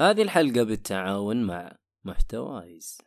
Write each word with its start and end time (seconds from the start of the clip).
هذه 0.00 0.22
الحلقة 0.22 0.62
بالتعاون 0.62 1.42
مع 1.42 1.76
محتوايز. 2.04 2.98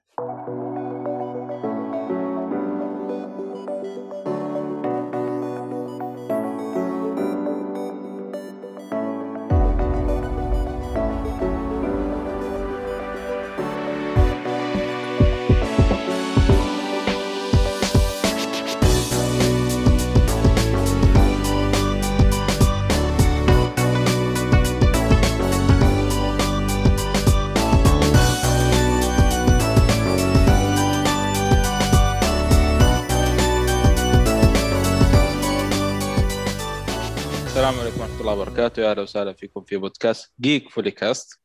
الله 38.31 38.41
وبركاته. 38.43 38.81
يا 38.81 38.91
أهلا 38.91 39.01
وسهلا 39.01 39.33
فيكم 39.33 39.63
في 39.63 39.77
بودكاست 39.77 40.33
Geek 40.41 40.69
Fully 40.69 40.91
Cast 40.91 41.39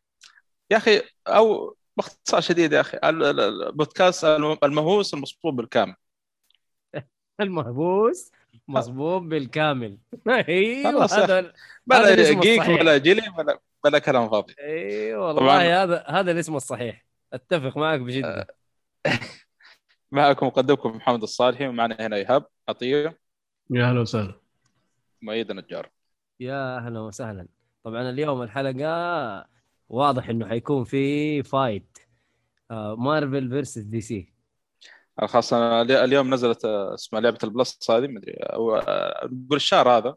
يا 0.71 0.77
أخي 0.77 1.03
أو 1.27 1.77
باختصار 1.97 2.41
شديد 2.41 2.73
يا 2.73 2.85
ال- 3.11 3.41
البودكاست 3.41 4.25
المهووس 4.65 5.15
المصبوب 5.15 5.57
بالكامل. 5.57 5.95
المهووس 7.41 8.31
مصبوب 8.69 9.29
بالكامل. 9.29 9.99
أيوه 10.29 11.05
هذا 11.05 11.25
هذا 11.25 11.53
بلا 11.87 12.41
geek. 12.41 12.61
ولا 12.69 12.99
جيلي 12.99 13.23
ولا 13.39 13.59
ولا 13.85 13.99
كلام 13.99 14.31
فاضي. 14.31 14.55
أيوه 14.61 15.33
طبعاً. 15.33 15.45
والله 15.49 15.83
هذا 15.83 16.05
هذا 16.09 16.33
الاسم 16.33 16.57
الصحيح. 16.57 17.07
أتفق 17.33 17.77
معك 17.77 18.01
بشده 18.01 18.47
معكم 20.13 20.47
مقدمكم 20.47 20.97
محمد 20.97 21.23
الصالحي 21.23 21.67
ومعنا 21.67 21.97
هنا 22.01 22.17
إيهاب 22.17 22.47
عطية. 22.69 23.19
يا 23.71 23.85
أهلا 23.85 24.01
وسهلا. 24.01 24.35
مؤيد 25.23 25.51
النجار. 25.51 25.91
يا 26.41 26.77
أهلا 26.77 27.01
وسهلا. 27.01 27.49
طبعا 27.85 28.11
اليوم 28.11 28.43
الحلقة 28.43 29.47
واضح 29.89 30.29
إنه 30.29 30.49
حيكون 30.49 30.85
في 30.85 31.43
fight 31.43 31.99
آه، 32.71 32.97
Marvel 32.97 33.49
versus 33.51 33.79
DC 33.79 34.33
خاصة 35.25 35.83
ال- 35.83 35.91
اليوم 35.93 36.35
نزلت 36.35 36.65
آه، 36.65 36.95
اسمها 36.95 37.21
لعبة 37.21 37.39
ال 37.45 37.54
Plus 37.54 37.91
هذه 37.91 38.07
مدري 38.07 38.33
أو 38.33 38.77
آه، 38.77 39.27
نقول 39.33 39.57
الشهر 39.57 39.89
هذا 39.89 40.15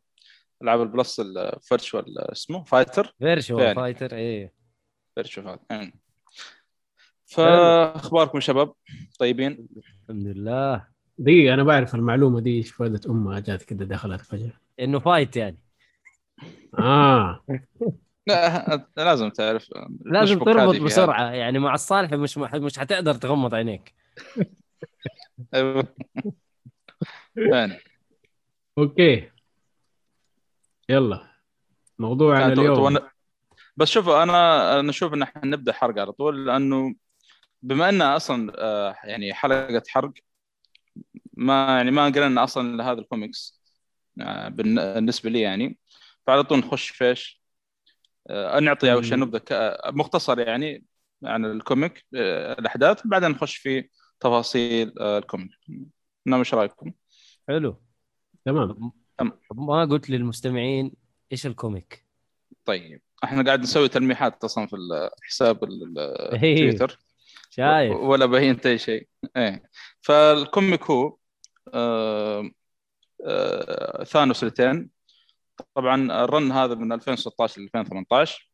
ألعاب 0.61 0.81
ال 0.81 0.89
Plus 0.89 1.19
ال 1.19 1.32
virtual 1.32 2.19
اسمه 2.31 2.63
fighter 2.63 3.15
virtual 3.19 3.63
يعني. 3.63 3.75
fighter 3.75 4.15
إيه. 4.15 4.53
virtual 5.15 5.59
fighter 5.69 5.91
فأخباركم 7.25 8.39
شباب؟ 8.39 8.73
طيبين؟ 9.19 9.67
الحمد 9.77 10.27
لله. 10.27 10.87
دقيقة 11.17 11.53
أنا 11.53 11.63
بعرف 11.63 11.95
المعلومة 11.95 12.39
دي 12.39 12.57
إيش 12.57 12.71
فائدة 12.71 13.01
أمها 13.09 13.39
جات 13.39 13.63
كده 13.63 13.85
دخلت 13.85 14.21
فجأة. 14.21 14.51
إنه 14.79 14.99
fight 14.99 15.37
يعني. 15.37 15.57
آه. 16.79 17.43
لا 18.27 18.87
لازم 18.97 19.29
تعرف 19.29 19.69
لازم 20.05 20.39
تربط 20.39 20.75
بسرعة 20.81 21.31
يعني 21.31 21.59
مع 21.59 21.73
الصالح 21.73 22.11
مش 22.13 22.37
مش 22.37 22.79
حتقدر 22.79 23.13
تغمض 23.15 23.55
عينيك. 23.55 23.93
أيوة. 25.53 25.87
يعني 27.35 27.77
okay. 28.77 29.29
يلا. 30.89 31.27
موضوعنا 31.99 32.47
كانت- 32.47 32.59
اليوم. 32.59 32.97
بس 33.77 33.87
شوف 33.87 34.09
أنا 34.09 34.79
أنا 34.79 34.89
أشوف 34.89 35.13
إن 35.13 35.21
إحنا 35.21 35.45
نبدأ 35.45 35.73
حرق 35.73 35.99
على 36.01 36.11
طول 36.11 36.45
لأنه 36.47 36.95
بما 37.61 37.89
انها 37.89 38.15
أصلا 38.15 38.53
آه، 38.57 38.95
يعني 39.03 39.33
حلقة 39.33 39.83
حرق 39.87 40.11
ما 41.33 41.67
يعني 41.77 41.91
ما 41.91 42.05
قرينا 42.05 42.43
أصلا 42.43 42.91
هذا 42.91 42.99
الكوميكس 42.99 43.61
آه، 44.21 44.49
بالن- 44.49 44.93
بالنسبة 44.93 45.29
لي 45.29 45.41
يعني. 45.41 45.77
فعلى 46.29 46.43
طول 46.43 46.59
نخش 46.59 46.89
فيش 46.89 47.41
آه، 48.29 48.59
نعطي 48.59 48.93
أول 48.93 49.05
شيء 49.05 49.37
ك- 49.37 49.81
مختصر 49.87 50.39
يعني 50.39 50.85
عن 51.23 51.45
ال 51.45 51.55
comic 51.55 52.05
آه، 52.15 52.53
الأحداث 52.59 53.01
بعدين 53.07 53.29
نخش 53.29 53.55
في 53.57 53.89
تفاصيل 54.19 54.93
آه، 54.99 55.17
ال 55.17 55.22
comic. 55.22 55.49
نعم 56.25 56.39
إيش 56.39 56.53
رأيكم؟ 56.53 56.91
حلو. 57.47 57.81
تمام. 58.45 58.91
ما 59.53 59.85
قلت 59.85 60.09
للمستمعين 60.09 60.91
إيش 61.31 61.45
ال 61.47 61.55
comic. 61.55 62.05
طيب. 62.65 63.01
إحنا 63.23 63.43
قاعد 63.43 63.59
نسوي 63.61 63.87
تلميحات 63.87 64.43
أصلا 64.43 64.67
في 64.67 64.75
الحساب 65.19 65.63
ال- 65.63 65.97
إيه. 66.43 66.53
التويتر. 66.53 66.99
شايف. 67.49 67.95
ولا 67.95 68.25
ب 68.25 68.33
hint 68.33 68.65
أي 68.65 68.77
شيء. 68.77 69.07
إيه. 69.37 69.63
فال 70.01 70.24
comic 70.24 70.83
هو 70.83 71.17
آه 71.73 72.51
آه 73.25 74.03
ثانوس 74.03 74.43
الاثنين 74.43 74.98
طبعا 75.75 76.23
ال 76.25 76.32
run 76.32 76.51
هذا 76.51 76.75
من 76.75 76.91
2016 76.93 77.61
ل 77.61 77.63
2018 77.63 78.49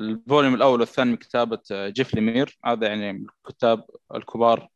ال 0.00 0.08
volume 0.08 0.54
الأول 0.54 0.80
والثاني 0.80 1.10
من 1.10 1.16
كتابة 1.16 1.58
آه، 1.72 1.88
جيف 1.88 2.14
ليمير 2.14 2.58
هذا 2.64 2.86
يعني 2.88 3.12
من 3.12 3.26
الكتاب 3.46 3.84
الكبار 4.14 4.68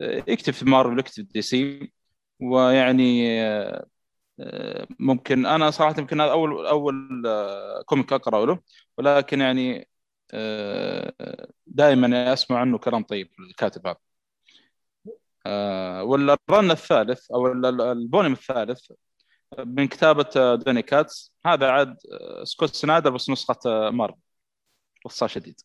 آه، 0.00 0.24
يكتب 0.28 0.52
في 0.52 0.64
مارفل 0.64 0.98
يكتب 0.98 1.28
دي 1.28 1.42
سي. 1.42 1.92
ويعني 2.40 3.40
آه، 3.42 3.86
ممكن 5.00 5.46
أنا 5.46 5.70
صراحة 5.70 5.94
يمكن 5.98 6.20
هذا 6.20 6.30
أول 6.32 6.66
أول 6.66 7.22
comic 7.86 8.12
اقرا 8.12 8.46
له. 8.46 8.60
ولكن 8.98 9.40
يعني 9.40 9.88
دائما 11.66 12.32
أسمع 12.32 12.58
عنه 12.58 12.78
كلام 12.78 13.02
طيب 13.02 13.30
الكاتب 13.40 13.86
هذا. 13.86 13.96
ولا 16.02 16.36
ال 16.50 16.55
run 16.55 16.70
الثالث 16.70 17.30
أو 17.30 17.46
ال- 17.46 17.66
ال- 17.66 17.80
ال 17.82 17.89
volume 17.89 18.32
الثالث 18.32 18.92
من 19.58 19.88
كتابة 19.88 20.30
آه، 20.36 20.54
دوني 20.54 20.82
كاتس. 20.82 21.32
هذا 21.46 21.70
عاد 21.70 21.96
آه، 22.12 22.44
سكوت 22.44 22.74
سنايدر 22.74 23.10
بس 23.10 23.30
نسخة 23.30 23.58
آه، 23.66 23.90
مارفل. 23.90 24.18
باختصار 25.04 25.28
شديد 25.28 25.60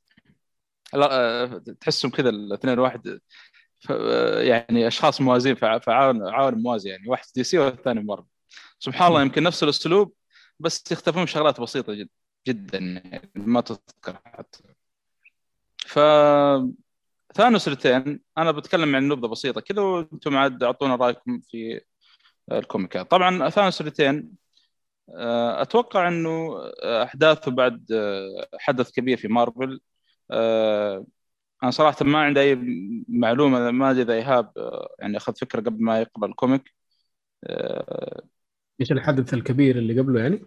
تحسهم 1.82 2.12
كذا 2.12 2.30
الاثنين 2.30 2.80
واحد. 2.80 3.20
يعني 4.38 4.88
أشخاص 4.88 5.22
موازين 5.22 5.56
في 5.56 5.66
عالم 5.88 6.62
موازي 6.64 6.90
يعني 6.90 7.10
واحد 7.10 7.26
دي 7.36 7.44
سي 7.44 7.58
والثاني 7.58 8.04
مارفل. 8.04 8.28
سبحان 8.80 9.08
الله 9.08 9.22
يمكن 9.22 9.44
نفس 9.44 9.64
الأسلوب 9.64 10.14
بس 10.60 10.92
يختلفون 10.92 11.28
شغلات 11.28 11.62
بسيطة 11.62 11.94
جدا 11.94 12.10
جدا 12.48 12.78
يعني 12.80 13.32
ما 13.36 13.62
تذكر 13.62 14.20
حتى. 14.26 14.64
ف 15.88 16.00
ثانوس 17.36 17.68
أنا 18.38 18.52
بتكلم 18.52 18.96
عن 18.96 19.08
نبذة 19.08 19.28
بسيطة. 19.28 19.62
كذا 19.62 19.82
وأنتم 19.82 20.38
عاد 20.38 20.64
أعطونا 20.64 20.96
رأيكم 20.96 21.42
في 21.52 21.82
الكوميكات. 22.52 23.12
طبعا 23.12 23.50
ثانوس 23.50 23.82
الاثنين 23.82 24.44
آه، 25.10 25.62
أتوقع 25.62 26.08
إنه 26.08 26.62
أحداثه 26.84 27.52
بعد 27.52 27.92
آه، 27.92 28.48
حدث 28.60 28.92
كبير 28.92 29.18
في 29.18 29.28
مارفل. 29.28 29.82
آه، 30.32 31.06
أنا 31.64 31.72
صراحة 31.72 32.06
ما 32.06 32.20
عندي 32.20 32.42
أي 32.42 32.56
معلومة 33.10 33.72
ما 33.72 33.92
أدري 33.92 34.02
إذا 34.02 34.14
إيهاب 34.14 34.52
يعني 35.00 35.18
أخذ 35.18 35.36
فكرة 35.36 35.62
قبل 35.62 35.84
ما 35.84 36.00
يقرا 36.02 36.28
ال 36.28 36.34
comic. 36.34 36.74
إيش 38.82 38.92
الحدث 38.92 39.34
الكبير 39.34 39.78
اللي 39.78 40.00
قبله 40.00 40.22
يعني؟ 40.22 40.46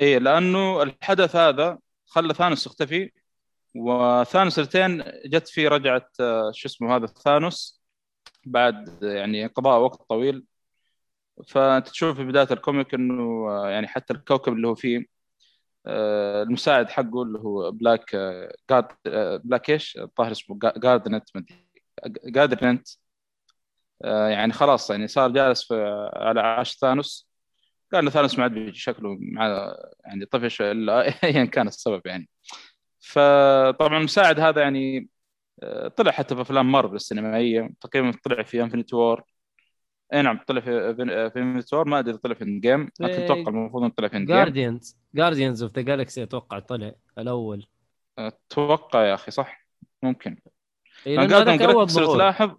إيه 0.00 0.18
لأنه 0.18 0.82
الحدث 0.82 1.36
هذا 1.36 1.78
خلى 2.06 2.34
ثانوس 2.34 2.66
يختفي 2.66 3.10
وثانوس 3.76 4.58
الاثنين 4.58 5.04
جت 5.26 5.48
في 5.48 5.68
رجعة 5.68 6.06
شو 6.52 6.68
اسمه 6.68 6.96
هذا 6.96 7.06
ثانوس 7.06 7.82
بعد 8.46 9.02
يعني 9.02 9.46
قضاء 9.46 9.80
وقت 9.80 10.02
طويل. 10.08 10.44
فانت 11.48 11.88
تشوف 11.88 12.16
في 12.16 12.24
بداية 12.24 12.48
ال 12.50 12.57
comic 12.57 12.94
إنه 12.94 13.48
آه، 13.50 13.70
يعني 13.70 13.88
حتى 13.88 14.12
الكوكب 14.14 14.52
اللي 14.52 14.68
هو 14.68 14.74
فيه 14.74 15.06
آه، 15.86 16.42
المساعد 16.42 16.90
حقه 16.90 17.22
اللي 17.22 17.38
هو 17.38 17.70
بلاك 17.70 18.16
جارد 18.70 18.86
بلاك 19.44 19.70
إيش؟ 19.70 19.96
الظاهر 19.96 20.32
اسمه 20.32 20.58
جا- 20.58 20.74
جاردنت 20.76 21.24
جاردنت 22.26 22.88
آه، 24.04 24.28
يعني 24.28 24.52
خلاص 24.52 24.90
يعني 24.90 25.08
صار 25.08 25.30
جالس 25.30 25.64
في 25.68 25.74
على 26.16 26.40
عاش 26.40 26.76
ثانوس. 26.76 27.30
قال 27.92 28.04
له 28.04 28.10
ثانوس 28.10 28.38
ما 28.38 28.42
عاد 28.44 28.52
بيجي 28.52 28.78
شكله 28.78 29.16
مع 29.20 29.74
يعني 30.04 30.24
طفش 30.26 30.62
إلا 30.62 31.02
ايا 31.24 31.44
كان 31.44 31.68
السبب 31.68 32.02
يعني. 32.06 32.28
فطبعا 33.00 33.98
المساعد 33.98 34.40
هذا 34.40 34.62
يعني 34.62 35.08
طلع 35.96 36.12
حتى 36.12 36.34
في 36.36 36.40
أفلام 36.42 36.72
مارفل 36.72 36.94
السينمائية 36.94 37.70
تقريبا 37.80 38.12
طلع 38.24 38.42
في 38.42 38.62
انفنتي 38.62 38.96
وور 38.96 39.22
اي 40.12 40.22
نعم 40.22 40.40
طلع 40.46 40.60
في 40.60 40.94
في 41.30 41.64
War 41.72 41.88
ما 41.88 41.98
أدري 41.98 42.16
طلع 42.16 42.34
في 42.34 42.44
Endgame 42.44 42.90
لكن 43.00 43.22
أتوقع 43.22 43.50
المفروض 43.50 43.82
إنه 43.82 43.92
طلع 43.96 44.08
في 44.08 44.16
Endgame 44.16 44.36
Guardians 44.36 44.96
Guardians 45.14 45.62
of 45.62 45.72
the 45.72 45.82
Galaxy 45.82 46.22
أتوقع 46.22 46.58
طلع 46.58 46.92
الأول. 47.18 47.66
أتوقع 48.18 49.06
يا 49.06 49.14
أخي 49.14 49.30
صح؟ 49.30 49.66
ممكن. 50.02 50.36
إيه، 51.06 51.18
ظهور. 51.86 52.16
تلاحظ. 52.16 52.50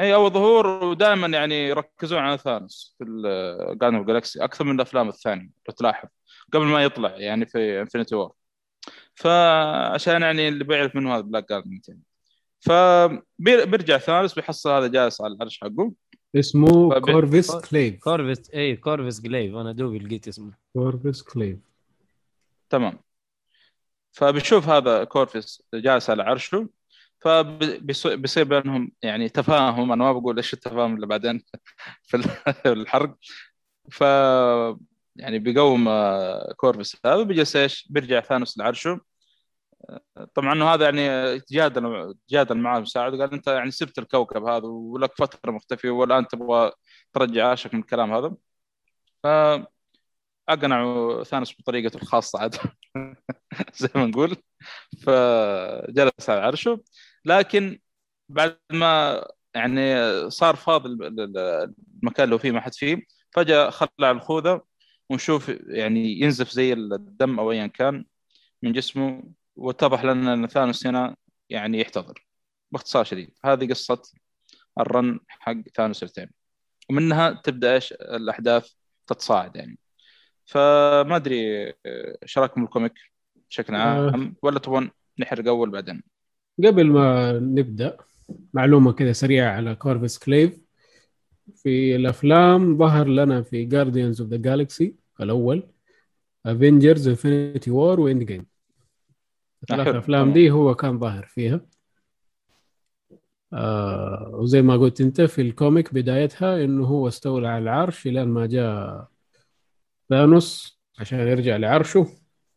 اي 0.00 0.14
أول 0.14 0.30
ظهور 0.30 0.66
ودائما 0.66 1.26
يعني 1.26 1.68
يركزون 1.68 2.18
على 2.18 2.38
ثانوس 2.38 2.96
في 2.98 3.04
Guardians 3.80 3.96
of 3.96 4.06
Galaxy 4.06 4.44
أكثر 4.44 4.64
من 4.64 4.74
الأفلام 4.74 5.08
الثانية 5.08 5.50
لو 5.68 5.74
تلاحظ 5.74 6.08
قبل 6.52 6.64
ما 6.64 6.84
يطلع 6.84 7.16
يعني 7.16 7.46
في 7.46 7.80
Infinity 7.80 8.14
War 8.14 8.32
فعشان 9.14 10.22
يعني 10.22 10.48
اللي 10.48 10.64
بيعرف 10.64 10.96
منه 10.96 11.14
هذا 11.14 11.20
بلاك 11.20 11.48
جارد 11.48 11.66
200 11.66 11.98
فبيرجع 12.60 13.98
ثانوس 13.98 14.34
بيحصل 14.34 14.70
هذا 14.70 14.86
جالس 14.86 15.20
على 15.20 15.34
العرش 15.34 15.60
حقه. 15.60 15.92
اسمه 16.36 16.90
فبي- 16.90 17.12
كورفيس 17.12 17.52
جليف 17.56 18.00
كورفس 18.04 18.50
اي 18.50 18.76
كورفس 18.76 19.20
جليف 19.20 19.54
أنا 19.54 19.72
دوبي 19.72 19.98
لقيت 19.98 20.28
اسمه. 20.28 20.52
كورفيس 20.72 21.22
جليف 21.22 21.58
تمام. 22.70 22.98
فبيشوف 24.12 24.68
هذا 24.68 25.04
كورفيس 25.04 25.62
جالس 25.74 26.10
على 26.10 26.22
عرشه. 26.22 26.68
فبيصير 27.20 28.44
بينهم 28.44 28.92
يعني 29.02 29.28
تفاهم. 29.28 29.92
أنا 29.92 30.04
ما 30.04 30.12
بقول 30.12 30.36
إيش 30.36 30.54
التفاهم 30.54 30.94
اللي 30.94 31.06
بعدين 31.06 31.42
في 32.08 32.16
ال- 32.16 32.54
في 32.54 32.72
الحرق. 32.72 33.16
ف 33.90 34.00
يعني 35.16 35.38
بيقوم 35.38 35.88
آه، 35.88 36.52
كورفيس 36.56 36.96
هذا. 37.06 37.22
بيجلس 37.22 37.56
إيش؟ 37.56 37.86
بيرجع 37.90 38.20
ثانوس 38.20 38.58
لعرشه. 38.58 38.90
آه، 38.90 39.00
طبعا 40.34 40.62
هذا 40.64 40.84
يعني 40.84 41.40
تجادل 41.40 42.14
تجادل 42.28 42.58
معاه 42.58 42.80
مساعد 42.80 43.12
قال 43.20 43.32
أنت 43.32 43.46
يعني 43.48 43.70
سبت 43.70 43.98
الكوكب 43.98 44.44
هذا 44.44 44.66
ولك 44.66 45.12
فترة 45.18 45.50
مختفي 45.52 45.90
والآن 45.90 46.28
تبغى 46.28 46.72
ترجع 47.12 47.48
عاشك 47.48 47.74
من 47.74 47.80
الكلام 47.80 48.12
هذا. 48.12 48.34
ف 49.22 49.26
أقنعوا 50.48 51.24
ثانوس 51.24 51.54
بطريقته 51.60 51.96
الخاصة 51.96 52.38
عاد. 52.40 52.56
زي 53.80 53.88
ما 53.94 54.06
نقول. 54.06 54.36
فجلس 55.06 56.30
على 56.30 56.40
عرشه. 56.40 56.80
لكن 57.24 57.78
بعد 58.28 58.58
ما 58.72 59.24
يعني 59.54 59.80
صار 60.30 60.56
فاضي 60.56 60.88
ال- 60.88 61.20
ال- 61.20 61.74
المكان 62.02 62.24
اللي 62.24 62.34
هو 62.34 62.38
فيه 62.38 62.50
ما 62.50 62.60
حد 62.60 62.74
فيه 62.74 63.02
فجأة 63.32 63.70
خلع 63.70 64.10
الخوذة 64.10 64.62
ونشوف 65.10 65.48
يعني 65.68 66.20
ينزف 66.20 66.50
زي 66.50 66.72
الدم 66.72 67.40
أو 67.40 67.52
ايا 67.52 67.66
كان 67.66 68.04
من 68.62 68.72
جسمه. 68.72 69.22
واتضح 69.60 70.04
لنا 70.04 70.34
أن 70.34 70.46
ثانوس 70.46 70.86
هنا 70.86 71.16
يعني 71.50 71.80
يحتضر. 71.80 72.26
باختصار 72.72 73.04
شديد 73.04 73.30
هذه 73.44 73.68
قصة 73.68 74.02
ال 74.80 74.90
run 74.90 75.20
حق 75.28 75.56
ثانوس 75.74 76.02
التيم 76.02 76.28
ومنها 76.90 77.40
تبدأ 77.44 77.74
إيش؟ 77.74 77.92
الأحداث 77.92 78.72
تتصاعد 79.06 79.56
يعني. 79.56 79.78
فما 80.46 81.16
أدري 81.16 81.68
آه، 81.68 82.18
إيش 82.22 82.38
رأيكم 82.38 82.60
بال 82.60 82.68
comic؟ 82.68 82.94
بشكل 83.50 83.74
عام 83.74 84.36
ولا 84.42 84.58
تبغون 84.58 84.90
نحرق 85.18 85.48
أول 85.48 85.70
بعدين؟ 85.70 86.02
قبل 86.64 86.86
ما 86.86 87.32
نبدأ 87.32 87.96
معلومة 88.54 88.92
كذا 88.92 89.12
سريعة 89.12 89.52
على 89.52 89.74
كورفيس 89.74 90.18
جليف 90.18 90.60
في 91.56 91.96
الأفلام 91.96 92.78
ظهر 92.78 93.08
لنا 93.08 93.42
في 93.42 93.64
Guardians 93.64 94.20
of 94.20 94.30
the 94.30 94.36
Galaxy 94.36 94.96
الأول 95.20 95.68
Avengers 96.46 97.08
Infinity 97.08 97.70
War 97.70 98.00
و 98.00 98.22
Endgame 98.22 98.49
الثلاث 99.62 99.94
أفلام. 99.94 100.32
دي 100.32 100.50
هو 100.50 100.74
كان 100.74 100.98
ظاهر 100.98 101.26
فيها. 101.26 101.60
آه 103.52 104.30
وزي 104.32 104.62
ما 104.62 104.76
قلت 104.76 105.00
أنت 105.00 105.20
في 105.20 105.42
ال 105.42 105.51
comic 105.51 105.94
بدايتها 105.94 106.64
إنه 106.64 106.86
هو 106.86 107.08
استولى 107.08 107.48
على 107.48 107.62
العرش 107.62 108.06
لين 108.06 108.28
ما 108.28 108.46
جاء 108.46 109.08
ثانوس 110.08 110.80
عشان 110.98 111.18
يرجع 111.18 111.56
لعرشه 111.56 112.06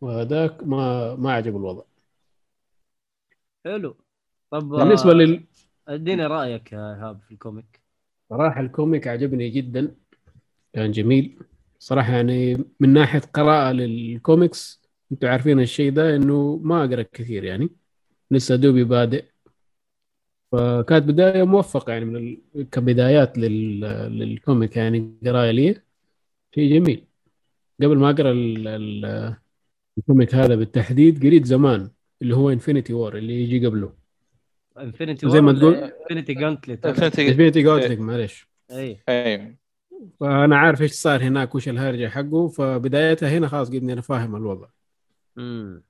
وهذاك 0.01 0.63
ما 0.63 1.15
ما 1.15 1.33
عجب 1.33 1.55
الوضع. 1.57 1.83
حلو. 3.65 3.95
طب 4.51 4.69
بالنسبة 4.69 5.11
آه، 5.11 5.13
لل 5.13 5.43
اديني 5.87 6.25
رأيك 6.25 6.71
يا 6.71 6.95
إيهاب 6.95 7.21
في 7.21 7.31
ال 7.31 7.38
comic. 7.38 7.81
صراحة 8.29 8.61
الكوميك 8.61 9.07
عجبني 9.07 9.49
جدا 9.49 9.95
كان 10.73 10.91
جميل. 10.91 11.39
صراحة 11.79 12.13
يعني 12.13 12.65
من 12.79 12.93
ناحية 12.93 13.19
قراءة 13.19 13.71
للكوميكس 13.71 14.82
أنتوا 15.13 15.29
عارفين 15.29 15.59
الشيء 15.59 15.91
ده 15.91 16.15
انه 16.15 16.59
ما 16.63 16.83
اقرأ 16.83 17.01
كثير 17.13 17.43
يعني. 17.43 17.69
لسه 18.31 18.55
دوبي 18.55 18.83
بادئ. 18.83 19.25
فكانت 20.51 21.03
بداية 21.03 21.43
موفقة 21.43 21.93
يعني 21.93 22.05
من 22.05 22.15
ال... 22.15 22.69
كبدايات 22.69 23.37
لل... 23.37 23.79
لل 24.19 24.36
comic 24.36 24.77
يعني 24.77 25.13
قراية 25.25 25.51
لي. 25.51 25.81
شيء 26.55 26.73
جميل. 26.73 27.05
قبل 27.81 27.97
ما 27.97 28.09
أقرأ 28.09 28.31
ال... 28.31 28.67
ال... 28.67 29.35
ال 29.97 30.04
comic 30.04 30.35
هذا 30.35 30.55
بالتحديد 30.55 31.25
قريت 31.25 31.45
زمان 31.45 31.89
اللي 32.21 32.35
هو 32.35 32.49
Infinity 32.49 32.93
War 32.93 33.17
اللي 33.17 33.43
يجي 33.43 33.67
قبله. 33.67 33.93
Infinity 34.77 35.29
زي 35.29 35.41
ما 35.41 35.53
تقول- 35.53 35.75
Infinity 35.75 36.33
Gauntlet 36.33 36.85
Infinity 36.85 37.27
Infinity 37.27 37.63
Gauntlet 37.63 37.99
معلش 37.99 38.47
أي. 38.71 38.99
أيوه. 39.09 39.55
فأنا 40.19 40.57
عارف 40.57 40.81
إيش 40.81 40.91
صار 40.91 41.23
هناك 41.23 41.55
وش 41.55 41.69
الهرجة 41.69 42.07
حقه. 42.07 42.47
فبدايتها 42.47 43.37
هنا 43.37 43.47
خلاص 43.47 43.69
قد 43.69 43.89
أنا 43.89 44.01
فاهم 44.01 44.35
الوضع. 44.35 44.67
امم 45.37 45.83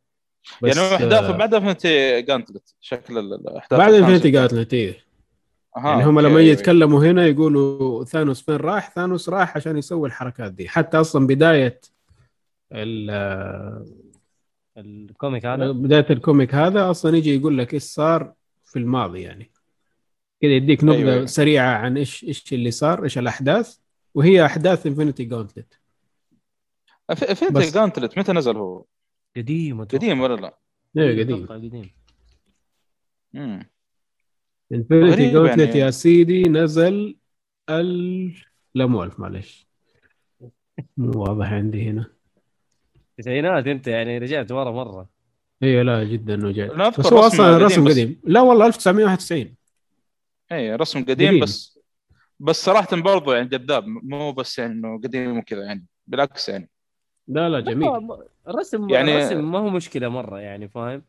بس 0.62 0.78
يعني 0.78 0.96
احداثه 0.96 1.34
آه، 1.34 1.38
بعد 1.38 1.54
Infinity 1.54 2.22
Gauntlet 2.22 2.76
شكل 2.82 3.18
ال- 3.18 3.34
الاحداث 3.34 3.80
بعد. 3.80 3.94
Infinity 3.94 4.30
Gauntlet 4.30 4.74
إيه 4.74 5.04
أها، 5.78 5.90
يعني 5.90 6.04
هم 6.04 6.20
لما 6.20 6.30
أيوة. 6.40 6.42
يتكلموا 6.52 7.04
هنا 7.04 7.26
يقولوا 7.28 8.04
ثانوس 8.04 8.42
فين 8.42 8.56
راح 8.56 8.92
ثانوس 8.96 9.30
راح 9.30 9.58
عشان 9.58 9.78
يسوي 9.78 10.08
الحركات 10.08 10.52
دي 10.52 10.70
حتى 10.70 10.98
أصلا 10.98 11.28
بداية 11.28 11.82
ال- 12.72 13.86
ال 14.78 14.89
comic 14.89 15.46
هذا 15.46 15.72
بداية 15.72 16.06
ال 16.10 16.18
comic 16.18 16.56
هذا 16.56 16.92
أصلا 16.92 17.18
يجي 17.18 17.36
يقول 17.36 17.58
لك 17.58 17.74
إيش 17.74 17.84
صار 17.84 18.34
في 18.64 18.80
الماضي 18.80 19.22
يعني 19.22 19.52
كذا 20.42 20.52
يديك 20.52 20.84
نبذة 20.84 20.98
أيوة، 20.98 21.14
أيوة. 21.14 21.26
سريعة 21.26 21.78
عن 21.78 21.98
إيش 21.98 22.24
إيش 22.24 22.54
اللي 22.54 22.72
صار 22.72 23.04
إيش 23.04 23.18
الأحداث 23.18 23.78
وهي 24.14 24.46
أحداث 24.46 24.88
انفنتي 24.88 25.30
أف- 27.12 27.30
Infinity 27.30 27.72
Gauntlet 27.72 28.18
متى 28.18 28.34
نزل 28.34 28.58
هو؟ 28.58 28.84
قديم 29.38 29.82
أتوقع. 29.82 29.98
قديم 30.04 30.22
ولا 30.22 30.36
لا؟ 30.42 30.58
إيه 30.98 31.20
قديم 31.24 31.46
قديم 31.46 31.92
مم. 33.34 33.70
Infinity 34.72 35.32
Gauntlet 35.34 35.60
يعني. 35.60 35.80
يا 35.80 35.92
سيدي 35.92 36.44
نزل 36.44 37.18
ال 37.70 38.34
لا 38.76 38.86
مو 38.86 39.04
ألف 39.04 39.20
معلش 39.20 39.68
مو 40.98 41.22
واضح 41.22 41.54
عندي 41.54 41.90
هنا 41.90 42.06
تسعينات 43.18 43.68
أنت 43.68 43.88
يعني 43.88 44.18
رجعت 44.18 44.52
ورا 44.52 44.72
مرة 44.72 45.10
أيوه 45.64 45.84
لا 45.84 46.04
جدا 46.04 46.50
أذكر 46.50 47.00
بس 47.00 47.14
هو 47.14 47.20
رسم 47.20 47.28
أصلا 47.28 47.54
قديم 47.54 47.66
رسم 47.66 47.84
بس- 47.86 47.92
قديم 47.92 48.22
لا 48.24 48.42
والله 48.42 48.66
1991 48.68 49.56
اي 50.52 50.76
رسم 50.76 51.00
قديم, 51.06 51.28
قديم. 51.28 51.40
بس 51.44 51.80
بس 52.40 52.56
صراحة 52.66 53.02
برضو 53.02 53.32
يعني 53.34 53.48
جذاب 53.50 53.84
مو 53.88 54.32
بس 54.32 54.60
يعني 54.60 54.74
إنه 54.74 54.98
قديم 55.04 55.38
وكذا 55.38 55.64
يعني 55.64 55.86
بالعكس 56.08 56.50
يعني 56.50 56.70
لا 57.28 57.50
لا 57.50 57.60
جميل. 57.60 58.10
الرسم 58.48 58.90
يعني- 58.90 59.18
الرسم 59.18 59.52
ما 59.52 59.60
هو 59.60 59.70
مشكلة 59.70 60.08
مرة 60.10 60.40
يعني 60.40 60.70
فاهم؟ 60.70 61.04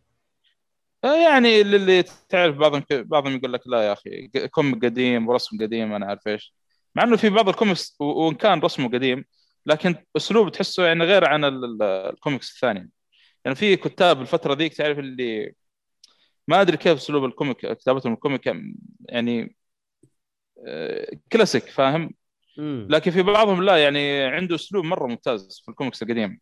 آه 1.05 1.15
يعني 1.17 1.61
اللي 1.61 2.03
تعرف 2.29 2.57
بعضهم 2.57 2.85
بعضهم 2.91 3.37
يقول 3.37 3.53
لك 3.53 3.61
لا 3.67 3.83
يا 3.83 3.93
أخي 3.93 4.29
comic 4.51 4.85
قديم 4.85 5.29
ورسم 5.29 5.59
قديم 5.61 5.93
أنا 5.93 6.07
عارف 6.07 6.29
إيش. 6.29 6.55
مع 6.95 7.03
إنه 7.03 7.17
في 7.17 7.31
بعض 7.31 7.49
الكوميكس 7.49 7.97
وإن 8.01 8.35
كان 8.35 8.61
رسمه 8.61 8.89
قديم 8.89 9.25
لكن 9.67 9.95
أسلوب 10.17 10.53
تحسه 10.53 10.85
يعني 10.87 11.05
غير 11.05 11.25
عن 11.29 11.45
ال- 11.45 11.65
ال- 11.65 11.83
الكوميكس 11.83 12.55
الثانية 12.55 12.89
يعني 13.45 13.57
في 13.57 13.77
كتاب 13.77 14.21
الفترة 14.21 14.55
ذيك 14.55 14.75
تعرف 14.75 14.99
اللي 14.99 15.55
ما 16.49 16.61
أدري 16.61 16.77
كيف 16.77 16.97
أسلوب 16.99 17.25
ال 17.25 17.30
comic 17.30 17.57
كتابتهم 17.73 18.13
ال 18.13 18.19
comic 18.19 18.53
يعني 19.09 19.57
آه، 20.67 21.11
كلاسيك 21.33 21.65
فاهم؟ 21.65 22.11
لكن 22.59 23.11
في 23.11 23.23
بعضهم 23.23 23.63
لا 23.63 23.77
يعني 23.77 24.23
عنده 24.23 24.55
أسلوب 24.55 24.85
مرة 24.85 25.07
ممتاز 25.07 25.63
في 25.65 25.71
الكوميكس 25.71 26.03
القديم. 26.03 26.41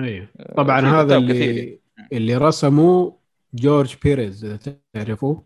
أيوه. 0.00 0.28
طبعا 0.56 0.80
في 0.80 0.86
هذا 0.86 1.16
اللي 1.16 1.34
كثير. 1.34 1.80
اللي 2.12 2.36
رسمه 2.36 3.18
جورج 3.54 3.96
بيريز 4.02 4.44
إذا 4.44 4.80
تعرفوه 4.94 5.44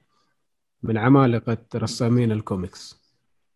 من 0.83 0.99
عمالقة 0.99 1.59
رسامين 1.75 2.33
الكوميكس. 2.33 3.03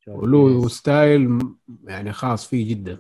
وله 0.07 0.69
style 0.69 1.39
يعني 1.85 2.13
خاص 2.13 2.49
فيه 2.49 2.71
جدا. 2.71 2.99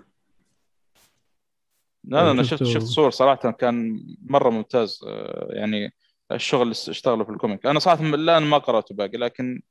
لا 2.04 2.24
لا 2.24 2.30
أنا 2.30 2.42
شفته- 2.42 2.64
شفت 2.64 2.74
شفت 2.74 2.86
صور 2.86 3.10
صراحة 3.10 3.50
كان 3.50 4.06
مرة 4.22 4.50
ممتاز. 4.50 5.00
آه، 5.06 5.48
يعني 5.50 5.92
الشغل 6.32 6.62
اللي 6.62 6.72
اشتغله 6.72 7.24
في 7.24 7.30
ال 7.30 7.35
comic. 7.35 7.66
أنا 7.66 7.78
صراحة 7.78 8.04
الآن 8.04 8.42
ما 8.42 8.58
قرأته 8.58 8.94
باقي 8.94 9.18
لكن 9.18 9.62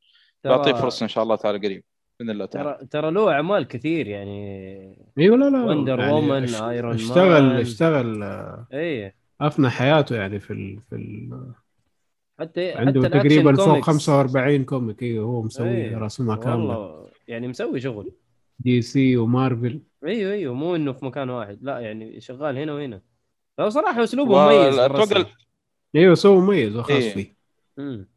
بعطيه 0.44 0.74
فرصة 0.74 1.04
إن 1.04 1.10
شاء 1.10 1.24
الله 1.24 1.36
تعالى 1.36 1.68
قريب. 1.68 1.84
الله 2.22 2.46
تعالى 2.46 2.78
ترى 2.78 2.88
ترى 2.88 3.12
له 3.12 3.32
أعمال 3.32 3.68
كثير 3.68 4.08
يعني. 4.08 5.10
إيوه 5.18 5.38
لا 5.38 5.50
لا 5.50 5.64
Wonder 5.64 6.00
يعني 6.00 6.14
Woman، 6.14 6.44
اش- 6.44 6.62
Iron 6.62 6.94
اشتغل 6.94 7.44
Man. 7.44 7.56
اشتغل 7.56 8.24
إيه. 8.74 9.16
أفنى 9.42 9.70
حياته 9.70 10.16
يعني 10.16 10.40
في 10.40 10.54
ال... 10.54 10.80
في 10.90 10.96
ال... 10.96 11.52
حتى 12.40 12.72
عنده 12.72 13.02
حتى 13.04 13.10
تقريبا 13.10 13.56
فوق 13.56 13.66
كوميكس. 13.66 13.86
45 13.88 14.64
comic 14.64 15.04
أيوه 15.04 15.26
هو 15.26 15.42
مسوي 15.42 15.70
إيه، 15.70 15.98
رسمها 15.98 16.36
كامله 16.36 16.78
والله 16.80 17.08
يعني 17.28 17.48
مسوي 17.48 17.80
شغل. 17.80 18.12
DC 18.60 18.82
و 18.82 19.18
Marvel 19.18 19.82
إيوه 20.06 20.34
إيوه 20.34 20.54
مو 20.54 20.76
إنه 20.76 20.94
في 20.94 21.06
مكان 21.06 21.30
واحد. 21.30 21.60
لا 21.62 21.80
يعني 21.80 22.22
شغال 22.22 22.58
هنا 22.58 22.74
وهنا. 22.74 23.02
لو 23.60 23.70
صراحة 23.70 24.04
اسلوبه 24.04 24.46
مميز 24.46 24.80
الرسم. 24.80 25.24
إيوه 25.96 26.16
سوى 26.16 26.42
مميز 26.42 26.76
وخاص 26.76 26.92
إيه. 26.92 27.14
فيه. 27.14 27.36
مم. 27.78 28.08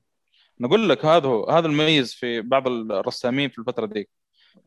نقول 0.61 0.88
لك 0.88 1.05
هذا 1.05 1.27
هو 1.29 1.50
هذا 1.50 1.67
المميز 1.67 2.15
في 2.15 2.41
بعض 2.41 2.69
الرسامين 2.69 3.49
في 3.50 3.59
الفترة 3.59 3.87
دي 3.87 4.09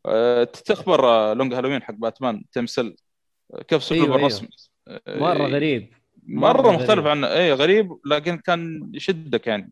آه، 0.05 0.43
تخبر 0.43 1.05
آه، 1.09 1.33
Long 1.33 1.53
Halloween 1.53 1.83
حق 1.83 1.93
باتمان 1.93 2.43
تمثل 2.51 2.95
آه، 3.53 3.61
كيف 3.63 3.81
اسلوب 3.81 4.01
أيوة، 4.01 4.15
أيوة. 4.15 4.27
الرسم 4.27 4.47
آه، 4.87 5.19
مرة 5.19 5.47
غريب 5.47 5.93
مرة 6.23 6.61
مرة 6.61 6.71
مختلف 6.71 6.89
غريب. 6.91 7.07
عن 7.07 7.23
اي 7.23 7.53
غريب 7.53 7.97
لكن 8.05 8.37
كان 8.37 8.91
يشدك 8.93 9.47
يعني 9.47 9.71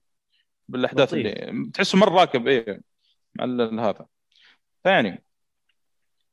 بالأحداث 0.69 1.13
لطيف. 1.13 1.25
اللي 1.25 1.69
تحسه 1.73 1.97
مرة 1.97 2.09
راكب 2.19 2.47
اي 2.47 2.81
مع 3.35 3.45
ال- 3.45 3.79
هذا 3.79 4.05
فيعني 4.83 5.23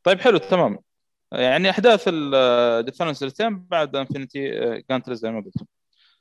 طيب 0.02 0.20
حلو 0.20 0.38
تمام 0.38 0.78
يعني 1.32 1.70
أحداث 1.70 2.04
الثاني 2.08 3.14
سنتين 3.14 3.58
بعد 3.58 3.96
Infinity 3.96 4.50
كانت 4.82 5.10
زي 5.12 5.30
ما 5.30 5.40
قلت 5.40 5.54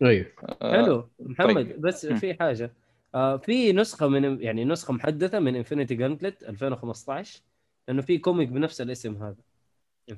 أيوه 0.04 0.26
آه، 0.62 0.72
حلو 0.84 1.10
محمد 1.20 1.54
طيب. 1.56 1.82
بس. 1.82 2.06
في 2.06 2.34
حاجة 2.34 2.74
آه 3.16 3.38
في 3.38 3.74
نسخة 3.74 4.08
من 4.08 4.42
يعني 4.42 4.66
نسخة 4.66 4.94
محدثة 4.94 5.40
من 5.40 5.56
Infinity 5.56 5.96
Gauntlet 5.96 6.44
2015 6.44 7.42
لأنه 7.88 8.02
في 8.02 8.18
كوميك 8.18 8.50
بنفس 8.50 8.82
الاسم 8.82 9.24
هذا. 9.24 9.36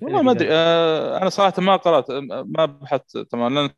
والله 0.02 0.22
ما 0.22 0.32
أدري 0.32 0.48
آه، 0.52 1.18
أنا 1.22 1.30
صراحة 1.30 1.62
ما 1.62 1.76
قرأت 1.76 2.12
ما 2.46 2.66
بحثت 2.66 3.18
تمام 3.18 3.56
لأن 3.56 3.70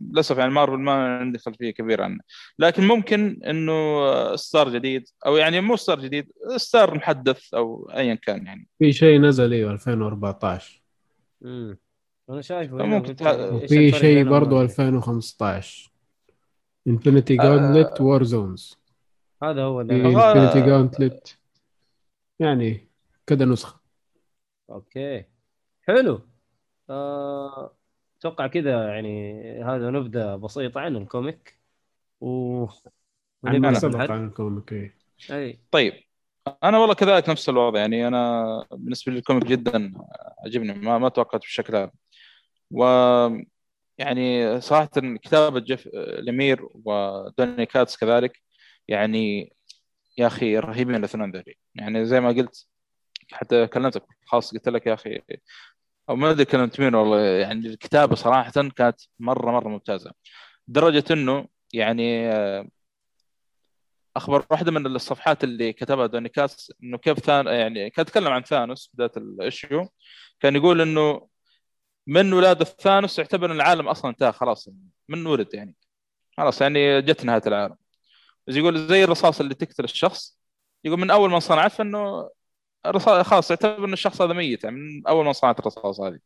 للأسف 0.00 0.38
يعني 0.38 0.50
مارفل 0.50 0.78
ما 0.78 1.18
عندي 1.18 1.38
خلفية 1.38 1.70
كبيرة 1.70 2.04
عنه. 2.04 2.18
لكن 2.58 2.86
ممكن 2.86 3.40
إنه 3.46 4.36
ستار 4.36 4.68
جديد 4.68 5.08
أو 5.26 5.36
يعني 5.36 5.60
مو 5.60 5.76
ستار 5.76 6.00
جديد 6.00 6.32
ستار 6.56 6.94
محدث 6.94 7.54
أو 7.54 7.90
ايا 7.94 8.14
كان 8.14 8.46
يعني. 8.46 8.68
في 8.78 8.92
شيء 8.92 9.20
نزل 9.20 9.52
إيوه 9.52 9.72
2014 9.72 10.82
امم 11.44 11.78
أنا 12.30 12.40
شايفه 12.40 12.76
ممكن 12.76 13.16
وفي 13.26 13.86
الفرق 13.86 14.00
شيء 14.00 14.24
برضه 14.24 14.56
ما 14.56 14.62
أدري. 14.62 14.64
2015 14.64 15.87
انفنتي 16.88 17.40
آه. 17.40 17.42
جauntlet 17.42 18.00
وور 18.00 18.22
زونز 18.22 18.78
هذا 19.42 19.62
هو 19.62 19.80
Infinity 19.80 20.62
Gauntlet 20.62 21.34
يعني 22.40 22.88
كذا 23.26 23.44
نسخة. 23.44 23.80
أوكي. 24.70 25.24
حلو. 25.82 26.20
آه، 26.90 27.74
أتوقع 28.18 28.46
كذا 28.46 28.88
يعني 28.88 29.42
هذا 29.62 29.90
نبذة 29.90 30.36
بسيطة 30.36 30.80
عن 30.80 30.96
ال 30.96 31.05
comic. 31.05 31.58
و 32.20 32.66
عن 33.44 33.58
ما 33.58 33.74
سبق 33.74 34.10
ال 34.10 34.20
comic 34.20 34.72
إيه. 34.72 34.94
أي. 35.30 35.58
طيب. 35.70 35.92
أنا 36.64 36.78
والله 36.78 36.94
كذلك 36.94 37.28
نفس 37.28 37.48
الوضع. 37.48 37.80
يعني 37.80 38.08
أنا 38.08 38.64
بالنسبة 38.70 39.12
لي 39.12 39.18
ال 39.18 39.22
comic 39.22 39.44
جدا 39.44 39.92
عجبني 40.44 40.72
ما 40.72 40.98
ما 40.98 41.08
توقعت 41.08 41.40
بالشكل 41.40 41.76
هذا 41.76 41.90
و 42.70 42.84
يعني 43.98 44.60
صراحة 44.60 44.90
كتابة 45.22 45.60
جيف 45.60 45.88
لمير 45.94 46.68
ودوني 46.74 47.66
كاتس 47.66 47.96
كذلك 47.96 48.42
يعني 48.88 49.52
يا 50.18 50.26
أخي 50.26 50.58
رهيبين 50.58 50.94
الاثنين 50.96 51.30
ذولي. 51.30 51.56
يعني 51.74 52.06
زي 52.06 52.20
ما 52.20 52.28
قلت 52.28 52.66
حتى 53.32 53.66
كلمتك 53.66 54.04
خاص 54.26 54.52
قلت 54.54 54.68
لك 54.68 54.86
يا 54.86 54.94
أخي 54.94 55.20
أو 56.10 56.16
ما 56.16 56.30
أدري 56.30 56.44
كلمت 56.44 56.80
مين 56.80 56.94
والله 56.94 57.20
يعني 57.20 57.66
الكتابة 57.68 58.16
صراحة 58.16 58.50
كانت 58.76 59.00
مرة 59.18 59.52
مرة 59.52 59.68
ممتازة. 59.68 60.12
لدرجه 60.68 61.04
إنه 61.12 61.48
يعني 61.74 62.28
آه، 62.32 62.68
أخبر 64.16 64.46
واحدة 64.50 64.72
من 64.72 64.86
الصفحات 64.86 65.44
اللي 65.44 65.72
كتبها 65.72 66.06
دوني 66.06 66.28
كاس 66.28 66.72
إنه 66.82 66.98
كيف 66.98 67.18
ثانوس 67.18 67.46
يعني 67.46 67.90
كان 67.90 68.02
يتكلم 68.02 68.28
عن 68.28 68.42
ثانوس 68.42 68.90
بداية 68.94 69.10
ال 69.16 69.28
issue 69.28 69.88
كان 70.40 70.56
يقول 70.56 70.80
إنه 70.80 71.28
من 72.08 72.32
ولاده 72.32 72.64
ثانوس 72.64 73.18
يعتبر 73.18 73.46
إن 73.52 73.56
العالم 73.56 73.88
أصلا 73.88 74.10
انتهى 74.10 74.32
خلاص. 74.32 74.68
من 75.08 75.26
ولد 75.26 75.54
يعني. 75.54 75.74
خلاص 76.38 76.60
يعني 76.62 77.02
جت 77.02 77.24
نهاية 77.24 77.42
العالم. 77.46 77.76
بس 78.46 78.56
يقول 78.56 78.88
زي 78.88 79.04
الرصاص 79.04 79.40
اللي 79.40 79.54
تقتل 79.54 79.84
الشخص 79.84 80.38
يقول 80.84 81.00
من 81.00 81.10
أول 81.10 81.30
ما 81.30 81.40
صنعت 81.40 81.72
فإنه 81.72 82.30
خلاص 83.22 83.50
يعتبر 83.50 83.84
إن 83.84 83.92
الشخص 83.92 84.22
هذا 84.22 84.32
ميت 84.34 84.64
يعني 84.64 84.76
من 84.76 85.06
أول 85.08 85.24
ما 85.24 85.32
صنعت 85.32 85.60
الرصاص 85.60 86.00
هذه. 86.00 86.18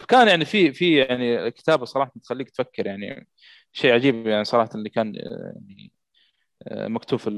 فكان 0.00 0.28
يعني 0.28 0.44
في 0.44 0.72
في 0.72 0.96
يعني 0.96 1.50
كتابة 1.50 1.84
صراحة 1.84 2.12
تخليك 2.22 2.50
تفكر 2.50 2.86
يعني 2.86 3.28
شيء 3.72 3.92
عجيب 3.94 4.26
يعني 4.26 4.44
صراحة 4.44 4.70
اللي 4.74 4.90
كان 4.90 5.14
يعني 5.14 5.92
آه، 6.68 6.88
مكتوب 6.88 7.18
في 7.20 7.28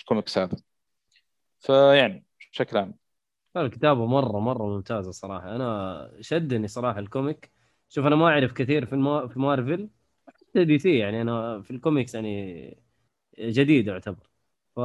الكوميكس 0.00 0.38
هذا. 0.38 0.56
فيعني 1.60 2.24
بشكل 2.52 2.78
عام 2.78 2.94
الكتابة 3.56 4.06
مرة 4.06 4.38
مرة 4.40 4.66
ممتازة 4.66 5.10
صراحة. 5.10 5.56
أنا 5.56 6.10
شدني 6.20 6.68
صراحة 6.68 6.98
ال 6.98 7.06
comic. 7.06 7.52
شوف 7.88 8.06
أنا 8.06 8.16
ما 8.16 8.26
أعرف 8.28 8.52
كثير 8.52 8.86
في 8.86 8.92
الما... 8.92 9.28
في 9.28 9.38
مارفل. 9.40 9.88
حتى 10.28 10.64
DC 10.64 10.98
يعني 10.98 11.22
أنا 11.22 11.62
في 11.62 11.70
الكوميكس 11.70 12.14
يعني 12.14 12.82
جديد 13.38 13.86
يعتبر. 13.86 14.30
ف 14.76 14.80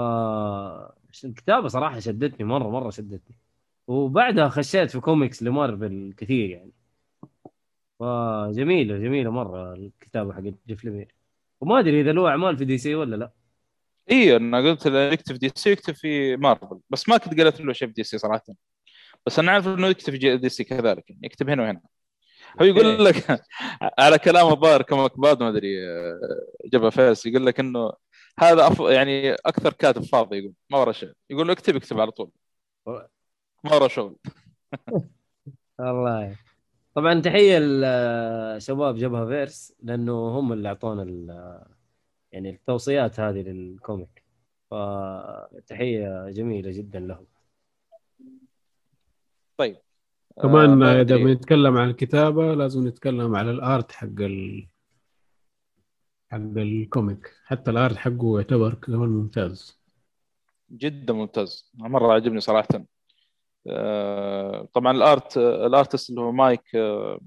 الكتابة 1.25 1.67
صراحة 1.67 1.99
شدتني 1.99 2.45
مرة 2.45 2.69
مرة 2.69 2.89
شدتني. 2.89 3.37
وبعدها 3.87 4.49
خشيت 4.49 4.91
في 4.91 4.99
comics 4.99 5.43
ل 5.43 5.53
Marvel 5.53 6.13
كثير 6.17 6.49
يعني. 6.49 6.71
فجميله 7.99 8.97
جميلة 8.97 9.29
مرة 9.31 9.73
الكتابة 9.73 10.33
حق 10.33 10.41
جيف 10.67 10.83
ليمير 10.85 11.15
وما 11.61 11.79
أدري 11.79 12.01
إذا 12.01 12.11
له 12.11 12.29
أعمال 12.29 12.57
في 12.57 12.65
DC 12.65 12.95
ولا 12.95 13.15
لا. 13.15 13.31
إي 14.11 14.35
أنا 14.35 14.57
قلت 14.69 14.87
له 14.87 14.99
يكتب 14.99 15.35
DC 15.35 15.71
يكتب 15.71 15.93
في 15.95 16.35
مارفل 16.37 16.79
بس 16.89 17.09
ما 17.09 17.17
كنت 17.17 17.39
قريت 17.39 17.61
له 17.61 17.73
شيء 17.73 17.87
في 17.87 17.93
DC 17.93 18.17
صراحة. 18.17 18.43
بس 19.25 19.39
أنا 19.39 19.51
عارف 19.51 19.67
إنه 19.67 19.87
يكتب 19.87 20.13
في 20.17 20.37
DC 20.37 20.63
كذلك 20.63 21.09
يعني 21.09 21.21
يكتب 21.23 21.49
هنا 21.49 21.63
وهنا. 21.63 21.81
هو 22.61 22.65
يقول 22.65 23.05
لك 23.05 23.41
على 23.99 24.19
كلام 24.19 24.47
الظاهر 24.47 24.81
كمك 24.81 25.19
باد 25.19 25.43
ما 25.43 25.49
أدري 25.49 25.87
آه، 25.89 26.19
جبهة 26.73 26.89
فارس 26.89 27.25
يقول 27.25 27.45
لك 27.45 27.59
إنه 27.59 27.93
هذا 28.39 28.67
أف... 28.67 28.79
يعني 28.79 29.33
أكثر 29.33 29.73
كاتب 29.73 30.03
فاضي 30.03 30.37
يقول 30.37 30.53
ما 30.69 30.77
ورا 30.77 30.91
شيء. 30.91 31.11
يقول 31.29 31.47
له 31.47 31.53
اكتب 31.53 31.75
اكتب 31.75 31.99
على 31.99 32.11
طول. 32.11 32.31
ما 33.63 33.73
ورا 33.75 33.87
شغل. 33.87 34.15
الله. 35.79 36.35
طبعا 36.95 37.21
تحية 37.21 37.59
لشباب 37.59 38.95
جبهة 38.95 39.25
فيرس 39.25 39.73
لأنه 39.83 40.13
هم 40.39 40.53
اللي 40.53 40.67
أعطونا 40.69 41.03
ال- 41.03 41.63
يعني 42.33 42.49
التوصيات 42.49 43.19
هذه 43.19 43.41
لل 43.41 43.62
comic. 43.62 44.23
فتحية 44.71 46.29
جميلة 46.29 46.71
جدا 46.71 46.99
لهم. 46.99 47.25
طيب. 49.57 49.77
كمان 50.41 50.83
آه، 50.83 50.91
إذا 50.91 51.01
أدري. 51.01 51.23
بنتكلم 51.23 51.77
عن 51.77 51.89
الكتابة 51.89 52.53
لازم 52.53 52.87
نتكلم 52.87 53.35
على 53.35 53.51
ال 53.51 53.61
art 53.61 53.91
حق 53.91 54.07
ال... 54.19 54.67
حق 56.31 56.37
ال 56.37 56.51
comic. 56.51 57.31
حتى 57.45 57.71
ال 57.71 57.77
art 57.77 57.95
حقه 57.95 58.39
يعتبر 58.39 58.73
كمان 58.73 59.09
ممتاز. 59.09 59.79
جدا 60.71 61.13
ممتاز. 61.13 61.71
مرة 61.73 62.13
عجبني 62.13 62.39
صراحة. 62.39 62.85
آه، 63.67 64.69
طبعا 64.73 64.91
ال 64.91 65.03
art 65.03 65.37
ال 65.37 65.48
artist 65.48 66.09
اللي 66.09 66.21
هو 66.21 66.31
مايك 66.31 66.75
آه، 66.75 67.19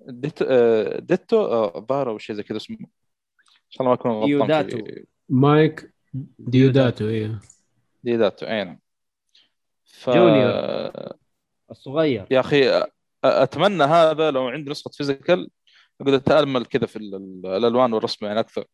ديتو 0.00 0.44
آه، 0.48 0.98
ديتو 1.00 1.44
آه، 1.44 1.78
الظاهر 1.78 2.10
أو 2.10 2.18
شيء 2.18 2.36
زي 2.36 2.42
كذا 2.42 2.56
اسمه. 2.56 3.01
شاء 3.72 3.82
الله 3.82 3.88
ما 3.88 3.94
اكون 3.94 4.10
غلطان 4.10 4.26
ديوداتو. 4.26 4.84
في 4.84 5.04
مايك 5.28 5.92
ديوداتو 6.38 7.08
إيه. 7.08 7.38
ديوداتو 8.04 8.46
اي 8.46 8.64
نعم. 8.64 8.78
ف... 9.84 10.10
جونيور. 10.10 10.92
الصغير. 11.70 12.26
يا 12.30 12.40
أخي 12.40 12.82
أ- 12.82 12.86
أتمنى 13.24 13.84
هذا 13.84 14.30
لو 14.30 14.48
عندي 14.48 14.70
نسخة 14.70 14.90
physical. 14.90 15.50
أقدر 16.00 16.16
اتامل 16.16 16.66
كذا 16.66 16.86
في 16.86 16.96
ال- 16.96 17.14
ال- 17.14 17.46
الألوان 17.46 17.92
والرسم 17.92 18.26
يعني 18.26 18.40
أكثر. 18.40 18.64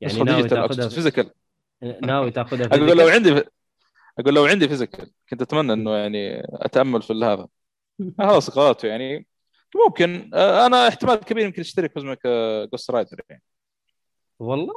يعني 0.00 0.14
ناوي 0.14 0.36
digital 0.42 0.68
تاخذها 0.68 0.88
physical. 0.88 1.30
ناوي 2.02 2.30
تاخذها 2.30 2.66
أقول 2.66 2.98
لو؟ 2.98 3.08
عندي 3.08 3.42
أقول 4.18 4.34
لو 4.34 4.44
عندي 4.44 4.68
physical 4.68 5.10
كنت 5.30 5.42
أتمنى 5.42 5.72
إنه 5.72 5.96
يعني 5.96 6.42
أتأمل 6.44 7.02
في 7.02 7.12
هذا. 7.12 7.48
خلاص 8.18 8.50
قراته 8.50 8.88
يعني. 8.88 9.26
ممكن 9.86 10.34
أنا 10.34 10.88
احتمال 10.88 11.14
كبير 11.14 11.44
يمكن 11.44 11.60
اشتري 11.60 11.88
Cosmic 11.88 12.26
Ghost 12.72 12.90
Rider 12.90 13.20
يعني. 13.30 13.42
والله؟ 14.38 14.74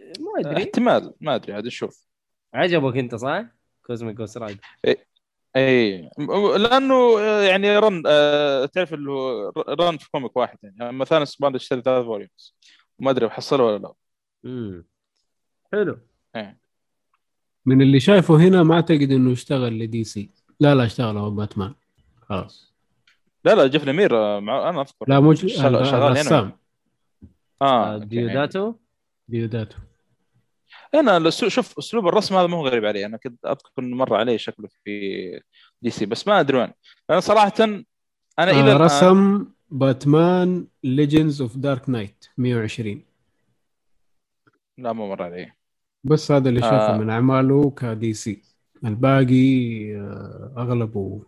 ما 0.00 0.40
أدري. 0.50 0.62
احتمال 0.64 1.14
ما 1.20 1.34
أدري 1.34 1.52
عاد 1.52 1.66
نشوف 1.66 2.06
عجبك 2.54 2.96
أنت 2.96 3.14
صح؟ 3.14 3.44
Cosmic 3.86 4.16
Ghost 4.16 4.38
Rider 4.38 4.60
اي 5.56 6.10
لأنه 6.58 7.18
آه، 7.18 7.42
يعني 7.42 7.78
run 7.78 8.02
آه، 8.06 8.66
تعرف 8.66 8.94
اللي 8.94 9.10
هو 9.10 9.52
run 9.68 9.96
في 9.96 10.10
comic 10.10 10.36
واحد 10.36 10.58
يعني. 10.62 10.92
مثلا 10.92 11.24
سباند 11.24 11.54
اشتري 11.54 11.80
ثلاث 11.82 12.04
volumes 12.04 12.56
وما 12.98 13.10
أدري 13.10 13.26
بحصله 13.26 13.64
ولا 13.64 13.78
لا. 13.78 13.92
امم 14.44 14.86
حلو. 15.72 15.98
من 17.66 17.82
اللي 17.82 18.00
شايفه 18.00 18.36
هنا 18.36 18.62
ما 18.62 18.74
أعتقد 18.74 19.10
إنه 19.12 19.30
يشتغل 19.30 19.78
ل 19.78 20.04
DC 20.04 20.30
لا 20.60 20.74
لا 20.74 20.84
اشتغل 20.84 21.16
هو 21.16 21.30
باتمان 21.30 21.74
خلاص. 22.22 22.74
لا 23.44 23.54
لا 23.54 23.66
Jeff 23.66 23.84
Lemire 23.84 24.16
آه، 24.16 24.40
مع... 24.40 24.68
أنا 24.68 24.80
أذكر. 24.80 25.04
لا 25.08 25.20
مش 25.20 25.40
شغال- 25.40 25.86
شغال 25.86 26.18
هنا. 26.18 26.52
آه 27.62 27.94
آه،. 27.94 27.98
Deodato. 27.98 28.74
Deodato 29.28 29.78
أنا 30.94 31.30
شوف 31.30 31.78
أسلوب 31.78 32.08
الرسم 32.08 32.34
هذا 32.34 32.46
مو 32.46 32.66
غريب 32.66 32.84
علي. 32.84 33.06
أنا 33.06 33.16
كنت 33.16 33.46
أذكر 33.46 33.82
إنه 33.82 33.96
مر 33.96 34.14
علي 34.14 34.38
شكله 34.38 34.68
في 34.84 35.40
DC 35.82 36.06
بس 36.06 36.28
ما 36.28 36.40
أدري 36.40 36.58
وين. 36.58 36.72
أنا 37.10 37.20
صراحة 37.20 37.52
أنا 38.38 38.50
إلى 38.50 38.72
آه 38.72 38.76
رسم 38.76 39.46
Batman 39.70 40.66
Legends 40.84 41.42
of 41.42 41.56
Dark 41.56 41.88
Knight 41.88 42.26
120 42.38 43.02
لا 44.78 44.92
ما 44.92 45.06
مر 45.06 45.22
علي. 45.22 45.52
بس 46.04 46.32
هذا 46.32 46.48
اللي 46.48 46.60
شافه 46.60 46.94
آه. 46.94 46.98
من 46.98 47.10
أعماله 47.10 47.70
ك 47.70 48.14
DC. 48.14 48.42
الباقي 48.84 49.94
آه، 49.96 50.54
أغلبه 50.56 51.26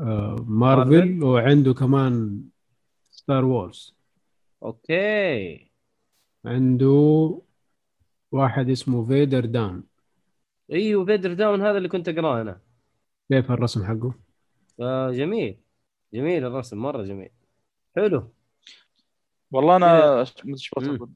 آه، 0.00 0.36
Marvel 0.48 0.90
Marvel. 0.90 1.22
وعنده 1.24 1.74
كمان 1.74 2.42
Star 3.10 3.44
Wars 3.44 3.96
okay. 4.62 5.73
عنده 6.44 7.40
واحد 8.32 8.70
اسمه 8.70 9.06
Vader 9.06 9.44
Down 9.44 9.82
إيوه 10.72 11.04
Vader 11.04 11.32
Down 11.32 11.62
هذا 11.62 11.78
اللي 11.78 11.88
كنت 11.88 12.08
أقراه 12.08 12.40
أنا. 12.40 12.60
كيف 13.28 13.50
الرسم 13.50 13.84
حقه؟ 13.84 14.14
آه 14.80 15.10
جميل. 15.10 15.60
جميل 16.14 16.44
الرسم 16.44 16.78
مرة 16.78 17.02
جميل. 17.02 17.30
حلو. 17.96 18.32
والله 19.52 19.76
أنا 19.76 20.24
مم. 20.44 20.96
بقول 20.96 21.10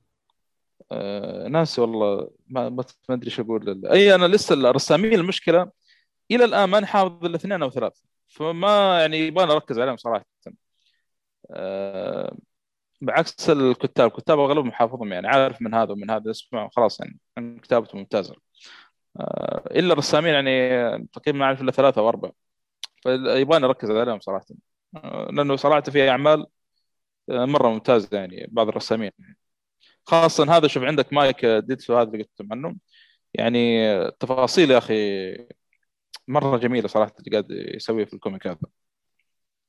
آه 0.92 1.48
ناسي 1.48 1.80
والله 1.80 2.30
ما 2.46 2.68
ما 2.68 2.84
أدري 3.10 3.26
إيش 3.26 3.40
أقول. 3.40 3.86
أي 3.86 4.14
أنا 4.14 4.26
لسه 4.26 4.54
الرسامين 4.54 5.14
المشكلة 5.14 5.70
إلى 6.30 6.44
الآن 6.44 6.64
ما 6.64 6.86
حافظ 6.86 7.24
إلا 7.24 7.36
اثنين 7.36 7.62
أو 7.62 7.70
ثلاث 7.70 8.00
فما 8.28 9.00
يعني 9.00 9.18
يبغى 9.18 9.52
أركز 9.52 9.78
عليهم 9.78 9.96
صراحة. 9.96 10.26
آه 11.50 12.36
بعكس 13.00 13.50
الكتاب 13.50 14.06
الكتاب 14.08 14.38
اغلبهم 14.38 14.72
حافظهم 14.72 15.12
يعني 15.12 15.28
عارف 15.28 15.62
من 15.62 15.74
هذا 15.74 15.92
ومن 15.92 16.10
هذا 16.10 16.30
اسمع 16.30 16.68
خلاص 16.76 17.00
يعني 17.00 17.18
كتابته 17.60 17.98
ممتازة. 17.98 18.34
آه 19.20 19.64
إلا 19.70 19.92
الرسامين 19.92 20.34
يعني 20.34 21.06
تقريبا 21.12 21.38
ما 21.38 21.44
أعرف 21.44 21.60
إلا 21.62 21.72
ثلاثة 21.72 22.00
أو 22.00 22.08
أربعة. 22.08 22.32
فيبغاني 23.02 23.64
أركز 23.66 23.90
عليهم 23.90 24.20
صراحة. 24.20 24.46
آه، 24.96 25.28
لأنه 25.32 25.56
صراحة 25.56 25.80
في 25.80 26.10
أعمال 26.10 26.46
آه، 27.30 27.44
مرة 27.44 27.68
ممتازة 27.68 28.18
يعني 28.18 28.46
بعض 28.50 28.68
الرسامين. 28.68 29.10
خاصة 30.06 30.56
هذا 30.56 30.68
شوف 30.68 30.82
عندك 30.82 31.12
مايك 31.12 31.46
ديتسو 31.46 31.98
هذا 31.98 32.10
اللي 32.10 32.22
قلت 32.24 32.52
عنه 32.52 32.76
يعني 33.34 33.88
تفاصيل 34.10 34.70
يا 34.70 34.78
أخي 34.78 34.94
مرة 36.28 36.56
جميلة 36.56 36.88
صراحة 36.88 37.12
اللي 37.18 37.30
قاعد 37.30 37.50
يسويه 37.50 38.04
في 38.04 38.14
الكوميك 38.14 38.46
هذا. 38.46 38.58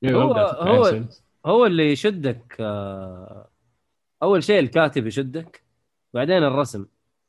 هو- 0.05 0.33
هو-. 0.61 1.28
هو 1.45 1.65
اللي 1.65 1.91
يشدك 1.91 2.57
آه، 2.59 3.49
أول 4.23 4.43
شيء 4.43 4.59
الكاتب 4.59 5.07
يشدك 5.07 5.63
بعدين 6.13 6.43
الرسم. 6.43 6.85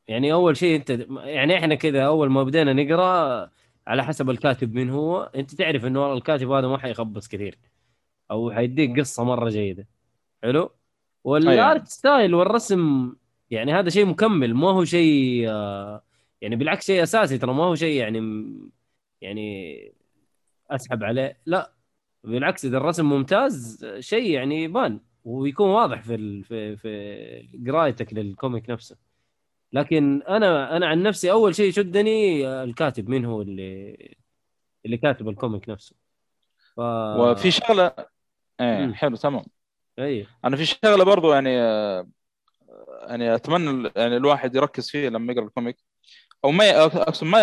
يعني 0.08 0.32
أول 0.32 0.56
شيء 0.56 0.76
أنت 0.76 0.90
يعني 1.24 1.58
إحنا 1.58 1.74
كذا 1.74 2.02
أول 2.06 2.30
ما 2.30 2.42
بدينا 2.42 2.72
نقرأ 2.72 3.50
على 3.86 4.04
حسب 4.04 4.30
الكاتب 4.30 4.74
من 4.74 4.90
هو 4.90 5.22
أنت 5.22 5.54
تعرف 5.54 5.84
إنه 5.84 6.02
والله 6.02 6.16
الكاتب 6.16 6.50
هذا 6.50 6.68
ما 6.68 6.78
حيخبص 6.78 7.28
كثير 7.28 7.58
أو 8.30 8.50
حيديك 8.50 9.00
قصة 9.00 9.24
مرة 9.24 9.50
جيدة. 9.50 9.86
حلو؟ 10.42 10.70
وال 11.24 11.50
art 11.50 11.88
style 11.88 12.34
والرسم 12.34 13.12
يعني 13.50 13.72
هذا 13.74 13.90
شيء 13.90 14.06
مكمل 14.06 14.54
ما 14.54 14.70
هو 14.70 14.84
شيء 14.84 15.44
آه، 15.48 16.02
يعني 16.40 16.56
بالعكس 16.56 16.86
شيء 16.86 17.02
أساسي 17.02 17.38
ترى 17.38 17.54
ما 17.54 17.64
هو 17.64 17.74
شيء 17.74 18.00
يعني 18.00 18.20
يعني 19.20 19.92
أسحب 20.70 21.04
عليه. 21.04 21.38
لا 21.46 21.72
بالعكس 22.24 22.64
إذا 22.64 22.76
الرسم 22.76 23.06
ممتاز 23.06 23.86
شيء 23.98 24.30
يعني 24.30 24.62
يبان 24.62 25.00
ويكون 25.24 25.68
واضح 25.70 26.02
في 26.02 26.14
ال... 26.14 26.44
في 26.44 26.76
في 26.76 27.70
قرايتك 27.70 28.14
لل 28.14 28.30
comic 28.30 28.70
نفسه. 28.70 28.96
لكن 29.72 30.22
أنا 30.22 30.76
أنا 30.76 30.86
عن 30.86 31.02
نفسي 31.02 31.30
أول 31.30 31.54
شيء 31.54 31.72
شدني 31.72 32.46
الكاتب 32.46 33.08
مين 33.08 33.24
هو 33.24 33.42
اللي 33.42 33.96
اللي 34.86 34.96
كاتب 34.96 35.28
ال 35.28 35.35
comic 35.35 35.68
نفسه. 35.68 35.96
ف... 36.76 36.80
وفي 36.80 37.50
شغلة 37.50 37.92
إيه. 38.60 38.92
حلو 38.92 39.16
تمام. 39.16 39.44
أي. 39.98 40.26
أنا 40.44 40.56
في 40.56 40.64
شغلة 40.64 41.04
برضو 41.04 41.32
يعني 41.32 41.54
يعني 43.00 43.34
أتمنى 43.34 43.90
يعني 43.96 44.16
الواحد 44.16 44.54
يركز 44.56 44.90
فيه 44.90 45.08
لما 45.08 45.32
يقرأ 45.32 45.44
ال 45.44 45.49
comic. 45.49 45.76
أو 46.44 46.50
ما 46.50 46.84
أقصد 46.84 47.26
ما 47.26 47.40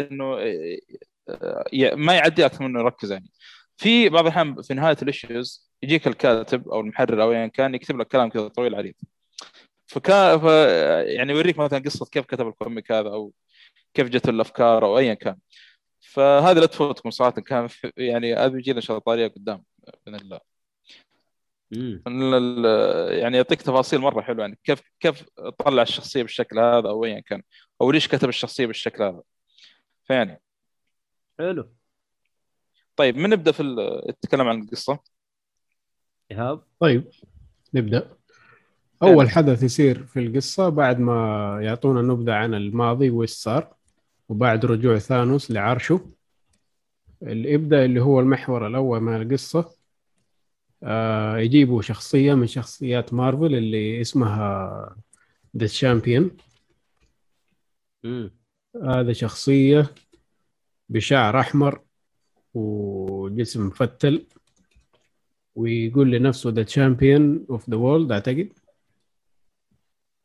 إنه 0.00 0.38
آه، 1.28 1.64
ي- 1.72 1.94
ما 1.94 2.14
يعدي 2.14 2.46
أكثر 2.46 2.64
من 2.64 2.70
إنه 2.70 2.80
يركز 2.80 3.12
يعني. 3.12 3.30
في 3.76 4.08
بعض 4.08 4.24
الأحيان 4.24 4.62
في 4.62 4.74
نهاية 4.74 4.96
ال 5.02 5.12
issues 5.12 5.70
يجيك 5.82 6.06
الكاتب 6.06 6.68
أو 6.68 6.80
المحرر 6.80 7.22
أو 7.22 7.32
ايا 7.32 7.46
كان 7.46 7.74
يكتب 7.74 7.98
لك 7.98 8.08
كلام 8.08 8.28
كذا 8.28 8.48
طويل 8.48 8.74
عريض. 8.74 8.94
فكا 9.86 10.38
ف 10.38 10.42
يعني 11.08 11.32
يوريك 11.32 11.58
مثلا 11.58 11.78
قصة 11.78 12.06
كيف 12.06 12.24
كتب 12.26 12.48
الكوميك 12.48 12.92
هذا 12.92 13.08
أو 13.08 13.32
كيف 13.94 14.08
جت 14.08 14.28
الأفكار 14.28 14.84
أو 14.86 14.98
ايا 14.98 15.14
كان. 15.14 15.38
فهذه 16.00 16.58
لا 16.58 16.66
تفوتكم 16.66 17.10
صراحة 17.10 17.40
كان 17.40 17.66
في- 17.66 17.92
يعني 17.96 18.34
هذا 18.34 18.46
بيجي 18.48 18.70
لنا 18.70 18.78
ان 18.78 18.82
شاء 18.82 18.96
الله. 18.96 19.04
طاريه 19.04 19.26
قدام 19.28 19.64
باذن 20.06 20.14
الله 20.14 20.40
يعني 23.10 23.36
يعطيك 23.36 23.62
تفاصيل 23.62 24.00
مرة 24.00 24.20
حلوة 24.22 24.40
يعني 24.40 24.58
كيف 24.64 24.80
كيف 25.00 25.24
طلع 25.58 25.82
الشخصية 25.82 26.22
بالشكل 26.22 26.58
هذا 26.58 26.88
أو 26.88 27.04
ايا 27.04 27.20
كان 27.20 27.42
أو 27.80 27.90
ليش 27.90 28.08
كتب 28.08 28.28
الشخصية 28.28 28.66
بالشكل 28.66 29.02
هذا. 29.02 29.22
فيعني. 30.04 30.42
حلو. 31.38 31.72
طيب 32.96 33.16
من 33.16 33.30
نبدأ 33.30 33.52
في 33.52 33.60
ال- 33.60 34.10
نتكلم 34.10 34.48
عن 34.48 34.62
القصة؟ 34.62 34.98
إيهاب؟ 36.30 36.62
طيب 36.80 37.04
نبدأ. 37.74 38.16
أول 39.02 39.30
حدث 39.30 39.62
يصير 39.62 40.06
في 40.06 40.20
القصة 40.20 40.68
بعد 40.68 40.98
ما 40.98 41.58
يعطونا 41.62 42.02
نبذة 42.02 42.32
عن 42.32 42.54
الماضي 42.54 43.10
وإيش 43.10 43.30
صار 43.30 43.74
وبعد 44.28 44.64
رجوع 44.64 44.98
ثانوس 44.98 45.50
لعرشه. 45.50 46.10
اللي 47.22 47.52
يبدأ 47.52 47.84
اللي 47.84 48.00
هو 48.00 48.20
المحور 48.20 48.66
الأول 48.66 49.00
من 49.00 49.22
القصة 49.22 49.76
آه 50.82 51.38
يجيبوا 51.38 51.82
شخصية 51.82 52.34
من 52.34 52.46
شخصيات 52.46 53.14
مارفل 53.14 53.54
اللي 53.54 54.00
اسمها 54.00 54.96
ذا 55.56 55.66
شامبيون. 55.66 56.36
هذا 58.84 59.12
شخصية 59.12 59.94
بشعر 60.88 61.40
أحمر 61.40 61.80
وجسم 62.56 63.66
مفتل 63.66 64.26
ويقول 65.54 66.10
لنفسه 66.10 66.50
the 66.50 66.62
champion 66.62 67.46
of 67.50 67.70
the 67.70 67.76
world 67.76 68.12
أعتقد 68.12 68.52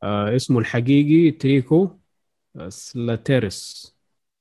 آه 0.03 0.35
اسمه 0.35 0.59
الحقيقي 0.59 1.31
Tryco 1.31 1.89
Slatterus 2.67 3.95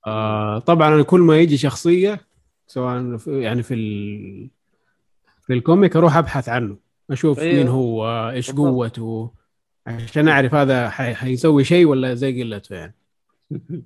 آه 0.06 0.58
طبعا 0.58 1.02
كل 1.02 1.20
ما 1.20 1.38
يجي 1.38 1.56
شخصية 1.56 2.20
سواء 2.66 3.16
في 3.16 3.42
يعني 3.42 3.62
في 3.62 3.74
ال... 3.74 4.50
في 5.40 5.52
ال 5.52 5.60
comic 5.60 5.96
أروح 5.96 6.16
أبحث 6.16 6.48
عنه 6.48 6.76
أشوف 7.10 7.38
أيوه. 7.38 7.54
مين 7.54 7.68
هو 7.68 8.30
إيش. 8.30 8.50
قوته 8.50 9.32
عشان 9.86 10.28
أعرف 10.28 10.54
هذا 10.54 10.90
حي... 10.90 11.14
حيسوي 11.14 11.64
شيء 11.64 11.86
ولا 11.86 12.14
زي 12.14 12.42
قلته 12.42 12.74
يعني 12.74 12.94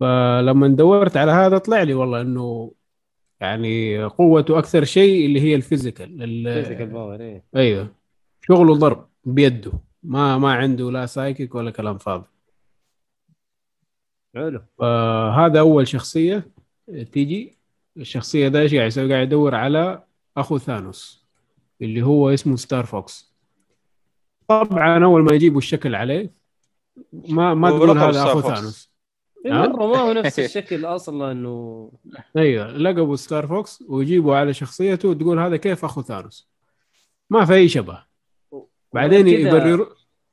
فلما 0.00 0.68
دورت 0.68 1.16
على 1.16 1.32
هذا 1.32 1.58
طلع 1.58 1.82
لي 1.82 1.94
والله 1.94 2.20
إنه 2.20 2.72
يعني 3.40 4.04
قوته 4.04 4.58
أكثر 4.58 4.84
شيء 4.84 5.26
اللي 5.26 5.40
هي 5.40 5.54
ال 5.54 5.62
physical 5.62 6.22
ال- 6.22 6.62
physical 6.62 6.86
power 6.86 7.20
إيه 7.20 7.44
أيوه 7.56 7.94
شغله 8.42 8.74
ضرب 8.74 9.08
بيده 9.24 9.72
ما 10.02 10.38
ما 10.38 10.52
عنده 10.52 10.90
لا 10.90 11.06
psychic 11.06 11.54
ولا 11.54 11.70
كلام 11.70 11.98
فاضي 11.98 12.24
حلو 14.34 14.62
فهذا 14.78 15.60
أول 15.60 15.88
شخصية 15.88 16.48
تيجي 17.12 17.58
الشخصية 17.96 18.48
ده 18.48 18.60
إيش 18.60 18.74
قاعد 18.74 18.86
يسوي؟ 18.86 19.12
قاعد 19.12 19.26
يدور 19.26 19.54
على 19.54 20.04
أخو 20.36 20.58
Thanos 20.58 21.26
اللي 21.82 22.02
هو 22.02 22.30
اسمه 22.30 22.56
Starfox 22.56 23.34
طبعا 24.48 25.04
أول 25.04 25.22
ما 25.22 25.34
يجيبوا 25.34 25.58
الشكل 25.58 25.94
عليه 25.94 26.30
ما 27.12 27.54
ما 27.54 27.70
تقول 27.70 27.98
هذا 27.98 28.22
أخو. 28.22 28.40
Thanos. 28.40 28.89
مرة 29.44 29.86
ما 29.86 29.98
هو 29.98 30.12
نفس 30.12 30.38
الشكل 30.38 30.84
أصلا 30.84 31.32
إنه 31.32 31.92
أيوه 32.36 32.70
لقبوا 32.70 33.16
Starfox 33.16 33.84
ويجيبوا 33.88 34.36
على 34.36 34.54
شخصيته 34.54 35.08
وتقول 35.08 35.38
هذا 35.38 35.56
كيف 35.56 35.84
أخو 35.84 36.02
Thanos؟ 36.02 36.50
ما 37.30 37.44
في 37.44 37.54
أي 37.54 37.68
شبه. 37.68 38.04
بعدين 38.92 39.28
يبرروا 39.28 39.86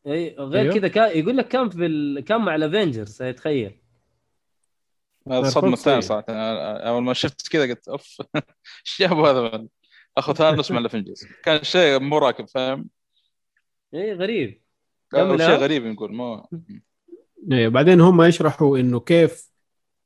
اي 0.08 0.36
غير 0.40 0.62
أيوه. 0.62 0.74
كذا 0.74 0.88
كان 0.88 1.20
يقول 1.20 1.38
لك 1.38 1.48
كان 1.48 1.70
في 1.70 1.86
ال... 1.86 2.20
كان 2.20 2.42
مع 2.42 2.56
ال 2.56 2.63
Avengers 2.63 3.18
تخيل. 3.18 3.82
Fox 5.26 5.56
الثانية 5.56 5.96
إيه. 5.96 6.02
صراحة. 6.02 6.26
أنا 6.30 6.90
أول 6.90 7.04
ما 7.04 7.14
شفت 7.14 7.48
كذا 7.48 7.70
قلت 7.70 7.88
أوف 7.88 8.22
إيش 8.86 9.00
جابوا 9.00 9.30
هذا 9.30 9.58
من 9.58 9.68
أخو 10.18 10.34
Thanos 10.34 10.72
مع 10.72 10.80
ال 10.80 10.85
Avengers 10.85 11.28
كان 11.44 11.64
شيء 11.64 12.00
مو 12.00 12.18
راكب 12.18 12.48
فاهم؟ 12.48 12.90
اي 13.94 14.14
غريب. 14.14 14.62
شيء؟ 15.14 15.56
غريب 15.56 15.86
نقول 15.86 16.14
مو 16.14 16.34
أيوه 16.36 16.87
بعدين 17.48 18.02
هم 18.02 18.22
يشرحوا 18.22 18.78
إنه 18.78 19.00
كيف 19.00 19.52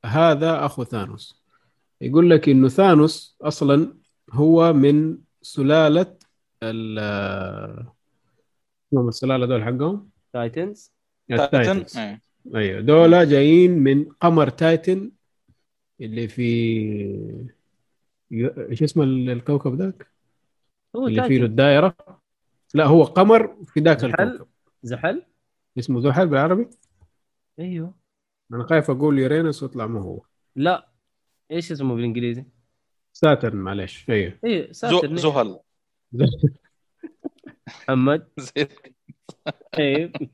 هذا 0.04 0.66
أخو 0.66 0.84
Thanos. 0.84 1.42
يقول 2.00 2.30
لك 2.30 2.48
إنه 2.48 2.68
Thanos 2.68 3.36
أصلا 3.42 3.94
هو 4.32 4.72
من 4.72 5.18
سلالة 5.42 6.16
ال 6.62 6.98
اسمهم 8.88 9.08
السلالة 9.08 9.46
دول 9.46 9.64
حقهم؟ 9.64 10.10
Titans 10.32 10.92
Titan 11.28 11.44
ال 11.44 11.51
Titans 11.51 11.96
إيه. 11.98 12.20
أيوه. 12.54 12.80
دول 12.80 13.28
جايين 13.28 13.78
من 13.78 14.04
قمر 14.04 14.48
Titan 14.48 15.10
اللي 16.00 16.28
في 16.28 16.42
إيش 18.70 18.82
اسمه 18.82 19.04
ال- 19.04 19.30
الكوكب 19.30 19.74
ذاك؟ 19.74 20.06
هو 20.96 21.06
اللي 21.06 21.22
فيه 21.24 21.42
الدائرة؟ 21.42 21.96
لا 22.74 22.84
هو 22.84 23.02
قمر 23.04 23.56
في 23.64 23.80
ذاك؟ 23.80 24.04
الكوكب. 24.04 24.46
زحل؟ 24.82 25.22
اسمه 25.78 26.00
زحل 26.00 26.26
بالعربي؟ 26.28 26.66
أيوه. 27.58 27.94
أنا 28.52 28.66
خايف 28.66 28.90
أقول 28.90 29.18
يورينوس 29.18 29.62
ويطلع 29.62 29.86
مو 29.86 30.00
هو. 30.00 30.22
لا. 30.56 30.88
إيش 31.50 31.72
اسمه 31.72 31.94
بالإنجليزي؟ 31.94 32.44
Saturn 33.12 33.56
معليش. 33.56 34.10
أيوه. 34.10 34.38
زو 34.70 34.72
Saturn 34.72 35.16
زحل 35.16 35.60
محمد. 37.68 38.28
طيب. 39.72 40.30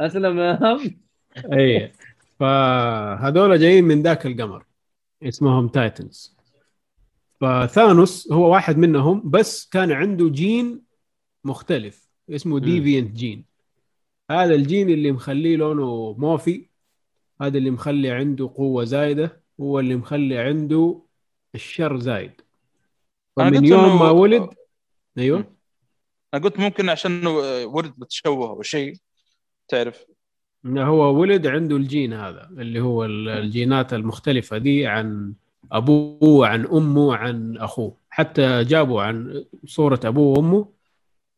أسلم 0.00 0.38
يا 0.38 0.58
هم 0.62 1.00
اي 1.52 1.92
فهذول 2.40 3.58
جايين 3.58 3.84
من 3.84 4.02
ذاك 4.02 4.26
القمر. 4.26 4.66
اسمهم 5.22 5.68
Titans. 5.68 6.36
ف 7.40 7.53
Thanos 7.53 8.32
هو 8.32 8.52
واحد 8.52 8.78
منهم 8.78 9.30
بس 9.30 9.68
كان 9.68 9.92
عنده 9.92 10.28
جين 10.28 10.82
مختلف. 11.44 12.08
اسمه 12.30 12.60
Deviant 12.60 13.16
gene. 13.16 13.44
هذا 14.30 14.54
الجين 14.54 14.90
اللي 14.90 15.12
مخليه 15.12 15.56
لونه 15.56 16.12
موفي 16.18 16.66
هذا 17.40 17.58
اللي 17.58 17.70
مخلي 17.70 18.10
عنده 18.10 18.50
قوة 18.54 18.84
زايدة. 18.84 19.42
هو 19.60 19.80
اللي 19.80 19.96
مخلي 19.96 20.38
عنده 20.38 21.02
الشر 21.54 21.98
زايد. 21.98 22.32
فمن 23.36 23.56
قلت 23.56 23.70
يوم 23.70 23.98
ما 23.98 24.10
ولد 24.10 24.48
أيوه. 25.18 25.56
أنا 26.34 26.42
قلت 26.42 26.58
ممكن 26.58 26.88
عشان 26.88 27.26
ولد 27.66 27.92
بتشوه 27.98 28.50
أو 28.50 28.62
شيء. 28.62 28.96
تعرف. 29.68 30.04
إنه 30.64 30.86
هو 30.86 31.20
ولد 31.20 31.46
عنده 31.46 31.76
الجين 31.76 32.12
هذا 32.12 32.50
اللي 32.52 32.80
هو 32.80 33.04
ال- 33.04 33.28
الجينات 33.28 33.94
المختلفة 33.94 34.58
دي 34.58 34.86
عن 34.86 35.34
أبوه 35.72 36.46
عن 36.46 36.66
أمه 36.66 37.16
عن 37.16 37.56
أخوه. 37.56 37.96
حتى 38.10 38.64
جابوا 38.64 39.02
عن 39.02 39.44
صورة 39.66 40.00
أبوه 40.04 40.38
وأمه 40.38 40.68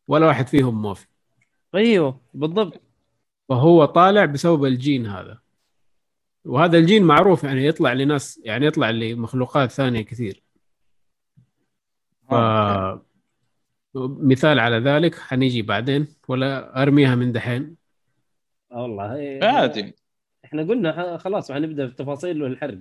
ولا 0.07 0.27
واحد 0.27 0.47
فيهم 0.47 0.81
موفي 0.81 1.07
أيوه 1.75 2.21
بالضبط. 2.33 2.81
فهو 3.49 3.85
طالع 3.85 4.25
بسبب 4.25 4.65
الجين 4.65 5.05
هذا. 5.05 5.39
وهذا 6.45 6.77
الجين 6.77 7.03
معروف 7.03 7.43
يعني 7.43 7.65
يطلع 7.65 7.93
لناس 7.93 8.41
يعني 8.43 8.65
يطلع 8.65 8.89
لمخلوقات 8.89 9.71
ثانية 9.71 10.01
كثير. 10.01 10.43
ف... 12.29 12.33
آه، 12.33 12.91
okay. 13.95 14.23
مثال 14.23 14.59
على 14.59 14.77
ذلك 14.77 15.15
حنيجي 15.15 15.61
بعدين 15.61 16.07
ولا 16.27 16.81
أرميها 16.81 17.15
من 17.15 17.31
دحين؟ 17.31 17.75
آه 18.71 18.81
والله 18.81 19.15
إيه. 19.15 19.43
عادي. 19.43 19.95
إحنا 20.45 20.61
قلنا 20.61 20.91
ح- 21.17 21.21
خلاص 21.21 21.51
حنبدأ 21.51 21.85
بتفاصيل 21.85 22.43
والحرق. 22.43 22.79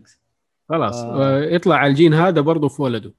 خلاص 0.68 0.96
آه. 0.96 1.38
آه. 1.38 1.40
يطلع 1.44 1.76
على 1.76 1.90
الجين 1.90 2.14
هذا 2.14 2.40
برضه 2.40 2.68
في 2.68 2.82
ولده. 2.82 3.14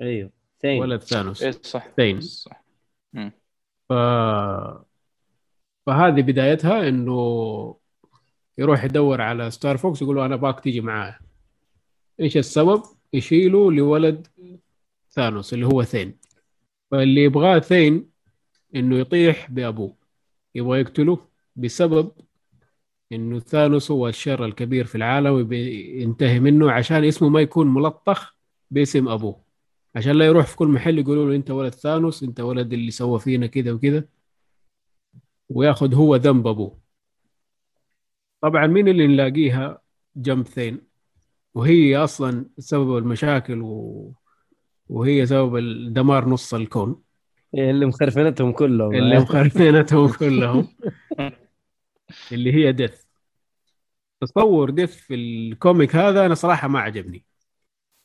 أيوه 0.00 0.30
ثاني 0.62 0.80
ولد 0.80 1.02
ثانوس. 1.02 1.42
إيه 1.42 1.50
صح. 1.50 1.88
ثين 1.96 2.20
صح. 2.20 2.64
ف... 3.88 3.92
فهذه 5.86 6.22
بدايتها 6.22 6.88
إنه 6.88 7.76
يروح 8.58 8.84
يدور 8.84 9.20
على 9.20 9.50
ستار 9.50 9.76
فوكس 9.76 10.02
يقول 10.02 10.16
له 10.16 10.26
أنا 10.26 10.36
أباك 10.36 10.60
تيجي 10.60 10.80
معايا. 10.80 11.18
إيش 12.20 12.36
السبب؟ 12.36 12.82
يشيله 13.12 13.72
لولد 13.72 14.26
ثانوس 15.10 15.54
اللي 15.54 15.66
هو 15.66 15.82
ثين. 15.82 16.18
فاللي 16.90 17.24
يبغاه 17.24 17.58
ثين 17.58 18.10
إنه 18.74 18.98
يطيح 18.98 19.50
بأبوه. 19.50 19.96
يبغى 20.54 20.80
يقتله 20.80 21.18
بسبب 21.56 22.12
إنه 23.12 23.38
ثانوس 23.38 23.90
هو 23.90 24.08
الشر 24.08 24.44
الكبير 24.44 24.84
في 24.84 24.94
العالم 24.94 25.32
ويبي 25.32 26.02
ينتهي 26.02 26.40
منه 26.40 26.72
عشان 26.72 27.04
اسمه 27.04 27.28
ما 27.28 27.40
يكون 27.40 27.66
ملطخ 27.74 28.34
باسم 28.70 29.08
أبوه. 29.08 29.47
عشان 29.98 30.12
لا 30.12 30.26
يروح 30.26 30.46
في 30.46 30.56
كل 30.56 30.68
محل 30.68 30.98
يقولوا 30.98 31.30
له 31.30 31.36
أنت 31.36 31.50
ولد 31.50 31.74
ثانوس 31.74 32.22
أنت 32.22 32.40
ولد 32.40 32.72
اللي 32.72 32.90
سوى 32.90 33.20
فينا 33.20 33.46
كذا 33.46 33.72
وكذا 33.72 34.04
وياخذ 35.48 35.94
هو 35.94 36.16
ذنب 36.16 36.46
أبوه. 36.46 36.78
طبعا 38.40 38.66
مين 38.66 38.88
اللي 38.88 39.06
نلاقيها؟ 39.06 39.82
جنب 40.16 40.46
ثين. 40.46 40.80
وهي 41.54 41.96
أصلا 41.96 42.50
سبب 42.58 42.96
المشاكل 42.96 43.62
و... 43.62 44.12
وهي 44.88 45.26
سبب 45.26 45.56
الدمار 45.56 46.28
نص 46.28 46.54
الكون. 46.54 47.02
إيه 47.54 47.70
اللي 47.70 47.86
مخرفنتهم 47.86 48.52
كلهم. 48.52 48.94
اللي 48.94 49.18
مخرفينتهم 49.22 50.12
كلهم. 50.12 50.68
اللي 52.32 52.52
هي 52.52 52.72
ديث. 52.72 53.02
تصور 54.20 54.70
ديث 54.70 54.96
في 54.96 55.14
ال 55.14 55.28
comic 55.28 55.96
هذا 55.96 56.26
أنا 56.26 56.34
صراحة 56.34 56.68
ما 56.68 56.80
عجبني. 56.80 57.24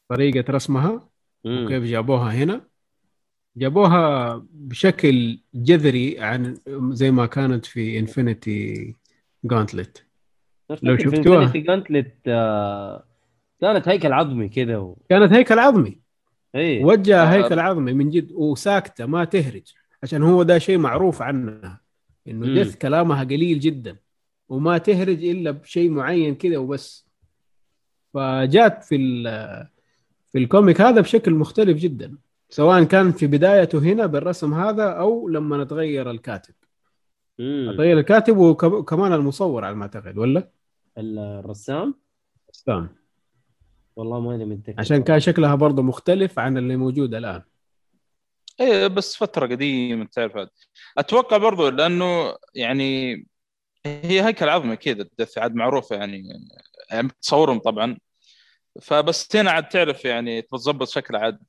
طريقة 0.09 0.51
رسمها 0.53 1.12
مم. 1.45 1.65
وكيف 1.65 1.83
جابوها 1.83 2.33
هنا 2.33 2.61
جابوها 3.57 4.45
بشكل 4.51 5.39
جذري 5.53 6.19
عن 6.19 6.57
زي 6.67 7.11
ما 7.11 7.25
كانت 7.25 7.65
في 7.65 7.99
انفينيتي 7.99 8.95
جانتلت 9.43 10.05
لو 10.83 10.97
شفتوها. 10.97 11.53
Gauntlet، 11.53 12.11
آه، 12.27 13.03
كانت 13.61 13.87
هيكل 13.87 14.13
عظمي 14.13 14.49
كذا 14.49 14.77
و... 14.77 14.97
كانت 15.09 15.33
هيكل 15.33 15.59
عظمي 15.59 15.99
إيه 16.55 16.83
وجه 16.83 17.23
آه. 17.23 17.25
هيكل 17.25 17.59
عظمي 17.59 17.93
من 17.93 18.09
جد 18.09 18.31
وساكتة 18.31 19.05
ما 19.05 19.23
تهرج 19.25 19.73
عشان 20.03 20.23
هو 20.23 20.43
ده 20.43 20.59
شيء 20.59 20.77
معروف 20.77 21.21
عنها 21.21 21.81
إنه. 22.27 22.53
ديث 22.53 22.75
كلامها 22.75 23.23
قليل 23.23 23.59
جدا 23.59 23.97
وما 24.49 24.77
تهرج 24.77 25.23
إلا 25.25 25.51
بشيء 25.51 25.89
معين 25.89 26.35
كذا 26.35 26.57
وبس 26.57 27.07
فجات 28.13 28.83
في 28.83 28.95
في 30.33 30.39
الكوميك 30.39 30.81
هذا 30.81 31.01
بشكل 31.01 31.33
مختلف 31.33 31.77
جدا 31.77 32.17
سواء 32.49 32.83
كان 32.83 33.11
في 33.11 33.27
بدايته 33.27 33.79
هنا 33.79 34.05
بالرسم 34.05 34.53
هذا 34.53 34.83
أو 34.83 35.29
لما 35.29 35.63
تغير 35.63 36.11
الكاتب. 36.11 36.53
تغير 37.77 37.99
الكاتب 37.99 38.37
وكمان 38.37 39.13
المصور 39.13 39.65
على 39.65 39.75
ما 39.75 39.83
أعتقد 39.83 40.17
ولا؟ 40.17 40.49
الرسام 40.97 41.95
تمام 42.65 42.89
والله 43.95 44.19
ماني 44.19 44.45
متذكر 44.45 44.79
عشان 44.79 45.03
كان 45.03 45.19
شكلها 45.19 45.55
برضه 45.55 45.81
مختلف 45.81 46.39
عن 46.39 46.57
اللي 46.57 46.75
موجود 46.75 47.15
الآن 47.15 47.41
إيه 48.59 48.87
بس 48.87 49.15
فترة 49.15 49.47
قديمة 49.47 50.05
تعرف 50.05 50.37
هذا. 50.37 50.49
أتوقع 50.97 51.37
برضو 51.37 51.69
لأنه 51.69 52.35
يعني 52.55 53.13
هي 53.85 54.25
هيكل 54.25 54.49
عظمي 54.49 54.75
كذا 54.75 55.01
الدث 55.01 55.37
عاد 55.37 55.55
معروفة 55.55 55.95
يعني 55.95 56.23
يعني 56.91 57.07
تصورهم 57.21 57.59
طبعا 57.59 57.97
فبس 58.81 59.35
هنا 59.35 59.51
عاد 59.51 59.69
تعرف 59.69 60.05
يعني 60.05 60.41
تظبط 60.41 60.87
شكل 60.87 61.15
عاد 61.15 61.39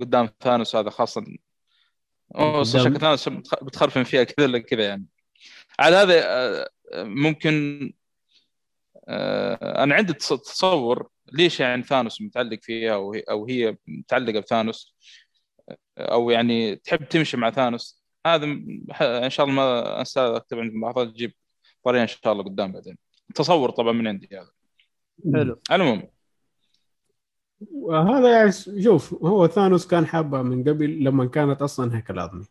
قدام 0.00 0.28
ثانوس 0.40 0.76
هذا 0.76 0.90
خاصه 0.90 1.24
شكل 2.64 3.00
ثانوس 3.00 3.28
بتخ- 3.28 3.64
بتخرفن 3.64 4.02
فيها 4.02 4.24
كذا 4.24 4.46
ولا 4.46 4.58
كذا 4.58 4.84
يعني. 4.84 5.06
على 5.78 5.96
هذا 5.96 6.22
آه، 6.24 6.70
ممكن 6.94 7.92
آه، 9.08 9.82
أنا 9.84 9.94
عندي 9.94 10.12
تص- 10.12 10.40
تصور 10.42 11.08
ليش 11.32 11.60
يعني 11.60 11.82
ثانوس 11.82 12.20
متعلق 12.22 12.58
فيها 12.62 12.94
أو 12.94 13.12
هي, 13.14 13.20
أو 13.30 13.46
هي 13.46 13.76
متعلقة 13.86 14.40
بثانوس 14.40 14.94
أو 15.98 16.30
يعني 16.30 16.76
تحب 16.76 17.08
تمشي 17.08 17.36
مع 17.36 17.50
ثانوس. 17.50 18.02
هذا 18.26 18.46
م- 18.46 18.86
ح- 18.90 19.02
إن 19.02 19.30
شاء 19.30 19.46
الله 19.46 19.56
ما 19.56 19.98
أنسى 20.00 20.20
أكتب 20.20 20.58
عند 20.58 20.70
الملاحظات 20.70 21.08
تجيب 21.08 21.32
طريقة 21.84 22.02
إن 22.02 22.06
شاء 22.08 22.32
الله 22.32 22.44
قدام 22.44 22.72
بعدين. 22.72 22.98
تصور 23.34 23.70
طبعا 23.70 23.92
من 23.92 24.06
عندي 24.08 24.28
هذا. 24.32 24.50
حلو. 25.34 25.60
المهم 25.72 26.10
وهذا 27.72 28.32
يعني 28.32 28.52
شوف 28.82 29.14
هو 29.24 29.46
ثانوس 29.46 29.86
كان 29.86 30.06
حابها 30.06 30.42
من 30.42 30.64
قبل 30.64 31.04
لما 31.04 31.26
كانت 31.26 31.62
أصلا 31.62 31.96
هيكل 31.96 32.18
عظمي 32.18 32.44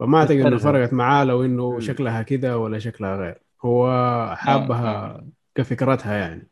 فما 0.00 0.18
أعتقد 0.18 0.40
إنه. 0.40 0.58
فرقت 0.58 0.92
معاه 0.92 1.24
لو 1.24 1.44
إنه. 1.44 1.80
شكلها 1.80 2.22
كذا 2.22 2.54
ولا 2.54 2.78
شكلها 2.78 3.16
غير. 3.16 3.40
هو 3.64 3.90
حابها 4.36 5.06
آه. 5.06 5.28
كفكرتها 5.54 6.16
يعني. 6.16 6.48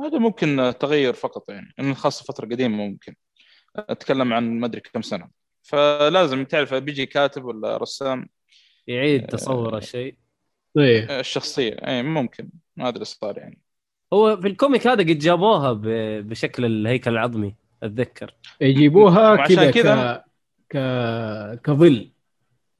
هذا 0.00 0.18
ممكن 0.18 0.74
تغير 0.80 1.12
فقط 1.12 1.50
يعني 1.50 1.74
إنه 1.80 1.94
خاصة 1.94 2.24
فترة 2.24 2.46
قديمة 2.46 2.76
ممكن. 2.76 3.14
أتكلم 3.76 4.32
عن 4.32 4.60
ما 4.60 4.66
أدري 4.66 4.80
كم 4.80 5.02
سنة. 5.02 5.28
فلازم 5.62 6.44
تعرف 6.44 6.74
بيجي 6.74 7.06
كاتب 7.06 7.44
ولا 7.44 7.76
رسام 7.76 8.28
يعيد 8.86 9.26
تصور 9.26 9.78
الشيء 9.78 10.16
إيه 10.78 11.20
الشخصية. 11.20 11.72
اي 11.72 12.02
ممكن. 12.02 12.50
ما 12.76 12.88
أدري 12.88 13.04
صار 13.04 13.38
يعني. 13.38 13.63
هو 14.14 14.36
في 14.36 14.48
ال 14.48 14.54
comic 14.54 14.86
هذا 14.86 15.02
قد 15.02 15.18
جابوها 15.18 15.72
بشكل 16.20 16.64
الهيكل 16.64 17.10
العظمي 17.10 17.54
أتذكر. 17.82 18.34
يجيبوها 18.60 19.32
وعشان 19.32 19.70
كذا 19.70 20.24
ك... 20.70 20.76
ك 20.76 21.60
كظل. 21.64 22.10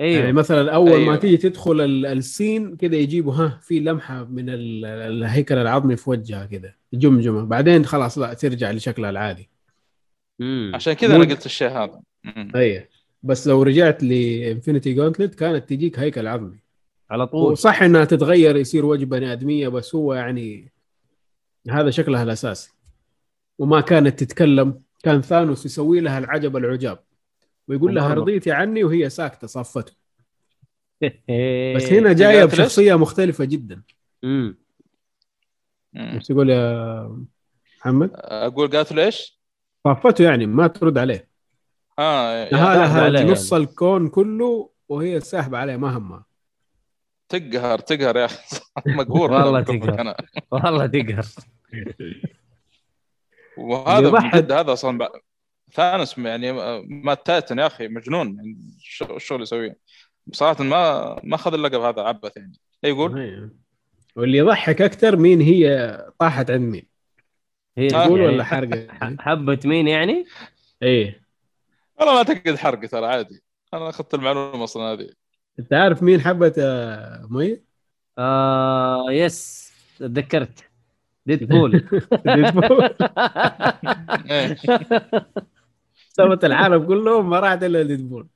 أيوه. 0.00 0.20
يعني 0.20 0.32
مثلا 0.32 0.74
أول 0.74 0.90
ما 0.90 0.96
أيوه. 0.96 1.16
تيجي 1.16 1.36
تدخل 1.36 1.80
ال- 1.80 2.06
ال 2.06 2.18
scene 2.18 2.76
كذا 2.76 2.96
يجيبوا 2.96 3.34
ها 3.34 3.58
في 3.62 3.80
لمحة 3.80 4.24
من 4.24 4.48
ال- 4.48 4.84
الهيكل 4.84 5.58
العظمي 5.58 5.96
في 5.96 6.10
وجهها 6.10 6.46
كذا 6.46 6.74
جمجمة. 6.94 7.44
بعدين 7.44 7.84
خلاص 7.84 8.18
لا 8.18 8.34
ترجع 8.34 8.70
لشكلها 8.70 9.10
العادي. 9.10 9.48
مم. 10.38 10.72
عشان 10.74 10.92
كذا 10.92 11.16
أنا 11.16 11.24
قلت 11.24 11.46
الشيء 11.46 11.68
هذا. 11.68 12.00
مم. 12.24 12.52
إيه 12.56 12.88
بس 13.22 13.48
لو 13.48 13.62
رجعت 13.62 14.02
لانفينيتي 14.02 14.94
جونتلت 14.94 15.34
كانت 15.34 15.68
تجيك 15.68 15.98
هيكل 15.98 16.26
عظمي. 16.26 16.58
على 17.10 17.26
طول. 17.26 17.52
وصح 17.52 17.82
إنها 17.82 18.04
تتغير 18.04 18.56
يصير 18.56 18.86
وجه 18.86 19.04
بني 19.04 19.32
آدمية 19.32 19.68
بس 19.68 19.94
هو 19.94 20.14
يعني 20.14 20.72
هذا 21.70 21.90
شكلها 21.90 22.22
الاساسي 22.22 22.72
وما 23.58 23.80
كانت 23.80 24.22
تتكلم 24.24 24.78
كان 25.02 25.22
ثانوس 25.22 25.66
يسوي 25.66 26.00
لها 26.00 26.18
العجب 26.18 26.56
العجاب 26.56 26.98
ويقول 27.68 27.94
لها. 27.94 28.14
رضيتي 28.14 28.52
عني 28.52 28.84
وهي 28.84 29.10
ساكتة 29.10 29.46
صفته 29.46 29.92
إيه. 31.02 31.74
بس 31.76 31.84
هنا 31.84 32.12
جاية؟ 32.12 32.44
بشخصية 32.44 32.94
مختلفة 32.94 33.44
جدا 33.44 33.82
مم. 34.22 34.58
مم. 35.92 36.02
إيش 36.14 36.26
تقول 36.26 36.50
يا 36.50 37.24
محمد؟ 37.80 38.10
أقول 38.14 38.70
قالت 38.70 38.92
له 38.92 39.04
إيش؟ 39.04 39.40
صفته 39.86 40.24
يعني 40.24 40.46
ما 40.46 40.66
ترد 40.66 40.98
عليه 40.98 41.28
آه 41.98 42.34
يا- 42.44 42.50
لها 42.52 42.74
ساحبة 42.74 43.02
عليها 43.02 43.22
لها 43.22 43.32
نص 43.32 43.52
الكون 43.52 44.08
كله 44.08 44.70
وهي 44.88 45.20
ساحبة 45.20 45.58
عليه 45.58 45.76
ما 45.76 45.96
همها 45.96 46.24
تقهر 47.38 47.78
تقهر 47.78 48.16
يا 48.16 48.24
أخي. 48.24 48.38
مقهور 48.86 49.32
والله 49.32 49.60
تقهر. 49.60 50.14
والله 50.50 50.86
تقهر. 50.86 51.24
وهذا. 53.58 54.10
بجد 54.10 54.52
هذا 54.52 54.72
أصلا 54.72 55.08
ثانوس 55.72 56.18
يعني 56.18 56.52
ما 56.82 57.14
تايتن 57.14 57.58
يا 57.58 57.66
أخي 57.66 57.88
مجنون. 57.88 58.36
يعني 58.36 58.56
الش- 58.76 59.02
الشغل 59.02 59.42
يسويه 59.42 59.76
بصراحه 60.26 60.64
ما 60.64 61.20
ما 61.24 61.34
أخذ 61.34 61.54
اللقب 61.54 61.80
هذا 61.80 62.02
عبث 62.02 62.36
يعني. 62.36 62.52
لا 62.82 62.88
يقول. 62.88 63.50
واللي 64.16 64.38
يضحك 64.38 64.82
أكثر 64.82 65.16
مين 65.16 65.40
هي 65.40 65.98
طاحت 66.18 66.50
عند 66.50 66.60
مين 66.72 66.86
هي 67.78 67.86
آه. 67.86 67.88
تقول 68.06 68.20
يعني 68.20 68.32
ولا 68.34 68.44
حرقه 68.44 68.86
ح- 68.90 69.14
حبة 69.18 69.58
مين 69.64 69.88
يعني؟ 69.88 70.24
إيه. 70.82 71.24
والله 71.98 72.12
ما 72.12 72.18
أعتقد 72.18 72.56
حرق 72.56 72.80
ترى 72.88 73.06
عادي. 73.06 73.42
أنا 73.74 73.88
أخذت 73.88 74.14
المعلومة 74.14 74.64
أصلا 74.64 74.82
هذه. 74.82 75.08
انت 75.58 75.72
عارف 75.72 76.02
مين 76.02 76.20
حبت 76.20 76.54
آه، 76.58 77.26
مي؟ 77.30 77.60
آه 78.18 79.06
yes 79.12 79.72
تذكرت. 79.98 80.64
ديدبول. 81.26 81.88
ديدبول. 82.26 82.84
إيه. 84.30 84.56
سوت 86.16 86.44
العالم 86.44 86.86
كله 86.86 87.22
ما 87.22 87.40
راحت 87.40 87.62
إلا 87.62 87.82
ديدبول. 87.82 88.28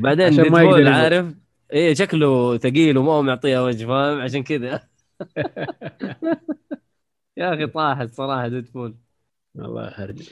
بعدين 0.00 0.26
عشان 0.26 0.48
ما 0.48 0.60
ديدبول 0.60 0.64
يقدر 0.64 0.80
يزق. 0.86 0.90
عارف؟ 0.90 1.34
إيه 1.72 1.94
شكله 1.94 2.58
ثقيل 2.58 2.98
وما 2.98 3.12
هو 3.12 3.22
معطيها 3.22 3.60
وجه 3.62 3.86
فاهم؟ 3.86 4.20
عشان 4.20 4.42
كذا. 4.42 4.88
يا 7.36 7.54
أخي 7.54 7.66
طاحت 7.66 8.08
صراحة 8.10 8.48
ديدبول. 8.48 8.96
والله 9.54 9.88
هرجة 9.88 10.24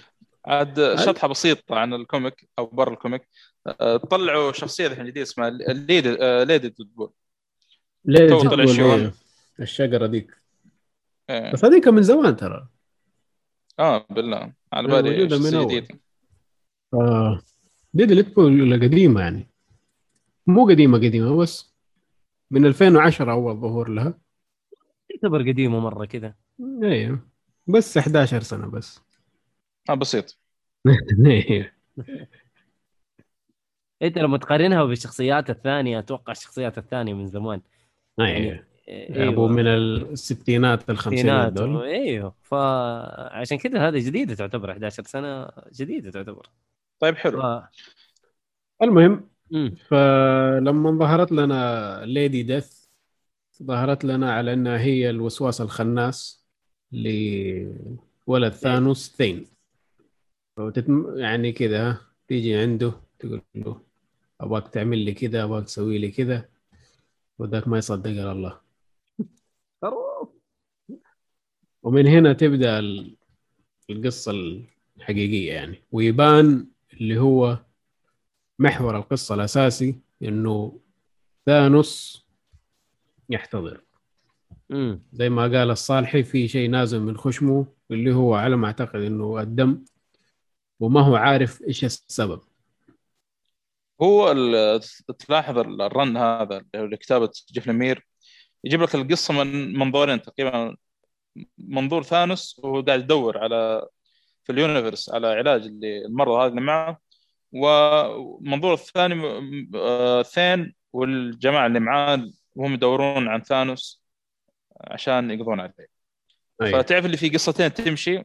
عاد 0.49 0.95
شطحة 1.07 1.29
بسيطة 1.29 1.75
عن 1.75 1.95
ال 1.95 2.04
comic 2.04 2.49
أو 2.59 2.67
برا 2.67 2.93
ال 2.93 2.98
comic. 2.98 3.29
آه، 3.67 3.97
طلعوا 3.97 4.53
شخصية 4.53 4.87
الحين 4.87 5.05
جديدة 5.07 5.23
اسمها 5.23 5.51
ليدي 5.51 6.23
آه، 6.23 6.45
ليدي 6.45 6.69
ديدبول 6.69 7.11
طلع 8.07 8.27
ديدبول 8.27 8.61
إيه. 9.01 9.13
الشجرة 9.61 10.07
ديك. 10.07 10.37
إيه. 11.31 11.53
بس 11.53 11.65
هذيك 11.65 11.89
من 11.89 12.03
زمان 12.03 12.37
ترى. 12.37 12.69
آه 13.79 14.07
بالله. 14.11 14.53
على 14.73 14.89
بالي 14.89 15.31
شخصية. 15.31 15.65
جديدة. 15.65 16.01
آه. 16.95 17.41
دي 17.95 18.07
ديدبول 18.07 18.83
قديمة 18.83 19.21
يعني؟ 19.21 19.51
مو 20.47 20.67
قديمة 20.67 20.99
قديمة 20.99 21.37
بس 21.37 21.75
من 22.51 22.67
2010 22.67 23.33
أول 23.33 23.57
ظهور 23.57 23.89
لها. 23.89 24.19
يعتبر 25.11 25.51
قديمة 25.51 25.81
مرة 25.81 26.05
كذا. 26.05 26.35
أيوه 26.83 27.29
بس 27.67 27.99
11 27.99 28.41
سنة 28.43 28.67
بس. 28.67 29.08
آه 29.89 29.95
بسيط. 29.95 30.39
إيه. 31.27 31.75
انت 34.03 34.19
لما 34.19 34.39
تقارنها 34.39 34.85
بالشخصيات 34.85 35.51
الثانية 35.51 35.99
أتوقع 35.99 36.33
الشخصيات 36.33 36.79
الثانية 36.79 37.15
من 37.15 37.27
زمان. 37.27 37.61
أيوه. 38.21 38.65
إيه، 38.89 39.29
أبو 39.29 39.49
من 39.49 39.67
الستينات 39.67 40.91
الخمسينات 40.91 41.53
دول. 41.53 41.83
إيوه. 41.83 42.35
فعشان 42.43 43.59
كذا 43.59 43.89
هذه 43.89 44.07
جديدة 44.07 44.35
تعتبر 44.35 44.73
11 44.73 45.03
سنة 45.03 45.49
جديدة 45.73 46.11
تعتبر. 46.11 46.47
طيب 47.01 47.17
حلو. 47.17 47.43
ف... 47.43 47.45
المهم 48.83 49.29
مم. 49.51 49.75
فلما 49.89 50.91
ظهرت 50.91 51.33
لنا 51.33 52.01
ليدي 52.05 52.43
ديث 52.43 52.89
ظهرت 53.63 54.05
لنا 54.05 54.33
على 54.33 54.53
إنها 54.53 54.79
هي 54.79 55.11
الوسواس 55.11 55.61
الخناس 55.61 56.47
لولد 56.93 58.53
ثانوس 58.53 59.17
ثين. 59.17 59.58
وتتم 60.59 61.19
يعني 61.19 61.53
كذا 61.53 62.01
تيجي 62.29 62.57
عنده 62.57 62.93
تقول 63.19 63.43
له 63.55 63.81
أبغاك 64.41 64.69
تعمل 64.69 64.99
لي 64.99 65.13
كذا 65.15 65.45
أبغاك 65.45 65.65
تسوي 65.65 65.99
لي 65.99 66.11
كذا 66.11 66.49
وذاك 67.39 67.69
ما 67.69 67.79
يصدق 67.79 68.11
على 68.11 68.33
الله. 68.33 68.61
ومن 71.83 72.07
هنا 72.07 72.33
تبدأ 72.33 72.79
ال- 72.79 73.17
القصة 73.91 74.33
الحقيقية 74.97 75.53
يعني. 75.53 75.83
ويبان 75.93 76.67
اللي 76.93 77.19
هو 77.19 77.59
محور 78.59 78.97
القصة 78.97 79.35
الأساسي 79.35 80.01
إنه 80.23 80.81
ثانوس 81.47 82.27
يحتضر. 83.31 83.85
زي 85.13 85.29
ما 85.29 85.43
قال 85.43 85.71
الصالحي 85.71 86.23
في 86.23 86.49
شيء 86.49 86.71
نازل 86.71 87.01
من 87.01 87.17
خشمه 87.17 87.67
اللي 87.91 88.15
هو 88.15 88.35
على 88.35 88.57
ما 88.57 88.67
أعتقد 88.67 89.01
إنه 89.01 89.41
الدم. 89.41 89.85
وما 90.81 91.01
هو 91.01 91.17
عارف 91.17 91.63
إيش 91.63 91.85
السبب. 91.85 92.41
هو 94.03 94.33
تلاحظ 95.19 95.59
الرن 95.59 96.17
هذا 96.17 96.57
اللي 96.57 96.69
هو 96.77 96.85
لكتابه 96.85 97.31
جيف 97.53 97.69
لمير 97.69 98.07
يجيب 98.65 98.83
لك 98.83 98.95
القصة 98.95 99.35
من 99.35 99.79
منظورين 99.79 100.23
تقريبا. 100.23 100.77
منظور 101.59 102.03
ثانوس 102.03 102.61
وهو 102.65 102.81
قاعد 102.83 103.01
يدور 103.01 103.39
على 103.39 103.87
في 104.45 104.53
اليونيفرس 104.53 105.11
على 105.11 105.27
علاج 105.27 105.67
للمرض 105.67 106.33
هذا 106.33 106.49
اللي 106.49 106.61
معه. 106.61 106.99
ومنظور 107.53 108.75
الثاني 108.75 109.23
آه، 109.75 110.23
ثين 110.23 110.75
والجماعة 110.93 111.67
اللي 111.67 111.81
معاه 111.81 112.31
وهم 112.57 112.75
يدورون 112.75 113.29
عن 113.29 113.43
ثانوس 113.43 114.03
عشان 114.81 115.31
يقضون 115.31 115.61
عليه. 115.61 115.75
أيوة. 116.63 116.83
فتعرف 116.83 117.05
اللي 117.07 117.17
في 117.17 117.29
قصتين 117.29 117.75
تمشي؟ 117.75 118.23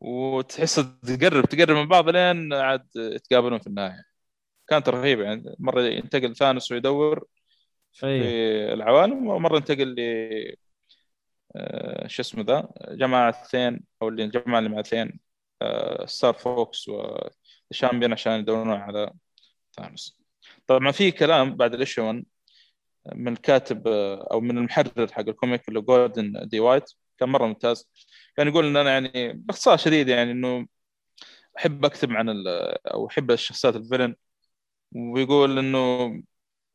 وتحس 0.00 0.74
تقرب 1.02 1.44
تقرب 1.44 1.76
من 1.76 1.88
بعض 1.88 2.08
لين 2.08 2.52
عاد 2.52 2.86
يتقابلون 2.96 3.58
في 3.58 3.66
النهاية. 3.66 4.04
كانت 4.68 4.88
رهيبه 4.88 5.24
يعني. 5.24 5.56
مرة 5.58 5.82
ينتقل 5.82 6.36
ثانوس 6.36 6.72
ويدور 6.72 7.26
في 7.92 8.06
أيوه 8.06 8.74
العوالم 8.74 9.26
ومرة 9.26 9.56
ينتقل 9.56 9.94
ل 9.94 10.00
آه، 11.56 12.06
شو 12.06 12.22
اسمه 12.22 12.42
ذا 12.44 12.68
جماعة 12.90 13.44
ثين 13.44 13.80
أو 14.02 14.08
اللي 14.08 14.24
الجماعة 14.24 14.58
اللي 14.58 14.70
مع 14.70 14.82
ثين 14.82 15.20
آه، 15.62 16.06
ستار 16.06 16.34
فوكس 16.34 16.88
وشامبيون 16.88 18.12
عشان 18.12 18.32
يدورون 18.32 18.70
على 18.70 19.12
ثانوس. 19.76 20.20
طبعا 20.66 20.90
في 20.92 21.10
كلام 21.10 21.56
بعد 21.56 21.74
ال 21.74 21.79
issue 21.79 22.02
1 22.02 22.24
من 23.14 23.32
الكاتب 23.32 23.88
آه، 23.88 24.28
أو 24.32 24.40
من 24.40 24.58
المحرر 24.58 25.12
حق 25.12 25.20
ال 25.28 25.35
comic 25.35 25.68
اللي 25.68 25.80
جوردن 25.80 26.48
دي 26.48 26.60
وايت 26.60 26.84
كان 27.18 27.28
مرة 27.28 27.46
ممتاز. 27.46 27.90
كان 28.40 28.48
يقول 28.48 28.66
إن 28.66 28.76
أنا 28.76 28.90
يعني 28.92 29.32
باختصار 29.32 29.76
شديد 29.76 30.08
يعني 30.08 30.32
إنه 30.32 30.66
أحب 31.58 31.84
أكتب 31.84 32.12
عن 32.12 32.44
أو 32.86 33.08
أحب 33.08 33.30
الشخصيات 33.30 33.76
ال 33.76 33.80
villain. 33.80 34.16
ويقول 34.92 35.58
إنه 35.58 35.78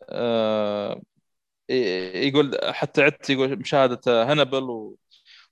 آه 0.10 1.02
يقول 1.70 2.60
حتى 2.74 3.04
عدت 3.04 3.30
يقول 3.30 3.60
مشاهدة 3.60 4.02
هانبل 4.32 4.64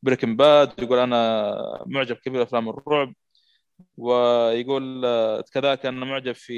وبريكن 0.03 0.35
باد 0.37 0.83
يقول 0.83 0.99
أنا 0.99 1.83
معجب 1.87 2.15
كبير 2.15 2.43
بأفلام 2.43 2.69
الرعب. 2.69 3.15
ويقول 3.97 5.05
آه، 5.05 5.41
كذلك 5.53 5.85
أنا 5.85 6.05
معجب 6.05 6.33
في 6.35 6.53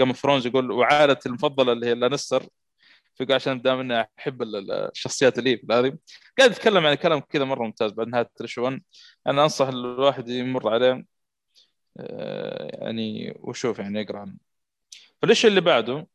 جيم 0.00 0.08
اوف 0.08 0.18
ثرونز 0.22 0.46
يقول 0.46 0.72
وعائلتي 0.72 1.28
المفضلة 1.28 1.72
اللي 1.72 1.86
هي 1.86 1.94
لانستر. 1.94 2.46
فيقول 3.14 3.34
عشان 3.34 3.62
دائما 3.62 3.80
إني 3.82 4.08
أحب 4.18 4.42
ال- 4.42 4.56
ال- 4.56 4.72
الشخصيات 4.72 5.38
اللي 5.38 5.50
هذه 5.70 5.98
قاعد 6.38 6.50
يتكلم 6.50 6.86
عن 6.86 6.94
كلام 6.94 7.20
كذا 7.20 7.44
مرة 7.44 7.62
ممتاز 7.64 7.92
بعد 7.92 8.08
نهاية 8.08 8.30
1 8.58 8.82
أنا 9.26 9.42
أنصح 9.42 9.66
الواحد 9.68 10.28
يمر 10.28 10.68
عليه 10.74 11.04
آه، 11.98 12.70
يعني 12.84 13.34
وشوف 13.40 13.78
يعني 13.78 14.00
يقرأ 14.00 14.18
عنه. 14.18 14.34
فالشيء 15.22 15.50
اللي 15.50 15.60
بعده 15.60 16.06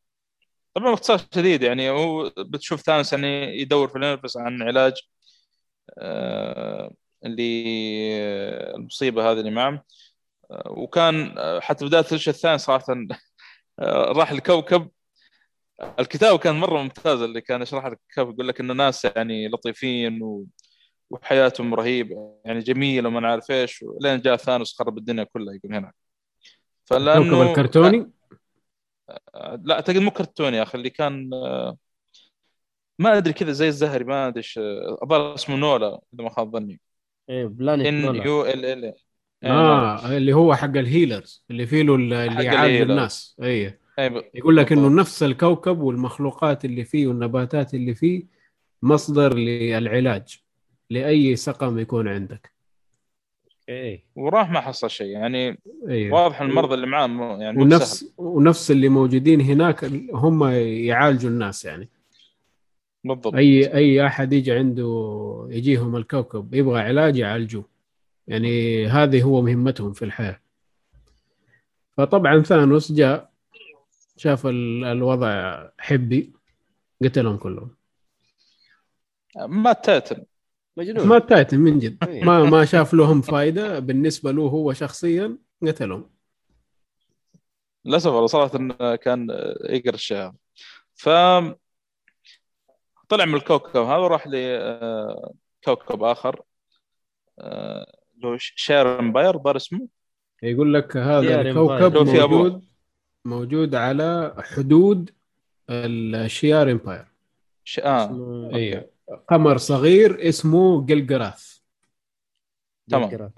طبعا 0.74 0.90
باختصار 0.92 1.20
شديد 1.36 1.64
يعني 1.64 1.90
هو 1.90 2.30
بتشوف 2.38 2.82
ثانوس 2.82 3.14
يعني 3.14 3.60
يدور 3.62 3.88
في 3.88 3.98
اليونيفرس 3.98 4.38
عن 4.38 4.62
علاج 4.64 4.94
آه، 6.00 6.92
للمصيبه 8.76 9.32
هذه 9.32 9.40
اللي 9.40 9.52
معه. 9.52 9.84
آه، 10.52 10.72
وكان 10.72 11.36
آه، 11.38 11.60
حتى 11.60 11.86
بداية 11.86 12.06
الشيء 12.12 12.34
الثاني 12.34 12.58
صراحة 12.58 12.86
آه، 13.80 14.06
راح 14.12 14.32
الكوكب 14.32 14.90
الكتاب 16.00 16.40
كان 16.40 16.56
مرة 16.56 16.82
ممتاز 16.82 17.22
اللي 17.22 17.42
كان 17.42 17.62
يشرح 17.62 17.86
لك 17.86 18.00
الكتاب 18.08 18.30
يقول 18.30 18.48
لك 18.48 18.60
ان 18.60 18.78
ناس 18.78 19.06
يعني 19.06 19.48
لطيفين 19.48 20.24
و... 20.24 20.46
وحياتهم 21.10 21.74
رهيبة 21.74 22.40
يعني 22.46 22.60
جميلة 22.60 23.10
وما 23.10 23.28
عارف 23.28 23.52
إيش 23.52 23.86
لين 24.02 24.22
جاء 24.22 24.36
ثانوس 24.36 24.78
خرب 24.78 24.98
الدنيا 24.98 25.24
كلها 25.24 25.56
يقول 25.56 25.76
هنا 25.76 25.92
فلأنه 26.86 27.30
كوكب 27.30 27.50
الكرتوني؟ 27.50 28.12
لا 29.64 29.76
اعتقد 29.76 29.98
مو 29.98 30.12
كرتوني 30.12 30.58
يا 30.58 30.64
أخي 30.64 30.78
اللي 30.78 30.90
كان 30.90 31.30
ما 33.00 33.18
أدري 33.18 33.34
كذا 33.34 33.52
زي 33.52 33.68
الزهري 33.68 34.04
ما 34.04 34.28
أدري 34.28 34.38
إيش 34.38 34.60
الظاهر 35.04 35.36
اسمه 35.36 35.56
نولا 35.56 36.00
إذا 36.14 36.24
ما 36.24 36.30
خاب 36.30 36.52
ظني. 36.52 36.80
إيه 37.30 37.46
بلانت 37.46 37.86
إن. 37.86 38.16
يو 38.16 38.46
إل 38.46 38.66
إل. 38.66 38.94
آه 39.44 40.18
اللي 40.18 40.34
هو 40.34 40.56
حق 40.56 40.78
الهيلرز 40.78 41.46
اللي 41.52 41.68
فيه 41.68 41.84
له 41.84 41.96
اللي 41.96 42.44
يعالج. 42.46 42.82
الناس. 42.82 43.36
اي 43.42 43.66
أي 43.66 43.80
يقول 44.34 44.58
لك 44.58 44.72
إنه. 44.72 44.90
نفس 44.90 45.24
الكوكب 45.24 45.80
والمخلوقات 45.80 46.66
اللي 46.66 46.84
فيه 46.84 47.08
والنباتات 47.08 47.74
اللي 47.74 47.96
فيه 47.96 48.24
مصدر 48.84 49.34
للعلاج 49.34 50.40
لأي 50.90 51.36
سقم 51.36 51.80
يكون 51.80 52.08
عندك. 52.08 52.52
إيه 53.70 54.04
وراح 54.16 54.50
ما 54.52 54.62
حصل 54.62 54.90
شيء 54.90 55.08
يعني 55.08 55.60
أيوه 55.88 56.24
واضح 56.24 56.42
المرضى 56.42 56.74
اللي 56.76 56.88
معاه 56.88 57.08
مو- 57.08 57.42
يعني 57.42 57.58
مو 57.58 57.64
سهل 57.70 57.74
ونفس 57.74 58.14
ونفس 58.18 58.72
اللي 58.72 58.90
موجودين 58.90 59.42
هناك 59.42 59.86
هم 60.14 60.44
يعالجوا 60.64 61.30
الناس 61.30 61.66
يعني. 61.66 61.90
بالضبط. 63.04 63.36
أي 63.36 63.74
أي 63.74 64.06
أحد 64.06 64.34
يجي 64.34 64.52
عنده 64.52 65.48
يجيهم 65.52 65.96
الكوكب 65.96 66.54
يبغى 66.54 66.82
علاج 66.82 67.18
يعالجوه. 67.18 67.66
يعني 68.28 68.86
هذه 68.88 69.24
هو 69.24 69.42
مهمتهم 69.42 69.94
في 69.94 70.06
الحياة. 70.06 70.40
فطبعا 71.98 72.42
ثانوس 72.42 72.92
جاء 72.92 73.32
شاف 74.18 74.46
ال- 74.48 74.84
الوضع 74.84 75.64
حبي 75.80 76.34
قتلهم 77.04 77.38
كلهم. 77.38 77.76
mad 79.48 79.74
titan 79.74 80.26
مجنون. 80.78 81.08
mad 81.08 81.20
titan 81.20 81.60
من 81.60 81.80
جد. 81.80 82.04
إيه. 82.04 82.24
ما 82.24 82.44
ما 82.44 82.66
شاف 82.66 82.94
لهم 82.94 83.22
فائده 83.22 83.80
بالنسبة 83.80 84.32
له 84.32 84.42
هو 84.42 84.74
شخصيا 84.74 85.38
قتلهم 85.64 86.10
للأسف 87.86 88.08
والله 88.12 88.28
صراحة 88.28 88.58
إنه 88.60 88.96
كان 88.96 89.28
يقرا 89.70 89.96
الشهر 89.96 90.34
ف 90.96 91.10
طلع 93.10 93.26
من 93.26 93.36
الكوكب 93.36 93.80
هذا 93.82 93.96
وراح 93.98 94.28
لكوكب 94.28 96.04
آخر 96.04 96.42
آه، 97.40 97.94
اللي 98.16 98.28
هو 98.28 98.38
شير 98.38 99.00
امباير 99.00 99.38
ظهر 99.38 99.56
اسمه؟ 99.56 99.88
يقول 100.44 100.74
لك 100.74 100.98
هذا 100.98 101.42
الكوكب. 101.42 101.98
موجود 101.98 102.66
موجود 103.26 103.76
على 103.76 104.36
حدود 104.40 105.10
الشيار 105.70 106.72
امباير. 106.72 107.06
ش... 107.64 107.80
آه. 107.80 108.06
اسمه- 108.06 108.56
أيوه 108.56 108.90
قمر 109.28 109.58
صغير 109.58 110.30
اسمه 110.30 110.86
جلجراث 110.86 111.58
تمام. 112.90 113.32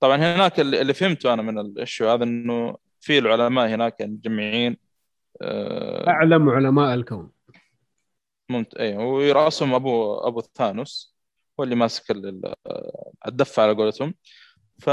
طبعا 0.00 0.16
هناك 0.16 0.60
اللي 0.60 0.80
اللي 0.80 0.94
فهمته 0.94 1.32
أنا 1.34 1.42
من 1.42 1.58
ال 1.82 1.86
issue 1.86 2.08
هذا 2.08 2.24
إنه 2.24 2.76
في 3.00 3.18
العلماء 3.18 3.68
هناك 3.68 4.02
مجمعين 4.02 4.76
آه، 5.42 6.08
أعلم 6.08 6.48
علماء 6.48 6.94
الكون. 6.94 7.30
ممت... 8.50 8.74
اي 8.74 8.96
ويراسهم 8.96 9.74
ابو 9.74 10.14
أبو 10.18 10.40
ثانوس 10.40 11.16
هو 11.60 11.64
اللي 11.64 11.74
ماسك 11.74 12.10
ال- 12.10 12.26
ال- 12.26 12.54
الدفة 13.26 13.62
على 13.62 13.72
قولتهم. 13.74 14.14
ف 14.78 14.90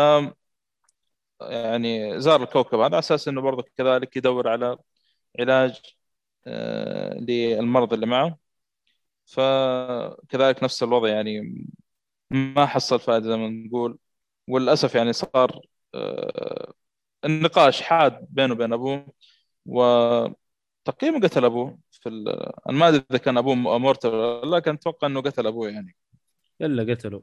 يعني 1.41 2.19
زار 2.21 2.43
الكوكب 2.43 2.79
هذا 2.79 2.85
على 2.85 2.99
أساس 2.99 3.27
إنه 3.27 3.41
برضه 3.41 3.65
كذلك 3.77 4.17
يدور 4.17 4.49
على 4.49 4.77
علاج 5.39 5.81
آه، 6.47 7.13
للمرضى 7.19 7.95
اللي 7.95 8.05
معه. 8.05 8.37
فكذلك 9.25 10.63
نفس 10.63 10.83
الوضع 10.83 11.09
يعني 11.09 11.65
ما 12.31 12.65
حصل 12.65 12.99
فائدة 12.99 13.27
زي 13.27 13.37
ما 13.37 13.49
نقول. 13.49 13.99
وللأسف 14.47 14.95
يعني 14.95 15.13
صار 15.13 15.61
آه، 15.95 16.73
النقاش 17.25 17.81
حاد 17.81 18.27
بينه 18.29 18.53
وبين 18.53 18.73
أبوه 18.73 19.13
وتقريبا 19.65 21.27
قتل 21.27 21.45
أبوه 21.45 21.79
في 21.91 22.09
ال... 22.09 22.29
أنا 22.69 22.77
ما 22.77 22.87
أدري 22.89 23.05
إذا 23.11 23.17
كان 23.19 23.37
أبوه 23.37 23.55
لا 24.05 24.57
لكن 24.57 24.71
أتوقع 24.73 25.07
إنه 25.07 25.21
قتل 25.21 25.47
أبوه 25.47 25.69
يعني. 25.69 25.95
الا 26.61 26.93
قتلوا. 26.93 27.21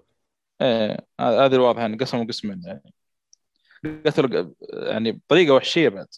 إيه 0.60 1.06
هذه 1.20 1.54
الواضحة 1.54 1.80
يعني 1.82 1.96
قسموا 1.96 2.24
قسمين 2.24 2.62
يعني. 2.66 2.94
قتلوا 4.06 4.54
يعني 4.72 5.12
بطريقة 5.12 5.54
وحشية 5.54 5.88
بعد. 5.88 6.08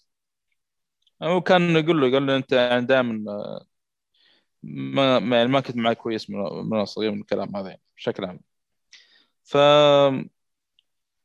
هو 1.22 1.40
كان 1.40 1.76
يقول 1.76 2.00
له 2.00 2.06
يقول 2.06 2.26
له 2.26 2.36
أنت 2.36 2.52
يعني 2.52 2.86
دائما 2.86 3.12
ما 4.62 5.18
ما 5.18 5.36
يعني 5.36 5.48
ما 5.48 5.60
كنت 5.60 5.76
معي 5.76 5.94
كويس 5.94 6.30
من 6.30 6.80
الصغير 6.80 7.10
من 7.12 7.20
الكلام 7.20 7.56
هذا 7.56 7.68
يعني 7.68 7.82
بشكل 7.96 8.24
عام. 8.24 8.40
ف 9.44 9.56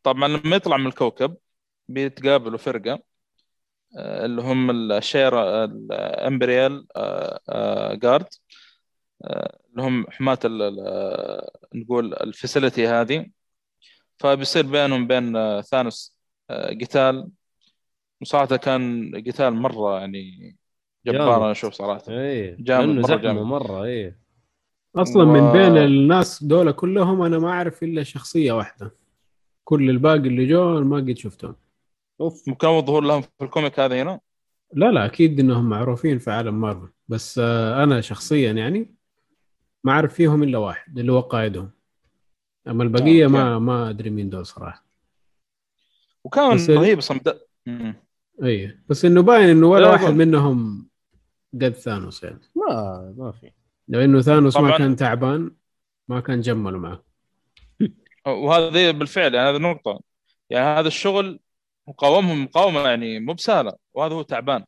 طبعا 0.04 0.28
لما 0.28 0.56
يطلع 0.56 0.78
من 0.78 0.88
الكوكب 0.88 1.38
بيتقابلوا 1.88 2.58
فرقة 2.58 3.04
آه، 3.98 4.26
اللي 4.26 4.42
هم 4.42 4.92
الشير 4.92 5.64
الإمبريال 5.66 6.88
جارد 8.02 8.28
آه، 9.26 9.60
اللي 9.72 9.82
هم 9.84 10.12
حماة 10.12 10.40
نقول 11.74 12.14
ال 12.14 12.22
facility 12.22 12.88
هذه. 12.88 13.26
فبيصير 14.22 14.66
بينهم 14.66 15.08
بين 15.08 15.36
آه، 15.36 15.62
ثانوس 15.62 16.16
آه، 16.16 16.21
قتال. 16.82 17.30
وصراحة 18.22 18.56
كان 18.56 19.12
قتال 19.28 19.54
مرة 19.54 20.00
يعني 20.00 20.56
جبار 21.06 21.20
جامد. 21.28 21.42
أنا 21.42 21.52
أشوف 21.52 21.74
صراحة. 21.74 22.04
إيه. 22.10 22.58
جامد، 22.60 23.06
زحمة 23.06 23.22
جامد. 23.22 23.42
مرة 23.42 23.84
إيه. 23.84 24.20
أصلا 24.96 25.24
و- 25.24 25.34
من 25.34 25.52
بين 25.52 25.78
الناس 25.78 26.44
دول 26.44 26.72
كلهم 26.72 27.22
أنا 27.22 27.40
ما 27.40 27.50
أعرف 27.50 27.84
إلا 27.84 28.04
شخصية 28.04 28.52
واحدة. 28.52 28.96
كل 29.64 29.90
الباقي 29.90 30.18
اللي 30.18 30.48
جو 30.48 30.82
ما 30.84 30.98
قد 30.98 31.18
شفتهم. 31.18 31.56
أوف 32.22 32.50
أول 32.64 32.86
ظهور 32.86 33.04
لهم 33.04 33.22
في 33.22 33.30
ال 33.42 33.48
comic 33.48 33.80
هذا 33.80 34.02
هنا؟ 34.02 34.20
لا 34.74 34.92
لا 34.92 35.06
أكيد 35.06 35.40
إنهم 35.40 35.70
معروفين 35.70 36.20
في 36.20 36.32
عالم 36.32 36.62
مارفل. 36.62 36.90
بس 37.08 37.40
آه، 37.44 37.84
أنا 37.84 38.02
شخصيا 38.02 38.52
يعني 38.52 38.96
ما 39.84 39.92
أعرف 39.92 40.14
فيهم 40.14 40.44
إلا 40.44 40.58
واحد 40.58 41.00
اللي 41.00 41.12
هو 41.12 41.20
قائدهم. 41.20 41.72
أما 42.68 42.84
البقية 42.84 43.26
آه، 43.26 43.30
ما 43.30 43.60
ما 43.60 43.90
أدري 43.90 44.10
مين 44.10 44.30
دول 44.30 44.46
صراحة. 44.46 44.86
وكان 46.24 46.58
رهيب 46.70 47.00
مم. 47.66 47.96
أي 48.44 48.78
بس 48.90 49.06
إنه 49.06 49.22
باين 49.22 49.50
إنه 49.50 49.68
ولا 49.68 49.86
لا، 49.86 49.92
واحد 49.92 50.04
أظن. 50.04 50.18
منهم 50.18 50.90
قد 51.54 51.74
ثانوس 51.74 52.24
يعني 52.24 52.40
ما 52.56 53.14
ما 53.18 53.32
في 53.32 53.52
لأنه 53.88 54.22
ثانوس 54.22 54.58
ما. 54.58 54.78
كان 54.78 54.96
تعبان 54.96 55.52
ما 56.08 56.20
كان 56.20 56.42
جمل 56.42 56.78
معه 56.78 57.04
وهذا 58.28 58.92
بالفعل 58.92 59.36
يعني 59.36 59.50
هذه 59.50 59.58
نقطة 59.62 60.02
يعني 60.50 60.80
هذا 60.80 60.88
الشغل 60.88 61.40
مقاومهم 61.88 62.44
مقاومة 62.44 62.80
يعني 62.80 63.20
مو 63.20 63.34
بسهلة 63.34 63.74
وهذا 63.94 64.14
هو 64.14 64.22
تعبان 64.22 64.66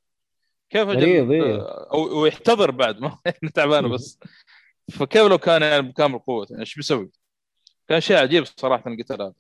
كيف. 0.70 0.90
أو 1.94 2.22
ويحتضر 2.22 2.72
بعد 2.72 3.00
ما 3.00 3.18
تعبان 3.56 3.92
بس 3.92 4.20
فكيف 4.92 5.28
لو 5.28 5.38
كان 5.38 5.62
يعني 5.62 5.82
بكامل 5.82 6.20
قوته 6.20 6.52
يعني 6.52 6.62
إيش 6.62 6.76
بيسوي؟ 6.76 7.12
كان 7.88 8.02
شيء 8.02 8.18
عجيب 8.18 8.44
صراحة 8.46 8.92
القتال 8.92 9.22
هذا 9.22 9.34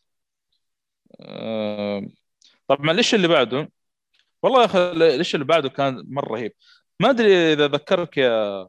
طبعا 2.67 2.93
ليش 2.93 3.15
اللي 3.15 3.27
بعده؟ 3.27 3.71
والله 4.43 4.59
يا 4.61 4.65
أخي 4.65 4.93
ليش 5.17 5.35
اللي 5.35 5.45
بعده 5.45 5.69
كان 5.69 6.03
مرة 6.07 6.33
رهيب. 6.33 6.51
ما 6.99 7.09
أدري 7.09 7.53
إذا 7.53 7.67
ذكرك 7.67 8.17
يا 8.17 8.67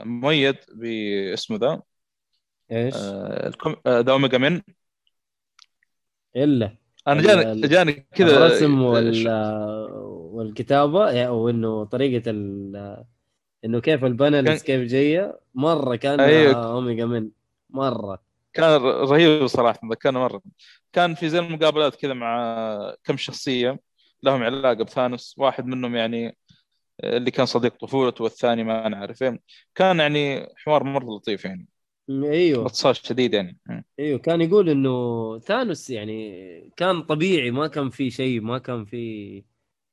مؤيد 0.00 0.56
باسمه 0.74 1.56
ذا. 1.56 1.82
إيش؟ 2.72 2.94
آه، 2.96 3.52
آه، 3.86 4.00
ذا 4.00 4.12
Omega 4.12 4.38
Men. 4.38 4.60
إلا. 6.36 6.76
أنا 7.08 7.22
جاني 7.22 7.60
جاني 7.60 7.92
كذا 7.92 8.46
الرسم 8.46 8.80
ش- 8.80 8.84
وال 8.84 9.28
والكتابة 10.10 11.10
يعني 11.10 11.28
أو 11.28 11.48
إنه 11.48 11.84
طريقة 11.84 12.30
ال 12.30 13.04
إنه 13.64 13.80
كيف 13.80 14.04
ال 14.04 14.12
panels 14.12 14.62
كيف 14.62 14.80
جاية. 14.80 15.40
مرة 15.54 15.96
كان 15.96 16.20
أيوة. 16.20 16.72
Omega 16.72 17.04
Men. 17.06 17.30
مرة. 17.70 18.25
كان 18.56 18.80
رهيب 18.82 19.46
صراحة 19.46 19.80
ذكرنا 19.90 20.18
مرة. 20.18 20.42
كان 20.92 21.14
في 21.14 21.28
زي 21.28 21.38
المقابلات 21.38 21.96
كذا 21.96 22.14
مع 22.14 22.94
كم 23.04 23.16
شخصية 23.16 23.80
لهم 24.22 24.42
علاقة 24.42 24.84
بثانوس 24.84 25.34
واحد 25.38 25.66
منهم 25.66 25.96
يعني 25.96 26.36
اللي 27.04 27.30
كان 27.30 27.46
صديق 27.46 27.76
طفولته 27.76 28.24
والثاني 28.24 28.64
ما 28.64 28.88
نعرف 28.88 29.22
إيه. 29.22 29.40
كان 29.74 30.00
يعني 30.00 30.48
حوار 30.56 30.84
مرة 30.84 31.16
لطيف 31.16 31.44
يعني. 31.44 31.68
أيوه. 32.10 32.62
باختصار 32.62 32.94
شديد 32.94 33.34
يعني. 33.34 33.58
أيوه 33.98 34.18
كان 34.18 34.40
يقول 34.40 34.68
إنه 34.70 35.38
ثانوس 35.38 35.90
يعني 35.90 36.70
كان 36.76 37.02
طبيعي 37.02 37.50
ما 37.50 37.66
كان 37.66 37.90
في 37.90 38.10
شيء 38.10 38.40
ما 38.40 38.58
كان 38.58 38.84
في 38.84 39.44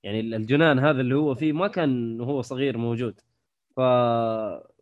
يعني 0.03 0.19
الجنان 0.19 0.79
هذا 0.79 1.01
اللي 1.01 1.15
هو 1.15 1.35
فيه 1.35 1.53
ما 1.53 1.67
كان 1.67 2.21
وهو 2.21 2.41
صغير 2.41 2.77
موجود. 2.77 3.21
ف 3.75 3.79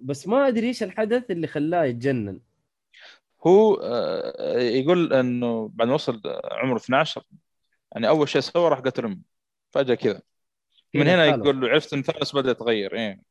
بس 0.02 0.28
ما 0.28 0.48
أدري 0.48 0.68
إيش 0.68 0.84
الحدث 0.84 1.32
اللي 1.32 1.48
خلاه 1.48 1.84
يتجنن. 1.86 2.40
هو 3.48 3.74
آه، 3.84 4.60
يقول 4.60 5.14
إنه 5.14 5.70
بعد 5.74 5.88
ما 5.88 5.94
وصل 5.94 6.22
عمره 6.52 6.78
12 6.78 7.24
يعني 7.92 8.08
أول 8.08 8.30
شيء 8.30 8.42
سوى 8.42 8.70
راح 8.70 8.80
قتل 8.80 9.06
أمه. 9.06 9.20
فجأة 9.72 9.96
كذا. 9.96 10.22
من 10.94 11.04
كذا 11.04 11.16
هنا. 11.16 11.26
يقول 11.26 11.62
له 11.62 11.68
عرفت 11.70 11.94
إن 11.94 12.02
ثانوس 12.04 12.36
بدأ 12.36 12.52
يتغير 12.52 12.96
إيه. 12.96 13.22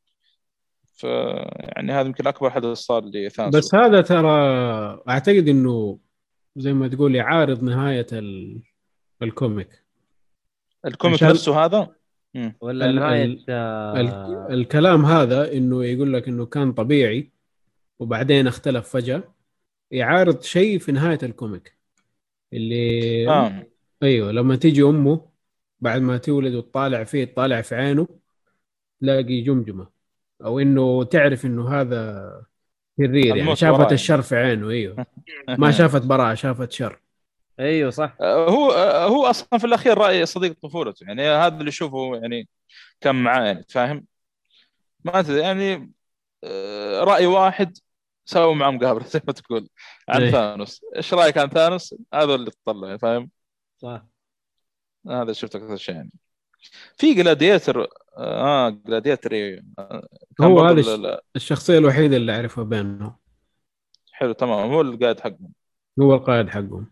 ف 0.95 1.05
يعني 1.59 1.93
هذا 1.93 2.07
يمكن 2.07 2.27
أكبر 2.27 2.51
حدث 2.51 2.67
صار 2.79 3.05
لثانوس 3.05 3.57
بس 3.57 3.75
هذا 3.75 4.01
ترى 4.01 4.31
أعتقد 5.09 5.49
إنه 5.49 5.99
زي 6.57 6.73
ما 6.73 6.89
تقول 6.89 7.15
يعارض 7.15 7.63
نهاية 7.63 8.07
ال... 8.13 8.63
ال 9.23 9.32
comic. 9.32 9.85
ال 10.87 10.92
comic 10.92 11.17
عشان- 11.17 11.29
نفسه 11.31 11.65
هذا؟ 11.65 11.89
مم. 12.35 12.57
ولا 12.61 12.85
ال- 12.91 12.95
نهاية 12.97 13.25
ال- 13.25 13.45
آه، 13.49 14.01
ال... 14.01 14.09
الكلام 14.61 15.05
هذا 15.05 15.53
إنه 15.53 15.85
يقول 15.85 16.13
لك 16.13 16.29
إنه 16.29 16.47
كان 16.47 16.73
طبيعي 16.73 17.31
وبعدين 17.99 18.47
اختلف 18.47 18.89
فجأة. 18.89 19.23
يعارض 19.91 20.43
شيء 20.43 20.79
في 20.79 20.93
نهاية 20.93 21.19
الكوميك. 21.23 21.77
اللي 22.53 23.29
آه. 23.29 23.67
أيوه 24.03 24.33
لما 24.33 24.57
تيجي 24.57 24.83
أمه 24.83 25.31
بعد 25.81 26.01
ما 26.03 26.17
تولد 26.17 26.55
وتطالع 26.55 27.05
فيه 27.05 27.25
تطالع 27.25 27.61
في 27.61 27.75
عينه 27.75 28.09
تلاقي 29.01 29.41
جمجمة. 29.41 29.89
أو 30.45 30.59
إنه 30.59 31.05
تعرف 31.05 31.47
إنه 31.47 31.81
هذا 31.81 32.47
شرير 32.99 33.37
يعني 33.37 33.57
شافت 33.57 33.81
وراه. 33.81 33.93
الشر 33.93 34.23
في 34.23 34.37
عينه 34.37 34.71
أيوه. 34.71 35.07
ما 35.59 35.71
شافت 35.71 36.03
براءة 36.03 36.35
شافت 36.35 36.73
شر. 36.73 37.01
أيوه 37.61 37.91
صح. 37.91 38.17
آه، 38.21 38.51
هو 38.51 38.71
آه، 38.71 39.07
هو 39.07 39.27
أصلا 39.27 39.59
في 39.59 39.67
الأخير 39.67 39.99
رأي 39.99 40.27
صديق 40.27 40.57
طفولته. 40.63 41.05
يعني 41.05 41.23
هذا 41.23 41.57
اللي 41.57 41.69
يشوفه 41.69 42.17
يعني 42.17 42.49
كان 43.01 43.23
معاه 43.23 43.45
يعني 43.45 43.65
فاهم؟ 43.69 44.07
ما 45.05 45.25
يعني 45.29 45.93
آه، 46.45 47.05
رأي 47.05 47.27
واحد 47.27 47.79
سووا 48.25 48.55
معاه 48.55 48.71
مقابله 48.71 49.07
زي 49.15 49.21
ما 49.27 49.33
تقول. 49.33 49.69
عن 50.09 50.23
إيه. 50.23 50.31
ثانوس. 50.31 50.85
إيش 50.97 51.15
رأيك 51.15 51.39
عن 51.39 51.49
ثانوس؟ 51.49 51.95
هذا 52.15 52.35
اللي 52.35 52.51
تطلع 52.51 52.97
فاهم؟ 52.97 53.31
صح. 53.79 54.07
هذا 55.09 55.33
شفت 55.33 55.57
أكثر 55.57 55.77
شيء 55.77 55.95
يعني. 55.95 56.11
في 56.97 57.15
جلاديتر 57.15 57.87
آه 58.19 58.69
جلاديتر 58.69 59.61
هو 60.41 60.61
هذا 60.65 60.81
ال- 60.81 61.07
ال- 61.07 61.21
الشخصية 61.37 61.79
الوحيدة 61.79 62.17
اللي 62.17 62.33
أعرفها 62.37 62.65
بينهم. 62.65 63.17
حلو 64.13 64.33
تمام. 64.33 64.71
هو 64.71 64.81
القائد 64.81 65.21
حقهم. 65.21 65.53
هو 66.01 66.15
القائد 66.15 66.49
حقهم. 66.49 66.87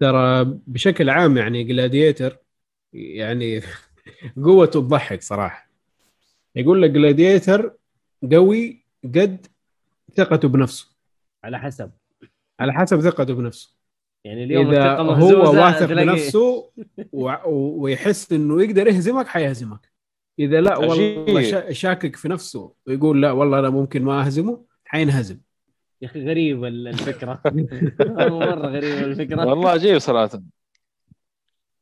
ترى 0.00 0.44
بشكل 0.66 1.10
عام 1.10 1.36
يعني 1.36 1.64
جلاديتر 1.64 2.38
يعني 2.92 3.60
قوته 4.44 4.80
تضحك 4.80 5.22
صراحة. 5.22 5.68
يقول 6.56 6.82
لك 6.82 6.90
جلاديتر 6.90 7.76
قوي 8.32 8.84
قد 9.04 9.46
ثقته 10.16 10.48
بنفسه. 10.48 10.86
على 11.44 11.58
حسب. 11.58 11.90
على 12.60 12.72
حسب 12.72 13.00
ثقته 13.00 13.34
بنفسه. 13.34 13.76
يعني 14.24 14.44
اليوم 14.44 14.70
إذا 14.70 14.96
هو 14.98 15.54
واثق 15.54 15.86
تلاقي- 15.86 16.06
بنفسه 16.06 16.70
و- 17.12 17.80
ويحس 17.82 18.32
إنه 18.32 18.62
يقدر 18.62 18.86
يهزمك 18.86 19.26
حيهزمك. 19.26 19.92
إذا 20.38 20.60
لا 20.60 20.76
والله 20.78 21.72
شاكك 21.72 22.16
في 22.16 22.28
نفسه 22.28 22.72
ويقول 22.86 23.22
لا 23.22 23.30
والله 23.30 23.58
أنا 23.58 23.70
ممكن 23.70 24.02
ما 24.02 24.26
أهزمه 24.26 24.64
حينهزم. 24.84 25.38
يا 26.02 26.06
أخي 26.06 26.28
غريب 26.28 26.64
ال- 26.64 26.88
الفكرة. 26.88 27.40
مرة 28.00 28.66
غريبة 28.66 29.04
الفكرة. 29.04 29.46
والله 29.46 29.70
عجيب 29.70 29.98
صراحة. 29.98 30.42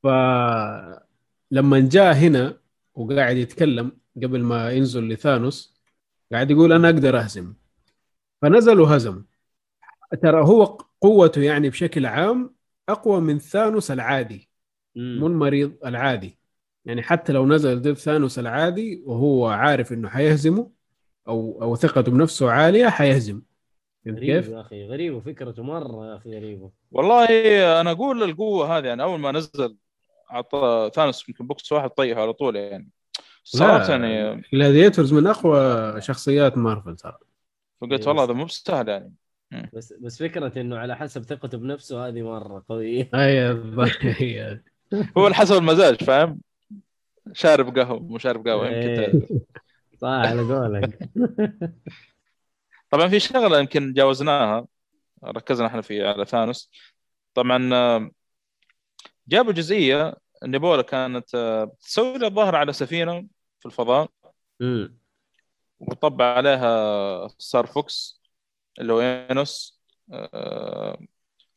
فلما 0.03 1.81
جاء 1.81 2.15
هنا 2.15 2.57
وقاعد 2.95 3.37
يتكلم 3.37 3.93
قبل 4.17 4.43
ما 4.43 4.71
ينزل 4.71 5.09
لثانوس 5.09 5.81
قاعد 6.33 6.51
يقول 6.51 6.73
أنا 6.73 6.89
أقدر 6.89 7.19
أهزم. 7.19 7.55
فنزل 8.43 8.81
وهزم 8.81 9.23
ترى 10.23 10.41
هو 10.43 10.65
قوته 11.01 11.43
يعني 11.43 11.71
بشكل 11.71 12.07
عام 12.07 12.55
أقوى 12.89 13.21
من 13.21 13.39
ثانوس 13.39 13.91
العادي 13.91 14.49
مو. 14.97 15.27
المريض 15.27 15.73
العادي. 15.87 16.39
يعني 16.85 17.03
حتى 17.03 17.33
لو 17.33 17.47
نزل 17.47 17.83
ضد 17.83 17.93
ثانوس 17.93 18.39
العادي 18.39 19.03
وهو 19.07 19.47
عارف 19.47 19.93
إنه 19.93 20.09
حيهزمه 20.09 20.71
أو 21.29 21.59
أو 21.63 21.77
ثقته 21.77 22.13
بنفسه 22.13 22.51
عالية 22.51 22.89
حيهزم. 22.89 23.43
غريب 24.09 24.19
كيف؟ 24.19 24.49
يا 24.49 24.61
أخي 24.61 24.87
غريب 24.87 25.15
وفكرته 25.15 25.63
مرة 25.63 26.07
يا 26.07 26.17
أخي 26.17 26.37
غريبة. 26.37 26.71
والله 26.91 27.27
أنا 27.81 27.91
أقول 27.91 28.23
القوة 28.23 28.79
هذه 28.79 28.87
يعني 28.87 29.03
أول 29.03 29.21
ما 29.21 29.33
نزل 29.33 29.77
اعطى 30.33 30.91
ثانوس 30.95 31.29
يمكن 31.29 31.47
بوكس 31.47 31.73
واحد 31.73 31.91
طيحه 31.91 32.23
على 32.23 32.33
طول 32.33 32.57
يعني. 32.57 32.91
صراحة 33.45 33.91
يعني 33.91 34.43
Gladiator 34.53 35.13
من 35.13 35.27
أقوى 35.27 36.01
شخصيات 36.01 36.59
مارفل 36.59 36.97
ترى 36.97 37.19
فقلت 37.81 38.09
والله 38.09 38.25
هذا 38.25 38.33
مو 38.33 38.45
بسهل 38.45 38.89
يعني. 38.89 39.15
بس 39.73 39.93
بس 39.93 40.23
فكرة 40.23 40.61
إنه 40.61 40.79
على 40.79 40.97
حسب 40.97 41.23
ثقته 41.23 41.59
بنفسه 41.59 42.09
هذه 42.09 42.23
مرة 42.23 42.65
قوية. 42.69 43.11
هي 43.15 43.59
هي 44.03 44.61
هو 45.19 45.25
على 45.25 45.35
حسب 45.35 45.57
المزاج 45.57 46.05
فاهم؟ 46.05 46.41
شارب 47.33 47.79
قهوة 47.79 48.01
مو 48.01 48.19
شارب 48.19 48.49
قهوة 48.49 48.67
يمكن 48.69 48.89
إيه. 48.89 49.13
صح 50.01 50.09
على 50.09 50.43
قولك. 50.43 51.11
طبعا 52.91 53.09
في 53.09 53.21
شغلة 53.21 53.59
يمكن 53.59 53.93
جاوزناها 53.93 54.67
ركزنا 55.25 55.67
إحنا 55.67 55.81
في 55.81 56.07
على 56.07 56.25
ثانوس. 56.25 56.71
طبعا 57.35 58.11
جابوا 59.29 59.53
جزئية 59.53 60.17
نيبولا 60.45 60.83
كانت 60.83 61.35
آه، 61.35 61.73
تسوي 61.81 62.19
لها 62.19 62.29
الظاهر 62.29 62.57
على 62.57 62.73
سفينة 62.73 63.27
في 63.61 63.67
الفضاء. 63.67 64.11
مم. 64.61 65.00
وطبع 65.81 66.25
عليها 66.25 67.29
ستار 67.39 67.67
فوكس 67.67 68.23
اللي 68.81 68.93
هو 68.93 69.01
يانوس 69.01 69.81
آه، 70.13 70.99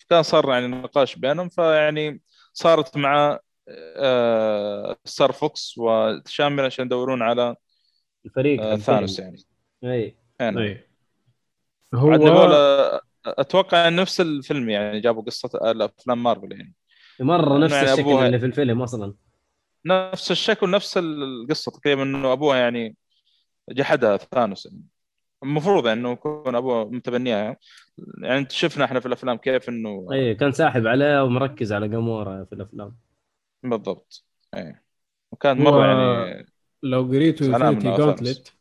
كان 0.09 0.23
صار 0.23 0.49
يعني 0.49 0.67
نقاش 0.67 1.15
بينهم 1.15 1.49
فيعني 1.49 2.21
صارت 2.53 2.97
مع 2.97 3.39
آه، 3.69 4.97
ستار 5.05 5.31
فوكس 5.31 5.77
وشامل 5.77 6.65
عشان 6.65 6.85
يدورون 6.85 7.21
على 7.21 7.55
الفريق 8.25 8.61
آه، 8.61 8.75
ثانوس. 8.75 9.19
يعني. 9.19 9.37
أي. 9.83 10.15
عاد 10.41 12.21
هو 12.21 13.01
أتوقع 13.25 13.89
نفس 13.89 14.21
الفيلم 14.21 14.69
يعني 14.69 14.99
جابوا 14.99 15.23
قصة 15.23 15.49
افلام 15.53 16.23
مارفل 16.23 16.51
يعني. 16.51 16.73
مرة 17.19 17.57
نفس 17.57 17.73
يعني 17.73 17.93
الشكل 17.93 18.09
اللي 18.09 18.39
في 18.39 18.45
الفيلم 18.45 18.81
أصلا. 18.81 19.13
نفس 19.85 20.31
الشكل 20.31 20.69
نفس 20.69 20.97
القصة 20.97 21.71
تقريبا 21.71 22.03
إنه 22.03 22.33
أبوها 22.33 22.57
يعني 22.57 22.95
جحدها 23.69 24.17
ثانوس. 24.17 24.65
يعني. 24.65 24.83
المفروض 25.43 25.87
إنه 25.87 26.11
يكون 26.11 26.55
ابوها 26.55 26.83
متبنيها 26.83 27.57
يعني 28.21 28.37
أنت 28.37 28.51
شفنا 28.51 28.85
إحنا 28.85 28.99
في 28.99 29.05
الأفلام 29.05 29.37
كيف 29.37 29.69
إنه 29.69 30.07
اي 30.11 30.35
كان 30.35 30.51
ساحب 30.51 30.87
عليه 30.87 31.23
ومركز 31.23 31.73
على 31.73 31.87
جامورا 31.87 32.43
في 32.43 32.55
الأفلام. 32.55 32.95
بالضبط. 33.63 34.25
اي 34.55 34.75
وكان 35.31 35.57
مرة 35.57 35.85
يعني 35.85 36.47
لو 36.83 37.01
قريتوا 37.03 37.47
Infinity 37.47 38.53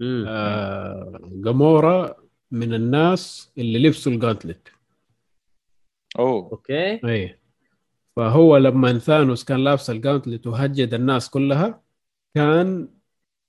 مم. 0.00 0.24
آه 0.28 1.20
جامورا 1.22 2.16
من 2.50 2.74
الناس 2.74 3.52
اللي 3.58 3.78
لبسوا 3.78 4.12
الجانتلت 4.12 4.68
أوه. 6.18 6.50
أوكي. 6.52 7.00
اي 7.08 7.38
فهو 8.16 8.56
لما 8.56 8.98
ثانوس 8.98 9.44
كان 9.44 9.64
لابس 9.64 9.90
ال 9.90 9.96
gauntlet 9.96 10.46
وهجد 10.46 10.94
الناس 10.94 11.30
كلها 11.30 11.82
كان 12.34 12.88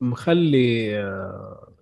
مخلي 0.01 0.99
آه، 0.99 1.73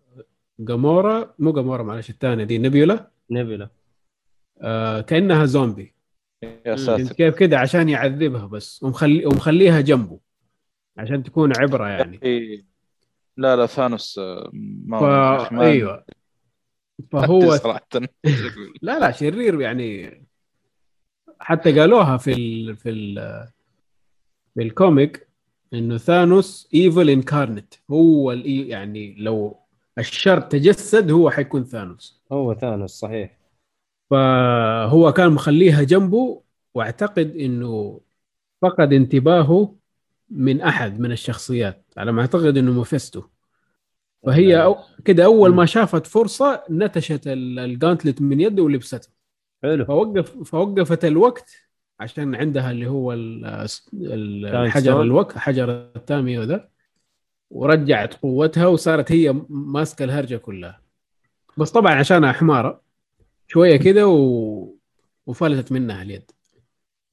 جامورا 0.59 1.34
مو 1.39 1.51
جامورا 1.53 1.84
معلش 1.84 2.09
الثانية 2.09 2.43
دي 2.43 2.57
نيبولا 2.57 3.11
نبيلا 3.30 3.70
آه 4.61 5.01
كأنها 5.01 5.45
زومبي. 5.45 5.93
يا 6.66 6.76
ساتر. 6.76 7.14
كيف 7.14 7.36
كده؟ 7.36 7.59
عشان 7.59 7.89
يعذبها 7.89 8.45
بس 8.45 8.84
ومخلي 8.84 9.26
ومخليها 9.26 9.82
جنبه 9.82 10.20
عشان 10.97 11.24
تكون 11.24 11.57
عبرة 11.57 11.88
يعني. 11.88 12.20
إيه. 12.24 12.66
لا 13.38 13.55
لا 13.55 13.66
ثانوس 13.66 14.20
آه، 14.20 14.49
ما 14.53 15.49
ما- 15.51 15.61
أيوه. 15.66 16.05
فهو 17.11 17.57
صراحة. 17.57 17.88
لا 18.82 18.99
لا 18.99 19.11
شرير 19.11 19.61
يعني. 19.61 20.24
حتى 21.39 21.80
قالوها 21.80 22.18
في 22.18 22.34
ال 22.34 22.76
في 22.76 22.89
ال 22.89 23.16
في 24.55 24.61
ال 24.61 24.72
comic 24.72 25.28
إنه 25.74 25.97
ثانوس 25.97 26.69
evil 26.74 27.09
incarnate 27.09 27.74
هو 27.91 28.32
يعني 28.32 29.15
لو 29.17 29.59
الشر 29.97 30.39
تجسد 30.39 31.11
هو 31.11 31.30
حيكون 31.30 31.63
ثانوس. 31.63 32.21
هو 32.32 32.53
ثانوس 32.53 32.91
صحيح. 32.91 33.38
فهو 34.09 35.13
كان 35.13 35.32
مخليها 35.32 35.84
جنبه 35.84 36.41
واعتقد 36.74 37.36
إنه 37.36 38.01
فقد 38.61 38.93
انتباهه 38.93 39.76
من 40.30 40.61
أحد 40.61 40.99
من 40.99 41.11
الشخصيات. 41.11 41.86
على 41.97 42.11
ما 42.11 42.21
أعتقد 42.21 42.57
إنه 42.57 42.71
مفستو 42.71 43.24
فهي 44.26 44.63
أو 44.63 44.78
كده 45.05 45.26
أول 45.26 45.53
ما 45.53 45.65
شافت 45.65 46.07
فرصة 46.07 46.63
نتشت 46.69 47.28
ال- 47.28 47.59
الجانتلت 47.59 48.21
من 48.21 48.41
يده 48.41 48.63
ولبسته. 48.63 49.09
حلو. 49.63 49.86
فوقف 49.86 50.38
فوقفت 50.49 51.05
الوقت 51.05 51.51
عشان 52.04 52.36
عندها 52.36 52.72
اللي 52.72 52.88
هو 52.88 53.14
الحجر. 53.14 55.01
الوقت 55.01 55.38
حجر 55.38 55.70
التامية 55.95 56.43
ذا 56.43 56.70
ورجعت 57.49 58.14
قوتها 58.14 58.68
وصارت 58.68 59.12
هي 59.12 59.41
ماسكة 59.49 60.06
الهرجة 60.06 60.38
كلها. 60.38 60.82
بس 61.58 61.72
طبعا 61.72 61.93
عشانها 61.93 62.32
حمارة 62.32 62.82
شوية 63.47 63.78
كده 63.78 64.08
و... 64.08 64.76
وفلتت 65.26 65.72
منها 65.72 66.01
اليد. 66.01 66.32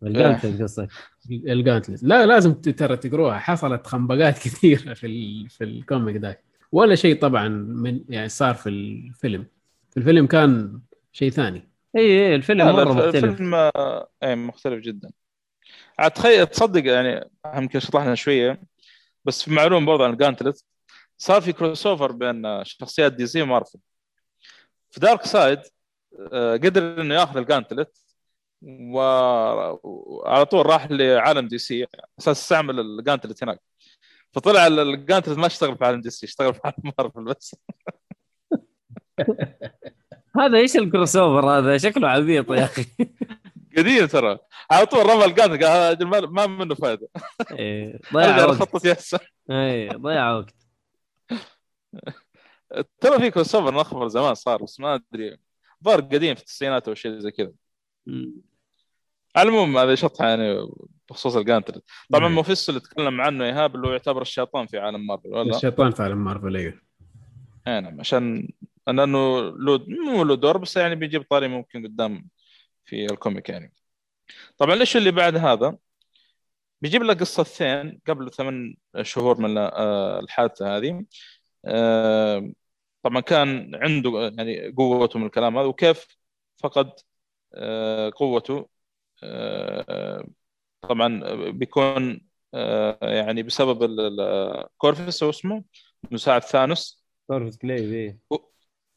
ال 0.02 0.09
gauntlet 0.09 0.62
قصدك؟ 0.62 0.88
ال 1.30 1.38
gauntlet 1.38 2.02
لا 2.02 2.26
لازم 2.26 2.54
ترى 2.54 2.96
تقروها. 2.96 3.38
حصلت 3.38 3.86
خنبقات 3.86 4.38
كثيرة 4.44 4.94
في 4.94 5.06
ال... 5.06 5.48
في 5.48 5.64
ال 5.64 5.73
comic 5.73 6.16
ذاك. 6.16 6.44
ولا 6.72 6.94
شيء 6.94 7.20
طبعا 7.20 7.48
من 7.48 8.00
يعني 8.08 8.28
صار 8.28 8.54
في 8.54 8.68
الفيلم. 8.68 9.46
في 9.90 9.96
الفيلم 9.96 10.26
كان 10.26 10.80
شيء 11.12 11.30
ثاني. 11.30 11.69
اي 11.96 12.02
اي 12.28 12.34
الفيلم 12.34 12.66
مرة 12.66 12.84
مختلف. 12.84 13.24
الفيلم 13.24 13.54
اي 14.22 14.34
مختلف 14.36 14.80
جدا. 14.84 15.10
عاد 15.98 16.10
تخيل 16.10 16.46
تصدق 16.46 16.92
يعني 16.92 17.30
يمكن 17.56 17.80
شطحنا 17.80 18.14
شوية. 18.14 18.62
بس 19.24 19.42
في 19.42 19.50
معلومه 19.50 19.86
برضه 19.86 20.04
عن 20.04 20.12
ال 20.12 20.18
gauntlet 20.18 20.64
صار 21.18 21.40
في 21.40 21.52
crossover 21.52 22.12
بين 22.12 22.64
شخصيات 22.64 23.12
دي 23.12 23.26
سي 23.26 23.42
ومارفل 23.42 23.78
في 24.90 25.00
دارك 25.00 25.22
سايد 25.26 25.60
آه، 26.32 26.52
قدر 26.56 27.00
إنه 27.00 27.14
ياخذ 27.14 27.36
ال 27.36 27.43
gauntlet 27.43 27.98
وعلى 28.62 30.46
طول 30.46 30.66
راح 30.66 30.90
لعالم 30.90 31.48
دي 31.48 31.58
سي 31.58 31.86
أساس 32.18 32.40
يستعمل 32.42 32.80
ال 32.80 32.87
gauntlet 32.87 33.42
هناك. 33.42 33.60
فطلع 34.32 34.66
ال- 34.66 34.78
ال 34.80 34.87
gauntlet 34.87 35.38
ما 35.38 35.46
اشتغل 35.46 35.78
في 35.78 35.84
عالم 35.84 36.00
دي 36.00 36.10
سي 36.10 36.26
اشتغل 36.26 36.54
في 36.54 36.60
عالم 36.64 36.92
مارفل 36.98 37.24
بس. 37.24 37.56
هذا 40.36 40.58
إيش 40.58 40.76
ال 40.76 41.16
crossover 41.16 41.50
هذا؟ 41.50 41.78
شكله 41.78 42.08
عبيط 42.08 42.50
يا 42.50 42.64
أخي. 42.64 42.84
قديم 43.76 44.06
ترى. 44.06 44.38
على 44.70 44.86
طول 44.86 45.06
رمى 45.06 45.24
القاعدة 45.24 45.68
قال 45.68 46.06
ما 46.06 46.20
ما 46.20 46.46
منه 46.46 46.74
فائده 46.74 47.08
إيه، 47.50 48.00
ضيع 48.14 48.44
أرجع 48.44 48.46
وقت. 48.46 48.86
اي 49.50 49.88
ضيع 49.88 50.32
وقت. 50.32 50.54
ترى 53.00 53.18
في 53.18 53.30
crossover 53.30 53.74
نخبر 53.74 54.08
زمان 54.08 54.34
صار 54.34 54.62
بس 54.62 54.80
ما 54.80 54.94
أدري. 54.94 55.36
ظهر 55.84 56.00
قديم 56.00 56.34
في 56.34 56.40
التسعينات 56.40 56.88
أو 56.88 56.94
شيء 56.94 57.18
زي 57.18 57.30
كذا. 57.30 57.52
على 59.36 59.48
العموم 59.48 59.78
هذا 59.78 59.94
شطحه 59.94 60.28
يعني 60.28 60.68
بخصوص 61.10 61.36
ال 61.36 61.41
gauntlet 61.41 61.82
طبعا. 62.12 62.28
مفيستو 62.28 62.68
اللي 62.68 62.80
تكلم 62.80 63.20
عنه 63.20 63.44
إيهاب 63.44 63.74
اللي 63.76 63.86
هو 63.86 63.92
يعتبر 63.92 64.22
الشيطان 64.22 64.66
في 64.66 64.78
عالم 64.78 65.06
مارفل 65.06 65.28
ولا؟ 65.28 65.56
الشيطان 65.56 65.90
فعلا 65.90 66.14
مارفل 66.14 66.56
أيوه 66.56 66.80
اي 67.68 67.80
نعم 67.80 68.00
عشان 68.00 68.48
لأنه 68.92 69.40
له 69.40 69.84
مو 69.88 70.24
له 70.24 70.34
دور 70.36 70.58
بس 70.58 70.76
يعني 70.76 70.94
بيجيب 70.94 71.22
طاري 71.30 71.48
ممكن 71.48 71.86
قدام 71.86 72.28
في 72.84 73.06
الكوميك 73.06 73.48
يعني. 73.48 73.74
طبعا 74.58 74.74
ليش 74.76 74.96
اللي 74.96 75.10
بعد 75.12 75.36
هذا 75.36 75.78
بيجيب 76.80 77.02
لك 77.02 77.20
قصة 77.20 77.42
ثين 77.42 78.00
قبل 78.08 78.30
ثمان 78.32 78.76
شهور 79.02 79.40
من 79.40 79.58
آه، 79.58 80.20
الحادثة 80.20 80.76
هذه. 80.76 81.04
آه، 81.66 82.52
طبعا 83.02 83.20
كان 83.20 83.74
عنده 83.74 84.32
يعني 84.38 84.70
قوته 84.72 85.18
من 85.18 85.26
الكلام 85.26 85.58
هذا 85.58 85.66
وكيف 85.66 86.06
فقد 86.62 86.92
آه، 87.54 88.12
قوته. 88.16 88.68
طبعا 90.82 91.20
بيكون 91.50 92.20
يعني 93.02 93.42
بسبب 93.42 93.78
كورفوس 94.78 95.22
هو 95.22 95.30
اسمه 95.30 95.64
مساعد 96.10 96.42
ثانوس. 96.42 97.04
في 97.28 97.58
جليف 97.62 97.92
إيه. 97.92 98.18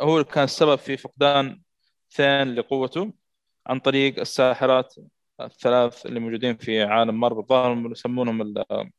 هو 0.02 0.24
كان 0.24 0.44
السبب 0.44 0.76
في 0.76 0.98
فقدان 0.98 1.62
ثين 2.12 2.56
لقوته 2.56 3.14
عن 3.68 3.80
طريق 3.80 4.20
الساحرات 4.20 4.96
الثلاث 5.41 6.06
اللي 6.06 6.20
موجودين 6.20 6.58
في 6.58 6.82
عالم 6.84 7.20
مارفل. 7.20 7.39
الظاهر 7.39 7.91
يسمونهم 7.91 8.41
ال- 8.41 8.91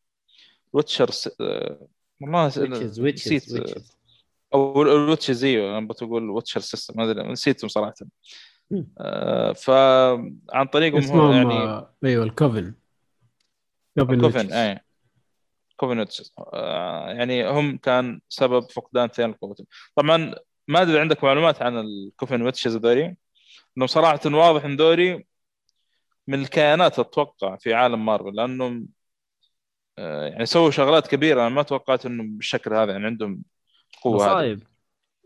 witcher 0.73 1.11
s- 1.11 1.31
آه، 1.41 1.89
والله 2.21 2.47
نسيت. 2.47 3.43
أو 4.55 4.83
ال 4.83 4.91
witches 4.91 5.45
إيوه 5.45 5.79
أنا 5.79 5.87
بتقول 5.89 6.31
witcher 6.31 6.61
sisters 6.61 6.95
ما 6.97 7.11
أدري 7.11 7.33
نسيتهم 7.33 7.69
صراحة. 7.69 7.95
آه، 9.01 9.53
فعن 9.53 10.67
طريقهم 10.73 11.03
هو 11.05 11.33
يعني 11.33 11.55
آه، 11.55 11.95
أيوه 12.05 12.25
ال 12.25 12.32
coven. 12.32 12.75
coven. 14.21 14.53
أي. 14.53 14.81
coven 15.77 16.07
آه، 16.55 17.09
يعني 17.13 17.49
هم 17.51 17.77
كان 17.77 18.21
سبب 18.29 18.63
فقدان 18.71 19.09
ثين 19.09 19.33
قوتهم 19.33 19.67
طبعا 19.97 20.35
ما 20.69 20.83
أدري 20.83 21.01
عندك 21.01 21.25
معلومات 21.25 21.63
عن 21.63 21.79
ال 21.79 21.89
coven 21.89 22.43
witches 22.43 22.77
ذولي 22.77 23.17
انهم 23.77 23.87
صراحة 23.87 24.21
واضح 24.25 24.65
إن 24.65 24.77
ذولي 24.77 25.25
من 26.27 26.41
الكيانات 26.41 26.99
أتوقع 26.99 27.57
في 27.57 27.75
عالم 27.75 28.07
مارفل 28.07 28.35
لأنهم 28.35 28.89
آه، 29.99 30.29
يعني 30.29 30.47
سووا 30.47 30.71
شغلات 30.71 31.07
كبيرة. 31.07 31.41
أنا 31.41 31.49
ما 31.49 31.63
توقعت 31.63 32.07
إنهم 32.07 32.37
بالشكل 32.37 32.75
هذا 32.75 32.93
يعني 32.93 33.07
عندهم 33.07 33.43
قوة 34.03 34.25
هذه 34.25 34.31
مصايب. 34.31 34.63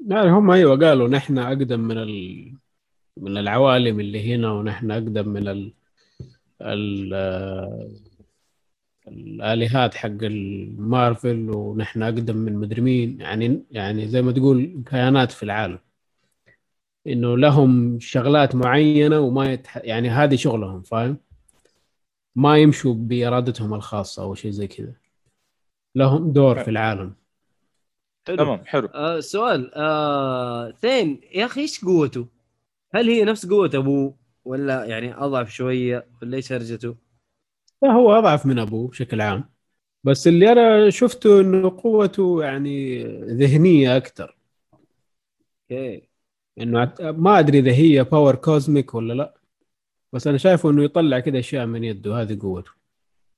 يعني 0.09 0.31
هم 0.31 0.51
أيوه 0.51 0.79
قالوا 0.79 1.09
نحن 1.09 1.39
أقدم 1.39 1.81
من 1.81 1.99
ال... 1.99 2.55
من 3.17 3.39
العوالم 3.39 4.01
اللي 4.01 4.35
هنا 4.35 4.53
ونحن 4.53 4.91
أقدم 4.91 5.29
من 5.29 5.49
ال... 5.49 5.75
ال... 6.63 7.15
الآلهات 9.09 9.95
حق 9.95 10.23
المارفل 10.23 11.51
ونحن 11.51 12.03
أقدم 12.03 12.37
من 12.37 12.55
مدري 12.55 12.81
مين. 12.83 13.21
يعني 13.21 13.65
يعني 13.71 14.09
زي 14.09 14.23
ما 14.23 14.33
تقول 14.33 14.83
كيانات 14.87 15.33
في 15.33 15.43
العالم. 15.43 15.79
إنه 17.07 17.37
لهم 17.37 18.01
شغلات 18.01 18.55
معينة 18.55 19.21
وما 19.21 19.53
يتح... 19.53 19.77
يعني 19.77 20.09
هذه 20.09 20.37
شغلهم 20.37 20.83
فاهم؟ 20.83 21.17
ما 22.37 22.59
يمشوا 22.59 22.95
بإرادتهم 22.95 23.75
الخاصة 23.75 24.23
أو 24.23 24.35
شيء 24.35 24.51
زي 24.51 24.67
كذا. 24.67 24.95
لهم 25.95 26.33
دور 26.33 26.59
في 26.59 26.71
العالم. 26.71 27.15
حلو. 28.27 28.37
تمام 28.37 28.65
حلو. 28.65 28.89
آه 28.89 29.21
سؤال 29.21 29.71
آه 29.75 30.71
ثين 30.71 31.21
يا 31.35 31.45
أخي 31.45 31.61
إيش 31.61 31.85
قوته؟ 31.85 32.27
هل 32.95 33.09
هي 33.09 33.25
نفس 33.25 33.47
قوة 33.47 33.71
أبوه 33.75 34.15
ولا 34.45 34.85
يعني 34.85 35.15
أضعف 35.15 35.51
شوية 35.51 36.07
ولا 36.23 36.37
إيش 36.37 36.53
هرجته؟ 36.53 37.08
لا 37.83 37.91
هو 37.93 38.13
أضعف 38.13 38.47
من 38.47 38.59
أبوه 38.59 38.89
بشكل 38.89 39.21
عام. 39.21 39.51
بس 40.05 40.27
اللي 40.27 40.53
أنا 40.53 40.91
شفته 40.91 41.41
إنه 41.41 41.81
قوته 41.83 42.45
يعني 42.45 43.05
ذهنية 43.25 43.97
أكثر 43.97 44.37
أوكي. 45.71 46.09
إنه 46.59 46.95
ما 47.01 47.39
أدري 47.39 47.59
إذا 47.59 47.73
هي 47.73 48.05
power 48.05 48.35
cosmic 48.35 48.95
ولا 48.95 49.13
لا. 49.13 49.35
بس 50.13 50.27
أنا 50.27 50.39
شايفه 50.39 50.71
إنه 50.71 50.85
يطلع 50.85 51.21
كذا 51.21 51.39
أشياء 51.39 51.67
من 51.67 51.85
يده 51.85 52.21
هذه 52.21 52.39
قوته. 52.43 52.71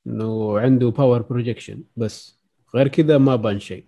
إنه 0.06 0.58
عنده 0.58 0.88
power 0.88 1.22
projection 1.22 1.84
بس. 1.96 2.40
غير 2.74 2.88
كذا 2.88 3.18
ما 3.18 3.36
بان 3.36 3.60
شيء. 3.60 3.86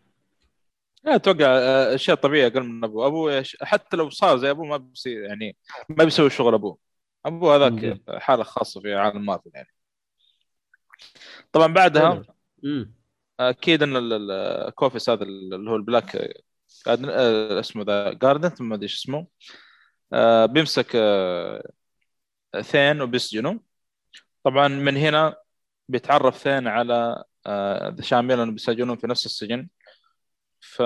لا 1.05 1.14
أتوقع 1.14 1.46
آه، 1.46 1.94
أشياء 1.94 2.16
طبيعية 2.16 2.46
أقل 2.46 2.62
من 2.62 2.84
أبوه. 2.84 3.07
أبوه 3.07 3.44
حتى 3.62 3.96
لو 3.96 4.11
صار 4.11 4.38
زي 4.38 4.50
أبوه 4.50 4.66
ما 4.66 4.76
بيصير 4.76 5.22
يعني 5.24 5.57
ما 5.88 6.05
بيسوي 6.05 6.30
شغل 6.30 6.55
أبوه. 6.55 6.78
أبوه 7.26 7.57
هذاك. 7.57 8.00
حالة 8.20 8.42
خاصة 8.42 8.80
في 8.80 8.94
عالم 8.94 9.26
مارفل 9.26 9.50
يعني. 9.55 9.68
طبعا 11.53 11.72
بعدها 11.72 12.24
أكيد 13.40 13.82
إن 13.82 13.97
ال- 13.97 14.12
ال- 14.12 14.30
الكورفس 14.68 15.11
هذا 15.11 15.22
اللي 15.22 15.70
هو 15.70 15.76
ال 15.76 15.83
black 15.83 16.16
آه، 16.86 17.61
اسمه 17.61 17.84
ذا 17.84 18.12
جاردن 18.12 18.51
ما 18.61 18.74
أدري 18.74 18.84
إيش 18.84 18.95
اسمه. 18.95 19.26
آه، 20.12 20.47
بيمسك 20.47 20.93
آه، 20.95 21.72
ثين 22.61 23.01
وبيسجنه 23.03 23.61
طبعا 24.45 24.68
من 24.68 24.97
هنا 24.97 25.36
بيتعرف 25.88 26.38
ثين 26.38 26.66
على 26.68 27.24
آه، 27.47 27.88
ذا 27.88 28.03
تشامبيون 28.03 28.40
إنه 28.40 28.53
بيسجنون 28.53 28.97
في 28.97 29.07
نفس 29.07 29.26
السجن. 29.26 29.68
ف 30.61 30.80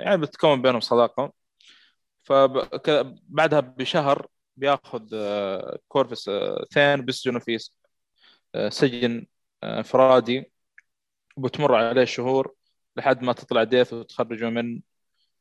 يعني 0.00 0.16
بتكون 0.16 0.62
بينهم 0.62 0.80
صداقة. 0.80 1.32
فبعدها 2.22 3.60
بشهر 3.60 4.26
بياخذ 4.56 5.02
كورفس 5.88 6.30
ثين 6.74 7.00
بيسجنوا 7.04 7.40
في 7.40 7.58
سجن 8.70 9.26
آه، 9.62 9.78
انفرادي 9.78 10.52
وبتمر 11.36 11.74
عليه 11.74 12.04
شهور 12.04 12.54
لحد 12.96 13.22
ما 13.22 13.32
تطلع 13.32 13.64
ديث 13.64 13.92
وتخرجوا 13.92 14.50
من 14.50 14.82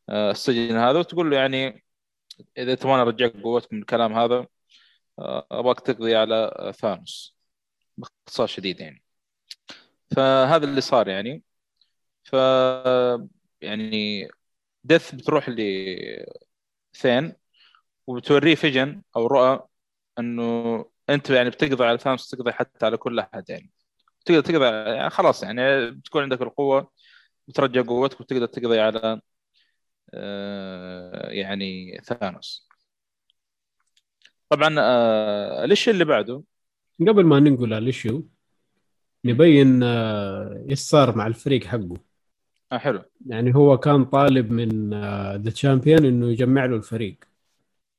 آه، 0.10 0.32
السجن 0.32 0.76
هذا 0.78 1.00
وتقول 1.00 1.32
له 1.32 1.38
يعني 1.38 1.86
إذا 2.58 2.76
تبغى 2.76 3.02
أرجعك 3.02 3.34
قوتك 3.44 3.74
من 3.74 3.80
الكلام 3.80 4.14
هذا 4.14 4.48
آه، 5.20 5.48
أبغاك 5.52 5.80
تقضي 5.80 6.16
على 6.16 6.36
آه، 6.60 6.72
ثانوس 6.72 7.38
باختصار 7.98 8.48
شديد 8.48 8.80
يعني. 8.82 9.04
فهذا 10.16 10.66
اللي 10.66 10.82
صار 10.82 11.08
يعني. 11.08 11.44
ف 12.24 12.34
يعني 13.62 14.28
ديث 14.84 15.16
بتروح 15.16 15.50
لثين 15.50 17.34
وبتوريه 18.08 18.56
فيجن 18.56 19.02
أو 19.16 19.28
رؤى 19.28 19.68
إنه 20.20 20.86
أنت 21.10 21.30
يعني 21.30 21.50
بتقضي 21.50 21.86
على 21.86 21.98
ثانوس 21.98 22.30
تقضي 22.30 22.52
حتى 22.52 22.86
على 22.86 22.98
كل 22.98 23.20
أحد 23.20 23.50
يعني. 23.50 23.72
تقدر 24.26 24.42
تقضي 24.42 24.66
يعني 24.66 25.10
خلاص 25.10 25.44
يعني 25.44 25.92
بتكون 25.92 26.24
عندك 26.24 26.42
القوة 26.42 26.92
بترجع 27.48 27.82
قوتك 27.82 28.22
وتقدر 28.22 28.46
تقضي 28.46 28.80
على 28.80 29.22
آه، 30.14 31.30
يعني 31.30 31.98
ثانوس. 32.04 32.68
طبعا 34.50 34.76
آه، 34.80 35.66
ال 35.66 35.70
issue 35.70 35.92
اللي 35.92 36.06
بعده. 36.06 36.44
قبل 37.00 37.26
ما 37.26 37.40
ننقل 37.40 37.74
على 37.74 37.84
ال 37.84 37.91
issue 37.91 38.28
نبين 39.26 39.84
آه، 39.84 40.66
إيش 40.70 40.80
صار 40.80 41.18
مع 41.18 41.28
الفريق 41.28 41.64
حقه. 41.64 41.98
آه 42.72 42.78
حلو. 42.78 43.04
يعني 43.26 43.56
هو 43.56 43.78
كان 43.78 44.06
طالب 44.06 44.52
من 44.52 44.90
ذا 45.44 45.52
تشامبيون 45.52 46.06
إنه 46.06 46.32
يجمع 46.32 46.66
له 46.66 46.76
الفريق. 46.76 47.16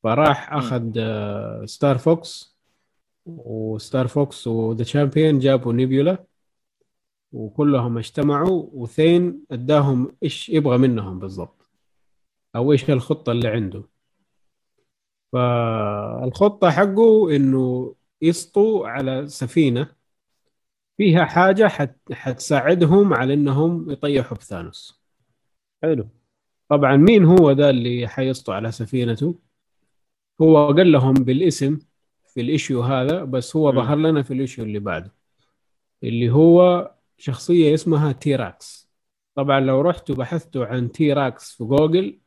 فراح. 0.02 0.52
أخذ 0.52 0.92
آه، 0.98 1.64
ستار 1.66 1.98
فوكس 1.98 2.53
وستار 3.26 4.08
فوكس 4.08 4.46
وذا 4.46 4.84
تشامبيون 4.84 5.38
جابوا 5.38 5.72
نيبيولا 5.72 6.24
وكلهم 7.32 7.98
اجتمعوا 7.98 8.68
وثين 8.72 9.44
اداهم 9.50 10.16
إيش 10.22 10.48
يبغى 10.48 10.78
منهم 10.78 11.18
بالضبط. 11.18 11.68
أو 12.56 12.72
إيش 12.72 12.90
الخطة 12.90 13.32
اللي 13.32 13.48
عنده. 13.48 13.84
فالخطة 15.32 16.70
حقه 16.70 17.36
إنه 17.36 17.94
يسطوا 18.22 18.88
على 18.88 19.28
سفينة 19.28 19.88
فيها 20.96 21.24
حاجة 21.24 21.68
حت 21.68 22.12
حتساعدهم 22.12 23.14
على 23.14 23.34
إنهم 23.34 23.90
يطيحوا 23.90 24.36
بثانوس 24.38 25.02
حلو. 25.82 26.08
طبعا 26.68 26.96
مين 26.96 27.24
هو 27.24 27.50
ذا 27.50 27.70
اللي 27.70 28.08
حيسطوا 28.08 28.54
على 28.54 28.72
سفينته؟ 28.72 29.40
هو 30.42 30.66
قال 30.72 30.92
لهم 30.92 31.14
بالاسم 31.14 31.78
في 32.34 32.40
ال 32.40 32.47
issue 32.47 32.82
هذا 32.82 33.24
بس 33.24 33.56
هو 33.56 33.72
مم. 33.72 33.78
ظهر 33.80 33.96
لنا 33.96 34.22
في 34.22 34.34
ال 34.34 34.39
issue 34.39 34.64
اللي 34.64 34.78
بعده 34.78 35.12
اللي 36.02 36.30
هو 36.30 36.90
شخصية 37.18 37.74
اسمها 37.74 38.12
تيراكس 38.12 38.88
طبعا 39.34 39.60
لو 39.60 39.80
رحتوا 39.80 40.14
بحثتوا 40.14 40.66
عن 40.66 40.92
تيراكس 40.92 41.52
في 41.56 41.64
جوجل 41.64 42.18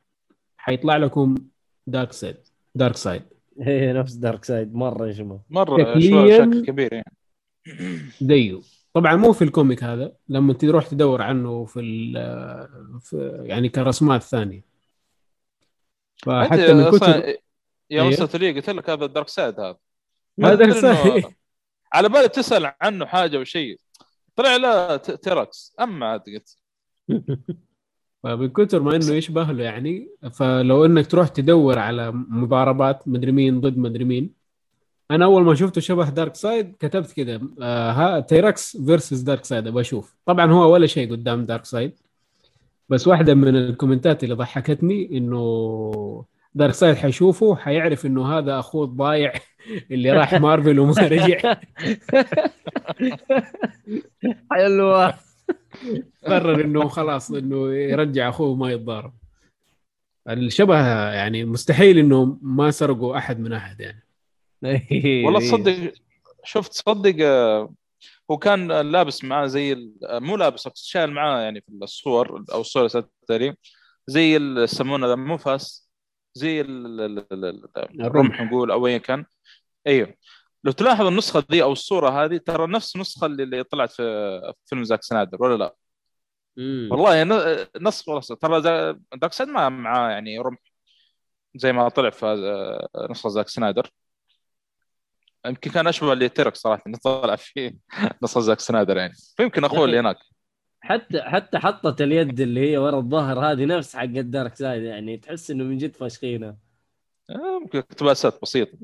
حيطلع 0.57 0.97
لكم 0.97 1.35
دارك 1.87 2.11
سايد 2.11 2.37
دارك 2.75 2.95
سايد 2.95 3.23
هي 3.61 3.93
نفس 3.93 4.13
دارك 4.13 4.45
سايد 4.45 4.75
مرة 4.75 5.07
يشبه 5.07 5.39
مرة 5.49 5.77
شكلياً- 5.77 6.37
شكل 6.37 6.65
كبير 6.65 6.93
يعني. 6.93 7.13
زيه 8.21 8.59
طبعا 8.93 9.15
مو 9.15 9.33
في 9.33 9.43
ال 9.43 9.50
comic 9.50 9.83
هذا 9.83 10.13
لما 10.29 10.53
تروح 10.53 10.87
تدور 10.87 11.21
عنه 11.21 11.65
في, 11.65 11.79
ال- 11.79 12.99
في 13.01 13.41
يعني 13.45 13.69
كرسمات 13.69 14.21
ثانية. 14.23 14.63
فحتى 16.17 16.73
من 16.73 16.83
كتر 16.83 16.95
أصلا 16.95 17.17
يوم 17.89 18.07
أيوه. 18.07 18.07
ارسلت 18.07 18.35
لي 18.35 18.51
قلت 18.51 18.69
لك 18.69 18.89
هذا 18.89 19.05
الدارك 19.05 19.27
سايد 19.27 19.59
هذا. 19.59 19.77
ما 20.37 20.55
إنه- 20.57 20.73
سايد. 20.81 21.23
على 21.93 22.09
بالي 22.09 22.27
تسأل 22.27 22.71
عنه 22.81 23.05
حاجة 23.05 23.37
وشيء 23.39 23.79
طلع 24.35 24.55
لا 24.55 24.97
تيركس 24.97 25.73
أما 25.79 26.05
عاد 26.05 26.21
قلت. 26.21 26.57
فمن 28.23 28.49
كثر 28.49 28.79
ما 28.81 28.95
إنه 28.95 29.11
يشبه 29.13 29.43
له 29.51 29.63
يعني 29.63 30.09
فلو 30.33 30.85
إنك 30.85 31.07
تروح 31.07 31.27
تدور 31.27 31.79
على 31.79 32.11
مضاربات 32.11 33.07
مدري 33.07 33.31
مين 33.31 33.61
ضد 33.61 33.77
مدري 33.77 34.03
مين 34.03 34.33
أنا 35.11 35.25
أول 35.25 35.43
ما 35.43 35.55
شفته 35.55 35.81
شبه 35.81 36.09
دارك 36.09 36.35
سايد 36.35 36.75
كتبت 36.79 37.11
كده 37.11 37.41
آه 37.61 37.91
ها 37.91 38.19
تيركس 38.19 38.77
versus 38.77 39.19
دارك 39.19 39.45
سايد 39.45 39.67
أبغى 39.67 39.81
أشوف. 39.81 40.15
طبعا 40.25 40.51
هو 40.51 40.73
ولا 40.73 40.87
شيء 40.87 41.11
قدام 41.11 41.45
دارك 41.45 41.65
سايد 41.65 41.93
بس 42.89 43.07
واحدة 43.07 43.33
من 43.33 43.55
الكومنتات 43.55 44.23
اللي 44.23 44.35
ضحكتني 44.35 45.17
إنه 45.17 46.25
دارك 46.55 46.73
سايد 46.73 46.95
حيشوفه 46.95 47.55
حيعرف 47.55 48.05
إنه 48.05 48.37
هذا 48.37 48.59
أخوه 48.59 48.85
الضايع 48.85 49.33
اللي 49.91 50.11
راح 50.11 50.33
مارفل 50.33 50.79
وما 50.79 50.93
رجع. 51.07 51.55
حلوة. 54.51 55.13
قرر 56.25 56.61
إنه 56.61 56.87
خلاص 56.87 57.31
إنه 57.31 57.73
يرجع 57.73 58.29
أخوه 58.29 58.55
ما 58.55 58.71
يتضارب. 58.71 59.13
الشبه 60.29 60.77
يعني 61.13 61.45
مستحيل 61.45 61.97
إنه 61.97 62.37
ما 62.41 62.71
سرقوا 62.71 63.17
أحد 63.17 63.39
من 63.39 63.53
أحد 63.53 63.79
يعني. 63.79 64.03
إيه، 64.91 65.25
والله 65.25 65.39
تصدق 65.39 65.93
شفت 66.43 66.71
تصدق 66.71 67.15
آه، 67.21 67.73
هو 68.31 68.37
كان 68.37 68.71
لابس 68.71 69.23
معاه 69.23 69.47
زي 69.47 69.91
مو 70.03 70.35
لابس 70.35 70.69
شايل 70.73 71.11
معاه 71.11 71.41
يعني 71.41 71.61
في 71.61 71.71
الصور 71.83 72.43
أو 72.53 72.61
الصور 72.61 72.87
اللي 73.29 73.55
زي 74.07 74.35
يسمونه 74.35 75.07
ذا 75.07 75.15
مو 75.15 75.37
فاس 75.37 75.86
زي 76.37 76.61
ال- 76.61 77.01
ال- 77.01 77.25
ال- 77.33 77.45
ال- 77.77 78.01
الرمح. 78.01 78.41
نقول 78.41 78.71
أو 78.71 78.87
ايا 78.87 78.97
كان. 78.97 79.25
أيوه. 79.87 80.13
لو 80.63 80.71
تلاحظ 80.71 81.05
النسخة 81.05 81.43
دي 81.49 81.63
أو 81.63 81.71
الصورة 81.71 82.09
هذه 82.25 82.37
ترى 82.37 82.67
نفس 82.67 82.95
النسخة 82.95 83.25
اللي 83.25 83.43
اللي 83.43 83.63
طلعت 83.63 83.91
في 83.91 84.03
في 84.41 84.53
فيلم 84.65 84.83
زاك 84.83 85.03
سنايدر 85.03 85.43
ولا 85.43 85.55
لا؟ 85.63 85.75
مم. 86.57 86.89
والله 86.91 87.23
ن- 87.23 87.65
نسخ 87.83 88.07
والله 88.09 88.21
ترى 88.21 88.61
زا- 88.61 88.99
دارك 89.15 89.33
سايد 89.33 89.49
ما 89.49 89.69
معاه 89.69 90.09
يعني 90.11 90.39
رمح 90.39 90.57
زي 91.55 91.73
ما 91.73 91.89
طلع 91.89 92.09
في 92.09 92.79
نسخة 93.09 93.29
زاك 93.29 93.47
سنايدر. 93.47 93.89
يمكن 95.45 95.71
كان 95.71 95.87
أشبه 95.87 96.13
لتيركس 96.15 96.55
صراحة 96.55 96.83
انه 96.87 96.97
طلع 97.03 97.35
في 97.35 97.75
نسخة 98.23 98.41
زاك 98.41 98.59
سنايدر 98.59 98.97
يعني. 98.97 99.13
فيمكن 99.37 99.63
اخوه 99.65 99.85
اللي 99.85 99.99
هناك. 99.99 100.17
حتى 100.87 101.21
حتى 101.21 101.57
حطت 101.59 102.01
اليد 102.01 102.39
اللي 102.39 102.71
هي 102.71 102.77
ورا 102.77 102.97
الظهر 102.97 103.39
هذه 103.39 103.65
نفس 103.65 103.95
حق 103.95 104.03
الدارك 104.03 104.55
سايد 104.55 104.83
يعني 104.83 105.17
تحس 105.17 105.51
إنه 105.51 105.63
من 105.63 105.77
جد 105.77 105.95
فاشخينه 105.95 106.55
آه، 107.29 107.59
ممكن 107.61 107.79
اقتباسات 107.79 108.39
بسيطة. 108.41 108.77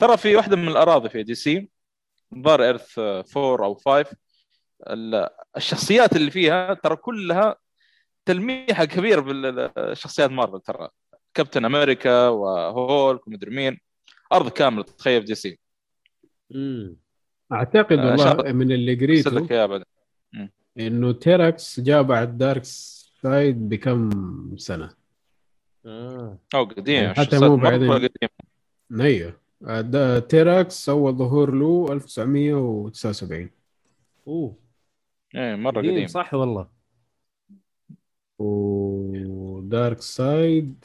ترى 0.00 0.16
في 0.16 0.36
واحدة 0.36 0.56
من 0.56 0.68
الأراضي 0.68 1.08
في 1.08 1.22
دي 1.22 1.34
سي 1.34 1.68
ظهر 2.34 2.62
Earth 2.64 2.98
4 2.98 3.64
أو 3.66 3.74
5 3.74 4.06
ال- 4.90 5.28
الشخصيات 5.56 6.16
اللي 6.16 6.30
فيها 6.30 6.74
ترى 6.74 6.96
كلها 6.96 7.56
تلميحه 8.24 8.84
كبير 8.84 9.20
بالشخصيات 9.20 10.30
مارفل 10.30 10.60
ترى. 10.60 10.88
كابتن 11.34 11.64
أمريكا 11.64 12.28
وهولك 12.28 13.26
ومدري 13.26 13.50
مين. 13.56 13.80
أرض 14.32 14.48
كاملة 14.48 14.82
تتخيل 14.82 15.20
في 15.20 15.26
دي 15.26 15.34
سي. 15.34 15.58
امم 16.54 16.96
أعتقد 17.52 17.98
آه، 17.98 18.10
والله 18.10 18.52
من 18.52 18.72
اللي 18.72 18.94
قريته. 18.94 19.30
لك 19.30 19.52
إياها 19.52 19.66
بعدين. 19.66 19.84
إنه 20.78 21.12
تيركس 21.12 21.80
جاء 21.80 22.02
بعد 22.02 22.38
دارك 22.38 22.64
سايد 22.64 23.68
بكم 23.68 24.10
سنة؟ 24.56 24.94
آه. 25.86 26.38
أو 26.54 26.64
قديم 26.64 27.02
يعني 27.02 27.14
حتى 27.14 27.38
مو 27.38 27.56
بعدين. 27.56 28.08
أيوه 29.00 29.40
دا- 29.80 30.18
تيركس 30.18 30.88
أول 30.88 31.12
ظهور 31.12 31.54
له 31.54 31.92
1979 31.92 33.50
أوه. 34.26 34.56
إيه 35.34 35.54
مرة 35.54 35.78
قديم 35.78 35.92
قديم. 35.92 36.06
صح 36.06 36.34
والله. 36.34 36.68
ودارك 38.38 40.00
سايد 40.00 40.84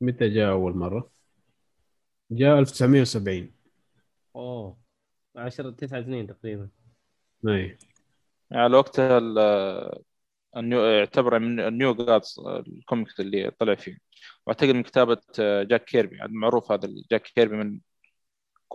متى 0.00 0.28
جاء 0.28 0.50
أول 0.50 0.76
مرة؟ 0.76 1.10
جاء 2.30 2.58
1970 2.58 3.50
أوه. 4.36 4.76
10 5.36 5.70
9 5.70 6.02
سنين 6.02 6.26
تقريبا. 6.26 6.68
اي 7.48 7.78
على 8.52 8.76
وقتها 8.76 9.18
ال- 9.18 10.02
ال 10.56 10.63
New 10.63 10.84
يعتبر 10.84 11.38
من 11.38 11.60
ال 11.60 11.68
New 11.68 11.94
Gods 11.94 12.34
ال 12.48 12.58
comics 12.58 13.20
اللي 13.20 13.50
طلع 13.58 13.74
فيه. 13.74 13.98
واعتقد 14.46 14.70
من 14.70 14.82
كتابة 14.82 15.20
جاك 15.38 15.84
كيربي. 15.84 16.16
يعني 16.16 16.32
معروف 16.32 16.72
هذا 16.72 16.88
جاك 17.10 17.22
كيربي 17.22 17.56
من 17.56 17.80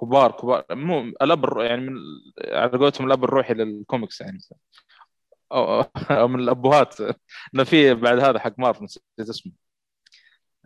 كبار 0.01 0.31
كبار 0.31 0.65
مو 0.71 1.01
الأب 1.01 1.57
يعني 1.57 1.81
من 1.81 1.97
على 2.43 2.71
قولتهم 2.77 3.07
الأب 3.07 3.23
الروحي 3.23 3.53
للكوميكس 3.53 4.21
يعني. 4.21 4.39
أو 5.51 5.81
أو 6.11 6.27
من 6.27 6.39
الابهات 6.39 7.01
إنه 7.55 7.63
في 7.63 7.93
بعد 7.93 8.19
هذا 8.19 8.39
حق 8.39 8.53
مارفل 8.59 8.83
نسيت 8.83 9.03
اسمه. 9.19 9.53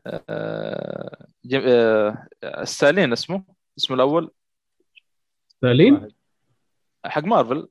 آه، 0.08 1.28
جم- 1.46 1.64
آه، 1.68 2.28
اسمه 2.64 3.44
اسمه 3.78 3.96
الأول. 3.96 4.32
ستالين؟ 5.48 5.94
واحد. 5.94 6.12
حق 7.06 7.24
مارفل. 7.24 7.68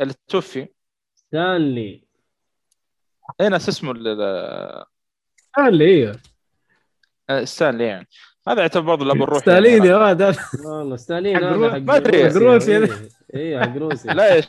اللي 0.00 0.14
توفي 0.28 0.68
ستانلي 1.14 2.04
اي 3.40 3.48
ناس 3.48 3.68
اسمه 3.68 3.92
ال- 3.92 4.08
ال- 4.08 4.84
ستانلي 5.36 5.84
أيوه 5.84 6.18
آه، 7.30 7.44
ستانلي 7.44 7.84
يعني 7.84 8.06
هذا 8.48 8.60
يعتبر 8.60 8.84
برضه 8.84 9.04
الاب 9.04 9.22
الروحي 9.22 9.40
ستالين 9.40 9.72
يعني. 9.76 9.88
يا 9.88 9.96
ولد 9.96 10.22
هذا 10.22 10.36
والله 10.66 10.96
ستالين 10.96 11.36
حق 11.36 11.42
هذا 11.42 11.52
رو- 11.56 11.70
حق 11.70 11.78
ما. 11.78 11.98
روسيا. 11.98 12.28
حق 12.30 12.36
روسيا 12.36 13.08
إيه. 13.34 13.60
حق 13.60 13.76
روسيا 13.76 14.12
لا 14.14 14.34
يا 14.36 14.40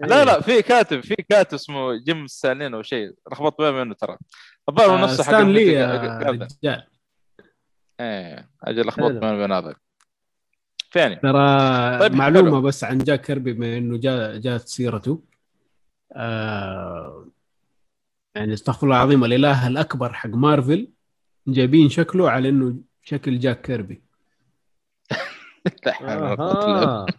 لا 0.00 0.18
إيه. 0.18 0.24
لا 0.24 0.40
في 0.40 0.62
كاتب 0.62 1.00
في 1.00 1.14
كاتب 1.14 1.54
اسمه 1.54 1.94
جيم 2.04 2.26
ستالين 2.26 2.74
أو 2.74 2.82
شيء 2.82 3.14
لخبط 3.32 3.60
بين 3.62 3.74
منه 3.74 3.94
ترى 3.94 4.16
الظاهر 4.68 4.90
هو 4.90 4.96
آه، 4.96 5.02
نفسه 5.02 5.24
حق 5.24 5.28
ستانلي 5.30 5.66
يا 5.66 5.86
هذا. 5.86 6.30
رجال 6.30 6.86
إيه 8.00 8.48
أجل 8.64 8.86
لخبط 8.86 9.04
حلو. 9.10 9.20
بين 9.20 9.36
بين 9.38 9.52
هذا 9.52 9.74
ثاني. 10.92 11.16
ترى 11.16 11.98
طيب، 11.98 12.14
معلومة 12.14 12.50
حلو. 12.50 12.60
بس 12.60 12.84
عن 12.84 12.98
جاك 12.98 13.20
كيربي 13.20 13.52
بما 13.52 13.78
إنه 13.78 13.96
جاء 13.96 14.38
جاءت 14.38 14.68
سيرته. 14.68 15.22
آه 16.12 17.28
يعني 18.34 18.52
استغفر 18.52 18.86
الله 18.86 18.96
العظيم 18.96 19.24
الإله 19.24 19.66
الأكبر 19.66 20.12
حق 20.12 20.30
مارفل 20.30 20.88
جايبين 21.46 21.88
شكله 21.88 22.30
على 22.30 22.48
إنه 22.48 22.76
شكل 23.02 23.38
جاك 23.38 23.60
كيربي. 23.60 24.02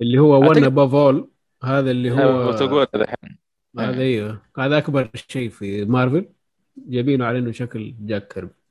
اللي 0.00 0.18
هو 0.18 0.50
ون 0.50 0.64
اباف 0.64 0.94
اول 0.94 1.30
هذا 1.64 1.90
اللي 1.90 2.10
هو 2.10 2.52
تقول 2.52 2.86
الحين 2.94 3.38
هذا 3.78 4.02
أيوه. 4.02 4.42
هذا 4.58 4.78
أكبر 4.78 5.10
شيء 5.14 5.50
في 5.50 5.84
مارفل 5.84 6.28
جايبينه 6.76 7.24
على 7.24 7.38
إنه 7.38 7.52
شكل 7.52 7.94
جاك 8.00 8.32
كيربي. 8.32 8.63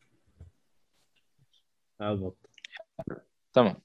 عبط 2.04 2.38
تمام. 3.54 3.82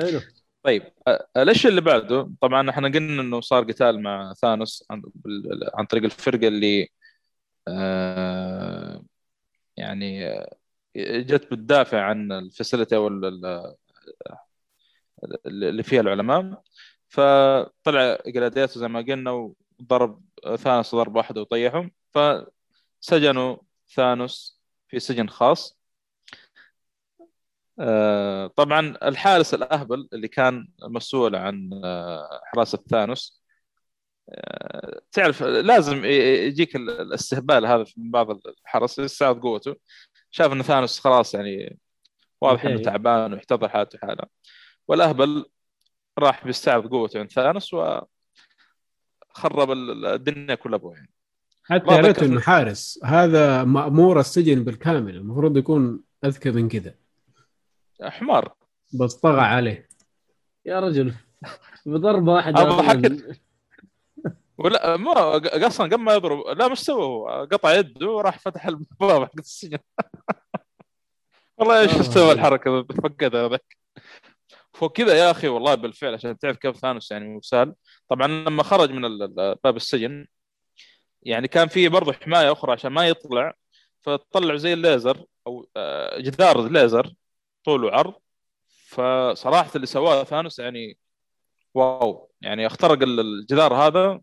حلو. 0.00 0.20
طيب 0.62 0.82
الأشياء 1.36 1.70
اللي 1.70 1.80
بعده 1.80 2.30
طبعا 2.40 2.70
إحنا 2.70 2.88
قلنا 2.88 3.22
إنه 3.22 3.40
صار 3.40 3.64
قتال 3.64 4.02
مع 4.02 4.32
ثانوس 4.32 4.84
عن, 4.90 5.02
عن 5.74 5.86
طريق 5.86 6.04
الفرقة 6.04 6.48
اللي 6.48 6.88
آه 7.68 9.04
يعني 9.76 10.40
جت 10.96 11.44
بتدافع 11.52 12.00
عن 12.02 12.32
الفاسيلتي 12.32 12.96
أو 12.96 13.08
ال- 13.08 13.24
ال- 13.24 13.76
اللي 15.46 15.82
فيها 15.82 16.00
العلماء. 16.00 16.62
فطلع 17.08 18.18
جلادياتو 18.26 18.80
زي 18.80 18.88
ما 18.88 19.00
قلنا 19.00 19.30
وضرب 19.80 20.22
ثانوس 20.56 20.94
ضرب 20.94 21.16
واحدة 21.16 21.40
وطيحهم. 21.40 21.90
فسجنوا 22.10 23.56
ثانوس 23.94 24.60
في 24.88 25.00
سجن 25.00 25.28
خاص. 25.28 25.78
آه، 27.78 28.46
طبعا 28.46 28.94
الحارس 29.02 29.54
الأهبل 29.54 30.08
اللي 30.12 30.28
كان 30.28 30.68
مسؤول 30.82 31.36
عن 31.36 31.80
آه، 31.84 32.40
حراسه 32.44 32.78
ثانوس 32.90 33.42
آه، 34.28 35.00
تعرف 35.12 35.42
لازم 35.42 36.04
يجيك 36.04 36.76
ال- 36.76 36.90
الاستهبال 37.00 37.66
هذا 37.66 37.84
من 37.96 38.10
بعض 38.10 38.40
الحرس 38.46 38.98
يستعرض 38.98 39.40
قوته. 39.42 39.76
شاف 40.30 40.52
إن 40.52 40.62
ثانوس 40.62 41.00
خلاص 41.00 41.34
يعني 41.34 41.78
واضح 42.40 42.64
إنه. 42.64 42.82
تعبان 42.82 43.32
ويحتضر 43.32 43.68
حالته 43.68 43.98
حاله 43.98 44.24
والأهبل 44.88 45.44
راح 46.18 46.44
بيستعرض 46.46 46.90
قوته 46.90 47.20
عند 47.20 47.30
ثانوس 47.30 47.74
وخرب 47.74 49.70
ال- 49.70 50.06
الدنيا 50.06 50.54
كلها 50.54 50.76
ابوه 50.78 50.94
يعني 50.94 51.10
حتى 51.64 51.94
يا 51.94 52.00
ريت 52.00 52.22
إنه 52.22 52.40
حارس. 52.40 53.00
هذا 53.04 53.64
مأمور 53.64 54.20
السجن 54.20 54.64
بالكامل. 54.64 55.16
المفروض 55.16 55.56
يكون 55.56 56.02
اذكى 56.24 56.50
من 56.50 56.68
كذا. 56.68 56.94
حمار. 58.02 58.54
بس 59.00 59.14
طغى 59.14 59.40
عليه. 59.40 59.88
يا 60.66 60.80
رجل. 60.80 61.14
بضربه 61.86 62.32
واحد 62.32 62.58
أضحك. 62.58 63.12
ولا 64.58 64.96
ما 64.96 65.66
أصلا 65.66 65.86
قبل 65.86 66.02
ما 66.02 66.14
يضرب 66.14 66.58
لا 66.58 66.68
مش 66.68 66.78
سوى 66.78 67.04
هو. 67.04 67.48
قطع 67.52 67.74
يده 67.74 68.10
وراح 68.10 68.38
فتح 68.38 68.66
الباب 68.66 69.24
حق 69.24 69.38
السجن. 69.38 69.78
والله 71.58 71.80
إيش 71.80 71.94
آه. 71.94 72.02
سوى 72.02 72.32
الحركة؟ 72.32 72.82
فقد 72.82 73.36
هذاك 73.36 73.76
وكذا 74.82 75.14
يا 75.14 75.30
أخي 75.30 75.48
والله 75.48 75.74
بالفعل 75.74 76.14
عشان 76.14 76.38
تعرف 76.38 76.56
كيف 76.56 76.76
ثانوس 76.76 77.10
يعني 77.10 77.28
مو 77.28 77.40
سهل. 77.42 77.74
طبعا 78.08 78.26
لما 78.26 78.62
خرج 78.62 78.90
من 78.90 79.18
باب 79.64 79.76
السجن 79.76 80.26
يعني 81.22 81.48
كان 81.48 81.68
في 81.68 81.88
برضه 81.88 82.12
حماية 82.12 82.52
أخرى 82.52 82.72
عشان 82.72 82.92
ما 82.92 83.08
يطلع. 83.08 83.54
فطلع 84.02 84.56
زي 84.56 84.72
الليزر 84.72 85.24
أو 85.46 85.68
آه، 85.76 86.18
جدار 86.18 86.68
ليزر 86.68 87.14
طول 87.64 87.84
وعرض. 87.84 88.14
فصراحة 88.88 89.70
اللي 89.76 89.86
سواه 89.86 90.24
ثانوس 90.24 90.58
يعني 90.58 90.98
واو. 91.74 92.30
يعني 92.40 92.66
اخترق 92.66 93.02
ال- 93.02 93.20
الجدار 93.20 93.74
هذا 93.74 94.20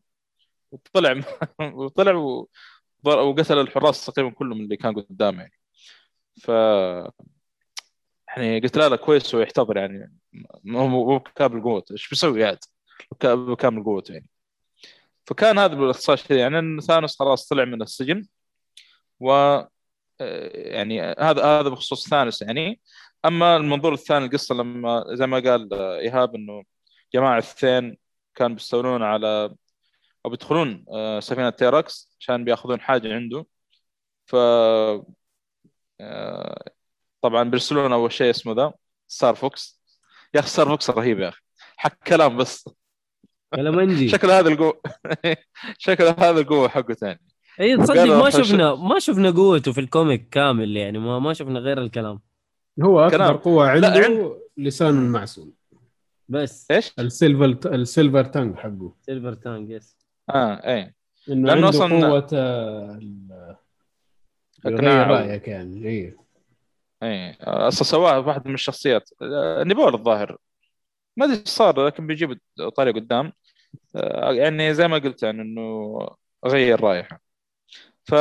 وطلع 0.71 1.21
وطلع 1.73 2.13
وقتل 3.03 3.57
الحراس 3.59 4.05
تقريبا 4.05 4.31
كلهم 4.31 4.61
اللي 4.61 4.77
كان 4.77 4.93
قدامه 4.95 5.39
يعني. 5.41 5.59
ف 6.41 6.47
يعني 8.27 8.59
قلت 8.59 8.77
لا 8.77 8.89
لا 8.89 8.95
كويس 8.95 9.35
ويحتضر 9.35 9.77
يعني. 9.77 10.13
مو 10.63 11.17
بكامل 11.17 11.63
قوته. 11.63 11.93
إيش 11.93 12.09
بيسوي 12.09 12.43
قاعد 12.43 12.59
بك- 13.11 13.25
بكامل 13.25 13.83
قوته 13.83 14.11
يعني. 14.13 14.27
فكان 15.25 15.59
هذا 15.59 15.91
شديد 16.15 16.37
يعني 16.37 16.59
إن 16.59 16.79
ثانوس 16.79 17.19
خلاص 17.19 17.47
طلع 17.47 17.65
من 17.65 17.81
السجن 17.81 18.25
و 19.19 19.31
آه، 20.21 20.49
يعني 20.53 21.01
هذا 21.01 21.43
هذا 21.45 21.69
بخصوص 21.69 22.09
ثانوس 22.09 22.41
يعني. 22.41 22.79
أما 23.25 23.55
المنظور 23.57 23.93
الثاني 23.93 24.25
القصة 24.25 24.55
لما 24.55 25.05
زي 25.13 25.27
ما 25.27 25.39
قال 25.39 25.73
آه، 25.73 25.99
إيهاب 25.99 26.35
إنه 26.35 26.63
جماعة 27.13 27.37
ثين 27.37 27.97
كانوا 28.35 28.55
بيستولون 28.55 29.03
على 29.03 29.55
أو 30.25 30.29
بيدخلون 30.31 30.85
آه، 30.93 31.19
سفينة 31.19 31.49
تيراكس 31.49 32.17
عشان 32.19 32.43
بيأخذون 32.45 32.81
حاجة 32.81 33.13
عنده. 33.15 33.45
ف 34.25 34.35
آه، 36.01 36.63
طبعا 37.21 37.43
بيرسلون 37.43 37.93
أول 37.93 38.11
شيء 38.11 38.29
اسمه 38.29 38.53
the 38.53 38.73
Starfox. 39.07 39.81
يا 40.35 40.39
أخي 40.39 40.49
Starfox 40.49 40.89
رهيب 40.89 41.19
يا 41.19 41.29
أخي. 41.29 41.41
حق 41.77 42.03
كلام 42.07 42.37
بس. 42.37 42.69
كلامنجي 43.55 44.09
شكل 44.15 44.31
هذا 44.31 44.49
القوة 44.49 44.81
شكل 45.77 46.03
هذا 46.03 46.39
القوة 46.39 46.69
حقه 46.69 46.93
ثاني 46.93 47.21
اي 47.59 47.77
تصدق 47.77 48.03
ما 48.03 48.29
شفنا 48.29 48.75
ما 48.75 48.99
شفنا 48.99 49.31
قوته 49.31 49.71
في 49.71 49.79
ال 49.79 49.88
comic 49.88 50.29
كامل 50.29 50.77
يعني 50.77 50.99
ما 50.99 51.19
ما 51.19 51.33
شفنا 51.33 51.59
غير 51.59 51.81
الكلام. 51.81 52.28
هو 52.83 52.99
أكبر 52.99 53.17
كلام. 53.17 53.35
قوة 53.37 53.75
لا، 53.75 53.87
عنده 53.87 54.05
عند- 54.05 54.39
لسان 54.57 55.09
معسول 55.09 55.53
بس. 56.29 56.71
إيش؟ 56.71 56.93
ال 56.99 57.10
silver 57.10 57.73
ال 57.73 57.81
silver 57.81 58.23
tongue 58.23 58.55
حقه. 58.55 58.95
silver 59.01 59.33
tongue 59.33 59.69
yes 59.69 59.97
آه 60.29 60.53
إيه. 60.67 60.95
إنه 61.29 61.47
لأنه 61.47 61.65
عنده 61.65 61.79
أصلاً- 61.79 62.05
قوة 62.05 62.27
آه، 62.33 62.99
و- 64.65 64.69
رأيك 65.11 65.47
يعني 65.47 65.87
اي 65.89 66.15
إيه. 67.03 67.37
أصلا 67.41 67.83
سواها 67.83 68.17
واحد 68.17 68.47
من 68.47 68.53
الشخصيات. 68.53 69.09
آه، 69.21 69.63
نيبولا 69.63 69.93
الظاهر. 69.93 70.37
ما 71.17 71.25
أدري 71.25 71.37
إيش 71.39 71.47
صار 71.47 71.85
لكن 71.85 72.07
بيجيب 72.07 72.39
طريق 72.75 72.95
قدام. 72.95 73.31
آه، 73.95 74.31
يعني 74.33 74.73
زي 74.73 74.87
ما 74.87 74.97
قلت 74.97 75.23
يعني 75.23 75.41
إنه 75.41 75.99
غير 76.45 76.81
رايحه 76.81 77.21
ف 78.05 78.13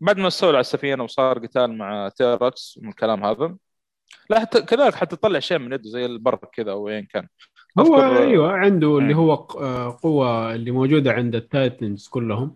بعد 0.00 0.18
ما 0.18 0.28
استولى 0.28 0.52
على 0.52 0.60
السفينه 0.60 1.04
وصار 1.04 1.38
قتال 1.38 1.78
مع 1.78 2.08
تيراكس 2.08 2.78
من 2.82 2.88
الكلام 2.88 3.24
هذا 3.24 3.56
لا 4.30 4.40
حتى 4.40 4.62
كذلك 4.62 4.94
حتى 4.94 5.16
طلع 5.16 5.38
شيء 5.38 5.58
من 5.58 5.72
يده 5.72 5.90
زي 5.90 6.06
البرق 6.06 6.50
كذا 6.50 6.70
أو 6.72 6.88
ايا 6.88 7.00
كان. 7.00 7.26
هو 7.78 8.02
أيوه 8.02 8.52
عنده 8.52 8.98
اللي 8.98 9.08
إيه. 9.08 9.14
هو 9.14 9.32
آه، 9.34 9.98
قوة 10.02 10.54
اللي 10.54 10.70
موجودة 10.70 11.12
عند 11.12 11.34
ال 11.34 11.45
Titans 11.45 12.08
كلهم. 12.08 12.54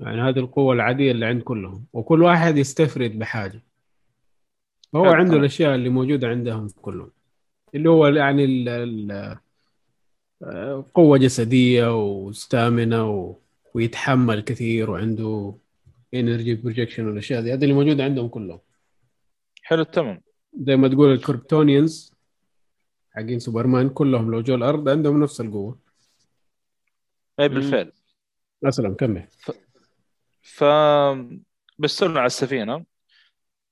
يعني 0.00 0.20
هذه 0.20 0.38
القوة 0.38 0.74
العادية 0.74 1.10
اللي 1.12 1.26
عند 1.26 1.42
كلهم. 1.42 1.84
وكل 1.92 2.22
واحد 2.22 2.56
يستفرد 2.56 3.18
بحاجة. 3.18 3.62
حلو، 4.92 5.04
عنده. 5.04 5.36
الأشياء 5.36 5.74
اللي 5.74 5.88
موجودة 5.88 6.28
عندهم 6.28 6.68
كلهم. 6.82 7.10
اللي 7.74 7.90
هو 7.90 8.06
يعني 8.06 8.44
ال- 8.44 8.68
ال- 8.68 9.38
آه، 10.42 10.84
قوة 10.94 11.18
جسدية 11.18 11.96
و 12.04 12.16
stamina 12.16 13.02
و... 13.02 13.38
ويتحمل 13.74 14.40
كثير 14.40 14.90
وعنده 14.90 15.54
energy 16.14 16.54
projection 16.54 17.06
والاشياء 17.06 17.42
دي 17.42 17.52
هذه. 17.52 17.62
اللي 17.62 17.74
موجودة 17.74 18.04
عندهم 18.04 18.28
كلهم. 18.28 18.60
حلو 19.62 19.82
تمام. 19.82 20.22
زي 20.60 20.76
ما 20.76 20.88
تقول 20.88 21.12
ال 21.12 21.20
Kryptonians 21.20 22.14
حقين 23.10 23.38
سوبرمان 23.38 23.88
كلهم 23.88 24.30
لو 24.30 24.40
جو 24.40 24.54
الأرض 24.54 24.88
عندهم 24.88 25.22
نفس 25.22 25.40
القوة. 25.40 25.80
اي 27.40 27.48
بالفعل. 27.48 27.92
أسلم 28.64 28.94
كمل. 28.94 29.28
ف 30.42 30.64
بيستولون 31.78 32.16
على 32.16 32.26
السفينة. 32.26 32.84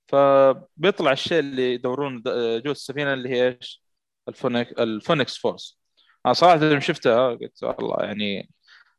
فبيطلع 0.07 1.13
الشيء 1.13 1.39
اللي 1.39 1.75
يدورون 1.75 2.23
جوه 2.63 2.73
السفينة 2.73 3.13
اللي 3.13 3.29
هي 3.29 3.49
إيش؟ 3.49 3.83
ال 4.29 4.35
Phoenix 4.35 4.81
ال 4.81 4.88
Phoenix 4.88 5.37
Force. 5.37 5.79
أنا 6.27 6.35
صراحة 6.35 6.57
لما 6.57 6.81
شفتها 6.81 7.29
قلت 7.29 7.63
والله 7.63 8.05
يعني 8.05 8.51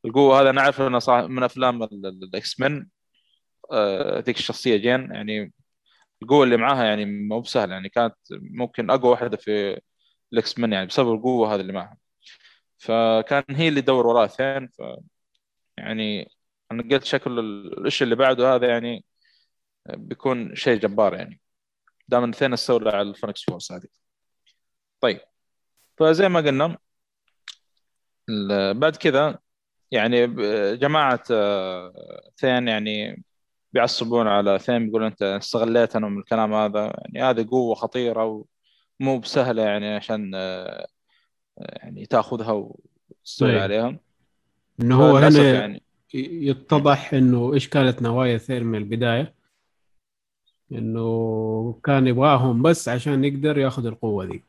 القوة 0.06 0.42
هذا 0.42 0.50
أنا 0.50 0.62
أعرف 0.62 0.82
انها 0.82 1.00
صراحة 1.00 1.28
من 1.28 1.44
أفلام 1.44 1.84
ال- 1.84 2.06
ال- 2.06 2.24
ال 2.24 2.60
X-Men 2.60 2.88
ذيك 4.20 4.38
الشخصية 4.38 4.78
جين 4.78 5.11
يعني 5.11 5.53
القوة 6.22 6.43
اللي 6.43 6.57
معاها 6.57 6.86
يعني 6.86 7.05
مو 7.05 7.39
بسهلة 7.41 7.74
يعني 7.74 7.89
كانت 7.89 8.15
ممكن 8.32 8.89
أقوى 8.89 9.11
واحدة 9.11 9.38
في 9.38 9.82
ال 10.34 10.60
X-Men 10.60 10.74
يعني 10.74 10.86
بسبب 10.88 11.13
القوة 11.13 11.55
هذه 11.55 11.61
اللي 11.61 11.74
معها. 11.74 11.97
فكان 12.78 13.43
هي 13.55 13.68
اللي 13.68 13.82
تدور 13.82 14.07
وراها 14.07 14.28
ثين 14.28 14.68
ف 14.68 14.82
يعني 15.78 16.32
أنا 16.72 16.84
قلت 16.84 17.03
شكل 17.03 17.39
ال- 17.39 17.80
الإشي 17.80 18.03
اللي 18.03 18.15
بعده 18.15 18.55
هذا 18.55 18.68
يعني 18.70 19.05
بيكون 19.89 20.55
شيء 20.55 20.80
جبار 20.80 21.13
يعني. 21.15 21.41
دام 22.07 22.30
ثين 22.30 22.54
استولى 22.53 22.89
على 22.89 23.01
ال 23.10 23.14
Phoenix 23.14 23.43
Force 23.43 23.72
هذه. 23.72 23.88
طيب 25.01 25.20
فزي 25.97 26.30
ما 26.30 26.39
قلنا 26.41 26.78
بعد 28.74 28.95
كذا 28.95 29.39
يعني 29.91 30.28
جماعة 30.78 31.24
آه، 31.32 32.32
ثين 32.38 32.68
يعني 32.68 33.24
بيعصبون 33.74 34.28
على 34.28 34.59
ثين 34.59 34.86
بيقولون 34.86 35.07
أنت 35.07 35.22
استغليتنا 35.22 36.07
من 36.07 36.20
الكلام 36.20 36.53
هذا. 36.53 36.93
يعني 36.95 37.24
هذه 37.24 37.47
قوة 37.51 37.76
خطيرة 37.76 38.45
ومو 38.99 39.20
بسهلة 39.20 39.61
يعني 39.61 39.95
عشان 39.95 40.32
آه، 40.36 40.88
يعني 41.57 42.05
تأخذها 42.05 42.51
وتستولي 42.51 43.53
أي. 43.53 43.59
عليها. 43.59 43.99
إنه 44.82 44.95
هو 44.95 45.18
هنا 45.18 45.53
يعني 45.53 45.84
يتضح 46.13 47.13
إنه 47.13 47.53
إيش 47.53 47.70
كانت 47.70 48.01
نوايا 48.01 48.38
ثين 48.38 48.64
من 48.63 48.78
البداية؟ 48.78 49.38
إنه 50.72 51.80
كان 51.84 52.07
يبغاهم 52.07 52.61
بس 52.61 52.89
عشان 52.89 53.24
يقدر 53.24 53.57
يأخذ 53.57 53.86
القوة 53.86 54.26
دي 54.26 54.43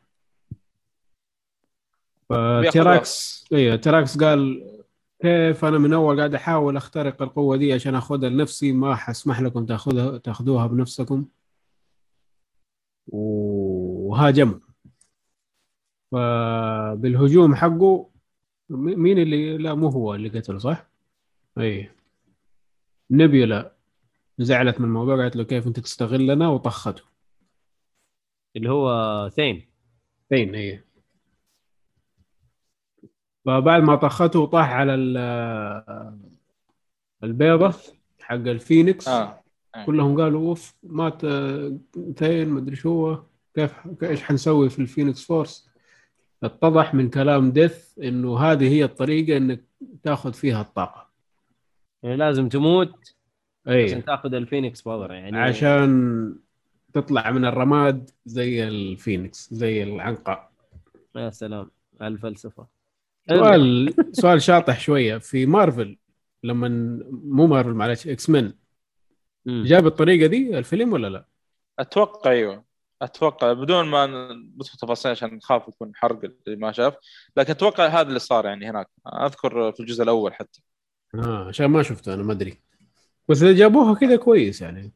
فتيراكس 2.29 3.47
أيوه 3.53 3.77
تيراكس 3.77 4.19
قال 4.19 4.78
كيف؟ 5.23 5.65
أنا 5.65 5.79
من 5.79 5.93
أول 5.93 6.19
قاعد 6.19 6.35
أحاول 6.35 6.77
أخترق 6.77 7.23
القوة 7.23 7.57
دي 7.57 7.73
عشان 7.73 7.95
أخذها 7.95 8.29
لنفسي. 8.29 8.73
ما 8.73 8.95
حسمح 8.97 9.41
لكم 9.41 9.67
تاخذها 9.67 10.19
تأخذوها 10.19 10.67
بنفسكم. 10.67 11.27
وهاجموا 13.07 14.59
فبالهجوم 16.13 17.55
حقه 17.55 18.11
مين 18.71 19.19
اللي 19.19 19.59
لا 19.59 19.75
مو 19.75 19.89
هو 19.89 20.15
اللي 20.15 20.29
قتله 20.29 20.59
صح؟ 20.59 20.91
اي 21.59 21.91
نبيولا 23.11 23.77
زعلت 24.39 24.81
من 24.81 24.87
الموضوع 24.87 25.17
قالت 25.17 25.37
له 25.37 25.45
كيف 25.45 25.67
أنت 25.67 25.81
تستغلنا؟ 25.81 26.49
وطخته. 26.49 27.03
اللي 28.57 28.71
هو 28.71 29.29
ثين. 29.31 29.69
فين 30.29 30.55
هي 30.55 30.83
فبعد 33.49 33.83
ما 33.83 33.97
طخته 33.97 34.47
طاح 34.47 34.71
على 34.73 34.95
ال- 34.95 36.19
البيضة 37.25 37.75
حق 38.21 38.35
الفينيكس 38.35 39.09
آه. 39.09 39.41
كلهم 39.87 40.21
قالوا 40.21 40.49
أوه 40.49 40.75
مات 40.83 41.25
آه، 41.25 41.77
ثين 42.17 42.49
مدري 42.49 42.77
شو 42.77 42.89
هو. 43.07 43.23
كيف 43.55 43.73
إيش 44.03 44.23
حنسوي 44.23 44.71
في 44.71 44.79
ال 44.79 44.85
Phoenix 44.85 45.25
Force؟ 45.25 45.71
اتضح 46.43 46.95
من 46.95 47.11
كلام 47.11 47.51
ديث 47.51 47.99
إنه 47.99 48.39
هذه 48.39 48.69
هي 48.69 48.85
الطريقة 48.85 49.37
إنك 49.37 49.65
تاخذ 50.03 50.33
فيها 50.33 50.61
الطاقة. 50.61 51.09
يعني 52.03 52.17
لازم 52.17 52.49
تموت 52.49 53.15
عشان 53.67 53.77
اي 53.77 54.03
تاخذ 54.03 54.35
ال 54.35 54.41
Phoenix 54.41 54.83
power 54.83 55.13
يعني. 55.13 55.39
عشان 55.39 56.35
تطلع 56.93 57.31
من 57.31 57.45
الرماد 57.45 58.11
زي 58.27 58.69
الفينيكس 58.69 59.55
زي 59.55 59.83
العنقاء. 59.83 60.51
يا 61.17 61.31
سلام 61.31 61.71
على 62.01 62.15
الفلسفة. 62.15 62.78
سؤال 63.31 63.95
سؤال 64.13 64.43
شاطح 64.43 64.81
شوية. 64.81 65.19
في 65.19 65.47
مارفل 65.47 65.99
لما 66.45 66.69
مو 67.11 67.47
مارفل 67.47 67.71
معلش 67.71 68.09
X-Men. 68.09 68.55
جاب 69.47 69.87
الطريقة 69.87 70.27
دي 70.27 70.59
الفيلم 70.59 70.93
ولا 70.93 71.09
لا؟ 71.09 71.27
أتوقع 71.79 72.31
أيوه. 72.31 72.65
أتوقع 73.03 73.53
بدون 73.53 73.87
ما 73.87 74.07
ندخل 74.57 74.79
تفاصيل 74.79 75.11
عشان 75.11 75.35
نخاف 75.35 75.69
يكون 75.69 75.93
حرق 75.95 76.21
اللي 76.25 76.57
ما 76.57 76.73
شاف. 76.73 76.95
لكن 77.37 77.51
أتوقع 77.51 77.87
هذا 77.87 78.09
اللي 78.09 78.19
صار 78.19 78.47
يعني 78.47 78.71
هناك. 78.71 78.89
أذكر 79.07 79.73
في 79.73 79.81
الجزء 79.81 80.03
الأول 80.03 80.35
حتى. 80.35 80.63
آه 81.15 81.49
عشان 81.49 81.67
ما 81.67 81.83
شفته 81.83 82.15
أنا 82.15 82.23
ما 82.23 82.33
أدري. 82.33 82.63
بس 83.29 83.43
إذا 83.43 83.53
جابوها 83.53 83.95
كذا 83.95 84.17
كويس 84.17 84.63
يعني. 84.63 84.93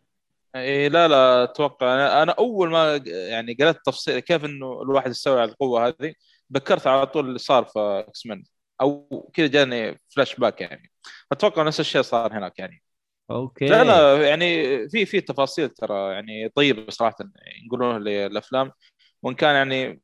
إيه 0.55 0.89
لا 0.89 1.09
لا 1.09 1.45
أتوقع. 1.45 1.95
أنا, 1.95 2.23
أنا 2.23 2.33
أول 2.33 2.71
ما 2.71 3.03
يعني 3.07 3.55
قرأت 3.55 3.81
تفصيل 3.87 4.19
كيف 4.19 4.45
إنه 4.45 4.83
الواحد 4.83 5.11
يستوعب 5.11 5.49
القوة 5.49 5.87
هذه. 5.87 6.15
ذكرت 6.55 6.87
على 6.87 7.07
طول 7.07 7.29
اللي 7.29 7.39
صار 7.39 7.65
في 7.65 8.05
X-Men 8.09 8.45
أو 8.81 9.31
كذا 9.35 9.47
جاني 9.47 10.01
فلاش 10.09 10.37
باك 10.37 10.61
يعني. 10.61 10.93
أتوقع 11.33 11.63
نفس 11.63 11.81
الشيء 11.81 12.03
صار 12.03 12.33
هناك 12.33 12.59
يعني. 12.59 12.83
أوكي. 13.31 13.67
لا 13.67 13.85
لا 13.85 14.29
يعني 14.29 14.89
في 14.89 15.07
في 15.07 15.21
تفاصيل 15.21 15.69
ترى 15.69 16.13
يعني 16.13 16.49
طيبة 16.49 16.91
صراحة 16.91 17.17
يقولونها 17.67 17.99
للأفلام. 17.99 18.73
وإن 19.23 19.35
كان 19.35 19.55
يعني 19.55 20.01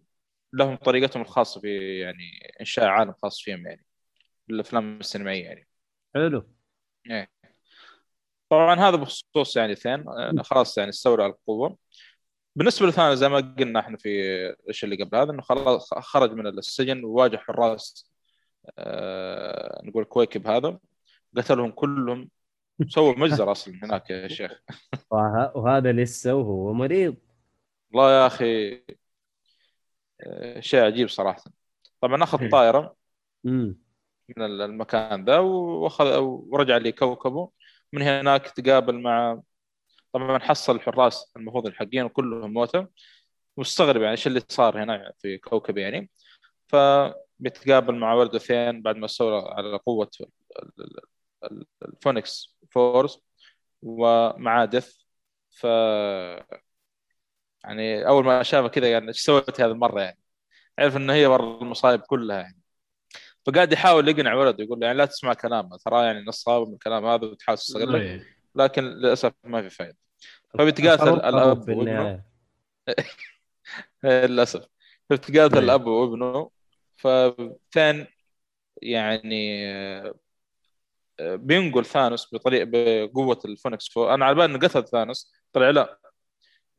لهم 0.53 0.77
طريقتهم 0.77 1.23
الخاصة 1.23 1.61
في 1.61 1.99
يعني 1.99 2.55
إنشاء 2.61 2.85
عالم 2.85 3.15
خاص 3.23 3.41
فيهم 3.43 3.67
يعني. 3.67 3.85
الأفلام 4.51 4.99
السينمائية 5.01 5.45
يعني. 5.45 5.69
حلو. 6.15 6.49
إيه. 7.11 7.31
طبعا 8.49 8.75
هذا 8.75 8.97
بخصوص 8.97 9.57
يعني 9.57 9.75
آه، 9.87 10.43
خلاص 10.43 10.79
يعني 10.79 10.91
استولوا 10.91 11.25
على 11.25 11.33
القوة. 11.33 11.79
بالنسبة 12.59 12.87
لثاني 12.87 13.17
زي 13.17 13.29
ما 13.29 13.37
قلنا 13.59 13.81
إحنا 13.81 13.97
في 13.97 14.09
إيش 14.69 14.85
اللي 14.85 15.05
قبل 15.05 15.19
هذا 15.19 15.31
إنه 15.33 15.43
خلاص 15.43 15.95
خرج 15.95 16.33
من 16.33 16.47
السجن 16.47 17.05
وواجه 17.05 17.37
حراس 17.37 18.11
آه 18.79 19.81
نقول 19.85 20.05
كويكب 20.05 20.47
هذا 20.47 20.79
قتلهم 21.37 21.71
كلهم. 21.71 22.31
سووا 22.89 23.15
مجزر 23.19 23.51
أصلا 23.53 23.75
هناك 23.83 24.11
يا 24.11 24.29
شيخ. 24.29 24.63
وه- 25.11 25.57
وهذا 25.57 25.93
لسه 25.93 26.35
وهو 26.35 26.73
مريض. 26.73 27.17
والله 27.93 28.11
يا 28.13 28.27
أخي 28.27 28.83
آه، 30.21 30.61
شيء 30.61 30.81
عجيب 30.81 31.09
صراحة. 31.09 31.45
طبعا 32.01 32.23
أخذ 32.23 32.49
طائرة 32.51 32.97
من 33.45 34.43
المكان 34.43 35.25
ذا 35.25 35.39
واخذ 35.39 36.17
ورجع 36.23 36.77
لكوكبه. 36.77 37.51
من 37.93 38.03
هناك 38.03 38.47
تقابل 38.51 39.01
مع 39.01 39.41
طبعا 40.13 40.39
حصل 40.39 40.77
الحراس 40.77 41.33
المفروض 41.37 41.67
الحقين 41.67 42.09
كلهم 42.09 42.53
موتى 42.53 42.87
مستغرب 43.57 44.01
يعني 44.01 44.11
إيش 44.13 44.27
اللي 44.27 44.41
صار 44.49 44.83
هنا 44.85 45.13
في 45.19 45.39
كوكب 45.39 45.79
يعني. 45.79 46.11
فبيتقابل 46.69 47.95
مع 47.95 48.15
ولده 48.15 48.35
ثين 48.35 48.83
بعد 48.83 48.97
ما 48.97 49.05
استولى 49.07 49.49
على 49.49 49.77
قوة 49.77 50.11
ال- 50.21 50.29
ال- 50.81 51.01
ال- 51.45 51.67
ال 51.83 51.92
Phoenix 51.92 52.57
Force 52.71 53.21
ومع 53.83 54.65
ديث. 54.65 54.97
ف 55.51 55.65
يعني 57.65 58.09
أول 58.09 58.25
ما 58.25 58.43
شافه 58.43 58.69
كذا 58.69 58.91
يعني 58.91 59.09
إيش 59.09 59.21
سويت 59.21 59.61
هذه 59.61 59.71
المرة 59.71 60.01
يعني؟ 60.01 60.19
عرف 60.79 60.97
إنه 60.97 61.13
هي 61.13 61.27
ورا 61.27 61.63
المصايب 61.63 62.01
كلها 62.01 62.37
يعني. 62.37 62.59
فقاعد 63.47 63.73
يحاول 63.73 64.09
يقنع 64.09 64.35
ولده 64.35 64.65
يقول 64.65 64.81
له 64.81 64.87
يعني 64.87 64.99
لا 64.99 65.05
تسمع 65.05 65.35
كلامه 65.35 65.77
ترى 65.77 66.05
يعني 66.07 66.25
نصاب 66.27 66.69
من 66.69 66.75
الكلام 66.75 67.07
هذا 67.07 67.27
وتحاول 67.27 67.59
تستغله. 67.59 68.25
لكن 68.59 68.83
للأسف 68.85 69.33
ما 69.45 69.63
في 69.63 69.71
فائده 69.71 69.97
فبيتقاتل 70.59 71.01
خرب 71.01 71.15
الأب 71.15 71.69
وابنه. 71.69 72.23
للأسف. 74.05 74.67
فبتقاتل 75.11 75.39
أيوة. 75.55 75.59
الأب 75.59 75.87
وابنه. 75.87 76.51
فثين 76.97 78.07
يعني 78.83 79.67
آه، 79.73 80.15
آه، 81.21 81.37
بينقل 81.37 81.85
ثانوس 81.85 82.35
بطريقه 82.35 82.65
بقوة 83.07 83.39
ال 83.45 83.50
Phoenix 83.50 83.89
Force. 83.89 84.15
أنا 84.15 84.25
على 84.25 84.35
بالي 84.35 84.45
إنه 84.45 84.59
قتل 84.59 84.85
ثانوس 84.89 85.33
طلع 85.53 85.71
لا. 85.71 85.99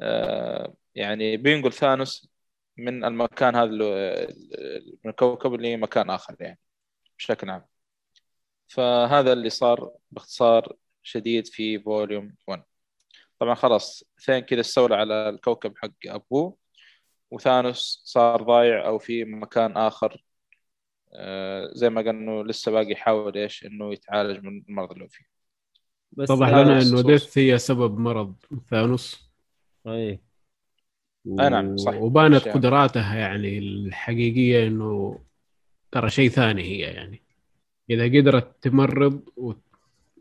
آه، 0.02 0.74
يعني 0.96 1.38
بينقل 1.38 1.74
ثانوس 1.74 2.30
من 2.78 3.04
المكان 3.06 3.56
هذا 3.56 3.64
اللي- 3.70 4.98
من 5.04 5.12
الكوكب 5.12 5.54
لمكان 5.54 6.10
آخر 6.10 6.36
يعني 6.40 6.60
بشكل 7.18 7.50
عام. 7.50 7.66
فهذا 8.68 9.34
اللي 9.34 9.50
صار 9.50 9.92
باختصار 10.12 10.74
شديد 11.10 11.48
في 11.48 11.80
فوليوم 11.80 12.36
1 12.48 12.64
طبعا 13.40 13.56
خلاص 13.56 14.04
ثين 14.26 14.40
كذا 14.40 14.60
استولى 14.60 14.96
على 14.96 15.30
الكوكب 15.30 15.74
حق 15.78 15.92
أبوه 16.08 16.58
وثانوس 17.32 18.02
صار 18.06 18.44
ضايع 18.44 18.88
أو 18.88 19.00
في 19.00 19.24
مكان 19.26 19.78
آخر. 19.78 20.24
آه، 21.14 21.70
زي 21.74 21.90
ما 21.90 22.02
قال 22.02 22.10
إنه 22.10 22.44
لسه 22.44 22.72
باقي 22.72 22.92
يحاول 22.92 23.38
إيش 23.38 23.66
إنه 23.66 23.94
يتعالج 23.94 24.44
من 24.46 24.64
المرض 24.70 24.92
اللي 24.92 25.04
هو 25.04 25.08
فيه. 25.08 25.26
بس 26.12 26.32
اتضح 26.32 26.48
هذا 26.48 26.64
لنا 26.64 26.82
إنه 26.82 27.02
ديث 27.02 27.38
هي 27.38 27.58
سبب 27.58 27.98
مرض 28.00 28.36
ثانوس. 28.70 29.32
أي. 29.88 30.20
آه 31.40 31.50
نعم، 31.50 31.78
صح. 31.78 31.94
وبانت. 31.94 32.48
قدراتها 32.48 33.16
يعني 33.16 33.58
الحقيقية 33.58 34.68
إنه 34.68 35.20
ترى 35.92 36.10
شيء 36.10 36.30
ثاني 36.30 36.62
هي 36.64 36.80
يعني. 36.80 37.22
إذا 37.90 38.06
قدرت 38.20 38.64
تمرض 38.64 39.30
و- 39.38 39.54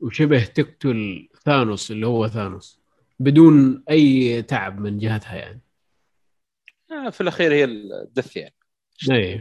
وشبه 0.03 0.45
تقتل 0.45 1.29
ثانوس 1.45 1.91
اللي 1.91 2.07
هو 2.07 2.29
ثانوس 2.29 2.81
بدون 3.19 3.83
أي 3.91 4.43
تعب 4.43 4.81
من 4.81 4.99
جهتها 4.99 5.37
يعني. 5.37 5.61
آه، 6.91 7.11
في 7.11 7.21
الأخير 7.21 7.53
هي 7.53 7.65
الدث 7.65 8.37
يعني. 8.37 8.55
اي 9.11 9.35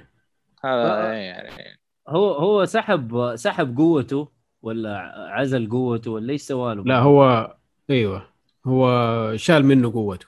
هذا 0.64 1.10
آه. 1.10 1.12
يعني 1.12 1.80
هو 2.08 2.34
هو 2.34 2.66
سحب 2.66 3.36
سحب 3.36 3.78
قوته 3.78 4.32
ولا 4.62 4.98
عزل 5.16 5.70
قوته 5.70 6.12
ولا 6.12 6.34
إيش 6.34 6.42
سوى 6.42 6.76
له؟ 6.76 6.84
لا 6.84 7.00
هو 7.00 7.56
أيوه. 7.90 8.30
هو 8.66 8.88
شال 9.36 9.66
منه 9.66 9.92
قوته. 9.92 10.28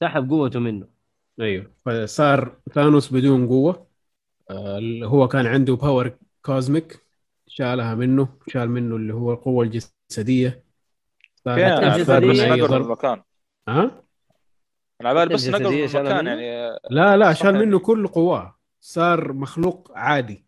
سحب 0.00 0.30
قوته 0.30 0.60
منه. 0.60 0.86
أيوه. 1.40 1.70
فصار 1.86 2.56
ثانوس 2.72 3.12
بدون 3.12 3.48
قوة. 3.48 3.86
آه، 4.50 4.78
اللي 4.78 5.06
هو 5.06 5.28
كان 5.28 5.46
عنده 5.46 5.76
power 5.76 6.16
cosmic 6.42 7.09
شالها 7.50 7.94
منه 7.94 8.28
شال 8.48 8.70
منه 8.70 8.96
اللي 8.96 9.14
هو 9.14 9.32
القوة 9.32 9.64
الجسدية. 9.64 10.64
بس 11.46 12.10
نقل 12.10 12.74
المكان. 12.74 13.22
ها؟ 13.68 14.02
أنا 15.00 15.08
على 15.08 15.14
بالي 15.20 15.34
بس 15.34 15.48
نقل 15.48 15.66
المكان؟ 15.66 16.26
يعني 16.26 16.78
لا 16.90 17.16
لا 17.16 17.32
شال 17.32 17.54
يعني. 17.54 17.66
منه 17.66 17.78
كل 17.78 18.06
قواه. 18.06 18.56
صار 18.80 19.32
مخلوق 19.32 19.92
عادي. 19.94 20.44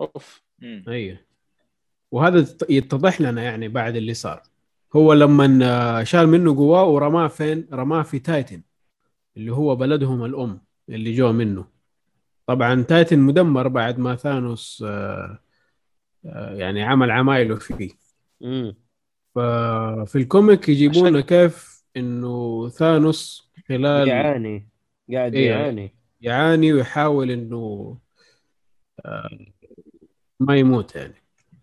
أوف. 0.00 0.42
أيوه. 0.88 1.18
وهذا 2.10 2.38
يت- 2.38 2.70
يتضح 2.70 3.20
لنا 3.20 3.42
يعني 3.42 3.68
بعد 3.68 3.96
اللي 3.96 4.14
صار. 4.14 4.42
هو 4.96 5.12
لما 5.12 5.58
آه، 5.62 6.02
شال 6.02 6.26
منه 6.28 6.56
قواه 6.56 6.84
ورماه 6.84 7.28
فين؟ 7.28 7.68
رماه 7.72 8.02
في 8.02 8.18
تايتن 8.18 8.62
اللي 9.36 9.52
هو 9.52 9.76
بلدهم 9.76 10.24
الأم 10.24 10.60
اللي 10.88 11.12
جو 11.12 11.32
منه. 11.32 11.64
طبعا 12.46 12.82
تايتن 12.82 13.18
مدمر 13.18 13.68
بعد 13.68 13.98
ما 13.98 14.16
ثانوس 14.16 14.84
آه، 14.86 15.38
يعني 16.24 16.82
عمل 16.82 17.10
عمايله 17.10 17.56
فيه. 17.56 17.90
امم 18.42 18.76
ففي 19.34 20.16
ال 20.16 20.25
comic 20.25 20.68
يجيبونا 20.68 21.20
كيف 21.20 21.84
إنه 21.96 22.68
ثانوس 22.68 23.50
خلال 23.68 24.08
يعاني. 24.08 24.68
قاعد 25.12 25.34
إيه. 25.34 25.50
يعاني. 25.50 25.94
يعاني 26.20 26.72
ويحاول 26.72 27.30
إنه 27.30 27.98
آه، 29.06 29.38
ما 30.40 30.56
يموت 30.56 30.96
يعني. 30.96 31.14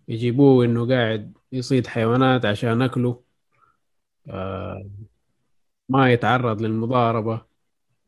يجيبوه 0.08 0.66
إنه 0.66 0.88
قاعد 0.88 1.38
يصيد 1.52 1.88
حيوانات 1.88 2.46
عشان 2.46 2.82
أكله 2.82 3.22
آه، 4.30 4.90
ما 5.90 6.14
يتعرض 6.14 6.62
للمضاربة 6.62 7.42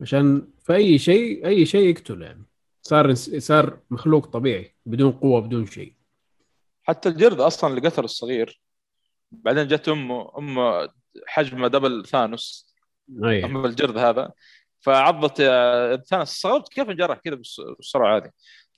عشان 0.01 0.47
في 0.63 0.75
أي 0.75 0.97
شيء 0.97 1.47
أي 1.47 1.65
شيء 1.65 1.89
يقتل 1.89 2.21
يعني. 2.21 2.43
صار 2.81 3.13
صار 3.13 3.79
مخلوق 3.91 4.25
طبيعي 4.25 4.75
بدون 4.85 5.11
قوة 5.11 5.41
بدون 5.41 5.65
شيء. 5.65 5.96
حتى 6.87 7.09
الجرد 7.09 7.39
أصلا 7.39 7.69
اللي 7.69 7.89
قتل 7.89 8.03
الصغير. 8.03 8.61
بعدين 9.31 9.67
جت 9.67 9.89
امه 9.89 10.31
امه 10.37 10.89
حجمه 11.27 11.67
دبل 11.67 12.05
ثانوس. 12.05 12.75
اي 13.23 13.45
أم 13.45 13.65
الجرد 13.65 13.97
هذا. 13.97 14.31
فعضت 14.79 15.37
ثانوس. 16.09 16.31
استغربت 16.31 16.69
كيف 16.69 16.89
انجرح 16.89 17.17
كذا 17.17 17.39
بسرعة 17.79 18.17
هذه. 18.17 18.31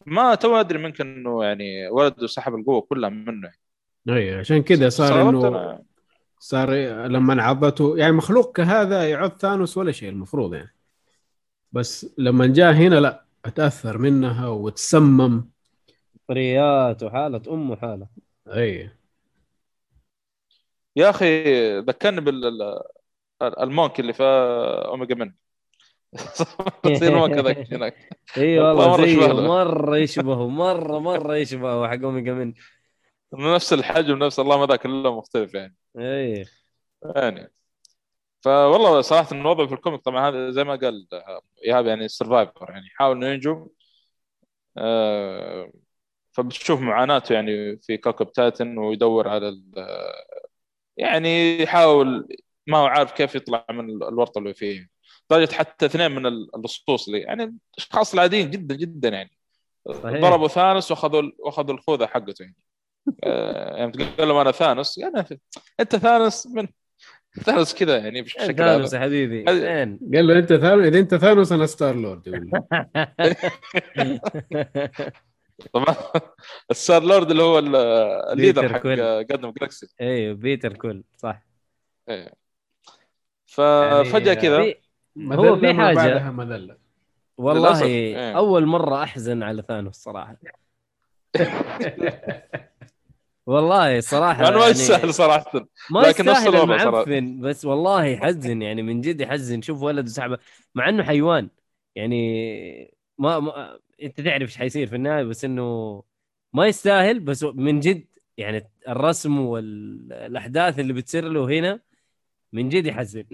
ما 0.06 0.36
تو 0.36 0.56
أدري 0.56 0.78
منك 0.78 1.02
إنه 1.02 1.44
يعني 1.44 1.88
ولده 1.88 2.28
سحب 2.28 2.56
القوة 2.56 2.82
كلها 2.82 3.10
منه. 3.10 3.52
اي 4.10 4.36
عشان 4.36 4.64
كذا 4.64 4.90
صار 4.90 5.30
إنه. 5.30 5.80
صار 6.40 6.74
لما 7.08 7.44
عضته 7.44 7.98
يعني 7.98 8.14
مخلوق 8.14 8.56
كهذا 8.56 9.10
يعض 9.10 9.38
ثانوس 9.38 9.78
ولا 9.78 9.92
شيء 9.92 10.10
المفروض 10.10 10.54
يعني. 10.54 10.76
بس 11.72 12.16
لما 12.18 12.48
جاء 12.48 12.74
هنا 12.74 12.96
لا 12.96 13.26
أتأثر 13.46 13.98
منها 13.98 14.48
وتسمم. 14.48 15.50
فريات 16.30 17.04
وحالة 17.04 17.42
امه 17.48 17.76
حاله 17.76 18.08
اي 18.48 18.90
يا 20.96 21.10
أخي 21.10 21.80
ذكرني 21.80 22.22
بال 23.42 23.61
monk 23.61 24.00
اللي 24.00 24.14
في 24.14 24.24
Omega 24.86 25.16
Men. 25.16 25.34
يصير 26.86 27.16
monk 27.16 27.38
هذاك 27.38 27.74
هناك. 27.74 28.10
إي 28.38 28.60
والله 28.60 28.90
مرة 28.90 29.06
زيه. 29.06 29.48
مرة 29.48 29.98
يشبهه 29.98 30.48
مرة 30.48 31.00
مرة 31.00 31.36
يشبهه 31.36 31.88
حق 31.88 32.04
Omega 32.04 32.34
Men. 32.34 32.54
إنه 33.34 33.56
نفس 33.56 33.74
الحجم 33.74 34.24
نفس 34.24 34.40
الله 34.40 34.58
ما 34.58 34.66
ذاك 34.66 34.86
اللون 34.86 35.18
مختلف 35.18 35.54
يعني. 35.54 35.76
إيه 36.00 36.46
يعني. 37.16 37.52
فوالله 38.42 39.02
صراحة 39.02 39.28
الوضع 39.32 39.66
في 39.68 39.74
ال 39.74 39.78
comic 39.78 40.02
طبعا 40.02 40.30
هذا 40.30 40.50
زي 40.52 40.64
ما 40.64 40.76
قال 40.76 41.08
إيهاب 41.66 41.86
يعني 41.86 42.08
survivor 42.08 42.70
يعني. 42.70 42.86
يحاول 42.86 43.18
إنه 43.18 43.28
ينجو. 43.28 43.70
آه، 44.78 45.72
فبتشوف 46.32 46.80
معاناته 46.82 47.34
يعني 47.34 47.78
في 47.78 47.98
كوكب 47.98 48.32
تايتن 48.32 48.78
ويدور 48.78 49.28
على 49.28 49.50
ال- 49.50 49.86
يعني 50.98 51.62
يحاول 51.64 52.28
ما 52.68 52.78
هو 52.78 52.86
عارف 52.86 53.12
كيف 53.12 53.36
يطلع 53.36 53.66
من 53.72 53.90
الورطة 53.90 54.40
اللي 54.40 54.54
فيه. 54.54 54.88
لدرجة 55.32 55.54
حتى 55.54 55.86
اثنين 55.86 56.12
من 56.12 56.26
ال- 56.26 56.56
اللصوص 56.56 57.08
اللي 57.08 57.20
يعني 57.20 57.56
الاشخاص 57.74 58.14
العاديين 58.14 58.52
جدا 58.52 58.76
جدا 58.76 59.10
يعني. 59.10 59.32
صحيح. 60.04 60.22
ضربوا 60.22 60.48
ثانوس 60.48 60.92
وأخذوا 60.92 61.32
وأخذوا 61.40 61.76
الخوذة 61.76 62.06
حقته 62.06 62.44
يعني. 62.44 62.56
آه، 63.24 63.78
يعني 63.78 63.92
تقول 63.92 64.28
لهم 64.30 64.38
أنا 64.38 64.52
ثانوس 64.52 64.98
يعني 64.98 65.26
أنت 65.80 65.96
ثانوس 65.96 66.48
من 66.48 66.68
ثانوس 67.44 67.74
كذا 67.74 67.98
يعني 67.98 68.22
بالشكل 68.22 68.56
ثانوس 68.56 68.94
يا 68.94 69.00
حبيبي. 69.00 69.44
قال 69.46 70.28
له 70.28 70.40
أنت 70.40 70.54
ثانوس 70.54 70.86
إذا 70.86 71.00
أنت 71.00 71.16
ثانوس 71.16 71.52
أنا 71.52 71.66
ستار 71.66 71.96
لورد. 71.96 72.30
طبعا 75.74 75.96
الستار 76.72 77.04
لورد 77.04 77.32
اللي 77.32 77.44
هو 77.44 77.60
ال- 77.60 77.76
ال 78.34 78.39
leader 78.39 78.74
حق. 78.74 78.80
Guardians 79.34 79.52
Galaxy 79.52 79.88
أيوه 80.02 80.36
بيتر 80.36 80.74
كويل 80.74 81.04
صح. 81.18 81.42
إيه. 82.10 82.34
ففجاه 83.46 84.34
يعني 84.34 84.42
كذا. 84.42 84.74
هو 85.36 85.56
في 85.60 85.74
حاجة 85.74 85.96
بعدها 85.96 86.32
مذلة. 86.32 86.78
والله 87.38 87.84
إيه. 87.84 88.38
أول 88.38 88.66
مرة 88.66 89.04
أحزن 89.04 89.44
على 89.44 89.62
ثانوس 89.68 89.96
صراحة. 89.96 90.38
والله 93.46 94.00
صراحة 94.00 94.44
يعني 94.44 94.56
ما 94.56 94.62
يعني 94.62 94.72
يستاهل 94.72 95.14
صراحة. 95.14 95.68
ما 95.92 96.00
لكن 96.00 96.26
نفس 96.26 96.40
يستاهل. 96.40 96.56
المعفن 96.64 97.42
بس 97.42 97.66
والله 97.66 98.06
يحزن 98.06 98.62
يعني 98.62 98.82
من 98.82 99.02
جد 99.02 99.22
يحزن 99.22 99.62
شوف 99.62 99.82
ولد 99.82 100.06
وسحبة 100.06 100.38
مع 100.76 100.90
إنه 100.90 101.04
حيوان. 101.04 101.50
يعني 101.96 102.94
ما, 103.20 103.40
ما 103.40 103.80
انت 104.02 104.22
تعرف 104.22 104.42
إيش 104.50 104.58
حيصير 104.58 104.88
في 104.88 104.96
النهاية 104.96 105.24
بس 105.24 105.46
إنه 105.46 106.04
ما 106.54 106.68
يستاهل 106.68 107.20
بس 107.20 107.44
من 107.44 107.80
جد 107.80 108.08
يعني 108.38 108.70
الرسم 108.88 109.40
والأحداث 109.40 110.80
اللي 110.80 110.94
بتصير 110.94 111.28
له 111.28 111.60
هنا 111.60 111.80
من 112.54 112.70
جد 112.70 112.86
يحزن. 112.86 113.26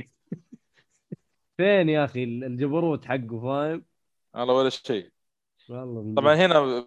فين 1.57 1.89
يا 1.89 2.05
أخي 2.05 2.23
الجبروت 2.23 3.05
حقه 3.05 3.41
فاهم؟ 3.41 3.85
والله 4.33 4.53
ولا 4.53 4.69
شيء. 4.69 5.11
والله 5.69 6.01
من 6.01 6.15
طبعا. 6.15 6.35
هنا 6.35 6.85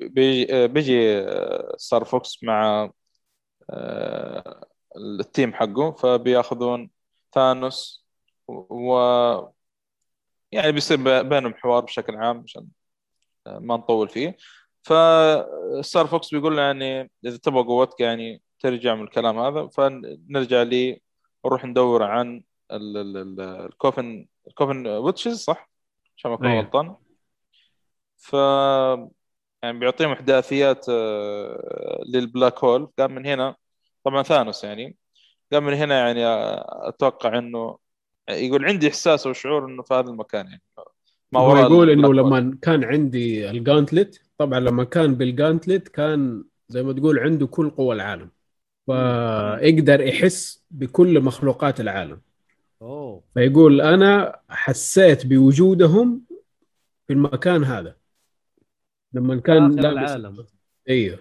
بيجي, 0.00 0.68
بيجي 0.68 1.26
ستار 1.76 2.04
فوكس 2.04 2.42
مع 2.44 2.90
آه، 3.70 4.66
ال 4.96 5.08
team 5.08 5.54
حقه 5.54 5.90
فبياخذون 5.92 6.90
ثانوس 7.32 8.06
و 8.48 8.98
يعني 10.52 10.72
بيصير 10.72 11.22
بينهم 11.22 11.54
حوار 11.54 11.84
بشكل 11.84 12.16
عام 12.16 12.42
عشان 12.46 12.66
ما 13.46 13.76
نطول 13.76 14.08
فيه 14.08 14.36
فستار 14.82 16.06
فوكس 16.06 16.34
بيقول 16.34 16.58
يعني 16.58 17.10
إذا 17.24 17.36
تبغى 17.36 17.62
قوتك 17.62 18.00
يعني 18.00 18.42
ترجع 18.60 18.94
من 18.94 19.02
الكلام 19.04 19.38
هذا 19.38 19.66
فنرجع 19.68 20.62
لي 20.62 21.00
نروح 21.46 21.64
ندور 21.64 22.02
عن 22.02 22.42
ال- 22.72 22.96
ال- 22.96 23.16
ال- 23.16 23.40
ال 23.40 23.54
coven 23.54 24.26
ال 24.48 24.54
coven 24.54 24.86
witches 24.86 25.38
صح؟ 25.38 25.70
عشان 26.16 26.30
ما 26.30 26.36
أكون 26.36 26.46
أيوه. 26.46 26.62
غلطان 26.62 26.96
ف 28.16 28.32
يعني 29.62 29.78
بيعطيهم 29.78 30.12
إحداثيات 30.12 30.86
آه، 30.88 32.02
للبلاك 32.06 32.64
هول 32.64 32.90
قام 32.98 33.14
من 33.14 33.26
هنا 33.26 33.56
طبعا 34.04 34.22
ثانوس 34.22 34.64
يعني 34.64 34.96
قام 35.52 35.64
من 35.66 35.74
هنا 35.74 35.98
يعني 36.06 36.26
آه، 36.26 36.88
أتوقع 36.88 37.38
إنه 37.38 37.78
يقول 38.28 38.64
عندي 38.64 38.88
إحساس 38.88 39.26
وشعور 39.26 39.66
إنه 39.66 39.82
في 39.82 39.94
هذا 39.94 40.10
المكان 40.10 40.46
يعني. 40.46 40.62
ما 41.32 41.40
هو 41.40 41.56
يقول 41.56 41.90
إنه. 41.90 42.14
لما 42.14 42.58
كان 42.62 42.84
عندي 42.84 43.50
الجانتلت 43.50 44.22
طبعا 44.38 44.60
لما 44.60 44.84
كان 44.84 45.14
بالجانتلت 45.14 45.88
كان 45.88 46.44
زي 46.68 46.82
ما 46.82 46.92
تقول 46.92 47.18
عنده 47.18 47.46
كل 47.46 47.70
قوى 47.70 47.94
العالم. 47.94 48.30
فيقدر 48.86 50.00
يحس 50.00 50.64
بكل 50.70 51.20
مخلوقات 51.20 51.80
العالم. 51.80 52.20
أوه. 52.82 53.22
فيقول 53.34 53.80
أنا 53.80 54.40
حسيت 54.48 55.26
بوجودهم 55.26 56.22
في 57.06 57.12
المكان 57.12 57.64
هذا. 57.64 57.96
لما 59.12 59.40
كان 59.40 59.78
آخر 59.78 59.90
العالم. 59.90 60.46
أيوه 60.88 61.18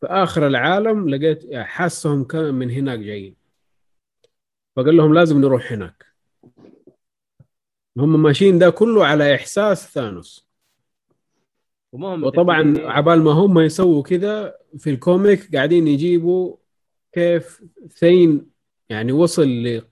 في 0.00 0.06
آخر 0.06 0.46
العالم 0.46 1.08
لقيت 1.08 1.54
حاسهم 1.54 2.24
كان 2.24 2.54
من 2.54 2.70
هناك 2.70 2.98
جايين. 2.98 3.39
فقال 4.76 4.96
لهم 4.96 5.14
لازم 5.14 5.40
نروح 5.40 5.72
هناك 5.72 6.06
هم 7.98 8.22
ماشيين 8.22 8.58
ده 8.58 8.70
كله 8.70 9.06
على 9.06 9.34
إحساس 9.34 9.92
ثانوس 9.92 10.50
وطبعا. 12.26 12.74
عبال 12.78 13.22
ما 13.22 13.30
هم 13.30 13.58
يسووا 13.58 14.02
كذا 14.02 14.54
في 14.78 14.90
الكوميك 14.90 15.56
قاعدين 15.56 15.88
يجيبوا 15.88 16.56
كيف 17.12 17.64
ثين 17.98 18.50
يعني 18.88 19.12
وصل 19.12 19.82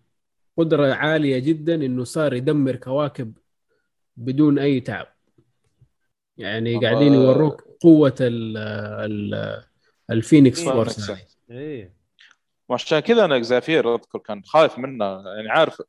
لقدرة 0.59 0.95
عالية 0.95 1.39
جدا 1.39 1.75
إنه 1.75 2.05
صار 2.05 2.35
يدمر 2.35 2.77
كواكب 2.77 3.33
بدون 4.17 4.59
أي 4.59 4.81
تعب 4.81 5.07
يعني 6.37 6.79
قاعدين 6.87 7.15
يوروك 7.15 7.65
قوة 7.81 8.17
ال 8.21 8.57
ال 8.57 9.63
ال 10.11 10.17
Phoenix 10.17 10.59
Phoenix. 10.61 10.77
Force 10.77 11.11
هذه. 11.51 11.91
وعشان 12.69 13.01
كذا 13.01 13.25
أنا 13.25 13.37
إكزافير 13.37 13.95
أذكر 13.95 14.19
كان 14.19 14.45
خايف 14.45 14.79
منه 14.79 15.05
يعني 15.05 15.49
عارف 15.51 15.83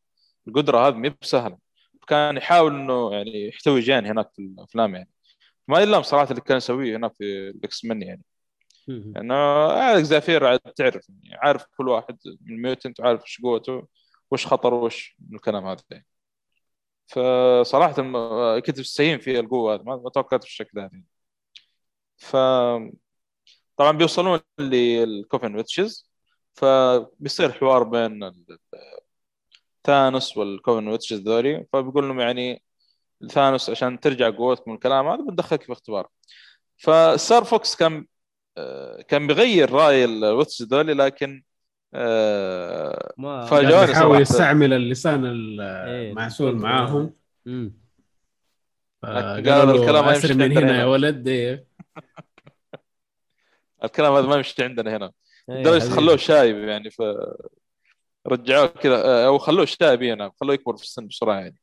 القدرة 0.47 0.88
هذه 0.88 0.93
ما 0.95 1.15
بسهله 1.21 1.57
كان 2.07 2.38
يحاول 2.38 2.75
إنه 2.75 3.13
يعني 3.13 3.47
يحتوي 3.47 3.80
جين 3.80 4.05
هناك 4.05 4.32
في 4.36 4.39
الأفلام 4.41 4.95
يعني. 4.95 5.09
ما 5.67 5.80
يلام 5.80 6.03
صراحة 6.03 6.30
اللي 6.32 6.41
كان 6.41 6.57
يسويه 6.57 6.97
هناك 6.97 7.13
في 7.17 7.49
ال 7.49 7.86
X-Men 7.86 8.01
يعني 8.01 8.23
إنه 9.17 9.36
إكزافير 9.99 10.45
عاد 10.45 10.59
تعرف 10.59 11.09
يعني 11.09 11.36
عارف 11.43 11.65
كل 11.77 11.89
واحد 11.89 12.17
من 12.41 12.61
mutant 12.61 13.01
عارف 13.01 13.21
إيش 13.23 13.41
قوته 13.43 13.88
وش 14.32 14.47
خطر 14.47 14.73
وش 14.73 15.15
من 15.30 15.36
الكلام 15.36 15.65
هذا 15.67 15.84
يعني. 15.91 16.05
فصراحة 17.07 17.95
الم- 18.01 18.59
كنت 18.65 18.80
مستهين 18.80 19.19
في 19.19 19.39
القوة 19.39 19.75
هذه 19.75 19.82
ما 19.84 19.95
ما 19.95 20.09
توقعت 20.09 20.41
بالشكل 20.41 20.80
هذا 20.80 20.91
ف 22.17 22.36
طبعا 23.77 23.91
بيوصلون 23.91 24.39
لل 24.59 24.87
coven 24.87 25.55
witches. 25.55 26.09
فبيصير 26.60 27.51
حوار 27.51 27.84
بين 27.84 28.32
ثانوس 29.84 30.38
وال 30.38 30.52
coven 30.52 30.88
witches 30.88 31.19
ذولي 31.20 31.66
فبيقول 31.74 32.07
لهم 32.07 32.20
يعني 32.20 32.64
ثانوس 33.30 33.70
عشان 33.70 33.99
ترجع 33.99 34.30
قوتك 34.30 34.59
من 34.59 34.73
الكلام 34.74 35.07
هذا 35.07 35.22
بندخلك 35.22 35.64
في 35.64 35.72
اختبار 35.72 36.07
فستار 36.78 37.43
فوكس 37.43 37.76
كان 37.76 38.05
آه، 38.57 39.01
كان 39.01 39.28
بيغير 39.28 39.72
رأي 39.72 40.05
ال 40.05 40.13
witches 40.13 40.63
ذولي 40.64 40.93
لكن 40.93 41.43
آه، 41.93 43.14
ما 43.18 43.45
فجأة 43.45 43.60
قاعد 43.60 43.72
جواني 43.72 43.91
يحاول. 43.91 44.22
يستعمل 44.22 44.74
اللسان 44.74 45.26
المعسول 45.26 46.51
بالضبط. 46.51 46.66
معاهم 46.66 47.14
مم. 47.45 47.74
قال 49.03 49.49
قال 49.49 49.68
له 49.68 49.72
الكلام 49.72 50.05
ما 50.05 50.14
يمشي 50.14 50.34
من 50.34 50.57
هنا. 50.57 50.80
يا 50.80 50.86
ولد 50.86 51.28
إيه. 51.28 51.66
الكلام 53.84 54.14
هذا 54.14 54.28
ما 54.28 54.36
يمشي 54.36 54.64
عندنا 54.64 54.97
هنا 54.97 55.12
لدرجه 55.49 55.79
حبيبي. 55.81 55.95
خلوه 55.95 56.17
شايب 56.17 56.57
يعني 56.57 56.89
ف 56.91 57.01
رجعوه 58.27 58.67
كذا 58.67 59.05
آه، 59.05 59.27
أو 59.27 59.37
خلوه 59.37 59.65
شايب 59.65 60.03
هنا 60.03 60.31
خلوه 60.41 60.53
يكبر 60.53 60.77
في 60.77 60.83
السن 60.83 61.07
بسرعة 61.07 61.39
يعني 61.39 61.59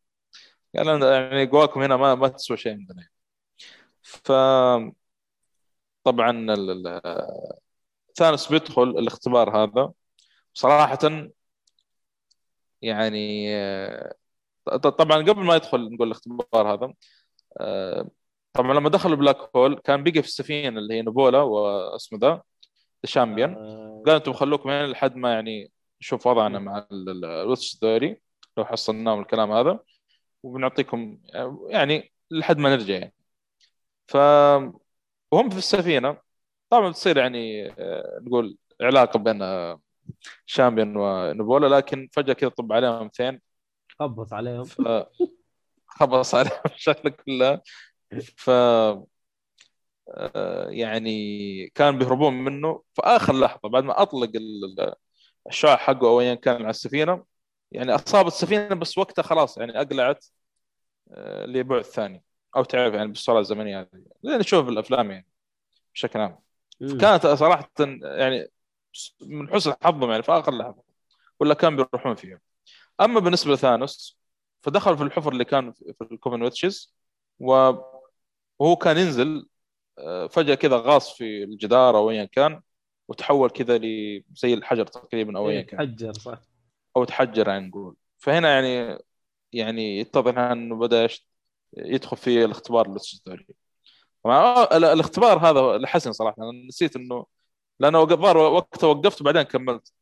قال 0.77 1.03
يعني 1.03 1.47
قواكم 1.47 1.83
هنا 1.83 1.97
ما 1.97 2.15
ما 2.15 2.29
تسوى 2.29 2.57
شيء 2.57 2.73
عندنا 2.73 2.97
يعني. 2.99 3.13
ف 4.03 4.33
طبعا 6.05 6.31
ال- 6.55 7.01
ثانوس 8.17 8.49
بيدخل 8.53 8.83
الاختبار 8.83 9.57
هذا 9.65 9.93
صراحة 10.55 10.99
يعني 12.83 13.47
آه، 13.57 14.15
طبعا 14.83 15.19
قبل 15.23 15.45
ما 15.45 15.57
يدخل 15.57 15.93
نقول 15.95 16.07
الاختبار 16.09 16.75
هذا 16.75 16.95
آه، 17.61 18.11
طبعا 18.53 18.75
لما 18.75 18.89
دخل 18.89 19.11
ال 19.11 19.18
black 19.18 19.57
hole 19.57 19.79
كان 19.85 20.03
بقى 20.05 20.13
في 20.23 20.29
السفينة 20.29 20.79
اللي 20.79 20.95
هي 20.95 21.03
نبولا 21.03 21.43
واسمه 21.43 22.19
ذا 22.19 22.43
ال 23.07 23.12
Champion 23.12 23.55
آه، 23.55 24.03
قال 24.07 24.15
أنتم 24.15 24.33
خلوكم 24.33 24.71
هنا 24.71 24.87
لحد 24.87 25.17
ما 25.17 25.33
يعني 25.33 25.71
نشوف 26.01 26.27
وضعنا 26.27 26.59
مع 26.59 26.87
الوتش 26.93 27.79
ذوري 27.83 28.21
لو 28.57 28.65
حصلناهم 28.65 29.21
الكلام 29.21 29.53
هذا. 29.53 29.79
وبنعطيكم 30.43 31.19
يعني 31.69 32.13
لحد 32.31 32.59
ما 32.59 32.71
نرجع 32.77 32.95
يعني. 32.95 33.15
ف 34.07 34.17
وهم 35.33 35.51
في 35.51 35.59
السفينة. 35.59 36.17
طبعا 36.71 36.89
بتصير 36.91 37.17
يعني 37.17 37.71
آه، 37.71 38.19
نقول 38.23 38.59
علاقة 38.81 39.19
بين 39.19 39.43
آه، 39.43 39.81
شامبيون 40.47 40.97
ونبولا 40.97 41.77
لكن 41.77 42.09
فجأة 42.13 42.33
كذا 42.35 42.49
طب 42.51 42.73
عليهم 42.73 43.07
اثنين 43.07 43.41
خبط 44.01 44.33
عليهم. 44.33 44.65
ف 44.65 44.83
خبص 45.87 46.35
عليهم 46.35 46.53
الشغله 46.75 47.11
كلها 47.11 47.63
ف 48.37 48.51
آه، 48.51 49.07
يعني 50.69 51.69
كان 51.75 51.99
بيهربون 51.99 52.35
منه. 52.45 52.83
في 52.95 53.03
آخر 53.05 53.35
لحظة 53.41 53.69
بعد 53.69 53.85
ما 53.85 54.03
أطلق 54.03 54.31
ال- 54.35 54.65
ال- 54.81 54.95
الشعاع 55.49 55.77
حقه 55.77 56.09
أو 56.09 56.21
ايا 56.21 56.35
كان 56.35 56.57
على 56.57 56.71
السفينة 56.71 57.25
يعني 57.73 57.95
اصابت 57.95 58.27
السفينة 58.33 58.75
بس 58.75 58.99
وقتها 58.99 59.23
خلاص 59.23 59.59
يعني 59.59 59.81
أقلعت 59.81 60.27
آه، 61.11 61.47
لبعد 61.47 61.83
ثاني. 61.83 62.25
أو 62.57 62.65
تعرف 62.65 62.95
يعني 62.95 63.09
بالسرعه 63.09 63.41
الزمنية 63.41 63.81
هذه. 63.81 64.05
زي 64.23 64.37
نشوف 64.37 64.67
بالافلام 64.67 65.11
يعني 65.11 65.27
بشكل 65.95 66.19
عام. 66.21 66.39
كانت 66.81 67.27
صراحة 67.27 67.71
يعني 68.03 68.49
من 69.21 69.49
حسن 69.55 69.75
حظهم 69.83 70.11
يعني 70.11 70.23
في 70.23 70.33
آخر 70.33 70.53
لحظة 70.59 70.83
ولا 71.41 71.55
كان 71.55 71.77
بيروحون 71.77 72.15
فيها. 72.15 72.41
أما 73.01 73.21
بالنسبة 73.21 73.53
لثانوس 73.53 74.19
فدخل 74.63 74.97
في 74.97 75.03
الحفر 75.03 75.33
اللي 75.33 75.45
كان 75.45 75.73
في 75.73 75.95
الكوفن 76.13 76.43
ويتشز 76.43 76.95
وهو 77.39 78.77
كان 78.83 78.99
ينزل 78.99 79.37
آه، 79.39 79.56
فجأة 80.31 80.55
كذا 80.55 80.77
غاص 80.77 81.17
في 81.17 81.45
الجدار 81.45 81.97
أو 81.97 82.11
ايا 82.11 82.25
كان 82.25 82.61
وتحول 83.09 83.51
كذا 83.51 83.79
ل 83.79 84.23
زي 84.35 84.55
الحجر 84.55 84.87
تقريبا 84.87 85.39
أو 85.39 85.51
ايا 85.51 85.59
إيه، 85.61 85.67
كان. 85.67 85.81
حجر 85.81 86.13
صح. 86.13 86.39
أو 86.97 87.05
تحجر 87.05 87.49
يعني 87.49 87.69
نقول 87.69 87.97
فهنا 88.19 88.49
يعني 88.61 88.99
يعني 89.53 89.99
يتضح 90.01 90.39
إنه 90.39 90.77
بدأ 90.77 91.09
يدخل 91.77 92.17
في 92.17 92.45
الاختبار 92.45 92.87
الاستثنائي 92.87 93.47
طبعا 94.25 94.65
ال- 94.77 94.85
الاختبار 94.85 95.39
هذا 95.39 95.79
لحسن 95.79 96.13
صراحة. 96.13 96.37
أنا 96.43 96.67
نسيت 96.69 96.97
إنه 96.97 97.27
لأنه 97.81 98.03
الظاهر 98.03 98.37
وقتها 98.39 98.87
وقفت 98.87 99.21
وبعدين 99.21 99.43
كملت. 99.43 99.93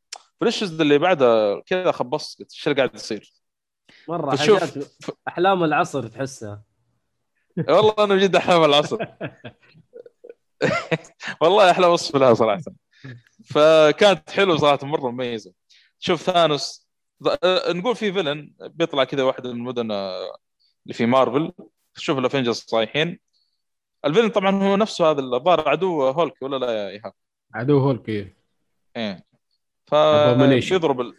فليش 0.41 0.63
اللي 0.63 0.99
بعده؟ 0.99 1.61
كذا 1.67 1.93
خبصت 1.93 2.39
قلت 2.39 2.53
إيش 2.53 2.69
اللي 2.69 2.77
قاعد 2.77 2.95
يصير؟ 2.95 3.33
مرة 4.09 4.37
حاجات 4.37 4.73
أحلام 5.29 5.65
العصر 5.65 6.07
تحسها. 6.09 6.63
والله 7.69 7.95
أنا 7.99 8.17
جد 8.17 8.37
أحلام 8.37 8.65
العصر. 8.65 8.99
والله 11.41 11.71
أحلى 11.71 11.87
وصف 11.87 12.17
لها 12.17 12.35
صراحة. 12.35 12.63
فكانت 13.47 14.31
حلوة 14.31 14.57
صراحة 14.57 14.87
مرة 14.87 15.11
مميزة. 15.11 15.53
شوف 15.99 16.23
ثانوس 16.23 16.89
نقول 17.69 17.97
في 17.97 18.13
villain 18.13 18.53
بيطلع 18.61 19.05
كذا 19.05 19.23
واحد 19.23 19.47
من 19.47 19.53
المدن 19.53 19.91
آه، 19.91 20.37
اللي 20.85 20.95
في 20.95 21.07
مارفل. 21.07 21.53
شوف 21.97 22.19
ال 22.19 22.23
Avengers 22.23 22.57
صايحين. 22.57 23.19
ال 24.05 24.08
villain 24.08 24.29
طبعا 24.29 24.63
هو 24.63 24.77
نفسه 24.77 25.11
هذا 25.11 25.21
الظاهر 25.21 25.69
عدو 25.69 26.09
هولك 26.09 26.43
ولا 26.43 26.57
لا 26.57 26.73
يا 26.73 26.89
إيهاب؟ 26.89 27.13
عدو 27.55 27.79
هولك 27.79 28.09
إيه. 28.09 28.37
إيه. 28.97 29.25
ف. 29.87 29.95
بيضرب 29.95 31.01
ال... 31.01 31.15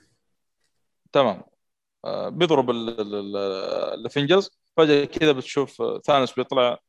تمام. 1.11 1.43
آه، 2.05 2.29
بيضرب 2.29 2.69
ال- 2.69 3.01
ال- 3.01 3.15
ال- 3.15 3.37
ال 3.99 4.05
Avengers 4.05 4.51
فجأة 4.77 5.05
كذا 5.05 5.31
بتشوف 5.31 5.83
ثانوس 6.05 6.33
بيطلع 6.33 6.79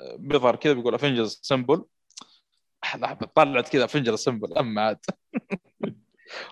بيظهر 0.00 0.56
كذا 0.56 0.72
بيقول 0.72 0.94
Avengers 0.94 1.40
assemble 1.42 1.84
طلعت 3.34 3.68
كذا 3.68 3.84
Avengers 3.84 4.18
assemble 4.18 4.58
اما 4.58 4.82
عاد. 4.82 4.98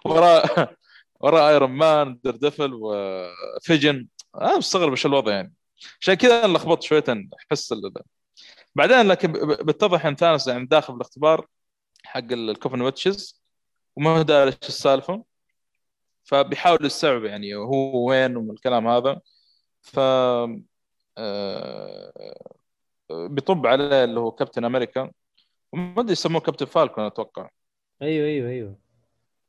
وراه 0.05 0.75
وراه 1.21 1.49
ايرون 1.49 1.71
مان 1.71 2.19
دير 2.25 2.37
ديفل 2.37 2.71
وفيجن 2.75 4.09
أنا 4.35 4.59
مستغرب 4.59 4.91
إيش 4.91 5.07
الوضع 5.07 5.33
يعني. 5.33 5.55
عشان 6.01 6.15
كذا 6.15 6.45
أنا 6.45 6.53
لخبطت 6.53 6.83
شوية 6.83 7.05
أحس 7.09 7.75
بعدين 8.75 9.09
لكن 9.09 9.33
بتضح 9.49 10.07
إن 10.07 10.17
ثانوس 10.17 10.47
يعني 10.49 10.67
داخل 10.67 10.93
بالاختبار 10.93 11.47
حق 12.05 12.33
ال 12.33 12.41
coven 12.41 12.81
witches 12.81 13.43
وما 13.97 14.11
هو 14.11 14.23
داري 14.23 14.51
إيش 14.51 14.69
السالفة. 14.69 15.25
فبيحاول 16.25 16.85
يستوعب 16.85 17.25
يعني 17.25 17.55
هو 17.55 18.09
وين 18.09 18.37
ومن 18.37 18.51
الكلام 18.51 18.89
هذا. 18.89 19.21
ف 19.83 19.99
آه، 21.19 22.13
بيطب 23.11 23.67
عليه 23.67 24.05
اللي 24.05 24.21
هو 24.21 24.31
كابتن 24.31 24.65
أمريكا. 24.65 25.11
وما 25.73 26.01
أدري 26.01 26.13
يسموه 26.13 26.41
كابتن 26.41 26.67
فالكون 26.67 27.05
أتوقع. 27.05 27.49
أيوه 28.03 28.27
أيوه 28.27 28.51
أيوه. 28.51 28.79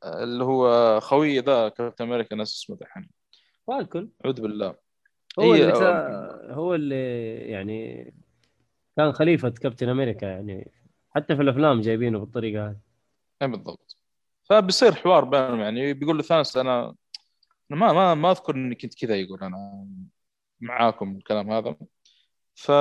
اللي 0.06 0.44
هو 0.44 1.00
خوي 1.00 1.40
ذا 1.40 1.70
كابتن 1.70 2.06
أمريكا 2.06 2.36
ناس 2.36 2.56
اسمه 2.56 2.76
دحين 2.76 3.10
فالكون؟ 3.68 4.12
أعوذ 4.26 4.42
بالله. 4.42 4.76
هو 5.40 5.54
إيه، 5.54 5.62
اللي 5.62 5.74
آه، 5.74 5.76
سا... 5.76 6.54
هو 6.54 6.76
اللي 6.76 7.36
يعني 7.36 8.14
كان 8.98 9.12
خليفة 9.12 9.50
كابتن 9.50 9.90
أمريكا 9.90 10.26
يعني 10.26 10.72
حتى 11.16 11.36
في 11.36 11.42
الأفلام 11.42 11.82
جايبينه 11.82 12.20
بالطريقة 12.20 12.70
هذه. 12.70 12.80
اي 13.42 13.48
بالضبط. 13.48 13.98
فبيصير 14.44 14.96
حوار 14.96 15.26
بينهم 15.26 15.60
يعني 15.60 15.94
بيقول 15.94 16.18
له 16.18 16.24
ثانوس 16.24 16.58
أنا 16.58 16.96
ما 17.70 17.94
ما 17.94 18.14
ما 18.14 18.32
أذكر 18.32 18.56
إني 18.56 18.76
كنت 18.76 18.96
كذا 19.06 19.16
يقول 19.16 19.44
أنا. 19.44 19.88
معاكم 20.62 21.16
الكلام 21.18 21.52
هذا 21.52 21.76
ف 22.56 22.72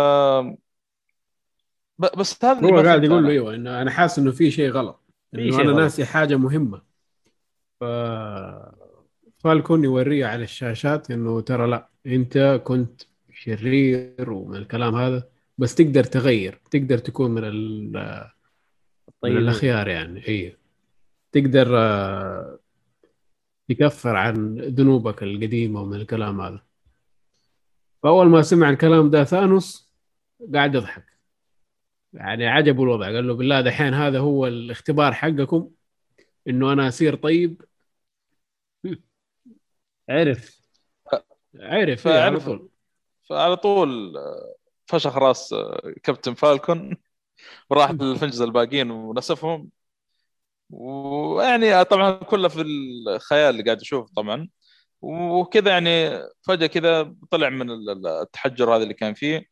بس 2.19 2.45
هذا 2.45 2.67
هو 2.67 2.81
قاعد 2.81 3.05
يقول 3.05 3.25
له. 3.25 3.31
أيوه 3.31 3.55
إنه 3.55 3.83
أنا 3.83 3.91
حاسس 3.91 4.19
إنه 4.19 4.31
في 4.31 4.51
شيء 4.51 4.71
غلط 4.71 5.01
إنه 5.35 5.51
شيء 5.51 5.61
أنا 5.61 5.71
غلط. 5.71 5.79
ناسي 5.81 6.05
حاجة 6.05 6.37
مهمة 6.37 6.83
ف 7.81 7.85
فالكون 9.39 9.85
يوريه 9.85 10.27
على 10.27 10.45
الشاشات 10.45 11.11
إنه 11.11 11.41
ترى 11.41 11.67
لا 11.67 11.89
أنت 12.07 12.61
كنت 12.65 13.03
شرير 13.33 14.31
ومن 14.33 14.57
الكلام 14.57 14.95
هذا 14.95 15.29
بس 15.59 15.75
تقدر 15.75 16.05
تغير 16.05 16.61
تقدر 16.71 16.99
تكون 16.99 17.31
من, 17.31 17.45
ال- 17.45 17.93
من 19.09 19.13
طيب 19.23 19.37
الأخيار 19.37 19.89
يعني 19.89 20.29
اي 20.29 20.57
تقدر 21.33 21.79
آه، 21.79 22.59
تكفر 23.69 24.17
عن 24.17 24.59
ذنوبك 24.59 25.23
القديمة 25.23 25.81
ومن 25.83 25.97
الكلام 26.01 26.41
هذا 26.41 26.63
فأول 28.03 28.27
ما 28.29 28.43
سمع 28.43 28.71
الكلام 28.71 29.11
ده 29.11 29.25
ثانوس 29.25 29.93
قاعد 30.55 30.75
يضحك. 30.75 31.05
يعني 32.13 32.47
عجبه 32.47 32.83
الوضع. 32.83 33.07
قال 33.07 33.29
له 33.29 33.35
بالله 33.35 33.61
دحين 33.61 33.95
هذا 33.95 34.19
هو 34.19 34.47
الاختبار 34.47 35.15
حقكم 35.15 35.71
إنه 36.49 36.73
أنا 36.73 36.89
أصير 36.89 37.15
طيب؟ 37.17 37.63
عرف. 40.09 40.61
عرف 41.55 42.07
إيه 42.07 42.21
على. 42.21 42.41
طول. 42.41 42.69
فعلى 43.29 43.57
طول 43.57 44.17
آه، 44.17 44.55
فشخ 44.87 45.17
راس 45.17 45.53
آه، 45.53 45.95
كابتن 46.03 46.35
فالكون. 46.35 46.97
وراح 47.71 47.91
للفنجز 47.91 48.43
الباقيين 48.43 48.91
ونسفهم. 48.91 49.71
ويعني 50.71 51.85
طبعا 51.85 52.13
كله 52.13 52.49
في 52.49 52.61
الخيال 52.63 53.51
اللي 53.51 53.63
قاعد 53.65 53.83
يشوف 53.83 54.11
طبعا. 54.11 54.49
وكذا 55.01 55.71
يعني 55.71 56.23
فجأة 56.43 56.67
كذا 56.67 57.15
طلع 57.31 57.49
من 57.49 57.71
ال- 57.71 57.91
ال- 57.91 58.07
التحجر 58.07 58.77
هذا 58.77 58.83
اللي 58.83 58.95
كان 58.95 59.15
فيه. 59.15 59.47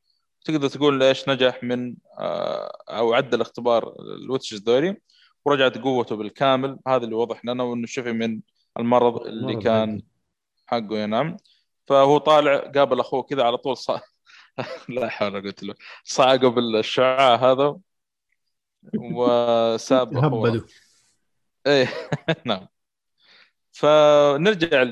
تقدر 0.45 0.69
تقول 0.69 1.03
إيش 1.03 1.29
نجح 1.29 1.63
من 1.63 1.97
آه، 2.19 2.79
أو 2.89 3.15
عدى 3.15 3.37
الاختبار 3.37 3.95
الوتشز 4.01 4.63
ذولي 4.63 4.97
ورجعت 5.45 5.79
قوته 5.79 6.17
بالكامل. 6.17 6.79
هذا 6.89 7.05
اللي 7.05 7.15
وضح 7.15 7.45
لنا 7.45 7.63
وإنه 7.65 7.87
شفي 7.87 8.13
من 8.13 8.41
المرض 8.79 9.27
اللي 9.27 9.57
كان 9.63 10.03
حقه 10.67 10.99
ينام 10.99 11.37
فهو 11.87 12.19
طالع 12.19 12.59
قابل 12.59 13.01
أخوه 13.01 13.23
كذا 13.23 13.43
على 13.43 13.57
طول 13.57 13.77
صا... 13.77 14.01
لا 14.89 15.09
حول 15.09 15.37
إلا 15.37 15.51
بالله 15.51 15.75
صعقه 16.05 16.49
بالشعاع 16.49 17.35
هذا 17.35 17.77
وساب 19.15 20.17
هبدوا 20.17 20.61
إيه 21.67 21.89
نعم. 22.45 22.67
فنرجع 23.77 24.83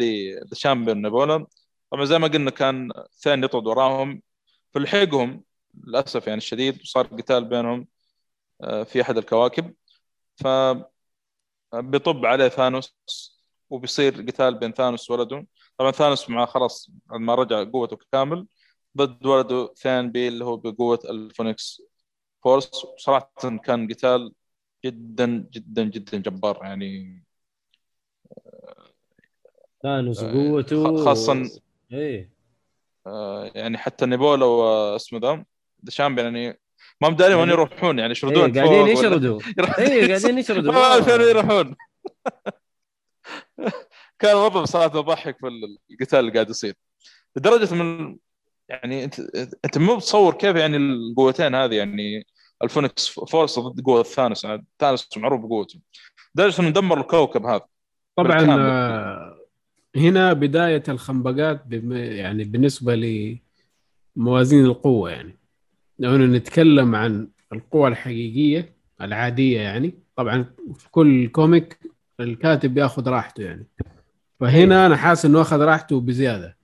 لشامبيون 0.53 1.03
نابولا 1.03 1.47
طبعا 1.91 2.05
زي 2.05 2.19
ما 2.19 2.29
قلنا 2.29 2.51
كان 2.51 2.93
ثاني 3.23 3.45
يطرد 3.45 3.67
وراهم. 3.67 4.23
فلحقهم 4.75 5.45
للأسف 5.87 6.27
يعني 6.27 6.39
الشديد 6.39 6.81
وصار 6.83 7.07
قتال 7.07 7.45
بينهم 7.45 7.89
آه، 8.63 8.83
في 8.85 9.03
أحد 9.03 9.19
الكواكب. 9.19 9.75
ف 10.37 10.47
بيطب 11.75 12.27
عليه 12.27 12.49
ثانوس 12.49 12.97
وبيصير 13.71 14.23
قتال 14.23 14.55
بين 14.59 14.73
ثانوس 14.73 15.11
وولده. 15.11 15.47
طبعا 15.79 15.91
ثانوس 15.91 16.31
مع 16.31 16.47
خلاص 16.47 16.91
ما 17.07 17.35
رجع 17.35 17.65
قوته 17.65 17.99
كامل. 18.13 18.47
ضد 18.97 19.27
ولده 19.27 19.75
ثان 19.77 20.11
بي 20.13 20.29
اللي 20.29 20.45
هو 20.45 20.57
بقوة 20.57 20.99
ال 21.11 21.20
Phoenix 21.20 21.83
Force. 22.43 22.71
صراحة 22.99 23.33
كان 23.65 23.89
قتال 23.93 24.33
جدا 24.85 25.49
جدا 25.53 25.85
جدا 25.85 26.19
جبار 26.19 26.61
يعني. 26.65 27.25
ثانوس 29.85 30.23
آه، 30.23 30.33
قوته 30.33 31.05
خاصة- 31.15 31.61
إيه. 31.93 32.31
آه، 33.07 33.51
يعني 33.55 33.79
حتى 33.79 34.07
نيبولا 34.07 34.45
واسمه 34.45 35.19
The 35.19 35.45
Champion 35.89 36.37
يعني 36.37 36.61
ما 37.01 37.09
مداري 37.09 37.35
وين 37.35 37.41
يعني- 37.49 37.53
يروحون 37.53 37.99
يعني 37.99 38.05
إيه 38.07 38.11
يشردون 38.11 38.37
قاعدين 38.43 38.65
فوق 38.65 38.83
ولا- 38.83 38.93
يشردوا. 38.93 39.41
إيه 39.79 40.09
قاعدين 40.09 40.39
يشردوا. 40.39 40.73
ما 40.79 40.95
وين 40.95 41.21
آه. 41.21 41.29
يروحون. 41.29 41.77
كان 44.19 44.31
الوضع 44.31 44.65
صراحة 44.65 44.99
يضحك 44.99 45.37
في 45.41 45.47
القتال 45.91 46.19
اللي 46.19 46.33
قاعد 46.33 46.51
يصير. 46.51 46.75
لدرجة 47.37 47.75
من 47.75 48.17
يعني 48.69 49.05
انت 49.05 49.21
أنت 49.65 49.79
مو 49.79 49.97
متصور 49.97 50.35
كيف 50.35 50.57
يعني 50.57 50.77
القوتين 50.77 51.55
هذه 51.55 51.75
يعني 51.75 52.27
ال 52.63 52.68
Phoenix 52.69 53.09
Force 53.09 53.59
ضد 53.59 53.81
قوة 53.81 54.03
ثانوس 54.03 54.45
عاد 54.47 54.65
ثانوس 54.79 55.09
معروف 55.17 55.41
بقوته. 55.41 55.81
لدرجة 56.35 56.61
إنه 56.63 56.71
دمر 56.71 57.01
الكوكب 57.01 57.47
هذا 57.47 57.67
طبعا. 58.17 58.47
آه، 58.51 59.34
هنا 59.97 60.33
بداية 60.33 60.83
الخنبقات 60.89 61.65
يعني 61.93 62.45
بالنسبة 62.45 62.95
لموازين 64.17 64.65
القوة 64.65 65.11
يعني. 65.11 65.37
لو 65.99 66.17
نتكلم 66.17 66.95
عن 66.95 67.29
القوى 67.53 67.89
الحقيقية 67.89 68.75
العادية 69.01 69.61
يعني 69.61 69.95
طبعا 70.17 70.45
في 70.75 70.91
كل 70.91 71.29
comic 71.29 71.79
الكاتب 72.21 72.75
بيأخذ 72.75 73.09
راحته 73.09 73.43
يعني. 73.43 73.67
فهنا 74.41 74.87
أنا 74.87 74.97
حاسس 74.97 75.25
إنه 75.25 75.41
أخذ 75.41 75.61
راحته 75.61 76.01
بزيادة. 76.01 76.57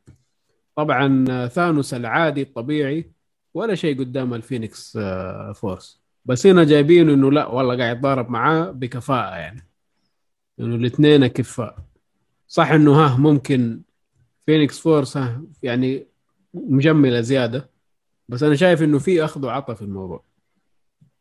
طبعا 0.76 1.46
ثانوس 1.46 1.94
العادي 1.94 2.42
الطبيعي 2.42 3.10
ولا 3.54 3.74
شيء 3.74 3.98
قدام 3.98 4.34
الفينيكس 4.34 4.96
آه، 4.96 5.52
Force. 5.52 6.00
بس 6.24 6.46
هنا 6.46 6.64
جايبين 6.64 7.10
إنه 7.10 7.32
لا 7.32 7.46
والله 7.46 7.76
قاعد 7.76 7.96
يتضارب 7.96 8.30
معاه 8.30 8.70
بكفاءة 8.70 9.36
يعني. 9.36 9.66
إنه 10.60 10.74
الاثنين 10.74 11.26
كفاء 11.26 11.89
صح 12.50 12.70
إنه 12.70 12.92
ها 12.92 13.16
ممكن 13.16 13.82
Phoenix 14.46 14.80
Force 14.80 15.16
ها 15.16 15.42
يعني 15.62 16.06
مجملة 16.54 17.20
زيادة 17.20 17.70
بس 18.28 18.42
أنا 18.42 18.54
شايف 18.54 18.82
إنه 18.82 18.98
في 18.98 19.24
أخذ 19.24 19.46
وعطى 19.46 19.74
في 19.74 19.82
الموضوع. 19.82 20.24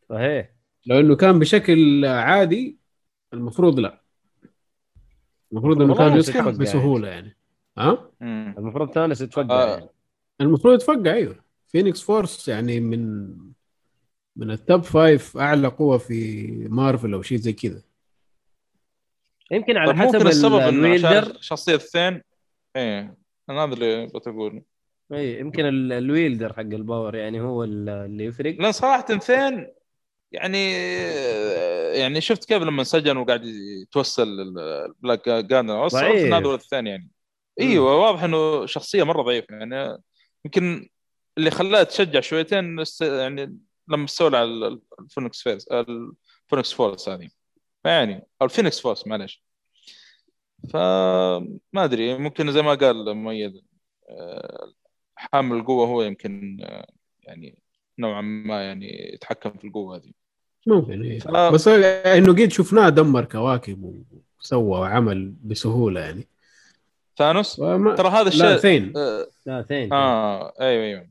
صحيح. 0.10 0.50
لو 0.86 1.00
إنه 1.00 1.16
كان 1.16 1.40
بشكل 1.40 2.06
عادي 2.06 2.78
المفروض 3.34 3.80
لا. 3.80 4.02
المفروض 5.52 5.82
إنه 5.82 5.96
كان 5.96 6.18
يسحب 6.18 6.58
بسهولة 6.58 7.08
يعني. 7.08 7.38
ها؟ 7.78 8.12
مم. 8.22 8.56
المفروض 8.58 8.92
ثانوس 8.92 9.22
يتفقع 9.22 9.64
آه. 9.64 9.70
يعني. 9.70 9.90
المفروض 10.42 10.74
يتفقع 10.74 11.14
أيوه. 11.14 11.36
Phoenix 11.68 12.02
Force 12.02 12.48
يعني 12.48 12.80
من 12.80 13.30
من 14.36 14.52
ال 14.52 14.60
top 14.60 14.84
five 14.84 15.38
أعلى 15.38 15.68
قوة 15.68 15.98
في 15.98 16.48
مارفل 16.70 17.14
أو 17.14 17.22
شيء 17.22 17.38
زي 17.38 17.54
كذا. 17.54 17.89
يمكن 19.52 19.78
على 19.78 19.92
طيب 19.92 20.02
حسب 20.02 20.16
ممكن 20.16 20.28
السبب 20.28 20.56
إنه 20.60 20.94
عشان 20.94 21.34
شخصية 21.42 21.76
الثين؟ 21.76 22.22
إيه 22.76 23.18
أنا 23.50 23.64
هذا 23.64 23.74
اللي 23.74 24.06
بتقول 24.06 24.64
اي 25.14 25.40
يمكن 25.40 25.66
ال- 25.66 25.92
ال 25.94 26.01
wielder 26.01 26.54
حق 26.54 26.60
ال 26.60 26.69
power 26.69 27.16
يعني 27.16 27.42
هو 27.42 27.64
ال- 27.64 27.90
اللي 27.90 28.26
يفرق. 28.26 28.56
لأن 28.60 28.72
صراحة 28.72 29.06
ثين 29.18 29.68
يعني 30.32 30.72
يعني 32.00 32.22
شفت 32.22 32.46
كيف 32.46 32.64
لما 32.64 32.80
انسجن 32.80 33.18
وقاعد 33.18 33.46
يتوسل 33.82 34.28
ال 34.28 34.45
Black 34.45 35.30
Garden 35.30 35.70
ضعيف. 35.88 36.34
هذا 36.34 36.56
الثاني 36.56 36.90
يعني. 36.90 37.10
إيوه 37.60 37.96
واضح 37.96 38.24
إنه 38.24 38.66
شخصية 38.66 39.04
مرة 39.04 39.22
ضعيفة 39.22 39.56
يعني. 39.56 39.98
يمكن 40.46 40.90
اللي 41.38 41.52
خلاها 41.52 41.84
تشجع 41.84 42.20
شويتين 42.20 42.84
يعني 43.02 43.58
لما 43.88 44.06
استولى 44.06 44.38
على 44.38 44.48
ال- 44.68 44.82
ال 45.00 45.05
Phoenix 45.05 45.42
Force 45.42 45.68
ال 45.68 45.81
Phoenix 45.81 46.74
Force 46.74 47.10
هذه. 47.10 47.30
فيعني 47.84 48.28
أو 48.42 48.46
ال 48.46 48.50
Phoenix 48.50 48.80
Force 48.80 49.08
معلش 49.08 49.44
فما 50.70 51.60
أدري 51.76 52.18
ممكن 52.18 52.52
زي 52.52 52.62
ما 52.62 52.74
قال 52.74 53.16
مؤيد 53.16 53.62
آه، 54.10 54.72
حامل 55.16 55.58
القوة 55.58 55.88
هو 55.88 56.02
يمكن 56.02 56.58
آه، 56.64 56.88
يعني 57.24 57.62
نوعا 58.00 58.22
ما 58.22 58.64
يعني 58.64 59.14
يتحكم 59.14 59.52
في 59.52 59.68
القوة 59.68 59.96
هذه. 59.96 60.12
ممكن 60.68 61.04
إيه. 61.04 61.20
ف- 61.20 61.54
بس 61.54 61.68
إنه 61.68 62.34
قد 62.34 62.52
شفناه 62.52 62.90
دمر 62.90 63.26
كواكب 63.26 64.04
وسوى 64.40 64.80
وعمل 64.80 65.34
بسهولة 65.44 66.02
يعني. 66.02 66.28
ثانوس؟ 67.18 67.60
وما... 67.60 67.96
ترى 67.96 68.08
هذا 68.08 68.22
لا 68.24 68.28
الشيء 68.28 68.56
ثين. 68.56 68.94
آه، 68.98 69.28
لا 69.46 69.62
ثين 69.62 69.94
آه 69.94 70.54
أيوه 70.62 70.84
أيوه. 70.84 71.10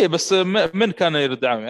اي 0.00 0.08
بس 0.08 0.32
من 0.74 0.90
كان 0.90 1.14
يدعم 1.14 1.60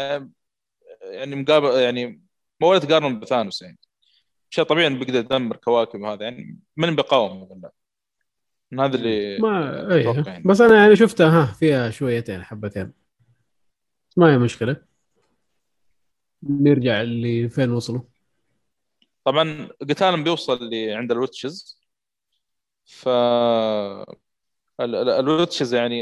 يعني 1.02 1.36
مقابل 1.36 1.80
يعني 1.80 2.22
ما 2.60 2.68
ولا 2.68 2.78
تقارن 2.78 3.20
بثانوس 3.20 3.62
يعني. 3.62 3.78
شيء 4.50 4.64
طبيعي 4.64 4.86
إنه 4.86 4.98
بيقدر 4.98 5.18
يدمر 5.18 5.56
كواكب 5.56 6.02
هذا 6.02 6.22
يعني 6.24 6.58
من 6.76 6.96
بيقاوم 6.96 7.42
ولا 7.42 7.72
هذا 8.84 8.96
اللي 8.96 9.38
ما 9.38 9.92
إيه 9.94 10.22
يعني. 10.26 10.44
بس 10.44 10.60
أنا 10.60 10.76
يعني 10.76 10.96
شفتها 10.96 11.42
ها 11.42 11.46
فيها 11.46 11.90
شويتين 11.90 12.42
حبتين. 12.44 12.92
ما 14.16 14.32
هي 14.32 14.38
مشكلة. 14.38 14.76
نرجع 16.42 17.02
لفين 17.02 17.70
وصلوا. 17.70 18.00
طبعا 19.24 19.68
قتالهم 19.80 20.24
بيوصل 20.24 20.54
اللي 20.56 20.92
عند 20.94 21.12
ال 21.12 21.20
witches. 21.20 21.80
ف 22.84 23.08
ال- 23.08 24.94
ال- 24.94 25.08
ال 25.08 25.16
witches 25.16 25.74
يعني 25.74 26.00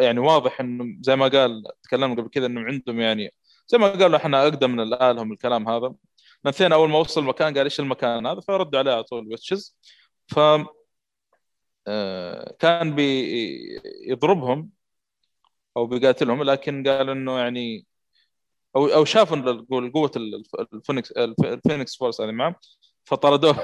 يعني 0.00 0.20
واضح 0.20 0.60
إنه 0.60 0.96
زي 1.00 1.16
ما 1.16 1.28
قال 1.28 1.64
تكلمنا 1.82 2.14
قبل 2.14 2.28
كذا 2.28 2.46
إنه 2.46 2.60
عندهم 2.60 3.00
يعني 3.00 3.34
زي 3.66 3.78
ما 3.78 3.88
قالوا 3.88 4.16
إحنا 4.16 4.42
أقدم 4.42 4.70
من 4.70 4.80
الآلهة 4.80 5.32
الكلام 5.32 5.68
هذا. 5.68 5.94
الاثنين 6.44 6.72
أول 6.72 6.90
ما 6.90 6.98
وصل 6.98 7.20
المكان 7.20 7.54
قال 7.54 7.64
إيش 7.64 7.80
المكان 7.80 8.26
هذا؟ 8.26 8.40
فردوا 8.40 8.78
عليه 8.78 8.92
على 8.92 9.02
طول 9.02 9.18
ال 9.22 9.29
witches 9.29 9.76
ف 10.28 10.38
آه، 11.86 12.54
كان 12.58 12.94
بيضربهم 12.94 14.70
أو 15.76 15.86
بيقاتلهم 15.86 16.42
لكن 16.42 16.88
قال 16.88 17.10
إنه 17.10 17.38
يعني 17.38 17.86
أو 18.76 18.86
أو 18.86 19.04
شافوا 19.04 19.90
قوة 19.94 20.10
ال 20.74 20.79
Phoenix 20.79 21.12
ال 21.12 21.23
Phoenix 21.23 21.96
Force 21.96 22.20
هذه 22.20 22.30
معه 22.30 22.56
فطردوه. 23.04 23.56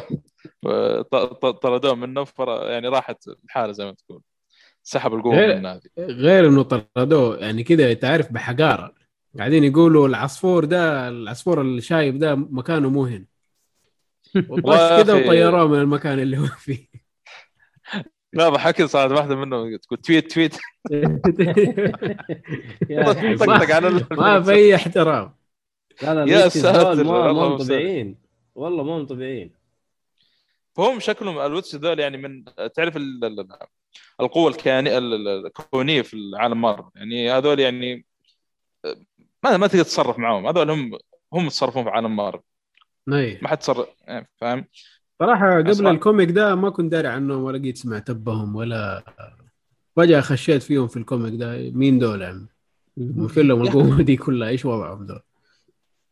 طردوه 1.62 1.94
منه 1.94 2.26
يعني 2.38 2.88
راحت 2.88 3.28
الحاله 3.44 3.72
زي 3.72 3.84
ما 3.84 3.92
تقول. 3.92 4.22
سحب 4.82 5.14
القوة 5.14 5.34
غير- 5.36 5.56
منه 5.56 5.72
هذه. 5.72 5.80
غير 5.98 6.48
إنه 6.48 6.62
طردوه 6.62 7.38
يعني 7.38 7.62
كذا 7.64 7.94
تعرف 7.94 8.32
بحقارة. 8.32 8.94
قاعدين 9.38 9.64
يقولوا 9.64 10.08
العصفور 10.08 10.64
ده 10.64 11.08
العصفور 11.08 11.62
الشايب 11.62 12.18
ده 12.18 12.34
مكانه 12.34 12.90
مو 12.90 13.04
هنا. 13.04 13.24
وطش 14.50 14.74
أخي. 14.74 15.26
وطيروه 15.28 15.68
من 15.68 15.78
المكان 15.80 16.18
اللي 16.18 16.38
هو 16.38 16.46
فيه. 16.46 16.88
لا 18.32 18.48
ضحكت 18.48 18.82
صارت 18.82 19.12
واحدة 19.12 19.36
منهم 19.36 19.76
تقول 19.76 19.98
تويت 19.98 20.32
تويت. 20.32 20.54
طقطق 23.38 23.74
على 23.74 24.06
ما 24.10 24.42
في 24.42 24.52
أي 24.52 24.74
احترام. 24.74 25.34
لا 26.02 26.24
لا 26.24 26.32
يا 26.32 26.48
ساتر، 26.48 27.04
ما. 27.04 27.56
طبيعيين. 27.56 28.16
والله 28.54 28.84
ما 28.84 28.92
هم 28.96 29.06
طبيعيين. 29.06 29.50
فهم 30.76 31.00
شكلهم 31.00 31.38
الوتش 31.38 31.74
ذول 31.74 31.98
يعني 31.98 32.16
من 32.16 32.44
تعرف 32.74 32.96
ال- 32.96 33.24
ال- 33.24 33.40
ال- 33.40 33.58
القوة 34.20 34.56
الكونية 34.66 36.02
في 36.02 36.14
العالم 36.14 36.60
مره 36.60 36.92
يعني 36.96 37.32
هذول 37.32 37.60
يعني 37.60 38.06
ما 39.44 39.56
ما 39.56 39.66
تقدر 39.66 39.82
تتصرف 39.82 40.18
معاهم 40.18 40.46
هذول 40.46 40.70
هم 40.70 40.98
هم 41.32 41.46
يتصرفون 41.46 41.84
في 41.84 41.90
عالم 41.90 42.16
مارفل 42.16 42.40
اي 43.12 43.38
ما 43.42 43.48
حد 43.48 43.58
تصرف 43.58 43.88
يعني 44.06 44.28
فاهم؟ 44.40 44.64
صراحة 45.18 45.58
قبل 45.58 45.70
أصلاً. 45.70 45.90
ال 45.90 45.97
comic 45.97 46.30
ده 46.30 46.54
ما 46.54 46.70
كنت 46.70 46.92
داري 46.92 47.08
عنهم 47.08 47.42
ولا 47.42 47.58
قد 47.58 47.74
سمعت 47.76 48.10
بهم 48.10 48.56
ولا 48.56 49.04
فجأة 49.96 50.20
خشيت 50.20 50.62
فيهم 50.62 50.88
في 50.88 50.96
ال 50.96 51.03
comic 51.03 51.34
ده. 51.34 51.70
مين 51.70 51.98
دول 51.98 52.22
يعني؟ 52.22 52.46
مثل 52.96 53.48
لهم 53.48 53.62
القوة 53.62 54.02
دي 54.02 54.16
كلها 54.16 54.48
إيش 54.48 54.64
وضعهم 54.64 55.06
دول؟ 55.06 55.20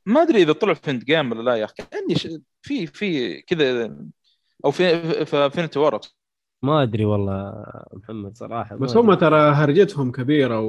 ما 0.06 0.22
أدري 0.22 0.42
إذا 0.42 0.52
طلعوا 0.52 0.74
في 0.74 0.90
Endgame 0.90 1.32
ولا 1.32 1.42
لا 1.42 1.56
يا 1.56 1.64
أخي. 1.64 1.74
كاني 1.90 2.14
ش... 2.14 2.28
في 2.62 2.86
في 2.86 3.40
كذا 3.42 3.96
أو 4.64 4.70
في 4.70 5.02
في 5.24 5.50
Infinity 5.50 5.78
War 5.78 6.00
ما 6.62 6.82
أدري 6.82 7.04
والله 7.04 7.64
محمد 7.92 8.36
صراحة 8.36 8.76
ما 8.76 8.80
بس 8.86 8.96
هم. 8.96 9.14
ترى 9.14 9.50
هرجتهم 9.50 10.12
كبيرة 10.12 10.60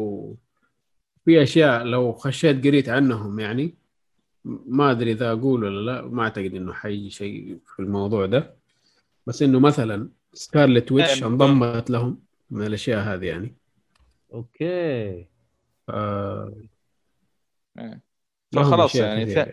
وفي 1.27 1.43
أشياء 1.43 1.83
لو 1.83 2.13
خشيت 2.13 2.67
قريت 2.67 2.89
عنهم 2.89 3.39
يعني 3.39 3.75
ما 4.45 4.91
أدري 4.91 5.11
إذا 5.11 5.31
أقول 5.31 5.63
ولا 5.63 5.91
لا 5.91 6.01
ما 6.07 6.23
أعتقد 6.23 6.55
إنه 6.55 6.73
حيجي 6.73 7.09
شيء 7.09 7.59
في 7.65 7.79
الموضوع 7.79 8.25
ده. 8.25 8.55
بس 9.25 9.41
إنه 9.41 9.59
مثلا 9.59 10.09
Scarlet 10.33 10.91
Witch 10.91 11.09
يعني- 11.09 11.25
انضمت 11.25 11.89
لهم 11.89 12.21
من 12.49 12.65
الأشياء 12.65 12.99
هذه 12.99 13.25
يعني. 13.25 13.55
okay. 14.33 15.27
آه 15.89 16.53
فخلاص 18.55 18.89
أشياء 18.89 19.07
يعني 19.07 19.25
كثيرة. 19.25 19.43
ث... 19.43 19.49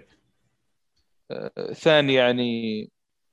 آه، 1.30 1.72
ثاني 1.72 2.14
يعني 2.14 2.90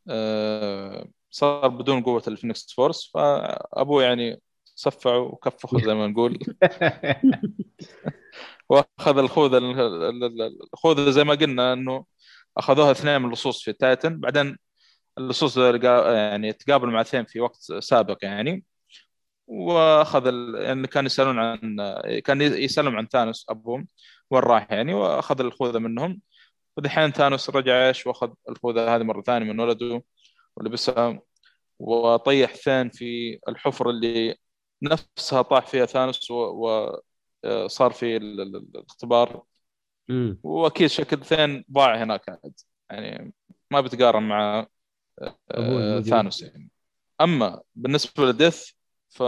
آه، 0.10 1.08
صار 1.30 1.68
بدون 1.68 2.04
قوة 2.04 2.24
ال 2.28 2.33
Phoenix 2.33 2.74
Force 2.74 3.12
فأبوه 3.14 4.04
يعني 4.04 4.42
صفعه 4.66 5.20
وكفخه 5.20 5.82
زي 5.86 5.94
ما 5.94 6.08
نقول. 6.08 6.40
وأخذ 8.70 9.18
الخوذة 9.18 9.58
ال- 9.58 9.80
ال- 9.82 10.24
ال- 10.24 10.60
الخوذة 10.74 11.10
زي 11.10 11.24
ما 11.24 11.34
قلنا 11.36 11.74
إنه 11.74 12.06
أخذوها 12.58 12.92
اثنين 12.92 13.22
من 13.22 13.26
اللصوص 13.28 13.64
في 13.64 13.74
تايتن. 13.74 14.20
بعدين 14.20 14.58
اللصوص 15.18 15.58
يعني 15.58 16.54
تقابلوا 16.54 16.94
مع 16.94 17.02
اثنين 17.02 17.26
في 17.26 17.40
وقت 17.40 17.58
سابق 17.80 18.18
يعني. 18.22 18.64
وأخذ 19.48 20.28
ال... 20.28 20.56
يعني 20.64 20.88
كانوا 20.88 21.06
يسألون 21.06 21.40
عن 21.40 21.78
كان 22.26 22.42
يسألهم 22.42 22.96
عن 22.98 23.08
ثانوس 23.08 23.46
أبوهم 23.50 23.88
وين 24.32 24.44
راح 24.44 24.72
يعني 24.72 24.94
وأخذ 24.94 25.40
الخوذة 25.42 25.80
منهم. 25.80 26.22
ودحين 26.78 27.12
ثانوس 27.12 27.50
رجع 27.50 27.88
إيش؟ 27.88 28.08
وأخذ 28.08 28.34
الخوذة 28.50 28.96
هذه 28.96 29.04
مرة 29.04 29.22
ثانية 29.22 29.54
من 29.54 29.60
ولده 29.60 30.04
ولبسها 30.58 31.20
وطيح 31.80 32.56
ثان 32.56 32.90
في 32.90 33.40
الحفره 33.50 33.90
اللي 33.90 34.36
نفسها 34.84 35.42
طاح 35.42 35.68
فيها 35.68 35.86
ثانوس 35.86 36.32
وصار 36.32 37.02
في 37.02 37.11
ال- 37.46 38.42
ال- 38.42 38.56
الاختبار. 38.76 39.44
امم 40.10 40.40
وأكيد 40.44 40.88
شكل 40.88 41.24
ثين 41.26 41.66
ضاع 41.72 42.04
هناك 42.04 42.30
عاد. 42.30 42.54
يعني 42.90 43.34
ما 43.72 43.82
بتقارن 43.82 44.24
مع 44.24 44.68
آه،. 45.52 46.00
ثانوس 46.02 46.42
يعني. 46.42 46.70
أما 47.22 47.62
بالنسبة 47.76 48.26
لديث 48.26 48.70
ف 49.10 49.20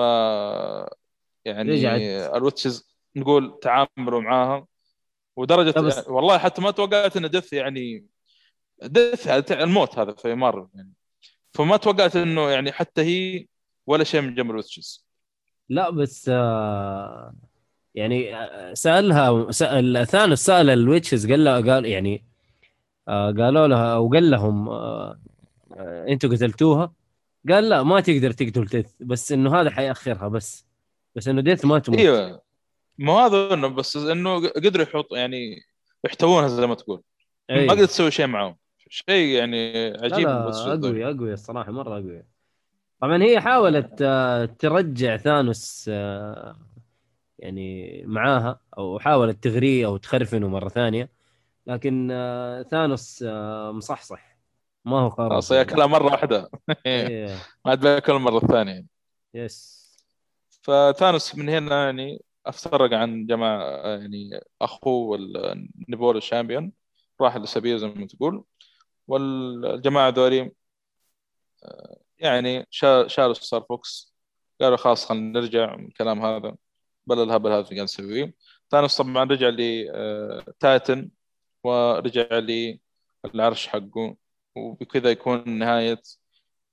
يعني 1.45 1.71
رجعت. 1.71 2.01
ال 2.35 2.43
witches 2.43 2.95
نقول 3.15 3.59
تعاملوا 3.61 4.21
معاها 4.21 4.67
ودرجة 5.35 5.79
بس- 5.79 5.97
يعني 5.97 6.09
والله 6.09 6.37
حتى 6.37 6.61
ما 6.61 6.71
توقعت 6.71 7.17
إن 7.17 7.29
Death 7.29 7.53
يعني 7.53 8.05
هذا 9.27 9.63
الموت 9.63 9.99
هذا 9.99 10.13
في 10.13 10.35
مارفل 10.35 10.69
يعني. 10.75 10.91
فما 11.53 11.77
توقعت 11.77 12.15
إنه 12.15 12.49
يعني 12.49 12.71
حتى 12.71 13.01
هي 13.01 13.47
ولا 13.87 14.03
شيء 14.03 14.21
من 14.21 14.35
جنب 14.35 14.55
witches 14.55 15.05
لا 15.69 15.89
بس 15.89 16.29
آه 16.29 17.33
يعني 17.95 18.35
آه، 18.35 18.73
سألها 18.73 19.51
سأل 19.51 20.07
ثانوس 20.07 20.39
سأل 20.39 20.69
ال 20.69 20.77
witches 20.77 21.31
قال 21.31 21.43
له 21.43 21.73
قال 21.73 21.85
يعني 21.85 22.23
آه 23.07 23.31
قالوا 23.31 23.67
لها 23.67 23.95
أو 23.95 24.09
قال 24.09 24.31
لهم 24.31 24.69
آه 24.69 25.19
أنتوا 26.09 26.29
قتلتوها؟ 26.29 26.93
قال 27.49 27.69
لا 27.69 27.83
ما 27.83 27.99
تقدر 27.99 28.31
تقتل 28.31 28.65
ديث 28.65 28.91
بس 28.99 29.31
إنه 29.31 29.55
هذا 29.61 29.69
حيأخرها 29.69 30.27
بس 30.27 30.65
بس 31.15 31.27
إنه 31.27 31.41
ديث 31.41 31.65
ما 31.65 31.79
تموت. 31.79 31.99
إيوه. 31.99 32.41
ما 32.97 33.13
هذا 33.13 33.53
إنه 33.53 33.67
بس 33.67 33.95
إنه 33.95 34.49
قدروا 34.49 34.85
يحط 34.85 35.13
يعني 35.13 35.61
يحتوونها 36.05 36.47
زي 36.47 36.67
ما 36.67 36.75
تقول. 36.75 37.01
أي. 37.49 37.65
ما 37.67 37.73
قدرت 37.73 37.89
تسوي 37.89 38.11
شيء 38.11 38.27
معهم 38.27 38.55
شيء 38.89 39.27
يعني 39.27 39.89
لا 39.91 40.03
عجيب 40.03 40.27
لا 40.27 40.47
بس 40.47 40.55
ذولي. 40.55 40.73
اقوياء 40.73 41.15
اقوياء 41.15 41.33
الصراحة 41.33 41.71
مرة 41.71 41.97
اقوياء 41.97 42.23
طبعا 43.01 43.23
هي 43.23 43.41
حاولت 43.41 44.03
ترجع 44.59 45.17
ثانوس 45.17 45.89
يعني 47.43 48.03
معاها 48.05 48.59
أو 48.77 48.99
حاولت 48.99 49.43
تغريه 49.43 49.85
أو 49.85 49.97
تخرفنه 49.97 50.47
مرة 50.47 50.69
ثانية. 50.69 51.09
لكن 51.67 52.09
آه، 52.11 52.63
ثانوس 52.63 53.23
آه، 53.27 53.71
مصحصح. 53.71 54.37
ما 54.85 54.99
هو 54.99 55.09
خارق 55.09 55.29
خلاص 55.31 55.51
هي 55.51 55.65
كلام 55.65 55.91
مرة 55.91 56.05
واحدة. 56.05 56.49
إيه، 56.85 57.25
ما 57.65 57.71
عاد 57.71 57.79
بياكل 57.79 58.13
المره 58.13 58.37
الثانية 58.37 58.85
يس. 59.33 59.83
فثانوس 60.61 61.35
من 61.35 61.49
هنا 61.49 61.85
يعني 61.85 62.23
افترق 62.45 62.93
عن 62.93 63.25
جماعة 63.25 63.87
يعني 63.87 64.41
أخوه 64.61 65.17
النيبول 65.17 66.17
الشامبيون 66.17 66.71
راح 67.21 67.37
لسبيل 67.37 67.79
زي 67.79 67.87
ما 67.87 68.07
تقول. 68.07 68.43
والجماعة 69.07 70.09
ذولي 70.09 70.51
آه، 71.63 71.97
يعني 72.19 72.67
شا- 72.69 73.07
شالوا 73.07 73.33
ستار 73.33 73.61
فوكس. 73.69 74.13
قالوا 74.61 74.77
خلاص 74.77 75.05
خلينا 75.05 75.39
نرجع 75.39 75.75
من 75.75 75.85
الكلام 75.85 76.25
هذا. 76.25 76.55
بلا 77.07 77.23
الهبل 77.23 77.49
هذا 77.51 77.59
اللي 77.59 77.75
قاعد 77.75 77.83
نسويه 77.83 78.33
ثانوس 78.71 78.97
طبعا 79.01 79.23
رجع 79.23 79.49
لتايتن 79.49 81.09
ورجع 81.63 82.27
للعرش 83.25 83.67
حقه 83.67 84.15
وبكذا 84.55 85.11
يكون 85.11 85.49
نهاية 85.49 86.01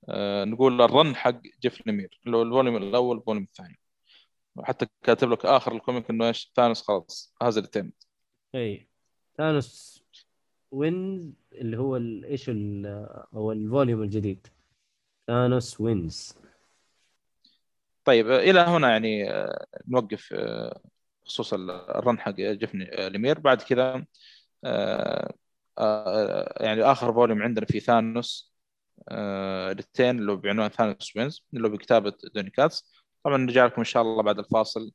آه، 0.09 0.45
نقول 0.45 0.83
ال 0.83 0.91
run 0.91 1.17
حق 1.17 1.41
جيف 1.63 1.87
ليمير 1.87 2.21
اللي 2.27 2.37
هو 2.37 2.43
ال 2.43 2.48
volume 2.48 2.77
الأول 2.77 3.17
وال 3.17 3.24
volume 3.24 3.45
الثاني. 3.45 3.79
وحتى 4.57 4.87
كاتب 5.03 5.31
لك 5.31 5.47
آخر 5.47 5.73
ال 5.73 5.79
comic 5.79 6.11
إنه 6.11 6.29
إيش؟ 6.29 6.53
ثانوس 6.57 6.83
خلاص 6.83 7.35
هذا 7.43 7.61
التم 7.61 7.91
إي 8.55 8.89
ثانوس 9.39 10.03
Wins 10.71 11.33
اللي 11.53 11.77
هو 11.79 11.97
إيش 12.25 12.49
أو 13.35 13.53
ال 13.53 13.60
volume 13.60 14.03
الجديد. 14.03 14.47
ثانوس 15.27 15.81
Wins 15.81 16.35
طيب 18.11 18.31
آه، 18.31 18.39
إلى 18.39 18.61
هنا 18.61 18.91
يعني 18.91 19.31
آه، 19.31 19.67
نوقف 19.89 20.29
آه، 20.33 20.81
خصوص 21.25 21.55
ال 21.55 21.71
run 21.71 22.21
حق 22.21 22.31
جيف 22.31 22.75
ليمير 22.75 23.39
بعد 23.39 23.63
كذا 23.63 24.05
آه، 24.65 25.35
آه، 25.79 26.65
يعني 26.65 26.83
آخر 26.83 27.13
volume 27.13 27.43
عندنا 27.43 27.67
في 27.67 27.81
ثانوس 27.81 28.55
آه، 29.09 29.73
الاثنين 29.73 30.19
اللي 30.19 30.37
بعنوان 30.37 30.69
ثانوس 30.69 31.17
Wins 31.17 31.45
اللي 31.55 31.69
هو 31.69 31.73
بكتابة 31.73 32.13
دوني 32.35 32.51
كاتس. 32.51 32.93
طبعا 33.25 33.37
نرجع 33.37 33.67
لكم 33.67 33.81
إن 33.81 33.85
شاء 33.85 34.03
الله 34.03 34.23
بعد 34.23 34.39
الفاصل 34.39 34.93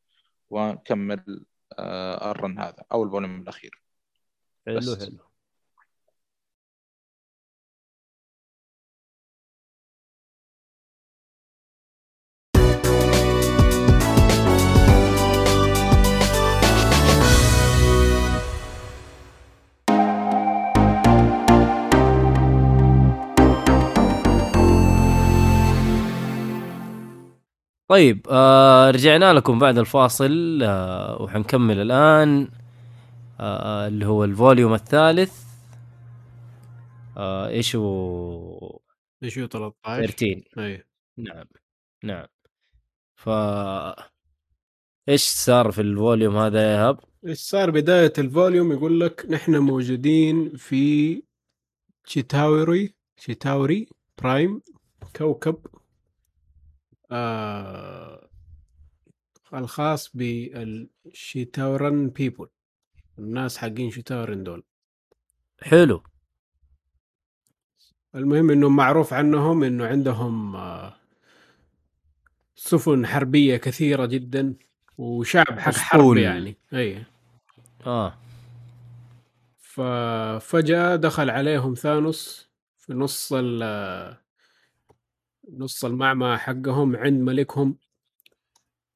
ونكمل 0.50 1.46
آه، 1.80 2.32
ال 2.32 2.39
run 2.39 2.60
هذا 2.60 2.84
أو 2.92 3.04
ال 3.04 3.09
volume 3.09 3.42
الأخير. 3.42 3.82
حلو. 4.68 4.78
حلو. 5.06 5.35
طيب 27.88 28.28
آه 28.30 28.92
رجعنا 28.92 29.34
لكم 29.34 29.60
بعد 29.60 29.78
الفاصل 29.78 30.60
آه 30.64 31.22
وحنكمل 31.22 31.80
الآن 31.80 32.50
آه 33.40 33.88
اللي 33.88 34.06
هو 34.06 34.24
ال 34.24 34.31
volume 34.31 34.74
الثالث. 34.74 35.44
آه 37.18 37.48
إيش 37.48 37.76
هو؟ 37.76 38.80
issue 39.24 39.48
13 39.48 40.08
13 40.08 40.44
إي. 40.60 40.84
نعم 41.18 41.46
نعم. 42.04 42.26
ف 43.16 43.30
إيش 45.10 45.22
صار 45.22 45.72
في 45.72 45.82
ال 45.82 45.90
volume 45.90 46.38
هذا 46.38 46.62
يا 46.62 46.78
إيهاب؟ 46.78 47.00
إيش 47.28 47.40
صار 47.40 47.72
بداية 47.72 48.14
الفوليوم؟ 48.18 48.72
يقول 48.72 49.00
لك 49.00 49.26
نحن 49.30 49.58
موجودين 49.58 50.56
في 50.56 51.24
شيتاوري 52.06 52.94
شيتاوري 53.18 53.88
Prime 54.18 54.62
كوكب 55.16 55.58
آه 57.12 58.30
الخاص 59.54 60.12
بالشيتاورن 60.18 62.10
people 62.10 62.50
الناس 63.20 63.58
حقين 63.58 63.92
شيتاورن 63.92 64.44
دول. 64.44 64.64
حلو. 65.62 66.04
المهم 68.16 68.52
إنه 68.52 68.70
معروف 68.70 69.14
عنهم 69.14 69.64
إنه 69.64 69.86
عندهم 69.86 70.56
آه 70.56 70.96
سفن 72.56 73.08
حربية 73.08 73.58
كثيرة 73.58 74.06
جدا 74.06 74.56
وشعب 74.98 75.60
حق 75.60 75.74
حرب. 75.74 76.18
يعني. 76.18 76.58
اي 76.74 77.04
آه. 77.86 78.18
ففجأة 79.60 80.96
دخل 80.96 81.30
عليهم 81.30 81.74
ثانوس 81.74 82.50
في 82.78 82.94
نص 82.94 83.34
ال 83.36 83.64
نص 85.54 85.86
المعمعة 85.86 86.38
حقهم 86.38 86.96
عند 86.96 87.22
ملكهم 87.22 87.78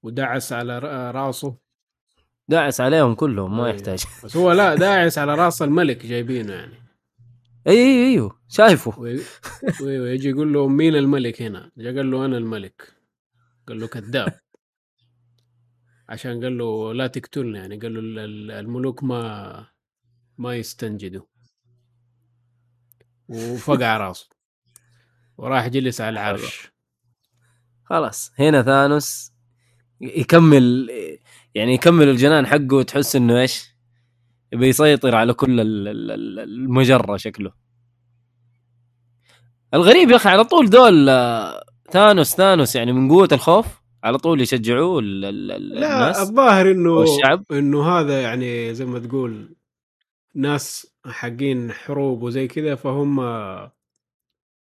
ودعس 0.03 0.53
على 0.53 0.79
راسه. 1.11 1.57
داعس 2.47 2.81
عليهم 2.81 3.15
كلهم 3.15 3.57
ما 3.57 3.65
أي. 3.65 3.69
يحتاج. 3.75 4.03
بس 4.23 4.37
هو 4.37 4.51
لا 4.51 4.75
داعس 4.75 5.17
على 5.17 5.35
راس 5.35 5.61
الملك 5.61 6.05
جايبينه 6.05 6.53
يعني. 6.53 6.73
اي 7.67 7.73
اي 7.73 8.07
إيوه 8.11 8.39
شايفه. 8.47 8.99
وي- 8.99 9.19
وي- 9.81 9.99
ويجي 9.99 10.29
يقول 10.29 10.53
له 10.53 10.67
مين 10.67 10.95
الملك 10.95 11.41
هنا؟ 11.41 11.71
جا 11.77 11.95
قال 11.95 12.11
له 12.11 12.25
أنا 12.25 12.37
الملك. 12.37 12.93
قال 13.67 13.79
له 13.79 13.87
كذاب. 13.87 14.39
عشان 16.09 16.43
قال 16.43 16.57
له 16.57 16.93
لا 16.93 17.07
تقتلني 17.07 17.57
يعني. 17.57 17.77
قال 17.79 17.93
له 17.93 17.99
ال- 17.99 18.19
ال- 18.19 18.51
الملوك 18.51 19.03
ما 19.03 19.67
ما 20.37 20.55
يستنجدوا. 20.55 21.25
وفقع 23.29 23.97
راسه. 23.97 24.29
وراح 25.39 25.67
جلس 25.67 26.01
على 26.01 26.09
العرش. 26.13 26.71
خلاص 27.83 28.31
هنا 28.39 28.61
ثانوس 28.61 29.31
يكمل 30.01 30.89
يعني 31.55 31.73
يكمل 31.73 32.09
الجنان 32.09 32.47
حقه 32.47 32.73
وتحس 32.75 33.15
إنه 33.15 33.41
إيش 33.41 33.65
يبي 34.53 34.67
يسيطر 34.67 35.15
على 35.15 35.33
كل 35.33 35.59
ال- 35.59 35.87
ال- 35.87 36.11
ال- 36.11 36.39
المجرة 36.39 37.17
شكله. 37.17 37.51
الغريب 39.73 40.09
يا 40.11 40.15
أخي 40.15 40.29
على 40.29 40.43
طول 40.43 40.69
دول 40.69 41.09
آه، 41.09 41.63
ثانوس 41.91 42.35
ثانوس 42.35 42.75
يعني 42.75 42.93
من 42.93 43.09
قوة 43.11 43.29
الخوف 43.31 43.65
على 44.03 44.17
طول 44.17 44.41
يشجعوه 44.41 44.99
ال- 44.99 45.25
ال- 45.25 45.51
ال- 45.51 45.69
لا 45.79 45.93
الناس 46.01 46.19
الظاهر 46.29 46.71
إنه 46.71 46.91
والشعب. 46.91 47.43
إنه 47.51 47.83
هذا 47.89 48.21
يعني 48.21 48.73
زي 48.73 48.85
ما 48.85 48.99
تقول 48.99 49.55
ناس 50.35 50.87
حقين 51.05 51.71
حروب 51.71 52.21
وزي 52.23 52.47
كذا 52.47 52.75
فهم 52.75 53.19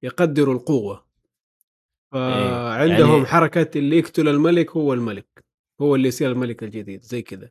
يقدروا 0.03 0.55
القوة 0.55 1.05
فعندهم 2.13 3.13
يعني- 3.15 3.27
حركة 3.27 3.79
اللي 3.79 3.99
يقتل 3.99 4.29
الملك 4.29 4.71
هو 4.71 4.95
الملك 4.95 5.45
هو 5.81 5.95
اللي 5.95 6.09
يصير 6.09 6.31
الملك 6.33 6.63
الجديد 6.63 7.03
زي 7.03 7.23
كذا 7.23 7.51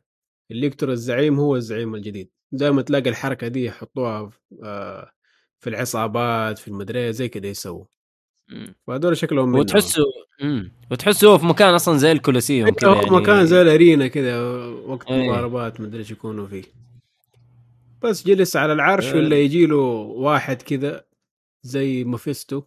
اللي 0.50 0.66
يقتل 0.66 0.90
الزعيم 0.90 1.40
هو 1.40 1.56
الزعيم 1.56 1.94
الجديد 1.94 2.30
دائما 2.52 2.82
تلاقي 2.82 3.10
الحركة 3.10 3.48
دي 3.48 3.64
يحطوها 3.64 4.26
في- 4.28 4.38
آه، 4.64 5.10
العصابات 5.66 6.58
في 6.58 6.68
المدرية 6.68 7.10
زي 7.10 7.28
كذا 7.28 7.46
يسووا. 7.46 7.84
فهذول 8.86 9.16
شكلهم. 9.16 9.54
وتحسه. 9.54 10.02
وتحسه 10.90 11.28
هو 11.28 11.38
في 11.38 11.46
مكان 11.46 11.74
أصلا 11.74 11.96
زي 11.98 12.12
الكولوسيوم 12.12 12.70
كذا 12.70 12.90
هو 12.90 12.94
يعني 12.94 13.10
مكان 13.10 13.46
زي 13.46 13.62
ال 13.62 13.70
arena 13.70 14.08
كذا 14.08 14.42
وقت 14.66 15.06
إيه. 15.10 15.28
مضاربات 15.30 15.80
مدري 15.80 15.98
إيش 15.98 16.10
يكونوا 16.10 16.46
فيه 16.46 16.62
بس 18.02 18.26
جلس 18.26 18.56
على 18.56 18.72
العرش 18.72 19.06
آه. 19.06 19.16
ولا 19.16 19.36
يجي 19.38 19.66
له 19.66 19.76
واحد 19.76 20.62
كذا 20.62 21.04
زي 21.68 22.04
مافيستو 22.04 22.62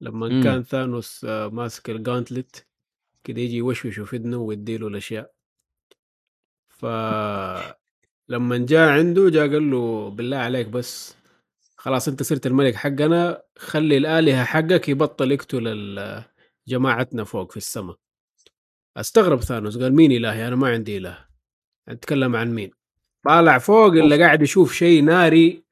لما 0.00 0.28
مم. 0.28 0.42
كان 0.42 0.62
ثانوس 0.62 1.24
آه، 1.24 1.48
ماسك 1.48 1.90
ال 1.90 1.98
gauntlet 1.98 2.66
كذا 3.24 3.40
يجي 3.40 3.56
يوشوشه 3.56 4.04
في 4.04 4.16
اذنه 4.16 4.36
ويديله 4.36 4.86
الأشياء. 4.88 5.32
ف 6.68 6.86
لما 8.28 8.58
جاء 8.58 8.88
عنده 8.88 9.30
جاء 9.30 9.48
قال 9.48 9.70
له 9.70 10.08
بالله 10.10 10.36
عليك 10.36 10.66
بس 10.66 11.16
خلاص 11.76 12.08
أنت 12.08 12.22
صرت 12.22 12.46
الملك 12.46 12.74
حقنا 12.74 13.42
خلي 13.58 13.96
الآلهة 13.96 14.44
حقك 14.44 14.88
يبطل 14.88 15.32
يقتل 15.32 16.22
جماعتنا 16.68 17.24
فوق 17.24 17.50
في 17.50 17.56
السماء. 17.56 17.96
استغرب 18.96 19.40
ثانوس 19.40 19.78
قال 19.78 19.94
مين 19.94 20.12
الهي 20.12 20.48
أنا 20.48 20.56
ما 20.56 20.68
عندي 20.68 20.96
إله. 20.96 21.18
أتكلم 21.88 22.36
عن 22.36 22.54
مين؟ 22.54 22.70
طالع 23.24 23.58
فوق 23.58 23.92
اللي 23.92 24.22
قاعد 24.24 24.42
يشوف 24.42 24.72
شيء 24.74 25.04
ناري 25.04 25.62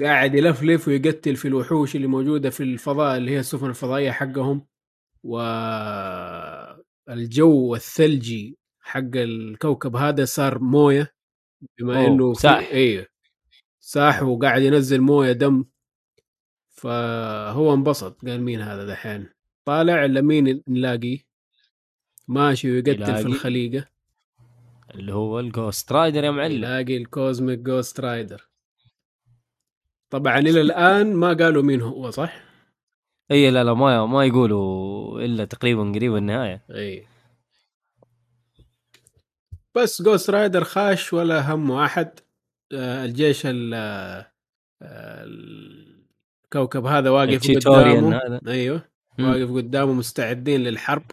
قاعد 0.00 0.34
يلفلف 0.34 0.88
ويقتل 0.88 1.36
في 1.36 1.48
الوحوش 1.48 1.96
اللي 1.96 2.06
موجودة 2.06 2.50
في 2.50 2.62
الفضاء 2.62 3.16
اللي 3.16 3.30
هي 3.30 3.38
السفن 3.38 3.66
الفضائية 3.66 4.10
حقهم. 4.10 4.66
والجو 7.08 7.74
الثلجي 7.74 8.58
حق 8.80 9.16
الكوكب 9.16 9.96
هذا 9.96 10.24
صار 10.24 10.58
موية 10.58 11.14
بما 11.78 12.06
إنه 12.06 12.34
ساح. 12.34 12.70
أيوه 12.72 13.06
ساح 13.80 14.22
وقاعد 14.22 14.62
ينزل 14.62 15.00
موية 15.00 15.32
دم. 15.32 15.64
فهو 16.70 17.74
انبسط 17.74 18.24
قال 18.24 18.42
مين 18.42 18.60
هذا 18.60 18.86
دحين؟ 18.86 19.28
طالع 19.64 20.04
إلا 20.04 20.20
مين 20.20 20.62
نلاقيه 20.68 21.18
ماشي 22.28 22.70
ويقتل 22.70 23.16
في. 23.16 23.26
الخليقة. 23.26 23.86
اللي 24.94 25.14
هو 25.14 25.40
الجوست 25.40 25.92
رايدر 25.92 26.24
يا 26.24 26.30
معلم. 26.30 26.52
يلاقي 26.52 26.96
الكوزميك 26.96 27.58
جوست 27.58 28.00
رايدر 28.00 28.51
طبعا 30.12 30.38
إلى 30.38 30.60
الآن 30.60 31.14
ما 31.14 31.32
قالوا 31.32 31.62
مين 31.62 31.80
هو 31.80 32.10
صح؟ 32.10 32.40
إي 33.30 33.50
لا 33.50 33.64
لا 33.64 33.74
ما 33.74 34.06
ما 34.06 34.24
يقولوا 34.24 35.20
إلا 35.20 35.44
تقريبا 35.44 35.92
قريب 35.94 36.16
النهاية 36.16 36.64
إي 36.70 37.06
بس 39.74 40.02
جوست 40.02 40.30
رايدر 40.30 40.64
خاش 40.64 41.12
ولا 41.12 41.54
همه 41.54 41.84
احد 41.84 42.20
آه، 42.72 43.04
الجيش 43.04 43.42
ال 43.44 43.74
آه، 43.74 45.24
الكوكب 46.44 46.86
هذا 46.86 47.10
واقف 47.10 47.50
قدامه 47.66 48.16
هذا. 48.16 48.40
أيوه 48.46 48.82
مم. 49.18 49.28
واقف 49.28 49.50
قدامه 49.52 49.92
مستعدين 49.92 50.60
للحرب 50.60 51.04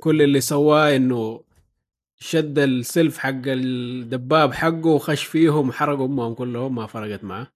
كل 0.00 0.22
اللي 0.22 0.40
سواه 0.40 0.96
إنه 0.96 1.44
شد 2.16 2.58
السلف 2.58 3.18
حق 3.18 3.42
الدباب 3.46 4.52
حقه 4.52 4.86
وخش 4.86 5.24
فيهم 5.24 5.72
حرق 5.72 6.00
أمهم 6.00 6.34
كلهم 6.34 6.74
ما 6.74 6.86
فرقت 6.86 7.24
معه 7.24 7.53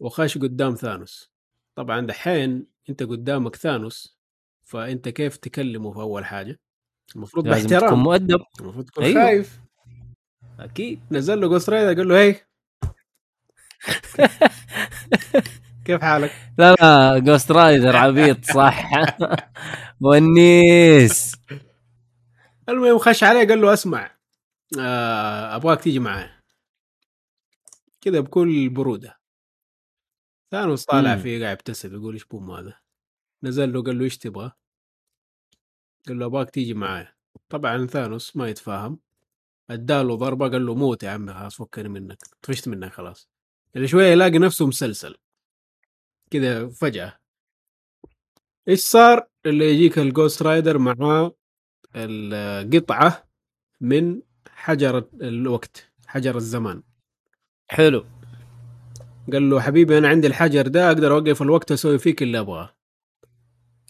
وخش 0.00 0.38
قدام 0.38 0.74
ثانوس. 0.74 1.32
طبعا 1.74 2.00
دحين 2.06 2.66
أنت 2.90 3.02
قدامك 3.02 3.56
ثانوس 3.56 4.18
فأنت 4.62 5.08
كيف 5.08 5.36
تكلمه 5.36 5.92
في 5.92 6.00
أول 6.00 6.24
حاجة؟ 6.24 6.60
المفروض 7.16 7.48
لازم 7.48 7.66
تكون 7.68 7.78
باحترام. 7.80 8.02
مؤدب. 8.02 8.40
المفروض 8.60 8.84
تكون 8.84 9.04
أيوه. 9.04 9.22
خايف. 9.24 9.60
أكيد. 10.60 11.00
نزل 11.10 11.40
له 11.40 11.48
جوست 11.48 11.70
رايدر 11.70 11.94
قال 12.00 12.08
له 12.08 12.18
hey. 12.20 12.40
كيف 15.84 16.00
حالك؟ 16.00 16.32
لا 16.58 16.74
لا 16.74 17.18
جوست 17.18 17.52
رايدر 17.52 17.96
عبيط 17.96 18.44
صح. 18.44 18.90
ونيس 20.00 21.36
المهم 22.68 22.98
خش 22.98 23.24
عليه 23.24 23.48
قال 23.48 23.60
له 23.60 23.72
أسمع 23.72 24.10
آه 24.78 25.56
أبغاك 25.56 25.80
تيجي 25.80 25.98
معايا 25.98 26.40
كذا 28.00 28.20
بكل 28.20 28.68
برودة. 28.68 29.19
ثانوس 30.50 30.84
طالع 30.84 31.14
مم. 31.14 31.22
فيه 31.22 31.44
قاعد 31.44 31.56
يبتسم 31.56 31.94
يقول 31.94 32.14
إيش 32.14 32.24
بوم 32.24 32.50
هذا 32.50 32.74
نزل 33.42 33.72
له 33.72 33.82
قال 33.82 33.98
له 33.98 34.04
إيش 34.04 34.18
تبغى؟ 34.18 34.52
قال 36.08 36.18
له 36.18 36.26
أبغاك 36.26 36.50
تيجي 36.50 36.74
معايا. 36.74 37.14
طبعا 37.48 37.86
ثانوس 37.86 38.36
ما 38.36 38.48
يتفاهم. 38.48 39.00
أداله 39.70 40.14
ضربة 40.14 40.48
قال 40.48 40.66
له 40.66 40.74
موت 40.74 41.02
يا 41.02 41.10
عمي 41.10 41.34
خلاص 41.34 41.56
فكني 41.56 41.88
منك 41.88 42.18
طفشت 42.42 42.68
منك 42.68 42.92
خلاص. 42.92 43.28
اللي 43.76 43.88
شوية 43.88 44.06
يلاقي 44.06 44.38
نفسه 44.38 44.66
مسلسل. 44.66 45.16
كذا 46.30 46.68
فجأة. 46.68 47.18
إيش 48.68 48.80
صار؟ 48.80 49.28
اللي 49.46 49.74
يجيك 49.74 49.98
الجوست 49.98 50.42
رايدر 50.42 50.78
معاه 50.78 51.34
القطعة 51.96 53.28
من 53.80 54.22
حجر 54.48 55.08
الوقت 55.14 55.92
حجر 56.06 56.36
الزمان. 56.36 56.82
حلو. 57.68 58.06
قال 59.32 59.50
له 59.50 59.60
حبيبي 59.60 59.98
أنا 59.98 60.08
عندي 60.08 60.26
الحجر 60.26 60.66
ده 60.68 60.86
أقدر 60.88 61.12
أوقف 61.12 61.42
الوقت 61.42 61.72
أسوي 61.72 61.98
فيك 61.98 62.22
اللي 62.22 62.38
أبغاه. 62.38 62.74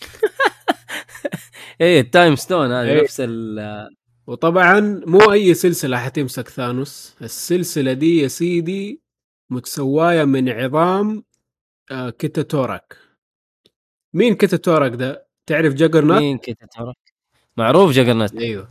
إيه 1.80 2.00
ال 2.00 2.07
time 2.07 2.36
stone 2.36 2.72
هذه 2.72 2.88
إيه. 2.88 3.02
نفس 3.02 3.20
ال 3.20 3.90
وطبعا 4.26 5.02
مو 5.06 5.32
أي 5.32 5.54
سلسلة 5.54 5.98
حتمسك 5.98 6.48
ثانوس. 6.48 7.16
السلسلة 7.22 7.92
دي 7.92 8.18
يا 8.22 8.28
سيدي 8.28 9.00
متسواية 9.50 10.24
من 10.24 10.48
عظام 10.48 11.24
آه، 11.90 12.10
كيتاتورك 12.10 12.96
مين 14.14 14.34
كيتاتورك 14.34 14.94
ده؟ 14.94 15.26
تعرف 15.46 15.74
جاجرنات؟ 15.74 16.18
مين 16.20 16.38
كذا 16.38 16.54
ترى 16.76 16.94
معروف 17.56 17.90
جاجرنات. 17.92 18.34
أيوه. 18.36 18.68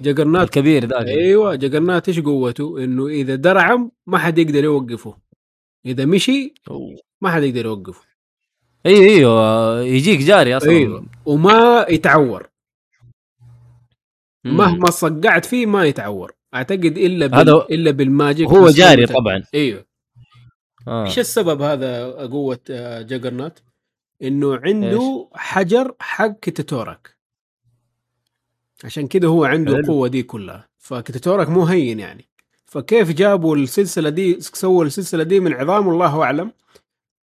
جاجرنات. 0.00 0.42
الكبير 0.44 0.86
ذاك. 0.86 1.06
أيوه 1.06 1.54
جاجرنات 1.54 2.08
إيش 2.08 2.20
قوته؟ 2.20 2.84
إنه 2.84 3.06
إذا 3.06 3.34
درعم 3.34 3.90
ما 4.06 4.18
حد 4.18 4.38
يقدر 4.38 4.64
يوقفه. 4.64 5.16
إذا 5.86 6.04
مشي. 6.04 6.54
ما 7.20 7.30
حد 7.30 7.42
يقدر 7.42 7.66
يوقفه. 7.66 8.08
أيوه 8.86 9.06
أيوه 9.06 9.80
يجيك 9.80 10.20
جاري 10.20 10.56
أصلا. 10.56 10.70
أيوه 10.70 11.06
وما 11.26 11.86
يتعور. 11.88 12.48
مم. 14.44 14.56
مهما 14.56 14.90
صقعت 14.90 15.44
فيه 15.44 15.66
ما 15.66 15.84
يتعور. 15.84 16.32
أعتقد 16.54 16.98
إلا 16.98 17.26
بال... 17.26 17.38
هذا 17.38 17.66
إلا 17.70 17.90
بالماجيك 17.90 18.48
هو 18.48 18.70
جاري. 18.70 19.06
طبعا. 19.06 19.42
أيوه 19.54 19.84
آه. 20.88 21.04
إيش 21.04 21.18
السبب 21.18 21.62
هذا 21.62 22.12
قوة 22.26 22.60
آه، 22.70 23.02
جاجرنات؟ 23.02 23.58
إنه 24.22 24.56
عنده 24.56 25.28
حجر 25.34 25.94
حق 26.00 26.40
كيتاتورك 26.40 27.18
عشان 28.84 29.06
كده 29.06 29.28
هو 29.28 29.44
عنده. 29.44 29.76
القوة 29.76 30.08
دي 30.08 30.22
كلها. 30.22 30.68
فكيتاتورك 30.78 31.48
مو 31.48 31.64
هين 31.64 32.00
يعني. 32.00 32.28
فكيف 32.68 33.10
جابوا 33.12 33.56
السلسلة 33.56 34.10
دي 34.10 34.40
سووا 34.40 34.84
السلسلة 34.84 35.22
دي 35.22 35.40
من 35.40 35.52
عظام 35.52 35.88
الله 35.88 36.22
أعلم 36.22 36.52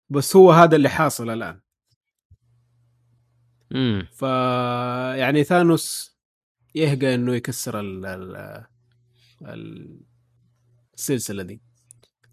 بس 0.09 0.35
هو 0.35 0.51
هذا 0.51 0.75
اللي 0.75 0.89
حاصل 0.89 1.29
الآن. 1.29 1.59
مم. 3.71 4.07
ف 4.11 4.21
يعني 5.19 5.43
ثانوس 5.43 6.17
يهقى 6.75 7.15
إنه 7.15 7.35
يكسر 7.35 7.79
ال... 7.79 8.05
ال... 8.05 8.65
ال... 9.41 9.99
السلسلة 10.93 11.43
دي. 11.43 11.61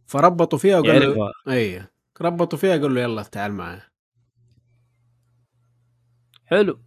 فربطوا 0.07 0.59
فيها 0.59 0.79
وقال 0.79 1.01
له 1.01 1.07
يعرفها. 1.07 1.33
اي 1.49 1.87
ربطوا 2.21 2.59
فيها 2.59 2.77
قال 2.77 2.95
له 2.95 3.01
يلا 3.01 3.23
تعال 3.23 3.53
معايا 3.53 3.91
حلو. 6.45 6.81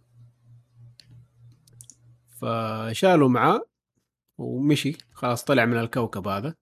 فشالوا 2.28 3.28
معاه. 3.28 3.66
ومشي. 4.38 4.96
خلاص 5.12 5.44
طلع 5.44 5.64
من 5.64 5.76
الكوكب 5.78 6.28
هذا. 6.28 6.54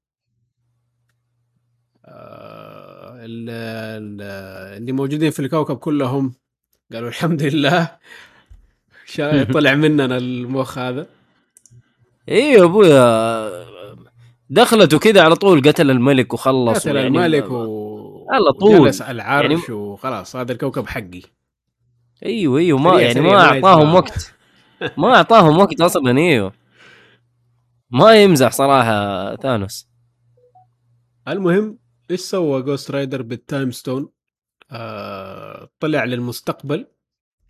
آه، 2.05 3.15
ال- 3.17 3.51
ال- 3.51 4.77
اللي 4.79 4.93
موجودين 4.93 5.31
في 5.31 5.41
الكوكب 5.41 5.77
كلهم 5.77 6.35
قالوا 6.93 7.09
الحمد 7.09 7.43
لله. 7.43 7.91
طلع 9.55 9.75
مننا 9.75 10.17
المخ 10.17 10.79
هذا. 10.79 11.07
أيوه 12.29 12.65
أبويا 12.67 13.65
دخلته 14.51 14.99
كذا 14.99 15.23
على 15.23 15.35
طول 15.35 15.63
قتل 15.63 15.91
الملك 15.91 16.35
وخلص 16.35 16.79
قتل 16.79 16.97
يعني 16.97 17.09
الملك 17.09 17.51
و... 17.51 18.27
على 18.31 18.53
طول. 18.61 18.81
وجلس 18.81 19.03
على 19.03 19.17
العرش 19.17 19.51
يعني- 19.69 19.73
وخلاص. 19.75 20.37
هذا 20.37 20.53
الكوكب 20.53 20.87
حقي. 20.87 21.23
أيوه 22.27 22.59
أيوه 22.59 22.79
ما 22.79 23.01
يعني 23.01 23.21
ما 23.21 23.41
أعطاهم. 23.41 23.95
وقت. 23.95 24.35
ما 24.99 25.15
أعطاهم 25.17 25.59
وقت 25.59 25.81
أصلا 25.81 26.19
أيوه 26.19 26.53
ما 27.95 28.23
يمزح 28.23 28.53
صراحة 28.53 29.37
ثانوس. 29.37 29.89
المهم 31.29 31.79
إيش 32.11 32.21
سوى 32.21 32.63
جوست 32.63 32.91
رايدر 32.91 33.23
بال 33.23 33.39
time 33.39 33.71
stone 33.71 34.09
آه 34.71 35.71
طلع 35.81 36.05
للمستقبل 36.05 36.87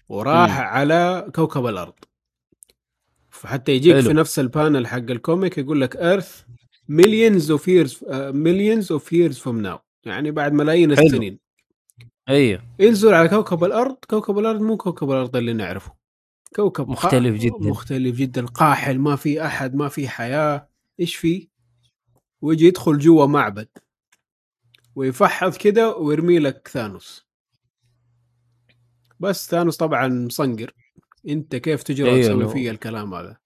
وراح 0.09 0.59
مم. 0.59 0.65
على 0.65 1.31
كوكب 1.35 1.66
الأرض. 1.66 1.95
فحتى 3.31 3.73
يجيك 3.73 3.95
حلو. 3.95 4.03
في 4.03 4.12
نفس 4.12 4.39
ال 4.39 4.47
panel 4.47 4.87
حق 4.87 4.97
ال 4.97 5.07
comic 5.07 5.59
يقول 5.59 5.81
لك 5.81 5.97
Earth 5.97 6.43
millions 6.89 7.51
of 7.51 7.69
years 7.69 8.05
millions 8.12 8.93
of 8.93 9.12
years 9.12 9.39
from 9.39 9.61
now 9.61 9.79
يعني 10.07 10.31
بعد 10.31 10.53
ملايين. 10.53 10.93
السنين. 10.93 11.39
أيوه. 12.29 12.62
انزل 12.81 13.15
على 13.15 13.29
كوكب 13.29 13.65
الأرض 13.65 13.97
كوكب 14.11 14.39
الأرض 14.39 14.61
مو 14.61 14.77
كوكب 14.77 15.11
الأرض 15.11 15.37
اللي 15.37 15.53
نعرفه. 15.53 16.04
كوكب 16.55 16.89
مختلف 16.89 17.41
جداً. 17.41 17.57
مختلف 17.61 18.17
جدا. 18.17 18.47
قاحل 18.47 18.99
ما 18.99 19.17
في 19.17 19.47
أحد 19.47 19.75
ما 19.75 19.89
في 19.89 20.09
حياة. 20.09 20.69
إيش 21.01 21.17
في؟ 21.17 21.49
ويجي 22.41 22.67
يدخل 22.67 22.99
جوا 22.99 23.27
معبد. 23.27 23.69
ويفحص 24.95 25.59
كده 25.59 25.97
ويرمي 25.97 26.39
لك 26.39 26.69
ثانوس. 26.69 27.27
بس 29.21 29.51
ثانوس 29.51 29.77
طبعا 29.77 30.09
مصنقر. 30.09 30.75
أنت 31.29 31.57
كيف 31.57 31.83
تجرؤ 31.83 32.09
أيوة، 32.09 32.23
تسوي 32.23 32.49
فيا 32.49 32.71
الكلام 32.71 33.15
هذا؟ 33.15 33.37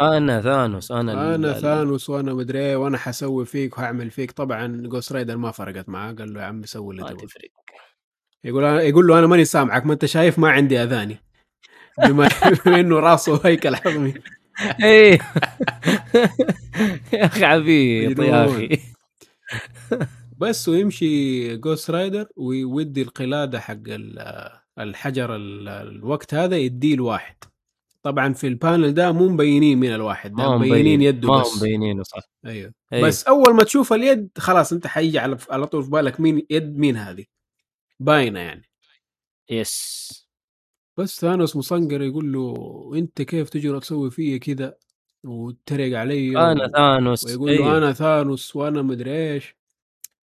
أنا 0.00 0.40
ثانوس 0.40 0.92
أنا 0.92 1.34
أنا 1.34 1.52
ثانوس 1.52 2.10
وأنا 2.10 2.34
مدري 2.34 2.58
إيه 2.58 2.76
وأنا 2.76 2.98
حسوي 2.98 3.46
فيك 3.46 3.78
وهعمل 3.78 4.10
فيك. 4.10 4.32
طبعا 4.32 4.82
Ghost 4.86 5.12
Rider 5.12 5.36
ما 5.36 5.50
فرقت 5.50 5.88
معاه. 5.88 6.12
قال 6.12 6.34
له 6.34 6.40
يا 6.40 6.46
عمي 6.46 6.66
سوي 6.66 6.94
اللي 6.94 7.10
تبغى. 7.10 7.26
يقول 8.44 8.64
يقول 8.64 9.06
له 9.06 9.18
أنا 9.18 9.26
ماني 9.26 9.44
سامعك 9.44 9.86
ما 9.86 9.92
أنت 9.92 10.04
شايف 10.04 10.38
ما 10.38 10.50
عندي 10.50 10.82
أذاني. 10.82 11.18
بما 11.98 12.28
إنه 12.80 12.98
راسه 13.00 13.40
هيكل 13.44 13.74
عظمي 13.74 14.14
إيه. 14.84 15.18
يا 17.12 17.24
أخي 17.26 17.44
عبيط 17.44 18.18
يا. 18.18 18.44
أخي. 18.46 18.78
بس 20.38 20.68
ويمشي 20.68 21.56
Ghost 21.56 21.90
Rider 21.90 22.26
ويودي 22.36 23.02
القلادة 23.02 23.60
حق 23.60 23.76
ال- 23.86 24.48
الحجر 24.78 25.36
ال- 25.36 25.68
الوقت 25.68 26.34
هذا 26.34 26.56
يديه 26.56 26.94
الواحد. 26.94 27.36
طبعا 28.02 28.32
في 28.32 28.46
ال 28.46 28.54
panel 28.54 28.94
ده 28.94 29.12
مو 29.12 29.28
مبينين 29.28 29.78
من 29.80 29.94
الواحد 29.94 30.34
ده 30.36 30.56
مبينين 30.56 30.78
مبين 30.80 31.02
يده 31.02 31.28
ما 31.28 31.40
بس. 31.40 31.56
مبينينه 31.56 32.02
صح. 32.02 32.22
أيوه. 32.46 32.72
أيوه. 32.92 33.08
بس 33.08 33.24
أول 33.24 33.54
ما 33.54 33.64
تشوف 33.64 33.92
اليد 33.92 34.28
خلاص 34.38 34.72
أنت 34.72 34.86
حيجي 34.86 35.18
على 35.50 35.66
طول 35.66 35.84
في 35.84 35.90
بالك 35.90 36.20
مين 36.20 36.46
يد 36.50 36.78
مين 36.78 36.96
هذه. 36.96 37.24
باينة 38.00 38.40
يعني. 38.40 38.68
yes 39.50 40.21
بس 40.96 41.20
ثانوس 41.20 41.56
مصنقر 41.56 42.02
يقول 42.02 42.32
له 42.32 42.54
أنت 42.94 43.22
كيف 43.22 43.48
تجي 43.48 43.80
تسوي 43.80 44.10
فيا 44.10 44.38
كذا 44.38 44.76
وتريق 45.24 45.98
علي 45.98 46.38
أنا 46.52 46.64
و... 46.64 46.68
ثانوس 46.68 47.24
ويقول 47.24 47.50
له 47.50 47.64
أيوه. 47.64 47.78
أنا 47.78 47.92
ثانوس 47.92 48.56
وأنا 48.56 48.82
مدري 48.82 49.32
إيش 49.32 49.56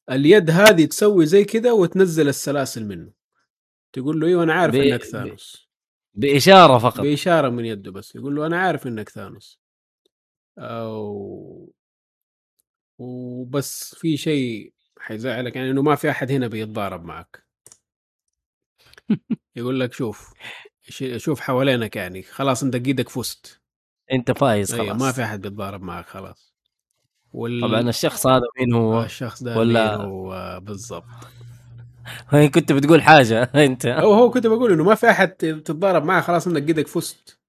اليد 0.10 0.50
هذه 0.50 0.86
تسوي 0.86 1.26
زي 1.26 1.46
كذا 1.46 1.72
وتنزل 1.72 2.28
السلاسل 2.28 2.86
منه. 2.86 3.12
تقول 3.94 4.20
له 4.20 4.28
إيوه 4.28 4.44
أنا 4.44 4.54
عارف 4.54 4.76
ب- 4.76 4.78
إنك 4.78 5.00
ب- 5.00 5.04
ثانوس. 5.04 5.70
بإشارة 6.14 6.78
فقط. 6.78 7.02
بإشارة 7.02 7.50
من 7.50 7.66
يده 7.66 7.92
بس 7.92 8.16
يقول 8.16 8.36
له 8.36 8.46
أنا 8.46 8.60
عارف 8.60 8.88
إنك 8.88 9.10
ثانوس. 9.10 9.60
أو... 10.58 11.74
وبس 12.98 13.96
في 13.96 14.18
شيء 14.18 14.74
حيزعلك 15.00 15.56
يعني 15.56 15.72
إنه 15.72 15.82
ما 15.82 15.96
في 15.96 16.10
أحد 16.10 16.32
هنا 16.32 16.48
بيتضارب 16.48 17.06
معك. 17.06 17.49
يقول 19.56 19.80
لك 19.80 19.94
شوف 19.94 20.34
شوف 21.18 21.40
حوالينك 21.40 21.96
يعني 21.96 22.22
خلاص 22.24 22.64
انت 22.64 22.76
إيدك 22.76 23.10
فزت 23.10 23.60
انت 24.12 24.32
فايز 24.32 24.74
أيوة 24.74 24.86
خلاص 24.88 25.02
ما 25.02 25.12
في 25.12 25.24
أحد 25.24 25.42
بيتضارب 25.42 25.82
معك 25.82 26.06
خلاص 26.08 26.54
وال... 27.34 27.62
طبعا 27.62 27.90
الشخص 27.90 28.28
هذا 28.28 28.42
مين 28.60 28.74
هو؟ 28.74 29.04
الشخص 29.04 29.44
ده 29.44 29.58
ولا- 29.58 29.98
مين 29.98 30.06
هو 30.06 30.34
آه، 30.34 30.58
بالضبط 30.60 31.06
كنت 32.56 32.72
بتقول 32.72 33.02
حاجة 33.02 33.44
انت 33.66 33.86
أو 33.86 34.14
هو 34.14 34.30
كنت 34.30 34.48
بقول 34.48 34.72
إنه 34.74 34.84
ما 34.84 34.96
في 34.96 35.10
أحد 35.10 35.30
تتضارب 35.30 36.04
معه 36.06 36.22
خلاص 36.22 36.48
انك 36.48 36.64
قدك 36.64 36.88
فزت 36.88 37.40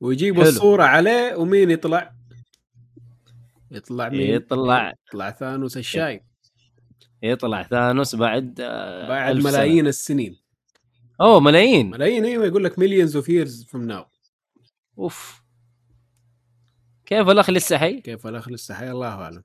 ويجيبوا 0.00 0.42
حلو. 0.42 0.52
الصورة 0.52 0.82
عليه 0.84 1.34
ومين 1.36 1.70
يطلع؟ 1.70 2.12
يطلع 3.70 4.08
مين؟ 4.08 4.20
يطلع 4.20 4.92
يطلع 5.08 5.30
ثانوس 5.30 5.76
الشايب 5.76 6.20
يطلع 7.22 7.62
ثانوس 7.62 8.14
بعد 8.14 8.60
آه، 8.60 9.08
بعد 9.08 9.36
ألف 9.36 9.42
سنة. 9.42 9.52
ملايين 9.52 9.86
السنين 9.86 10.39
أوه 11.20 11.40
ملايين. 11.40 11.90
ملايين. 11.90 12.24
أيوه 12.24 12.46
يقول 12.46 12.64
لك 12.64 12.78
millions 12.78 13.16
of 13.16 13.28
years 13.28 13.64
from 13.64 13.84
now 13.84 14.04
أوف. 14.98 15.42
كيف 17.06 17.28
الأخ 17.28 17.50
لسه 17.50 17.78
حي؟ 17.78 18.00
كيف 18.00 18.26
الأخ 18.26 18.48
لسه 18.48 18.74
حي؟ 18.74 18.90
الله 18.90 19.08
أعلم. 19.08 19.42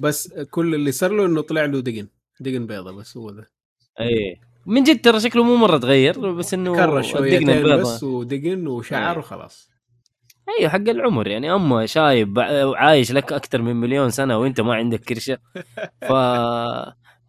بس 0.00 0.32
كل 0.50 0.74
اللي 0.74 0.92
صار 0.92 1.12
له 1.12 1.26
إنه 1.26 1.40
طلع 1.40 1.64
له 1.64 1.80
دقن. 1.80 2.08
دقن 2.40 2.66
بيضة 2.66 2.92
بس 2.92 3.16
هو 3.16 3.30
ذا 3.30 3.44
إيه. 4.00 4.40
من 4.66 4.82
جد 4.82 5.00
ترى 5.00 5.20
شكله 5.20 5.44
مو 5.44 5.56
مرة 5.56 5.78
تغير 5.78 6.32
بس 6.32 6.54
إنه 6.54 6.74
كرر 6.74 7.02
شويتين 7.02 7.76
بس 7.80 8.02
ودقن 8.02 8.66
وشعر 8.66 9.12
إيه. 9.12 9.18
وخلاص. 9.18 9.70
أيوه 10.58 10.70
حق 10.70 10.76
العمر. 10.76 11.26
يعني 11.26 11.54
اما 11.54 11.86
شايب 11.86 12.38
عايش 12.76 13.12
لك 13.12 13.32
أكثر 13.32 13.62
من 13.62 13.76
مليون 13.76 14.10
سنة 14.10 14.38
وأنت 14.38 14.60
ما 14.60 14.74
عندك 14.74 15.00
كرشة. 15.00 15.38
ف 16.08 16.12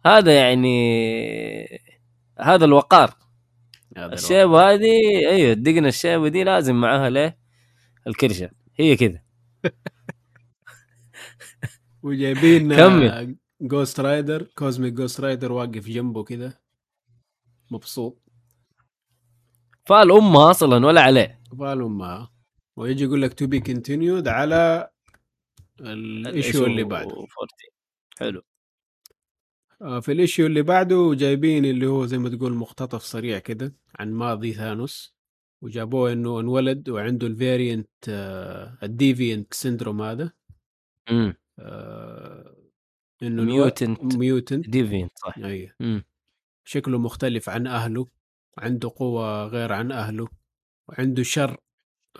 هذا 0.06 0.32
يعني 0.32 1.80
هذا 2.42 2.64
الوقار. 2.64 3.14
الشيبه 3.96 4.72
هذه 4.72 4.90
أيوه 5.30 5.52
الدقن 5.52 5.86
الشيبه 5.86 6.28
دي 6.28 6.44
لازم 6.44 6.80
معاها 6.80 7.10
ليه؟ 7.10 7.38
الكرشه. 8.06 8.50
هي 8.76 8.96
كذا. 8.96 9.22
وجايبين 12.02 12.76
كمل. 12.76 13.36
Ghost 13.60 14.00
Rider 14.00 14.42
Cosmic 14.42 14.92
Ghost 14.92 15.20
Rider 15.20 15.52
واقف 15.52 15.86
جنبه 15.88 16.24
كده 16.24 16.60
مبسوط. 17.70 18.22
فالام 19.84 20.36
أصلا 20.36 20.86
ولا 20.86 21.00
عليه. 21.02 21.40
باله 21.52 21.88
ما 21.88 22.28
ويجي 22.76 23.04
يقول 23.04 23.22
لك 23.22 23.34
to 23.34 23.46
be 23.46 23.60
continued 23.60 24.28
على 24.28 24.90
ال 25.80 25.94
issue 25.94 26.66
اللي 26.66 26.84
بعده. 26.84 27.10
40. 27.10 27.26
حلو. 28.18 28.42
آه، 29.82 30.00
في 30.00 30.12
ال 30.12 30.18
issue 30.18 30.46
اللي 30.46 30.62
بعده 30.62 31.14
جايبين 31.14 31.64
اللي 31.64 31.86
هو 31.86 32.06
زي 32.06 32.18
ما 32.18 32.28
تقول 32.28 32.54
مقتطف 32.54 33.02
سريع 33.02 33.38
كده 33.38 33.74
عن 33.98 34.12
ماضي 34.12 34.52
ثانوس 34.52 35.14
وجابوه 35.62 36.12
إنه 36.12 36.40
انولد 36.40 36.88
وعنده 36.88 37.26
ال 37.26 37.34
Deviant 37.34 37.88
ال 38.82 38.91
Deviant 38.91 39.54
syndrome 39.54 40.02
هذا. 40.02 40.32
امم 41.10 41.34
آه، 41.58 42.56
إنه 43.22 43.42
mutant 43.42 44.16
mutant. 44.16 44.68
Deviant 44.68 45.12
صح. 45.18 45.38
أي. 45.38 45.72
امم 45.80 46.04
شكله 46.64 46.98
مختلف 46.98 47.48
عن 47.48 47.66
أهله 47.66 48.06
عنده 48.58 48.92
قوة 48.96 49.46
غير 49.46 49.72
عن 49.72 49.92
أهله 49.92 50.28
وعنده 50.88 51.22
شر 51.22 51.56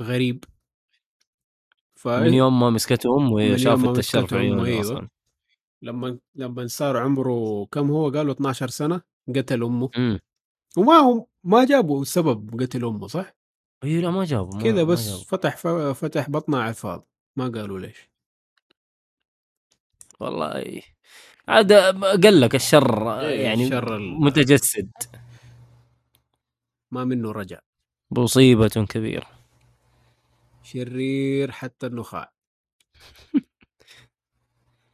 غريب. 0.01 0.45
ف 1.95 2.09
من 2.09 2.35
يوم 2.35 2.61
ما 2.61 2.70
مسكته 2.70 3.16
أمه 3.16 3.35
من 3.35 3.41
هي 3.43 3.49
يوم 3.49 3.57
شافت 3.57 3.85
ما 3.85 3.99
الشر 3.99 4.27
في 4.27 4.35
أمه، 4.35 4.43
عيونه 4.43 4.65
أيوة. 4.66 4.81
أصلا. 4.81 5.09
لما 5.82 6.19
لما 6.35 6.66
صار 6.66 6.97
عمره 6.97 7.65
كم 7.73 7.90
هو؟ 7.90 8.11
قالوا 8.11 8.32
12 8.35 8.69
سنة 8.69 9.02
قتل 9.36 9.62
أمه. 9.62 9.90
امم 9.97 10.20
وما 10.77 10.93
هو 10.94 11.27
ما 11.44 11.65
جابوا 11.65 12.05
سبب 12.05 12.61
قتل 12.62 12.85
أمه 12.85 13.07
صح؟ 13.07 13.32
أيوه 13.85 14.02
لا 14.02 14.11
ما 14.11 14.24
جابوا 14.24 14.55
ما- 14.57 14.62
كذا 14.62 14.85
ما 14.85 14.93
بس 14.93 15.09
جابوا. 15.09 15.24
فتح 15.24 15.57
فتح 15.93 16.31
بطنها 16.31 16.61
على 16.61 16.69
الفاضي 16.70 17.07
ما 17.36 17.48
قالوا 17.48 17.78
ليش. 17.78 18.11
والله 20.20 20.82
عاد 21.48 21.73
قال 22.24 22.40
لك 22.40 22.55
الشر 22.55 23.20
يعني 23.23 23.65
الشر 23.65 23.97
ال- 23.97 24.20
متجسد. 24.20 24.90
ما 26.90 27.05
منه 27.05 27.32
رجع. 27.32 27.59
مصيبة 28.11 28.69
كبيرة. 28.89 29.27
شرير 30.62 31.51
حتى 31.51 31.86
النخاع. 31.86 32.32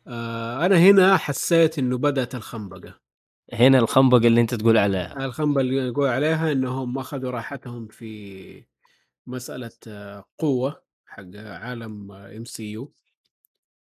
آه 0.09 0.67
أنا 0.67 0.77
هنا 0.79 1.17
حسيت 1.17 1.79
إنه 1.79 1.99
بدأت 1.99 2.35
الخنبقة. 2.35 3.01
هنا 3.53 3.79
الخنبقة 3.79 4.27
اللي 4.27 4.41
أنت 4.41 4.55
تقول 4.55 4.79
عليها. 4.79 5.25
الخنبقة 5.25 5.61
اللي 5.61 5.91
نقول 5.91 6.09
عليها 6.09 6.53
إنهم 6.53 6.99
أخذوا 6.99 7.31
راحتهم 7.31 7.89
في 7.89 8.65
مسألة 9.27 9.71
آه، 9.89 10.25
قوة 10.39 10.83
حق 11.07 11.37
عالم 11.37 12.13
MCU 12.13 12.93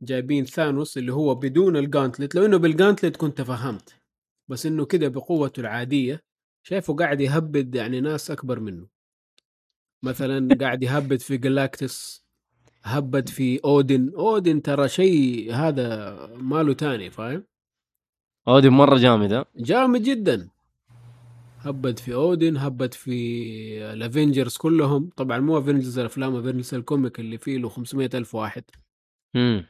جايبين 0.02 0.44
ثانوس 0.44 0.98
اللي 0.98 1.12
هو 1.12 1.34
بدون 1.34 1.76
ال 1.76 1.82
gauntlet. 1.82 2.34
لو 2.34 2.44
إنه 2.44 2.56
بال 2.56 2.68
gauntlet 2.68 3.16
كنت 3.16 3.43
فهمت 3.43 3.94
بس 4.48 4.66
إنه 4.66 4.86
كده 4.86 5.09
بقوته 5.09 5.60
العادية 5.60 6.24
شايفه 6.62 6.94
قاعد 6.94 7.20
يهبد 7.20 7.74
يعني 7.74 8.01
ناس 8.01 8.30
أكبر 8.30 8.60
منه. 8.60 8.86
مثلا 10.02 10.55
قاعد 10.60 10.82
يهبد 10.82 11.20
في 11.20 11.36
Galactus 11.36 12.22
هبد 12.84 13.28
في 13.28 13.60
أودن. 13.64 14.12
أودن 14.16 14.62
ترى 14.62 14.88
شيء 14.88 15.54
هذا 15.54 16.16
ماله 16.36 16.72
تاني 16.72 17.10
فاهم؟ 17.10 17.44
اودي 18.48 18.70
مرة 18.70 18.96
جامدة. 18.96 19.46
جامد 19.56 20.02
جدا. 20.02 20.48
هبد 21.59 21.98
في 21.98 22.14
أودن 22.14 22.56
هبد 22.56 22.94
في 22.94 23.92
ال 23.93 24.00
Avengers 24.00 24.56
كلهم. 24.56 25.10
طبعا 25.16 25.38
مو 25.38 25.59
Avengers 25.59 25.98
الأفلام 25.98 26.36
Avengers 26.36 26.74
ال 26.74 26.82
comic 26.82 27.20
اللي 27.20 27.38
فيه 27.38 27.59
له 27.59 27.68
500 27.68 28.10
ألف 28.14 28.34
واحد. 28.34 28.64
امم 29.36 29.66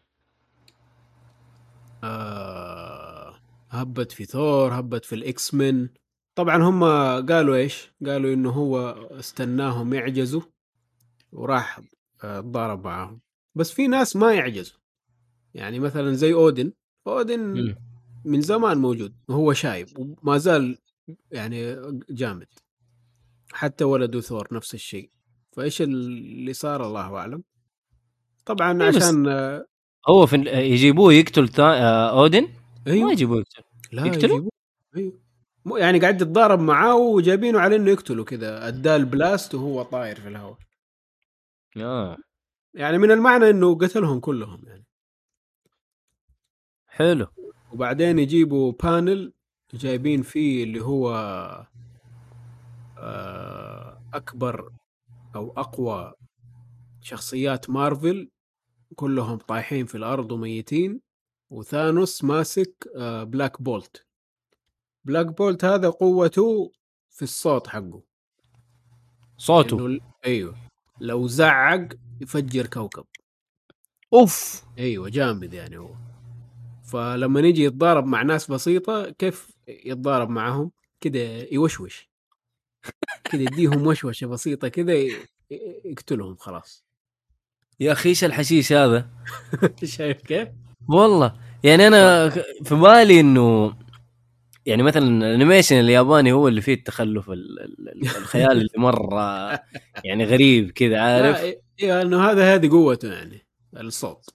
آه 2.04 3.34
هبت 3.70 4.12
في 4.12 4.24
ثور 4.24 4.74
هبت 4.78 5.04
في 5.04 5.14
الاكس 5.14 5.54
من 5.54 5.88
طبعا 6.34 6.56
هم 6.56 6.84
قالوا 7.26 7.56
إيش؟ 7.56 7.92
قالوا 8.06 8.34
إنه 8.34 8.50
هو 8.50 8.90
استناهم 9.10 9.94
يعجزوا 9.94 10.40
وراح 11.32 11.80
اتضارب 12.24 12.84
معاهم. 12.84 13.20
بس 13.54 13.70
في 13.72 13.86
ناس 13.86 14.16
ما 14.16 14.32
يعجزوا. 14.32 14.78
يعني 15.54 15.78
مثلا 15.80 16.12
زي 16.12 16.32
أودن. 16.32 16.72
أودن. 17.06 17.74
من 18.24 18.40
زمان 18.40 18.78
موجود. 18.78 19.14
وهو 19.28 19.52
شايب 19.52 19.88
وما 19.98 20.38
زال 20.38 20.78
يعني 21.30 21.76
جامد. 22.10 22.46
حتى 23.52 23.84
ولده 23.84 24.20
ثور 24.20 24.48
نفس 24.52 24.74
الشيء. 24.74 25.10
فإيش 25.52 25.82
اللي 25.82 26.52
صار 26.52 26.86
الله 26.86 27.16
أعلم. 27.16 27.42
طبعا 28.46 28.82
إيه 28.82 28.88
عشان 28.88 29.26
هو 30.08 30.26
في 30.26 30.36
يجيبوه 30.46 31.12
يقتل 31.12 31.48
تا... 31.48 31.74
أودن؟ 32.10 32.42
ما 32.42 32.92
أيوه. 32.92 33.12
يجيبوه 33.12 33.38
يقتل. 33.38 33.62
لا 33.92 34.06
يقتلوا؟ 34.06 34.48
يجيبوه. 34.96 35.22
مو- 35.64 35.76
يعني 35.76 35.98
قاعد 35.98 36.22
يتضارب 36.22 36.60
معاه 36.60 36.96
وجايبينه 36.96 37.60
على 37.60 37.76
إنه 37.76 37.90
يقتله 37.90 38.24
كذا. 38.24 38.68
أداه 38.68 38.96
ال 38.96 39.06
blast 39.06 39.54
وهو 39.54 39.82
طاير 39.82 40.20
في 40.20 40.28
الهواء. 40.28 40.58
آه. 41.76 42.16
يعني 42.74 42.98
من 42.98 43.10
المعنى 43.10 43.50
إنه 43.50 43.74
قتلهم 43.78 44.20
كلهم 44.20 44.62
يعني. 44.66 44.84
حلو. 46.86 47.26
وبعدين 47.72 48.18
يجيبوا 48.18 48.72
panel 48.72 49.32
جايبين 49.74 50.22
فيه 50.22 50.64
اللي 50.64 50.80
هو 50.80 51.10
آه، 52.98 54.02
أكبر 54.14 54.72
أو 55.36 55.52
أقوى 55.56 56.14
شخصيات 57.00 57.70
مارفل 57.70 58.30
كلهم 58.96 59.38
طايحين 59.38 59.86
في 59.86 59.94
الأرض 59.94 60.32
وميتين. 60.32 61.00
وثانوس 61.50 62.24
ماسك 62.24 62.88
آه، 62.96 63.24
Black 63.24 63.62
Bolt 63.62 64.06
Black 65.04 65.26
Bolt 65.26 65.64
هذا 65.64 65.90
قوته 65.90 66.72
في 67.10 67.22
الصوت 67.22 67.66
حقه. 67.66 68.02
صوته. 69.36 70.00
أيوه. 70.26 70.71
لو 71.02 71.26
زعق 71.26 71.88
يفجر 72.20 72.66
كوكب. 72.66 73.04
أوف. 74.12 74.64
أيوه 74.78 75.08
جامد 75.08 75.54
يعني 75.54 75.78
هو. 75.78 75.94
فلما 76.84 77.40
يجي 77.40 77.64
يتضارب 77.64 78.06
مع 78.06 78.22
ناس 78.22 78.50
بسيطة 78.50 79.10
كيف 79.10 79.50
يتضارب 79.68 80.30
معهم؟ 80.30 80.70
كده 81.00 81.20
يوشوش. 81.52 82.08
كده 83.24 83.42
يديهم 83.42 83.86
وشوشة 83.86 84.26
بسيطة 84.26 84.68
كده 84.68 84.92
يقتلهم 85.84 86.36
خلاص. 86.36 86.84
يا 87.80 87.92
أخي 87.92 88.08
إيش 88.08 88.24
الحشيش 88.24 88.72
هذا؟ 88.72 89.10
شايف 89.84 90.22
كيف؟ 90.22 90.48
والله. 90.88 91.40
يعني 91.64 91.86
أنا 91.86 92.28
في 92.64 92.74
بالي 92.74 93.20
إنه 93.20 93.74
يعني 94.66 94.82
مثلا 94.82 95.04
الانيميشن 95.06 95.76
الياباني 95.80 96.32
هو 96.32 96.48
اللي 96.48 96.60
فيه 96.60 96.74
التخلف 96.74 97.30
ال- 97.30 97.60
ال- 97.60 97.88
ال- 97.88 98.02
الخيال 98.16 98.50
اللي 98.52 98.68
مرة 98.76 99.50
يعني 100.04 100.24
غريب 100.24 100.70
كذا 100.70 101.00
عارف؟ 101.00 101.40
إيه 101.80 102.02
إنه 102.02 102.30
هذا 102.30 102.54
هذه 102.54 102.70
قوته 102.70 103.12
يعني 103.12 103.46
الصوت. 103.76 104.30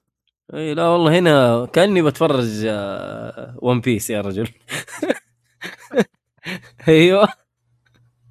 إي 0.53 0.73
لا 0.73 0.87
والله 0.87 1.19
هنا 1.19 1.65
كأني 1.65 2.01
بتفرج 2.01 2.65
One 3.61 3.81
Piece 3.81 4.09
يا 4.09 4.21
رجل. 4.21 4.47
أيوه. 6.87 7.27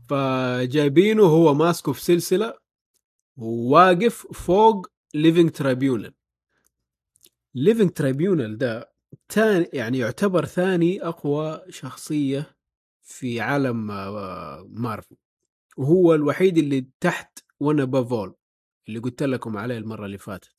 فجايبينه 0.08 1.22
هو 1.22 1.54
ماسكه 1.54 1.92
في 1.92 2.04
سلسلة 2.04 2.54
وواقف 3.36 4.26
فوق 4.32 4.86
Living 5.14 5.50
Tribunal 5.50 6.14
Living 7.54 7.90
Tribunal 7.90 8.58
ده 8.58 8.92
تاني 9.28 9.68
يعني 9.72 9.98
يعتبر 9.98 10.44
ثاني 10.44 11.02
أقوى 11.02 11.62
شخصية 11.68 12.56
في 13.02 13.40
عالم 13.40 13.90
آه، 13.90 14.66
مارفل 14.70 15.16
وهو 15.76 16.14
الوحيد 16.14 16.58
اللي 16.58 16.86
تحت 17.00 17.38
One 17.60 17.84
Above 17.84 18.15
All 18.15 18.34
اللي 18.88 18.98
قلت 18.98 19.22
لكم 19.22 19.56
عليه 19.56 19.78
المرة 19.78 20.06
اللي 20.06 20.18
فاتت. 20.18 20.56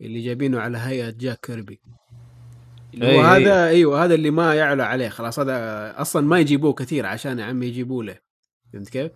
اللي 0.00 0.20
جايبينه 0.20 0.60
على 0.60 0.78
هيئة 0.78 1.10
جاك 1.10 1.40
كيربي. 1.40 1.80
اللي 2.94 3.06
أي 3.06 3.68
أيوه 3.68 4.04
هذا 4.04 4.14
اللي 4.14 4.30
ما 4.30 4.54
يعلى 4.54 4.82
عليه 4.82 5.08
خلاص 5.08 5.38
هذا 5.38 6.00
أصلا 6.00 6.26
ما 6.26 6.38
يجيبوه 6.38 6.72
كثير 6.72 7.06
عشان 7.06 7.38
يا 7.38 7.44
عمي 7.44 7.66
يجيبوه 7.66 8.04
له. 8.04 8.18
فهمت 8.72 8.88
كيف؟ 8.88 9.12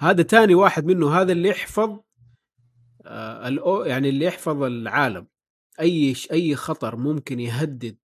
هذا 0.00 0.22
تاني 0.22 0.54
واحد 0.54 0.84
منه 0.84 1.20
هذا 1.20 1.32
اللي 1.32 1.48
يحفظ 1.48 2.00
آه 3.06 3.86
يعني 3.86 4.08
اللي 4.08 4.24
يحفظ 4.24 4.62
العالم. 4.62 5.26
أي 5.80 6.14
أي 6.32 6.56
خطر 6.56 6.96
ممكن 6.96 7.40
يهدد 7.40 7.96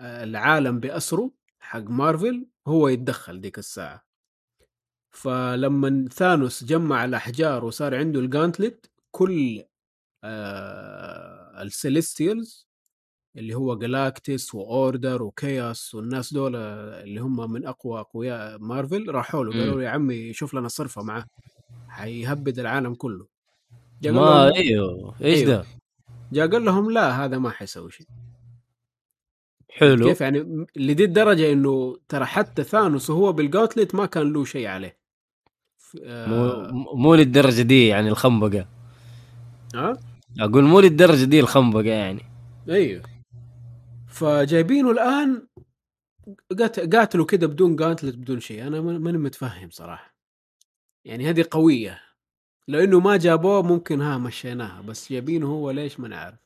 العالم 0.00 0.80
بأسره 0.80 1.30
حق 1.60 1.82
مارفل 1.90 2.46
هو 2.66 2.88
يتدخل 2.88 3.40
ديك 3.40 3.58
الساعة 3.58 4.04
فلما 5.10 6.08
ثانوس 6.12 6.64
جمع 6.64 7.04
الأحجار 7.04 7.64
وصار 7.64 7.94
عنده 7.94 8.20
الجانتلت 8.20 8.90
كل 9.10 9.64
آه 10.24 11.62
ال 11.62 11.72
Celestials 11.72 12.68
اللي 13.36 13.54
هو 13.54 13.78
Galactus 13.78 14.54
و 14.54 14.65
Order 14.65 15.22
و 15.22 15.34
Chaos 15.34 15.94
والناس 15.94 16.34
دول 16.34 16.56
اللي 16.56 17.20
هم 17.20 17.52
من 17.52 17.66
أقوى 17.66 18.00
أقوياء 18.00 18.58
مارفل 18.58 19.10
راحوا 19.10 19.44
له. 19.44 19.52
قالوا 19.52 19.74
له 19.76 19.82
يا 19.82 19.88
عمي 19.88 20.32
شوف 20.32 20.54
لنا 20.54 20.68
صرفة 20.68 21.02
معاه 21.02 21.26
حيهبد 21.88 22.58
العالم 22.58 22.94
كله 22.94 23.26
جا 24.02 24.12
ما 24.12 24.54
إيوه 24.54 25.14
إيش 25.22 25.38
أيوه. 25.38 25.56
ده 25.56 25.64
جا 26.32 26.46
قال 26.46 26.64
لهم 26.64 26.90
لا 26.90 27.24
هذا 27.24 27.38
ما 27.38 27.50
حيسوي 27.50 27.90
شيء 27.90 28.06
حلو. 29.76 30.08
كيف 30.08 30.20
يعني 30.20 30.66
لدي 30.76 31.04
الدرجه 31.04 31.52
إنه 31.52 31.96
ترى 32.08 32.24
حتى 32.24 32.64
ثانوس 32.64 33.10
وهو 33.10 33.32
بال 33.32 33.44
gauntlet 33.44 33.94
ما 33.94 34.06
كان 34.06 34.32
له 34.32 34.44
شيء 34.44 34.66
عليه. 34.66 34.98
ف- 35.78 35.96
مو 36.04 36.46
آه. 36.46 36.70
مو 36.94 37.14
للدرجة 37.14 37.62
دي 37.62 37.86
يعني 37.86 38.08
الخنبقة. 38.08 38.68
ها؟ 39.74 39.92
أقول 40.40 40.64
مو 40.64 40.80
للدرجة 40.80 41.24
دي 41.24 41.40
الخنبقة 41.40 41.84
يعني. 41.90 42.22
أيوه. 42.68 43.02
فجايبينه 44.08 44.90
الآن 44.90 45.46
قات- 46.58 46.94
قاتلوا 46.94 47.26
كده 47.26 47.46
بدون 47.46 47.76
جانتلت 47.76 48.14
بدون 48.16 48.40
شيء. 48.40 48.66
أنا 48.66 48.80
ما- 48.80 48.98
ماني 48.98 49.18
متفهم 49.18 49.70
صراحة. 49.70 50.14
يعني 51.04 51.30
هذه 51.30 51.44
قوية. 51.50 52.00
لأنه 52.68 53.00
ما 53.00 53.16
جابوه 53.16 53.62
ممكن 53.62 54.00
ها 54.00 54.18
مشيناها. 54.18 54.80
بس 54.82 55.12
جايبينه 55.12 55.46
هو 55.46 55.70
ليش 55.70 56.00
ما 56.00 56.08
نعرف؟ 56.08 56.43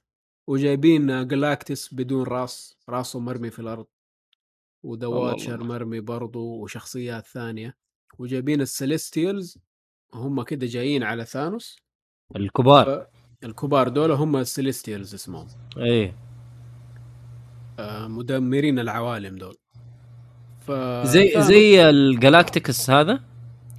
وجايبين 0.48 1.28
جلاكتس 1.28 1.94
بدون 1.94 2.22
راس 2.22 2.76
راسه 2.88 3.18
مرمي 3.18 3.50
في 3.50 3.58
الأرض. 3.58 3.86
و 4.82 4.88
The 4.88 5.06
Watcher. 5.06 5.64
مرمي 5.64 6.00
برضو 6.00 6.62
وشخصيات 6.62 7.26
ثانية. 7.26 7.76
وجايبين 8.18 8.60
ال 8.60 8.69
Celestials 8.69 9.58
هم 10.14 10.42
كده 10.42 10.66
جايين 10.66 11.02
على 11.02 11.24
ثانوس. 11.24 11.76
الكبار. 12.36 13.06
الكبار 13.44 13.88
دول 13.88 14.10
هم 14.10 14.36
ال 14.36 14.43
Celestials 14.43 15.14
اسمهم. 15.14 15.48
إيه. 15.76 16.16
آه، 17.78 18.06
مدمرين 18.08 18.78
العوالم 18.78 19.36
دول. 19.38 19.56
ف 20.60 20.72
زي 21.06 21.28
ثانوس- 21.30 21.46
زي 21.48 21.90
الجلاكتيكس 21.90 22.90
هذا؟ 22.90 23.24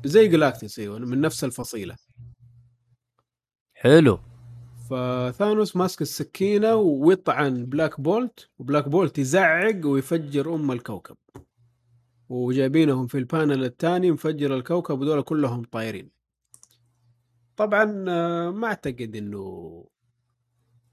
زي 0.06 0.28
جلاكتس 0.28 0.80
أيوه 0.80 1.00
من 1.00 1.22
نفس 1.22 1.44
الفصيلة. 1.44 1.96
حلو. 3.74 4.20
فثانوس 4.90 5.76
ماسك 5.76 6.02
السكينة 6.02 6.76
ويطعن 6.76 7.66
بلاك 7.66 8.02
بولت 8.02 8.50
وبلاك 8.60 8.90
بولت 8.90 9.18
يزعق 9.18 9.86
ويفجر 9.86 10.56
أم 10.56 10.72
الكوكب. 10.72 11.18
وجايبينهم 12.30 13.08
في 13.08 13.18
ال 13.18 13.25
panel 13.25 13.64
الثاني 13.64 14.12
مفجر 14.12 14.56
الكوكب 14.56 15.00
ودول 15.00 15.22
كلهم 15.22 15.64
طايرين. 15.64 16.10
طبعا 17.58 18.06
آه، 18.10 18.52
ما 18.52 18.68
أعتقد 18.68 19.16
إنه 19.16 19.86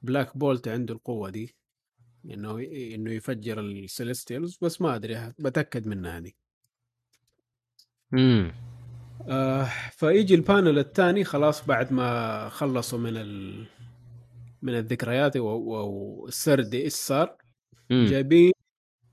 بلاك 0.02 0.36
بولت 0.36 0.68
عنده 0.68 0.94
القوة 0.94 1.30
دي 1.30 1.56
إنه 2.24 2.58
إنه 2.94 3.10
يفجر 3.10 3.60
ال 3.60 3.69
Celestials 3.69 4.58
بس 4.62 4.80
ما 4.80 4.96
أدري 4.96 5.32
بتأكد 5.38 5.86
منها 5.86 6.18
هذه. 6.18 6.32
امم 8.14 8.52
آه 9.28 9.68
فيجي 9.92 10.34
ال 10.34 10.41
panel 10.41 10.78
الثاني 10.78 11.24
خلاص 11.24 11.66
بعد 11.66 11.92
ما 11.92 12.48
خلصوا 12.48 12.98
من 12.98 13.16
ال... 13.16 13.66
من 14.66 14.74
الذكريات 14.74 15.36
والسرد 15.36 16.74
إيش 16.74 16.92
صار. 16.92 17.36
جايبين. 17.90 18.52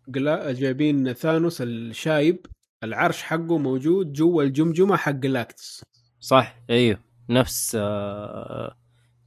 جايبين 0.10 1.14
ثانوس 1.14 1.62
الشايب 1.62 2.46
العرش 2.84 3.22
حقه 3.22 3.58
موجود 3.58 4.14
جوا 4.14 4.44
الجمجمة 4.44 4.98
حق 4.98 5.12
جلاكتس 5.12 5.84
صح 6.20 6.56
أيوه 6.70 7.00
نفس 7.30 7.78
آه 7.80 8.78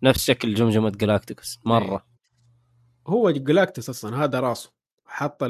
نفس 0.03 0.24
شكل 0.24 0.55
جمجمة 0.55 0.90
جلاكتيكس 0.90 1.61
مرة. 1.65 2.07
هو 3.07 3.31
جلاكتس 3.31 3.89
أصلا 3.89 4.24
هذا 4.24 4.40
راسه. 4.40 4.73
حط 5.07 5.44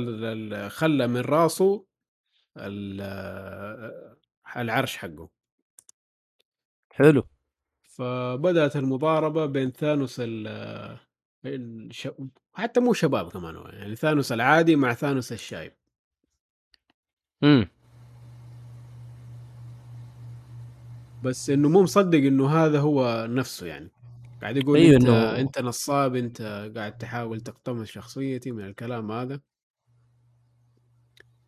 خلى 0.68 1.06
من 1.06 1.20
راسه 1.20 1.84
ال... 2.56 3.00
العرش 4.56 4.96
حقه. 4.96 5.28
حلو. 6.90 7.22
فبدأت 7.96 8.76
المضاربة 8.76 9.46
بين 9.46 9.70
ثانوس 9.70 10.16
ال 10.20 10.98
الش... 11.46 12.08
حتى 12.54 12.80
مو 12.80 12.92
شباب 12.92 13.30
كمان 13.30 13.56
هو، 13.56 13.66
يعني 13.66 13.96
ثانوس 13.96 14.32
العادي 14.32 14.76
مع 14.76 14.94
ثانوس 14.94 15.32
الشايب. 15.32 15.72
امم 17.42 17.68
بس 21.22 21.50
إنه 21.50 21.68
مو 21.68 21.82
مصدق 21.82 22.18
إنه 22.18 22.48
هذا 22.48 22.80
هو 22.80 23.26
نفسه 23.30 23.66
يعني. 23.66 23.90
قاعد 24.42 24.56
يقول 24.56 24.78
أيوة 24.78 24.96
أنت 24.96 25.06
إنه- 25.06 25.38
أنت 25.38 25.58
نصاب 25.58 26.16
أنت 26.16 26.70
قاعد 26.76 26.98
تحاول 26.98 27.40
تقتمص 27.40 27.88
شخصيتي 27.88 28.52
من 28.52 28.64
الكلام 28.64 29.12
هذا. 29.12 29.40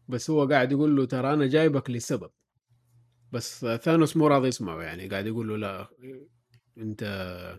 بس 0.08 0.30
هو 0.30 0.46
قاعد 0.46 0.72
يقول 0.72 0.96
له 0.96 1.04
ترى 1.04 1.32
أنا 1.34 1.46
جايبك 1.46 1.90
لسبب. 1.90 2.30
بس 3.32 3.66
ثانوس 3.66 4.16
مو 4.16 4.26
راضي 4.26 4.48
يسمعه 4.48 4.82
يعني 4.82 5.08
قاعد 5.08 5.26
يقول 5.26 5.48
له 5.48 5.56
لا. 5.56 5.88
أنت 6.78 7.59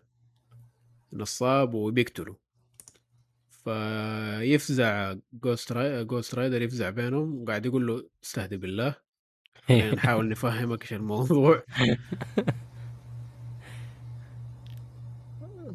نصاب 1.14 1.74
وبيقتله 1.74 2.36
فيفزع 3.64 5.16
جوست 5.34 5.72
راي... 5.72 6.04
جوست 6.04 6.36
رايدر 6.36 6.62
يفزع 6.62 6.90
بينهم 6.90 7.42
وقاعد 7.42 7.66
يقول 7.66 7.88
له 7.88 8.10
استهدي 8.24 8.58
بالله. 8.58 8.96
يعني 9.70 9.92
نحاول 9.96 10.30
نفهمك 10.30 10.82
إيش 10.82 10.94
الموضوع. 10.94 11.64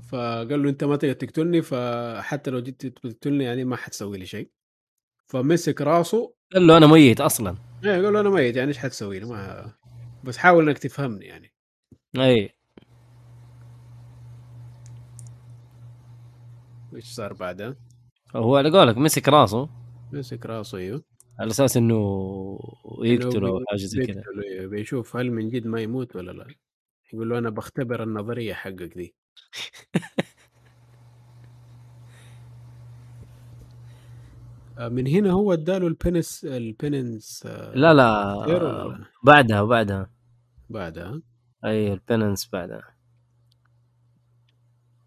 فقال 0.08 0.62
له 0.62 0.70
أنت 0.70 0.84
ما 0.84 0.96
تقدر 0.96 1.12
تقتلني 1.12 1.62
فحتى 1.62 2.50
لو 2.50 2.60
جيت 2.60 2.86
تقتلني 2.86 3.44
يعني 3.44 3.64
ما 3.64 3.76
حتسوي 3.76 4.18
لي 4.18 4.26
شيء. 4.26 4.50
فمسك 5.26 5.80
راسه. 5.80 6.34
قال 6.52 6.66
له 6.66 6.76
أنا 6.76 6.86
ميت 6.86 7.20
أصلا. 7.20 7.56
إيه 7.84 7.90
قال 7.90 8.12
له 8.12 8.20
أنا 8.20 8.30
ميت 8.30 8.56
يعني 8.56 8.68
إيش 8.68 8.78
حتسوي؟ 8.78 9.18
لي 9.18 9.26
ما 9.26 9.72
بس 10.24 10.36
حاول 10.36 10.68
إنك 10.68 10.78
تفهمني 10.78 11.24
يعني. 11.24 11.52
اي 12.16 12.54
إيش 16.94 17.04
صار 17.04 17.32
بعدها؟ 17.32 17.76
هو 18.36 18.56
على 18.56 18.70
قولك 18.70 18.98
مسك 18.98 19.28
راسه. 19.28 19.68
مسك 20.12 20.46
راسه 20.46 20.78
أيوه. 20.78 21.02
على 21.38 21.50
أساس 21.50 21.76
إنه 21.76 21.94
يقتله 23.02 23.48
أو 23.48 23.60
حاجة 23.68 23.78
زي 23.78 24.06
كذا. 24.06 24.22
إيه، 24.44 24.66
بيشوف 24.66 25.16
هل 25.16 25.30
من 25.30 25.48
جد 25.48 25.66
ما 25.66 25.80
يموت 25.80 26.16
ولا 26.16 26.32
لا. 26.32 26.46
يقول 27.12 27.28
له 27.30 27.38
أنا 27.38 27.50
بختبر 27.50 28.02
النظرية 28.02 28.54
حقك 28.54 28.94
دي. 28.94 29.14
من 34.78 35.06
هنا 35.06 35.30
هو 35.30 35.52
اداله 35.52 35.86
البنس 35.86 36.44
البننس 36.44 37.46
آه، 37.46 37.74
لا 37.74 37.94
لا؟ 37.94 39.04
بعدها 39.24 39.62
بعدها. 39.62 40.10
بعدها. 40.70 41.22
اي 41.64 41.92
ال 41.92 41.99
penance 41.99 42.48
بعدها. 42.52 42.94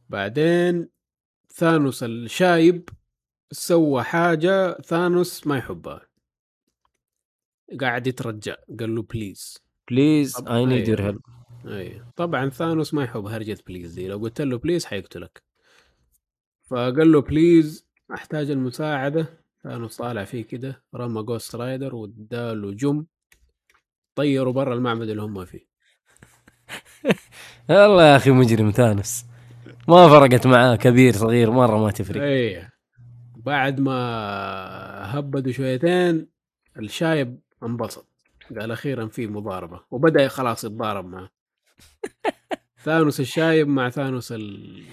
بعدين 0.09 0.89
ثانوس 1.57 2.03
الشايب 2.03 2.89
سوى 3.51 4.03
حاجة 4.03 4.73
ثانوس 4.81 5.47
ما 5.47 5.57
يحبها. 5.57 6.07
قاعد 7.81 8.07
يترجى 8.07 8.55
قال 8.79 8.95
له 8.95 9.01
please 9.01 9.57
please 9.91 10.35
I 10.47 10.65
need 10.65 10.87
your. 10.87 11.01
help 11.01 11.21
أي 11.65 12.03
طبعا 12.15 12.49
ثانوس 12.49 12.93
ما 12.93 13.03
يحب 13.03 13.25
هرجة 13.25 13.57
please 13.67 13.93
دي. 13.93 14.07
لو 14.07 14.17
قلت 14.17 14.41
له 14.41 14.57
please 14.57 14.85
حيقتلك. 14.85 15.43
فقال 16.69 17.11
له 17.11 17.21
please 17.21 17.87
أحتاج 18.13 18.49
المساعدة. 18.51 19.43
ثانوس 19.63 19.97
طالع 19.97 20.23
فيه 20.23 20.43
كده 20.43 20.83
رمى 20.95 21.23
جوست 21.23 21.55
رايدر 21.55 21.95
واداله 21.95 22.71
جم 22.71 23.05
طيروا 24.15 24.53
برا 24.53 24.73
المعبد 24.73 25.09
اللي 25.09 25.21
هم 25.21 25.45
فيه. 25.45 25.67
يلا 27.69 28.11
يا 28.11 28.15
أخي 28.15 28.31
مجرم 28.31 28.71
ثانوس. 28.71 29.26
ما 29.87 30.07
فرقت 30.09 30.47
معاه 30.47 30.75
كبير 30.75 31.13
صغير 31.13 31.51
مرة 31.51 31.77
ما 31.77 31.91
تفرق. 31.91 32.21
اي 32.23 32.67
بعد 33.35 33.79
ما 33.79 33.93
هبدوا 35.19 35.51
شويتين 35.51 36.27
الشايب 36.79 37.39
انبسط. 37.63 38.07
قال 38.59 38.71
أخيرا 38.71 39.07
في 39.07 39.27
مضاربة. 39.27 39.79
وبدأ 39.91 40.27
خلاص 40.27 40.63
يتضارب 40.63 41.05
معه 41.05 41.29
ثانوس 42.85 43.19
الشايب 43.19 43.67
مع 43.67 43.89
ثانوس 43.89 44.31
ال- 44.31 44.83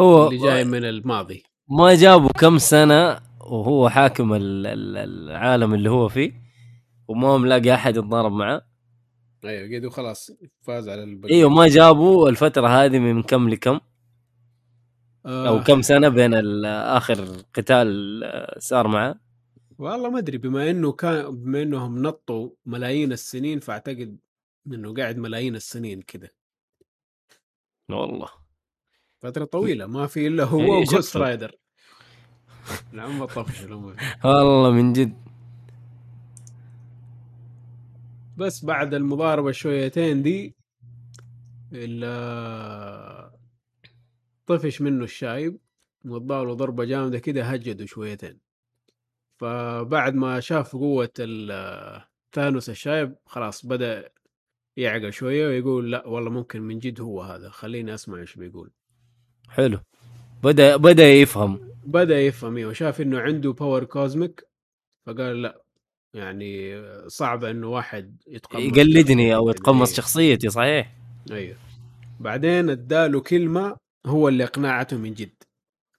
هو 0.00 0.28
اللي 0.28 0.38
جاي 0.42 0.64
من 0.64 0.84
الماضي. 0.84 1.42
ما 1.70 1.94
جابوا 1.94 2.28
كم 2.28 2.58
سنة 2.58 3.20
وهو 3.40 3.88
حاكم 3.88 4.34
ال- 4.34 4.66
ال- 4.66 4.96
العالم 5.30 5.74
اللي 5.74 5.90
هو 5.90 6.08
فيه 6.08 6.32
وما 7.08 7.38
ملاقي 7.38 7.74
أحد 7.74 7.96
يتضارب 7.96 8.32
معاه. 8.32 8.62
أيوه 9.44 9.78
قدوا 9.78 9.90
خلاص 9.90 10.30
فاز 10.62 10.88
على 10.88 11.02
البقية. 11.02 11.32
إيوه 11.34 11.50
ما 11.50 11.68
جابوا 11.68 12.28
الفترة 12.28 12.68
هذه 12.68 12.98
من 12.98 13.22
كم 13.22 13.48
لكم. 13.48 13.80
أو 15.26 15.62
كم 15.62 15.82
سنة 15.82 16.08
بين 16.08 16.34
آخر 16.66 17.42
قتال 17.54 18.20
آه، 18.24 18.58
صار 18.58 18.88
معاه 18.88 19.14
والله 19.78 20.10
ما 20.10 20.18
أدري 20.18 20.38
بما 20.38 20.70
إنه 20.70 20.92
كان 20.92 21.36
بما 21.44 21.62
إنهم 21.62 22.02
نطوا 22.02 22.50
ملايين 22.66 23.12
السنين 23.12 23.60
فأعتقد 23.60 24.18
إنه 24.66 24.94
قاعد 24.94 25.16
ملايين 25.18 25.56
السنين 25.56 26.02
كده. 26.02 26.30
والله. 27.90 28.28
فترة 29.20 29.44
طويلة 29.44 29.86
ما 29.86 30.06
في 30.06 30.26
إلا 30.26 30.42
إيه، 30.42 30.48
هو 30.50 30.80
وجوست 30.80 31.10
شكراً. 31.10 31.22
رايدر 31.22 31.54
العم 32.94 33.24
طفش. 33.24 33.60
والله 34.24 34.70
من 34.70 34.92
جد. 34.92 35.14
بس 38.36 38.64
بعد 38.64 38.94
المضاربة 38.94 39.52
شويتين 39.52 40.22
دي 40.22 40.54
ال- 41.72 43.30
طفش 44.48 44.80
منه 44.80 45.04
الشايب 45.04 45.58
وضاله 46.04 46.54
ضربة 46.54 46.84
جامدة 46.84 47.18
كده 47.18 47.42
هجده 47.44 47.86
شويتين. 47.86 48.38
فبعد 49.36 50.14
ما 50.14 50.40
شاف 50.40 50.76
ال- 51.18 52.02
ثانوس 52.34 52.70
الشايب 52.70 53.14
خلاص 53.26 53.66
بدأ 53.66 54.10
يعقل 54.76 55.12
شوية 55.12 55.46
ويقول 55.46 55.92
لا 55.92 56.06
والله 56.06 56.30
ممكن 56.30 56.62
من 56.62 56.78
جد 56.78 57.00
هو 57.00 57.22
هذا 57.22 57.48
خليني 57.50 57.94
أسمع 57.94 58.18
إيش 58.20 58.36
بيقول. 58.36 58.70
حلو. 59.48 59.78
بدأ 60.42 60.76
بدأ 60.76 61.12
يفهم. 61.12 61.68
بدأ 61.84 62.20
يفهم 62.20 62.56
أيوه. 62.56 62.72
شاف 62.72 63.00
إنه 63.00 63.20
عنده 63.20 63.52
power 63.52 63.84
cosmic 63.84 64.46
فقال 65.06 65.42
لا 65.42 65.62
يعني 66.14 66.82
صعب 67.08 67.44
إنه 67.44 67.68
واحد 67.68 68.16
يتقمص 68.26 68.62
يقلدني 68.62 69.34
أو. 69.34 69.50
يتقمص 69.50 69.88
إيه. 69.88 69.96
شخصيتي 69.96 70.48
صحيح. 70.50 70.94
أيوه. 71.30 71.56
بعدين 72.20 72.70
اداله 72.70 73.20
كلمة 73.20 73.76
هو 74.06 74.28
اللي 74.28 74.44
اقنعته 74.44 74.96
من 74.96 75.14
جد. 75.14 75.42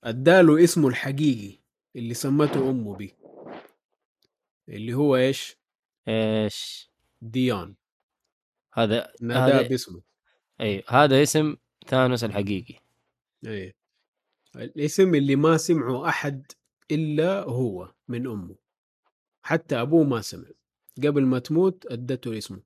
اداله 0.04 0.64
اسمه 0.64 0.88
الحقيقي 0.88 1.60
اللي 1.96 2.14
سمته 2.14 2.70
أمه 2.70 2.96
بيه. 2.96 3.18
اللي 4.70 4.94
هو 4.94 5.16
إيش؟ 5.16 5.58
إيش؟ 6.08 6.90
ديون. 7.22 7.76
هذا 8.74 9.14
ناداه 9.22 9.60
هذا 9.60 9.68
باسمه. 9.68 10.02
إي 10.62 10.84
هذا 10.88 11.24
اسم 11.24 11.56
ثانوس 11.88 12.24
الحقيقي. 12.24 12.76
أيوه 13.46 13.74
الاسم 14.56 15.16
اللي 15.16 15.36
ما 15.36 15.58
سمعه 15.58 16.10
أحد 16.10 16.52
إلا 16.92 17.44
هو 17.44 17.92
من 18.08 18.28
أمه. 18.28 18.56
حتى 19.42 19.82
أبوه 19.82 20.04
ما 20.04 20.22
سمع. 20.22 20.48
قبل 20.98 21.26
ما 21.26 21.40
تموت 21.40 21.86
أدته 21.86 22.38
اسمه. 22.38 22.60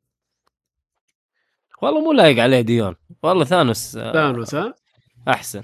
والله 1.81 2.01
مو 2.01 2.11
لايق 2.11 2.43
عليه 2.43 2.61
ديون. 2.61 2.95
والله 3.23 3.45
ثانوس 3.45 3.95
آه، 3.95 4.14
ثانوس 4.14 4.55
ها؟ 4.55 4.76
أحسن. 5.28 5.64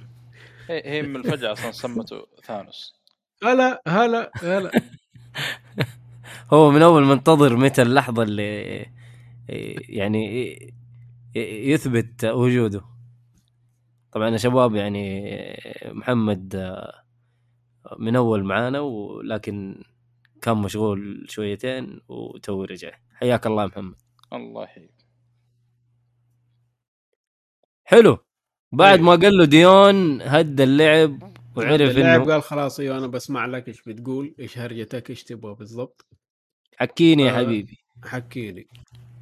هي 0.67 0.81
هي 0.85 1.01
من 1.01 1.15
الفجأة 1.15 1.51
أصلا 1.51 1.71
سمته 1.71 2.27
ثانوس. 2.43 2.99
هلا 3.43 3.81
هلا 3.87 4.31
هلا. 4.43 4.71
هو 6.53 6.71
من 6.71 6.81
أول 6.81 7.03
منتظر 7.03 7.55
متى 7.55 7.81
اللحظة 7.81 8.23
اللي 8.23 8.85
يعني 9.89 10.73
يثبت 11.35 12.25
وجوده. 12.25 12.81
طبعا 14.11 14.29
يا 14.29 14.37
شباب 14.37 14.75
يعني 14.75 15.33
محمد 15.85 16.55
من 17.99 18.15
أول 18.15 18.43
معانا 18.43 18.79
ولكن 18.79 19.83
كان 20.41 20.57
مشغول 20.57 21.25
شويتين 21.29 22.01
وتو 22.07 22.63
رجع. 22.63 22.91
حياك 23.13 23.47
الله 23.47 23.65
محمد. 23.65 23.95
الله 24.33 24.63
يحييك. 24.63 24.91
حلو. 27.83 28.17
بعد 28.71 28.97
إيه. 28.97 29.05
ما 29.05 29.11
قال 29.11 29.37
له 29.37 29.45
ديون 29.45 30.21
هد 30.21 30.61
اللعب 30.61 31.33
وعرف 31.55 31.97
إنه 31.97 32.25
قال 32.25 32.43
خلاص 32.43 32.79
أيوه 32.79 32.97
أنا 32.97 33.07
بسمع 33.07 33.45
لك 33.45 33.67
إيش 33.67 33.81
بتقول 33.81 34.35
إيش 34.39 34.57
هرجتك 34.57 35.09
إيش 35.09 35.23
تبغى 35.23 35.55
بالضبط. 35.55 36.05
حكيني 36.77 37.23
يا. 37.23 37.31
حبيبي. 37.31 37.77
حكي 38.03 38.51
لي 38.51 38.67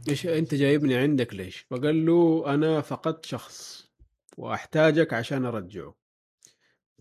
إيش 0.10 0.28
أنت 0.28 0.56
جايبني 0.56 0.96
عندك 0.96 1.34
ليش؟ 1.34 1.66
فقال 1.70 2.06
له 2.06 2.44
أنا 2.48 2.82
فقدت 2.82 3.26
شخص 3.26 3.88
وأحتاجك 4.38 5.14
عشان 5.14 5.46
أرجعه. 5.46 5.96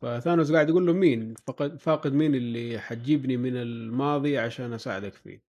فثانوس 0.02 0.52
قاعد 0.52 0.68
يقول 0.68 0.86
له 0.86 0.92
مين؟ 0.92 1.34
فقد 1.46 1.80
فاقد 1.80 2.12
مين 2.12 2.34
اللي 2.34 2.80
حتجيبني 2.80 3.36
من 3.36 3.56
الماضي 3.56 4.38
عشان 4.38 4.72
أساعدك 4.72 5.14
فيه؟ 5.14 5.42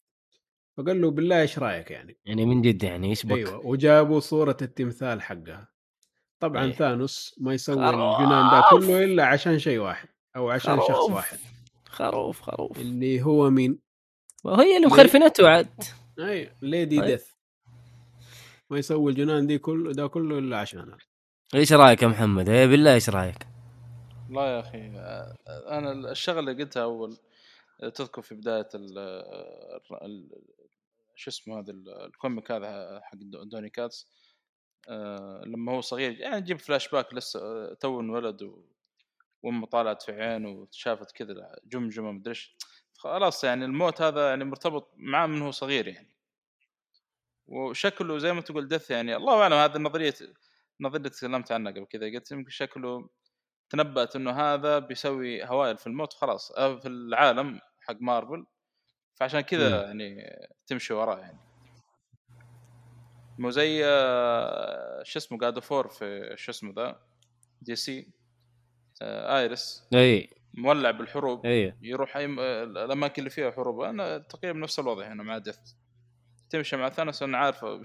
فقال 0.76 1.00
له 1.00 1.10
بالله 1.10 1.40
إيش 1.40 1.58
رأيك 1.58 1.90
يعني؟ 1.90 2.16
يعني 2.24 2.46
من 2.46 2.62
جد 2.62 2.82
يعني 2.82 3.08
إيش 3.10 3.26
بك؟ 3.26 3.32
أيوه 3.36 3.66
وجابوا 3.66 4.20
صورة 4.20 4.56
التمثال 4.62 5.22
حقها. 5.22 5.73
طبعا 6.48 6.64
أيه. 6.64 6.72
ثانوس 6.72 7.34
ما 7.40 7.54
يسوي 7.54 7.76
خروف. 7.86 8.20
الجنان 8.20 8.50
ده 8.50 8.62
كله 8.70 9.04
إلا 9.04 9.26
عشان 9.26 9.58
شيء 9.58 9.78
واحد 9.78 10.08
أو 10.36 10.50
عشان 10.50 10.76
شخص 10.76 10.90
خروف. 10.90 11.10
واحد 11.12 11.38
خروف 11.88 12.40
خروف 12.40 12.78
اللي 12.78 13.22
هو 13.22 13.50
مين؟ 13.50 13.78
وهي 14.44 14.76
اللي؟ 14.76 14.86
مخرفنته 14.86 15.48
عاد 15.48 15.68
أي 16.18 16.52
Lady 16.62 16.98
طيب. 17.00 17.06
Death 17.06 17.26
ما 18.70 18.78
يسوي 18.78 19.12
الجنان 19.12 19.46
دي 19.46 19.58
كله 19.58 19.92
ده 19.92 20.06
كله 20.06 20.38
إلا 20.38 20.58
عشانها 20.58 20.98
إيش 21.54 21.72
رأيك 21.72 22.02
يا 22.02 22.08
محمد 22.08 22.48
إيه 22.48 22.66
بالله 22.66 22.94
إيش 22.94 23.10
رأيك 23.10 23.46
لا 24.30 24.42
يا 24.54 24.60
أخي 24.60 24.78
آه، 24.96 25.36
أنا 25.78 25.92
الشغلة 26.10 26.40
اللي 26.50 26.62
قلتها 26.64 26.82
أول 26.82 27.16
آه، 27.82 27.88
تذكر 27.88 28.22
في 28.22 28.34
بداية 28.34 28.68
ال 28.74 28.98
ال- 30.02 30.30
شو 31.16 31.30
اسمه 31.30 31.58
هذا 31.60 31.70
ال- 31.72 32.04
ال 32.05 32.12
comic 32.12 32.51
هذا 32.50 33.00
حق 33.04 33.14
دو- 33.18 33.42
دوني 33.44 33.70
كيتس 33.70 34.06
آه، 34.89 35.43
لما 35.47 35.73
هو 35.73 35.81
صغير 35.81 36.12
يعني 36.20 36.40
تجيب 36.40 36.59
فلاش 36.59 36.89
باك 36.89 37.15
لسه 37.15 37.40
آه، 37.40 37.74
تو 37.81 38.01
انولد 38.01 38.43
و- 38.43 38.65
وامه 39.43 39.66
طالعت 39.66 40.02
في 40.02 40.12
عينه 40.12 40.48
وشافت 40.51 41.12
كذا 41.12 41.56
جمجمة 41.65 42.12
مدري 42.12 42.35
خلاص 42.98 43.44
يعني 43.44 43.65
الموت 43.65 44.02
هذا 44.02 44.28
يعني 44.28 44.44
مرتبط 44.44 44.93
معاه 44.97 45.27
من 45.27 45.43
هو 45.43 45.51
صغير 45.51 45.89
يعني 45.89 46.15
وشكله 47.47 48.19
زي 48.19 48.32
ما 48.32 48.40
تقول 48.40 48.69
Death 48.68 48.90
يعني 48.90 49.16
الله 49.16 49.43
أعلم 49.43 49.52
هذه 49.55 49.78
نظرية 49.78 50.15
نظري 50.81 50.97
اللي 50.98 51.11
تكلمت 51.11 51.52
عنها 51.52 51.73
قبل 51.73 51.85
كذا 51.86 52.06
قلت 52.06 52.31
يمكن 52.32 52.51
شكله 52.51 53.09
تنبأت 53.70 54.16
إنه 54.16 54.31
هذا 54.31 54.78
بيسوي 54.78 55.44
هوائل 55.44 55.78
في 55.78 55.86
الموت 55.86 56.12
خلاص 56.12 56.51
آه، 56.52 56.77
في 56.77 56.89
العالم 56.89 57.61
حق 57.81 57.97
مارفل 58.01 58.47
فعشان 59.15 59.40
كذا. 59.40 59.69
يعني 59.86 60.27
تمشي 60.66 60.94
وراه 60.94 61.19
يعني 61.19 61.39
مو 63.39 63.51
زي 63.51 63.85
آه، 63.85 65.02
شو 65.02 65.19
اسمه 65.19 65.39
God 65.39 65.59
of 65.59 65.70
War 65.70 65.89
في 65.89 66.35
شو 66.36 66.51
اسمه 66.52 66.73
ذا؟ 66.77 67.01
دي 67.62 67.77
سي 67.77 68.12
آه، 69.02 69.39
آيرس. 69.39 69.89
إي. 69.94 70.31
مولع 70.55 70.90
بالحروب. 70.90 71.47
إي. 71.47 71.74
يروح 71.82 72.16
أي 72.16 72.27
م- 72.27 72.40
الأماكن 72.40 73.15
اللي 73.19 73.31
فيها 73.31 73.51
حروب. 73.51 73.81
أنا 73.81 74.19
تقريبا 74.19 74.59
نفس 74.59 74.78
الوضع 74.78 75.12
هنا 75.12 75.23
مع 75.23 75.39
Death 75.39 75.59
تمشي 76.51 76.77
مع 76.77 76.89
ثانوس 76.89 77.23
أنا 77.23 77.39
عارفه 77.39 77.82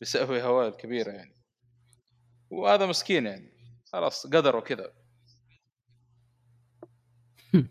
بيسوي 0.00 0.42
هوائل 0.42 0.72
كبيره 0.72 1.10
يعني. 1.10 1.36
وهذا 2.50 2.86
مسكين 2.86 3.26
يعني. 3.26 3.52
خلاص 3.92 4.26
قدر 4.26 4.56
وكذا 4.56 4.92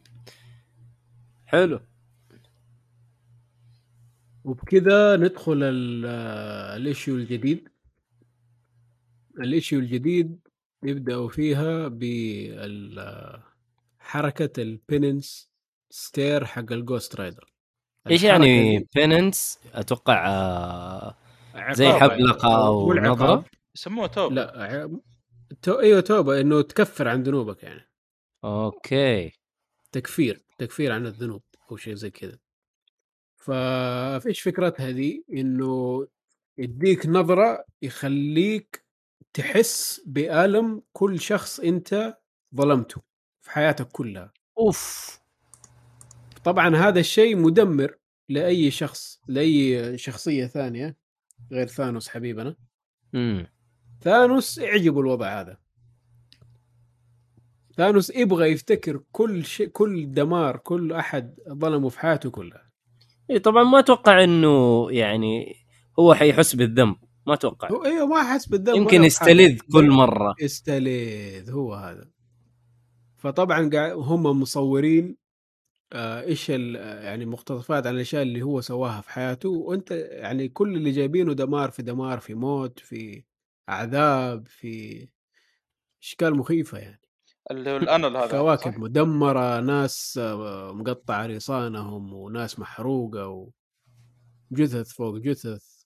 حلو. 1.46 1.80
وبكذا 4.44 5.16
ندخل 5.16 5.64
ال- 5.64 6.06
ال 6.82 6.87
issue 6.87 7.16
الجديد. 7.16 7.70
ال 9.40 9.46
issue 9.46 9.80
الجديد 9.80 10.40
يبدأوا 10.84 11.30
فيها 11.30 11.88
بحركة 14.00 14.62
ال 14.62 14.73
penance 14.73 15.52
stare 15.90 16.46
حق 16.46 16.72
الجوست 16.72 17.16
رايدر. 17.16 17.54
إيش 18.10 18.24
يعني 18.24 18.88
penance؟ 18.96 19.60
أتوقع 19.74 20.28
آه، 20.28 21.16
زي 21.72 21.86
يعني. 21.86 22.00
حبلقة 22.00 22.68
أو. 22.68 22.94
نظرة؟ 22.94 23.46
يسموها 23.76 24.08
توبة. 24.08 24.36
لا 24.36 25.00
تو... 25.62 25.80
إيوه 25.80 26.02
توبة 26.02 26.42
إنه 26.42 26.62
تكفر 26.62 27.08
عن 27.08 27.24
ذنوبك 27.24 27.64
يعني. 27.64 27.90
أوكي. 28.44 29.32
تكفير 29.92 30.46
تكفير 30.58 30.92
عن 30.92 31.06
الذنوب 31.06 31.44
أو 31.72 31.78
شيء 31.78 31.94
زي 31.96 32.10
كذا. 32.10 32.38
فايش 33.40 34.42
فكرتها 34.42 34.92
دي 34.92 35.26
إنه 35.34 36.08
يديك 36.58 37.06
نظرة 37.06 37.66
يخليك 37.82 38.86
تحس 39.34 40.02
بألم 40.06 40.82
كل 40.94 41.20
شخص 41.20 41.60
أنت 41.60 42.18
ظلمته 42.56 43.02
في 43.42 43.52
حياتك 43.52 43.88
كلها. 43.88 44.34
أوف! 44.58 45.20
طبعا 46.44 46.76
هذا 46.76 47.00
الشيء 47.00 47.36
مدمر 47.38 47.96
لأي 48.30 48.72
شخص 48.72 49.22
لأي 49.28 49.98
شخصية 49.98 50.46
ثانية 50.46 50.98
غير 51.52 51.68
ثانوس 51.68 52.10
حبيبنا. 52.10 52.56
امم 53.16 53.48
ثانوس 54.02 54.58
يعجبه 54.58 55.00
الوضع 55.00 55.42
هذا. 55.42 55.58
ثانوس 57.78 58.10
يبغى 58.10 58.52
يفتكر 58.52 59.04
كل 59.12 59.46
شيء 59.46 59.68
كل 59.68 60.12
دمار 60.12 60.58
كل 60.58 60.94
أحد 60.94 61.36
ظلمه 61.50 61.90
في 61.90 62.00
حياته 62.00 62.30
كلها. 62.30 62.69
اي 63.30 63.40
طبعا 63.40 63.64
ما 63.64 63.80
أتوقع 63.80 64.24
إنه 64.24 64.88
يعني 64.92 65.56
هو 66.00 66.14
حيحس 66.14 66.56
بالذنب 66.56 66.96
ما 67.28 67.34
أتوقع. 67.34 67.72
هو 67.72 67.86
أيوه 67.86 68.06
ما 68.08 68.34
حس 68.34 68.46
بالذنب 68.46 68.76
يمكن 68.76 69.04
يستلذ. 69.04 69.60
كل 69.74 69.90
مرة. 69.90 70.36
يستلذ 70.42 71.52
هو 71.52 71.74
هذا. 71.74 72.10
فطبعا 73.18 73.70
هم 73.94 74.24
مصورين 74.42 75.18
آه، 75.94 76.22
إيش 76.22 76.52
ال- 76.52 76.76
يعني 77.06 77.26
مقتطفات 77.26 77.88
عن 77.88 77.96
الأشياء 77.96 78.22
اللي 78.22 78.42
هو 78.42 78.62
سواها 78.62 79.02
في 79.02 79.10
حياته 79.12 79.50
وأنت 79.50 79.92
يعني 79.92 80.48
كل 80.50 80.76
اللي 80.76 80.92
جايبينه 80.92 81.34
دمار 81.34 81.72
في 81.72 81.82
دمار 81.84 82.20
في 82.20 82.34
موت 82.34 82.80
في 82.80 83.24
عذاب 83.68 84.48
في 84.48 85.08
إشكال 86.02 86.36
مخيفة 86.38 86.78
يعني. 86.78 87.02
اللي 87.52 87.72
هو 87.72 87.78
الأنل 87.78 88.18
هذا 88.18 88.28
كواكب 88.28 88.72
صح؟ 88.72 88.78
مدمرة 88.78 89.60
ناس 89.60 90.20
آه، 90.22 90.72
مقطع 90.74 91.26
رصانهم 91.26 92.14
وناس 92.14 92.60
محروقة 92.60 93.50
وجثث 94.52 94.94
فوق 94.94 95.18
جثث 95.18 95.80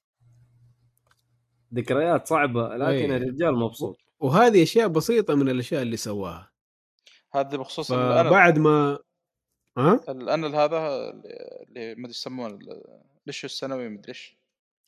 ذكريات 1.73 2.27
صعبة 2.27 2.76
لكن 2.76 3.11
إيه. 3.11 3.18
الرجال 3.18 3.56
مبسوط 3.56 3.98
وهذه 4.19 4.64
أشياء 4.64 4.88
بسيطة 4.88 5.35
من 5.35 5.49
الأشياء 5.49 5.81
اللي 5.81 5.98
سواها 5.98 6.52
هذا 7.34 7.57
بخصوص 7.57 7.91
ال 7.91 7.97
annual 7.97 8.30
فبعد 8.30 8.60
ما 8.60 8.99
ها 9.77 10.02
ال 10.09 10.16
annual 10.16 10.55
هذا 10.56 11.10
اللي 11.10 11.95
ما 11.95 12.02
أدري 12.02 12.10
يسمونه 12.10 12.60
ليش 13.26 13.45
السنوي 13.45 13.90
ما 13.90 13.99
أدري 13.99 14.10
إيش 14.10 14.38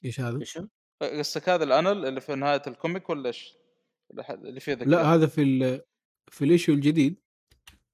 إيش 0.06 0.20
هذا؟ 0.20 0.40
إيش 0.40 0.60
قصدك 1.02 1.50
هذا 1.50 1.64
ال 1.64 1.70
annual 1.70 2.06
اللي 2.06 2.22
في 2.22 2.36
نهاية 2.36 2.62
ال 2.68 2.75
comic 2.75 3.10
ولا 3.10 3.28
إيش؟ 3.28 3.58
اللي 4.30 4.60
فيه 4.60 4.74
ذكريات 4.74 4.90
لا 4.90 5.14
هذا 5.14 5.28
في 5.28 5.42
ال 5.42 5.82
في 6.28 6.46
ال 6.46 6.50
issue 6.50 6.74
الجديد. 6.74 7.16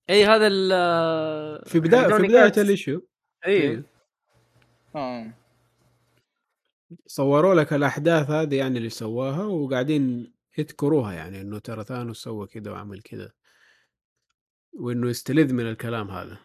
إي 0.09 0.25
هذا 0.25 0.47
ال 0.47 1.65
في 1.65 1.79
بدايه 1.79 2.07
في 2.07 2.23
بداية 2.23 2.53
ال 2.57 2.64
issue 2.64 3.01
إي. 3.47 3.83
آه. 4.95 5.33
صوروا 7.07 7.55
لك 7.55 7.73
الأحداث 7.73 8.29
هذه 8.29 8.55
يعني 8.55 8.77
اللي 8.77 8.89
سواها 8.89 9.43
وقاعدين 9.43 10.33
يذكروها 10.57 11.13
يعني 11.13 11.41
إنه 11.41 11.59
ترى 11.59 11.83
ثانوس 11.83 12.23
سوى 12.23 12.47
كذا 12.47 12.71
وعمل 12.71 13.01
كذا 13.01 13.31
وإنه 14.73 15.09
يستلذ 15.09 15.53
من 15.53 15.67
الكلام 15.67 16.11
هذا. 16.11 16.37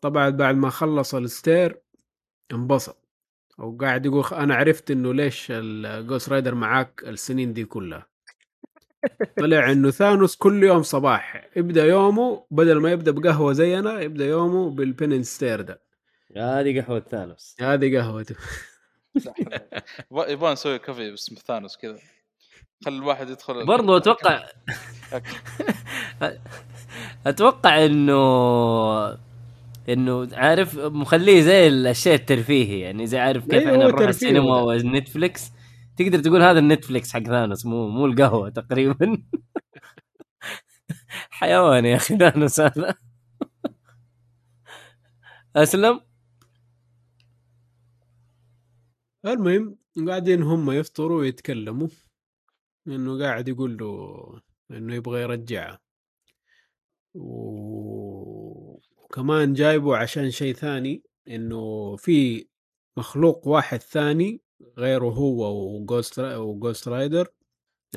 طبعا 0.00 0.30
بعد 0.30 0.54
ما 0.54 0.70
خلص 0.70 1.14
ال 1.14 1.25
stare 1.25 1.82
انبسط. 2.52 2.98
وقاعد 3.58 4.06
يقول 4.06 4.24
أنا 4.32 4.54
عرفت 4.54 4.90
إنه 4.90 5.14
ليش 5.14 5.46
الجوست 5.50 6.28
رايدر 6.28 6.54
معاك 6.54 7.04
السنين 7.06 7.52
دي 7.52 7.64
كلها. 7.64 8.11
طلع 9.38 9.72
إنه 9.72 9.90
ثانوس 9.90 10.36
كل 10.36 10.64
يوم 10.64 10.82
صباح 10.82 11.48
يبدأ 11.56 11.84
يومه 11.84 12.44
بدل 12.50 12.80
ما 12.80 12.92
يبدأ 12.92 13.10
بقهوة 13.10 13.52
زينا 13.52 14.00
يبدأ 14.00 14.26
يومه 14.26 14.70
بال 14.70 14.82
penance 14.82 15.22
stare 15.22 15.60
ده. 15.60 15.80
هذه 16.36 16.80
قهوة 16.80 17.00
ثانوس. 17.10 17.56
هذه 17.60 17.98
قهوته 17.98 18.34
يبغى 20.28 20.52
نسوي 20.52 20.78
كافي 20.78 21.10
باسم 21.10 21.34
ثانوس 21.34 21.76
كذا. 21.76 21.98
خلي 22.84 22.96
الواحد 22.96 23.30
يدخل 23.30 23.66
برضو 23.66 23.96
أتوقع 23.96 24.42
أتوقع 27.26 27.84
انه 27.84 29.18
إنه 29.88 30.28
عارف 30.32 30.78
مخليه 30.78 31.40
زي 31.40 31.68
الشيء 31.68 32.14
الترفيهي 32.14 32.80
يعني 32.80 33.06
زي 33.06 33.18
عارف 33.18 33.44
كيف 33.44 33.54
أيوه، 33.54 33.72
إحنا 33.72 33.84
هو 33.84 33.88
نروح 33.88 34.08
السينما 34.08 34.62
ولا. 34.62 35.04
تقدر 35.96 36.18
تقول 36.22 36.42
هذا 36.42 36.58
النتفليكس 36.58 37.12
حق 37.12 37.22
ثانوس 37.22 37.66
مو 37.66 37.88
مو 37.88 38.06
القهوة 38.06 38.48
تقريبا. 38.48 39.22
حيوان 41.30 41.84
يا 41.84 41.96
أخي 41.96 42.16
ثانوس 42.18 42.60
هذا. 42.60 42.94
أسلم؟ 45.56 46.00
المهم 49.26 49.78
قاعدين 50.08 50.42
هم 50.42 50.70
يفطروا 50.70 51.20
ويتكلموا. 51.20 51.88
إنه 52.88 53.18
قاعد 53.18 53.48
يقول 53.48 53.76
له 53.76 54.40
إنه 54.70 54.94
يبغى 54.94 55.22
يرجعها 55.22 55.80
و- 57.14 58.78
وكمان 58.96 59.52
جايبه 59.54 59.96
عشان 59.96 60.30
شيء 60.30 60.54
ثاني 60.54 61.02
إنه 61.28 61.96
في 61.96 62.46
مخلوق 62.96 63.48
واحد 63.48 63.80
ثاني 63.80 64.40
غيره 64.78 65.04
هو 65.10 65.76
وجوست 65.76 66.18
وجوست 66.18 66.88
رايدر 66.88 67.28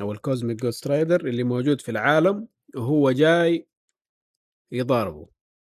أو 0.00 0.12
الكوزميك 0.12 0.62
جوست 0.62 0.86
رايدر 0.86 1.26
اللي 1.26 1.44
موجود 1.44 1.80
في 1.80 1.90
العالم 1.90 2.48
وهو 2.76 3.10
جاي 3.10 3.68
يضاربه. 4.72 5.28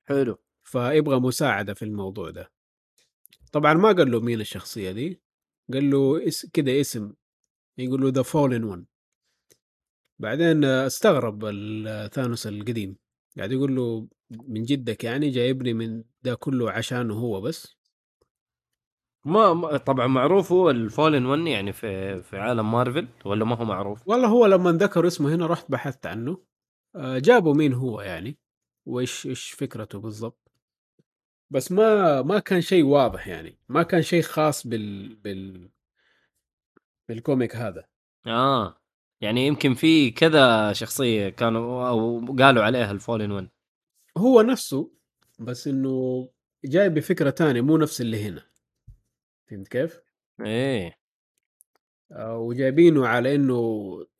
حلو. 0.05 0.39
فيبغى 0.63 1.21
مساعدة 1.21 1.75
في 1.75 1.85
الموضوع 1.85 2.31
ده. 2.31 2.53
طبعا 3.53 3.75
ما 3.75 3.93
قال 3.93 4.11
له 4.11 4.21
مين 4.21 4.41
الشخصية 4.41 4.93
دي 4.93 5.21
قال 5.73 5.91
له 5.91 6.29
اس... 6.29 6.47
كده 6.47 6.81
اسم 6.81 7.13
يقول 7.79 8.01
له 8.01 8.09
the 8.09 8.23
Fallen 8.23 8.65
One 8.65 8.87
بعدين 10.19 10.65
استغرب 10.65 11.41
ثانوس 12.13 12.47
القديم 12.47 12.97
قاعد 13.37 13.53
يقول 13.53 13.77
له 13.77 14.09
من 14.31 14.63
جدك 14.63 15.05
يعني 15.05 15.31
جايبني 15.31 15.75
من 15.75 16.05
ده 16.23 16.35
كله 16.35 16.71
عشانه 16.71 17.15
هو 17.15 17.41
بس؟ 17.41 17.77
ما 19.25 19.77
طبعا 19.77 20.07
معروف 20.07 20.53
هو 20.53 20.71
ال 20.71 20.79
Fallen 20.79 21.27
One 21.27 21.41
يعني 21.41 21.73
في 21.73 22.23
في 22.23 22.39
عالم 22.39 22.73
مارفل 22.73 23.09
ولا 23.25 23.45
ما 23.45 23.57
هو 23.57 23.65
معروف؟ 23.65 24.09
والله 24.09 24.29
هو 24.29 24.47
لما 24.47 24.73
ذكر 24.73 25.07
اسمه 25.07 25.35
هنا 25.35 25.47
رحت 25.47 25.71
بحثت 25.71 26.07
عنه. 26.07 26.39
آه، 26.97 27.19
جابوا 27.19 27.55
مين 27.55 27.73
هو 27.73 28.01
يعني؟ 28.01 28.39
وايش 28.87 29.27
إيش 29.27 29.51
فكرته 29.51 30.01
بالضبط؟ 30.01 30.53
بس 31.51 31.73
ما 31.73 32.23
ما 32.23 32.39
كان 32.39 32.61
شيء 32.61 32.85
واضح 32.85 33.29
يعني. 33.29 33.59
ما 33.69 33.83
كان 33.83 34.03
شيء 34.03 34.23
خاص 34.23 34.67
بال 34.67 35.15
بال 35.17 35.71
بالكوميك 37.09 37.57
هذا. 37.57 37.85
آه. 38.27 38.81
يعني 39.21 39.47
يمكن 39.47 39.75
في 39.75 40.11
كذا 40.11 40.73
شخصية 40.73 41.29
كانوا 41.29 41.89
أو 41.89 42.27
قالوا 42.39 42.63
عليها 42.63 42.91
الفولن 42.91 43.31
1 43.31 43.49
هو 44.19 44.43
نفسه 44.43 44.91
بس 45.39 45.69
إنه 45.69 46.29
جاي 46.65 46.89
بفكرة 46.89 47.31
تانية 47.31 47.61
مو 47.61 47.77
نفس 47.77 48.01
اللي 48.01 48.25
هنا. 48.25 48.50
فهمت 49.51 49.69
كيف؟ 49.69 50.01
إيه. 50.41 51.01
آه، 52.13 52.39
وجايبينه 52.39 53.07
على 53.07 53.35
إنه 53.35 53.61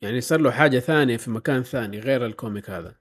يعني 0.01 0.21
صار 0.21 0.39
له 0.41 0.51
حاجة 0.51 0.79
ثانية 0.79 1.17
في 1.17 1.31
مكان 1.31 1.63
ثاني 1.63 1.99
غير 1.99 2.25
ال 2.25 2.32
comic 2.32 2.69
هذا. 2.69 2.99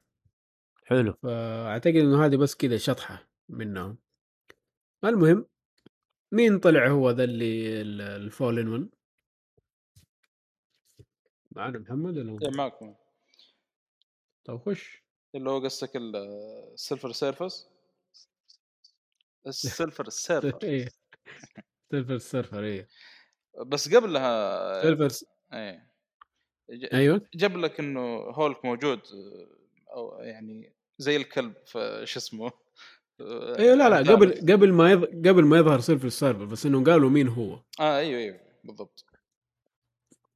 حلو. 0.85 1.12
فأعتقد 1.12 1.97
إنه 1.97 2.24
هذه 2.27 2.36
بس 2.36 2.55
كذا 2.55 2.77
شطحة 2.77 3.28
منهم. 3.48 3.98
المهم 5.05 5.47
مين 6.32 6.59
طلع 6.59 6.89
هو 6.89 7.11
ذا 7.11 7.24
اللي 7.24 7.81
ال 8.16 8.24
Fallen 8.24 8.69
One 8.69 8.90
معنا 11.51 11.78
محمد 11.78 12.19
ولا 12.19 12.39
إيه 12.43 12.51
معكم. 12.57 12.94
طب 14.44 14.59
خش. 14.59 15.05
اللي 15.35 15.51
هو 15.51 15.59
قصدك 15.65 15.97
ال- 15.97 16.16
السيلفر 16.73 17.12
سيرفس 17.12 17.69
السيلفر 19.47 20.09
سيرفر 20.09 20.59
إيه. 20.62 20.89
سيلفر 21.91 22.19
سيرفر 22.19 22.65
إيه. 22.65 22.89
بس 23.67 23.95
قبلها 23.95 24.83
سيلفر 24.83 25.27
إيه 25.53 25.91
أيوه. 26.93 27.21
جاب 27.35 27.57
لك 27.57 27.81
إنه 27.81 28.01
هولك 28.17 28.65
موجود 28.65 29.01
أو 29.97 30.19
يعني 30.21 30.73
زي 30.99 31.17
الكلب 31.17 31.55
شو 32.05 32.19
اسمه؟ 32.19 32.51
أيوه 33.21 33.75
لا 33.75 33.89
لا. 33.89 34.12
قبل 34.12 34.53
قبل 34.53 34.73
ما 34.73 34.93
يظ... 34.93 35.05
قبل 35.05 35.45
ما 35.45 35.59
يظهر 35.59 35.81
سيلفر 35.81 36.09
سيرفر 36.09 36.45
بس 36.45 36.67
انه 36.67 36.85
قالوا 36.85 37.11
مين 37.11 37.29
هو. 37.29 37.62
آه 37.81 37.99
أيوه 37.99 38.21
أيوه 38.21 38.41
بالضبط. 38.65 39.05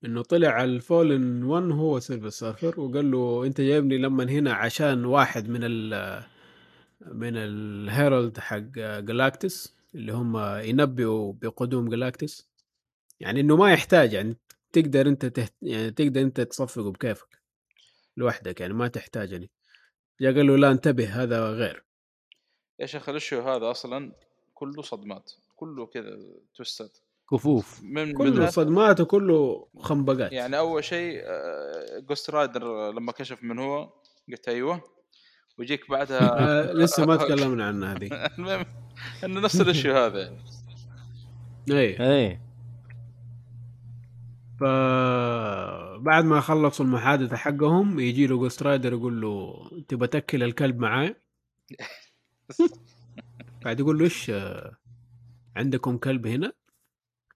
إنه 0.05 0.23
طلع 0.23 0.65
ال 0.65 0.76
Fallen 0.76 1.45
One 1.45 1.65
هو 1.65 1.99
سيلفر 1.99 2.29
سيرفر 2.29 2.81
وقال 2.81 3.11
له 3.11 3.47
أنت 3.47 3.61
جايبني 3.61 3.99
لما 3.99 4.25
هنا 4.25 4.53
عشان 4.53 5.05
واحد 5.05 5.49
من 5.49 5.61
ال 5.63 6.25
من 7.01 7.37
ال 7.37 7.51
herald 7.51 8.39
حق 8.39 8.59
جلاكتس 8.99 9.77
اللي 9.95 10.12
هم 10.12 10.37
ينبئوا 10.59 11.33
بقدوم 11.33 11.89
جلاكتس 11.89 12.49
يعني 13.21 13.41
إنه 13.41 13.57
ما 13.57 13.73
يحتاج 13.73 14.12
يعني 14.12 14.37
تقدر 14.73 15.09
أنت 15.09 15.27
تهت... 15.27 15.55
يعني 15.62 15.91
تقدر 15.91 16.21
أنت 16.21 16.41
تصفقه 16.41 16.91
بكيفك 16.93 17.43
لوحدك 18.16 18.61
يعني 18.61 18.75
ما 18.75 18.89
تحتاج 18.89 19.33
يعني. 19.33 19.51
جاء 20.21 20.35
قال 20.35 20.47
له 20.47 20.57
لا 20.57 20.71
انتبه 20.71 21.23
هذا 21.23 21.49
غير. 21.51 21.85
يا 22.81 22.87
شيخ 22.87 23.09
ال 23.09 23.14
issue 23.14 23.41
هذا 23.41 23.71
أصلا 23.71 24.12
كله 24.55 24.83
صدمات 24.83 25.33
كله 25.57 25.87
كذا 25.87 26.19
twist 26.55 26.91
ات 26.91 26.99
كفوف. 27.31 27.81
من 27.83 28.12
كله 28.12 28.47
بداية- 28.47 28.51
صدمات 28.51 29.01
وكله 29.01 29.69
خنبقات. 29.79 30.33
يعني 30.33 30.59
أول 30.59 30.85
شيء 30.85 31.23
جوست 32.09 32.31
رايدر 32.31 32.91
لما 32.93 33.12
كشف 33.12 33.43
من 33.43 33.59
هو 33.59 33.93
قلت 34.29 34.49
أيوه. 34.49 34.83
ويجيك 35.59 35.91
بعدها 35.91 36.21
آه 36.69 36.73
لسه 36.73 37.07
ما 37.07 37.16
تكلمنا 37.25 37.66
عنها 37.66 37.93
هذه. 37.95 38.09
المهم 38.39 38.65
إنه 39.25 39.41
نفس 39.41 39.61
الاشياء 39.61 40.07
هذا. 40.07 40.21
يعني 40.21 40.41
اي 41.71 42.01
إيه 42.01 42.45
فبعد 44.61 46.25
ما 46.25 46.41
خلصوا 46.41 46.87
المحادثة 46.87 47.37
حقهم 47.37 48.01
يجي 48.01 48.27
له 48.27 48.37
جوست 48.37 48.62
رايدر 48.62 48.93
يقول 48.93 49.21
له 49.21 49.55
تبى 49.89 50.07
تأكل 50.07 50.43
الكلب 50.43 50.79
معاي؟ 50.79 51.16
بعد 53.65 53.81
يقول 53.81 53.99
له 53.99 54.05
إيش 54.05 54.33
عندكم 55.57 55.99
كلب 55.99 56.27
هنا؟ 56.27 56.53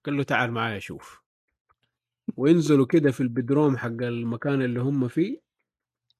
قال 0.05 0.17
له 0.17 0.23
تعال 0.23 0.51
معايا 0.51 0.79
شوف 0.79 1.21
وينزلوا 2.37 2.85
كده 2.85 3.11
في 3.11 3.21
البدروم 3.21 3.77
حق 3.77 3.87
المكان 3.87 4.61
اللي 4.61 4.79
هم 4.79 5.07
فيه 5.07 5.41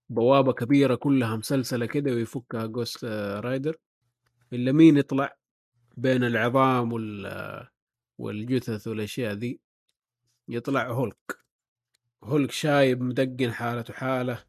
بوابة 0.09 0.53
كبيرة 0.53 0.95
كلها 0.95 1.35
مسلسلة 1.35 1.85
كده 1.85 2.11
ويفكها 2.11 2.65
جوست 2.65 3.05
رايدر 3.43 3.77
إلا 4.53 4.71
مين 4.71 4.97
يطلع 4.97 5.37
بين 5.97 6.23
العظام 6.23 6.93
وال 6.93 7.67
والجثث 8.17 8.87
والأشياء 8.87 9.33
ذي 9.33 9.59
يطلع 10.47 10.91
هولك. 10.91 11.37
هولك 12.23 12.51
شايب 12.51 13.01
مدقن 13.01 13.51
حالته 13.51 13.93
حالة 13.93 14.43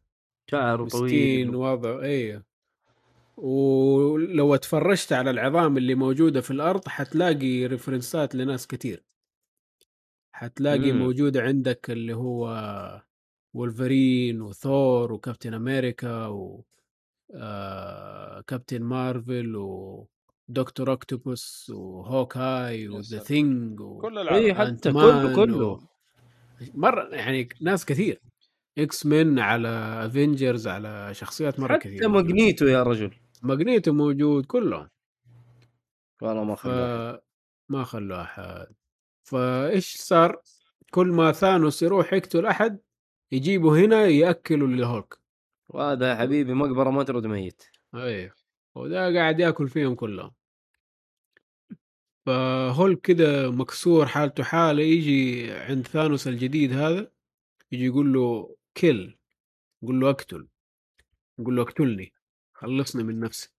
شعره 0.51 0.83
مسكين 0.83 0.99
طويل 0.99 1.55
وضعه 1.55 2.01
إيه. 2.01 2.45
ولو 3.37 4.55
اتفرجت 4.55 5.13
على 5.13 5.29
العظام 5.29 5.77
اللي 5.77 5.95
موجودة 5.95 6.41
في 6.41 6.51
الأرض 6.51 6.87
حتلاقي 6.87 7.65
reference 7.65 8.28
ات 8.28 8.35
لناس 8.35 8.67
كتير. 8.67 9.03
حتلاقي 10.31 10.91
مم. 10.91 10.99
موجودة 10.99 11.41
عندك 11.41 11.89
اللي 11.91 12.13
هو 12.15 12.47
وولفرين 13.53 14.41
وثور 14.41 15.13
وكابتن 15.13 15.53
أمريكا 15.53 16.25
و 16.27 16.65
آه 17.35 18.41
كابتن 18.41 18.83
مارفل 18.83 19.55
ودكتور 19.55 20.93
أكتوبوس 20.93 21.69
وهوكاي 21.75 22.87
وذا 22.87 23.01
ساتر. 23.01 23.23
ثينج 23.25 23.79
و... 23.79 23.97
كل 24.01 24.17
اي 24.17 24.21
العالم. 24.23 24.45
إيه، 24.45 24.53
حتى 24.53 24.91
كله 24.91 25.35
كله. 25.35 25.65
و- 25.67 25.79
مرة 26.73 27.15
يعني 27.15 27.49
ناس 27.61 27.85
كثير. 27.85 28.21
إكس 28.77 29.05
من 29.05 29.39
على 29.39 29.69
افنجرز 30.05 30.67
على 30.67 31.13
شخصيات 31.13 31.59
مرة 31.59 31.73
حتى 31.73 31.79
كثير 31.79 32.09
موجودة. 32.09 32.33
ماجنيتو 32.33 32.65
يا 32.65 32.83
رجل. 32.83 33.11
ماجنيتو 33.43 33.93
موجود 33.93 34.45
كلهم. 34.45 34.89
والله 36.21 36.43
ما 36.43 36.55
خلاه 36.55 37.21
فما 37.69 37.83
خلوا 37.83 38.21
أحد. 38.21 38.67
فإيش 39.23 39.95
صار؟ 39.95 40.41
كل 40.91 41.07
ما 41.07 41.31
ثانوس 41.31 41.83
يروح 41.83 42.13
يقتل 42.13 42.45
أحد 42.45 42.79
يجيبوا 43.31 43.77
هنا 43.77 44.05
ياكلوا 44.05 44.67
للهولك. 44.67 45.20
وهذا 45.73 46.09
يا 46.09 46.15
حبيبي 46.15 46.53
مقبرة 46.53 46.89
ما 46.89 47.03
ترد 47.03 47.25
ميت. 47.25 47.63
أيوه 47.95 48.33
وده 48.75 49.13
قاعد 49.19 49.39
يأكل 49.39 49.67
فيهم 49.69 49.95
كلهم. 49.95 50.31
فهولك 52.25 53.01
كده 53.01 53.51
مكسور 53.51 54.05
حالته 54.05 54.43
حالة 54.43 54.83
يجي 54.83 55.51
عند 55.51 55.87
ثانوس 55.87 56.27
الجديد 56.27 56.73
هذا 56.73 57.11
يجي 57.71 57.85
يقول 57.85 58.13
له 58.13 58.55
كل 58.77 59.17
يقول 59.83 59.99
له 59.99 60.09
اقتل 60.09 60.47
يقول 61.39 61.55
له 61.55 61.61
اقتلني 61.61 62.13
خلصني 62.53 63.03
من 63.03 63.19
نفسي. 63.19 63.49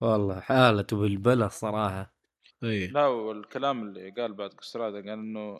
والله 0.00 0.40
حالته 0.40 0.96
بالبلا 0.96 1.46
الصراحه 1.46 2.14
إيه. 2.62 2.90
لا 2.90 3.06
والكلام 3.06 3.82
اللي 3.82 4.10
قال 4.10 4.32
بعد 4.34 4.50
كذا 4.54 4.75
ترى 4.75 4.96
قال 4.96 5.08
إنه 5.18 5.58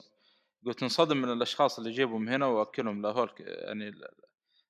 قلت 0.67 0.83
انصدم 0.83 1.17
من 1.17 1.33
الأشخاص 1.33 1.79
اللي 1.79 1.91
يجيبهم 1.91 2.29
هنا 2.29 2.47
وأكلهم 2.47 3.03
لهولك 3.03 3.41
يعني 3.41 3.89
ال- 3.89 4.09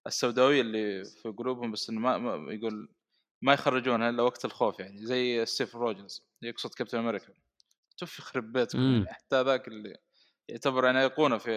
السوداويه 0.07 0.61
اللي 0.61 1.05
في 1.05 1.29
قلوبهم 1.29 1.73
بس 1.73 1.91
إنه 1.91 2.01
ما, 2.01 2.19
ما 2.19 2.53
يقول 2.53 2.89
ما 3.43 3.53
يخرجونها 3.53 4.11
إلا 4.11 4.23
وقت 4.23 4.45
الخوف 4.45 4.81
يعني 4.81 5.07
زي 5.07 5.47
ستيف 5.47 5.77
روجرز 5.77 6.27
يقصد 6.43 6.75
كابتن 6.75 6.99
أمريكا. 6.99 7.35
تف 7.99 8.19
يخرب 8.19 8.53
بيتكم. 8.53 8.79
يعني 8.79 9.07
حتى 9.07 9.43
ذاك 9.43 9.69
اللي 9.69 9.97
يعتبر 10.49 10.85
يعني 10.85 11.01
ايقونه 11.01 11.39
في 11.39 11.51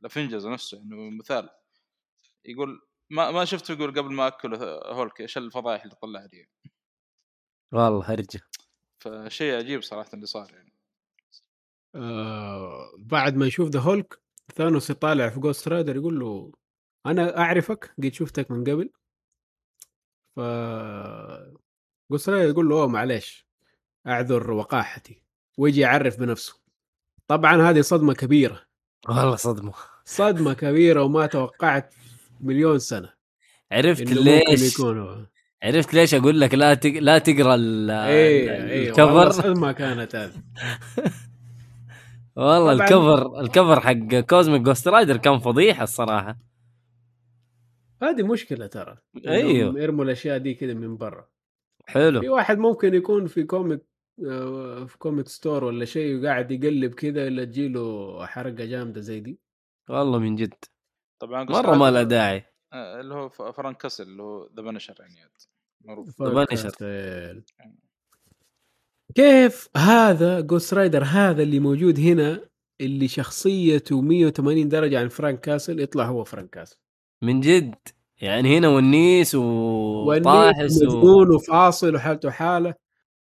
الافنجرز 0.00 0.46
نفسه 0.46 0.78
يعني 0.78 1.18
مثال. 1.18 1.50
يقول 2.44 2.80
ما 3.10 3.30
ما 3.30 3.44
شفته 3.44 3.72
يقول 3.72 3.90
قبل 3.90 4.12
ما 4.12 4.26
أكله 4.26 4.80
هولك 4.86 5.20
إيش 5.20 5.38
الفضايح 5.38 5.82
اللي 5.82 5.94
طلع 5.94 6.28
لي. 6.32 6.48
والله 7.72 8.12
هرجه 8.12 8.40
فشيء 9.04 9.54
عجيب 9.54 9.82
صراحة 9.82 10.10
اللي 10.14 10.26
صار 10.26 10.52
يعني. 10.52 10.72
آه 11.94 12.92
بعد 12.98 13.36
ما 13.36 13.46
يشوف 13.46 13.68
ذا 13.68 13.80
هولك 13.80 14.22
ثانوس 14.54 14.90
يطالع 14.90 15.28
في 15.28 15.40
جوست 15.40 15.68
رايدر 15.68 15.96
يقول 15.96 16.20
له 16.20 16.52
أنا 17.06 17.38
أعرفك 17.38 17.94
قد 17.98 18.12
شفتك 18.12 18.50
من 18.50 18.64
قبل. 18.64 18.90
ف 20.36 20.40
جوست 22.10 22.28
رايدر 22.28 22.50
يقول 22.50 22.68
له 22.68 22.76
أوه 22.76 22.88
معليش 22.88 23.46
أعذر 24.06 24.50
وقاحتي. 24.50 25.22
ويجي 25.58 25.80
يعرف 25.80 26.20
بنفسه. 26.20 26.60
طبعا 27.26 27.70
هذه 27.70 27.80
صدمة 27.80 28.14
كبيرة. 28.14 28.60
والله 29.08 29.36
صدمة. 29.36 29.72
صدمة 30.04 30.52
كبيرة 30.52 31.02
وما 31.02 31.26
توقعت 31.26 31.94
مليون 32.40 32.78
سنة. 32.78 33.12
عرفت 33.72 34.02
ليش؟ 34.02 34.74
يكون 34.78 35.26
عرفت 35.62 35.94
ليش 35.94 36.14
أقول 36.14 36.40
لك 36.40 36.54
لا 36.54 36.74
تق... 36.74 36.90
لا 36.90 37.18
تقرأ 37.18 37.54
ال... 37.54 37.90
إيه 37.90 38.66
إيه 38.66 38.92
والله 38.92 39.22
ال 39.22 39.25
cover؟ 39.25 39.42
صدمة 39.42 39.72
كانت 39.72 40.16
هذه. 40.16 40.42
والله. 42.36 42.72
ال 42.72 42.83
cover 42.83 43.40
ال 43.40 43.47
cover 43.47 43.80
حق 43.80 44.20
كوزميك 44.20 44.62
جوست 44.62 44.88
رايدر 44.88 45.16
كان 45.16 45.38
فضيحة 45.38 45.82
الصراحة. 45.84 46.49
هذه 48.02 48.22
مشكلة 48.22 48.66
ترى. 48.66 48.98
إنهم 49.26 49.76
يرموا 49.78 50.04
الأشياء 50.04 50.38
دي 50.38 50.54
كده 50.54 50.74
من 50.74 50.96
برا. 50.96 51.28
في 51.86 51.92
حلو 51.92 52.34
واحد 52.34 52.58
ممكن 52.58 52.94
يكون 52.94 53.26
في 53.26 53.44
comic 53.44 53.80
آه، 54.26 54.84
في 54.84 54.98
comic 54.98 55.28
store 55.28 55.64
ولا 55.64 55.84
شيء 55.84 56.20
وقاعد 56.20 56.50
يقلب 56.50 56.94
كذا 56.94 57.28
إلا 57.28 57.44
تجيله 57.44 58.26
حرقة 58.26 58.64
جامدة 58.64 59.00
زي 59.00 59.20
دي. 59.20 59.40
والله 59.90 60.18
من 60.18 60.36
جد. 60.36 60.54
طبعا 61.20 61.44
مرة 61.44 61.76
ما 61.76 61.90
له 61.90 62.02
داعي. 62.02 62.44
آه، 62.72 63.00
اللي 63.00 63.14
هو 63.14 63.28
فرانك 63.28 63.76
كاسل 63.76 64.04
اللي 64.04 64.22
هو 64.22 64.50
the 64.56 64.62
Punisher 64.62 64.94
يعني 65.00 65.30
معروف. 65.84 66.22
Punisher. 66.22 66.70
فكرت. 66.70 67.44
كيف 69.14 69.68
هذا 69.76 70.40
جوست 70.40 70.74
رايدر 70.74 71.04
هذا 71.04 71.42
اللي 71.42 71.58
موجود 71.58 71.98
هنا 71.98 72.50
اللي 72.80 73.08
شخصيته 73.08 74.00
180 74.00 74.68
درجة 74.68 75.00
عن 75.00 75.08
فرانك 75.08 75.40
كاسل 75.40 75.80
يطلع 75.80 76.04
هو 76.04 76.24
فرانك 76.24 76.50
كاسل. 76.50 76.76
من 77.22 77.40
جد. 77.40 77.74
يعني 78.20 78.58
هنا 78.58 78.68
ونيس 78.68 79.34
وطاحس 79.34 80.82
و... 80.82 80.86
مجنون 80.86 81.34
وفاصل 81.34 81.94
وحالته 81.94 82.30
حالة. 82.30 82.74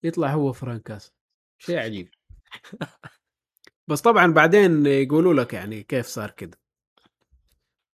يطلع 0.04 0.34
هو 0.34 0.54
فرانك 0.54 0.82
كاسل 0.84 1.12
شيء 1.58 1.78
عجيب. 1.78 2.10
بس 3.88 4.02
طبعا 4.02 4.34
بعدين 4.34 4.86
يقولوا 4.86 5.34
لك 5.34 5.54
يعني 5.54 5.84
كيف 5.84 6.06
صار 6.06 6.32
كده. 6.32 6.60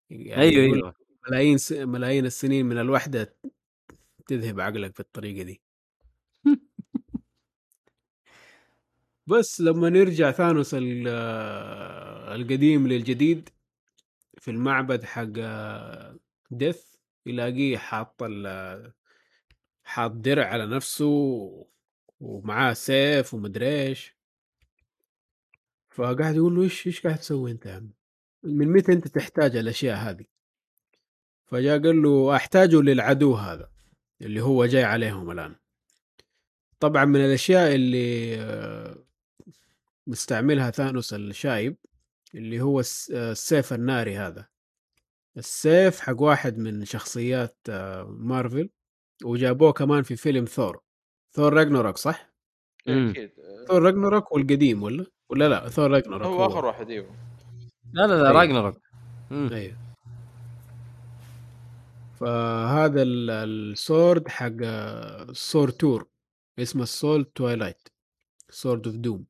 يعني 0.10 0.41
أيوه 0.41 0.76
أيوه. 0.76 0.94
ملايين 1.28 1.57
س... 1.57 1.72
ملايين 1.72 2.26
السنين 2.26 2.65
من 2.65 2.78
الوحدة 2.78 3.36
تذهب 4.28 4.60
عقلك 4.60 4.98
بالطريقة 4.98 5.44
دي. 5.44 5.61
بس 9.28 9.61
لما 9.61 9.90
نرجع 9.90 10.32
ثانوس 10.32 10.73
ال- 10.73 11.07
القديم 12.41 12.88
للجديد 12.88 13.49
في 14.41 14.51
المعبد 14.51 15.03
حق 15.03 15.31
ديث 16.51 16.84
يلاقيه 17.26 17.77
حاط 17.77 18.22
حاط 19.84 20.11
درع 20.11 20.45
على 20.45 20.65
نفسه 20.65 21.07
ومعاه 22.19 22.73
سيف 22.73 23.34
ومدري 23.34 23.88
إيش 23.88 24.15
فقاعد 25.89 26.35
يقول 26.35 26.55
له 26.55 26.63
إيش 26.63 26.88
إيش 26.88 27.01
قاعد 27.01 27.18
تسوي 27.18 27.51
أنت 27.51 27.65
يا 27.65 27.73
عم؟ 27.73 27.91
من 28.43 28.68
متى 28.68 28.93
أنت 28.93 29.07
تحتاج 29.07 29.55
الأشياء 29.55 29.97
هذه؟ 29.97 30.26
فجاء 31.45 31.84
قال 31.84 32.01
له 32.01 32.35
أحتاجه 32.35 32.81
للعدو 32.81 33.34
هذا 33.34 33.72
اللي 34.22 34.41
هو 34.41 34.65
جاي 34.65 34.84
عليهم 34.84 35.31
الآن 35.31 35.55
طبعا 36.80 37.05
من 37.05 37.26
الأشياء 37.26 37.76
اللي 37.76 38.35
آه، 38.41 39.05
مستعملها 40.07 40.72
ثانوس 40.72 41.13
الشايب 41.13 41.77
اللي 42.36 42.62
هو 42.62 42.80
الس- 42.80 43.12
آه، 43.12 43.32
السيف 43.32 43.74
الناري 43.74 44.18
هذا. 44.18 44.48
السيف 45.38 45.99
حق 45.99 46.22
واحد 46.22 46.58
من 46.58 46.86
شخصيات 46.86 47.58
آه، 47.70 48.03
مارفل 48.03 48.70
وجابوه 49.24 49.72
كمان 49.72 50.03
في 50.03 50.16
فيلم 50.16 50.45
ثور. 50.45 50.82
ثور 51.34 51.53
راجنوروك 51.53 51.98
صح؟ 51.98 52.32
أكيد 52.88 53.32
ثور 53.68 53.82
راجنوروك 53.84 54.32
والقديم 54.32 54.84
ولا؟ 54.84 55.06
ولا 55.30 55.49
لا 55.49 55.70
ثور 55.70 55.91
راجنوروك 55.91 56.28
هو 56.28 56.45
آخر 56.45 56.66
واحد 56.66 56.90
إيوه. 56.90 57.16
لا 57.94 58.08
لا 58.08 58.14
لا 58.14 58.28
أيوه. 58.28 58.32
راجنروك. 58.32 58.78
أيوه. 59.32 59.78
فهذا 62.20 63.02
ال- 63.02 63.30
ال 63.30 63.46
sword 63.46 64.27
حق 64.28 64.52
سورتور 65.31 66.07
اسمه 66.60 66.84
ال 66.84 67.26
sword 67.26 67.88
twilight 68.49 68.88
sword 68.88 68.95
of 68.95 69.26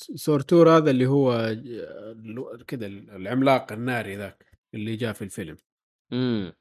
doom. 0.00 0.40
سورتور 0.40 0.76
هذا 0.76 0.90
اللي 0.90 1.06
هو 1.06 1.52
ج- 1.52 2.62
كذا 2.62 2.86
العملاق 2.86 3.72
الناري 3.72 4.16
ذاك 4.16 4.46
اللي 4.74 4.96
جاء 4.96 5.12
في 5.12 5.22
الفيلم. 5.22 5.56
مم. 6.10 6.52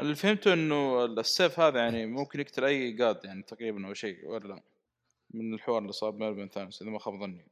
اللي 0.00 0.14
فهمته 0.14 0.52
إنه 0.52 1.04
السيف 1.04 1.60
هذا 1.60 1.78
يعني 1.78 2.06
ممكن 2.06 2.40
يقتل 2.40 2.64
أي 2.64 2.92
god 2.92 3.24
يعني 3.24 3.42
تقريبا 3.42 3.86
أو 3.88 3.94
شيء 3.94 4.26
ولا 4.28 4.62
من 5.30 5.54
الحوار 5.54 5.78
اللي 5.78 5.92
صار 5.92 6.10
بينه 6.10 6.28
وبين 6.30 6.48
ثانوس 6.48 6.82
إذا 6.82 6.90
ما 6.90 6.98
خاب 6.98 7.20
ظني. 7.20 7.46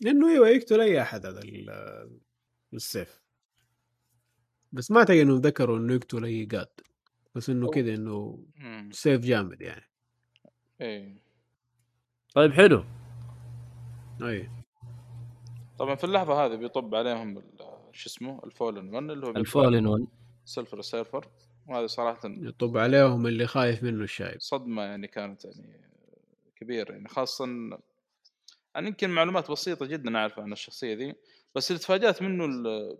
لأنه 0.00 0.28
أيوه 0.32 0.48
يقتل 0.48 0.80
أي 0.80 1.02
أحد 1.02 1.26
هذا 1.26 1.40
ال- 1.40 2.20
السيف. 2.74 3.20
بس 4.72 4.90
ما 4.90 4.98
أعتقد 4.98 5.16
انه 5.16 5.40
ذكروا 5.44 5.78
إنه 5.78 5.94
يقتل 5.94 6.24
أي 6.24 6.44
god 6.44 6.68
بس 7.34 7.50
إنه 7.50 7.68
كذا 7.70 7.94
إنه 7.94 8.44
امم 8.56 8.90
سيف 8.92 9.20
جامد 9.20 9.62
يعني. 9.62 9.89
إيه. 10.80 11.14
طيب 12.34 12.52
حلو. 12.52 12.84
أي. 14.22 14.50
طبعا 15.78 15.94
في 15.94 16.04
اللحظة 16.04 16.44
هذه 16.46 16.54
بيطب 16.54 16.94
عليهم 16.94 17.38
ال- 17.38 17.44
شو 17.92 18.06
اسمه 18.08 18.40
ال 18.44 18.51
Fallen 18.51 18.94
One 18.94 19.10
اللي 19.10 19.26
هو 19.26 19.30
ال 19.30 19.38
Fallen 19.38 19.86
One. 19.86 20.06
Silver 20.44 20.80
Surfer 20.82 21.28
وهذا 21.68 21.86
صراحة 21.86 22.20
يطب 22.24 22.76
عليهم 22.76 23.26
اللي 23.26 23.46
خايف 23.46 23.82
منه 23.82 24.04
الشايب. 24.04 24.40
صدمة 24.40 24.82
يعني 24.82 25.06
كانت 25.06 25.44
يعني 25.44 25.80
كبيرة 26.56 26.92
يعني 26.92 27.08
خاصه 27.08 27.44
أنا 28.76 28.88
يمكن 28.88 29.10
معلومات 29.10 29.50
بسيطة 29.50 29.86
جدا 29.86 30.16
أعرفها 30.18 30.44
عن 30.44 30.52
الشخصية 30.52 30.94
ذي 30.94 31.14
بس 31.54 31.70
اللي 31.70 31.80
تفاجأت 31.82 32.22
منه 32.22 32.44
ال- 32.44 32.98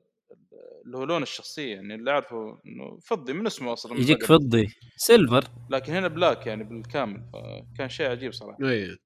اللي 0.85 0.99
هو 0.99 1.05
لون 1.05 1.23
الشخصية 1.23 1.75
يعني 1.75 1.95
اللي 1.95 2.11
أعرفه 2.11 2.61
إنه 2.67 2.99
فضي 3.03 3.33
من 3.33 3.47
اسمه 3.47 3.73
أصلا 3.73 3.95
من 3.95 4.01
يجيك. 4.01 4.25
فضي. 4.25 4.75
silver 4.97 5.45
لكن 5.71 5.93
هنا 5.93 6.09
black 6.09 6.47
يعني 6.47 6.65
بالكامل 6.65 7.25
فكان 7.33 7.89
شيء 7.89 8.11
عجيب 8.11 8.33
صراحة. 8.33 8.59
اي 8.65 8.99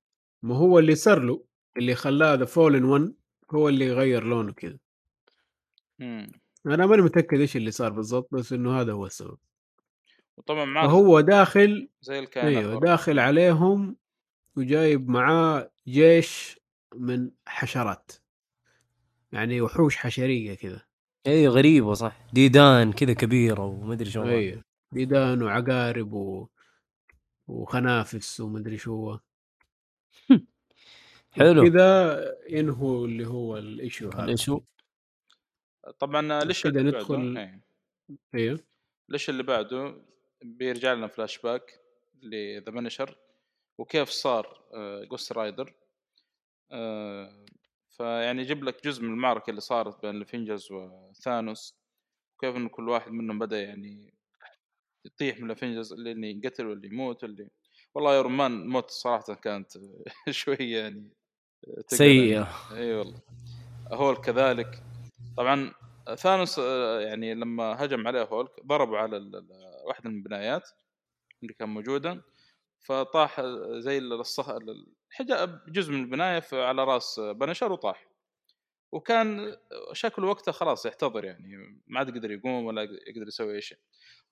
ما 0.42 0.56
هو 0.56 0.78
اللي 0.78 0.94
صار 0.94 1.18
له 1.18 1.44
اللي 1.76 1.94
خلاه 1.94 2.34
the 2.34 2.44
Fallen 2.44 2.84
One 2.84 3.14
هو 3.50 3.68
اللي 3.68 3.92
غير 3.92 4.24
لونه 4.24 4.52
كذا. 4.52 4.78
امم 6.00 6.32
أنا 6.66 6.86
ماني 6.86 7.02
متأكد 7.02 7.40
إيش 7.40 7.56
اللي 7.56 7.70
صار 7.70 7.92
بالضبط 7.92 8.28
بس 8.32 8.52
إنه 8.52 8.80
هذا 8.80 8.92
هو 8.92 9.06
السبب. 9.06 9.38
وطبعا 10.36 10.64
معاه 10.64 10.86
فهو 10.86 11.20
داخل 11.20 11.88
زي 12.00 12.18
الكائنات 12.18 12.56
أيوه 12.56 12.74
برضه. 12.74 12.86
داخل 12.86 13.18
عليهم 13.18 13.96
وجايب 14.56 15.08
معاه 15.08 15.70
جيش 15.88 16.60
من 16.94 17.30
حشرات. 17.46 18.12
يعني 19.32 19.60
وحوش 19.60 19.96
حشرية 19.96 20.54
كذا. 20.54 20.80
أيوه 21.26 21.54
غريبة 21.54 21.94
صح. 21.94 22.16
ديدان 22.32 22.92
كذا 22.92 23.12
كبيرة 23.12 23.60
ومدري 23.64 24.10
شو. 24.10 24.22
أيوه 24.24 24.64
ديدان 24.92 25.42
وعقارب 25.42 26.12
و... 26.12 26.48
وخنافس 27.48 28.40
ومدري 28.40 28.78
شو. 28.78 28.92
هو 28.94 29.20
حلو. 31.32 31.70
كذا 31.70 32.18
ينهوا 32.48 33.06
اللي 33.06 33.26
هو 33.26 33.58
ال 33.58 33.67
issue 33.67 34.10
هذا. 34.10 34.28
issue 34.30 34.60
طبعا 35.98 36.44
ليش 36.44 36.66
اللي 36.66 36.82
ندخل- 36.82 37.34
بعده. 37.34 37.60
أيوه 38.34 38.60
ليش 39.08 39.30
اللي 39.30 39.42
بعده؟ 39.42 39.94
بيرجع 40.42 40.92
لنا 40.92 41.06
flashback 41.06 41.38
ل 41.38 41.80
the 42.22 42.70
Punisher 42.72 43.16
وكيف 43.78 44.08
صار 44.08 44.60
Ghost 45.10 45.32
Rider 45.32 45.74
فيعني 47.96 48.42
يجيب 48.42 48.64
لك 48.64 48.84
جزء 48.84 49.02
من 49.02 49.08
المعركة 49.08 49.50
اللي 49.50 49.60
صارت 49.60 50.02
بين 50.02 50.16
الافنجرز 50.16 50.68
وثانوس 50.72 51.76
وكيف 52.36 52.56
انه 52.56 52.68
كل 52.68 52.88
واحد 52.88 53.12
منهم 53.12 53.38
بدأ 53.38 53.62
يعني 53.62 54.14
يطيح 55.04 55.40
من 55.40 55.50
الافنجرز 55.50 55.92
اللي 55.92 56.30
ينقتل 56.30 56.66
واللي 56.66 56.88
يموت 56.88 57.22
واللي 57.22 57.48
والله 57.94 58.14
Iron 58.14 58.22
Man 58.22 58.66
موت 58.66 58.90
صراحة 58.90 59.34
كانت 59.34 59.72
شوية 60.30 60.78
يعني 60.78 61.08
سيئة. 61.86 62.48
إي 62.72 62.94
والله. 62.94 63.20
هولك 63.92 64.16
كذلك. 64.16 64.82
طبعا 65.36 65.72
ثانوس 66.14 66.58
آه، 66.58 67.00
يعني 67.00 67.34
لما 67.34 67.84
هجم 67.84 68.06
عليه 68.06 68.22
هولك 68.22 68.66
ضربوا 68.66 68.98
على 68.98 69.16
واحدة 69.84 70.10
من 70.10 70.16
البنايات 70.16 70.70
اللي 71.42 71.54
كان 71.54 71.68
موجودة 71.68 72.22
فطاح 72.80 73.40
زي 73.70 73.98
الصخ 73.98 74.50
الحجاب 75.14 75.72
جزء 75.72 75.92
من 75.92 76.00
البناية 76.00 76.42
على 76.52 76.84
راس 76.84 77.20
Punisher 77.20 77.72
وطاح. 77.72 78.06
وكان 78.92 79.56
شكله 79.92 80.26
وقتها 80.26 80.52
خلاص 80.52 80.86
يحتضر 80.86 81.24
يعني 81.24 81.82
ما 81.86 81.98
عاد 81.98 82.08
يقدر 82.08 82.30
يقوم 82.30 82.64
ولا 82.64 82.82
يقدر 82.82 83.26
يسوي 83.26 83.54
أي 83.54 83.60
شيء. 83.60 83.78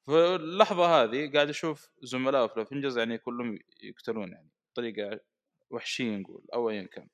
في 0.04 0.12
اللحظه 0.12 1.02
هذه 1.02 1.32
قاعد 1.32 1.48
أشوف 1.48 1.90
زملائه 2.02 2.46
في 2.46 2.56
الافنجرز 2.56 2.98
يعني 2.98 3.18
كلهم 3.18 3.58
يقتلون 3.82 4.32
يعني 4.32 4.50
بطريقة 4.72 5.20
وحشية 5.70 6.16
نقول 6.16 6.44
أو 6.54 6.70
ايا 6.70 6.82
كان. 6.82 7.08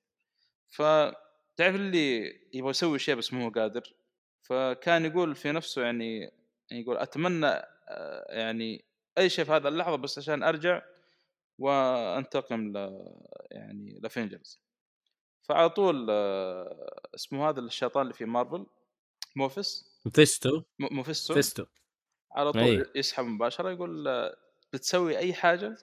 فتعرف 0.69 1.75
اللي 1.75 2.41
يبغى 2.53 2.71
يسوي 2.71 2.99
شيء 2.99 3.15
بس 3.15 3.33
مو 3.33 3.51
قادر. 3.51 3.95
فكان 4.43 5.05
يقول 5.05 5.35
في 5.35 5.53
نفسه 5.53 5.83
يعني 5.83 6.33
يقول 6.71 6.97
أتمنى 6.97 7.47
آه، 7.89 8.27
يعني 8.29 8.85
أي 9.19 9.29
شيء 9.29 9.45
في 9.45 9.53
هذا 9.53 9.69
اللحظة 9.69 9.97
بس 9.97 10.19
عشان 10.19 10.43
أرجع 10.43 10.83
وأنتقم 11.59 12.73
ل 12.73 12.77
يعني 13.51 13.99
لافنجرز 14.03 14.61
فعلى 15.43 15.71
طول 15.71 16.07
آه، 16.11 17.01
اسمه 17.15 17.49
هذا 17.49 17.61
الشيطان 17.61 18.03
اللي 18.03 18.15
في 18.15 18.25
مارفل 18.25 18.67
موفس 19.37 19.99
فيستو 20.15 20.63
م- 20.79 20.95
ميفيستو. 20.97 21.35
فيستو 21.35 21.65
على 22.33 22.53
طول 22.53 22.63
أي. 22.63 22.85
يسحب 22.95 23.25
مباشرة 23.25 23.71
يقول 23.71 24.09
آه، 24.09 24.37
بتسوي 24.73 25.19
أي 25.19 25.35
حاجة؟ 25.35 25.77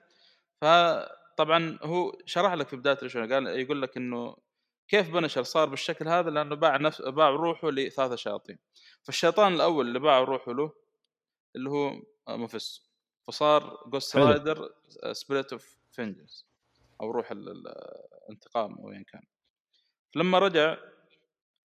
فطبعا 0.62 1.80
هو 1.84 2.18
شرح 2.26 2.54
لك 2.54 2.68
في 2.68 2.76
بداية 2.76 2.98
ال 3.04 3.07
issue 3.07 3.20
قال 3.20 3.48
يقول 3.48 3.82
لك 3.82 3.98
إنه 3.98 4.36
كيف 4.88 5.10
Punisher 5.10 5.44
صار 5.44 5.70
بالشكل 5.70 6.08
هذا؟ 6.08 6.30
لأنه 6.30 6.56
باع 6.56 6.78
نفس 6.78 7.02
باع 7.02 7.30
روحه 7.30 7.70
لثلاثة 7.72 8.16
شياطين. 8.16 8.58
فالشيطان 9.04 9.54
الأول 9.54 9.88
اللي 9.88 10.00
باع 10.00 10.20
روحه 10.20 10.54
له 10.54 10.72
اللي 11.56 11.70
هو 11.70 12.02
آه، 12.28 12.36
ميفيستو. 12.36 12.85
فصار 13.28 13.84
Ghost. 13.88 14.16
Rider 14.16 14.70
Spirit 15.12 15.52
of 15.54 15.78
Vengeance 15.92 16.46
أو 17.02 17.12
روح 17.12 17.32
ال- 17.32 17.50
ال- 17.50 17.68
الانتقام 18.24 18.74
أو 18.78 18.92
ايا 18.92 19.04
كان 19.04 19.22
لما 20.16 20.40
رجع 20.40 20.70
على 20.70 20.80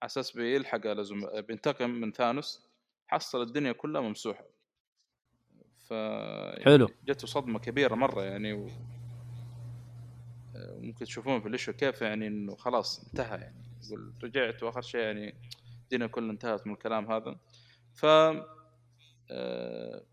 أساس 0.03 0.33
بيلحق 0.37 0.87
على 0.87 1.05
زم... 1.05 1.41
بينتقم 1.41 1.91
من 1.91 2.13
ثانوس 2.13 2.67
حصل 3.09 3.43
الدنيا 3.43 3.73
كلها 3.73 4.01
ممسوحة 4.01 4.45
ف 5.79 5.93
حلو. 6.65 6.89
جته 7.05 7.27
صدمة 7.27 7.59
كبيرة 7.59 7.95
مرة 7.95 8.23
يعني 8.23 8.53
و... 8.53 8.69
ممكن 10.57 11.05
تشوفون 11.05 11.41
في 11.41 11.49
الإشو 11.49 11.73
كيف 11.73 12.03
يعني 12.03 12.27
إنه 12.27 12.57
خلاص 12.57 13.05
انتهى 13.05 13.41
يعني 13.41 13.65
يقول 13.87 14.15
رجعت 14.23 14.63
وآخر 14.63 14.81
شيء 14.81 15.01
يعني 15.01 15.35
الدنيا 15.83 16.07
كلها 16.07 16.31
انتهت 16.31 16.67
من 16.67 16.73
الكلام 16.73 17.13
هذا 17.13 17.41
ف 17.95 18.07
آه، 19.33 20.05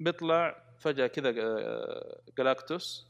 بيطلع 0.00 0.62
فجأة 0.78 1.06
كذا 1.06 1.34
آه، 1.38 2.20
جلاكتوس 2.38 3.06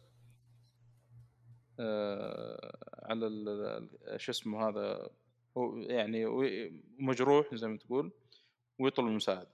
آه 1.80 2.76
على 3.02 3.88
شو 4.16 4.32
اسمه 4.32 4.68
هذا 4.68 5.10
هو 5.56 5.76
يعني 5.76 6.26
مجروح 6.98 7.54
زي 7.54 7.68
ما 7.68 7.78
تقول 7.78 8.12
ويطلب 8.78 9.06
المساعدة. 9.06 9.48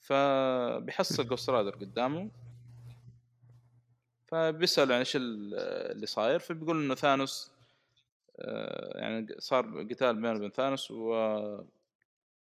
فبيحصل 0.00 1.26
جوست 1.28 1.50
رايدر 1.50 1.70
قدامه. 1.70 2.30
فبيسأل 4.28 4.92
عن 4.92 4.98
إيش 4.98 5.16
ال- 5.16 5.54
اللي 5.92 6.06
صاير. 6.06 6.38
فبيقول 6.38 6.84
إنه 6.84 6.94
ثانوس 6.94 7.52
آه، 8.38 8.98
يعني 8.98 9.26
صار 9.38 9.82
قتال 9.90 10.16
بينه 10.16 10.36
وبين 10.36 10.50
ثانوس 10.50 10.90
و 10.90 11.14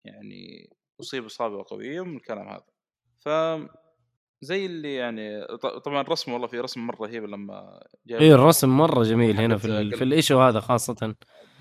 يعني 0.04 0.70
أصيب 1.00 1.24
إصابة 1.24 1.64
قوية 1.68 2.04
من 2.04 2.16
الكلام 2.16 2.48
هذا. 2.48 2.64
ف 3.18 3.28
زي 4.40 4.66
اللي 4.66 4.94
يعني 4.94 5.46
طبعا 5.84 6.00
الرسم 6.00 6.32
والله 6.32 6.46
في 6.46 6.60
رسم 6.60 6.86
مرة 6.86 7.06
رهيب 7.06 7.24
لما 7.24 7.80
اي 8.10 8.34
الرسم. 8.34 8.68
مرة 8.68 9.02
جميل 9.02 9.40
هنا 9.40 9.56
في 9.56 9.64
ال... 9.64 9.96
في 9.96 10.04
الإيشو 10.04 10.40
هذا 10.40 10.60
خاصة. 10.60 11.14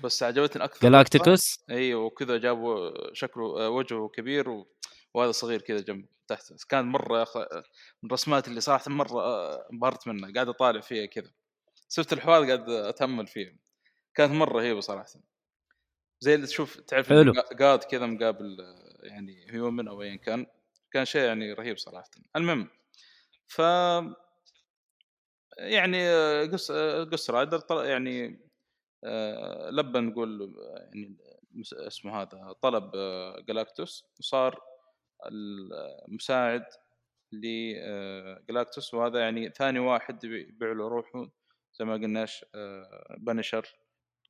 بس 0.04 0.22
عجبتني 0.22 0.64
أكثر 0.64 0.80
جالاكتيكوس 0.82 1.64
أيوه 1.70 2.04
وكذا 2.04 2.36
جابوا 2.36 2.90
شكله 3.12 3.66
آه، 3.66 3.70
وجهه 3.70 4.08
كبير 4.08 4.50
و... 4.50 4.66
وهذا 5.14 5.32
صغير 5.32 5.60
كذا 5.60 5.80
جنب 5.80 6.06
تحت. 6.28 6.52
كان 6.68 6.84
مرة 6.84 7.18
يا 7.18 7.22
أخ... 7.22 7.36
من 7.36 7.44
الرسمات 8.04 8.48
اللي 8.48 8.60
صراحة 8.60 8.90
مرة 8.90 9.20
آه، 9.20 9.68
انبهرت 9.72 10.08
منها 10.08 10.32
قاعد 10.32 10.48
أطالع 10.48 10.80
فيها 10.80 11.06
كذا. 11.06 11.30
شفت 11.88 12.12
الحوار 12.12 12.46
قاعد 12.46 12.70
أتأمل 12.70 13.26
فيها. 13.26 13.56
كانت 14.14 14.32
مرة 14.32 14.58
رهيبة 14.58 14.80
صراحة. 14.80 15.06
زي 16.20 16.34
اللي 16.34 16.46
تشوف 16.46 16.76
تعرف. 16.76 17.12
قاد 17.60 17.84
كذا 17.84 18.06
مقابل 18.06 18.56
آه، 18.60 19.06
يعني 19.06 19.46
هيومن 19.50 19.88
أو 19.88 20.02
ايا 20.02 20.16
كان. 20.16 20.46
كان 20.96 21.04
شيء 21.04 21.22
يعني 21.22 21.52
رهيب 21.52 21.78
صراحة. 21.78 22.10
المهم 22.36 22.68
ف 23.46 23.60
يعني 25.58 26.08
آه، 26.08 26.46
قص 26.46 26.70
آه، 26.70 27.04
قص 27.04 27.30
رايدر 27.30 27.62
يعني 27.70 28.40
آه، 29.04 29.70
لبى 29.70 30.00
نقول 30.00 30.54
يعني 30.78 31.16
اسمه 31.72 32.22
هذا 32.22 32.54
طلب 32.62 32.90
جلاكتوس 33.46 34.04
وصار 34.20 34.60
المساعد 36.08 36.64
لجلاكتوس 37.32 38.94
وهذا 38.94 39.20
يعني 39.20 39.50
ثاني 39.50 39.78
واحد 39.78 40.24
يبيع 40.24 40.72
له 40.72 40.88
روحه 40.88 41.30
زي 41.78 41.84
ما 41.84 41.94
قلناش 41.94 42.44
بنشر 43.18 43.66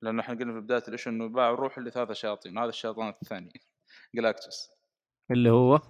لأنه 0.03 0.21
إحنا 0.21 0.35
قلنا 0.35 0.53
في 0.53 0.61
بداية 0.61 0.83
الإيش 0.89 1.09
إنه 1.09 1.29
باع 1.29 1.51
روحه 1.51 1.83
لثلاثة 1.83 2.15
شياطين 2.15 2.59
هذا 2.59 2.69
الشيطان 2.69 3.09
الثاني 3.09 3.53
جلاكتوس 4.17 4.77
اللي 5.31 5.51
هو؟ 5.51 5.81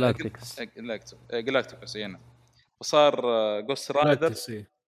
جالاكتيكوس 0.00 0.60
جلاكتوس 0.60 1.18
جلاكتوس 1.32 1.96
اي 1.96 2.06
نعم. 2.06 2.20
وصار 2.80 3.20
Ghost 3.60 3.90
Rider. 3.92 4.34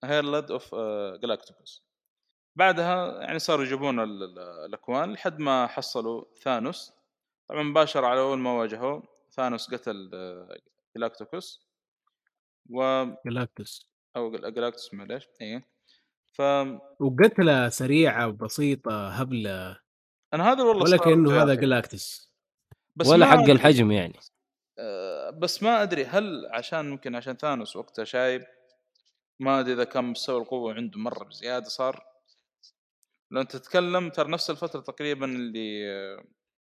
Herald 0.04 0.50
of 0.50 0.74
جلاكتوكوس 1.22 1.82
بعدها 2.56 3.20
يعني 3.22 3.38
صاروا 3.38 3.64
يجيبون 3.64 4.00
ال- 4.00 4.22
ال- 4.22 4.38
الأكوان 4.38 5.12
لحد 5.12 5.38
ما 5.38 5.66
حصلوا 5.66 6.24
ثانوس. 6.42 6.92
طبعا 7.48 7.62
مباشرة 7.62 8.06
على 8.06 8.20
أول 8.20 8.38
ما 8.38 8.52
واجهوه 8.52 9.02
ثانوس 9.32 9.74
قتل 9.74 10.10
آه، 10.14 10.56
جلاكتوكوس 10.96 11.66
و 12.70 13.04
جلاكتس 13.26 13.86
أو 14.16 14.30
جل- 14.30 14.54
جلاكتوس 14.54 14.94
معليش 14.94 15.28
اي 15.42 15.62
ف 16.32 16.42
وقتله 17.00 17.68
سريعة 17.68 18.28
وبسيطة 18.28 19.08
هبلة. 19.08 19.80
أنا 20.34 20.52
هذا 20.52 20.62
والله 20.62 20.82
ولا 20.82 20.96
كانه 20.96 21.42
هذا 21.42 21.52
أخي. 21.52 21.60
جلاكتس 21.60 22.32
بس 22.96 23.06
ولا 23.06 23.26
حق. 23.26 23.38
الحجم 23.38 23.90
يعني. 23.92 24.14
آه، 24.18 24.37
بس 25.38 25.62
ما 25.62 25.82
أدري 25.82 26.04
هل 26.04 26.46
عشان 26.52 26.90
ممكن 26.90 27.14
عشان 27.14 27.36
ثانوس 27.36 27.76
وقتها 27.76 28.04
شايب 28.04 28.44
ما 29.40 29.60
أدري 29.60 29.72
إذا 29.72 29.84
كان 29.84 30.04
مستوى 30.04 30.40
القوة 30.42 30.74
عنده 30.74 30.98
مرة 30.98 31.24
بزيادة 31.24 31.64
صار. 31.64 32.04
لو 33.30 33.40
أنت 33.40 33.56
تتكلم 33.56 34.10
ترى 34.10 34.30
نفس 34.32 34.50
الفترة 34.50 34.80
تقريبا 34.80 35.26
اللي 35.26 35.90
آه، 35.92 36.24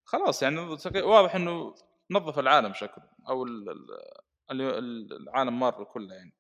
خلاص 0.06 0.44
يعني 0.44 0.60
واضح 0.96 1.36
إنه 1.36 1.76
نظف 2.12 2.40
العالم 2.40 2.74
شكله 2.74 3.10
أو 3.30 3.44
ال- 3.44 3.70
ال- 4.52 4.62
ال- 4.62 5.14
العالم 5.22 5.60
مارفل 5.60 5.86
كله 5.86 6.16
يعني. 6.16 6.34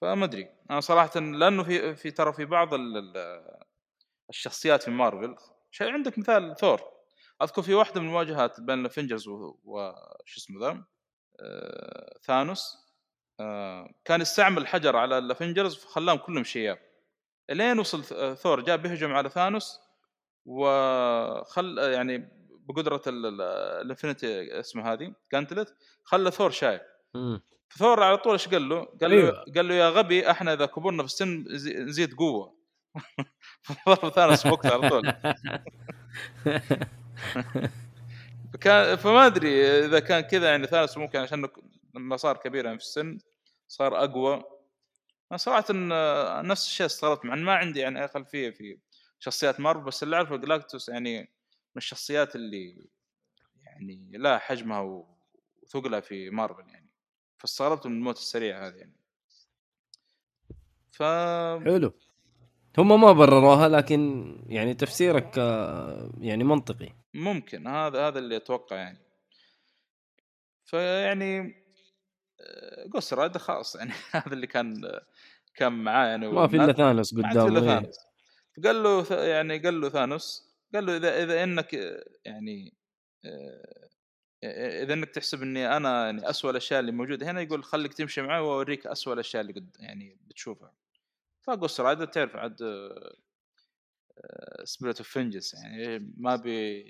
فما 0.00 0.24
أدري. 0.24 0.48
أنا 0.70 0.80
صراحة 0.80 1.20
لأنه 1.20 1.62
في 1.64 1.96
في 1.96 2.10
ترى 2.10 2.32
في 2.32 2.44
بعض 2.44 2.74
ال- 2.74 2.96
ال- 2.96 3.60
الشخصيات 4.30 4.82
في 4.82 4.90
مارفل 4.90 5.36
شيء 5.70 5.88
عندك 5.92 6.18
مثال 6.18 6.56
ثور. 6.56 6.99
أذكر 7.42 7.62
في 7.62 7.74
واحدة 7.74 8.00
من 8.00 8.06
المواجهات 8.06 8.60
بين 8.60 8.80
الافنجرز 8.80 9.28
وش 9.28 10.36
اسمه 10.36 10.60
ذا 10.60 10.84
آه، 11.40 12.18
ثانوس 12.24 12.76
آه، 13.40 13.90
كان 14.04 14.20
يستعمل 14.20 14.62
الحجر 14.62 14.96
على 14.96 15.18
الافنجرز 15.18 15.74
فخلاهم 15.76 16.18
كلهم 16.18 16.44
شياب 16.44 16.78
إلين 17.50 17.78
وصل 17.78 18.04
آه، 18.16 18.34
ثور 18.34 18.60
جاء 18.60 18.76
بيهجم 18.76 19.12
على 19.12 19.28
ثانوس 19.28 19.78
وخل 20.46 21.78
يعني 21.78 22.28
بقدرة 22.68 23.02
ال- 23.06 23.26
ال- 23.26 23.40
ال 23.82 23.91
Infinity 23.91 24.60
اسمه 24.60 24.92
هذه 24.92 25.14
Gauntlet 25.30 25.76
خلى 26.04 26.30
ثور 26.30 26.50
شايب. 26.50 26.80
ثور 27.78 28.02
على 28.02 28.16
طول 28.16 28.32
إيش 28.32 28.48
قال 28.48 28.68
له؟ 28.68 28.84
قال 29.00 29.10
له 29.10 29.16
أيوة. 29.16 29.44
قال 29.56 29.68
له 29.68 29.74
يا 29.74 29.88
غبي 29.90 30.30
إحنا 30.30 30.52
إذا 30.52 30.66
كبرنا 30.66 31.02
في 31.02 31.08
السن 31.08 31.44
زي- 31.48 31.74
نزيد 31.74 32.14
قوة 32.14 32.54
ضرب 33.86 34.08
ثانوس 34.12 34.46
بوقتها 34.46 34.70
على 34.72 34.88
طول 34.88 35.12
كان 38.60 38.96
فما 38.96 39.26
أدري 39.26 39.66
إذا 39.84 40.00
كان 40.00 40.20
كذا 40.20 40.50
يعني 40.50 40.66
ثانوس 40.66 40.96
ممكن 40.98 41.18
عشان 41.18 41.48
لما 41.94 42.16
صار 42.16 42.36
كبير 42.36 42.64
يعني 42.64 42.78
في 42.78 42.84
السن 42.84 43.18
صار 43.68 44.04
أقوى. 44.04 44.44
أنا 45.30 45.38
صراحة 45.38 45.64
إن 45.70 45.88
نفس 46.48 46.66
الشيء 46.66 46.86
استغربت 46.86 47.24
مع 47.24 47.34
ما 47.34 47.54
عندي 47.54 47.80
يعني 47.80 48.02
اي 48.02 48.08
خلفيه 48.08 48.50
في 48.50 48.78
شخصيات 49.18 49.60
مارفل 49.60 49.84
بس 49.84 50.02
اللي 50.02 50.16
أعرفه 50.16 50.36
جلاكتوس 50.36 50.88
يعني 50.88 51.20
من 51.20 51.76
الشخصيات 51.76 52.36
اللي 52.36 52.88
يعني 53.64 54.10
لها 54.12 54.38
حجمها 54.38 54.80
وثقلها 54.80 56.00
في 56.00 56.30
مارفل 56.30 56.68
يعني. 56.68 56.90
فاستغربت 57.38 57.86
من 57.86 57.92
الموت 57.92 58.16
السريع 58.16 58.66
هذا 58.66 58.76
يعني. 58.76 58.96
ف 60.92 61.02
حلو. 61.64 61.92
هم 62.78 63.00
ما 63.00 63.12
برروها 63.12 63.68
لكن 63.68 64.34
يعني 64.46 64.74
تفسيرك 64.74 65.38
آه، 65.38 66.10
يعني 66.18 66.44
منطقي. 66.44 66.99
ممكن 67.14 67.66
هذا 67.66 68.08
هذا 68.08 68.18
اللي 68.18 68.36
أتوقع 68.36 68.76
يعني. 68.76 68.98
فيعني 70.64 71.54
قص 72.94 73.12
رايدر 73.12 73.38
خلاص 73.38 73.76
يعني. 73.76 73.92
هذا 74.10 74.32
اللي 74.32 74.46
كان 74.46 75.00
كان 75.54 75.72
معاه 75.72 76.06
يعني 76.06 76.28
ما 76.28 76.48
في 76.48 76.56
إلا 76.56 76.72
ثانوس 76.72 77.14
عاد 77.24 77.38
قدامه 77.38 77.58
إيه. 77.58 77.80
ثانوس. 77.80 77.96
فقال 78.56 78.82
له 78.82 79.06
يعني 79.24 79.58
قال 79.58 79.80
له 79.80 79.88
ثانوس 79.88 80.50
قال 80.74 80.86
له 80.86 80.96
إذا 80.96 81.22
إذا 81.22 81.42
إنك 81.44 81.74
آه، 81.74 82.04
يعني 82.24 82.74
آه، 83.24 84.82
إذا 84.82 84.94
إنك 84.94 85.10
تحسب 85.10 85.42
إني 85.42 85.76
أنا 85.76 86.04
يعني 86.06 86.30
اسوء 86.30 86.50
الأشياء 86.50 86.80
اللي 86.80 86.92
موجودة 86.92 87.30
هنا 87.30 87.40
يقول 87.40 87.64
خليك 87.64 87.94
تمشي 87.94 88.22
معي 88.22 88.40
وأوريك 88.40 88.86
اسوء 88.86 89.14
الأشياء 89.14 89.42
اللي 89.42 89.52
قد 89.52 89.76
يعني 89.80 90.18
بتشوفها. 90.26 90.72
ف 91.42 91.48
Ghost 91.48 91.80
Rider 91.80 92.04
تعرف 92.04 92.36
عاد 92.36 92.56
Spirit 94.64 94.98
of 94.98 95.08
Vengeance 95.08 95.54
يعني 95.54 96.12
ما 96.16 96.36
بي 96.36 96.84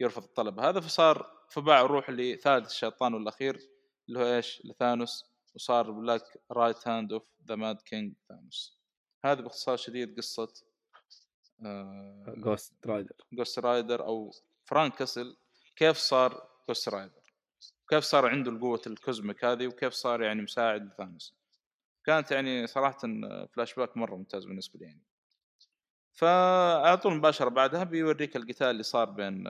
يرفض 0.00 0.22
الطلب. 0.22 0.60
هذا 0.60 0.80
فصار 0.80 1.36
فباع 1.50 1.82
روح 1.82 2.10
لثالث 2.10 2.66
الشيطان 2.66 3.14
والاخير 3.14 3.58
اللي 4.08 4.20
هو 4.20 4.36
إيش؟ 4.36 4.62
لثانوس 4.64 5.24
وصار 5.54 5.90
black 5.90 6.22
right 6.50 6.88
hand 6.88 7.12
of 7.12 7.28
the 7.48 7.56
mad 7.56 7.76
king 7.82 8.14
ثانوس. 8.28 8.76
هذه 9.24 9.40
باختصار 9.40 9.76
شديد 9.76 10.16
قصة 10.16 10.48
آه 11.64 12.34
Ghost 12.36 12.86
Rider 12.86 13.16
جوست 13.32 13.58
رايدر 13.58 14.06
أو 14.06 14.30
فرانك 14.64 14.94
كاسل 14.94 15.36
كيف 15.76 15.96
صار 15.96 16.48
جوست 16.68 16.88
رايدر 16.88 17.34
كيف 17.90 18.04
صار 18.04 18.26
عنده 18.26 18.50
القوة 18.50 18.80
ال 18.86 18.94
cosmic 18.94 19.44
هذه 19.44 19.66
وكيف 19.66 19.92
صار 19.92 20.22
يعني 20.22 20.42
مساعد 20.42 20.86
لثانوس 20.86 21.36
كانت 22.04 22.30
يعني 22.30 22.66
صراحة 22.66 22.98
فلاش 23.54 23.74
باك 23.74 23.96
مرة 23.96 24.16
ممتاز 24.16 24.44
بالنسبة 24.44 24.78
لي 24.78 24.86
يعني. 24.86 25.02
فعلى 26.16 26.96
طول 26.96 27.14
مباشرة 27.14 27.48
بعدها 27.48 27.84
بيوريك 27.84 28.36
القتال 28.36 28.66
اللي 28.66 28.82
صار 28.82 29.10
بين 29.10 29.44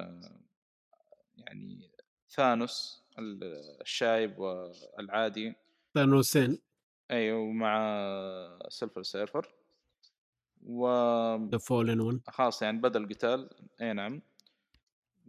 يعني 1.37 1.91
ثانوس 2.31 3.05
ال- 3.19 3.81
الشايب 3.81 4.39
والعادي 4.39 5.55
ثانوسين 5.95 6.59
أيوه 7.11 7.39
ومع 7.39 8.59
Silver 8.69 9.03
Surfer. 9.03 9.49
و 10.67 10.87
The 11.49 11.59
Fallen 11.59 12.01
One 12.01 12.21
خلاص 12.29 12.63
يعني 12.63 12.79
بدأ 12.79 12.99
القتال. 12.99 13.51
أي 13.81 13.93
نعم. 13.93 14.23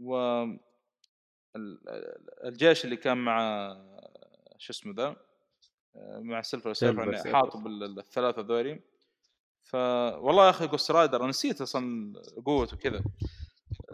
و 0.01 0.15
ال- 0.45 0.59
ال- 1.55 2.45
الجيش 2.47 2.85
اللي 2.85 2.95
كان 2.97 3.17
مع 3.17 3.37
شو 4.57 4.73
اسمه 4.73 4.93
ذا 4.93 5.15
مع 6.19 6.41
Silver 6.41 6.73
Surfer 6.73 7.13
يعني. 7.13 7.33
حاطوا 7.33 7.61
بال- 7.61 7.99
الثلاثة 7.99 8.41
ذولي. 8.41 8.79
ف 9.67 9.75
والله 9.75 10.45
يا 10.45 10.49
أخي 10.49 10.67
Ghost 10.67 10.91
Rider 10.91 11.19
أنا 11.21 11.29
نسيت 11.29 11.61
أصلا 11.61 12.13
قوته 12.45 12.77
كذا 12.77 13.03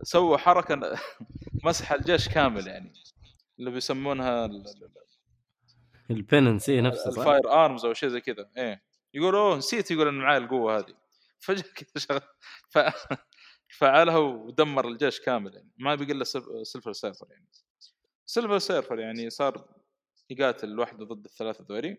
سوى 0.03 0.37
حركة 0.37 0.99
مسح 1.65 1.91
الجيش 1.91 2.29
كامل 2.29 2.67
يعني 2.67 2.93
اللي 3.59 3.71
بيسمونها 3.71 4.45
ال- 4.45 4.67
ال- 4.67 4.91
ال 6.11 6.18
Penance 6.19 6.69
إيه 6.69 6.81
نفسه 6.81 7.11
صح؟ 7.11 7.17
ال 7.19 7.26
fire 7.26 7.51
arms 7.65 7.85
أو 7.85 7.93
شيء 7.93 8.09
زي 8.09 8.21
كذا. 8.21 8.49
إيه. 8.57 8.83
يقول 9.13 9.35
أوه 9.35 9.57
نسيت 9.57 9.91
يقول 9.91 10.07
إن 10.07 10.13
معي 10.13 10.37
القوة 10.37 10.77
هذه. 10.77 10.93
فجأة 11.45 11.63
كذا 11.75 11.87
شغل 11.97 12.21
ف... 12.69 12.79
فعلها 13.79 14.17
ودمر 14.17 14.87
الجيش 14.87 15.19
كامل 15.19 15.55
يعني. 15.55 15.71
ما 15.77 15.95
بقي 15.95 16.11
إلا 16.11 16.23
Silv- 16.23 16.67
Silver 16.67 16.93
Surfer 16.93 17.27
يعني. 17.31 17.47
Silver 18.25 18.59
Surfer 18.59 18.99
يعني 18.99 19.29
صار 19.29 19.65
يقاتل 20.29 20.69
لوحده 20.69 21.05
ضد 21.05 21.25
الثلاثة 21.25 21.65
ذولي. 21.69 21.97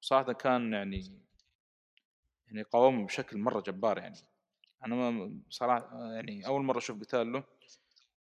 صراحة 0.00 0.32
كان 0.32 0.72
يعني 0.72 1.25
يعني 2.46 2.62
قاومهم 2.62 3.06
بشكل 3.06 3.38
مرة 3.38 3.60
جبار 3.60 3.98
يعني. 3.98 4.16
أنا 4.84 4.94
ما 4.94 5.40
صراحة 5.50 6.12
يعني 6.12 6.46
أول 6.46 6.62
مرة 6.62 6.78
أشوف 6.78 7.00
قتال 7.00 7.32
له 7.32 7.44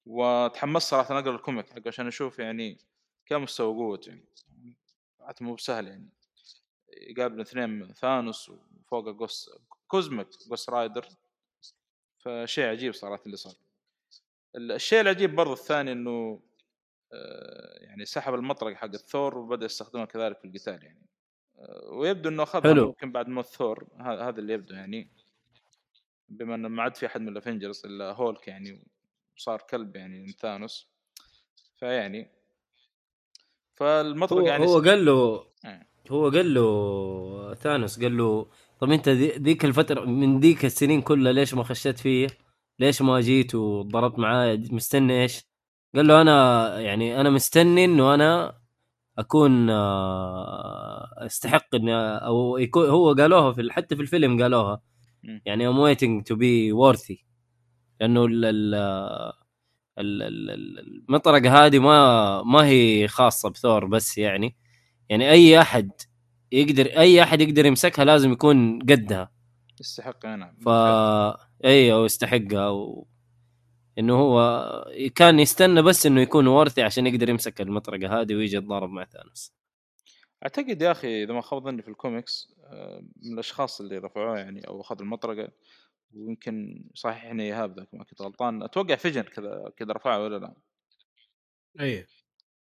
وتحمست 0.06 0.90
صراحة 0.90 1.18
أقرأ 1.18 1.36
ال 1.36 1.42
comic 1.42 1.70
حقه 1.70 1.82
عشان 1.86 2.06
أشوف 2.06 2.38
يعني 2.38 2.78
كم 3.26 3.42
مستوى 3.42 3.74
قوته 3.74 4.08
يعني. 4.08 4.24
مو 5.40 5.54
بسهل 5.54 5.88
يعني. 5.88 6.08
يقابل 6.88 7.40
اثنين 7.40 7.92
ثانوس 7.92 8.50
وفوقه 8.50 9.12
Ghost 9.12 9.50
Cosmic 9.88 10.28
Ghost 10.48 10.70
Rider. 10.70 11.06
فشيء 12.18 12.64
عجيب 12.64 12.94
صراحة 12.94 13.22
اللي 13.26 13.36
صار. 13.36 13.54
الشيء 14.56 15.00
العجيب 15.00 15.34
برضو 15.34 15.52
الثاني 15.52 15.92
إنه 15.92 16.40
آه، 17.12 17.78
يعني 17.80 18.04
سحب 18.04 18.34
المطرقه 18.34 18.74
حق 18.74 18.84
الثور 18.84 19.38
وبدأ 19.38 19.66
يستخدمها 19.66 20.04
كذلك 20.04 20.38
في 20.38 20.44
القتال 20.44 20.84
يعني. 20.84 21.06
ويبدو 21.92 22.28
إنه 22.28 22.42
أخذها 22.42 22.72
حلو. 22.74 22.86
ممكن 22.86 23.12
بعد 23.12 23.28
موت 23.28 23.46
ثور 23.46 23.86
هذا 24.00 24.38
اللي 24.38 24.52
يبدو 24.52 24.74
يعني 24.74 25.10
بما 26.28 26.54
إنه 26.54 26.68
ما 26.68 26.82
عاد 26.82 26.96
في 26.96 27.06
أحد 27.06 27.20
من 27.20 27.28
ال 27.28 27.35
Avengers 27.35 27.86
إلا 27.86 28.12
هولك 28.12 28.48
يعني 28.48 28.84
وصار 29.36 29.62
كلب 29.70 29.96
يعني 29.96 30.20
من 30.20 30.32
ثانوس 30.32 30.88
فيعني 31.78 32.30
فالمطرقه 33.74 34.40
هو 34.40 34.46
يعني 34.46 34.66
هو 34.66 34.80
قال 34.80 35.04
له 35.04 35.46
إيه. 35.64 35.88
هو 36.10 36.28
قال 36.30 36.54
له 36.54 37.54
ثانوس 37.54 38.02
قال 38.02 38.16
له 38.16 38.46
طب 38.80 38.90
أنت 38.90 39.08
ذي- 39.08 39.38
ذيك 39.38 39.64
الفترة 39.64 40.04
من 40.04 40.40
ذيك 40.40 40.64
السنين 40.64 41.02
كلها 41.02 41.32
ليش 41.32 41.54
ما 41.54 41.64
خشيت 41.64 41.98
فيه؟ 41.98 42.26
ليش 42.78 43.02
ما 43.02 43.20
جيت 43.20 43.54
وضربت 43.54 44.18
معاه 44.18 44.58
مستني 44.70 45.22
إيش؟ 45.22 45.44
قال 45.94 46.06
له 46.06 46.20
أنا 46.22 46.80
يعني 46.80 47.20
أنا 47.20 47.30
مستني 47.30 47.84
إنه 47.84 48.14
أنا 48.14 48.60
أكون 49.18 49.70
آه، 49.70 51.14
أستحق 51.26 51.74
إني 51.74 51.94
أو 51.96 52.58
يكون 52.58 52.88
هو 52.88 53.12
قالوها 53.12 53.52
في 53.52 53.68
حتى 53.72 53.96
في 53.96 54.02
الفيلم 54.02 54.42
قالوها. 54.42 54.80
يعني 55.44 55.68
I'm 55.72 55.76
waiting 55.76 56.22
to 56.32 56.36
be 56.36 56.72
worthy. 56.72 57.16
لأنه 58.00 58.24
ال 58.24 58.44
ال 58.44 58.74
ال- 59.98 60.22
ال- 60.22 60.50
ال- 60.50 60.78
المطرقة 61.08 61.66
هذه 61.66 61.78
ما 61.78 62.42
ما 62.42 62.66
هي 62.66 63.08
خاصة 63.08 63.50
بثور 63.50 63.84
بس 63.86 64.18
يعني. 64.18 64.56
يعني 65.08 65.30
أي 65.30 65.60
أحد 65.60 65.90
يقدر 66.52 66.86
أي 66.86 67.22
أحد 67.22 67.40
يقدر 67.40 67.66
يمسكها 67.66 68.04
لازم 68.04 68.32
يكون 68.32 68.78
قدها. 68.78 69.30
يستحق 69.80 70.26
نعم 70.26 70.56
ف 70.64 70.68
أيوه 71.64 72.04
يستحقها 72.04 72.68
و... 72.68 73.06
إنه 73.98 74.14
هو 74.14 74.38
كان 75.14 75.40
يستنى 75.40 75.82
بس 75.82 76.06
إنه 76.06 76.20
يكون 76.20 76.46
worthy 76.46 76.82
عشان 76.82 77.06
يقدر 77.06 77.28
يمسك 77.28 77.60
المطرقة 77.60 78.20
هذه 78.20 78.34
ويجي 78.34 78.56
يتضارب 78.56 78.90
مع 78.90 79.04
ثانوس. 79.04 79.52
أعتقد 80.42 80.82
يا 80.82 80.90
أخي 80.90 81.24
إذا 81.24 81.32
ما 81.32 81.40
خاب 81.40 81.64
ظني 81.64 81.82
في 81.82 81.88
الكوميكس 81.88 82.54
آه، 82.64 83.02
من 83.22 83.32
الأشخاص 83.32 83.80
اللي 83.80 83.98
رفعوه 83.98 84.38
يعني 84.38 84.68
أو 84.68 84.80
اخذ 84.80 85.00
المطرقة 85.00 85.48
ويمكن 86.14 86.84
صحيح 86.94 87.24
اني 87.24 87.42
ايهاب 87.42 87.78
ذاك 87.78 87.88
ما 87.92 88.04
كنت 88.04 88.22
غلطان. 88.22 88.62
أتوقع 88.62 88.94
Vision 88.94 89.22
كذا 89.22 89.72
كذا 89.76 89.92
رفعه 89.92 90.22
ولا 90.22 90.38
لا؟ 90.38 90.54
أي. 91.80 92.06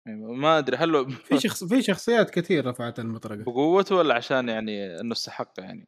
ما 0.06 0.58
أدري 0.58 0.78
هل 0.78 0.96
هو 0.96 1.10
في 1.10 1.40
شخص 1.40 1.64
في 1.64 1.82
شخصيات 1.82 2.30
كثير 2.30 2.66
رفعت 2.66 3.00
المطرقة. 3.00 3.44
بقوته 3.44 3.96
ولا 3.96 4.16
عشان 4.16 4.50
يعني 4.50 5.00
إنه 5.00 5.12
استحق 5.12 5.54
يعني. 5.58 5.88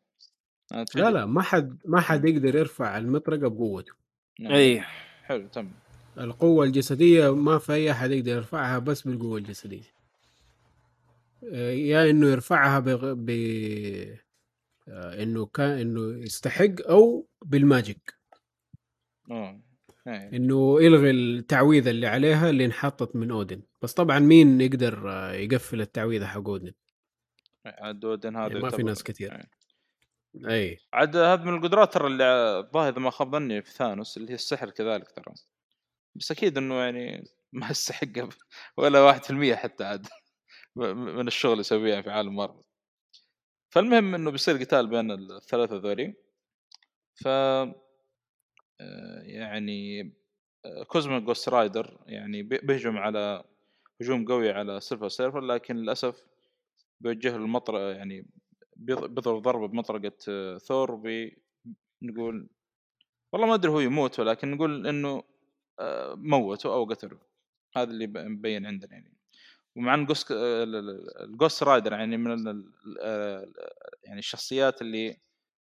لا 0.96 1.12
لا 1.12 1.26
ما 1.26 1.42
حد 1.42 1.80
ما 1.86 2.02
حد 2.02 2.26
يقدر 2.26 2.56
يرفع 2.56 2.98
المطرقة 2.98 3.48
بقوته. 3.48 3.94
نعم. 4.40 4.54
إي. 4.54 4.84
حلو 5.30 5.48
تم 5.48 5.72
القوة 6.18 6.66
الجسدية 6.66 7.36
ما 7.36 7.58
في 7.58 7.74
أي 7.74 7.92
أحد 7.92 8.12
يقدر 8.12 8.32
يرفعها 8.32 8.80
بس 8.80 9.02
بالقوة 9.02 9.38
الجسدية 9.38 9.94
يا 11.72 12.10
إنه 12.10 12.28
يرفعها 12.28 12.80
بغ... 12.80 13.14
ب 13.14 13.30
آه، 14.88 15.24
إنه 15.24 15.46
كان 15.46 15.70
إنه 15.70 16.24
يستحق 16.24 16.88
أو 16.90 17.28
بالماجيك 17.46 18.14
آه 19.32 19.62
إيه. 20.08 20.30
إنه 20.34 20.82
يلغي 20.82 21.12
التعويذة 21.12 21.90
اللي 21.90 22.08
عليها 22.08 22.50
اللي 22.50 22.66
انحطت 22.66 23.16
من 23.16 23.32
أودن 23.32 23.62
بس 23.82 23.94
طبعا 23.94 24.20
مين 24.20 24.62
يقدر 24.62 25.12
آه، 25.12 25.32
يقفل 25.32 25.82
التعويذة 25.82 26.26
حق 26.26 26.48
أودن 26.48 26.74
عاد 27.66 28.00
دودن 28.00 28.36
هذا 28.36 28.48
يعني 28.48 28.60
ما 28.60 28.70
في 28.70 28.84
ناس 28.84 29.04
كثير. 29.04 29.36
إيه. 29.36 29.59
أي. 30.50 30.78
عاد 30.94 31.16
هذا 31.18 31.44
من 31.44 31.56
القدرات 31.58 31.94
ترى 31.94 32.08
اللي 32.08 32.24
الظاهر 32.60 32.90
إذا 32.92 33.00
ما 33.00 33.10
خاب 33.12 33.32
ظني 33.32 33.62
في 33.62 33.72
ثانوس 33.72 34.18
اللي 34.18 34.30
هي 34.32 34.36
السحر 34.36 34.70
كذلك 34.70 35.12
ترى. 35.12 35.34
بس 36.16 36.32
أكيد 36.32 36.58
إنه 36.58 36.76
يعني 36.76 37.24
ما 37.54 37.70
يستحق 37.70 38.08
ولا 38.78 39.02
واحد 39.02 39.24
في 39.24 39.30
المية 39.30 39.56
حتى 39.56 39.84
عاد 39.84 40.08
من 41.16 41.28
الشغل 41.28 41.52
اللي 41.52 41.62
يسويه 41.62 42.02
في 42.02 42.10
عالم 42.10 42.36
مارفل. 42.36 42.64
فالمهم 43.70 44.16
إنه 44.16 44.32
بيصير 44.32 44.58
قتال 44.58 44.88
بين 44.88 45.12
الثلاثة 45.12 45.76
ذولي. 45.76 46.14
ف 47.16 47.28
آه، 47.28 49.22
يعني 49.24 50.12
Cosmic 50.88 51.24
Ghost 51.24 51.50
Rider 51.50 52.00
يعني 52.08 52.44
بي- 52.44 52.58
بيهجم 52.64 52.98
على 52.98 53.44
هجوم 54.02 54.26
قوي 54.26 54.52
على 54.52 54.82
Silver 54.82 55.10
Surfer 55.10 55.40
لكن 55.42 55.76
للأسف 55.76 56.26
بيوجه 57.02 57.30
له 57.30 57.36
المطر 57.36 57.80
يعني 57.80 58.28
بيضرب 58.80 59.42
ضربه 59.42 59.68
بمطرقة 59.68 60.18
آه، 60.30 60.58
ثور 60.58 60.92
وبي 60.92 61.44
نقول 62.02 62.50
والله 63.34 63.48
ما 63.48 63.54
أدري 63.54 63.72
هو 63.72 63.80
يموت 63.80 64.20
ولكن 64.20 64.52
نقول 64.52 64.88
إنه 64.88 65.24
آه، 65.80 66.16
موته 66.16 66.74
أو 66.74 66.86
قتله. 66.86 67.20
هذا 67.76 67.92
اللي 67.92 68.08
مبين 68.08 68.66
عندنا 68.66 68.92
يعني. 68.94 69.18
ومع 69.76 69.94
إن 69.94 70.06
Ghost 70.06 70.28
ال 70.32 70.54
Ghost 70.54 71.64
Rider 71.64 71.94
يعني 71.94 72.18
من 72.18 72.64
آه، 73.02 73.48
يعني 74.04 74.20
الشخصيات 74.20 74.82
اللي 74.82 75.18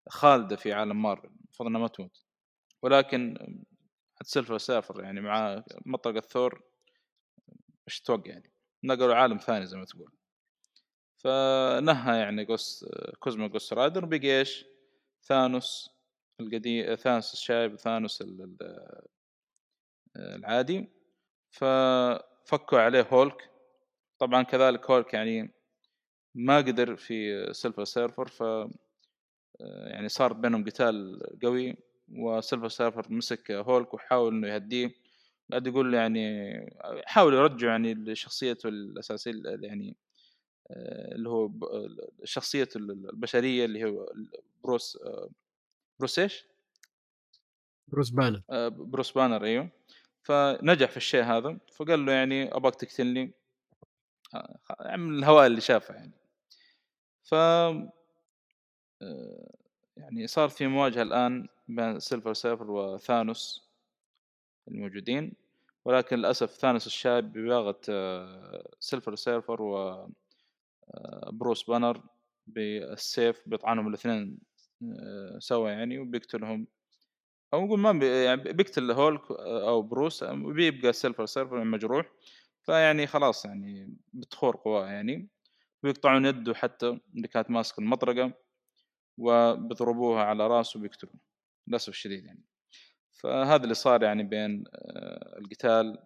خالدة 0.09 0.55
في 0.55 0.73
عالم 0.73 1.01
مارفل 1.01 1.27
المفروض 1.27 1.69
إنها 1.69 1.81
ما 1.81 1.87
تموت. 1.87 2.25
ولكن 2.81 3.37
Silver 4.23 4.57
Surfer 4.57 5.03
يعني 5.03 5.21
مع 5.21 5.63
مطرقة 5.85 6.21
ثور 6.21 6.63
إيش 7.87 8.01
تتوقع 8.01 8.31
يعني؟ 8.31 8.51
نقلوا 8.83 9.15
عالم 9.15 9.37
ثاني 9.37 9.65
زي 9.65 9.77
ما 9.77 9.85
تقول. 9.85 10.11
فنهى 11.23 12.19
يعني 12.19 12.45
Ghost 12.45 12.85
Cosmic 13.19 13.47
Ghost 13.47 13.73
Rider 13.73 14.05
وبقي 14.05 14.39
إيش؟ 14.39 14.65
ثانوس 15.23 15.89
القديم 16.39 16.95
ثانوس 16.95 17.33
الشايب 17.33 17.77
ال- 18.21 19.01
العادي 20.17 20.89
ففكوا 21.51 22.79
عليه 22.79 23.07
هولك 23.11 23.49
طبعا 24.19 24.43
كذلك 24.43 24.91
هولك 24.91 25.13
يعني 25.13 25.53
ما 26.35 26.57
قدر 26.57 26.95
في 26.95 27.47
Silver 27.53 27.83
Surfer 27.83 28.27
ف 28.27 28.43
يعني 29.59 30.09
صار 30.09 30.33
بينهم 30.33 30.65
قتال 30.65 31.21
قوي 31.43 31.75
و 32.17 32.25
Silver 32.25 32.69
Surfer 32.69 33.05
مسك 33.13 33.51
هولك 33.51 33.93
وحاول 33.93 34.33
إنه 34.33 34.47
يهديه 34.47 34.91
قاعد 35.51 35.67
يقول 35.67 35.93
يعني 35.93 36.51
حاول 37.05 37.33
يرجع 37.33 37.67
يعني 37.67 38.15
شخصيته 38.15 38.69
الأساسية 38.69 39.31
يعني 39.45 39.95
اللي 41.15 41.29
هو 41.29 41.47
ب- 41.47 41.65
شخصيته 42.23 42.77
البشرية 42.77 43.65
اللي 43.65 43.83
هو 43.83 44.13
بروس 44.63 44.97
آه، 45.05 45.29
بروس 45.99 46.19
إيش؟ 46.19 46.45
بروس 47.87 48.09
بانر. 48.09 48.41
آه، 48.49 48.67
بروس 48.67 49.11
بانر 49.11 49.43
أيوه. 49.45 49.69
فنجح 50.23 50.89
في 50.89 50.97
الشيء 50.97 51.23
هذا 51.23 51.57
فقال 51.75 52.05
له 52.05 52.11
يعني 52.11 52.55
أبغاك 52.55 52.75
تقتلني 52.75 53.31
آه، 54.35 54.95
من 54.95 55.19
الهواء 55.19 55.47
اللي 55.47 55.61
شافه 55.61 55.93
يعني. 55.95 56.11
ف 57.23 57.33
آه، 57.33 57.87
يعني 59.97 60.27
صار 60.27 60.49
في 60.49 60.67
مواجهة 60.67 61.01
الآن 61.01 61.47
بين 61.67 61.99
Silver 61.99 62.33
Surfer 62.33 62.71
وثانوس 62.71 63.69
الموجودين. 64.67 65.33
ولكن 65.85 66.15
للأسف 66.15 66.51
ثانوس 66.51 66.87
الشاب 66.87 67.37
آه، 67.89 68.69
Silver 68.79 69.15
Surfer 69.15 69.61
و 69.61 69.77
آه، 69.77 70.09
بروس 71.31 71.63
بانر 71.63 72.01
بالسيف 72.47 73.41
بيطعنهم 73.45 73.87
الاثنين 73.87 74.39
آه، 74.83 75.39
سوا 75.39 75.69
يعني 75.69 75.99
وبيقتلهم. 75.99 76.67
أو 77.53 77.65
نقول 77.65 77.79
ما 77.79 77.91
بي 77.91 78.23
يعني 78.23 78.41
بيقتل 78.53 78.91
هولك 78.91 79.31
أو 79.31 79.81
بروس 79.81 80.23
وبيبقى 80.23 80.93
Silver 80.93 81.25
Surfer 81.25 81.63
مجروح 81.63 82.11
فيعني 82.63 83.07
خلاص 83.07 83.45
يعني 83.45 83.97
بتخور 84.13 84.55
قواه 84.55 84.87
يعني. 84.87 85.29
بيقطعون 85.83 86.25
يده 86.25 86.53
حتى 86.53 86.99
اللي 87.15 87.27
كانت 87.27 87.51
ماسك 87.51 87.79
المطرقة 87.79 88.33
وبيضربوها 89.17 90.23
على 90.23 90.47
راسه 90.47 90.79
وبيقتلوه 90.79 91.13
للأسف 91.67 91.89
الشديد 91.89 92.25
يعني. 92.25 92.43
فهذا 93.11 93.63
اللي 93.63 93.73
صار 93.73 94.03
يعني 94.03 94.23
بين 94.23 94.63
آه، 94.75 95.39
القتال 95.39 95.97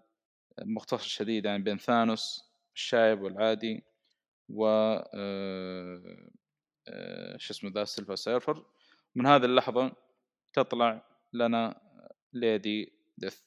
مختصر 0.61 1.07
شديد 1.07 1.45
يعني 1.45 1.63
بين 1.63 1.77
ثانوس 1.77 2.51
الشايب 2.75 3.21
والعادي. 3.21 3.83
و 4.49 4.65
آه، 5.13 6.29
آه، 6.87 7.37
شو 7.37 7.53
اسمه 7.53 7.71
ذا 7.71 7.83
Silver 7.83 8.15
Surfer. 8.15 8.63
من 9.15 9.25
هذه 9.25 9.45
اللحظة 9.45 9.91
تطلع 10.53 11.01
لنا 11.33 11.81
Lady 12.33 12.93
Death. 13.17 13.37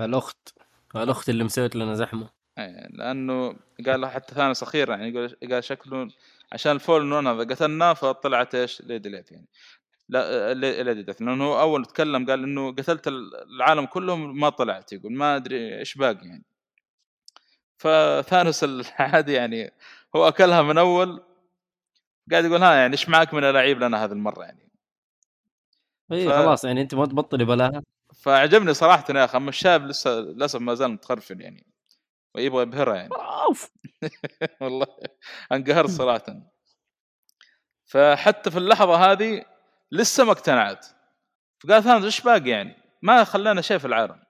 الأخت 0.00 0.48
الأخت 0.96 1.28
اللي 1.28 1.44
مسويت 1.44 1.76
لنا 1.76 1.94
زحمة. 1.94 2.30
إيه، 2.58 2.88
لأنه 2.88 3.56
قال 3.86 4.06
حتى 4.06 4.34
ثانوس 4.34 4.62
أخيرا 4.62 4.96
يعني 4.96 5.08
يقول 5.08 5.36
قال 5.50 5.64
شكله 5.64 6.08
عشان 6.52 6.72
ال 6.72 6.77
Fallen 6.77 7.04
One 7.06 7.26
هذا 7.26 7.54
قتلناه 7.54 7.92
فطلعت 7.92 8.54
إيش؟ 8.54 8.82
Lady 8.82 9.08
Death 9.08 9.32
يعني. 9.32 9.46
لا 10.08 10.54
La- 10.54 10.82
Lady 10.82 11.02
Death. 11.02 11.22
لأنه 11.22 11.44
هو 11.44 11.60
أول 11.60 11.84
تكلم 11.84 12.26
قال 12.26 12.42
إنه 12.42 12.72
قتلت 12.72 13.08
العالم 13.08 13.86
كلهم 13.86 14.40
ما 14.40 14.48
طلعت 14.48 14.92
يقول 14.92 15.12
ما 15.12 15.36
أدري 15.36 15.78
إيش 15.78 15.94
باقي 15.94 16.26
يعني. 16.26 16.44
فثانوس 17.76 18.64
العادي 18.64 19.32
يعني 19.32 19.72
هو 20.16 20.28
أكلها 20.28 20.62
من 20.62 20.78
أول 20.78 21.24
قاعد 22.30 22.44
يقول 22.44 22.62
ها 22.62 22.74
يعني 22.74 22.92
إيش 22.92 23.08
معك 23.08 23.34
من 23.34 23.44
ألاعيب 23.44 23.78
لنا 23.78 24.04
هذه 24.04 24.12
المرة 24.12 24.44
يعني. 24.44 24.70
اي 26.12 26.28
ف- 26.28 26.32
خلاص 26.32 26.64
يعني 26.64 26.80
أنت 26.80 26.94
ما 26.94 27.06
تبطلي 27.06 27.44
بلاها 27.44 27.82
فعجبني 28.22 28.74
صراحة 28.74 29.04
يا 29.10 29.24
أخي 29.24 29.36
أما 29.36 29.48
الشاب 29.48 29.86
لسه 29.86 30.10
للأسف 30.10 30.60
ما 30.60 30.74
زال 30.74 30.90
متخرفن 30.90 31.40
يعني. 31.40 31.66
ويبغى 32.34 32.62
يبهرها 32.62 32.96
يعني. 32.96 33.10
والله 34.60 34.86
انقهرت 35.52 35.90
صراحة. 35.90 36.24
فحتى 37.84 38.50
في 38.50 38.58
اللحظة 38.58 39.12
هذه 39.12 39.44
لسه 39.92 40.24
ما 40.24 40.32
اقتنعت. 40.32 40.86
فقال 41.62 41.82
ثانوس 41.82 42.04
إيش 42.04 42.20
باقي 42.20 42.50
يعني؟ 42.50 42.76
ما 43.02 43.24
خلانا 43.24 43.60
شيء 43.60 43.78
في 43.78 43.84
العالم. 43.84 44.22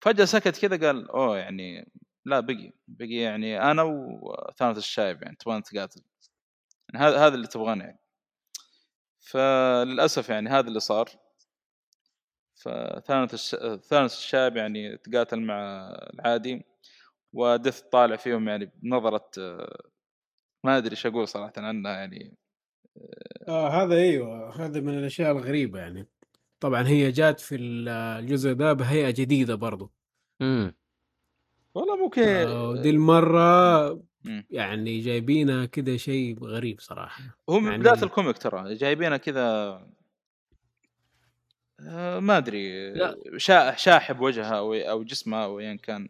فجأة 0.00 0.24
سكت 0.24 0.58
كذا 0.58 0.86
قال 0.86 1.10
أوه 1.10 1.38
يعني 1.38 1.92
لا 2.26 2.40
بقي 2.40 2.72
بقي 2.88 3.14
يعني 3.14 3.62
أنا 3.70 3.82
وثانوس 3.82 4.78
الشايب 4.78 5.22
يعني 5.22 5.36
تبغى 5.36 5.58
نتقاتل. 5.58 6.02
يعني 6.88 7.06
هذا 7.06 7.26
هذا 7.26 7.34
اللي 7.34 7.46
تبغانه 7.46 7.84
يعني. 7.84 8.00
فللأسف 9.20 10.28
يعني 10.28 10.50
هذا 10.50 10.68
اللي 10.68 10.80
صار. 10.80 11.10
فثانوس 12.54 13.34
الش... 13.34 13.56
ثانوس 13.88 14.18
الشايب 14.18 14.56
يعني 14.56 14.96
تقاتل 14.96 15.40
مع 15.40 15.88
العادي 16.14 16.64
ودث 17.32 17.80
طالع 17.80 18.16
فيهم 18.16 18.48
يعني 18.48 18.72
بنظرة 18.82 19.30
ما 20.64 20.78
أدري 20.78 20.90
إيش 20.90 21.06
أقول 21.06 21.28
صراحة 21.28 21.52
عنها 21.56 21.92
يعني. 21.92 22.36
آه 23.48 23.68
هذا 23.68 23.94
أيوه 23.94 24.64
هذا 24.66 24.80
من 24.80 24.98
الأشياء 24.98 25.32
الغريبة 25.32 25.78
يعني. 25.78 26.08
طبعا 26.60 26.88
هي 26.88 27.10
جات 27.10 27.40
في 27.40 27.56
الجزء 27.56 28.52
ده 28.52 28.72
بهيئة 28.72 29.10
جديدة 29.10 29.54
برضو. 29.54 29.92
إمم. 30.42 30.74
والله 31.74 31.96
ممكن 31.96 32.22
آه 32.22 32.68
ودي 32.68 32.90
المرة 32.90 33.88
مم. 34.24 34.46
يعني 34.50 35.00
جايبينها 35.00 35.64
كده 35.66 35.96
شيء 35.96 36.44
غريب 36.44 36.80
صراحة 36.80 37.22
هو 37.50 37.60
من 37.60 37.70
يعني- 37.70 37.78
بداية 37.82 38.02
الكوميك 38.02 38.38
ترى 38.38 38.74
جايبينها 38.74 39.16
كذا 39.16 39.80
آه، 41.80 42.20
ما 42.20 42.38
أدري 42.38 42.92
لا. 42.92 43.16
شا... 43.36 43.76
شاحب 43.76 44.20
وجهها 44.20 44.58
أو 44.58 44.74
أو 44.74 45.02
جسمها 45.02 45.44
أو 45.44 45.60
أيا 45.60 45.74
كان 45.82 46.08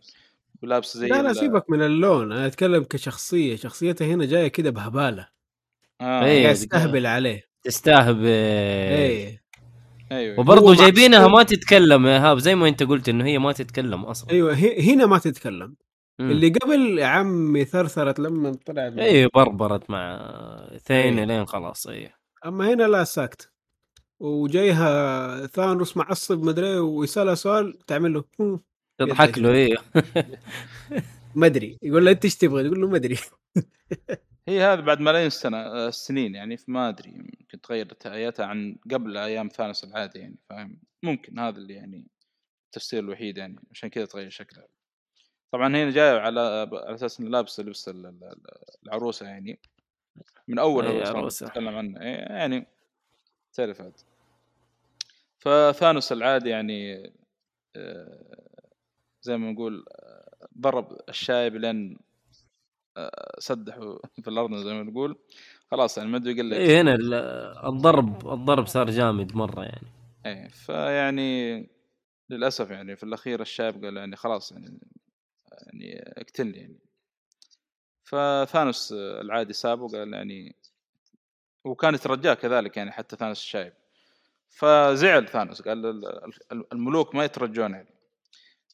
ولابس 0.63 0.97
زي 0.97 1.09
لا 1.09 1.23
لا 1.23 1.33
سيبك 1.33 1.71
من 1.71 1.83
اللون 1.83 2.33
أنا 2.33 2.47
أتكلم 2.47 2.85
كشخصية 2.85 3.57
شخصيتها 3.57 4.07
هنا 4.07 4.25
جاية 4.27 4.49
كده 4.49 4.71
بهبالة 4.71 5.29
آه. 6.01 6.25
إيه. 6.25 6.43
قاعد 6.43 6.55
تستهبل 6.55 7.07
عليه 7.07 7.49
تستهبل 7.63 8.27
إيه 8.27 9.42
أيوه. 10.17 10.41
وبرضه 10.41 10.75
جايبينها. 10.75 11.29
ما 11.29 11.43
تتكلم 11.43 12.07
يا 12.07 12.19
هاب 12.19 12.39
زي 12.39 12.55
ما 12.55 12.69
أنت 12.69 12.83
قلت 12.83 13.09
إنه 13.09 13.25
هي 13.25 13.39
ما 13.39 13.53
تتكلم 13.53 14.05
أصلا. 14.05 14.31
أيوه 14.31 14.55
هي- 14.55 14.93
هنا 14.93 15.07
ما 15.07 15.19
تتكلم. 15.19 15.75
مم. 16.19 16.31
اللي 16.31 16.49
قبل 16.49 16.99
يا 16.99 17.07
عمي 17.07 17.65
ثرثرت 17.65 18.19
لما 18.21 18.53
طلعت 18.67 18.99
اي 18.99 19.29
بربرت 19.35 19.91
مع 19.91 20.19
ثين 20.85 21.19
إيه. 21.19 21.25
لين 21.25 21.47
خلاص 21.47 21.87
اي 21.87 22.11
أما 22.47 22.73
هنا 22.75 22.83
لا 22.83 23.05
ساكت. 23.05 23.51
وجايها 24.21 25.47
ثانوس 25.47 25.97
معصب 25.97 26.43
مدري 26.45 26.79
ويسألها 26.79 27.35
سؤال 27.35 27.79
تعمل 27.87 28.13
له 28.13 28.25
"هم، 28.41 28.61
تضحك 28.99 29.39
له 29.39 29.51
اي 29.55 29.77
ما 31.35 31.47
أدري 31.47 31.79
يقول 31.83 32.05
له 32.05 32.11
انت 32.11 32.25
إيش 32.25 32.37
تبغى؟ 32.37 32.65
يقول 32.67 32.81
له 32.81 32.89
ما 32.89 32.97
أدري. 32.97 33.17
هي 34.49 34.63
هذا 34.63 34.81
بعد 34.81 35.01
ملايين 35.01 35.27
السنة 35.27 35.57
آه، 35.59 35.89
السنين 35.89 36.35
يعني 36.35 36.57
فما 36.57 36.89
أدري 36.89 37.11
يمكن 37.11 37.61
تغيرت 37.61 38.09
حياتها 38.09 38.47
عن 38.47 38.77
قبل 38.93 39.17
أيام 39.17 39.49
ثانوس 39.49 39.85
العادي 39.85 40.19
يعني 40.19 40.37
فاهم؟ 40.49 40.81
ممكن 41.03 41.39
هذا 41.39 41.59
اللي 41.59 41.75
يعني 41.75 42.07
التفسير 42.67 43.01
الوحيد 43.01 43.39
يعني 43.39 43.57
عشان 43.71 43.89
كذا 43.89 44.05
تغير 44.05 44.31
شكلها. 44.31 44.67
طبعا 45.53 45.69
هنا 45.69 45.91
جاية 45.91 46.19
على 46.19 46.41
على 46.41 46.95
أساس 46.95 47.21
انه 47.21 47.31
لابس 47.31 47.61
لبس 47.61 47.89
ال- 47.89 48.07
ال- 48.07 48.25
ال- 48.25 48.47
العروسة 48.87 49.27
يعني 49.27 49.59
من 50.49 50.59
أول 50.59 50.87
إيه، 50.87 51.03
أصلاً 51.03 51.19
عروسة. 51.19 51.47
تتكلم 51.47 51.77
عنه 51.77 52.01
إيه، 52.01 52.17
يعني 52.17 52.67
تعرف 53.53 53.81
هذا. 53.81 53.93
فثانوس 55.39 56.13
العادي 56.13 56.49
يعني 56.49 57.13
آه، 57.77 58.37
زي 59.23 59.37
ما 59.37 59.53
نقول 59.53 59.85
آه، 59.93 60.49
ضرب 60.59 60.99
الشايب 61.09 61.57
لين 61.57 61.99
سدحوا 63.39 63.99
في 64.23 64.29
الأرض 64.29 64.55
زي 64.55 64.75
ما 64.75 64.83
نقول 64.83 65.19
خلاص 65.71 65.99
يعني 65.99 66.11
ما 66.11 66.17
أدري 66.17 66.33
يقول 66.33 66.51
لك 66.51 66.57
اي 66.59 66.81
هنا 66.81 66.95
ال- 66.95 67.15
الضرب 67.67 68.33
الضرب 68.33 68.67
صار 68.67 68.91
جامد 68.91 69.37
مرة 69.37 69.63
يعني. 69.63 69.87
إيه 70.27 70.49
فيعني 70.49 71.69
للأسف 72.31 72.71
يعني 72.71 72.97
في 72.97 73.03
الأخير 73.03 73.41
الشايب 73.41 73.85
قال 73.85 73.97
يعني 73.97 74.17
خلاص 74.17 74.53
يعني 74.53 74.79
يعني 75.53 76.03
اقتلني 76.17 76.59
يعني. 76.59 76.79
فثانوس 78.05 78.93
العادي 78.93 79.53
سابه 79.53 79.89
قال 79.89 80.13
يعني 80.13 80.57
وكان 81.65 81.95
يترجاه 81.95 82.35
كذلك 82.35 82.77
يعني 82.77 82.93
حتى 82.93 83.17
ثانوس 83.17 83.39
الشايب. 83.41 83.73
فزعل 84.49 85.29
ثانوس 85.29 85.63
قال 85.63 85.87
ال- 85.87 86.25
ال- 86.53 86.73
الملوك 86.73 87.15
ما 87.15 87.25
يترجون 87.25 87.71
يعني. 87.73 87.89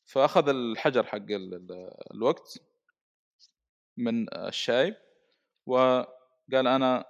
فأخذ 0.06 0.48
الحجر 0.48 1.04
حق 1.06 1.16
ال- 1.16 1.54
ال- 1.54 1.94
الوقت 2.14 2.58
من 3.98 4.34
الشايب 4.34 4.94
وقال 5.66 6.06
أنا 6.66 7.04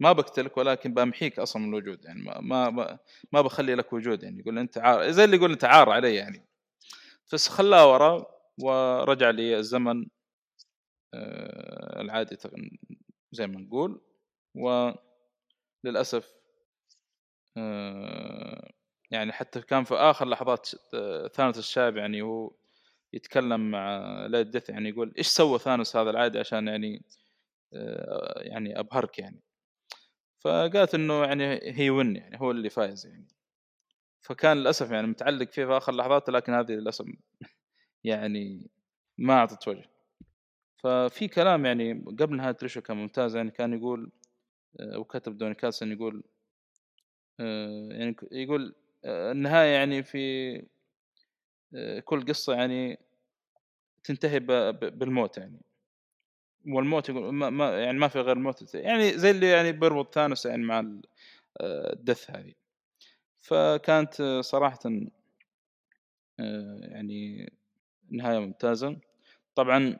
ما 0.00 0.12
بقتلك 0.12 0.56
ولكن 0.58 0.94
بمحيك 0.94 1.38
أصلا 1.38 1.62
من 1.62 1.68
الوجود 1.68 2.04
يعني 2.04 2.22
ما 2.22 2.40
ما 2.40 2.70
ما- 3.32 3.42
بخلي 3.42 3.74
لك 3.74 3.92
وجود 3.92 4.22
يعني 4.22 4.40
يقول 4.40 4.58
أنت 4.58 4.78
عار 4.78 5.10
زي 5.10 5.24
اللي 5.24 5.36
يقول 5.36 5.52
أنت 5.52 5.64
عار 5.64 5.90
علي 5.90 6.14
يعني. 6.14 6.46
بس 7.32 7.48
خلاه 7.48 7.92
ورا 7.92 8.26
ورجع 8.62 9.30
لي 9.30 9.56
الزمن 9.58 10.06
آه، 11.14 12.00
العادي 12.00 12.36
زي 13.32 13.46
ما 13.46 13.60
نقول 13.60 14.00
وللاسف 15.84 16.32
آه، 17.56 18.70
يعني 19.10 19.32
حتى 19.32 19.60
كان 19.60 19.84
في 19.84 19.94
آخر 19.94 20.28
لحظات 20.28 20.70
آه، 20.94 21.28
ثانوس 21.28 21.58
الشاب 21.58 21.96
يعني 21.96 22.22
هو 22.22 22.52
يتكلم 23.12 23.70
مع 23.70 24.00
Lady 24.26 24.50
Death 24.50 24.70
يعني 24.70 24.88
يقول 24.88 25.14
إيش 25.18 25.26
سوى 25.26 25.58
ثانوس 25.58 25.96
هذا 25.96 26.10
العادي 26.10 26.38
عشان 26.38 26.68
يعني 26.68 27.04
آه، 27.74 28.40
يعني 28.42 28.80
أبهرك 28.80 29.18
يعني. 29.18 29.40
فقالت 30.38 30.94
إنه 30.94 31.24
يعني 31.24 31.60
he 31.62 31.90
won 31.90 32.16
يعني 32.16 32.40
هو 32.40 32.50
اللي 32.50 32.70
فايز 32.70 33.06
يعني. 33.06 33.28
فكان 34.20 34.56
للأسف 34.56 34.90
يعني 34.90 35.06
متعلق 35.06 35.50
فيه 35.50 35.64
في 35.64 35.72
آخر 35.76 35.94
لحظات 35.94 36.30
لكن 36.30 36.54
هذه 36.54 36.72
للأسف 36.72 37.06
يعني 38.04 38.70
ما 39.18 39.34
أعطت 39.34 39.68
وجه. 39.68 39.84
ففي 40.76 41.28
كلام 41.28 41.66
يعني 41.66 42.04
قبل 42.18 42.36
نهاية 42.36 42.56
ريشو 42.62 42.80
كان 42.80 42.96
ممتاز 42.96 43.36
يعني 43.36 43.50
كان 43.50 43.74
يقول 43.74 44.12
آه، 44.80 44.98
وكتب 44.98 45.38
دوني 45.38 45.54
كاتس 45.54 45.92
يقول 45.92 46.22
آه، 47.40 47.88
يعني 47.90 48.16
يقول 48.32 48.74
النهاية 49.04 49.68
يعني 49.74 50.02
في 50.02 50.66
كل 52.04 52.24
قصة 52.26 52.54
يعني 52.54 52.98
تنتهي 54.04 54.40
بالموت 54.70 55.38
يعني. 55.38 55.60
والموت 56.66 57.08
يقول 57.08 57.34
ما, 57.34 57.50
ما 57.50 57.80
يعني 57.80 57.98
ما 57.98 58.08
في 58.08 58.20
غير 58.20 58.36
الموت. 58.36 58.74
يعني 58.74 59.18
زي 59.18 59.30
اللي 59.30 59.48
يعني 59.48 59.72
بيربط 59.72 60.14
ثانوس 60.14 60.46
يعني 60.46 60.62
مع 60.62 60.78
آه، 61.60 61.92
ال 61.92 61.98
Death 61.98 62.30
هذه. 62.30 62.52
فكانت 63.38 64.20
آه، 64.20 64.40
صراحة 64.40 64.78
آه، 66.40 66.80
يعني 66.82 67.52
نهاية 68.10 68.38
ممتازة. 68.38 68.96
طبعا 69.54 69.98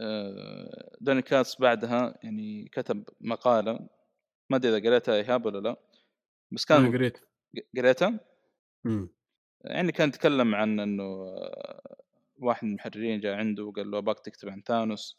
آه، 0.00 0.96
دوني 1.00 1.22
كاتس 1.22 1.60
بعدها 1.60 2.18
يعني 2.22 2.68
كتب 2.72 3.08
مقالة. 3.20 3.88
ما 4.50 4.56
أدري 4.56 4.76
إذا 4.76 4.88
قريتها 4.88 5.14
إيهاب 5.14 5.46
ولا 5.46 5.58
لا. 5.58 5.76
بس 6.52 6.64
كان 6.64 6.92
قريت. 6.92 7.18
قريتها؟ 7.76 8.20
مم. 8.84 9.15
يعني 9.64 9.92
كان 9.92 10.08
يتكلم 10.08 10.54
عن 10.54 10.80
إنه 10.80 11.02
آه، 11.02 11.96
واحد 12.38 12.64
من 12.64 12.70
المحررين 12.70 13.20
جاء 13.20 13.34
عنده 13.34 13.64
وقال 13.64 13.90
له 13.90 13.98
ابغاك 13.98 14.20
تكتب 14.20 14.48
عن 14.48 14.62
ثانوس 14.66 15.18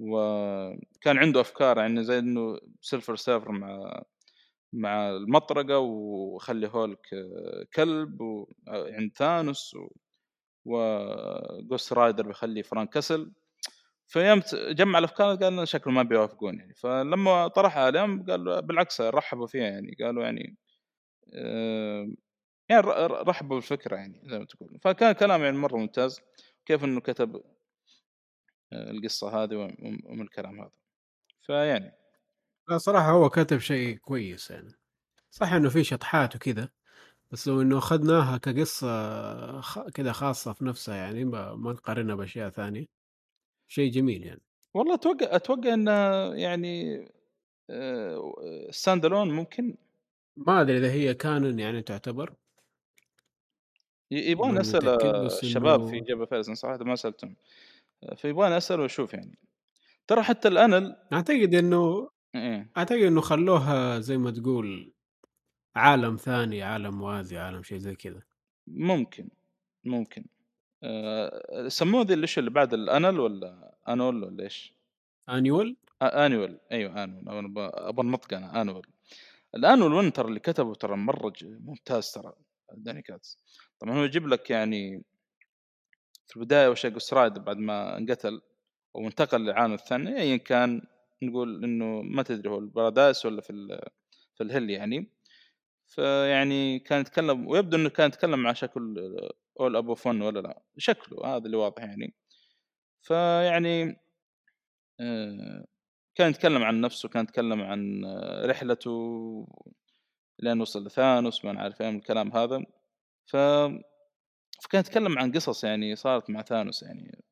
وكان 0.00 1.18
عنده 1.18 1.40
أفكار 1.40 1.78
يعني 1.78 2.04
زي 2.04 2.18
إنه 2.18 2.60
Silver 2.80 3.16
Surfer 3.16 3.52
مع 3.52 4.02
مع 4.72 5.10
المطرقة 5.10 5.78
وخلي 5.78 6.68
هولك 6.68 7.14
آه، 7.14 7.66
كلب 7.74 8.20
و- 8.20 8.52
آه، 8.68 8.92
عند 8.94 9.12
ثانوس 9.16 9.74
و... 9.74 9.88
و 10.66 10.87
Ghost 10.87 11.92
Rider 11.92 12.26
بيخلي 12.28 12.62
فرانك 12.62 12.88
كاسل 12.94 13.32
فيوم 14.08 14.42
جمع 14.54 14.98
الأفكار 14.98 15.36
قال 15.36 15.68
شكله 15.68 15.92
ما 15.92 16.02
بيوافقون 16.02 16.58
يعني. 16.58 16.74
فلما 16.74 17.48
طرحها 17.48 17.84
عليهم 17.86 18.24
قالوا 18.26 18.60
بالعكس 18.60 19.00
رحبوا 19.00 19.46
فيها 19.46 19.64
يعني. 19.64 19.96
قالوا 20.00 20.24
يعني 20.24 20.56
آه، 21.34 22.08
يعني 22.68 22.82
رحبوا 23.28 23.56
بالفكرة 23.56 23.96
يعني 23.96 24.22
زي 24.24 24.38
ما 24.38 24.44
تقول. 24.44 24.78
فكان 24.82 25.12
كلام 25.12 25.42
يعني 25.42 25.56
مرة 25.56 25.76
ممتاز 25.76 26.20
كيف 26.66 26.84
إنه 26.84 27.00
كتب 27.00 27.42
آه، 28.72 28.90
القصة 28.90 29.42
هذه 29.44 29.56
وم- 29.56 29.98
ومن 30.04 30.20
الكلام 30.22 30.60
هذا. 30.60 30.70
فيعني 31.42 31.92
لا 32.68 32.78
صراحة 32.78 33.10
هو 33.10 33.28
كتب 33.30 33.58
شيء 33.58 33.96
كويس 33.96 34.50
يعني. 34.50 34.72
صح 35.30 35.52
إنه 35.52 35.68
في 35.68 35.84
شطحات 35.84 36.36
وكذا 36.36 36.68
بس 37.32 37.48
لو 37.48 37.62
إنه 37.62 37.78
أخذناها 37.78 38.38
كقصة 38.38 38.88
خ... 39.60 39.80
كذا 39.88 40.12
خاصة 40.12 40.52
في 40.52 40.64
نفسها 40.64 40.96
يعني 40.96 41.24
ما, 41.24 41.54
ما 41.54 41.72
نقارنها 41.72 42.14
بأشياء 42.14 42.50
ثانية 42.50 42.86
شيء 43.68 43.92
جميل 43.92 44.24
يعني. 44.26 44.42
والله 44.74 44.94
أتوقع 44.94 45.36
أتوقع 45.36 45.74
انه 45.74 45.92
يعني 46.34 47.04
stand 48.70 49.04
alone 49.04 49.30
ممكن؟ 49.30 49.76
ما 50.36 50.60
أدري 50.60 50.78
إذا 50.78 50.90
هي 50.92 51.14
canon 51.14 51.58
يعني 51.58 51.82
تعتبر. 51.82 52.34
ي- 54.14 54.30
يبغى 54.30 54.46
ماني 54.48 54.60
نسال 54.60 54.84
متأكد، 54.84 55.24
بس 55.24 55.42
الشباب 55.44 55.86
في 55.86 56.00
جبل 56.00 56.26
فارس 56.26 56.50
صراحة 56.50 56.84
ما 56.84 56.96
سألتهم. 56.96 57.36
فيبغى 58.16 58.56
اسال 58.56 58.80
واشوف 58.80 59.14
يعني. 59.14 59.38
ترى 60.06 60.22
حتى 60.22 60.48
ال 60.48 60.55
annual 60.55 60.96
أعتقد 61.12 61.54
إنه 61.54 62.10
إيه. 62.34 62.70
أعتقد 62.76 62.98
إنه 62.98 63.20
خلوها 63.20 64.00
زي 64.00 64.18
ما 64.18 64.30
تقول 64.30 64.92
عالم 65.76 66.16
ثاني 66.16 66.62
عالم 66.62 66.98
موازي 66.98 67.38
عالم 67.38 67.62
شيء 67.62 67.78
زي 67.78 67.94
كذا. 67.94 68.22
ممكن 68.66 69.28
ممكن. 69.84 70.24
آه، 70.82 71.68
سموه 71.68 72.02
ذي 72.02 72.14
اللي 72.14 72.26
اللي 72.38 72.50
بعد 72.50 72.74
ال 72.74 72.81
annual 72.81 73.20
ولا 73.20 73.74
annual 73.88 74.24
ولا 74.24 74.42
إيش؟ 74.44 74.74
أنيول؟ 75.28 75.76
أنيول. 76.02 76.58
أيوه 76.72 77.04
ب- 77.06 77.58
أبغى 77.58 78.06
النطق 78.06 78.34
أنا 78.34 78.60
أنول. 78.62 78.86
الأنول 79.54 79.92
وينتر 79.92 80.28
اللي 80.28 80.40
كتبه 80.40 80.74
ترى 80.74 80.96
مرة 80.96 81.32
ممتاز 81.42 82.12
ترى. 82.12 82.32
داني 82.78 83.02
كاتس. 83.02 83.38
طبعا 83.80 83.98
هو 83.98 84.04
يجيب 84.04 84.28
لك 84.28 84.50
يعني 84.50 85.04
في 86.26 86.36
البداية 86.36 86.68
وش 86.68 87.12
رايد 87.12 87.38
بعد 87.38 87.56
ما 87.56 87.98
انقتل 87.98 88.40
وانتقل 88.94 89.40
للعالم 89.40 89.74
الثاني 89.74 90.20
ايا 90.20 90.36
كان 90.36 90.82
نقول 91.22 91.64
إنه 91.64 92.02
ما 92.02 92.22
تدري 92.22 92.50
هو 92.50 92.58
البارادايس 92.58 93.26
ولا 93.26 93.40
في 93.40 93.80
في 94.34 94.42
الهل 94.42 94.70
يعني. 94.70 95.10
فيعني 95.86 96.78
كان 96.78 97.00
يتكلم 97.00 97.48
ويبدو 97.48 97.76
إنه 97.76 97.88
كان 97.88 98.08
يتكلم 98.08 98.38
مع 98.42 98.52
شكل 98.52 98.96
اول 99.60 99.76
ابو 99.76 99.94
فن 99.94 100.22
ولا 100.22 100.40
لا. 100.40 100.62
شكله 100.78 101.26
هذا 101.36 101.46
اللي 101.46 101.56
واضح 101.56 101.82
يعني. 101.82 102.14
فيعني 103.02 103.96
آه، 105.00 105.64
كان 106.14 106.30
يتكلم 106.30 106.62
عن 106.62 106.80
نفسه 106.80 107.08
كان 107.08 107.24
يتكلم 107.24 107.62
عن 107.62 108.04
رحلته 108.44 108.90
لين 110.38 110.60
وصل 110.60 110.86
لثانوس 110.86 111.44
ما 111.44 111.52
نعرف 111.52 111.82
إيه 111.82 111.90
من 111.90 111.96
الكلام 111.96 112.32
هذا. 112.32 112.64
ف 113.26 113.36
فكان 114.62 114.80
يتكلم 114.80 115.18
عن 115.18 115.32
قصص 115.32 115.64
يعني 115.64 115.96
صارت 115.96 116.30
مع 116.30 116.42
ثانوس 116.42 116.82
يعني 116.82 117.24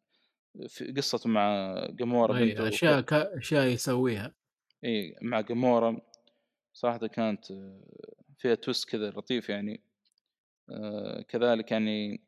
في 0.68 0.92
قصته 0.92 1.28
مع 1.30 1.74
جمورا 1.90 2.38
أي 2.38 2.68
أشياء 2.68 3.00
ك... 3.00 3.12
أشياء 3.12 3.66
يسويها. 3.66 4.34
إي 4.84 5.16
مع 5.22 5.40
جمورا 5.40 6.00
صراحة 6.72 7.06
كانت 7.06 7.44
فيها 8.38 8.54
توست 8.54 8.88
كذا 8.88 9.10
لطيف 9.10 9.48
يعني. 9.48 9.82
آه، 10.70 11.22
كذلك 11.22 11.70
يعني 11.70 12.24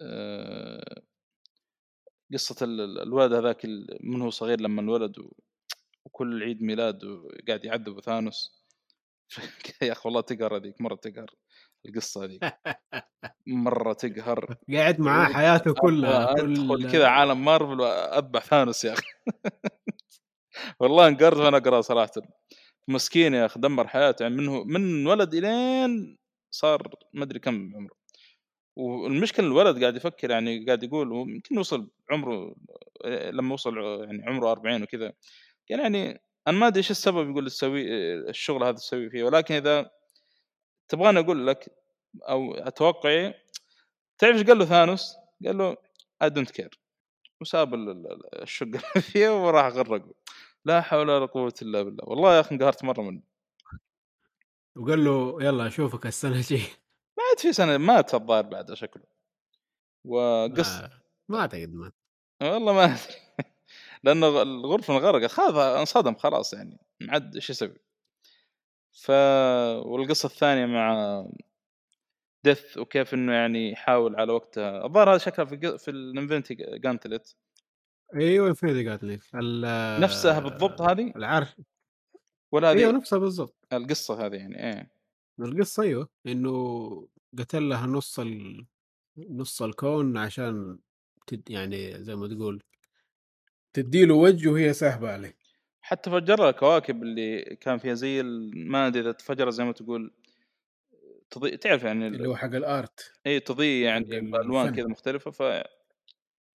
آه، 0.00 1.02
قصة 2.32 2.64
ال- 2.64 2.80
ال- 2.80 3.00
الولد 3.00 3.32
هذاك 3.32 3.64
من 4.00 4.22
هو 4.22 4.30
صغير 4.30 4.60
لما 4.60 4.80
انولد 4.80 5.14
وكل 6.04 6.42
عيد 6.42 6.62
ميلاد 6.62 7.04
وقاعد 7.04 7.64
يعذب 7.64 8.00
ثانوس. 8.00 8.57
يا 9.82 9.92
أخي 9.92 10.00
والله 10.04 10.20
تقهر 10.20 10.56
هذيك 10.56 10.80
مرة 10.80 10.94
تقهر 10.94 11.30
القصة 11.86 12.24
هذيك. 12.24 12.42
مرة 13.46 13.92
تقهر. 13.92 14.56
قاعد 14.74 15.00
معاه 15.00 15.32
حياته 15.32 15.74
كلها 15.74 16.32
ادخل 16.32 16.92
كذا 16.92 17.06
عالم 17.06 17.44
مارفل 17.44 17.80
واذبح 17.80 18.44
ثانوس 18.44 18.84
يا 18.84 18.92
أخي. 18.92 19.06
والله 20.80 21.08
انقرت 21.08 21.36
وأنا 21.36 21.56
اقرا 21.56 21.80
صراحة. 21.80 22.12
مسكين 22.88 23.34
يا 23.34 23.46
أخي 23.46 23.60
دمر 23.60 23.86
حياته. 23.88 24.22
يعني 24.22 24.36
منه 24.36 24.64
من 24.64 25.06
ولد 25.06 25.34
إلين 25.34 26.18
صار 26.50 26.90
ما 27.14 27.24
أدري 27.24 27.38
كم 27.38 27.72
عمره. 27.76 27.94
والمشكلة 28.76 29.46
الولد 29.46 29.80
قاعد 29.82 29.96
يفكر 29.96 30.30
يعني 30.30 30.64
قاعد 30.66 30.82
يقول 30.82 31.12
يمكن 31.30 31.54
يوصل 31.56 31.90
عمره 32.10 32.54
لما 33.06 33.54
وصل 33.54 33.78
يعني 33.78 34.22
عمره 34.26 34.50
40 34.52 34.82
وكذا. 34.82 35.12
قال 35.70 35.80
يعني 35.80 36.20
أنا 36.46 36.58
ما 36.58 36.66
أدري 36.66 36.78
إيش 36.78 36.90
السبب 36.90 37.30
يقول 37.30 37.50
تسوي 37.50 37.82
الشغل 38.28 38.62
هذا 38.64 38.72
تسوي 38.72 39.10
فيه 39.10 39.24
ولكن 39.24 39.54
إذا 39.54 39.90
تبغاني 40.88 41.20
أقول 41.20 41.46
لك 41.46 41.70
أو 42.28 42.54
اتوقعي 42.54 43.34
تعرف 44.18 44.36
إيش 44.36 44.46
قال 44.46 44.58
له 44.58 44.64
ثانوس؟ 44.64 45.14
قال 45.44 45.58
له 45.58 45.76
I 46.22 46.30
don't 46.30 46.50
care 46.50 46.80
وساب 47.40 47.74
ال- 47.74 47.90
ال- 47.90 48.42
الشقة 48.42 48.66
اللي 48.66 48.80
فيها 49.12 49.30
وراح 49.30 49.66
غرقه. 49.66 50.14
لا 50.64 50.80
حول 50.80 51.10
ولا 51.10 51.26
قوة 51.26 51.54
إلا 51.62 51.82
بالله. 51.82 52.04
والله 52.06 52.34
يا 52.34 52.40
أخي 52.40 52.54
انقهرت 52.54 52.84
مرة 52.84 53.02
منه. 53.02 53.22
وقال 54.76 55.04
له 55.04 55.42
يلا 55.42 55.66
أشوفك 55.66 56.06
السنة 56.06 56.36
الجاية. 56.36 56.68
ما 57.18 57.24
عاد 57.30 57.38
في 57.38 57.52
سنة 57.52 57.76
مات 57.78 58.14
الظاهر 58.14 58.42
بعد 58.42 58.74
شكله. 58.74 59.04
وقص 60.04 60.80
ما, 60.80 60.90
ما 61.28 61.40
أعتقد 61.40 61.72
ما. 61.72 61.92
والله 62.42 62.72
ما 62.72 62.84
أدري. 62.84 63.27
لأنه 64.04 64.42
الغرفة 64.42 64.94
انغرقت 64.96 65.30
خلاص 65.30 65.54
انصدم 65.56 66.14
خلاص 66.14 66.52
يعني 66.52 66.78
ما 67.00 67.12
عاد 67.12 67.34
إيش 67.34 67.50
يسوي؟ 67.50 67.74
ف 68.92 69.10
والقصة 69.86 70.26
الثانية 70.26 70.66
مع 70.66 71.24
ديث 72.44 72.78
وكيف 72.78 73.14
إنه 73.14 73.32
يعني 73.32 73.70
يحاول 73.70 74.16
على 74.16 74.32
وقتها. 74.32 74.84
الظاهر 74.86 75.10
هذا 75.10 75.18
شكلها 75.18 75.46
في 75.46 75.78
في 75.78 75.90
الانفنتي 75.90 76.54
جانتلت. 76.54 77.36
أيوه 78.14 78.56
لك 78.62 79.20
ال- 79.34 80.00
نفسها 80.00 80.40
بالضبط 80.40 80.80
هذه؟ 80.80 81.12
العارف 81.16 81.56
ولا 82.52 82.70
أيوه 82.70 82.90
هذه 82.90 82.96
نفسها 82.96 83.18
بالضبط. 83.18 83.56
القصة 83.72 84.26
هذه 84.26 84.34
يعني 84.36 84.66
إيه. 84.66 84.90
القصة 85.40 85.82
أيوه 85.82 86.08
إنه 86.26 87.08
قتل 87.38 87.68
لها 87.68 87.86
نص 87.86 88.18
ال... 88.18 88.66
نص 89.18 89.62
الكون 89.62 90.16
عشان 90.16 90.78
تد... 91.26 91.50
يعني 91.50 92.04
زي 92.04 92.16
ما 92.16 92.28
تقول 92.28 92.62
تديله 93.82 94.14
وجه 94.14 94.48
وهي 94.48 94.72
ساحبة 94.72 95.12
عليه 95.12 95.36
حتى 95.82 96.10
فجر 96.10 96.48
الكواكب 96.48 97.02
اللي 97.02 97.42
كان 97.60 97.78
فيها 97.78 97.94
زي 97.94 98.22
ما 98.54 98.86
أدري 98.86 99.02
إذا 99.02 99.12
تفجر 99.12 99.50
زي 99.50 99.64
ما 99.64 99.72
تقول 99.72 100.14
تضيء 101.30 101.56
تعرف 101.56 101.82
يعني 101.84 102.08
ال- 102.08 102.14
اللي 102.14 102.28
هو 102.28 102.36
حق 102.36 102.54
الأرت. 102.54 103.12
إي 103.26 103.40
تضيء 103.40 103.84
يعني 103.84 104.04
بألوان. 104.20 104.74
كذا 104.74 104.86
مختلفة 104.86 105.30
ف 105.30 105.40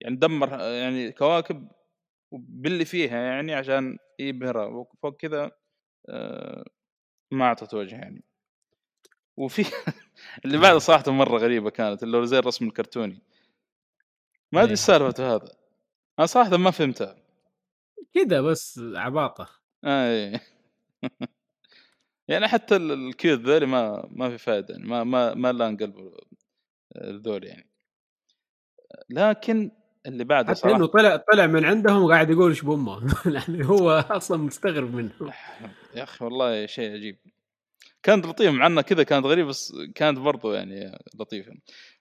يعني 0.02 0.16
دمر 0.16 0.50
يعني 0.60 1.12
كواكب 1.12 1.68
باللي 2.32 2.86
فيها 2.86 3.18
يعني 3.18 3.54
عشان 3.54 3.98
يبهرها 4.20 4.66
وفوق 4.66 5.18
كذا 5.18 5.52
آه، 6.10 6.66
ما 7.32 7.46
أعطت 7.46 7.74
وجه 7.74 7.96
يعني. 7.96 8.24
وفي 9.38 9.66
اللي 10.46 10.58
بعده 10.58 10.80
صراحة 10.80 11.12
مرة 11.12 11.38
غريبة 11.38 11.70
كانت 11.70 12.04
اللي 12.04 12.18
هو 12.18 12.26
زي 12.26 12.40
الرسم 12.40 12.66
الكرتوني. 12.68 13.22
ما 14.52 14.60
أدري 14.62 14.72
إيش 14.72 14.80
إيه. 14.80 14.86
سالفته 14.98 15.36
هذا. 15.36 15.63
أنا 16.20 16.28
صراحة 16.28 16.58
ما 16.58 16.72
فهمتها 16.72 17.16
كده 18.14 18.42
بس 18.42 18.80
عباطة. 18.96 19.50
إيه. 19.86 20.42
يعني 22.28 22.48
حتى 22.48 22.76
ال- 22.76 22.92
الكيوت 22.92 23.40
ذولي 23.40 23.66
ما 23.66 24.08
ما 24.12 24.30
في 24.30 24.38
فائده 24.38 24.74
يعني 24.76 24.88
ما 24.88 25.04
ما 25.04 25.34
ما 25.34 25.52
لأن 25.52 25.78
قلب 25.78 26.14
ذولي 26.98 27.48
يعني. 27.48 27.70
لكن 29.10 29.72
اللي 30.06 30.24
بعده 30.24 30.50
حتى 30.50 30.68
إنه 30.68 30.78
صراحة 30.78 30.86
طلع 30.86 31.24
طلع 31.32 31.48
من 31.48 31.66
عندهم 31.66 32.04
وقاعد 32.04 32.30
يقول 32.30 32.50
إيش 32.50 32.62
بأمه؟ 32.62 33.02
يعني 33.36 33.66
هو 33.66 33.90
أصلا 33.92 34.38
مستغرب 34.38 34.94
منه. 34.96 35.14
يا 35.96 36.04
أخي 36.04 36.26
والله 36.26 36.66
شيء 36.66 36.94
عجيب. 36.94 37.18
كانت 38.04 38.26
لطيفة 38.26 38.52
مع 38.52 38.68
إنها 38.68 38.82
كذا 38.84 39.04
كانت 39.04 39.26
غريبة 39.26 39.48
بس 39.50 39.74
كانت 39.96 40.20
برضو 40.20 40.54
يعني 40.54 40.98
لطيفة. 41.20 41.54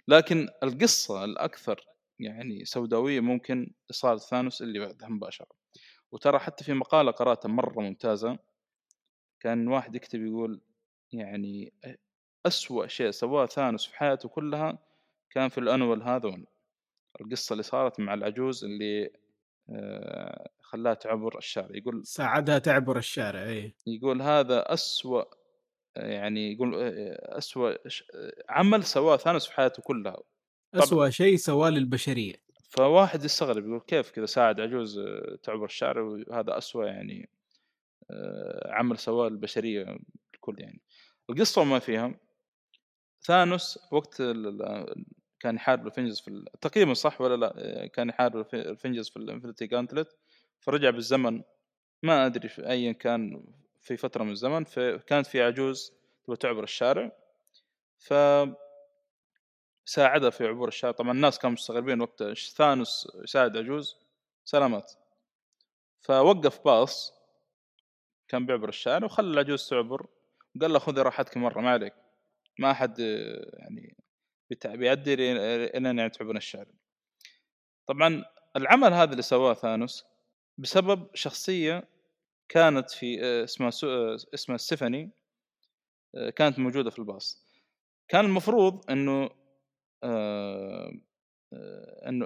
لكن 0.09 0.49
القصة 0.63 1.25
الأكثر 1.25 1.81
يعني 2.19 2.65
سوداوية 2.65 3.21
ممكن 3.21 3.71
اصاله 3.91 4.19
ثانوس 4.19 4.63
اللي 4.63 4.79
بعدها 4.79 5.09
مباشرة. 5.09 5.49
وترى 6.13 6.39
حتى 6.39 6.65
في 6.65 6.73
مقالة 6.73 7.11
قرأتها 7.11 7.49
مرة 7.49 7.81
ممتازة 7.81 8.39
كان 9.41 9.69
واحد 9.69 9.95
يكتب 9.95 10.25
يقول 10.27 10.61
يعني 11.13 11.73
أسوأ 12.47 12.87
شيء 12.87 13.11
سواه 13.11 13.47
ثانوس 13.47 13.87
في 13.87 13.97
حياته 13.97 14.29
كلها 14.29 14.79
كان 15.31 15.49
في 15.49 15.59
الانول 15.59 16.03
هذا 16.03 16.45
القصة 17.21 17.53
اللي 17.53 17.63
صارت 17.63 18.01
مع 18.01 18.15
العجوز 18.15 18.65
اللي 18.65 19.11
آه، 19.71 20.49
خلاها 20.61 20.95
تعبر 20.95 21.39
الشارع. 21.39 21.77
يقول 21.77 22.07
ساعدها 22.07 22.59
تعبر 22.59 22.99
الشارع 22.99 23.43
اي 23.43 23.75
يقول 23.87 24.23
هذا 24.23 24.73
أسوأ 24.73 25.25
يعني 25.97 26.53
يقول 26.53 26.75
آه، 26.75 27.39
أسوأ 27.39 27.89
ش- 27.89 28.05
عمل 28.49 28.85
سواه 28.85 29.17
ثانوس 29.17 29.47
في 29.47 29.53
حياته 29.55 29.83
كلها. 29.83 30.17
اسوء 30.75 31.11
شيء 31.11 31.37
سواه 31.37 31.71
للبشرية. 31.71 32.35
فواحد 32.71 33.25
يستغرب 33.25 33.67
يقول 33.67 33.81
كيف 33.81 34.11
كذا 34.11 34.27
ساعد 34.27 34.61
عجوز 34.61 34.99
آه، 34.99 35.39
تعبر 35.43 35.65
الشارع 35.65 36.03
وهذا 36.03 36.59
أسوأ 36.59 36.85
يعني 36.87 37.29
آه، 38.11 38.73
عمل 38.73 38.99
سواه 38.99 39.29
البشرية 39.29 39.99
الكل 40.35 40.57
يعني. 40.59 40.81
القصة 41.31 41.61
وما 41.63 41.79
فيها. 41.79 42.15
ثانوس 43.23 43.79
وقت 43.93 44.23
كان 45.41 45.57
يحارب 45.57 45.87
ال 45.87 45.90
Avengers 45.90 46.21
في 46.21 46.45
تقريبا 46.61 46.95
صح 46.95 47.21
ولا 47.21 47.37
لا؟ 47.37 47.87
كان 47.87 48.09
يحارب 48.09 48.37
الف- 48.37 48.55
ال 48.55 48.61
Avengers 48.61 49.09
في 49.11 49.17
ال 49.17 49.22
Infinity 49.22 49.67
Gauntlet. 49.67 50.17
فرجع 50.61 50.91
بالزمن 50.91 51.43
ما 52.03 52.27
أدري 52.27 52.51
ايا 52.59 52.93
كان 52.93 53.45
في 53.81 53.97
فترة 53.97 54.25
من 54.25 54.31
الزمن 54.31 54.65
فكانت 54.65 55.27
في 55.27 55.43
عجوز 55.43 55.93
تبغى 56.25 56.37
تعبر 56.37 56.63
الشارع. 56.65 57.13
ف 57.99 58.13
ساعدها 59.85 60.31
في 60.31 60.47
عبور 60.47 60.69
الشارع. 60.69 60.93
طبعا 60.93 61.13
الناس 61.13 61.39
كانوا 61.39 61.53
مستغربين 61.53 62.01
وقت 62.01 62.23
ثانوس 62.33 63.09
يساعد 63.25 63.57
عجوز؟ 63.57 63.97
سلامات. 64.45 64.93
فوقف 66.01 66.65
باص 66.65 67.13
كان 68.29 68.47
بيعبر 68.47 68.69
الشارع 68.69 69.05
وخلى 69.05 69.27
العجوز 69.27 69.69
تعبر 69.69 70.07
وقال 70.57 70.73
له 70.73 70.79
خذي 70.79 71.03
راحتك 71.03 71.37
مرة 71.37 71.61
ما 71.61 71.71
عليك. 71.71 71.95
ما 72.59 72.71
احد 72.71 72.99
يعني 73.53 73.97
بيأدي 74.65 75.15
إلى 75.15 75.71
يعني 75.75 76.11
تعبر 76.11 76.37
الشارع. 76.37 76.73
طبعا 77.87 78.25
العمل 78.57 78.93
هذا 78.93 79.11
اللي 79.11 79.23
سواه 79.23 79.55
ثانوس 79.55 80.05
بسبب 80.59 81.07
شخصية 81.15 81.89
كانت 82.49 82.91
في 82.91 83.25
آه، 83.25 83.45
اسمها. 83.45 83.71
آه، 83.85 84.17
اسمها 84.35 84.57
ستيفاني 84.57 85.11
آه، 86.15 86.31
كانت 86.31 86.59
موجودة 86.59 86.91
في 86.91 86.99
الباص. 86.99 87.47
كان 88.09 88.25
المفروض 88.25 88.91
إنه 88.91 89.31
إنه 90.05 91.03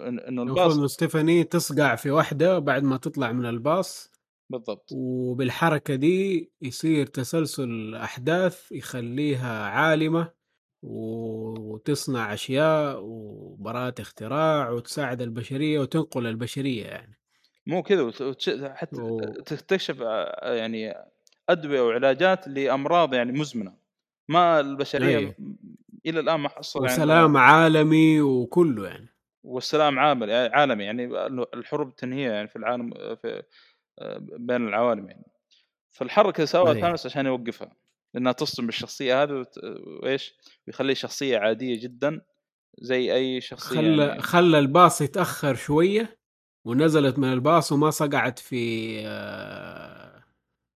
إنه 0.09 0.29
إنه 0.29 0.43
المفروض 0.43 0.59
الباص 0.59 0.77
إنه 0.77 0.87
ستيفاني 0.87 1.45
تصقع 1.45 1.95
في 1.95 2.11
واحدة 2.11 2.59
بعد 2.59 2.83
ما 2.83 2.97
تطلع 2.97 3.33
من 3.33 3.47
الباص 3.47 4.13
بالضبط. 4.51 4.89
وبالحركة 4.93 5.95
دي 5.95 6.51
يصير 6.63 7.07
تسلسل 7.07 7.95
أحداث 7.95 8.73
يخليها 8.73 9.65
عالمة 9.67 10.33
وتصنع 10.83 12.35
أشياء 12.35 12.99
وبراءة 13.03 13.95
اختراع 14.01 14.71
وتساعد 14.71 15.23
البشرية 15.23 15.81
وتنقل 15.81 16.27
البشرية 16.27 16.85
يعني. 16.85 17.19
مو 17.67 17.83
كذا 17.83 18.03
وتش- 18.03 18.51
حتى 18.65 19.01
و- 19.03 19.21
تكتشف 19.21 20.03
آه، 20.03 20.55
يعني 20.55 20.95
أدوية 21.49 21.81
وعلاجات 21.81 22.49
لأمراض 22.49 23.15
يعني 23.15 23.33
مزمنة. 23.33 23.86
ما 24.29 24.61
البشرية 24.61 25.19
أي. 25.19 25.37
إلى 26.07 26.21
الآن 26.21 26.41
ما 26.41 26.49
حصل 26.49 26.85
يعني 26.85 26.95
وسلام 26.95 27.37
عالمي 27.37 28.21
وكله 28.21 28.87
يعني. 28.89 29.09
والسلام 29.45 29.99
عامل 29.99 30.29
يعني 30.29 30.55
عالمي 30.55 30.85
يعني 30.85 31.27
الحروب 31.55 31.97
تنهيها 31.97 32.33
يعني 32.33 32.49
في 32.49 32.57
العالم 32.57 32.91
في 33.23 33.43
بين 34.39 34.69
العوالم 34.69 35.09
يعني. 35.09 35.27
فالحركة 35.91 36.45
سواها 36.45 36.73
أي. 36.75 36.81
ثانوس 36.81 37.07
عشان 37.07 37.27
يوقفها 37.27 37.77
لأنها 38.15 38.33
تصدم 38.33 38.67
بالشخصية 38.67 39.23
هذه 39.23 39.33
وت- 39.33 39.59
وإيش؟ 40.03 40.35
ويخليه 40.67 40.95
شخصية 40.95 41.39
عادية 41.39 41.81
جدا 41.83 42.21
زي 42.79 43.15
أي 43.15 43.41
شخصية 43.41 43.77
خلى 43.77 44.07
يعني. 44.07 44.23
خلى 44.23 44.59
الباص 44.59 45.01
يتأخر 45.01 45.55
شوية 45.55 46.19
ونزلت 46.65 47.19
من 47.19 47.33
الباص 47.33 47.73
وما 47.73 47.91
صقعت 47.91 48.39
في 48.39 48.93
آه، 49.07 50.25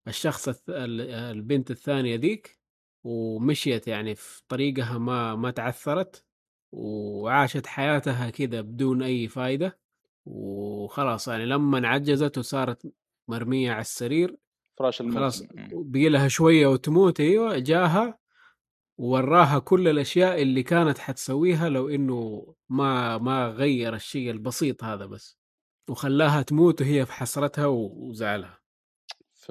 الشخص 0.07 0.49
البنت 0.69 1.71
الثانية 1.71 2.15
ذيك. 2.15 2.60
ومشيت 3.03 3.87
يعني 3.87 4.15
في 4.15 4.41
طريقها 4.47 4.97
ما 4.97 5.35
ما 5.35 5.51
تعثرت 5.51 6.25
وعاشت 6.71 7.67
حياتها 7.67 8.29
كذا 8.29 8.61
بدون 8.61 9.03
أي 9.03 9.27
فايدة. 9.27 9.79
وخلاص 10.25 11.27
يعني 11.27 11.45
لما 11.45 11.87
عجزت 11.87 12.37
وصارت 12.37 12.93
مرمية 13.29 13.71
على 13.71 13.81
السرير 13.81 14.37
فراش 14.79 15.01
الموت. 15.01 15.15
خلاص. 15.15 15.43
بقي 15.73 16.09
لها 16.09 16.27
شوية 16.27 16.67
وتموت 16.67 17.19
أيوه 17.19 17.59
جاها 17.59 18.19
ووراها 18.97 19.59
كل 19.59 19.87
الأشياء 19.87 20.41
اللي 20.41 20.63
كانت 20.63 20.97
حتسويها 20.97 21.69
لو 21.69 21.89
إنه 21.89 22.45
ما 22.69 23.17
ما 23.17 23.47
غير 23.47 23.95
الشيء 23.95 24.31
البسيط 24.31 24.83
هذا 24.83 25.05
بس. 25.05 25.37
وخلاها 25.89 26.41
تموت 26.41 26.81
وهي 26.81 27.05
في 27.05 27.13
حسرتها 27.13 27.65
وزعلها. 27.67 28.60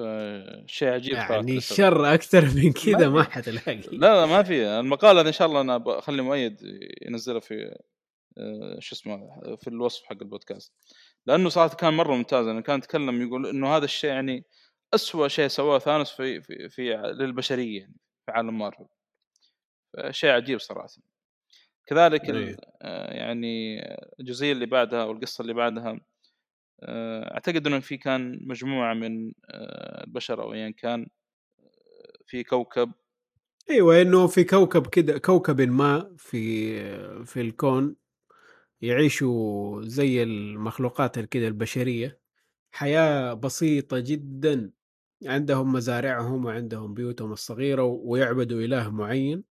فشيء 0.01 0.87
عجيب 0.87 1.13
يعني. 1.13 1.57
الشر 1.57 2.13
أكثر 2.13 2.45
من 2.45 2.73
كذا 2.73 3.09
ما. 3.09 3.23
حتلاقي 3.23 3.81
لا 3.91 4.21
لا 4.21 4.25
ما 4.25 4.43
في 4.43 4.67
المقال 4.67 5.17
هذا 5.17 5.27
إن 5.27 5.33
شاء 5.33 5.47
الله 5.47 5.61
أنا 5.61 5.77
بخلي 5.77 6.21
مؤيد 6.21 6.57
ينزله 7.01 7.39
في 7.39 7.75
آه، 8.37 8.77
شو 8.79 8.95
اسمه 8.95 9.41
في 9.55 9.67
الوصف 9.67 10.03
حق 10.03 10.17
البودكاست 10.21 10.73
لأنه 11.25 11.49
صراحة 11.49 11.75
كان 11.75 11.93
مرة 11.93 12.15
ممتاز 12.15 12.47
أنا 12.47 12.61
كان 12.61 12.77
يتكلم 12.77 13.21
يقول 13.21 13.47
إنه 13.47 13.67
هذا 13.67 13.85
الشيء 13.85 14.09
يعني 14.09 14.45
أسوأ 14.93 15.27
شيء 15.27 15.47
سواه 15.47 15.79
ثانوس 15.79 16.11
في 16.11 16.41
في, 16.41 16.69
في 16.69 16.93
للبشرية 16.93 17.79
يعني 17.79 17.95
في 18.25 18.31
عالم 18.31 18.57
مارفل 18.57 18.85
شيء 20.09 20.29
عجيب 20.29 20.59
صراحة 20.59 20.87
كذلك. 21.85 22.21
آه، 22.81 23.13
يعني 23.13 23.81
الجزئيه 24.19 24.51
اللي 24.51 24.65
بعدها 24.65 25.03
والقصة 25.03 25.41
اللي 25.41 25.53
بعدها 25.53 25.99
أعتقد 26.83 27.67
إنه 27.67 27.79
في 27.79 27.97
كان 27.97 28.39
مجموعة 28.47 28.93
من 28.93 29.33
آه، 29.49 30.03
البشر 30.03 30.41
أو 30.43 30.53
ايا 30.53 30.69
كان 30.71 31.01
آه، 31.59 32.17
في 32.27 32.43
كوكب. 32.43 32.91
أيوه 33.69 34.01
إنه 34.01 34.27
في 34.27 34.43
كوكب 34.43 34.87
كده 34.87 35.17
كوكب 35.17 35.61
ما 35.61 36.15
في 36.17 37.25
في 37.25 37.41
الكون 37.41 37.95
يعيشوا 38.81 39.83
زي 39.83 40.23
المخلوقات 40.23 41.19
كده 41.19 41.47
البشرية. 41.47 42.21
حياة 42.71 43.33
بسيطة 43.33 43.99
جدا. 43.99 44.73
عندهم 45.27 45.73
مزارعهم 45.73 46.45
وعندهم 46.45 46.93
بيوتهم 46.93 47.33
الصغيرة 47.33 47.83
ويعبدوا 47.83 48.61
إله 48.61 48.91
معين. 48.91 49.43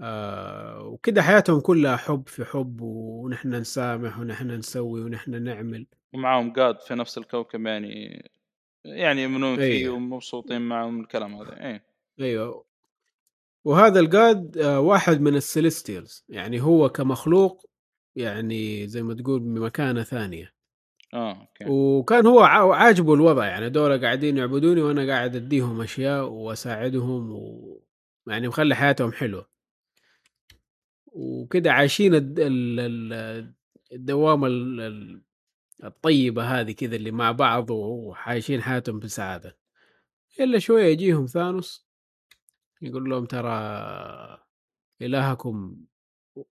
آه 0.00 0.82
وكده 0.82 1.22
حياتهم 1.22 1.60
كلها 1.60 1.96
حب 1.96 2.28
في 2.28 2.44
حب 2.44 2.80
ونحن 2.80 3.54
نسامح 3.54 4.18
ونحن 4.18 4.50
نسوي 4.50 5.00
ونحن 5.04 5.42
نعمل. 5.42 5.86
ومعاهم 6.14 6.52
god 6.52 6.80
في 6.80 6.94
نفس 6.94 7.18
الكوكب 7.18 7.66
يعني 7.66 8.22
يعني 8.84 9.22
يؤمنون 9.22 9.56
فيه 9.56 9.62
أيوه. 9.62 9.94
ومبسوطين 9.94 10.60
معهم 10.62 11.00
الكلام 11.00 11.34
هذا. 11.34 11.60
إيه. 11.60 11.84
أيوه 12.20 12.64
وهذا 13.64 14.00
ال 14.00 14.15
god 14.15 14.58
آه، 14.58 14.80
واحد 14.80 15.20
من 15.20 15.34
ال 15.36 15.43
Celestials. 15.43 16.24
يعني 16.28 16.60
هو 16.62 16.88
كمخلوق 16.88 17.66
يعني 18.16 18.86
زي 18.88 19.02
ما 19.02 19.14
تقول 19.14 19.40
بمكانة 19.40 20.02
ثانية. 20.02 20.52
آه 21.14 21.32
أوكي. 21.40 21.64
وكان 21.68 22.26
هو 22.26 22.40
عا- 22.40 22.74
عاجبه 22.74 23.14
الوضع. 23.14 23.46
يعني 23.46 23.70
دول 23.70 24.00
قاعدين 24.00 24.36
يعبدوني 24.36 24.80
وأنا 24.82 25.06
قاعد 25.12 25.36
أديهم 25.36 25.80
أشياء 25.80 26.28
وأساعدهم 26.28 27.32
و... 27.32 27.82
يعني 28.28 28.48
مخلي 28.48 28.74
حياتهم 28.74 29.12
حلوة. 29.12 29.55
وكده 31.16 31.72
عايشين 31.72 32.14
الد... 32.14 32.38
ال... 32.40 32.80
ال... 32.80 33.54
الدوامه 33.92 34.46
ال... 34.46 34.80
ال- 34.80 35.22
الطيبة 35.84 36.60
هذه 36.60 36.72
كذا 36.72 36.96
اللي 36.96 37.10
مع 37.10 37.32
بعض 37.32 37.70
وعايشين 37.70 38.62
حياتهم 38.62 38.98
بسعادة 38.98 39.58
إلا 40.40 40.58
شوية 40.58 40.84
يجيهم 40.84 41.26
ثانوس 41.26 41.86
يقول 42.82 43.10
لهم 43.10 43.26
ترى 43.26 43.50
إلهكم 45.02 45.76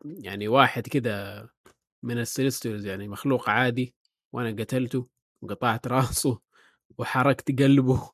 يعني 0.04 0.48
واحد 0.48 0.82
كده 0.82 1.48
من 2.02 2.18
السيليستيالز 2.18 2.86
يعني 2.86 3.08
مخلوق 3.08 3.50
عادي 3.50 3.94
وأنا 4.32 4.62
قتلته 4.62 5.08
وقطعت 5.42 5.86
رأسه 5.86 6.40
وحركت 6.98 7.62
قلبه 7.62 8.10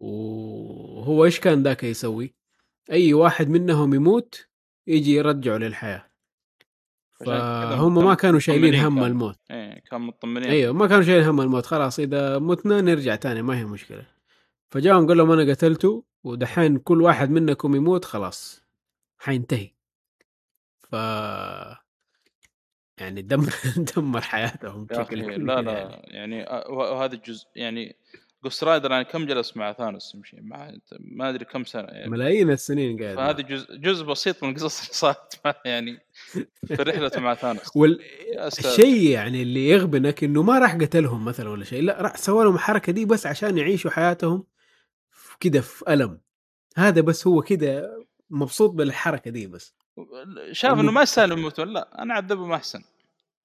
وهو 0.00 1.24
إيش 1.24 1.40
كان 1.40 1.62
ذاك 1.62 1.84
يسوي؟ 1.84 2.34
أي 2.90 3.14
واحد 3.14 3.48
منهم 3.48 3.94
يموت 3.94 4.48
يجي 4.86 5.14
يرجعه 5.14 5.56
للحياة. 5.56 6.12
فهم 7.12 7.94
ما 8.04 8.14
كانوا 8.14 8.38
شايلين 8.38 8.74
هم 8.74 8.94
كانوا. 8.94 9.06
الموت. 9.06 9.38
إيه 9.50 9.82
كان 9.90 10.00
مطمنين. 10.00 10.50
أيوه 10.50 10.72
ما 10.72 10.86
كانوا 10.86 11.02
شايلين 11.02 11.24
هم 11.28 11.40
الموت. 11.40 11.66
خلاص 11.66 11.98
إذا 11.98 12.38
متنا 12.38 12.80
نرجع 12.80 13.14
تاني 13.16 13.42
ما 13.42 13.58
هي 13.58 13.64
مشكلة. 13.64 14.06
فجاهم 14.70 15.06
قال 15.06 15.16
لهم 15.16 15.30
أنا 15.32 15.50
قتلته 15.52 16.04
ودحين 16.24 16.78
كل 16.78 17.02
واحد 17.02 17.30
منكم 17.30 17.76
يموت 17.76 18.04
خلاص 18.04 18.64
حينتهي. 19.18 19.70
ف 20.90 20.92
يعني 23.00 23.22
دمر 23.22 23.52
دمر 23.96 24.20
حياتهم 24.20 24.86
يا 24.92 24.98
بشكل 25.02 25.22
كبير 25.22 25.38
لا 25.38 25.54
يعني. 25.54 25.66
لا 25.66 26.02
يعني 26.04 26.42
آه، 26.50 26.70
وه- 26.70 26.92
وهذا 26.92 27.14
الجزء 27.14 27.46
يعني 27.56 27.96
Ghost 28.44 28.64
Rider 28.64 28.86
أنا 28.86 29.02
كم 29.02 29.26
جلس 29.26 29.56
مع 29.56 29.72
ثانوس 29.72 30.14
يمشي؟ 30.14 30.36
مع 30.40 30.72
ما 31.00 31.28
أدري 31.28 31.44
كم 31.44 31.64
سنة 31.64 31.88
يعني. 31.88 32.10
ملايين 32.10 32.50
السنين 32.50 33.02
قاعد 33.02 33.16
فهذا 33.16 33.40
جزء 33.40 33.76
جزء 33.76 34.04
بسيط 34.04 34.44
من 34.44 34.50
القصص 34.50 34.80
اللي 34.82 34.94
صارت 34.94 35.40
يعني 35.64 35.98
في 36.66 36.74
رحلته 36.74 37.20
مع 37.20 37.34
ثانوس. 37.34 37.70
والشيء 37.76 39.10
يعني 39.10 39.42
اللي 39.42 39.68
يغبنك 39.68 40.24
إنه 40.24 40.42
ما 40.42 40.58
راح 40.58 40.74
قتلهم 40.74 41.24
مثلا 41.24 41.50
ولا 41.50 41.64
شيء 41.64 41.82
لا 41.82 42.02
راح 42.02 42.16
سوى 42.16 42.44
لهم 42.44 42.54
الحركة 42.54 42.92
دي 42.92 43.04
بس 43.04 43.26
عشان 43.26 43.58
يعيشوا 43.58 43.90
حياتهم 43.90 44.44
كده 45.40 45.60
في 45.60 45.92
ألم. 45.92 46.20
هذا 46.76 47.00
بس 47.00 47.26
هو 47.26 47.42
كده 47.42 47.98
مبسوط 48.30 48.70
بالحركة 48.70 49.30
دي 49.30 49.46
بس. 49.46 49.74
شاف 50.52 50.78
إنه 50.78 50.92
ما 50.92 51.02
يستاهل 51.02 51.32
يموتون 51.32 51.72
لا 51.72 52.02
أنا 52.02 52.14
أعذبهم 52.14 52.52
أحسن. 52.52 52.82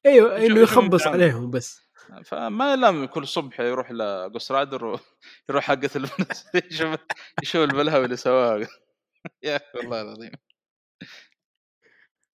إيوه 0.08 0.46
إنه 0.46 0.60
يخبص. 0.60 1.08
عليهم 1.08 1.52
بس. 1.52 1.88
فما 2.26 2.76
لام 2.76 3.06
كل 3.06 3.28
صبح 3.28 3.60
يروح 3.60 3.92
لجوست 3.92 4.52
رايدر 4.52 4.86
ويروح 4.86 5.64
حقة 5.64 5.90
يشوف 6.72 6.96
يشوف 7.44 7.62
البلهوي 7.62 8.06
اللي 8.06 8.16
سواها 8.18 8.68
يا 9.44 9.56
أخي 9.56 9.66
والله 9.78 10.02
العظيم. 10.02 10.32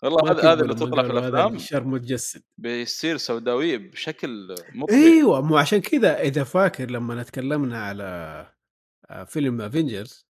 والله 0.02 0.33
هذا 0.33 0.52
هذا 0.52 0.62
اللي 0.62 0.75
تطلع 0.75 1.02
في 1.02 1.10
الأفلام. 1.10 1.55
الشر 1.55 1.84
متجسد. 1.84 2.42
بيصير 2.59 3.17
سوداويه 3.17 3.76
بشكل 3.76 4.55
مطبع 4.75 4.94
إيوه 4.94 5.41
مو 5.41 5.57
عشان 5.57 5.81
كذا 5.81 6.20
إذا 6.20 6.44
فاكر 6.44 6.91
لما 6.91 7.23
تكلمنا 7.23 7.84
على 7.84 8.05
آه، 9.10 9.25
فيلم 9.25 9.60
Avengers 9.60 10.26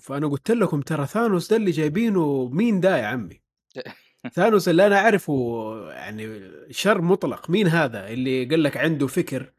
فانا 0.00 0.28
قلت 0.28 0.50
لكم 0.50 0.80
ترى 0.80 1.06
ثانوس 1.06 1.50
ده 1.50 1.56
اللي 1.56 1.70
جايبينه 1.70 2.48
مين 2.48 2.80
ده 2.80 2.96
يا 2.98 3.06
عمي؟ 3.06 3.42
ثانوس 4.34 4.68
اللي 4.68 4.86
أنا 4.86 4.96
أعرفه 4.98 5.32
يعني 5.90 6.50
شر 6.70 7.00
مطلق. 7.00 7.50
مين 7.50 7.66
هذا 7.66 8.08
اللي 8.08 8.44
قال 8.44 8.62
لك 8.62 8.76
عنده 8.76 9.06
فكر 9.06 9.52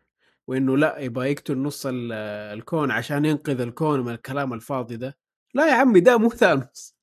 وإنه 0.47 0.77
لا 0.77 0.99
يبغى 0.99 1.31
يقتل 1.31 1.57
نص 1.57 1.85
ال- 1.85 2.11
الكون 2.57 2.91
عشان 2.91 3.25
ينقذ 3.25 3.61
الكون 3.61 3.99
من 3.99 4.13
الكلام 4.13 4.53
الفاضي 4.53 4.97
ده؟ 4.97 5.17
لا 5.53 5.67
يا 5.67 5.73
عمي 5.73 5.99
ده 5.99 6.17
مو 6.17 6.29
ثانوس. 6.29 6.95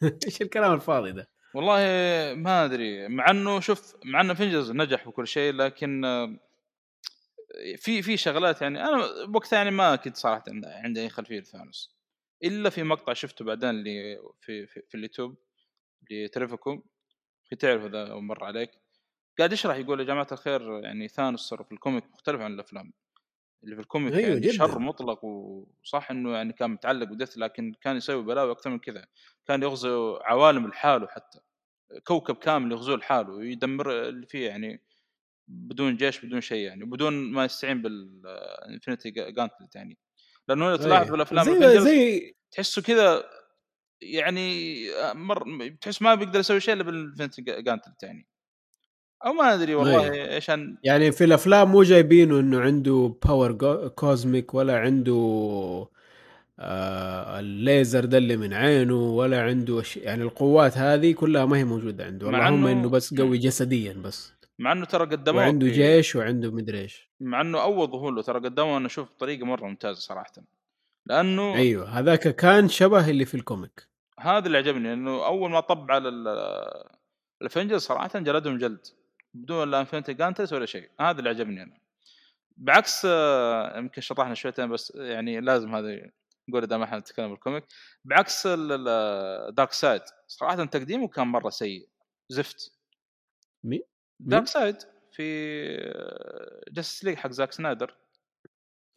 إيش 0.26 0.42
الكلام 0.42 0.72
الفاضي 0.72 1.12
ده؟ 1.12 1.28
والله 1.54 1.74
ما 2.34 2.64
أدري. 2.64 3.08
مع 3.08 3.30
إنه 3.30 3.60
شوف 3.60 3.96
مع 4.04 4.20
إنه 4.20 4.34
Avengers 4.34 4.70
نجح 4.70 5.08
وكل 5.08 5.26
شيء 5.26 5.52
لكن 5.52 6.02
في 7.76 8.02
في 8.02 8.16
شغلات 8.16 8.62
يعني 8.62 8.80
أنا 8.84 9.04
وقتها 9.34 9.56
يعني 9.56 9.70
ما 9.70 9.96
كنت 9.96 10.16
صراحة 10.16 10.44
عند- 10.48 10.64
عندي 10.66 11.00
أي 11.00 11.08
خلفية 11.08 11.40
لثانوس. 11.40 11.94
إلا 12.44 12.70
في 12.70 12.82
مقطع 12.82 13.12
شفته 13.12 13.44
بعدين 13.44 13.70
اللي 13.70 14.18
في 14.40 14.66
في, 14.66 14.82
في 14.88 14.94
اليوتيوب 14.94 15.36
لترفكم 16.10 16.82
في 17.48 17.56
تعرف 17.56 17.84
اذا 17.84 18.10
أو 18.10 18.20
مر 18.20 18.44
عليك. 18.44 18.70
قاعد 19.38 19.52
يشرح 19.52 19.76
يقول 19.76 20.00
يا 20.00 20.04
جماعة 20.04 20.26
الخير؟ 20.32 20.80
يعني 20.84 21.08
ثانوس 21.08 21.48
ترى 21.48 21.64
في 21.64 21.72
ال 21.72 21.77
comic 21.77 22.04
مختلف 22.12 22.40
عن 22.40 22.54
الأفلام. 22.54 22.92
اللي 23.64 23.74
في 23.74 23.80
ال 23.80 23.86
comic 23.86 24.14
أيوة 24.14 24.28
يعني 24.28 24.40
جداً. 24.40 24.52
شر 24.52 24.78
مطلق 24.78 25.24
وصح 25.24 26.10
إنه 26.10 26.32
يعني 26.34 26.52
كان 26.52 26.70
متعلق 26.70 27.06
ب 27.08 27.13
Death 27.13 27.38
لكن 27.38 27.74
كان 27.80 27.96
يسوي 27.96 28.22
بلاوي 28.22 28.52
أكثر 28.52 28.70
من 28.70 28.78
كذا. 28.78 29.06
كان 29.46 29.62
يغزو 29.62 30.16
عوالم 30.16 30.68
لحاله 30.68 31.06
حتى. 31.06 31.40
كوكب 32.04 32.36
كامل 32.36 32.72
يغزوه 32.72 32.96
لحاله 32.96 33.32
ويدمر 33.32 34.08
اللي 34.08 34.26
فيه 34.26 34.46
يعني 34.48 34.82
بدون 35.48 35.96
جيش 35.96 36.24
بدون 36.24 36.40
شيء 36.40 36.66
يعني 36.66 36.84
بدون 36.84 37.32
ما 37.32 37.44
يستعين 37.44 37.82
بال 37.82 38.08
Infinity 38.08 39.10
Gauntlet 39.10 39.76
يعني. 39.76 39.98
لأنه 40.48 40.70
لو 40.70 40.76
تلاحظ 40.76 41.04
أيه. 41.04 41.10
بالأفلام 41.12 41.44
زي 41.44 41.80
زي 41.80 42.34
تحسه 42.50 42.82
كذا 42.82 43.24
يعني 44.00 44.78
مر 45.14 45.44
تحس 45.80 46.02
ما 46.02 46.14
بيقدر 46.14 46.40
يسوي 46.40 46.60
شيء 46.60 46.74
إلا 46.74 46.82
بال 46.82 46.94
Infinity 46.94 47.42
Gauntlet 47.42 48.02
يعني 48.02 48.26
أو 49.26 49.32
ما 49.32 49.54
أدري 49.54 49.74
والله 49.74 50.12
أيه. 50.12 50.34
إيش 50.34 50.50
عن 50.50 50.76
يعني 50.82 51.12
في 51.12 51.24
الأفلام 51.24 51.72
مو 51.72 51.82
جايبينه 51.82 52.40
إنه 52.40 52.60
عنده 52.60 53.16
power 53.26 53.52
cosmic 53.88 54.54
ولا 54.54 54.78
عنده 54.78 55.14
آه 56.58 57.40
الليزر 57.40 58.04
ده 58.04 58.18
اللي 58.18 58.36
من 58.36 58.52
عينه 58.54 58.94
ولا 58.94 59.42
عنده 59.42 59.80
أش... 59.80 59.96
يعني 59.96 60.22
القوات 60.22 60.78
هذه 60.78 61.12
كلها 61.12 61.44
ما 61.44 61.56
هي 61.58 61.64
موجودة 61.64 62.04
عنده. 62.04 62.30
مع 62.30 62.48
اللهم 62.48 62.66
إنه 62.66 62.88
بس 62.88 63.14
قوي 63.14 63.38
جسديا 63.38 63.92
بس. 63.92 64.32
مع 64.58 64.72
إنه 64.72 64.84
ترى 64.84 65.04
قدموه 65.04 65.42
وعنده 65.42 65.68
جيش 65.68 66.16
وعنده 66.16 66.50
مدري 66.50 66.80
إيش. 66.80 67.10
مع 67.20 67.40
إنه 67.40 67.62
أول 67.62 67.90
ظهور 67.90 68.12
له 68.12 68.22
ترى 68.22 68.40
قدموه 68.40 68.76
أنا 68.76 68.86
أشوف 68.86 69.08
بطريقة 69.10 69.46
مرة 69.46 69.66
ممتازة 69.66 70.00
صراحة. 70.00 70.32
لأنه 71.06 71.54
أيوه 71.54 71.88
هذاك 71.98 72.28
كان 72.36 72.68
شبه 72.68 73.10
اللي 73.10 73.24
في 73.24 73.34
ال 73.34 73.42
comic. 73.42 73.88
هذا 74.20 74.46
اللي 74.46 74.58
عجبني 74.58 74.92
إنه 74.92 75.26
أول 75.26 75.50
ما 75.50 75.60
طب 75.60 75.90
على 75.90 76.08
ال- 76.08 76.84
ال 77.42 77.46
Avengers 77.46 77.82
صراحة 77.82 78.18
جلدهم 78.18 78.58
جلد 78.58 78.86
بدون 79.34 79.70
لا 79.70 79.80
Infinity 79.80 80.14
Gauntlets 80.14 80.52
ولا 80.52 80.66
شيء 80.66 80.90
هذا 81.00 81.18
اللي 81.18 81.30
عجبني 81.30 81.62
أنا. 81.62 81.78
بعكس 82.56 83.02
آه، 83.10 83.78
يمكن 83.78 84.00
شطحنا 84.00 84.34
شويتين 84.34 84.68
بس 84.68 84.92
يعني 84.94 85.40
لازم 85.40 85.74
هذا 85.74 86.10
نقول 86.48 86.62
إذا 86.64 86.76
ما 86.76 86.84
إحنا 86.84 86.98
نتكلم 86.98 87.30
بال 87.30 87.40
comic 87.40 87.64
بعكس 88.04 88.46
Darkseid 89.50 90.02
صراحة 90.26 90.64
تقديمه 90.64 91.08
كان 91.08 91.26
مرة 91.26 91.50
سيء. 91.50 91.88
زفت. 92.28 92.72
مين؟ 93.64 93.82
Darkseid 94.20 94.76
في 95.12 95.22
Justice 96.72 97.04
League 97.04 97.16
حق 97.16 97.30
زاك 97.30 97.52
سنايدر 97.52 97.96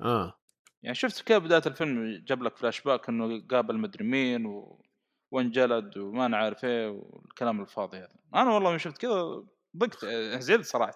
آه. 0.02 0.40
يعني 0.84 0.96
شفت 0.96 1.22
كيف 1.22 1.38
بدايه 1.38 1.62
الفيلم 1.66 2.24
جاب 2.28 2.44
لك 2.44 2.58
فلاش 2.58 2.82
باك 2.82 3.10
إنه 3.10 3.48
قابل 3.48 3.78
مدري 3.78 4.04
مين 4.06 4.46
و... 4.46 4.86
وانجلد 5.32 5.98
وما 5.98 6.26
أنا 6.26 6.38
عارف 6.38 6.66
إيه 6.66 6.88
والكلام 6.90 7.62
الفاضي 7.62 7.98
هذا. 7.98 8.16
أنا 8.36 8.54
والله 8.54 8.72
من 8.72 8.78
شفت 8.78 8.98
كذا 8.98 9.44
ضقت 9.78 10.06
زعلت 10.40 10.66
صراحة. 10.66 10.96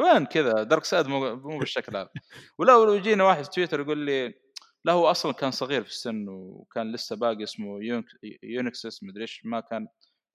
وين 0.00 0.26
كذا؟ 0.26 0.62
Darkseid 0.62 1.06
مو, 1.06 1.58
بالشكل 1.58 1.96
هذا. 1.96 2.08
ولا 2.58 2.94
يجينا 2.94 3.24
واحد 3.24 3.44
في 3.44 3.50
تويتر 3.50 3.80
يقول 3.80 3.98
لي 3.98 4.34
لا 4.84 4.92
هو 4.92 5.10
أصلا 5.10 5.32
كان 5.32 5.50
صغير 5.50 5.84
في 5.84 5.90
السن 5.90 6.28
وكان 6.28 6.92
لسه 6.92 7.16
باقي 7.16 7.42
اسمه 7.42 7.84
يونك... 7.84 8.06
يونكسس 8.42 9.02
مدري 9.02 9.22
إيش 9.22 9.42
ما 9.44 9.60
كان 9.60 9.88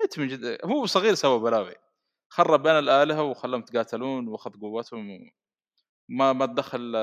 أنت 0.03 0.19
من 0.19 0.27
جد 0.27 0.57
هو 0.65 0.85
صغير 0.85 1.13
سوى 1.13 1.39
بلاوي. 1.39 1.75
خرب 2.29 2.63
بين 2.63 2.71
الآلهة 2.79 3.23
وخلاهم 3.23 3.61
يتقاتلون 3.61 4.27
وأخذ 4.27 4.51
قوتهم 4.61 5.11
و... 5.11 5.17
ما 6.09 6.33
ما 6.33 6.45
تدخل 6.45 6.95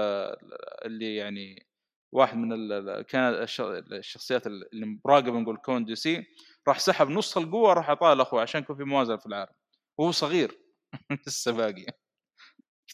اللي 0.85 1.17
يعني 1.17 1.68
واحد 2.13 2.37
من 2.37 2.53
ال- 2.53 3.03
كان 3.03 3.23
الش- 3.35 3.61
الشخصيات 3.93 4.47
اللي 4.47 4.99
مراقب 5.05 5.35
نقول 5.35 5.57
كون 5.57 5.85
دي 5.85 5.95
سي 5.95 6.25
راح 6.69 6.79
سحب 6.79 7.09
نص 7.09 7.37
القوة 7.37 7.73
راح 7.73 7.89
اعطاها 7.89 8.15
لاخوه 8.15 8.41
عشان 8.43 8.61
يكون 8.61 8.77
في 8.77 8.85
موازنة 8.85 9.17
في 9.17 9.27
العالم. 9.27 9.53
وهو 9.99 10.11
صغير. 10.11 10.59
لسه 11.27 11.53
باقي. 11.53 11.87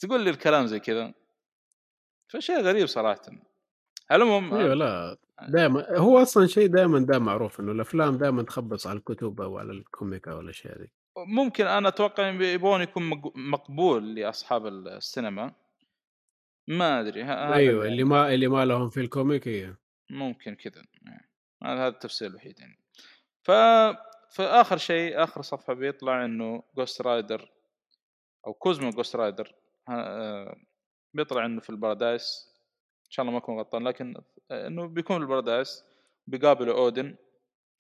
تقول 0.01 0.21
لي 0.25 0.31
الكلام 0.31 0.67
زي 0.67 0.81
كذا؟ 0.81 1.15
فشيء 2.33 2.61
غريب 2.61 2.87
صراحة. 2.87 3.21
على 4.11 4.25
العموم 4.25 4.55
أيوه 4.55 4.75
لا 4.75 5.17
دائما 5.49 5.99
هو 5.99 6.23
أصلا 6.23 6.47
شيء 6.47 6.67
دائما 6.67 6.99
ده 6.99 7.19
معروف 7.19 7.61
إنه 7.61 7.73
الأفلام 7.73 8.19
دائما 8.19 8.43
تخبص 8.43 8.87
على 8.87 8.99
الكتب 8.99 9.41
أو 9.41 9.59
على 9.59 9.73
ال 9.73 9.82
comic 9.82 10.29
أو 10.29 10.41
الأشياء 10.41 10.79
دي 10.79 10.93
ممكن 11.17 11.67
أنا 11.67 11.89
أتوقع 11.89 12.29
يبغون 12.29 12.81
يكون 12.83 13.03
مق- 13.03 13.37
مقبول 13.37 14.15
لأصحاب 14.15 14.67
السينما. 14.67 15.53
ما 16.69 17.01
أدري 17.01 17.23
أيوه 17.25 17.83
اللي- 17.83 17.89
اللي 17.93 18.05
ما 18.05 18.35
اللي 18.35 18.49
ما 18.49 18.65
لهم 18.65 18.89
في 18.89 19.01
ال 19.01 19.09
comic 19.09 19.47
أيوه 19.49 19.77
ممكن 20.11 20.55
كذا 20.55 20.83
يعني. 21.03 21.31
هذا 21.65 21.89
التفسير 21.89 22.31
الوحيد 22.31 22.59
يعني 22.61 22.79
ف 23.43 23.51
فاخر 24.35 24.77
شيء 24.77 25.23
آخر 25.25 25.43
صفحة 25.43 25.73
بيطلع 25.75 26.25
إنه 26.25 26.63
Ghost 26.77 27.01
Rider 27.03 27.51
أو 28.47 28.53
Cosmic 28.55 28.91
Ghost 28.91 29.17
Rider 29.17 29.55
ها- 29.89 30.57
بيطلع 31.15 31.47
إنه 31.47 31.61
في 31.61 31.71
البارادايس 31.71 32.55
إن 33.07 33.11
شاء 33.11 33.23
الله 33.23 33.33
ما 33.33 33.39
أكون 33.45 33.59
غلطان 33.59 33.89
لكن 33.89 34.15
إنه 34.51 34.87
بيكون 34.87 35.17
في 35.17 35.23
البارادايس 35.23 35.85
بيقابلوا 36.27 36.79
أودن 36.79 37.17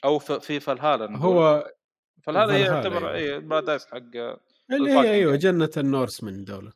أو 0.04 0.18
في 0.18 0.60
فالهالا. 0.60 1.16
هو 1.16 1.72
فالهالا 2.22 2.54
هي 2.54 2.60
يعتبر 2.60 2.96
أيوة. 2.98 3.14
اي 3.14 3.36
البارادايس 3.36 3.86
حق 3.86 3.96
اللي 3.96 4.32
الفايكنج 4.70 4.96
هي 5.06 5.10
أيوه 5.10 5.26
يعني. 5.30 5.38
جنة 5.38 5.70
النورس 5.76 6.24
من 6.24 6.44
دولة 6.44 6.72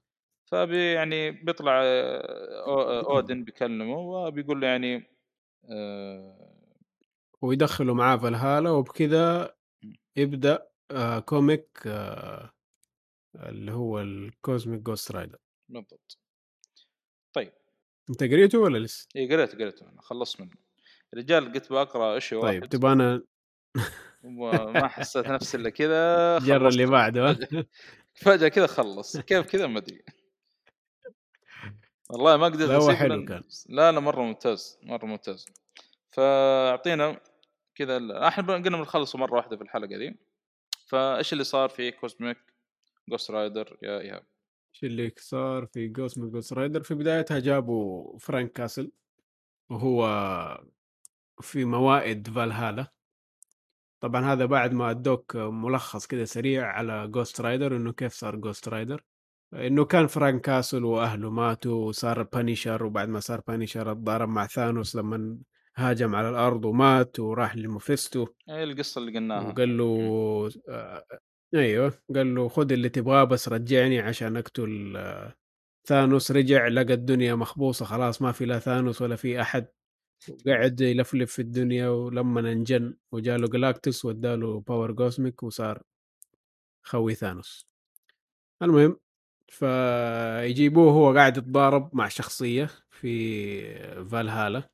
فبي 0.50 0.92
يعني 0.92 1.30
بيطلع 1.30 1.80
آه، 1.84 2.64
أو- 2.66 3.08
أودن 3.10 3.44
بيكلمه 3.44 3.98
وبيقول 3.98 4.60
له 4.60 4.66
يعني 4.66 5.10
آه، 5.70 6.54
ويدخلوا 7.42 7.94
معاه 7.94 8.16
فالهالا 8.16 8.70
وبكذا 8.70 9.54
يبدأ 10.16 10.68
آه 10.90 11.18
كوميك 11.18 11.68
آه 11.86 12.52
اللي 13.36 13.72
هو 13.72 14.00
ال 14.00 14.12
Cosmic 14.12 14.80
Ghost 14.80 15.12
Rider 15.12 15.38
بالضبط. 15.68 16.18
طيب. 17.32 17.52
انت 18.10 18.22
قريته 18.22 18.58
ولا 18.58 18.78
لسه؟ 18.78 19.08
اي 19.16 19.32
قريت 19.34 19.54
قريته 19.54 19.88
أنا 19.88 20.00
خلصت 20.02 20.40
منه. 20.40 20.50
الرجال 21.14 21.52
قلت 21.52 21.72
بقرا 21.72 22.16
اشي 22.16 22.34
طيب 22.40 22.44
واحد؟ 22.62 22.68
تبغى 22.68 22.92
أنا 22.92 23.22
وما 24.24 24.88
حسيت 24.88 25.26
نفسي 25.26 25.56
إلا 25.56 25.70
كذا 25.70 26.38
جر. 26.48 26.68
اللي 26.68 26.86
بعده. 26.86 27.38
فجأة 28.14 28.48
كذا 28.48 28.66
خلص 28.66 29.16
كيف 29.20 29.46
كذا 29.46 29.66
ما 29.66 29.78
أدري. 29.78 30.02
والله 32.10 32.36
ما 32.36 32.44
قدرت 32.46 32.68
لا، 32.68 32.76
هو 32.76 32.92
حلو 32.92 33.24
كان. 33.24 33.42
لا 33.68 33.92
لا 33.92 34.00
مرة 34.00 34.22
ممتاز 34.22 34.78
مرة 34.82 35.06
ممتاز. 35.06 35.46
فأعطينا 36.10 37.20
كذا 37.74 38.28
إحنا 38.28 38.54
قلنا 38.54 38.76
بنخلصه 38.76 39.18
مرة 39.18 39.34
واحدة 39.34 39.56
في 39.56 39.62
الحلقة 39.62 39.98
دي 39.98 40.16
فإيش 40.86 41.32
اللي 41.32 41.44
صار 41.44 41.68
في 41.68 41.90
Cosmic 41.90 42.38
Ghost 43.08 43.30
Rider 43.30 43.78
يا 43.82 44.00
إيهاب؟ 44.00 44.26
إيش 44.74 44.84
اللي 44.84 45.12
صار 45.18 45.66
في 45.66 45.88
Cosmic 45.88 46.32
Ghost 46.32 46.52
Rider 46.52 46.82
في 46.82 46.94
بدايتها 46.94 47.38
جابوا 47.38 48.18
فرانك 48.18 48.52
كاسل 48.52 48.92
وهو 49.70 50.64
في 51.40 51.64
موائد 51.64 52.28
فالهالا 52.28 52.92
طبعا 54.00 54.32
هذا 54.32 54.46
بعد 54.46 54.72
ما 54.72 54.90
ادوك 54.90 55.36
ملخص 55.36 56.06
كده 56.06 56.24
سريع 56.24 56.66
على 56.66 57.08
Ghost 57.08 57.40
Rider 57.40 57.76
إنه 57.76 57.92
كيف 57.92 58.12
صار 58.12 58.36
Ghost 58.36 58.68
Rider 58.68 59.05
إنه 59.54 59.84
كان 59.84 60.06
فرانك 60.06 60.40
كاسل 60.40 60.84
وأهله 60.84 61.30
ماتوا 61.30 61.88
وصار 61.88 62.22
Punisher 62.22 62.84
وبعد 62.84 63.08
ما 63.08 63.20
صار 63.20 63.40
Punisher 63.48 63.92
اتضارب 63.92 64.28
مع 64.28 64.46
ثانوس 64.46 64.96
لما 64.96 65.38
هاجم 65.76 66.14
على 66.14 66.30
الأرض 66.30 66.64
ومات 66.64 67.20
وراح 67.20 67.56
لموفيستو. 67.56 68.26
اي 68.50 68.64
القصة 68.64 68.98
اللي 68.98 69.18
قلناها. 69.18 69.48
وقال 69.48 69.78
له 69.78 70.50
آه 70.68 71.04
أيوه 71.54 71.92
قال 72.14 72.34
له 72.34 72.48
خذ 72.48 72.72
اللي 72.72 72.88
تبغاه 72.88 73.24
بس 73.24 73.48
رجعني 73.48 74.00
عشان 74.00 74.36
أقتل 74.36 74.96
آه 74.96 75.34
ثانوس. 75.88 76.30
رجع 76.30 76.68
لقى 76.68 76.94
الدنيا 76.94 77.34
مخبوصة 77.34 77.84
خلاص 77.84 78.22
ما 78.22 78.32
في 78.32 78.44
لا 78.44 78.58
ثانوس 78.58 79.02
ولا 79.02 79.16
في 79.16 79.40
أحد. 79.40 79.66
وقعد 80.46 80.80
يلفلف 80.80 81.32
في 81.32 81.42
الدنيا 81.42 81.88
ولما 81.88 82.40
انجن 82.40 82.96
وجاله 83.12 83.48
جلاكتوس 83.48 84.04
وداله 84.04 84.60
Power 84.60 84.92
Cosmic 84.92 85.42
وصار 85.42 85.82
خوي 86.82 87.14
ثانوس. 87.14 87.66
المهم 88.62 88.96
فيجيبوه 89.48 90.92
هو 90.92 91.14
قاعد 91.14 91.36
يتضارب 91.36 91.90
مع 91.96 92.08
شخصية 92.08 92.70
في 92.90 94.04
فالهالا. 94.04 94.70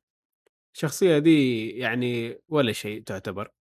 الشخصية 0.75 1.17
دي 1.17 1.69
يعني 1.69 2.39
ولا 2.49 2.71
شيء 2.71 3.03
تعتبر. 3.03 3.51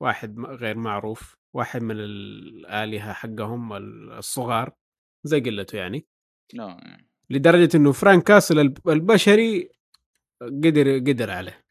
واحد 0.00 0.38
غير 0.40 0.76
معروف 0.76 1.36
واحد 1.54 1.82
من 1.82 1.94
الآلهة 1.98 3.12
حقهم 3.12 3.72
الصغار 3.72 4.72
زي 5.24 5.40
قلته 5.40 5.76
يعني. 5.78 6.06
نعم 6.54 6.78
يعني. 6.78 7.08
لدرجة 7.30 7.76
إنه 7.76 7.92
فرانك 7.92 8.22
كاسل 8.24 8.58
الب- 8.58 8.88
البشري 8.88 9.70
قدر 10.42 10.98
قدر 10.98 11.30
عليه. 11.30 11.64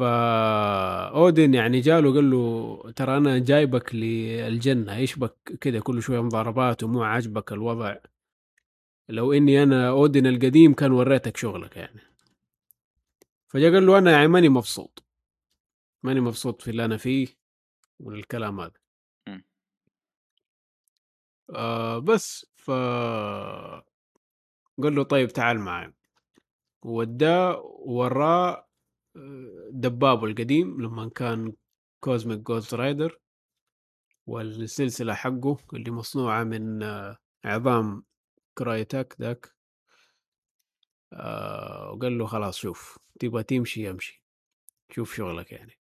فأودن 0.00 1.54
يعني 1.54 1.80
جاله 1.80 2.14
قال 2.14 2.30
له 2.30 2.92
ترى 2.96 3.16
أنا 3.16 3.38
جايبك 3.38 3.94
للجنة. 3.94 4.96
إيش 4.96 5.16
بك 5.18 5.36
كده 5.60 5.80
كل 5.80 6.02
شوية 6.02 6.22
مضاربات 6.22 6.82
ومو 6.82 7.02
عاجبك 7.02 7.52
الوضع. 7.52 7.96
لو 9.08 9.32
إني 9.32 9.62
أنا 9.62 9.88
أودن 9.88 10.26
القديم 10.26 10.74
كان 10.74 10.92
وريتك 10.92 11.36
شغلك 11.36 11.76
يعني. 11.76 12.00
فجاء 13.48 13.72
قال 13.72 13.86
له 13.86 13.98
أنا 13.98 14.12
يعني 14.12 14.28
ماني 14.28 14.48
مبسوط. 14.48 15.04
ماني 16.02 16.20
مبسوط 16.20 16.62
في 16.62 16.70
اللي 16.70 16.84
أنا 16.84 16.96
فيه 16.96 17.28
والكلام 18.00 18.60
هذا. 18.60 18.80
مم. 19.28 19.44
آه 21.54 21.98
بس 21.98 22.46
ف 22.56 22.70
قال 24.82 24.94
له 24.94 25.02
طيب 25.02 25.28
تعال 25.28 25.58
معي. 25.58 25.92
وداه 26.82 27.62
وراه 27.84 28.69
دبابه 29.70 30.24
القديم 30.26 30.80
لما 30.80 31.08
كان 31.08 31.52
Cosmic 32.00 32.38
Ghost 32.38 32.74
Rider 32.74 33.18
والسلسلة 34.26 35.14
حقه 35.14 35.56
اللي 35.74 35.90
مصنوعة 35.90 36.44
من 36.44 36.82
آه، 36.82 37.16
عظام 37.44 38.04
كرايتاك 38.54 39.16
ذاك. 39.20 39.54
آه 41.12 41.90
وقال 41.92 42.18
له 42.18 42.26
خلاص 42.26 42.56
شوف 42.56 42.98
تبغى 43.20 43.42
تمشي 43.42 43.84
يمشي 43.86 44.22
شوف 44.90 45.14
شغلك 45.14 45.52
يعني. 45.52 45.78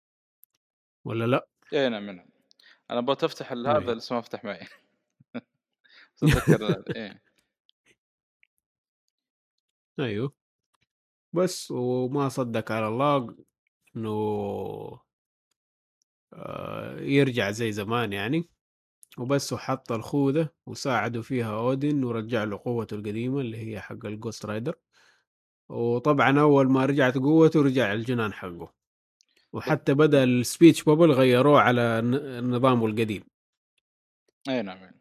ولا 1.05 1.25
لا؟ 1.25 1.47
إيه 1.73 1.87
نعم 1.87 2.09
نعم. 2.09 2.29
أنا 2.91 3.01
بغيت 3.01 3.23
افتح 3.23 3.51
ال- 3.51 3.67
هذا. 3.67 3.93
لسه 3.93 4.15
ما 4.15 4.21
فتح 4.21 4.43
معي. 4.43 4.67
تتذكر 6.17 6.83
إيه. 6.95 7.21
أيوه. 9.99 10.38
بس 11.33 11.71
وما 11.71 12.29
صدق 12.29 12.71
على 12.71 12.87
الله 12.87 13.35
إنه 13.95 14.09
آه 16.33 16.99
يرجع 16.99 17.51
زي 17.51 17.71
زمان 17.71 18.13
يعني. 18.13 18.49
وبس 19.17 19.53
وحط 19.53 19.91
الخوذة 19.91 20.49
وساعدوا 20.65 21.21
فيها 21.21 21.57
اودن 21.57 22.03
ورجع 22.03 22.43
له 22.43 22.57
قوته 22.57 22.95
القديمة 22.95 23.41
اللي 23.41 23.57
هي 23.57 23.81
حق 23.81 24.05
ال 24.05 24.12
Ghost 24.12 24.45
Rider 24.45 24.75
وطبعا 25.69 26.39
أول 26.39 26.69
ما 26.71 26.85
رجعت 26.85 27.17
قوته 27.17 27.61
رجع 27.61 27.93
الجنان 27.93 28.33
حقه. 28.33 28.73
وحتى 29.53 29.93
بدأ 29.93 30.23
ال 30.23 30.32
speech 30.32 30.83
bubble 30.83 31.11
غيروه 31.11 31.61
على 31.61 32.01
نظامه 32.43 32.85
القديم. 32.85 33.23
إيه 34.49 34.61
نعم. 34.61 34.91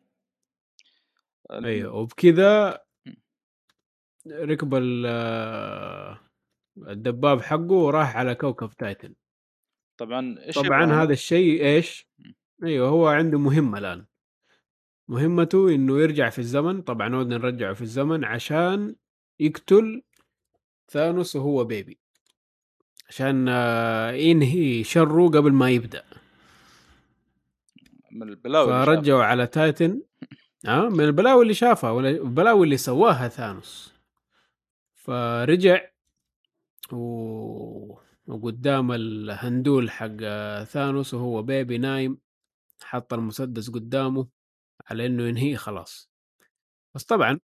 ال- 1.51 1.67
أيوه 1.67 1.95
وبكذا 1.95 2.81
ركب 4.33 4.75
ال- 4.75 5.05
آه، 5.07 6.21
الدباب 6.89 7.43
حقه 7.43 7.73
وراح 7.73 8.17
على 8.17 8.35
كوكب 8.35 8.71
تايتن. 8.79 9.15
طبعا 9.99 10.39
إيش 10.47 10.55
طبعا 10.55 10.85
هنا؟ 10.85 11.03
هذا 11.03 11.13
الشيء 11.13 11.65
إيش. 11.65 12.09
أيوه 12.65 12.89
هو 12.89 13.07
عنده 13.07 13.39
مهمة 13.39 13.79
الآن. 13.79 14.05
مهمته 15.09 15.69
إنه 15.75 15.99
يرجع 16.01 16.31
في 16.31 16.39
الزمن 16.39 16.83
طبعا 16.83 17.15
اودن 17.17 17.37
رجعه 17.37 17.73
في 17.75 17.83
الزمن 17.83 18.25
عشان 18.25 18.97
يقتل 19.41 20.03
ثانوس 20.91 21.37
وهو 21.37 21.65
baby 21.65 21.99
عشان 23.09 23.47
آه، 23.49 24.11
ينهي 24.11 24.85
شره 24.85 25.29
قبل 25.29 25.53
ما 25.53 25.71
يبدأ. 25.71 26.05
من 28.13 28.29
البلاوي. 28.29 28.69
فرجعوا 28.87 29.25
على 29.25 29.47
تايتن. 29.47 30.03
آه 30.67 30.89
من 30.89 31.05
البلاوي 31.05 31.43
اللي 31.43 31.55
شافها 31.55 31.91
ولا 31.91 32.11
البلاوي 32.11 32.65
اللي 32.65 32.77
سواها 32.77 33.29
ثانوس. 33.29 33.95
فرجع 35.09 35.81
و... 36.93 36.99
وقدام 38.27 38.93
الهندول 38.93 39.91
حق 39.91 40.17
ثانوس 40.65 41.15
وهو 41.15 41.43
بيبي 41.43 41.79
نايم 41.79 42.19
حط 42.83 43.15
المسدس 43.15 43.71
قدامه 43.71 44.29
على 44.87 45.07
إنه 45.07 45.29
ينهيه 45.29 45.57
خلاص. 45.57 46.11
بس 46.95 47.05
طبعا 47.05 47.41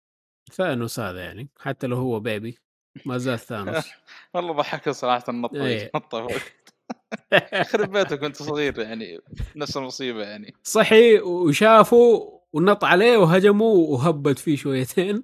ثانوس 0.51 0.99
هذا 0.99 1.19
يعني 1.19 1.49
حتى 1.59 1.87
لو 1.87 1.97
هو 1.97 2.19
بيبي 2.19 2.57
ما 3.05 3.17
زال 3.17 3.39
ثانوس. 3.39 3.85
والله 4.33 4.53
ضحكت 4.53 4.89
صراحة 4.89 5.23
النطه 5.29 5.89
نطه. 5.95 6.27
يخرب 7.53 7.91
بيتك 7.91 8.21
وانت 8.21 8.35
صغير 8.35 8.79
يعني 8.79 9.19
نفس 9.55 9.77
المصيبة 9.77 10.23
يعني. 10.23 10.53
صحي 10.63 11.19
وشافه 11.19 12.41
ونط 12.53 12.83
عليه 12.83 13.17
وهجمه 13.17 13.65
وهبت 13.65 14.39
فيه 14.39 14.55
شويتين. 14.55 15.23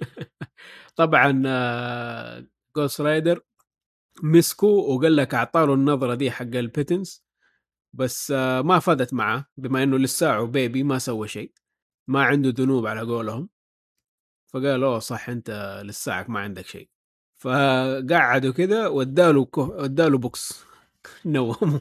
طبعا 0.96 1.42
Ghost 2.76 3.00
Rider 3.00 3.40
مسكه 4.22 4.66
وقال 4.66 5.16
لك 5.16 5.34
اعطاله 5.34 5.74
النظرة 5.74 6.14
دي 6.14 6.30
حق 6.30 6.42
ال 6.42 6.52
penance 6.52 7.24
بس 7.92 8.30
آه، 8.30 8.62
ما 8.62 8.78
فادت 8.78 9.14
معه 9.14 9.46
بما 9.56 9.82
إنه 9.82 9.98
لساعه 9.98 10.44
baby 10.46 10.82
ما 10.82 10.98
سوى 10.98 11.28
شيء 11.28 11.52
ما 12.08 12.24
عنده 12.24 12.54
ذنوب 12.56 12.86
على 12.86 13.00
قولهم. 13.00 13.48
فقال 14.46 14.82
أوه 14.84 14.98
صح 14.98 15.28
أنت 15.28 15.80
لساعك 15.84 16.30
ما 16.30 16.40
عندك 16.40 16.66
شيء. 16.66 16.88
فقعدوا 17.36 18.52
كده 18.52 18.90
وداله 18.90 19.44
كو... 19.44 19.88
بوكس 20.18 20.64
نومه. 21.26 21.80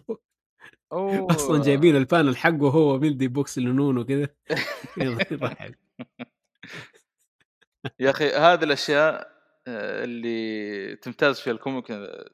أصلا 0.92 1.64
جايبين 1.64 1.96
ال 1.96 2.03
panel 2.03 2.38
حقه 2.38 2.70
هو 2.70 3.00
مدي 3.00 3.28
بوكس 3.28 3.58
لنونو 3.58 3.98
كده 3.98 4.36
يضحك 4.98 5.80
يا 8.00 8.10
أخي 8.10 8.30
هذه 8.30 8.64
الأشياء 8.64 9.36
آه، 9.68 10.04
اللي 10.04 10.96
تمتاز 10.96 11.40
فيها 11.40 11.54
ال 11.54 11.60
comic 11.60 11.92
آه، 11.92 12.30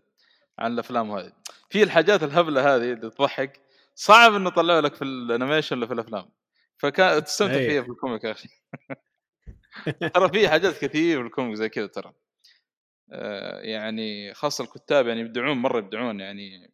عن 0.59 0.73
الأفلام 0.73 1.11
هذه. 1.11 1.33
في 1.69 1.83
الحاجات 1.83 2.23
الهبلة 2.23 2.75
هذه 2.75 2.93
اللي 2.93 3.09
تضحك 3.09 3.61
صعب 3.95 4.33
إنه 4.33 4.47
يطلعوا 4.49 4.81
لك 4.81 4.95
في 4.95 5.01
ال 5.01 5.09
animation 5.09 5.77
ولا 5.77 5.87
في 5.87 5.93
الأفلام. 5.93 6.31
فكان 6.77 7.23
تستمتع 7.23 7.53
أي. 7.53 7.69
فيها 7.69 7.81
في 7.81 7.89
ال 7.89 7.95
comic 7.95 8.23
يا 8.23 8.31
أخي. 8.31 8.49
ترى 10.13 10.29
في 10.29 10.49
حاجات 10.49 10.77
كثير 10.77 11.21
في 11.21 11.27
ال 11.27 11.32
comic 11.32 11.55
زي 11.55 11.69
كذا 11.69 11.87
ترى. 11.87 12.13
آه، 13.13 13.59
يعني 13.59 14.33
خاصة 14.33 14.63
الكتاب 14.63 15.07
يعني 15.07 15.19
يبدعون 15.19 15.57
مرة 15.57 15.77
يبدعون 15.77 16.19
يعني 16.19 16.73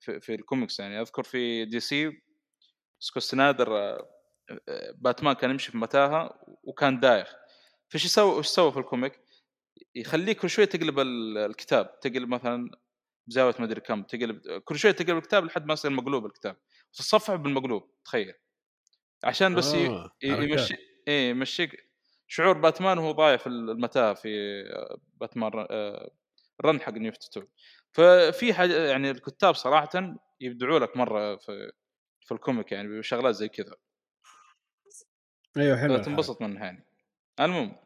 في, 0.00 0.20
في 0.20 0.34
الكوميكس 0.34 0.80
يعني. 0.80 1.00
أذكر 1.00 1.22
في 1.22 1.64
DC 1.64 2.22
سكوت 2.98 3.22
سنايدر 3.22 3.98
باتمان 4.94 5.34
كان 5.34 5.50
يمشي 5.50 5.72
في 5.72 5.78
متاهة 5.78 6.40
وكان 6.64 7.00
دايخ. 7.00 7.39
فايش 7.90 8.04
يسوي 8.04 8.38
إيش 8.38 8.46
سوى 8.46 8.72
في 8.72 8.78
ال 8.78 8.84
comic؟ 8.84 9.20
يخليك 9.94 10.40
كل 10.40 10.50
شوية 10.50 10.64
تقلب 10.64 10.98
ال- 10.98 11.38
الكتاب 11.38 12.00
تقلب 12.00 12.28
مثلا 12.28 12.70
بزاوية 13.26 13.54
ما 13.58 13.64
أدري 13.64 13.80
كم 13.80 14.02
تقلب 14.02 14.58
كل 14.64 14.78
شوية 14.78 14.92
تقلب 14.92 15.16
الكتاب 15.16 15.44
لحد 15.44 15.66
ما 15.66 15.72
يصير 15.72 15.90
مقلوب 15.90 16.26
الكتاب 16.26 16.56
وتصفح 16.92 17.34
بالمقلوب 17.34 17.90
تخيل 18.04 18.34
عشان 19.24 19.54
بس 19.54 19.74
آه،. 19.74 20.10
يمشي 20.22 20.76
إيه 21.08 21.30
يمشيك 21.30 21.90
شعور 22.28 22.58
باتمان 22.58 22.98
وهو 22.98 23.12
ضايع 23.12 23.36
في 23.36 23.46
المتاهة 23.46 24.14
في 24.14 24.62
باتمان 25.20 25.66
آه، 25.70 26.10
run 26.64 26.80
حق 26.80 26.92
New 26.92 27.12
52 27.12 27.48
ففي 27.92 28.54
حاجة 28.54 28.88
يعني 28.90 29.10
الكتاب 29.10 29.54
صراحة 29.54 30.18
يبدعوا 30.40 30.78
لك 30.78 30.96
مرة 30.96 31.36
في 31.36 31.72
في 32.20 32.34
ال 32.34 32.40
comic 32.40 32.72
يعني 32.72 32.98
بشغلات 32.98 33.34
زي 33.34 33.48
كذا 33.48 33.76
أيوه 35.56 35.80
حلو. 35.80 35.98
تنبسط 35.98 36.42
منها 36.42 36.64
يعني 36.64 36.89
المهم 37.40 37.76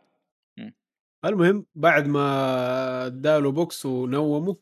المهم 1.24 1.66
بعد 1.74 2.06
ما 2.06 3.06
اداله 3.06 3.50
بوكس 3.52 3.86
ونومه 3.86 4.56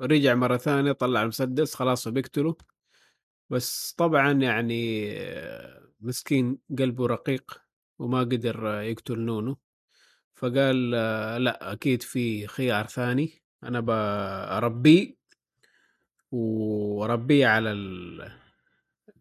رجع 0.00 0.34
مرة 0.34 0.56
ثانية 0.56 0.92
طلع 0.92 1.22
المسدس 1.22 1.74
خلاص 1.74 2.08
بيقتله 2.08 2.56
بس 3.50 3.92
طبعا 3.92 4.32
يعني 4.32 5.10
آه، 5.20 5.88
مسكين 6.00 6.58
قلبه 6.78 7.06
رقيق 7.06 7.60
وما 7.98 8.20
قدر 8.20 8.66
يقتل 8.82 9.20
نونو. 9.20 9.58
فقال 10.34 10.94
آه، 10.94 11.38
لا 11.38 11.72
أكيد 11.72 12.02
في 12.02 12.46
خيار 12.46 12.86
ثاني. 12.86 13.42
أنا 13.62 13.80
بربيه 13.80 15.16
وربيه 16.32 17.46
على 17.46 17.72
ال... 17.72 18.32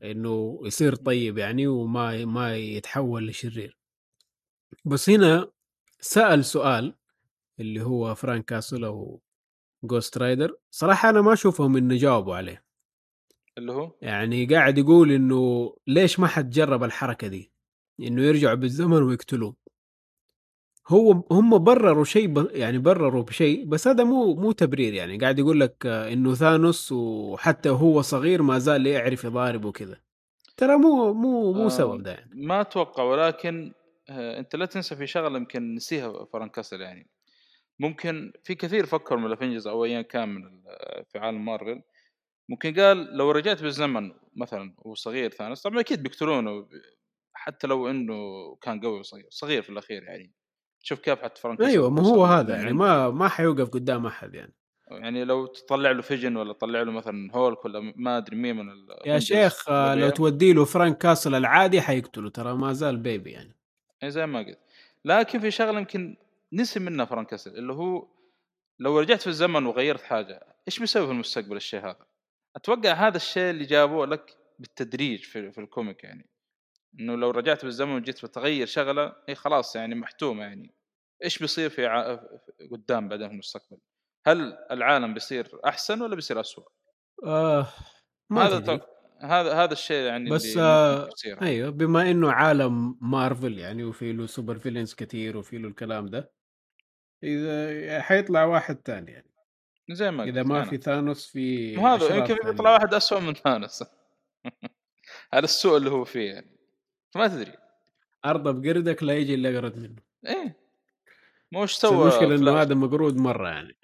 إنه 0.04 0.60
يصير 0.64 0.96
طيب 0.96 1.38
يعني 1.38 1.68
وما 1.68 2.26
ما 2.26 2.58
يتحول 2.58 3.28
لشرير. 3.28 3.78
بس 4.86 5.10
هنا 5.10 5.52
سأل 6.00 6.46
سؤال 6.46 6.96
اللي 7.60 7.82
هو 7.84 8.16
فرانك 8.16 8.46
كاسل 8.46 8.84
أو 8.84 9.22
جوست 9.84 10.18
رايدر 10.18 10.58
صراحة 10.72 11.10
أنا 11.10 11.22
ما 11.22 11.34
أشوفهم 11.34 11.78
انه 11.78 11.96
جاوبوا 11.96 12.36
عليه. 12.36 12.64
اللي 13.58 13.72
هو؟ 13.72 13.92
يعني 14.02 14.46
قاعد 14.46 14.78
يقول 14.78 15.12
إنه 15.12 15.74
ليش 15.88 16.20
ما 16.20 16.28
حد 16.28 16.50
جرب 16.50 16.84
الحركة 16.84 17.28
دي؟ 17.28 17.52
إنه 18.00 18.22
يرجعوا 18.22 18.56
بالزمن 18.56 19.04
ويقتلوه. 19.04 19.56
هو 20.88 21.24
هم 21.32 21.64
برروا 21.64 22.04
شيء 22.04 22.28
ب... 22.28 22.48
يعني 22.52 22.78
برروا 22.78 23.24
بشيء 23.24 23.66
بس 23.66 23.88
هذا 23.88 24.04
مو 24.04 24.36
مو 24.36 24.52
تبرير 24.52 24.94
يعني. 24.94 25.18
قاعد 25.18 25.40
يقول 25.40 25.60
لك 25.60 25.86
إنه 25.86 26.34
ثانوس 26.34 26.92
وحتى 26.92 27.70
هو 27.70 28.02
صغير 28.02 28.42
ما 28.42 28.60
زال 28.60 28.88
يعرف 28.88 29.24
يضارب 29.24 29.66
وكذا. 29.66 29.98
ترى 30.58 30.78
مو 30.78 31.14
مو 31.14 31.54
مو 31.54 31.66
آه، 31.66 31.70
سبب 31.70 32.04
ده 32.04 32.12
يعني. 32.12 32.32
ما 32.34 32.62
أتوقع 32.62 33.04
ولكن 33.04 33.72
انت 34.10 34.56
لا 34.56 34.66
تنسى 34.66 34.96
في 34.96 35.08
شغلة 35.08 35.38
يمكن 35.38 35.76
نسيها 35.76 36.26
فرانك 36.26 36.58
كاسل 36.58 36.82
يعني. 36.82 37.10
ممكن 37.80 38.34
في 38.44 38.56
كثير 38.56 38.86
فكروا 38.86 39.20
من 39.20 39.26
ال 39.26 39.31
Avengers 39.31 39.68
أو 39.68 39.86
ايا 39.86 40.02
كان 40.02 40.30
من 40.30 40.46
ال- 40.46 41.06
في 41.12 41.20
عالم 41.20 41.46
مارفل. 41.46 41.82
ممكن 42.50 42.74
قال 42.80 43.18
لو 43.18 43.32
رجعت 43.32 43.64
بالزمن 43.64 44.12
مثلا 44.36 44.76
وهو 44.78 44.96
صغير 44.96 45.30
ثانوس 45.32 45.62
طبعا 45.62 45.80
أكيد 45.80 46.04
بيقتلونه 46.04 46.68
حتى 47.34 47.68
لو 47.68 47.90
إنه 47.90 48.16
كان 48.62 48.80
قوي 48.80 49.00
وصغير 49.00 49.28
صغير 49.30 49.62
في 49.62 49.70
الأخير 49.70 50.04
يعني. 50.04 50.34
شوف 50.84 51.00
كيف 51.00 51.22
حتى 51.22 51.42
فرانك 51.42 51.58
كاسل 51.58 51.70
أيوه 51.70 51.90
ما 51.90 52.02
هو 52.08 52.26
هذا 52.26 52.56
يعني 52.56 52.68
عنده. 52.68 52.78
ما 52.78 53.10
ما 53.10 53.28
حيوقف 53.28 53.70
قدام 53.70 54.06
أحد 54.06 54.36
يعني. 54.36 54.54
يعني 54.92 55.24
لو 55.26 55.46
تطلع 55.46 55.92
له 55.92 56.02
فيجن 56.02 56.38
ولا 56.38 56.54
تطلع 56.54 56.82
له 56.82 56.92
مثلا 56.92 57.30
هولك 57.36 57.66
ولا 57.66 57.94
ما 57.96 58.18
أدري 58.18 58.36
مين 58.36 58.56
من 58.56 58.66
يا 59.06 59.20
شيخ 59.20 59.70
آه، 59.70 59.96
لو 59.96 60.10
تودي 60.10 60.54
له 60.54 60.66
فرانك 60.66 60.98
كاسل 60.98 61.36
العادي 61.36 61.82
حيقتله 61.82 62.30
ترى 62.30 62.54
ما 62.56 62.74
زال 62.74 62.98
baby 62.98 63.32
يعني. 63.32 63.56
زي 64.10 64.26
ما 64.26 64.40
قلت 64.40 64.60
لكن 65.06 65.40
في 65.40 65.52
شغلة 65.52 65.80
يمكن 65.80 66.18
نسي 66.54 66.80
منها 66.80 67.06
فرانك 67.06 67.28
كاسل 67.28 67.58
اللي 67.58 67.74
هو 67.74 68.08
لو 68.80 69.00
رجعت 69.00 69.22
في 69.22 69.28
الزمن 69.28 69.66
وغيرت 69.66 70.02
حاجة 70.02 70.56
إيش 70.68 70.80
بيسوي 70.80 71.06
في 71.06 71.12
المستقبل 71.12 71.56
الشيء 71.56 71.80
هذا؟ 71.80 72.06
أتوقع 72.56 72.94
هذا 72.94 73.18
الشيء 73.18 73.50
اللي 73.50 73.66
جابوه 73.66 74.06
لك 74.06 74.38
بالتدريج 74.60 75.24
في, 75.24 75.52
في 75.52 75.62
ال 75.62 75.69
comic 75.69 76.04
يعني 76.04 76.30
إنه 77.00 77.16
لو 77.16 77.30
رجعت 77.30 77.66
بالزمن 77.66 77.96
وجيت 77.96 78.26
بتغير 78.26 78.68
شغلة 78.68 79.16
هي 79.30 79.36
خلاص 79.36 79.76
يعني 79.76 79.96
محتومة 79.96 80.44
يعني 80.44 80.74
إيش 81.24 81.40
بيصير 81.40 81.70
في, 81.70 81.86
ع... 81.86 82.20
قدام 82.72 83.08
بعدين 83.10 83.28
في 83.28 83.34
المستقبل؟ 83.34 83.78
هل 84.28 84.58
العالم 84.72 85.14
بيصير 85.14 85.60
أحسن 85.66 86.02
ولا 86.02 86.16
بيصير 86.16 86.40
اسوء؟ 86.40 86.68
آه 87.26 87.68
ما 88.30 88.48
هذا 88.48 88.82
هذا 89.24 89.54
هذا 89.54 89.74
الشيء 89.74 90.06
يعني 90.06 90.30
بس 90.30 90.58
آه. 90.58 91.10
أيوه 91.42 91.70
بما 91.70 92.12
إنه 92.12 92.32
عالم 92.32 92.98
مارفل 93.02 93.60
يعني 93.60 93.84
وفي 93.84 94.14
له 94.14 94.26
super 94.26 94.60
villains 94.60 94.94
كثير 94.94 95.38
وفي 95.38 95.58
له 95.58 95.68
الكلام 95.68 96.08
ده 96.08 96.32
إذا 97.24 98.02
حيطلع 98.02 98.44
واحد 98.46 98.78
ثاني 98.86 99.12
يعني. 99.12 99.34
زي 99.92 100.12
ما 100.12 100.24
إذا 100.24 100.44
ما 100.44 100.58
أنا. 100.58 100.66
في 100.66 100.78
ثانوس 100.78 101.28
في 101.28 101.78
وهذا 101.78 102.06
أشرار 102.06 102.18
يمكن. 102.18 102.50
يطلع 102.50 102.74
واحد 102.74 102.94
اسوء 102.94 103.20
من 103.20 103.34
ثانوس. 103.34 103.84
على 105.34 105.44
السوء 105.44 105.78
اللي 105.78 105.90
هو 105.90 106.04
فيه 106.04 106.32
يعني. 106.32 106.58
ما 107.16 107.28
تدري. 107.28 107.54
ارضى 108.26 108.54
بقردك 108.54 109.04
لا 109.04 109.14
يجي 109.14 109.36
إلا 109.36 109.58
قرد 109.58 109.78
منه. 109.78 110.02
إيه. 110.26 110.58
مو 111.52 111.62
إيش 111.62 111.72
سوى 111.72 112.04
المشكلة 112.04 112.36
إنه 112.36 112.62
هذا 112.62 112.76
مقرود 112.76 113.18
مرة 113.18 113.50
يعني. 113.50 113.78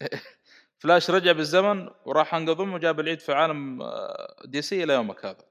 فلاش 0.80 1.10
رجع 1.10 1.32
بالزمن 1.32 1.88
وراح 2.04 2.34
انقض 2.34 2.60
وجاب 2.60 3.00
العيد 3.00 3.20
في 3.20 3.32
عالم 3.32 3.82
آه، 3.82 4.36
DC 4.44 4.84
إلى 4.84 4.92
يومك 4.92 5.24
هذا. 5.24 5.44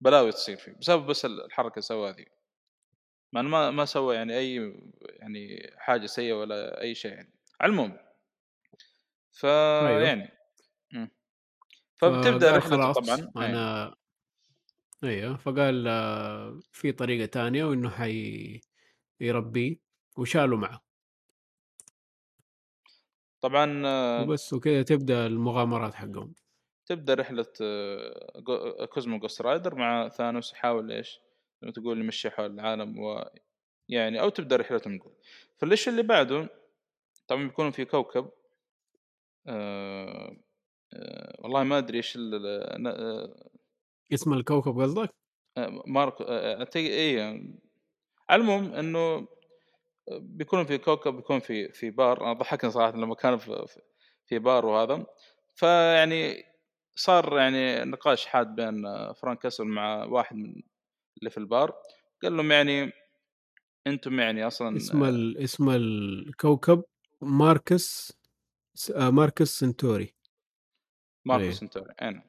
بلاوي 0.00 0.32
تصير 0.32 0.56
فيه. 0.56 0.72
بسبب 0.72 1.06
بس 1.06 1.24
الحركة 1.24 1.72
اللي 1.72 1.82
سواها 1.82 2.12
ذي 2.12 2.26
ما 3.32 3.70
ما 3.70 3.84
سوى 3.84 4.14
يعني 4.14 4.38
أي 4.38 4.74
يعني 5.06 5.70
حاجة 5.78 6.06
سيئة 6.06 6.32
ولا 6.32 6.80
أي 6.80 6.94
شيء 6.94 7.12
يعني. 7.12 7.32
على 7.60 7.72
العموم. 7.72 7.98
فيعني 9.32 10.32
مم. 10.92 11.10
فبتبدأ 11.96 12.60
فقال 12.60 12.80
رحلته 12.80 12.92
طبعا. 12.92 13.16
أيوة. 13.16 13.46
أنا 13.46 13.94
أيوه. 15.04 15.36
فقال 15.36 15.88
آه، 15.88 16.60
في 16.72 16.92
طريقة 16.92 17.26
ثانية 17.26 17.64
وإنه 17.64 17.90
حي 17.90 18.60
يربيه 19.20 19.76
ويشيلوا 20.16 20.58
معه. 20.58 20.85
طبعا 23.46 23.82
آه، 23.86 24.22
وبس 24.22 24.52
وكذا 24.52 24.82
تبدأ 24.82 25.26
المغامرات 25.26 25.94
حقهم 25.94 26.34
تبدأ 26.86 27.14
رحلة 27.14 27.46
آه، 27.62 28.86
كوزمو 28.92 29.18
جوست 29.18 29.42
رايدر 29.42 29.74
مع 29.74 30.08
ثانوس 30.08 30.52
يحاول 30.52 30.92
إيش؟ 30.92 31.20
زي 31.62 31.66
ما 31.66 31.72
تقول 31.72 32.00
يمشي 32.00 32.30
حول 32.30 32.50
العالم 32.50 32.98
و 32.98 33.24
يعني 33.88 34.20
أو 34.20 34.28
تبدأ 34.28 34.56
رحلتهم 34.56 34.94
نقول 34.94 35.12
فالشيء 35.56 35.92
اللي 35.92 36.02
بعده 36.02 36.48
طبعا 37.28 37.42
بيكونوا 37.44 37.70
في 37.70 37.84
كوكب 37.84 38.30
آه 39.46 40.36
آه 40.92 41.36
والله 41.38 41.62
ما 41.62 41.78
أدري 41.78 41.96
إيش 41.96 42.18
آه، 42.18 43.50
اسم 44.12 44.32
الكوكب 44.32 44.80
قصدك؟ 44.80 45.10
آه، 45.56 45.82
ماركو 45.86 46.24
آه، 46.24 46.64
أعتقد- 46.64 46.76
اي 46.76 47.20
على 48.28 48.40
المهم 48.42 48.74
إنه 48.74 49.28
بيكونوا 50.12 50.64
في 50.64 50.78
كوكب 50.78 51.16
بيكون 51.16 51.40
في 51.40 51.72
في 51.72 51.90
بار. 51.90 52.24
أنا 52.24 52.32
ضحكني 52.32 52.70
صراحة 52.70 52.96
لما 52.96 53.14
كانوا 53.14 53.38
في, 53.38 53.66
في- 54.26 54.38
بار 54.38 54.66
وهذا. 54.66 55.06
فيعني 55.54 56.44
صار 56.94 57.38
يعني 57.38 57.84
نقاش 57.84 58.26
حاد 58.26 58.54
بين 58.54 58.82
فرانك 59.12 59.38
كاسل 59.38 59.64
مع 59.64 60.04
واحد 60.04 60.36
من 60.36 60.62
اللي 61.18 61.30
في 61.30 61.38
البار. 61.38 61.74
قال 62.22 62.36
لهم 62.36 62.52
يعني 62.52 62.92
أنتم 63.86 64.20
يعني 64.20 64.46
أصلا 64.46 64.76
اسم 64.76 65.04
ال... 65.04 65.38
اسم 65.38 65.70
الكوكب 65.70 66.84
ماركس 67.20 68.12
ماركس 68.96 69.58
سنتوري. 69.58 70.14
ماركو 71.24 71.44
إيه. 71.44 71.50
سنتوري 71.50 71.94
أنا 72.02 72.22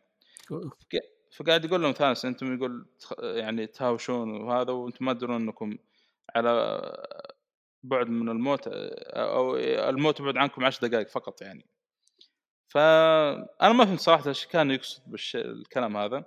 فقاعد 1.31 1.65
يقول 1.65 1.81
لهم 1.81 1.91
ثانوس 1.91 2.25
أنتم 2.25 2.55
يقول 2.55 2.85
يعني 3.21 3.67
تهاوشون 3.67 4.41
وهذا 4.41 4.71
وأنتم 4.71 5.05
ما 5.05 5.13
تدرون 5.13 5.41
أنكم 5.41 5.77
على 6.35 6.81
بعد 7.87 8.09
من 8.09 8.29
الموت 8.29 8.67
أو 8.67 9.55
الموت 9.57 10.21
بعد 10.21 10.37
عنكم 10.37 10.65
عشر 10.65 10.87
دقائق 10.87 11.07
فقط 11.07 11.41
يعني. 11.41 11.65
فانا 12.69 13.73
ما 13.73 13.85
فهمت 13.85 13.99
صراحة 13.99 14.27
إيش 14.27 14.45
كان 14.45 14.71
يقصد 14.71 15.01
بالكلام 15.07 15.97
هذا. 15.97 16.25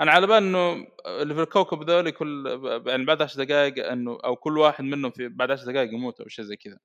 أنا 0.00 0.12
على 0.12 0.26
بال 0.26 0.36
إنه 0.36 0.86
اللي 1.06 1.34
في 1.34 1.40
الكوكب 1.42 1.90
ذولي 1.90 2.12
كل 2.12 2.46
يعني 2.86 3.04
بعد 3.04 3.22
عشر 3.22 3.44
دقائق 3.44 3.86
إنه 3.86 4.18
أو 4.24 4.36
كل 4.36 4.58
واحد 4.58 4.84
منهم 4.84 5.10
في 5.10 5.28
بعد 5.28 5.50
عشر 5.50 5.72
دقائق 5.72 5.92
يموت 5.92 6.20
أو 6.20 6.28
شيء 6.28 6.44
زي 6.44 6.56
كذا. 6.56 6.78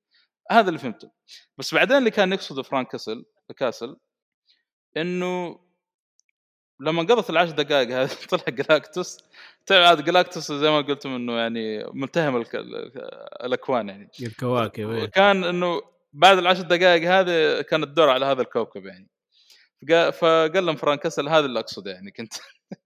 هذا 0.51 0.67
اللي 0.67 0.80
فهمته. 0.80 1.11
بس 1.57 1.73
بعدين 1.73 1.98
اللي 1.98 2.11
كان 2.11 2.33
يقصده 2.33 2.64
فرانك 2.64 2.88
كاسل 2.88 3.25
كاسل 3.57 3.98
إنه 4.98 5.59
لما 6.80 7.01
قضت 7.03 7.30
العشر 7.30 7.51
دقائق 7.51 7.90
هذه 7.90 8.09
طلع 8.30 8.43
جلاكتوس. 8.48 9.17
طلع 9.66 9.88
عاد 9.88 10.06
جلاكتوس 10.06 10.51
زي 10.51 10.69
ما 10.69 10.82
قلتم 10.82 11.09
إنه 11.09 11.33
يعني 11.33 11.83
ملتهم 11.93 12.38
الك... 12.38 12.56
الأكوان 13.43 13.90
يعني. 13.90 14.09
الكواكب 14.22 14.90
إيه. 14.90 15.03
وكان 15.03 15.43
إنه 15.43 15.82
بعد 16.14 16.38
العشر 16.38 16.61
دقائق 16.61 17.11
هذه 17.11 17.61
كان 17.61 17.83
الدور 17.83 18.09
على 18.09 18.25
هذا 18.25 18.41
الكوكب 18.41 18.85
يعني. 18.85 19.08
فقا- 19.90 20.09
فقال 20.09 20.66
لهم 20.66 20.75
فرانك 20.75 20.99
كاسل 20.99 21.30
هذا 21.30 21.45
اللي 21.45 21.59
أقصده 21.59 21.91
يعني 21.91 22.11
كنت 22.11 22.33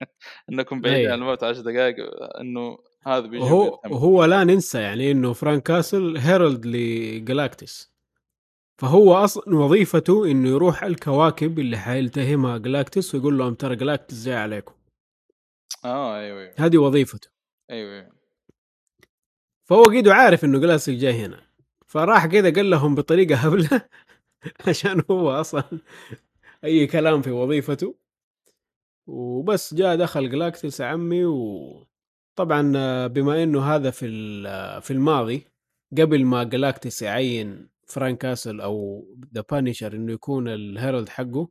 إنكم 0.52 0.82
بعيدين 0.82 1.06
أي. 1.06 1.12
عن 1.12 1.20
الموت 1.20 1.44
عشر 1.44 1.62
دقائق 1.62 1.96
إنه 2.40 2.78
هذا 3.08 3.20
بيجي 3.28 3.44
وهو 3.44 4.26
لا 4.26 4.44
ننسى 4.44 4.80
يعني 4.82 5.12
إنه 5.12 5.34
فرانك 5.34 5.64
كاسل 5.64 6.18
herald 6.18 6.66
لجلاكتس 6.66 7.93
فهو 8.82 9.14
أصلا 9.14 9.56
وظيفته 9.56 10.26
إنه 10.32 10.50
يروح 10.50 10.84
الكواكب 10.84 11.60
اللي 11.60 11.78
حيلتهمها 11.78 12.58
جلاكتس 12.58 13.16
ويقول 13.16 13.38
لهم 13.38 13.54
ترى 13.54 13.76
جلاكتس 13.76 14.26
جاي 14.26 14.36
عليكم. 14.36 14.74
آه 15.86 16.18
أيوه 16.18 16.42
أيوه. 16.42 16.54
هذه 16.58 16.78
وظيفته. 16.78 17.30
أيوه, 17.72 17.92
أيوة. 17.94 18.12
فهو 19.70 19.84
قيدو 19.84 20.12
عارف 20.12 20.46
إنه 20.46 20.60
جلاكتس 20.60 20.90
جاي 20.90 21.14
هنا. 21.26 21.42
فراح 21.88 22.26
كذا 22.26 22.54
قال 22.54 22.70
لهم 22.70 22.96
بطريقة 22.96 23.36
هبلة 23.36 23.82
عشان 24.68 25.04
هو 25.12 25.32
أصلا 25.32 25.64
أي 26.64 26.88
كلام 26.88 27.22
في 27.22 27.32
وظيفته. 27.32 27.96
وبس 29.08 29.74
جاء 29.74 29.96
دخل 29.96 30.30
جلاكتس 30.30 30.82
عمي 30.82 31.26
وطبعا 31.26 33.08
بما 33.08 33.44
إنه 33.44 33.64
هذا 33.76 33.92
في 33.92 34.06
ال- 34.06 34.82
في 34.82 34.92
الماضي 34.92 35.48
قبل 35.98 36.26
ما 36.26 36.44
جلاكتس 36.44 37.02
يعين 37.02 37.70
فرانك 37.88 38.18
كاسل 38.18 38.62
أو 38.62 39.06
ذا 39.36 39.44
بانيشر 39.52 39.94
إنه 39.94 40.14
يكون 40.14 40.48
ال 40.48 40.56
herald 40.56 41.10
حقه. 41.10 41.50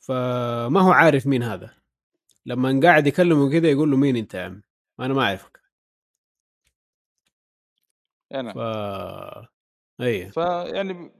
فما 0.00 0.80
هو 0.80 0.92
عارف 0.92 1.26
مين 1.26 1.42
هذا. 1.42 1.74
لما 2.46 2.80
قاعد 2.82 3.06
يكلمه 3.06 3.50
كذا 3.52 3.70
يقول 3.70 3.90
له 3.90 3.96
مين 3.96 4.16
أنت 4.16 4.34
يا 4.34 4.42
عم 4.42 4.62
أنا 5.00 5.14
ما 5.14 5.22
أعرفك. 5.22 5.60
أنا. 8.34 8.52
ف 8.52 8.58
اي 10.02 10.30
فيعني 10.32 11.12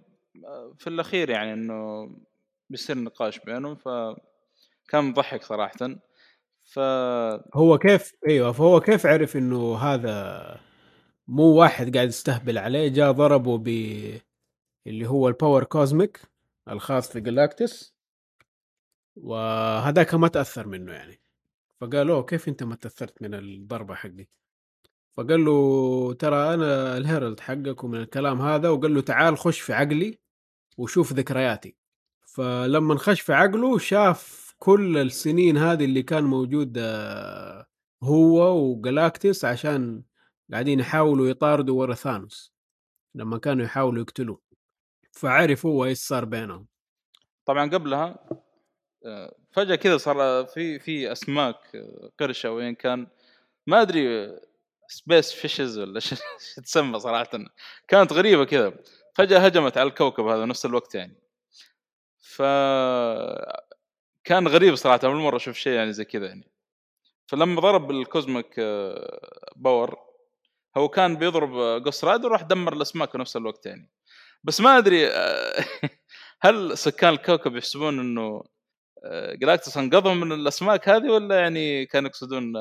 في 0.78 0.86
الأخير 0.86 1.30
يعني 1.30 1.52
إنه 1.52 2.10
بيصير 2.70 2.98
نقاش 2.98 3.38
بينهم. 3.38 3.74
فكان 3.76 4.34
مضحك 5.04 5.42
صراحة. 5.42 5.76
ف 6.64 6.78
هو 7.54 7.78
كيف 7.78 8.12
أيوه 8.28 8.52
فهو 8.52 8.80
كيف 8.80 9.06
عرف 9.06 9.36
إنه 9.36 9.76
هذا 9.78 10.60
مو 11.28 11.44
واحد 11.44 11.96
قاعد 11.96 12.08
يستهبل 12.08 12.58
عليه؟ 12.58 12.88
جاء 12.88 13.12
ضربه 13.12 13.58
ب 13.58 13.68
اللي 14.86 15.08
هو 15.08 15.28
ال 15.28 15.34
power 15.34 15.64
cosmic 15.64 16.20
الخاص 16.68 17.12
في 17.12 17.20
جلاكتس 17.20 17.94
وهذاك 19.16 20.14
ما 20.14 20.28
تأثر 20.28 20.66
منه 20.66 20.92
يعني. 20.92 21.20
فقال 21.80 22.06
له 22.06 22.22
كيف 22.22 22.48
أنت 22.48 22.62
ما 22.62 22.74
تأثرت 22.74 23.22
من 23.22 23.34
الضربة 23.34 23.94
حقي؟ 23.94 24.28
فقال 25.12 25.44
له 25.44 26.12
ترى 26.14 26.54
أنا 26.54 26.96
ال 26.96 27.03
herald 27.03 27.40
حقك 27.40 27.84
ومن 27.84 28.00
الكلام 28.00 28.42
هذا. 28.42 28.68
وقال 28.68 28.94
له 28.94 29.00
تعال 29.00 29.38
خش 29.38 29.60
في 29.60 29.72
عقلي 29.72 30.18
وشوف 30.78 31.12
ذكرياتي. 31.12 31.76
فلما 32.26 32.98
خش 32.98 33.20
في 33.20 33.32
عقله 33.32 33.78
شاف 33.78 34.54
كل 34.58 34.98
السنين 34.98 35.56
هذه 35.56 35.84
اللي 35.84 36.02
كان 36.02 36.24
موجود 36.24 36.78
آه، 36.78 37.66
هو 38.02 38.58
وجلاكتس 38.58 39.44
عشان 39.44 40.02
قاعدين 40.52 40.80
يحاولوا 40.80 41.28
يطاردوا 41.28 41.80
ورا 41.80 41.94
ثانوس. 41.94 42.54
لما 43.14 43.38
كانوا 43.38 43.64
يحاولوا 43.64 44.02
يقتلوه. 44.02 44.40
فعرف 45.16 45.66
هو 45.66 45.84
إيش 45.84 45.98
صار 45.98 46.24
بينهم. 46.24 46.66
طبعا 47.46 47.70
قبلها 47.70 48.28
آه، 49.06 49.34
فجأة 49.52 49.74
كذا 49.74 49.96
صار 49.96 50.46
في 50.46 50.78
في 50.78 51.12
أسماك 51.12 51.76
آه، 51.76 52.10
قرشة 52.20 52.50
وين 52.50 52.74
كان 52.74 53.06
ما 53.66 53.82
أدري 53.82 54.36
space 54.88 55.32
fishes 55.32 55.78
ولا 55.78 55.96
إيش 56.00 56.14
تسمى 56.64 57.00
صراحة. 57.00 57.30
كانت 57.88 58.12
غريبة 58.12 58.44
كذا. 58.44 58.72
فجأة 59.14 59.38
هجمت 59.38 59.78
على 59.78 59.88
الكوكب 59.88 60.26
هذا 60.26 60.44
نفس 60.44 60.66
الوقت 60.66 60.94
يعني. 60.94 61.16
ف 62.18 62.42
كان 64.24 64.48
غريب 64.48 64.74
صراحة 64.74 65.00
أول 65.04 65.16
مرة 65.16 65.36
أشوف 65.36 65.56
شيء 65.56 65.72
يعني 65.72 65.92
زي 65.92 66.04
كذا 66.04 66.26
يعني. 66.26 66.50
فلما 67.26 67.60
ضرب 67.60 67.90
ال 67.90 68.00
cosmic 68.00 68.60
power 69.56 69.98
هو 70.76 70.88
كان 70.88 71.16
بيضرب 71.16 71.82
جوست 71.82 72.04
رايدر 72.04 72.28
وراح 72.28 72.42
دمر 72.42 72.72
الأسماك 72.72 73.10
في 73.10 73.18
نفس 73.18 73.36
الوقت 73.36 73.66
يعني. 73.66 73.90
بس 74.44 74.60
ما 74.60 74.78
أدري 74.78 75.10
هل 76.44 76.78
سكان 76.78 77.12
الكوكب 77.12 77.56
يحسبون 77.56 78.00
إنه 78.00 78.42
جلاكتوس 79.34 79.76
انقذهم 79.76 80.20
من 80.20 80.32
الأسماك 80.32 80.88
هذه 80.88 81.10
ولا 81.10 81.40
يعني 81.40 81.86
كانوا 81.86 82.08
يقصدون 82.08 82.52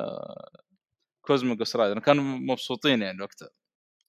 كوزميك 1.22 1.58
جوست 1.58 1.76
رايدر 1.76 2.00
كانوا 2.00 2.24
مبسوطين 2.24 3.02
يعني 3.02 3.22
وقتها. 3.22 3.50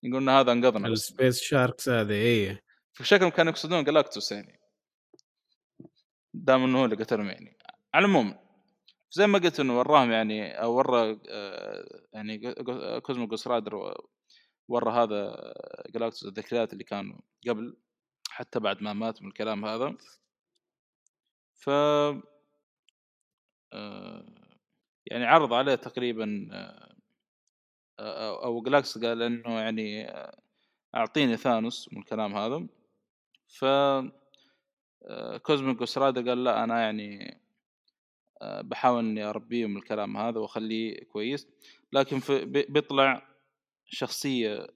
يقولون 0.03 0.29
هذا 0.29 0.53
انقذنا 0.53 0.89
ال 0.89 0.97
space 0.97 1.41
sharks 1.43 1.89
هذه 1.89 2.13
اي 2.13 2.59
فشكلهم 2.93 3.31
كانوا 3.31 3.53
يقصدون 3.53 3.85
جلاكتوس 3.85 4.33
يعني. 4.33 4.61
دام 6.35 6.65
إنه 6.65 6.81
هو 6.81 6.85
اللي 6.85 6.97
قتلهم 6.97 7.27
يعني. 7.27 7.59
على 7.95 8.05
العموم 8.07 8.39
زي 9.11 9.27
ما 9.27 9.39
قلت 9.39 9.61
إنه 9.61 9.79
وراهم 9.79 10.13
يعني 10.13 10.63
أو 10.63 10.75
ورى 10.75 11.21
آه، 11.31 11.85
يعني 12.13 12.55
كوزمو 13.01 13.27
جوست 13.27 13.49
رايدر 13.49 13.95
ورى 14.69 14.93
هذا 14.93 15.55
جلاكتوس 15.89 16.25
الذكريات 16.25 16.73
اللي 16.73 16.85
كانوا 16.85 17.19
قبل 17.49 17.77
حتى 18.31 18.61
بعد 18.61 18.83
ما 18.83 18.93
مات 18.93 19.23
من 19.23 19.29
الكلام 19.29 19.65
هذا. 19.65 19.97
ف 21.55 21.71
آه، 23.73 24.25
يعني 25.07 25.25
عرض 25.25 25.53
عليه 25.53 25.75
تقريبا 25.75 26.49
آه، 27.99 28.45
أو 28.45 28.63
جلاكس 28.63 28.99
قال 28.99 29.23
إنه 29.23 29.61
يعني 29.61 30.13
أعطيني 30.95 31.37
ثانوس 31.37 31.93
من 31.93 31.99
الكلام 31.99 32.37
هذا. 32.37 32.67
ف 33.49 33.65
كوزميك 35.43 35.77
جوست 35.79 35.99
قال 35.99 36.45
لا 36.45 36.65
أنا 36.65 36.81
يعني 36.81 37.41
آه، 38.43 38.61
بحاول 38.61 38.99
إني 39.05 39.25
أربيه 39.25 39.67
من 39.67 39.77
الكلام 39.77 40.17
هذا 40.17 40.39
وأخليه 40.39 41.05
كويس. 41.05 41.49
لكن 41.93 42.21
في 42.21 42.45
بيطلع 42.45 43.34
شخصية 43.95 44.67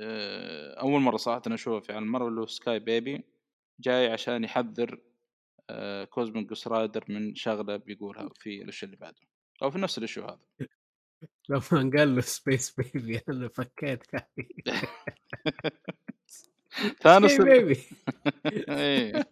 آه، 0.00 0.80
أول 0.80 1.00
مرة 1.00 1.16
صراحة 1.16 1.42
أشوفها 1.46 1.80
في 1.80 1.92
عالم 1.92 2.16
اللي 2.16 2.40
هو 2.40 2.46
sky 2.46 2.78
baby 2.78 3.24
جاي 3.80 4.12
عشان 4.12 4.44
يحذر 4.44 5.00
كوزميك 6.10 6.46
جوست 6.46 6.68
من 7.08 7.34
شغلة 7.34 7.76
بيقولها 7.76 8.28
في 8.38 8.62
ال 8.62 8.66
issue 8.66 8.84
اللي 8.84 8.96
بعده 8.96 9.16
أو 9.62 9.70
في 9.70 9.78
نفس 9.78 9.98
ال 9.98 10.03
issue 10.03 10.30
هذا. 10.30 10.38
لما 11.48 11.90
قال 11.98 12.14
له 12.14 12.20
space 12.20 12.80
baby 12.80 13.20
أنا 13.28 13.48
فكيت 13.48 14.02
ثانوس 17.02 17.40
baby 17.40 17.78
إيه. 18.68 19.26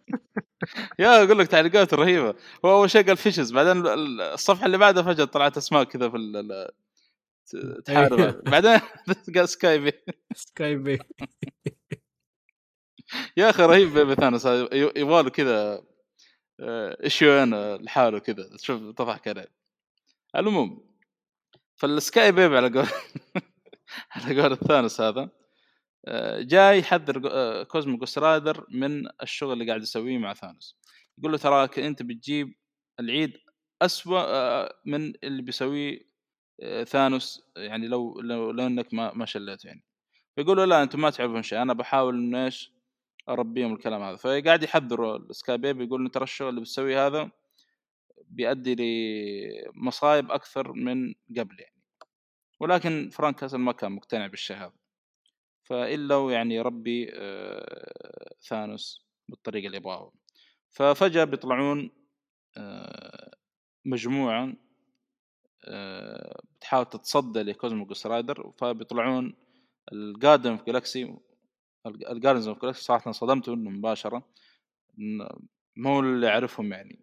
يا 0.99 1.23
أقول 1.23 1.39
لك 1.39 1.47
تعليقات 1.47 1.93
رهيبة. 1.93 2.35
هو 2.65 2.71
أول 2.71 2.89
شيء 2.89 3.07
قال 3.07 3.17
fishes 3.17 3.53
بعدين 3.53 3.87
الصفحة 3.87 4.65
اللي 4.65 4.77
بعدها 4.77 5.03
فجأة 5.03 5.25
طلعت 5.25 5.57
أسماء 5.57 5.83
كذا 5.83 6.09
في 6.09 6.15
تحارب 7.85 8.19
أيوه. 8.19 8.41
بعدين 8.41 8.79
قال 9.35 9.49
sky 9.49 9.79
baby 9.79 9.91
sky 10.35 10.75
baby 10.75 10.99
يا 13.37 13.49
أخي 13.49 13.63
رهيب 13.63 13.93
baby 13.93 14.15
ثانوس. 14.15 14.45
يبغى 14.71 15.23
له 15.23 15.29
كذا 15.29 15.83
issue 17.03 17.31
آه، 17.31 17.43
أنا 17.43 17.77
لحاله 17.77 18.19
كذا. 18.19 18.57
تشوف 18.57 18.81
تضحك 18.81 19.27
عليه 19.27 19.47
المهم 20.35 20.93
فال 21.75 21.97
sky 21.97 22.31
baby 22.31 22.57
على 22.57 22.69
قول 22.69 22.87
على 24.15 24.41
قول 24.41 24.51
الثانوس 24.51 25.01
هذا 25.01 25.29
آه، 26.07 26.41
جاي 26.41 26.79
يحذر 26.79 27.63
كوزمو 27.63 27.97
جوست 27.97 28.17
رايدر 28.17 28.65
من 28.69 29.07
الشغل 29.21 29.53
اللي 29.53 29.67
قاعد 29.67 29.81
يسويه 29.81 30.17
مع 30.17 30.33
ثانوس. 30.33 30.77
يقول 31.17 31.31
له 31.31 31.37
تراك 31.37 31.79
أنت 31.79 32.03
بتجيب 32.03 32.55
العيد 32.99 33.33
أسوأ 33.81 34.19
آه، 34.19 34.73
من 34.85 35.13
اللي 35.23 35.41
بيسويه 35.41 36.12
ثانوس 36.83 37.43
يعني 37.57 37.87
لو 37.87 38.21
لو, 38.21 38.51
لو 38.51 38.67
إنك 38.67 38.93
ما 38.93 39.13
ما 39.13 39.25
شليته 39.25 39.67
يعني. 39.67 39.83
فيقول 40.35 40.57
له 40.57 40.65
لا 40.65 40.83
أنتم 40.83 41.01
ما 41.01 41.09
تعرفون 41.09 41.41
شيء 41.43 41.61
أنا 41.61 41.73
بحاول 41.73 42.15
إنه 42.15 42.45
إيش؟ 42.45 42.73
أربيه 43.29 43.60
من 43.60 43.73
الكلام 43.73 44.01
هذا. 44.01 44.15
فقاعد 44.15 44.63
يحذر 44.63 45.15
ال 45.15 45.25
sky 45.25 45.57
baby 45.57 45.83
يقول 45.83 46.09
ترى 46.09 46.23
الشغل 46.23 46.49
اللي 46.49 46.61
بتسويه 46.61 47.07
هذا 47.07 47.31
بيؤدي 48.25 48.75
لمصايب 49.75 50.31
أكثر 50.31 50.73
من 50.73 51.13
قبل 51.37 51.59
يعني. 51.59 51.75
ولكن 52.59 53.09
فرانك 53.09 53.35
كاسل 53.35 53.57
ما 53.57 53.71
كان 53.71 53.91
مقتنع 53.91 54.27
بالشيء 54.27 54.57
هذا. 54.57 54.73
فالا 55.63 56.31
يعني 56.31 56.55
يربي 56.55 57.11
آه، 57.13 58.35
ثانوس 58.41 59.05
بالطريقة 59.29 59.65
اللي 59.65 59.77
يبغاها. 59.77 60.11
ففجأة 60.69 61.23
بيطلعون 61.23 61.91
آه، 62.57 63.31
مجموعة 63.85 64.43
آه، 64.43 64.55
بتحاول 66.57 66.85
تتصدى 66.85 67.41
لكوزمو 67.41 67.85
جوست 67.85 68.07
رايدر 68.07 68.51
فبيطلعون 68.57 69.33
ال 69.91 69.98
Guardian 69.98 70.51
of 70.51 70.63
Galaxy 70.63 71.17
ال 71.85 71.91
Guardians 71.91 72.47
of 72.47 72.61
Galaxy 72.61 72.83
صراحة 72.83 73.07
انصدمت 73.07 73.49
منه 73.49 73.69
مباشرة. 73.69 74.29
مو 75.77 75.99
اللي 75.99 76.27
أعرفهم 76.27 76.73
يعني. 76.73 76.99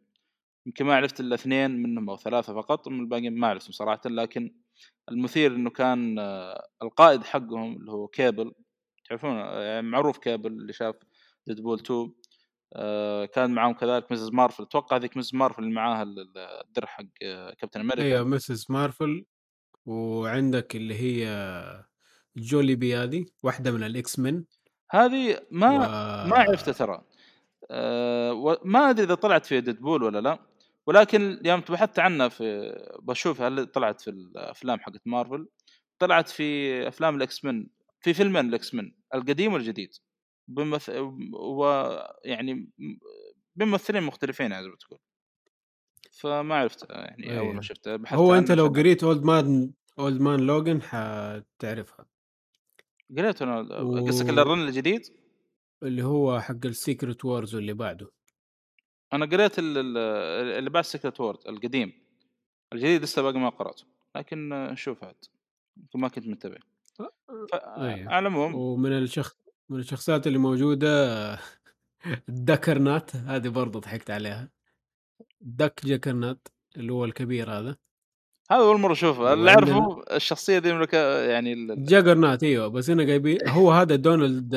يمكن 0.66 0.84
ما 0.84 0.96
عرفت 0.96 1.20
إلا 1.20 1.34
اثنين 1.34 1.70
منهم 1.70 2.10
أو 2.10 2.16
ثلاثة 2.16 2.54
فقط 2.54 2.88
من 2.88 3.00
الباقيين 3.00 3.38
ما 3.38 3.46
أعرفهم 3.46 3.72
صراحة. 3.72 4.00
لكن 4.06 4.54
المثير 5.10 5.54
إنه 5.54 5.70
كان 5.70 6.18
آه، 6.18 6.68
القائد 6.82 7.24
حقهم 7.24 7.76
اللي 7.76 7.92
هو 7.92 8.08
كيبل 8.08 8.52
تعرفون 9.08 9.36
يعني 9.36 9.82
معروف 9.82 10.18
كيبل 10.18 10.52
اللي 10.52 10.72
شاف 10.72 10.94
ديدبول 11.46 11.78
2 11.78 12.00
آه، 12.00 12.12
كان 13.34 13.50
معاهم 13.50 13.72
كذلك 13.72 14.12
مسز 14.12 14.30
مارفل 14.30 14.62
أتوقع 14.62 14.96
هذيك 14.96 15.16
مسز 15.16 15.34
مارفل 15.34 15.62
اللي 15.62 15.74
معاها 15.74 16.02
الدرع 16.02 16.86
حق 16.86 17.04
آه، 17.22 17.54
كابتن 17.54 17.80
أمريكا 17.80 18.02
أيوه 18.02 18.24
مسز 18.24 18.66
مارفل 18.68 19.24
وعندك 19.86 20.76
اللي 20.76 20.94
هي 20.94 21.26
جوبيلي 22.36 22.96
هذه 22.96 23.26
واحدة 23.42 23.70
من 23.70 23.82
ال 23.82 24.18
X-Men 24.18 24.44
هذه 24.90 25.40
ما 25.50 25.70
و... 25.70 25.78
ما 26.28 26.36
عرفتها 26.36 26.72
ترى. 26.72 27.02
أه 27.70 28.60
ما 28.64 28.90
أدري 28.90 29.04
إذا 29.04 29.14
طلعت 29.14 29.46
في 29.46 29.60
ديدبول 29.60 30.02
ولا 30.02 30.20
لا. 30.20 30.38
ولكن 30.86 31.40
يوم 31.44 31.60
بحثت 31.60 31.98
عنها 31.98 32.28
في 32.28 32.74
بشوف 33.02 33.40
هل 33.40 33.66
طلعت 33.66 34.00
في 34.00 34.10
الأفلام 34.10 34.80
حقت 34.80 35.00
مارفل 35.06 35.48
طلعت 35.98 36.28
في 36.28 36.88
أفلام 36.88 37.16
الاكس 37.16 37.44
من 37.44 37.66
في 38.00 38.14
فيلمين 38.14 38.48
ال 38.48 38.74
X-Men 38.74 38.92
القديم 39.14 39.52
والجديد. 39.52 39.90
بمث... 40.50 40.90
ويعني 41.32 42.68
بممثلين 43.56 44.02
مختلفين 44.02 44.48
ما 44.48 44.76
تقول 44.80 44.98
فما 46.12 46.54
عرفت 46.54 46.90
يعني 46.90 47.38
أول 47.38 47.46
ما 47.46 47.54
إيه. 47.54 47.60
شفته 47.60 47.96
بحثت 47.96 48.18
هو 48.18 48.34
أنت 48.34 48.52
لو 48.52 48.66
قريت 48.66 49.04
Old 49.04 49.24
Man 49.24 49.72
Old 49.98 50.20
Man 50.20 50.40
Logan 50.40 50.82
حتعرفها. 50.82 52.06
قريت 53.16 53.42
أنا 53.42 53.62
قصدك 54.06 54.38
و... 54.38 54.42
ال 54.42 54.47
run 54.47 54.60
الجديد؟ 54.60 55.02
اللي 55.82 56.04
هو 56.04 56.40
حق 56.40 56.66
ال 56.66 56.74
Secret 56.74 57.24
Wars 57.24 57.54
واللي 57.54 57.72
بعده. 57.72 58.10
أنا 59.12 59.26
قريت 59.26 59.58
اللي 59.58 60.70
بعد 60.70 60.84
Secret 60.84 61.20
Wars 61.20 61.38
القديم. 61.48 61.92
الجديد 62.72 63.02
لسه 63.02 63.22
باقي 63.22 63.38
ما 63.38 63.48
قرأته 63.48 63.84
لكن 64.16 64.72
شوف 64.74 65.04
عاد 65.04 65.24
ما 65.94 66.08
كنت 66.08 66.26
منتبه 66.26 66.56
أيه. 67.00 68.08
على 68.08 68.18
العموم 68.18 68.54
ومن 68.54 68.92
الشخص 68.92 69.39
من 69.70 69.78
الشخصيات 69.78 70.26
اللي 70.26 70.38
موجودة 70.38 71.38
الدكرنات 72.28 73.16
هذه 73.16 73.48
برضه 73.48 73.80
ضحكت 73.80 74.10
عليها. 74.10 74.48
دك 75.40 75.80
جكرنات 75.84 76.48
اللي 76.76 76.92
هو 76.92 77.04
الكبير 77.04 77.50
هذا. 77.50 77.76
هذا 78.50 78.60
أول 78.60 78.80
مرة 78.80 78.92
أشوفه. 78.92 79.32
اللي 79.32 79.50
أعرفه 79.50 80.02
الشخصية 80.16 80.58
دي 80.58 80.70
الك- 80.70 80.94
يعني 81.30 81.52
ال- 81.52 81.84
جاجرنات 81.84 82.42
أيوه. 82.42 82.68
بس 82.68 82.90
هنا 82.90 83.04
جايبين 83.04 83.48
هو 83.48 83.72
هذا 83.72 83.96
دونالد 83.96 84.48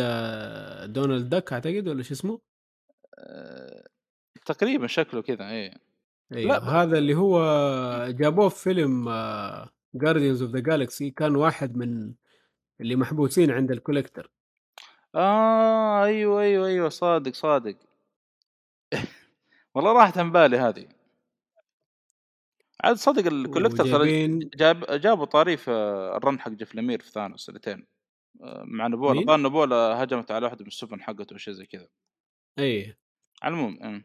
دونالد 0.94 1.30
دك 1.36 1.54
أعتقد 1.54 1.88
ولا 1.88 2.04
شو 2.04 2.14
اسمه؟ 2.14 2.40
آه، 3.18 3.88
تقريبا 4.46 4.88
شكله 4.88 5.22
كذا 5.22 5.50
إيه. 5.50 5.74
أيوه. 6.34 6.60
ب- 6.60 6.64
هذا 6.64 6.98
اللي 6.98 7.16
هو 7.16 7.40
جابوه 8.12 8.50
في 8.50 8.64
فيلم 8.64 9.10
Guardians 9.96 10.42
of 10.42 10.52
the 10.52 10.60
Galaxy 10.60 11.10
كان 11.12 11.36
واحد 11.36 11.78
من 11.78 12.14
اللي 12.82 12.96
محبوسين 12.96 13.52
عند 13.52 13.72
ال 13.72 13.77
Collector. 13.77 14.32
آه 15.16 16.04
أيوه 16.04 16.42
أيوه 16.42 16.68
أيوه 16.68 16.90
صادق 16.90 17.34
صادق. 17.34 17.76
والله 19.76 19.92
راحت 19.94 20.18
عن 20.18 20.32
بالي 20.32 20.58
هذه. 20.58 20.88
عاد 22.84 22.96
صدق 22.96 23.26
ال 23.28 23.33
Collector 23.33 23.84
ترى 23.86 24.38
جاب 24.38 24.86
جابوا 25.02 25.26
طاري 25.26 25.58
في 25.58 25.72
ال 26.18 26.23
run 26.23 26.40
حق 26.40 26.52
Jeff 26.52 26.76
Lemire 26.76 27.02
في 27.02 27.12
Thanos 27.12 27.46
سنتين. 27.46 27.88
آه، 28.42 28.64
مع 28.68 28.88
Nebula؟ 28.88 29.26
ظن 29.26 29.44
Nebula 29.44 29.76
هجمت 30.04 30.32
على 30.32 30.46
واحدة 30.46 30.62
من 30.62 30.68
السفن 30.68 31.02
حقته 31.02 31.34
وشي 31.36 31.54
زي 31.54 31.66
كذا. 31.66 31.88
اي 32.60 32.98
على 33.42 33.54
العموم 33.54 33.84
أم. 33.84 34.04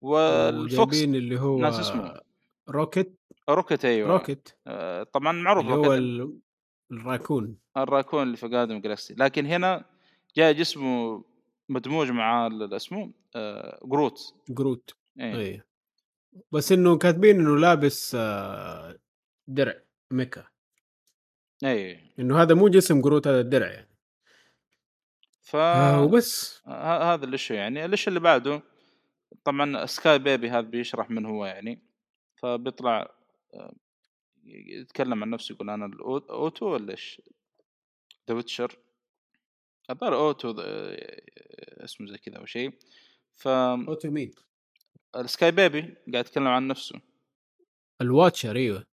وال 0.00 0.41
fox 0.41 1.02
اللي 1.02 1.40
هو 1.40 1.58
ناس 1.58 1.80
اسمه. 1.80 2.20
Rocket. 2.68 3.20
Rocket 3.50 3.84
أيوه. 3.84 4.10
Rocket. 4.12 4.48
آه، 4.66 5.02
طبعا 5.02 5.32
معروف 5.32 5.64
اللي 5.64 5.74
هو 5.76 5.94
ال- 5.94 6.38
الراكون. 6.92 7.58
الراكون 7.76 8.22
اللي 8.22 8.36
في 8.36 8.48
Guardians 8.48 8.80
Galaxy 8.80 9.14
لكن 9.14 9.46
هنا 9.46 9.84
جاي 10.36 10.54
جسمه 10.54 11.24
مدموج 11.68 12.10
مع 12.10 12.48
اسمه 12.62 13.12
آه، 13.36 13.80
Groot. 13.84 14.34
Groot. 14.48 14.94
اي 15.20 15.62
بس 16.52 16.72
إنه 16.72 16.98
كاتبين 16.98 17.40
إنه 17.40 17.56
لابس 17.56 18.14
آه، 18.14 18.98
درع 19.48 19.74
mecha. 20.10 20.46
إيه. 21.64 22.14
إنه 22.18 22.42
هذا 22.42 22.54
مو 22.54 22.68
جسم 22.68 23.00
Groot 23.00 23.26
هذا 23.26 23.40
الدرع 23.40 23.66
يعني. 23.72 23.88
ف 25.42 25.56
آه 25.56 26.02
وبس. 26.02 26.62
ه- 26.66 27.14
هذا 27.14 27.24
ال 27.24 27.29
issue 27.29 27.54
يعني. 27.54 27.84
ال 27.84 27.88
issue 27.88 28.08
اللي 28.08 28.20
بعده 28.20 28.62
طبعا 29.44 29.86
Sky 29.86 30.18
Baby 30.18 30.50
هذا 30.50 30.60
بيشرح 30.60 31.10
من 31.10 31.26
هو 31.26 31.46
يعني. 31.46 31.82
فبيطلع 32.36 33.14
آه، 33.54 33.74
يتكلم 34.44 35.22
عن 35.22 35.30
نفسه 35.30 35.52
يقول 35.52 35.70
أنا 35.70 35.86
ال 35.86 36.02
Uatu 36.02 36.66
ولا 36.66 36.90
إيش؟ 36.90 37.22
The 38.28 38.34
Watcher 38.34 38.78
الظاهر 39.92 40.14
Uatu 40.14 40.54
آه، 40.60 41.22
اسمه 41.84 42.06
زي 42.06 42.18
كذا 42.18 42.36
أو 42.36 42.46
شيء. 42.46 42.72
ف 43.34 43.48
Uatu 43.48 44.10
مين؟ 44.10 44.30
ال 45.16 45.25
Sky 45.25 45.50
Baby 45.50 45.80
قاعد 46.12 46.26
يتكلم 46.26 46.46
عن 46.46 46.68
نفسه. 46.68 47.00
ال 48.00 48.07
Watcher 48.07 48.56
أيوه. 48.56 48.86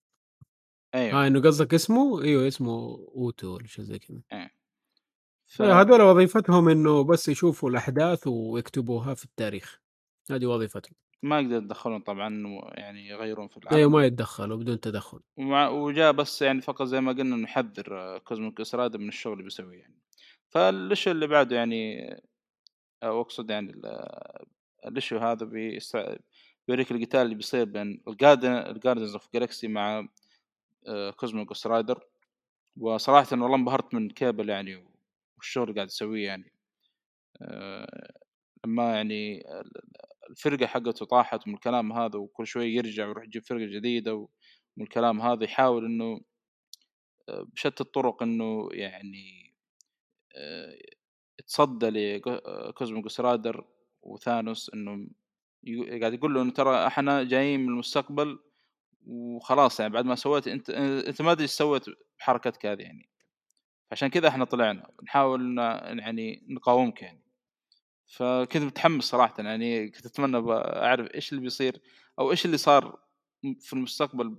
أيوه. 0.96 1.24
آه 1.24 1.28
إنه 1.28 1.42
قصدك 1.42 1.74
اسمه؟ 1.74 2.24
أيوه 2.24 2.48
اسمه 2.48 3.08
Uatu 3.16 3.56
ولا 3.56 3.68
شيء 3.68 3.86
زي 3.86 4.00
كذا. 4.00 4.22
ف... 5.48 5.62
آه، 5.62 5.82
هذول 5.82 6.02
وظيفتهم 6.02 6.70
إنه 6.70 7.04
بس 7.04 7.28
يشوفوا 7.30 7.70
الأحداث 7.70 8.28
ويكتبوها 8.28 9.14
في 9.14 9.26
التاريخ. 9.26 9.80
هذه 10.32 10.46
وظيفتهم. 10.46 10.94
ما 11.24 11.40
يقدر 11.40 11.58
يتدخلون 11.58 12.02
طبعا 12.02 12.30
يعني 12.74 13.08
يغيرون 13.08 13.48
في 13.48 13.58
العالم. 13.58 13.78
أيوه 13.78 13.90
ما 13.90 14.06
يتدخلوا 14.06 14.58
بدون 14.58 14.80
تدخل. 14.80 15.20
ومع 15.38 15.70
وجاء 15.70 16.12
بس 16.12 16.42
يعني 16.42 16.62
فقط 16.62 16.86
زي 16.86 17.02
ما 17.02 17.12
قلنا 17.12 17.36
نحذر 17.36 18.18
Cosmic 18.18 18.62
Ghost 18.62 18.80
Rider 18.80 18.98
من 18.98 19.08
الشغل 19.08 19.34
اللي 19.34 19.44
بيسويه 19.44 19.80
يعني. 19.80 20.00
فالشيء 20.50 21.14
اللي 21.14 21.28
بعده 21.28 21.56
يعني 21.56 22.10
أو 23.04 23.22
اقصد 23.22 23.50
يعني 23.50 23.72
ال- 23.72 24.46
ال 24.86 24.92
issue 24.92 25.20
هذا 25.20 25.46
بيستع... 25.46 26.16
بيوريك 26.68 26.92
القتال 26.92 27.22
اللي 27.22 27.36
بيصير 27.36 27.66
بين 27.66 28.04
ال 28.08 28.13
Guardian 28.13 28.52
ال 28.52 28.58
Guardians 28.58 29.14
of 29.14 29.30
Galaxy 29.34 29.68
مع 29.68 30.08
Cosmic 31.18 31.66
Rider 31.66 32.04
وصراحة 32.78 33.28
والله 33.32 33.56
انبهرت 33.56 33.94
من 33.94 34.10
كيبل 34.10 34.50
يعني 34.50 34.86
والشغل 35.38 35.64
اللي 35.64 35.76
قاعد 35.76 35.88
يسويه 35.88 36.26
يعني. 36.26 36.54
آه، 37.42 38.14
لما 38.66 38.96
يعني 38.96 39.44
الفرقة 40.30 40.66
حقته 40.68 41.06
طاحت 41.06 41.48
من 41.48 41.54
الكلام 41.54 41.94
هذا 41.94 42.20
وكل 42.20 42.48
شوي 42.48 42.76
يرجع 42.76 43.08
ويروح 43.08 43.24
يجيب 43.24 43.44
فرقة 43.44 43.66
جديدة 43.66 44.16
ومن 44.16 44.30
الكلام 44.82 45.22
هذا 45.22 45.44
يحاول 45.44 45.86
إنه 45.86 46.22
آه، 47.30 47.48
بشتى 47.54 47.84
الطرق 47.84 48.24
إنه 48.24 48.70
يعني 48.72 49.49
آه، 50.36 50.78
يتصدى 51.40 51.90
ل 51.90 52.08
Cosmic 52.08 53.20
Rider 53.20 53.66
و 54.02 54.12
Thanos 54.12 54.72
إنه 54.74 55.08
قاعد 56.00 56.14
يقول 56.14 56.34
له 56.34 56.42
إنه 56.42 56.52
ترى 56.52 56.88
إحنا 56.88 57.24
جايين 57.24 57.60
من 57.60 57.70
المستقبل 57.70 58.40
وخلاص 59.08 59.80
يعني 59.80 59.94
بعد 59.94 60.06
ما 60.06 60.16
سويت 60.16 60.48
أنت 60.48 60.70
أنت 60.70 61.22
ما 61.22 61.32
أدري 61.32 61.44
إيش 61.44 61.52
سويت 61.52 61.86
بحركتك 62.20 62.66
هذه 62.66 62.82
يعني. 62.82 63.10
عشان 63.92 64.08
كذا 64.08 64.28
إحنا 64.28 64.46
طلعنا 64.46 64.92
نحاول 65.04 65.58
يعني 66.00 66.46
نقاومك 66.50 67.02
يعني. 67.02 67.24
فكنت 68.08 68.64
متحمس 68.64 69.04
صراحة 69.04 69.34
يعني 69.40 69.90
كنت 69.90 70.06
أتمنى 70.06 70.52
أعرف 70.58 71.16
إيش 71.16 71.32
اللي 71.32 71.42
بيصير 71.42 71.82
أو 72.20 72.32
إيش 72.32 72.46
اللي 72.46 72.58
صار 72.58 73.00
في 73.60 73.74
المستقبل 73.74 74.38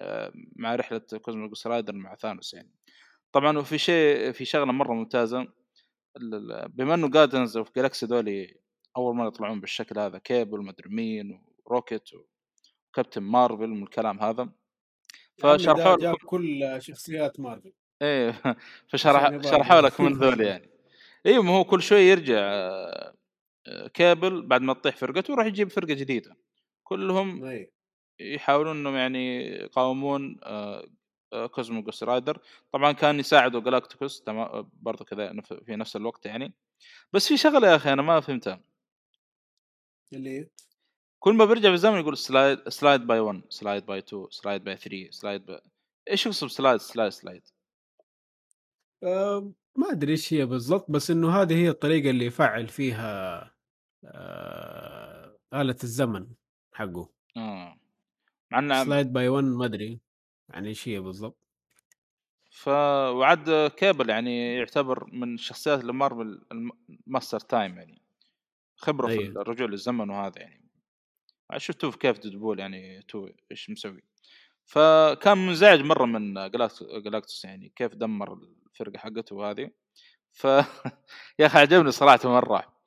آه، 0.00 0.32
مع 0.56 0.74
رحلة 0.74 0.98
Cosmic 0.98 1.66
Rider 1.66 1.92
مع 1.92 2.14
Thanos 2.14 2.54
يعني. 2.54 2.70
طبعا 3.32 3.58
وفي 3.58 3.78
شيء 3.78 4.32
في 4.32 4.44
ممتازة 4.64 5.40
ال- 6.16 6.34
ال- 6.34 6.68
بما 6.68 6.94
إنه 6.94 7.08
Guardians 7.08 7.56
of 7.56 7.74
Galaxy 7.76 8.06
ذولي 8.06 8.56
أول 8.96 9.16
مرة 9.16 9.28
يطلعون 9.28 9.60
بالشكل 9.60 9.98
هذا 9.98 10.18
كيبل 10.18 10.60
مدري 10.60 10.90
مين 10.90 11.42
و 11.64 11.70
Rocket 11.70 12.08
و 12.92 12.96
Captain 12.96 13.22
Marvel 13.22 13.66
من 13.68 13.82
الكلام 13.82 14.20
هذا. 14.20 14.48
فشرحوا 15.38 15.96
جاب 15.96 16.16
كل 16.16 16.76
شخصيات 16.78 17.40
مارفل 17.40 17.72
إيه 18.02 18.30
فشرح 18.88 19.42
شرحوا 19.42 19.80
لك 19.80 20.00
من 20.00 20.12
ذول 20.12 20.40
يعني. 20.40 20.70
أيوه 21.26 21.42
ما 21.42 21.50
هو 21.50 21.64
كل 21.64 21.82
شوي 21.82 22.00
يرجع 22.00 22.38
آه، 22.38 23.14
آه، 23.66 23.88
كابل 23.88 24.42
بعد 24.46 24.62
ما 24.62 24.72
تطيح 24.74 24.96
فرقته 24.96 25.30
ويروح 25.32 25.46
يجيب 25.46 25.68
فرقة 25.70 25.94
جديدة. 25.94 26.36
كلهم 26.82 27.44
اي 27.44 27.72
يحاولون 28.20 28.76
إنهم 28.76 28.94
يعني 28.96 29.46
يقاومون 29.46 30.40
Cosmic 31.50 32.02
Rider. 32.02 32.38
طبعا 32.72 32.92
كان 32.92 33.20
يساعدوا 33.20 33.60
Galactus 33.60 34.22
تمام 34.22 34.70
برضه 34.72 35.04
كذا 35.04 35.40
في 35.66 35.76
نفس 35.76 35.96
الوقت 35.96 36.26
يعني. 36.26 36.52
بس 37.12 37.28
في 37.28 37.36
شغلة 37.36 37.68
يا 37.68 37.76
أخي 37.76 37.92
أنا 37.92 38.02
ما 38.02 38.20
فهمتها. 38.20 38.60
اللي 40.12 40.48
كل 41.18 41.34
ما 41.34 41.44
بيرجع 41.44 41.70
بالزمن 41.70 42.00
يقول 42.00 42.18
slide 42.18 42.68
slide 42.68 43.06
by 43.06 43.20
1 43.20 43.42
slide 43.48 43.86
by 43.86 43.98
2 43.98 44.26
slide 44.30 44.64
by 44.64 44.76
3 44.76 45.10
slide 45.10 45.46
by 45.46 45.60
إيش 46.10 46.26
يقصد 46.26 46.46
slide 46.46 46.80
slide 46.80 47.12
slide. 47.12 47.42
آه 49.04 49.52
ما 49.76 49.90
أدري 49.90 50.12
إيش 50.12 50.32
هي 50.34 50.46
بالضبط 50.46 50.90
بس 50.90 51.10
إنه 51.10 51.42
هذه 51.42 51.54
هي 51.54 51.68
الطريقة 51.68 52.10
اللي 52.10 52.26
يفعل 52.26 52.68
فيها 52.68 53.50
آه 54.04 55.36
آلة 55.54 55.76
الزمن 55.84 56.26
حقه. 56.72 57.08
آه. 57.36 57.76
مع 58.50 58.84
سلايد 58.84 59.12
باي 59.12 59.28
1 59.28 59.44
ما 59.44 59.64
أدري. 59.64 60.00
يعني 60.50 60.68
إيش 60.68 60.88
هي 60.88 61.00
بالضبط. 61.00 61.38
ف 62.50 62.68
وعد 62.68 63.70
كيبل 63.76 64.10
يعني 64.10 64.54
يعتبر 64.54 65.04
من 65.12 65.34
الشخصيات 65.34 65.80
اللي 65.80 65.92
مارفل 65.92 66.42
ال 67.06 67.11
master 67.11 67.40
time 67.40 67.78
يعني. 67.78 68.02
خبرة 68.76 69.06
في 69.06 69.12
أيوه. 69.12 69.42
الرجوع 69.42 69.66
للزمن 69.66 70.10
وهذا 70.10 70.38
يعني. 70.40 70.70
شفتوه 71.56 71.90
في 71.90 71.98
كيف 71.98 72.18
Deadpool 72.18 72.58
يعني 72.58 73.02
two 73.02 73.28
إيش 73.50 73.70
مسوي. 73.70 74.02
فكان 74.64 75.38
منزعج 75.46 75.80
مرة 75.80 76.04
من 76.06 76.34
Galact- 76.50 76.82
Galactus 77.04 77.44
يعني 77.44 77.72
كيف 77.76 77.94
دمر 77.94 78.32
الفرقة 78.32 78.98
حقته 78.98 79.36
وهذه. 79.36 79.70
ف 80.32 80.46
يا 81.38 81.46
أخي 81.46 81.58
عجبني 81.58 81.90
صراحة 81.90 82.28
مرة. 82.28 82.80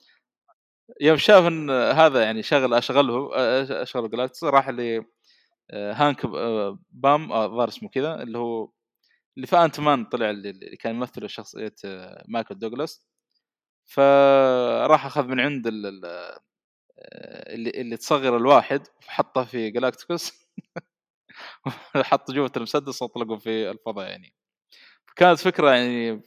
يوم 1.01 1.17
شاف 1.17 1.47
إن 1.47 1.69
هذا 1.71 2.23
يعني 2.23 2.43
شغل 2.43 2.73
أشغله 2.73 3.29
أشغل 3.81 4.09
Galactus 4.09 4.43
راح 4.43 4.69
ل 4.69 5.05
Hank 5.71 6.25
Pym 6.91 7.31
آه، 7.31 7.45
الظاهر 7.45 7.67
اسمه 7.67 7.89
كذا 7.89 8.23
اللي 8.23 8.37
هو 8.37 8.71
اللي 9.37 9.47
في 9.47 9.57
Ant-Man 9.57 10.05
طلع 10.05 10.29
اللي 10.29 10.77
كان 10.77 10.95
يمثل 10.95 11.29
شخصية 11.29 11.75
آه، 11.85 12.25
Michael 12.27 12.59
Douglas. 12.59 13.07
فراح 13.85 15.05
أخذ 15.05 15.27
من 15.27 15.39
عند 15.39 15.67
ال- 15.67 15.85
ال- 15.85 16.05
آه، 16.99 17.53
اللي 17.55 17.69
اللي 17.69 17.97
تصغر 17.97 18.37
الواحد 18.37 18.87
وحطه 19.07 19.43
في 19.45 19.69
Galactus 19.71 20.33
حط 22.11 22.31
جوة 22.31 22.51
المسدس 22.57 23.01
وأطلقه 23.01 23.37
في 23.37 23.71
الفضاء 23.71 24.09
يعني. 24.09 24.35
كانت 25.15 25.39
فكرة 25.39 25.71
يعني 25.71 26.21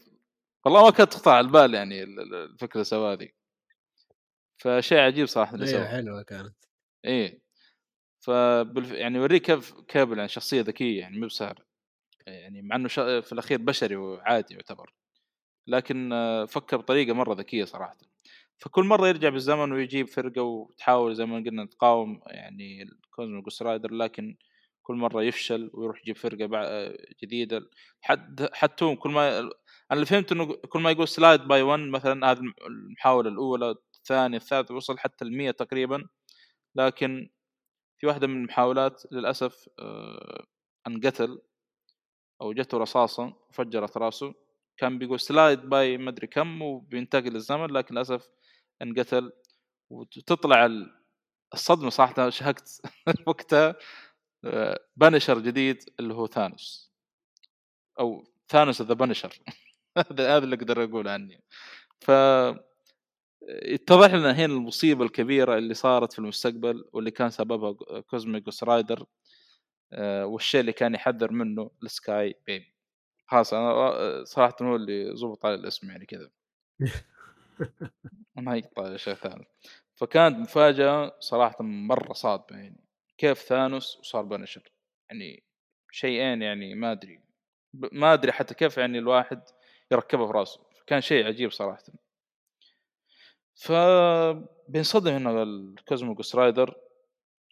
والله 0.64 0.84
ما 0.84 0.90
كانت 0.90 1.12
تخطر 1.12 1.30
على 1.30 1.46
البال 1.46 1.74
يعني 1.74 2.02
ال- 2.02 2.20
ال- 2.20 2.34
الفكرة 2.34 2.82
سواها 2.82 3.16
ذي 3.16 3.34
فشيء 4.56 4.98
عجيب 4.98 5.26
صراحة 5.26 5.54
اللي 5.54 5.66
أيوه 5.66 5.78
سواه 5.80 5.88
حلوة 5.96 6.22
كانت. 6.22 6.56
إيه. 7.04 7.45
فبالف... 8.26 8.92
يعني 8.92 9.18
يوريك 9.18 9.42
كيف 9.42 9.74
كابل 9.88 10.16
يعني 10.16 10.28
شخصية 10.28 10.60
ذكية 10.60 11.00
يعني 11.00 11.18
مو 11.18 11.26
بسهل. 11.26 11.54
يعني 12.26 12.62
مع 12.62 12.76
إنه. 12.76 12.88
في 13.20 13.32
الأخير 13.32 13.58
بشري 13.58 13.96
وعادي 13.96 14.54
يعتبر. 14.54 14.94
لكن 15.66 16.10
فكر 16.48 16.76
بطريقة 16.76 17.14
مرة 17.14 17.34
ذكية 17.34 17.64
صراحة. 17.64 17.96
فكل 18.58 18.84
مرة 18.84 19.08
يرجع 19.08 19.28
بالزمن 19.28 19.72
ويجيب 19.72 20.08
فرقة 20.08 20.42
وتحاول 20.42 21.14
زي 21.16 21.26
ما 21.26 21.36
قلنا 21.36 21.66
تقاوم 21.66 22.20
يعني 22.26 22.82
ال 22.82 22.91
Cosmic 22.91 23.42
Ghost 23.42 23.62
Rider 23.62 23.92
لكن 23.92 24.36
كل 24.82 24.94
مرة 24.94 25.22
يفشل 25.22 25.70
ويروح 25.74 26.00
يجيب 26.02 26.16
فرقة 26.16 26.48
جديدة. 27.22 27.70
حد 28.02 28.48
حتى 28.52 28.96
كل 28.96 29.10
ما 29.10 29.38
أنا 29.40 29.50
اللي 29.92 30.06
فهمت 30.06 30.32
إنه 30.32 30.54
كل 30.54 30.80
ما 30.80 30.90
يقول 30.90 31.08
slide 31.08 31.40
by 31.40 31.62
1 31.62 31.80
مثلا 31.80 32.32
هذه 32.32 32.40
المحاولة 32.66 33.28
الأولى 33.30 33.74
الثانية 33.96 34.36
الثالثة 34.38 34.74
وصل 34.74 34.98
حتى 34.98 35.24
ال 35.24 35.36
100 35.36 35.50
تقريبا. 35.50 36.08
لكن 36.76 37.30
في 37.98 38.06
واحدة 38.06 38.26
من 38.26 38.36
المحاولات 38.36 39.02
للأسف 39.12 39.68
آه، 39.78 40.46
انقتل 40.86 41.40
أو 42.42 42.52
جته 42.52 42.78
رصاصة 42.78 43.34
وفجرت 43.50 43.96
راسه. 43.96 44.34
كان 44.76 44.98
بيقول 44.98 45.20
slide 45.20 45.60
by 45.60 45.98
مدري 45.98 46.26
كم 46.26 46.62
وبينتقل 46.62 47.36
الزمن 47.36 47.66
لكن 47.70 47.94
للأسف 47.94 48.28
انقتل. 48.82 49.32
وتطلع 49.90 50.66
ال- 50.66 50.94
الصدمة 51.54 51.90
صراحة 51.90 52.30
شهقت 52.30 52.80
وقتها 53.28 53.76
آه، 54.44 54.80
Punisher 54.96 55.38
جديد 55.40 55.78
اللي 56.00 56.14
هو 56.14 56.26
Thanos. 56.26 56.92
أو 58.00 58.24
Thanos 58.48 58.82
the 58.82 58.94
Punisher 58.94 59.38
هذا 59.98 60.36
هذا 60.36 60.44
اللي 60.44 60.56
أقدر 60.56 60.84
أقول 60.84 61.08
عني. 61.08 61.42
ف 62.00 62.10
اتضح 63.48 64.14
لنا 64.14 64.32
هنا 64.32 64.44
المصيبة 64.44 65.04
الكبيرة 65.04 65.58
اللي 65.58 65.74
صارت 65.74 66.12
في 66.12 66.18
المستقبل 66.18 66.84
واللي 66.92 67.10
كان 67.10 67.30
سببها 67.30 68.00
Cosmic 68.00 68.44
Rider 68.62 69.06
والشيء 70.02 70.60
اللي 70.60 70.72
كان 70.72 70.94
يحذر 70.94 71.32
منه 71.32 71.70
السكاي 71.82 72.34
بيبي 72.46 72.76
خلاص 73.26 73.54
أنا 73.54 73.70
آه، 73.70 74.24
صراحة 74.24 74.56
هو 74.62 74.76
اللي 74.76 75.16
زبط 75.16 75.46
على 75.46 75.54
الاسم 75.54 75.90
يعني 75.90 76.06
كذا. 76.06 76.30
ما 78.36 78.56
يقطع 78.56 78.96
شيء 78.96 79.14
ثاني. 79.14 79.46
فكانت 79.94 80.38
مفاجأة 80.38 81.16
صراحة 81.20 81.64
مرة 81.64 82.12
صادمة 82.12 82.58
يعني. 82.58 82.84
كيف 83.18 83.38
ثانوس 83.38 83.98
وصار 84.00 84.22
Punisher 84.22 84.72
يعني 85.10 85.42
شيئين 85.90 86.42
يعني 86.42 86.74
ما 86.74 86.92
أدري. 86.92 87.20
ما 87.74 88.12
أدري 88.12 88.32
حتى 88.32 88.54
كيف 88.54 88.76
يعني 88.78 88.98
الواحد 88.98 89.42
يركبها 89.92 90.26
في 90.26 90.32
راسه. 90.32 90.60
كان 90.86 91.00
شيء 91.00 91.26
عجيب 91.26 91.50
صراحة. 91.50 91.82
ف 93.56 93.72
بينصدم 94.68 95.12
هنا 95.12 95.42
ال 95.42 95.52
Cosmic 95.52 96.14
Ghost 96.14 96.36
Rider 96.36 96.74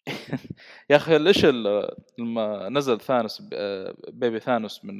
يا 0.89 0.95
أخي 0.95 1.17
ليش 1.17 1.45
لما 2.19 2.69
نزل 2.69 3.01
ثانوس 3.01 3.41
baby 4.09 4.39
ثانوس 4.39 4.85
من 4.85 4.97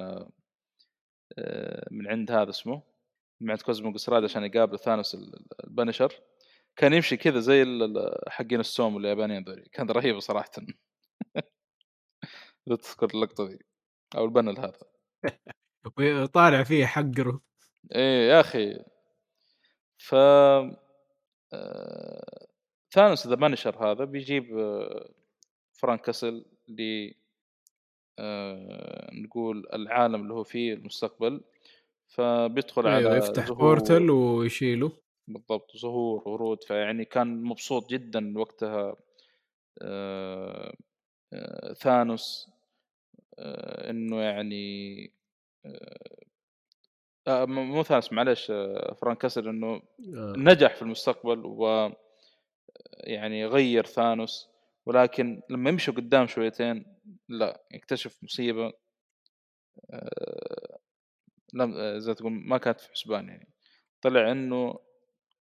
من 1.92 2.08
عند 2.08 2.32
هذا 2.32 2.50
اسمه 2.50 2.84
من 3.42 3.52
عند 3.52 3.62
Cosmic 3.62 3.92
Ghost 3.92 4.10
Rider 4.10 4.26
عشان 4.26 4.44
يقابل 4.44 4.80
ثانوس 4.80 5.16
ال- 5.16 5.36
ال- 5.36 5.64
ال 5.68 5.73
Punisher 5.73 6.14
كان 6.76 6.94
يمشي 6.94 7.18
كذا 7.18 7.40
زي 7.40 7.66
حقين 8.28 8.60
السومو 8.60 8.98
اليابانيين 8.98 9.44
ذولي. 9.44 9.70
كان 9.72 9.90
رهيب 9.92 10.20
صراحة. 10.20 10.52
اذا 12.68 12.76
تذكر 12.76 13.08
اللقطة 13.16 13.44
ذي 13.48 13.60
أو 14.18 14.26
ال 14.26 14.31
panel 14.31 14.60
هذا 14.60 14.80
وطالع 16.24 16.64
فيه 16.70 16.86
حقره 16.86 17.42
إيه 17.96 18.30
يا 18.30 18.40
أخي. 18.40 18.80
ف 19.98 20.16
ثانوس 22.92 23.28
ذا 23.28 23.36
Punisher 23.36 23.92
هذا 23.92 24.06
بيجيب 24.06 24.58
آه، 24.58 25.10
فرانك 25.74 26.02
كاسل 26.02 26.46
ل 26.68 27.12
آه، 28.20 29.10
نقول 29.14 29.68
العالم 29.74 30.22
اللي 30.22 30.34
هو 30.34 30.44
فيه 30.44 30.74
المستقبل 30.74 31.42
فبيدخل 32.08 32.88
أيوه 32.88 33.10
على 33.10 33.18
يفتح 33.18 33.52
portal 33.52 34.10
ويشيله. 34.10 34.92
بالضبط 35.28 35.78
زهور 35.78 36.30
ورود 36.30 36.64
فيعني 36.64 37.06
كان 37.06 37.44
مبسوط 37.44 37.90
جدا 37.90 38.38
وقتها 38.38 38.96
آه، 39.82 40.76
آه، 41.34 41.74
ثانوس 41.74 42.50
آه، 43.40 43.90
إنه 43.90 44.22
يعني 44.22 45.12
آه، 47.28 47.46
مو 47.46 47.84
ثانوس 47.84 48.14
معلش 48.14 48.52
آه، 48.52 48.94
فرانك 49.02 49.18
كاسل 49.18 49.48
إنه 49.48 49.74
آه، 50.16 50.34
نجح 50.38 50.76
في 50.76 50.82
المستقبل 50.82 51.46
و 51.46 51.90
يعني 53.04 53.46
غير 53.46 53.86
ثانوس 53.86 54.50
ولكن 54.86 55.42
لما 55.50 55.70
يمشوا 55.70 55.94
قدام 55.94 56.28
شويتين 56.28 56.86
لا 57.30 57.62
يكتشف 57.72 58.24
مصيبة 58.24 58.74
آه، 59.92 60.80
لم 61.54 62.00
زي 62.00 62.14
تقول 62.14 62.32
ما 62.32 62.58
كانت 62.58 62.80
في 62.80 62.92
حسبان 62.92 63.28
يعني. 63.30 63.48
طلع 64.02 64.32
إنه 64.32 64.80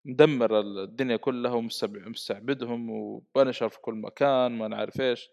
مدمر 0.06 0.60
الدنيا 0.60 1.16
كلها 1.18 1.52
ومستبع- 1.54 2.08
مستعبدهم 2.08 2.90
و 2.90 2.99
Punisher 2.99 3.70
في 3.70 3.80
كل 3.80 3.94
مكان 3.94 4.52
ما 4.52 4.68
نعرف 4.68 5.02
إيش. 5.02 5.30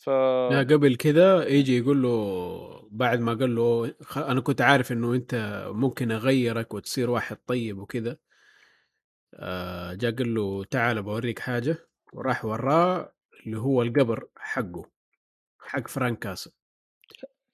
ف 0.00 0.08
لا 0.50 0.58
قبل 0.58 0.96
كذا 0.96 1.48
يجي 1.48 1.78
يقول 1.78 2.02
له 2.02 2.88
بعد 2.90 3.20
ما 3.20 3.34
قال 3.34 3.54
له 3.54 3.94
خ- 4.02 4.18
أنا 4.18 4.40
كنت 4.40 4.60
عارف 4.60 4.92
إنه 4.92 5.14
أنت 5.14 5.64
ممكن 5.72 6.12
أغيرك 6.12 6.74
وتصير 6.74 7.10
واحد 7.10 7.36
طيب 7.46 7.78
وكذا 7.78 8.16
آه، 9.34 9.94
جا 9.94 10.10
قال 10.10 10.34
له 10.34 10.64
تعال 10.64 11.02
بوريك 11.02 11.38
حاجة 11.38 11.88
وراح 12.12 12.44
وراه 12.44 13.12
اللي 13.46 13.58
هو 13.58 13.82
القبر 13.82 14.28
حقه 14.36 14.90
حق 15.58 15.88
فرانك 15.88 16.18
كاسل. 16.18 16.52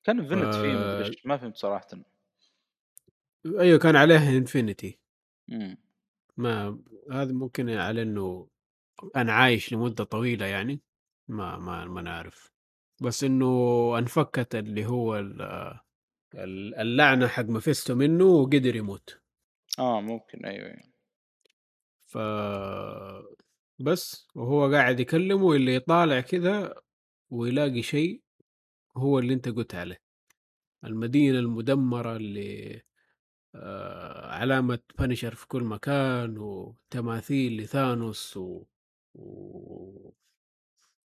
كان 0.04 0.18
infinite 0.20 0.54
فيه 0.54 1.10
ما 1.24 1.36
فهمت 1.36 1.56
صراحة. 1.56 1.86
أيوه 3.46 3.78
كان 3.78 3.96
عليه 3.96 4.28
infinity. 4.38 4.98
ما 6.36 6.78
هذا 7.12 7.32
ممكن 7.32 7.70
على 7.70 8.02
إنه 8.02 8.48
أنا 9.16 9.32
عايش 9.32 9.72
لمدة 9.72 10.04
طويلة 10.04 10.46
يعني. 10.46 10.80
ما 11.30 11.58
ما 11.58 11.84
ما 11.84 12.02
نعرف. 12.02 12.52
بس 13.02 13.24
إنه 13.24 13.48
أنفكت 13.98 14.54
اللي 14.54 14.86
هو 14.86 15.18
ال- 15.18 15.42
ال- 16.34 16.74
اللعنة 16.74 17.28
حق 17.28 17.44
مافيستو 17.44 17.94
منه 17.94 18.24
وقدر 18.24 18.76
يموت. 18.76 19.20
آه 19.78 20.00
ممكن. 20.00 20.44
أيوه 20.44 20.66
أيوة. 20.66 20.90
ف 22.06 22.18
بس 23.78 24.26
وهو 24.34 24.72
قاعد 24.72 25.00
يكلمه 25.00 25.52
اللي 25.52 25.74
يطالع 25.74 26.20
كذا 26.20 26.74
ويلاقي 27.30 27.82
شيء 27.82 28.22
هو 28.96 29.18
اللي 29.18 29.34
أنت 29.34 29.48
قلت 29.48 29.74
عليه. 29.74 30.02
المدينة 30.84 31.38
المدمرة 31.38 32.16
اللي 32.16 32.82
آه 33.54 34.26
علامة 34.34 34.78
Punisher 34.98 35.34
في 35.34 35.46
كل 35.48 35.64
مكان 35.64 36.38
وتماثيل 36.38 37.56
لثانوس 37.62 38.36
و, 38.36 38.64
و... 39.14 40.12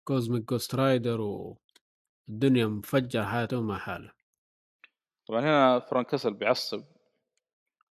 Cosmic 0.09 0.49
Ghost 0.49 0.75
Rider 0.75 1.21
والدنيا 1.21 2.65
مفجرة 2.65 3.23
حياته 3.23 3.61
ما 3.61 3.77
حالة 3.77 4.11
طبعا 5.27 5.41
هنا 5.41 5.79
فرانك 5.79 6.07
كاسل 6.07 6.33
بيعصب. 6.33 6.83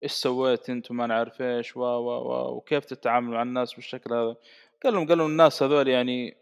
إيش 0.03 0.13
سويت 0.13 0.71
انت 0.71 0.91
وما 0.91 1.07
نعرف 1.07 1.43
إيش. 1.43 1.77
و 1.77 1.81
و 1.81 2.09
و 2.09 2.57
وكيف 2.57 2.85
تتعامل 2.85 3.31
مع 3.31 3.43
الناس 3.43 3.75
بالشكل 3.75 4.15
هذا؟ 4.15 4.37
قال 4.85 4.95
لهم 4.95 5.09
قال 5.09 5.19
لهم 5.19 5.31
الناس 5.31 5.63
هذول 5.63 5.89
يعني 5.89 6.37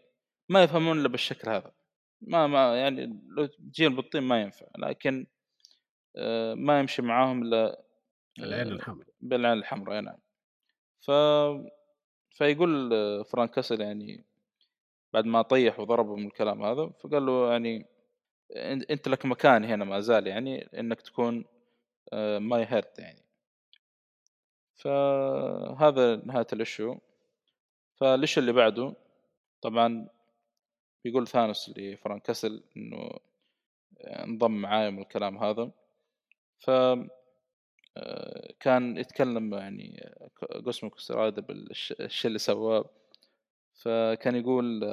ما 0.49 0.63
يفهمون 0.63 0.99
إلا 0.99 1.07
بالشكل 1.07 1.49
هذا. 1.49 1.71
ما 2.21 2.47
ما 2.47 2.77
يعني 2.77 3.19
لو 3.37 3.45
تجيهم 3.45 3.95
بالطيب 3.95 4.23
ما 4.23 4.41
ينفع. 4.41 4.65
لكن 4.77 5.27
آه، 6.15 6.53
ما 6.53 6.79
يمشي 6.79 7.01
معاهم 7.01 7.43
إلا 7.43 7.83
العين 8.39 8.67
آه، 8.67 8.71
الحمراء. 8.71 9.07
بالعين 9.21 9.57
الحمراء. 9.57 10.01
نعم. 10.01 10.19
ف 11.01 11.11
فيقول 12.37 12.93
آه، 12.93 13.23
فرانك 13.23 13.51
كاسل 13.51 13.81
يعني 13.81 14.25
بعد 15.15 15.25
ما 15.25 15.41
طيح 15.41 15.79
وضربه 15.79 16.15
من 16.15 16.27
الكلام 16.27 16.63
هذا 16.63 16.89
فقال 16.99 17.25
له 17.25 17.51
يعني 17.51 17.85
"أنت- 18.53 18.85
أنت 18.91 19.07
لك 19.07 19.25
مكان 19.25 19.63
هنا 19.65 19.85
ما 19.85 19.99
زال 19.99 20.27
يعني 20.27 20.61
إنك 20.79 21.01
تكون 21.01 21.45
my 22.39 22.65
heir 22.69 22.99
يعني. 22.99 23.21
فهذا 24.75 26.15
نهاية 26.25 26.47
ال 26.53 26.60
issue 26.60 26.97
فالاشو 27.95 28.41
اللي 28.41 28.53
بعده 28.53 28.93
طبعا 29.61 30.07
بيقول 31.03 31.27
ثانوس 31.27 31.73
لفرانك 31.77 32.21
كاسل 32.21 32.63
انه 32.77 33.09
انضم 34.01 34.51
معاي 34.51 34.91
من 34.91 35.01
الكلام 35.01 35.37
هذا. 35.37 35.71
ف 36.59 36.69
آه، 37.97 38.53
كان 38.59 38.97
يتكلم 38.97 39.53
يعني 39.53 40.09
قسم 40.65 40.89
كسرادة 40.89 41.41
بالشيء 41.41 42.27
اللي 42.27 42.39
سواه. 42.39 42.89
فكان 43.75 44.35
يقول 44.35 44.83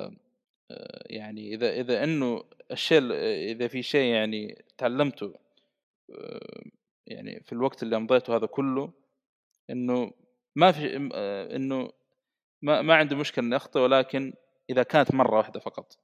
آه، 0.71 1.03
يعني 1.07 1.55
إذا 1.55 1.81
إذا 1.81 2.05
إنه 2.05 2.45
الشيء 2.71 3.13
إذا 3.53 3.69
في 3.69 3.83
شيء 3.83 4.15
يعني 4.15 4.65
تعلمته 4.79 5.35
آه، 6.11 6.63
يعني 7.07 7.41
في 7.41 7.53
الوقت 7.53 7.83
اللي 7.83 7.97
امضيته 7.97 8.37
هذا 8.37 8.47
كله 8.47 8.93
إنه 9.71 10.13
ما 10.57 10.73
في 10.73 11.11
آه، 11.15 11.57
إنه 11.57 11.93
ما 12.63 12.83
ما 12.83 12.95
عنده 12.95 13.17
مشكلة 13.17 13.45
انه 13.45 13.57
يخطئ 13.57 13.81
ولكن 13.81 14.35
إذا 14.71 14.83
كانت 14.83 15.15
مرة 15.15 15.37
واحدة 15.37 15.61
فقط. 15.61 15.99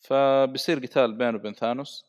فبيصير 0.00 0.78
قتال 0.78 1.14
بينه 1.14 1.36
وبين 1.36 1.54
ثانوس 1.54 2.06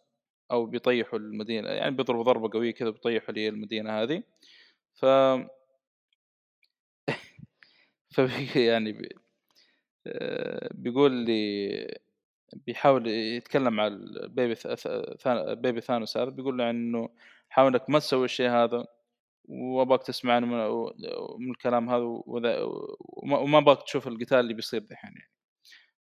أو 0.52 0.66
بيطيحوا 0.66 1.20
المدينة 1.20 1.70
يعني 1.70 1.96
بيضربوا 1.96 2.24
ضربة 2.24 2.50
قوية 2.54 2.74
كذا 2.74 2.90
بيطيحوا 2.90 3.34
لي 3.34 3.50
المدينة 3.50 4.02
هذه. 4.04 4.24
ف 4.94 5.06
ف 8.16 8.20
يعني 8.56 9.10
بيقول 10.74 11.12
لي 11.12 12.00
بيحاول 12.54 13.08
يتكلم 13.08 13.74
مع 13.74 13.88
البيبي 13.88 14.56
بيبي 15.36 15.82
ثانوس 15.82 16.18
هذا 16.18 16.30
بيقول 16.30 16.58
له 16.58 16.70
إنه 16.70 17.10
حاول 17.50 17.72
انك 17.72 17.90
ما 17.90 18.00
تسوي 18.00 18.26
الشيء 18.26 18.50
هذا 18.50 18.86
وابغاك 19.46 20.04
تسمعني 20.04 20.46
من, 20.46 20.58
من 21.40 21.52
الكلام 21.52 21.90
هذا 21.90 22.04
وما 23.24 23.58
ابغاك 23.58 23.84
تشوف 23.84 24.08
القتال 24.08 24.40
اللي 24.40 24.54
بيصير 24.54 24.82
دحين 24.82 25.12
يعني. 25.12 25.32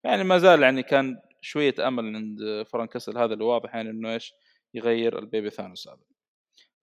يعني 0.04 0.24
ما 0.24 0.38
زال 0.38 0.64
يعني 0.64 0.84
كان 0.84 1.18
شوية 1.42 1.76
أمل 1.80 2.16
عند 2.16 2.66
فرانك 2.68 2.96
كاسل 2.96 3.18
هذا 3.18 3.34
اللي 3.34 3.44
واضح 3.44 3.76
يعني 3.76 3.90
إنه 3.90 4.14
إيش 4.14 4.34
يغير 4.74 5.20
ال 5.20 5.26
baby 5.26 5.50
ثانوس 5.50 5.88
هذا. 5.88 6.02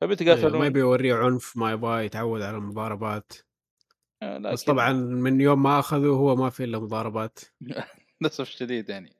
فبيتقاتلون. 0.01 0.59
ما 0.59 0.67
يبي 0.67 0.81
يوريه 0.81 1.15
عنف 1.15 1.57
ما 1.57 1.73
يبغى 1.73 2.05
يتعود 2.05 2.43
على 2.43 2.57
المضاربات. 2.57 3.33
آه، 4.23 4.39
بس 4.39 4.63
لكن 4.63 4.73
طبعا 4.73 4.93
من 4.93 5.41
يوم 5.41 5.63
ما 5.63 5.79
أخذه 5.79 6.07
هو 6.07 6.37
ما 6.37 6.51
في 6.51 6.65
إلا 6.65 6.79
مضاربات. 6.79 7.39
للأسف 8.21 8.41
الشديد 8.49 8.89
يعني. 8.89 9.13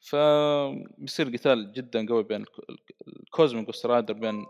فبيصير 0.00 1.28
قتال 1.36 1.72
جدا 1.72 2.06
قوي 2.08 2.22
بين 2.22 2.40
الك- 2.40 2.90
ال 3.08 3.17
Cosmic 3.17 3.68
Ghost 3.68 3.91
Rider 3.91 4.14
بين 4.14 4.46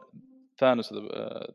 ثانوس 0.59 0.93
آه، 0.93 1.55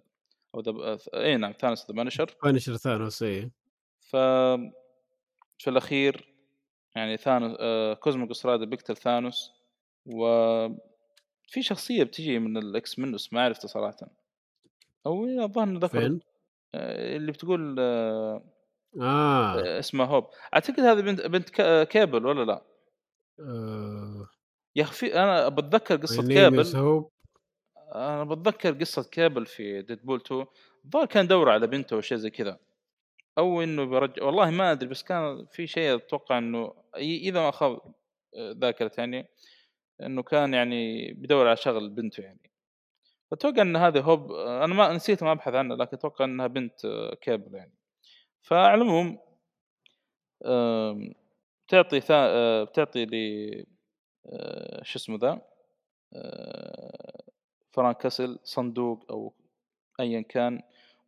أو 0.55 0.59
ذا 0.61 0.97
اي 1.13 1.37
نعم 1.37 1.51
ثانوس 1.51 1.87
the 1.87 1.95
Punisher. 1.95 2.35
Punisher 2.43 2.77
ثانوس 2.77 3.23
اي 3.23 3.51
ف 3.99 4.15
في 5.57 5.69
الأخير 5.69 6.33
يعني 6.95 7.17
ثانوس 7.17 7.57
آه 7.59 7.93
Cosmic 7.93 8.29
Ghost 8.29 8.47
Rider 8.47 8.65
بيقتل 8.65 8.95
ثانوس 8.97 9.51
و 10.05 10.25
في 11.47 11.61
شخصية 11.63 12.03
بتجي 12.03 12.39
من 12.39 12.57
ال 12.57 12.99
X-Men 12.99 13.23
بس 13.23 13.33
ما 13.33 13.41
عرفته 13.43 13.67
صراحة. 13.67 14.07
أو 15.05 15.25
الظاهر 15.25 15.77
ذكر 15.77 15.99
فين؟ 15.99 16.11
آه، 16.13 16.34
اللي 17.15 17.31
بتقول 17.31 17.75
آه، 17.79 18.43
آه, 19.01 19.59
آه، 19.59 19.79
اسمها 19.79 20.05
هوب. 20.05 20.29
أعتقد 20.53 20.79
هذه 20.79 21.01
بنت 21.01 21.21
بنت 21.21 21.61
كيبل 21.91 22.25
ولا 22.25 22.43
لا؟ 22.43 22.63
آه. 23.39 24.29
يا 24.75 24.83
أخي 24.83 25.07
أنا 25.07 25.49
بتذكر 25.49 25.95
قصة 25.95 26.27
كيبل. 26.27 26.65
أنا 27.95 28.23
بتذكر 28.23 28.71
قصة 28.73 29.03
كيبل 29.03 29.45
في 29.45 29.81
ديدبول 29.81 30.21
2 30.25 30.45
الظاهر 30.85 31.05
كان 31.05 31.27
دور 31.27 31.49
على 31.49 31.67
بنته 31.67 31.93
أو 31.93 32.01
شيء 32.01 32.17
زي 32.17 32.29
كذا. 32.29 32.59
أو 33.37 33.61
إنه 33.61 33.85
بيرجع 33.85 34.23
والله 34.23 34.49
ما 34.49 34.71
أدري 34.71 34.89
بس 34.89 35.03
كان 35.03 35.45
في 35.51 35.67
شيء 35.67 35.95
أتوقع 35.95 36.37
إنه 36.37 36.73
إذا 36.97 37.39
ما 37.39 37.51
خاب 37.51 37.79
ذاكرتي 38.37 39.01
يعني 39.01 39.27
إنه 40.01 40.23
كان 40.23 40.53
يعني 40.53 41.13
بيدور 41.13 41.47
على 41.47 41.57
شغل 41.57 41.89
بنته 41.89 42.21
يعني. 42.21 42.54
أتوقع 43.35 43.61
إن 43.61 43.75
هذه 43.75 43.99
هوب 44.01 44.31
أنا 44.31 44.73
ما 44.73 44.93
نسيت 44.93 45.23
ما 45.23 45.31
أبحث 45.31 45.53
عنها 45.53 45.77
لكن 45.77 45.97
أتوقع 45.97 46.25
إنها 46.25 46.47
بنت 46.47 46.85
آه، 46.85 47.15
كيبل 47.15 47.55
يعني. 47.55 47.73
فعلى 48.41 48.75
العموم 48.75 49.19
بتعطي 51.67 51.99
ثا... 52.01 52.13
آه، 52.15 52.63
بتعطي 52.63 53.05
ل 53.05 53.15
آه، 54.25 54.83
شو 54.83 54.99
اسمه 54.99 55.17
ذا 55.17 55.41
آه، 56.13 57.23
فرانك 57.71 57.97
كاسل 57.97 58.39
صندوق 58.43 59.05
أو 59.11 59.33
ايا 59.99 60.21
كان 60.21 60.61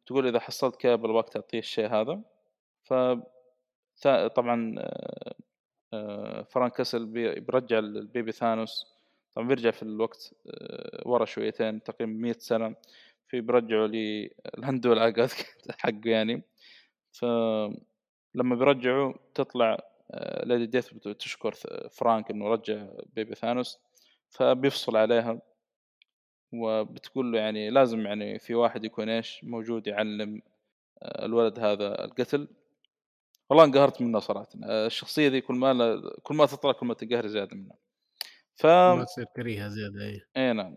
تقول 0.06 0.28
إذا 0.28 0.40
حصلت 0.40 0.76
كيبل 0.76 1.10
ابغاك 1.10 1.30
تعطيه 1.30 1.60
الشيء 1.60 1.88
هذا. 1.88 2.22
ف 2.84 2.94
طبعا 4.36 4.76
آه، 4.80 5.36
آه، 5.94 6.42
فرانك 6.44 6.72
كاسل 6.72 7.06
بي- 7.06 7.40
بيرجع 7.40 7.80
ال 7.80 7.90
baby 7.90 8.32
ثانوس. 8.32 8.97
طبعا 9.38 9.48
بيرجع 9.48 9.72
في 9.72 9.84
الوقت 9.84 10.34
آه، 10.48 11.02
ورا 11.08 11.26
شويتين 11.26 11.84
تقريبا 11.84 12.14
100 12.14 12.34
سنة 12.40 12.76
في 13.28 13.42
بيرجعوا 13.42 13.88
للهندول 13.88 15.00
عقد 15.00 15.30
حقه 15.80 16.02
يعني. 16.06 16.44
فلما 17.12 18.56
بيرجعوا 18.56 19.14
تطلع 19.34 19.78
آه، 20.12 20.46
ليدي 20.46 20.66
ديث 20.66 20.94
بت- 20.94 21.08
تشكر 21.08 21.54
ث- 21.54 21.88
فرانك 21.98 22.32
إنه 22.32 22.48
رجع 22.48 22.88
بيبي 23.16 23.36
ثانوس 23.36 23.80
فبيفصل 24.30 24.98
عليها 24.98 25.42
وبتقول 26.54 27.32
له 27.32 27.40
يعني 27.40 27.70
لازم 27.70 28.00
يعني 28.06 28.40
في 28.40 28.56
واحد 28.56 28.86
يكون 28.86 29.10
إيش 29.10 29.44
موجود 29.44 29.88
يعلم 29.88 30.42
آه، 31.04 31.26
الولد 31.26 31.60
هذا 31.60 32.06
القتل. 32.06 32.48
والله 33.50 33.64
انقهرت 33.64 34.02
منه 34.02 34.20
صراحة 34.20 34.48
آه، 34.64 34.86
الشخصية 34.88 35.28
ذي 35.30 35.42
كل 35.42 35.56
ما 35.56 36.02
كل 36.24 36.36
ما 36.36 36.46
تطلع 36.46 36.72
كل 36.72 36.86
ما 36.88 36.94
تقهر 36.94 37.28
زيادة 37.28 37.56
منها 37.56 37.87
ف 38.58 38.66
ما 38.66 39.04
تصير 39.04 39.26
كريهة 39.36 39.68
زيادة 39.70 40.06
اي 40.06 40.22
اي 40.38 40.54
نعم. 40.54 40.76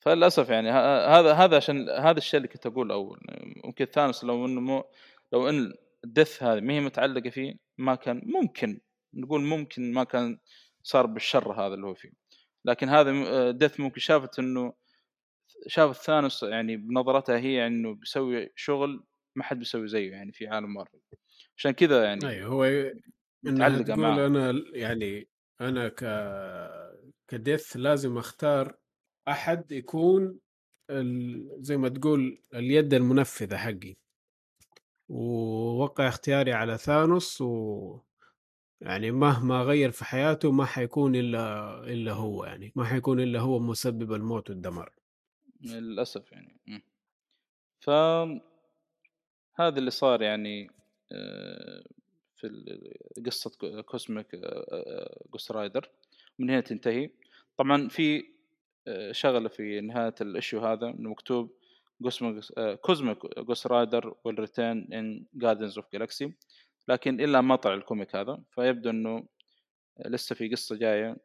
فللأسف 0.00 0.48
يعني 0.48 0.70
هذا 0.70 1.32
هذا 1.32 1.56
عشان 1.56 1.90
هذا 1.90 2.18
الشيء 2.18 2.38
اللي 2.38 2.48
كنت 2.48 2.66
أقول 2.66 2.90
اول 2.90 3.20
ممكن 3.64 3.84
ثانوس 3.84 4.24
لو 4.24 4.46
إنه 4.46 4.60
مو 4.60 4.84
لو 5.32 5.48
إن 5.48 5.72
الدث 6.04 6.42
هذه 6.42 6.60
ما 6.60 6.74
هي 6.74 6.80
متعلقة 6.80 7.30
فيه 7.30 7.54
ما 7.78 7.94
كان 7.94 8.22
ممكن 8.24 8.80
نقول 9.14 9.40
ممكن 9.40 9.92
ما 9.92 10.04
كان 10.04 10.38
صار 10.82 11.06
بالشر 11.06 11.52
هذا 11.52 11.74
اللي 11.74 11.86
هو 11.86 11.94
فيه. 11.94 12.10
لكن 12.64 12.88
هذا 12.88 13.50
دث 13.50 13.80
ممكن 13.80 14.00
شافت 14.00 14.38
إنه 14.38 14.72
شافت 15.66 16.02
ثانوس 16.02 16.42
يعني 16.42 16.76
بنظرتها 16.76 17.38
هي 17.38 17.66
إنه 17.66 17.94
بيسوي 17.94 18.52
شغل 18.56 19.04
ما 19.36 19.44
حد 19.44 19.58
بيسوي 19.58 19.88
زيه 19.88 20.12
يعني 20.12 20.32
في 20.32 20.46
عالم 20.46 20.74
مارفل. 20.74 20.98
عشان 21.56 21.70
كذا 21.70 22.04
يعني 22.04 22.28
أيوه 22.28 22.48
هو 22.48 22.64
إنها 22.64 23.68
متعلقة 23.68 23.94
معه. 23.94 24.26
أنا 24.26 24.62
يعني 24.72 25.28
أنا 25.60 25.88
ك 25.88 26.04
كديث 27.28 27.76
لازم 27.76 28.18
أختار 28.18 28.76
أحد 29.28 29.72
يكون. 29.72 30.40
زي 31.58 31.76
ما 31.76 31.88
تقول 31.88 32.42
اليد 32.54 32.94
المنفذة 32.94 33.56
حقي 33.56 33.96
ووقع 35.08 36.08
اختياري 36.08 36.52
على 36.52 36.78
ثانوس 36.78 37.40
و 37.40 37.98
يعني 38.80 39.10
مهما 39.10 39.62
غير 39.62 39.90
في 39.90 40.04
حياته 40.04 40.52
ما 40.52 40.64
حيكون 40.64 41.16
إلا 41.16 41.74
إلا 41.84 42.12
هو 42.12 42.44
يعني 42.44 42.72
ما 42.76 42.84
حيكون 42.84 43.20
إلا 43.20 43.40
هو 43.40 43.58
مسبب 43.58 44.12
الموت 44.12 44.50
والدمار 44.50 44.92
للأسف 45.60 46.32
يعني. 46.32 46.60
ف 47.80 47.90
هذا 49.54 49.78
اللي 49.78 49.90
صار 49.90 50.22
يعني 50.22 50.70
آه، 51.12 51.84
في 52.36 52.48
قصة 53.26 53.50
Cosmic 53.82 54.26
Ghost 55.32 55.52
Rider 55.52 55.90
من 56.38 56.50
هنا 56.50 56.60
تنتهي. 56.60 57.10
طبعا 57.56 57.88
في 57.88 58.34
آه، 58.88 59.12
شغلة 59.12 59.48
في 59.48 59.80
نهاية 59.80 60.14
ال 60.20 60.27
issue 60.27 60.60
هذا 60.60 60.86
انه 60.88 61.10
مكتوب 61.10 61.50
Cosmic 62.80 63.18
Ghost 63.38 63.66
Rider 63.66 64.14
will 64.24 64.51
return 64.51 64.92
in 64.92 65.26
Guardians 65.34 65.78
of 65.78 65.86
Galaxy 65.92 66.34
لكن 66.88 67.20
إلا 67.20 67.40
ما 67.40 67.56
طلع 67.56 67.74
ال 67.74 67.81
comic 67.81 68.16
هذا 68.16 68.42
فيبدو 68.50 68.90
إنه 68.90 69.28
لسه 70.06 70.34
في 70.34 70.48
قصة 70.48 70.76
جاية 70.76 71.16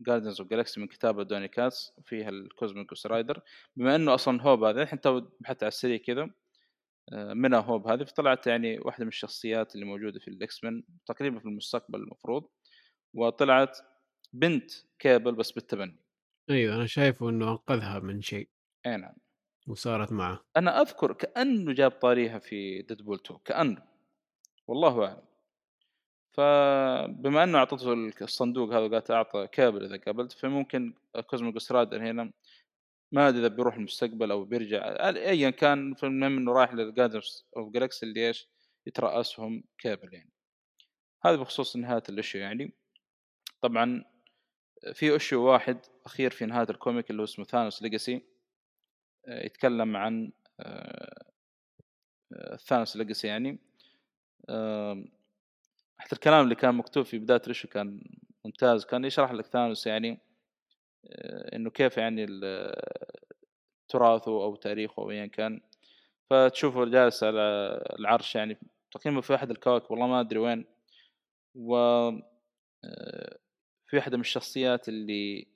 Guardians 0.00 0.40
of 0.40 0.50
the 0.50 0.60
Galaxy 0.60 0.80
من 0.80 0.86
كتابة 0.86 1.22
دوني 1.22 1.48
كيتس 1.48 1.92
فيها 2.04 2.28
ال 2.28 2.37
Cosmic 2.37 2.88
Ghost 2.88 3.06
Rider. 3.06 3.40
بما 3.76 3.96
إنه 3.96 4.14
أصلا 4.14 4.42
هوب 4.42 4.64
هذا 4.64 4.82
الحين 4.82 5.00
تو 5.00 5.20
بحثت 5.40 5.62
على 5.62 5.68
السريع 5.68 5.96
كذا 5.96 6.30
آه، 7.12 7.34
منها 7.34 7.60
هوب 7.60 7.88
هذه. 7.88 8.04
فطلعت 8.04 8.46
يعني 8.46 8.78
واحدة 8.78 9.04
من 9.04 9.08
الشخصيات 9.08 9.74
اللي 9.74 9.86
موجودة 9.86 10.20
في 10.20 10.28
ال 10.28 10.64
X-Men 10.64 10.82
تقريبا 11.06 11.38
في 11.38 11.44
المستقبل 11.44 12.00
المفروض. 12.00 12.48
وطلعت 13.14 13.78
بنت 14.32 14.70
كيبل 14.98 15.34
بس 15.34 15.52
بالتبني. 15.52 15.96
أيوه 16.50 16.74
أنا 16.74 16.86
شايفه 16.86 17.28
إنه 17.28 17.50
أنقذها 17.50 17.98
من 17.98 18.22
شيء. 18.22 18.48
أي 18.86 18.96
نعم. 18.96 19.14
وصارت 19.66 20.12
معه. 20.12 20.44
أنا 20.56 20.80
أذكر 20.80 21.12
كأنه 21.12 21.72
جاب 21.72 21.90
طاريها 21.90 22.38
في 22.38 22.82
Deadpool 22.82 23.20
2 23.26 23.40
كأنه. 23.44 23.82
والله 24.66 25.04
أعلم. 25.04 25.22
فبما 26.32 27.44
إنه 27.44 27.58
أعطته 27.58 27.92
الصندوق 28.22 28.68
هذا 28.68 28.78
وقالت 28.78 29.10
أعطى 29.10 29.46
كيبل 29.52 29.84
إذا 29.84 29.96
قابلت 29.96 30.32
فممكن 30.32 30.94
Cosmic 31.26 31.58
Ghost 31.58 31.84
Rider 31.84 32.10
هنا 32.10 32.32
ما 33.12 33.28
أدري 33.28 33.40
إذا 33.40 33.48
بيروح 33.48 33.74
المستقبل 33.74 34.30
أو 34.30 34.44
بيرجع. 34.44 34.96
ايا 35.08 35.50
كان 35.50 35.94
فالمهم 35.94 36.36
إنه 36.36 36.52
رايح 36.52 36.74
لل 36.74 36.87
Guardians 36.87 37.46
of 37.56 37.72
the 37.72 37.83
Galaxy 37.83 38.06
اللي 38.06 38.28
إيش 38.28 38.48
يترأسهم 38.86 39.64
كيبل 39.78 40.14
يعني. 40.14 40.32
هذا 41.24 41.36
بخصوص 41.36 41.76
نهاية 41.76 42.02
الاشياء 42.08 42.42
يعني. 42.42 42.74
طبعا 43.64 44.04
في 44.92 45.16
اشياء 45.16 45.40
واحد 45.40 45.78
أخير 46.06 46.30
في 46.30 46.46
نهاية 46.46 46.66
ال 46.70 46.77
comic 46.77 47.10
اللي 47.10 47.22
هو 47.22 47.24
اسمه 47.24 47.44
Thanos 47.44 47.82
Legacy 47.82 48.22
يتكلم 49.28 49.96
عن 49.96 50.32
آه، 50.60 51.24
آه، 52.32 52.56
ثانوس 52.56 52.96
ليجاسي 52.96 53.28
يعني. 53.28 53.58
آم، 54.50 55.08
حتى 55.98 56.14
الكلام 56.14 56.44
اللي 56.44 56.54
كان 56.54 56.74
مكتوب 56.74 57.04
في 57.04 57.18
بداية 57.18 57.40
الاشياء 57.46 57.72
كان 57.72 58.04
ممتاز. 58.44 58.84
كان 58.84 59.04
يشرح 59.04 59.32
لك 59.32 59.46
ثانوس 59.46 59.86
يعني 59.86 60.20
آه، 61.06 61.56
إنه 61.56 61.70
كيف 61.70 61.96
يعني 61.96 62.26
تراثه 63.88 64.30
أو 64.44 64.56
تاريخه 64.56 65.02
أو 65.02 65.10
ايا 65.10 65.26
كان. 65.26 65.60
فتشوفه 66.30 66.84
جالس 66.84 67.24
على 67.24 67.40
العرش 67.98 68.34
يعني 68.34 68.58
تقريبا 68.92 69.20
في 69.20 69.34
أحد 69.34 69.50
الكواكب 69.50 69.90
والله 69.90 70.06
ما 70.06 70.20
أدري 70.20 70.38
وين. 70.38 70.64
و 71.54 71.76
آه، 72.84 73.38
في 73.94 73.98
واحدة 73.98 74.16
من 74.16 74.20
الشخصيات 74.20 74.88
اللي 74.88 75.46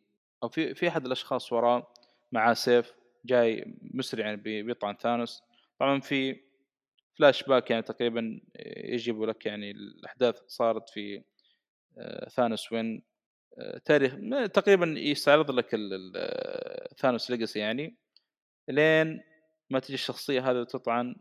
أو 0.43 0.49
في 0.49 0.75
في 0.75 0.89
أحد 0.89 1.07
الأشخاص 1.07 1.53
وراه 1.53 1.93
معاه 2.33 2.55
سيف 2.55 2.95
جاي 3.25 3.75
مسرع 3.81 4.25
يعني 4.27 4.37
بي- 4.37 4.63
بيطعن 4.63 4.97
ثانوس. 4.97 5.43
طبعا 5.81 6.01
في 6.01 6.41
فلاش 7.19 7.43
باك 7.43 7.71
يعني 7.71 7.83
تقريبا 7.83 8.41
يجيبوا 8.85 9.27
لك 9.27 9.47
يعني 9.47 9.71
الأحداث 9.71 10.41
صارت 10.47 10.89
في 10.91 11.23
آه، 11.99 12.29
Thanos 12.29 12.73
Wins 12.73 13.03
آه، 13.59 13.79
تاريخ 13.79 14.15
تقريبا 14.55 14.87
يستعرض 14.99 15.51
لك 15.51 15.75
آه، 16.17 16.89
Thanos 16.99 17.31
Legacy 17.31 17.59
يعني. 17.59 17.97
لين 18.69 19.21
ما 19.71 19.79
تجي 19.79 19.95
الشخصية 19.95 20.51
هذه 20.51 20.57
وتطعن 20.57 21.17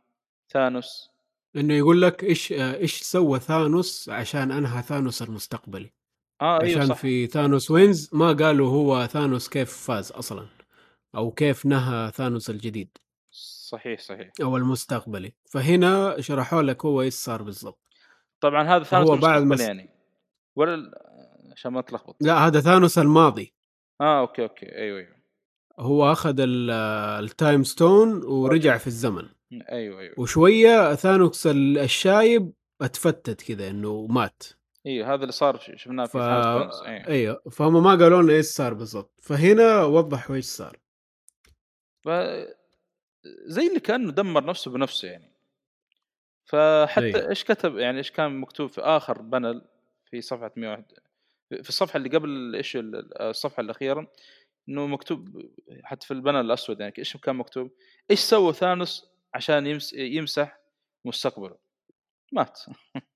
ثانوس. 0.49 1.09
إنه 1.55 1.73
يقول 1.73 2.01
لك 2.01 2.23
إيش 2.23 2.51
إيش 2.51 3.01
سوى 3.01 3.39
ثانوس 3.39 4.09
عشان 4.09 4.51
أنهى 4.51 4.81
ثانوس 4.83 5.21
المستقبلي. 5.21 5.91
آه 6.41 6.61
أيوه 6.61 6.77
عشان 6.81 6.87
صح. 6.95 7.01
في 7.01 7.27
Thanos 7.27 7.71
Wins 7.71 8.09
ما 8.13 8.33
قالوا 8.33 8.69
هو 8.69 9.07
ثانوس 9.07 9.49
كيف 9.49 9.71
فاز 9.77 10.11
أصلا 10.11 10.47
أو 11.15 11.31
كيف 11.31 11.65
نهى 11.65 12.11
ثانوس 12.11 12.49
الجديد. 12.49 12.97
صحيح 13.69 13.99
صحيح. 13.99 14.31
أو 14.41 14.57
المستقبلي. 14.57 15.33
فهنا 15.49 16.21
شرحوا 16.21 16.61
لك 16.61 16.85
هو 16.85 17.01
إيش 17.01 17.13
صار 17.13 17.41
بالضبط. 17.41 17.79
طبعا 18.41 18.63
هذا 18.63 18.83
ثانوس 18.83 19.09
فهو 19.09 19.17
بعد 19.17 19.41
المستقبل 19.41 19.69
يعني. 19.77 19.89
ولا 20.55 21.03
عشان 21.51 21.71
ما 21.71 21.81
تلخبط 21.81 22.15
لا 22.21 22.47
هذا 22.47 22.61
ثانوس 22.61 22.97
الماضي. 22.97 23.53
آه 24.01 24.19
أوكي 24.19 24.43
أوكي. 24.43 24.65
أيوه 24.75 24.99
أيوه. 24.99 25.17
هو 25.79 26.11
أخذ 26.11 26.35
ال- 26.39 26.71
ال 27.25 27.33
Time 27.33 27.63
Stone 27.63 28.23
ورجع 28.25 28.77
في 28.77 28.87
الزمن. 28.87 29.29
أيوه 29.51 29.99
أيوه. 30.01 30.15
وشوية 30.17 30.95
ثانوس 30.95 31.47
ال- 31.47 31.77
الشايب 31.77 32.51
أتفتت 32.81 33.41
كذا 33.41 33.69
إنه 33.69 34.07
مات. 34.09 34.43
أيوه 34.87 35.13
هذا 35.13 35.21
اللي 35.21 35.31
صار 35.31 35.59
شفناه 35.59 36.05
في 36.05 36.11
ف... 36.11 36.17
أيوه 37.09 37.41
فهم 37.51 37.83
ما 37.83 37.89
قالوا 37.89 38.21
لنا 38.21 38.33
إيش 38.33 38.45
صار 38.45 38.73
بالضبط. 38.73 39.13
فهنا 39.21 39.83
وضحوا 39.83 40.35
إيش 40.35 40.45
صار. 40.45 40.77
ف... 42.03 42.09
زي 43.45 43.67
اللي 43.67 43.79
كانه 43.79 44.11
دمر 44.11 44.45
نفسه 44.45 44.71
بنفسه 44.71 45.07
يعني. 45.07 45.31
فحتى. 46.45 47.29
إيش 47.29 47.43
كتب 47.43 47.77
يعني 47.77 47.97
إيش 47.97 48.11
كان 48.11 48.37
مكتوب 48.39 48.69
في 48.69 48.81
آخر 48.81 49.21
panel 49.21 49.61
في 50.05 50.21
صفحة 50.21 50.51
101 50.55 50.85
في 51.49 51.69
الصفحة 51.69 51.97
اللي 51.97 52.09
قبل 52.09 52.55
إيش 52.55 52.77
الصفحة 53.21 53.61
الأخيرة 53.61 54.11
إنه 54.69 54.87
مكتوب 54.87 55.51
حتى 55.83 56.07
في 56.07 56.13
ال 56.13 56.18
panel 56.18 56.39
الأسود 56.39 56.79
يعني 56.79 56.93
إيش 56.97 57.17
كان 57.17 57.35
مكتوب؟ 57.35 57.71
إيش 58.11 58.19
سوى 58.19 58.53
ثانوس 58.53 59.05
عشان 59.33 59.67
يمس... 59.67 59.93
يمسح 59.93 60.59
مستقبله؟ 61.05 61.57
مات. 62.33 62.59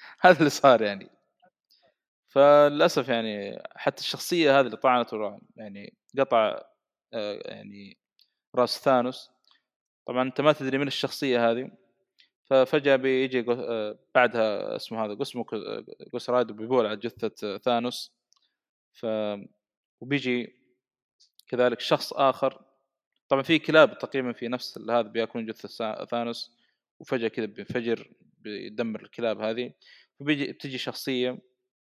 هذا 0.20 0.38
اللي 0.38 0.50
صار 0.50 0.82
يعني. 0.82 1.10
فللأسف 2.28 3.08
يعني 3.08 3.62
حتى 3.76 4.00
الشخصية 4.02 4.60
هذه 4.60 4.66
اللي 4.66 4.76
طعنته 4.76 5.40
يعني 5.56 5.94
قطع 6.18 6.62
آه، 7.14 7.40
يعني 7.44 7.98
رأس 8.54 8.78
ثانوس. 8.78 9.30
طبعا 10.06 10.22
أنت 10.22 10.40
ما 10.40 10.52
تدري 10.52 10.78
من 10.78 10.86
الشخصية 10.86 11.50
هذه. 11.50 11.70
ففجأة 12.44 12.96
بيجي 12.96 13.44
آه، 13.50 13.98
بعدها 14.14 14.76
اسمه 14.76 15.04
هذا 15.04 15.22
اسمه 15.22 15.44
جوس 16.12 16.30
رايدر 16.30 16.52
بيبول 16.54 16.86
على 16.86 16.96
جثة 16.96 17.54
آه، 17.54 17.58
ثانوس. 17.58 18.12
ف 18.92 19.06
وبيجي 20.00 20.54
كذلك 21.48 21.80
شخص 21.80 22.12
آخر. 22.12 22.64
طبعا 23.28 23.42
في 23.42 23.58
كلاب 23.58 23.98
تقريبا 23.98 24.32
في 24.32 24.48
نفس 24.48 24.78
هذا 24.78 25.02
بيأكلون 25.02 25.46
جثة 25.46 26.04
ثانوس. 26.04 26.52
وفجأة 27.00 27.28
كذا 27.28 27.46
بينفجر. 27.46 28.10
بيدمر 28.40 29.02
الكلاب 29.02 29.40
هذه 29.40 29.72
فبيجي 30.20 30.52
بتجي 30.52 30.78
شخصية 30.78 31.38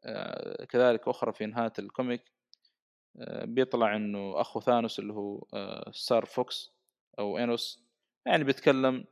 آه، 0.05 0.65
كذلك 0.65 1.08
أخرى 1.08 1.33
في 1.33 1.47
نهاية 1.47 1.73
ال 1.78 1.86
comic 1.86 2.23
آه، 3.18 3.44
بيطلع 3.44 3.97
إنه 3.97 4.41
أخو 4.41 4.60
ثانوس 4.60 4.99
اللي 4.99 5.12
هو 5.12 5.47
آه، 5.55 5.91
Starfox 5.94 6.73
أو 7.18 7.39
ايروس 7.39 7.84
يعني 8.26 8.44
بيتكلم 8.44 9.05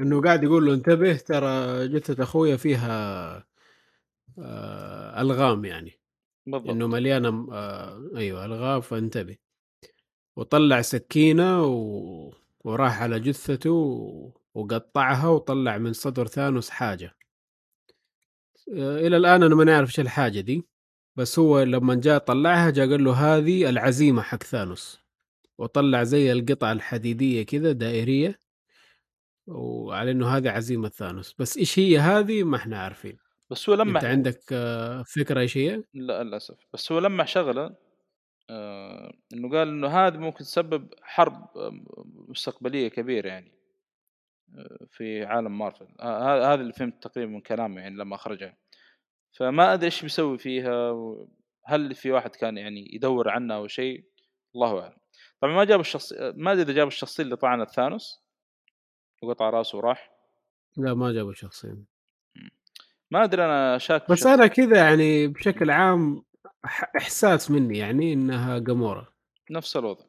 إنه 0.00 0.22
قاعد 0.22 0.44
يقول 0.44 0.66
له 0.66 0.74
انتبه 0.74 1.16
ترى 1.16 1.88
جثة 1.88 2.22
أخويا 2.22 2.56
فيها 2.56 3.46
ألغام 5.18 5.64
يعني 5.64 6.00
بالضبط 6.46 6.70
انه 6.70 6.86
مليانه 6.86 7.48
أيوه 8.16 8.44
ألغام 8.44 8.80
فانتبه 8.80 9.36
وطلع 10.36 10.82
سكينة 10.82 11.64
و... 11.66 12.32
وراح 12.64 13.02
على 13.02 13.20
جثته. 13.20 14.41
وقطعها 14.54 15.28
وطلع 15.28 15.78
من 15.78 15.92
صدر 15.92 16.26
ثانوس 16.26 16.70
حاجة. 16.70 17.16
آه 18.76 18.98
إلى 18.98 19.16
الآن 19.16 19.42
أنا 19.42 19.54
ما 19.54 19.64
نعرف 19.64 19.88
إيش 19.88 20.00
الحاجة 20.00 20.40
دي 20.40 20.66
بس 21.16 21.38
هو 21.38 21.62
لما 21.62 21.94
جاء 21.94 22.18
طلعها 22.18 22.70
جاء 22.70 22.90
قال 22.90 23.04
له 23.04 23.12
هذه 23.12 23.68
العزيمة 23.68 24.22
حق 24.22 24.42
ثانوس. 24.42 25.00
وطلع 25.58 26.02
زي 26.02 26.32
القطعة 26.32 26.72
الحديدية 26.72 27.42
كذا 27.42 27.72
دائرية 27.72 28.38
وعلى 29.46 30.10
إنه 30.10 30.28
هذه 30.28 30.50
عزيمة 30.50 30.88
ثانوس. 30.88 31.34
بس 31.38 31.56
إيش 31.56 31.78
هي 31.78 31.98
هذه 31.98 32.42
ما 32.42 32.56
إحنا 32.56 32.78
عارفين. 32.78 33.18
بس 33.50 33.68
هو 33.68 33.74
لما 33.74 33.98
أنت 33.98 34.04
عندك 34.04 34.42
آه، 34.52 35.02
فكرة 35.02 35.40
إيش 35.40 35.56
هي؟ 35.56 35.82
لا 35.94 36.22
للأسف. 36.22 36.56
بس 36.72 36.92
هو 36.92 36.98
لما 36.98 37.24
شغلة 37.24 37.76
آه 38.50 39.12
إنه 39.34 39.50
قال 39.50 39.68
إنه 39.68 39.88
هذه 39.88 40.16
ممكن 40.16 40.44
تسبب 40.44 40.94
حرب 41.02 41.48
مستقبلية 42.28 42.88
كبيرة 42.88 43.28
يعني. 43.28 43.61
في 44.90 45.24
عالم 45.24 45.58
مارفل. 45.58 45.88
آه، 46.00 46.52
هذا 46.54 46.60
اللي 46.60 46.72
فهمت 46.72 47.02
تقريبا 47.02 47.32
من 47.32 47.40
كلامه 47.40 47.80
يعني 47.80 47.96
لما 47.96 48.16
خرجها 48.16 48.56
فما 49.32 49.74
أدري 49.74 49.86
إيش 49.86 50.02
بيسوي 50.02 50.38
فيها 50.38 50.94
هل 51.64 51.94
في 51.94 52.10
واحد 52.10 52.30
كان 52.30 52.58
يعني 52.58 52.94
يدور 52.94 53.28
عنها 53.28 53.56
أو 53.56 53.66
شيء؟ 53.66 54.04
الله 54.54 54.80
أعلم. 54.80 54.96
طبعا 55.40 55.54
ما 55.54 55.64
جاب 55.64 55.80
الشخص 55.80 56.12
ما 56.12 56.52
أدري 56.52 56.62
إذا 56.62 56.72
جاب 56.72 56.86
الشخصية 56.86 57.22
اللي 57.22 57.36
طعنت 57.36 57.70
ثانوس. 57.70 58.22
وقطع 59.22 59.50
راسه 59.50 59.78
وراح. 59.78 60.12
لا 60.76 60.94
ما 60.94 61.12
جابوا 61.12 61.32
شخصين. 61.32 61.86
ما 63.10 63.24
أدري 63.24 63.44
أنا 63.44 63.78
شاك 63.78 64.10
بس 64.10 64.26
أنا 64.26 64.46
كذا 64.46 64.76
يعني 64.76 65.26
بشكل 65.26 65.70
عام 65.70 66.24
إحساس 66.96 67.50
مني 67.50 67.78
يعني 67.78 68.12
إنها 68.12 68.58
جامورا 68.58 69.06
نفس 69.50 69.76
الوضع. 69.76 70.04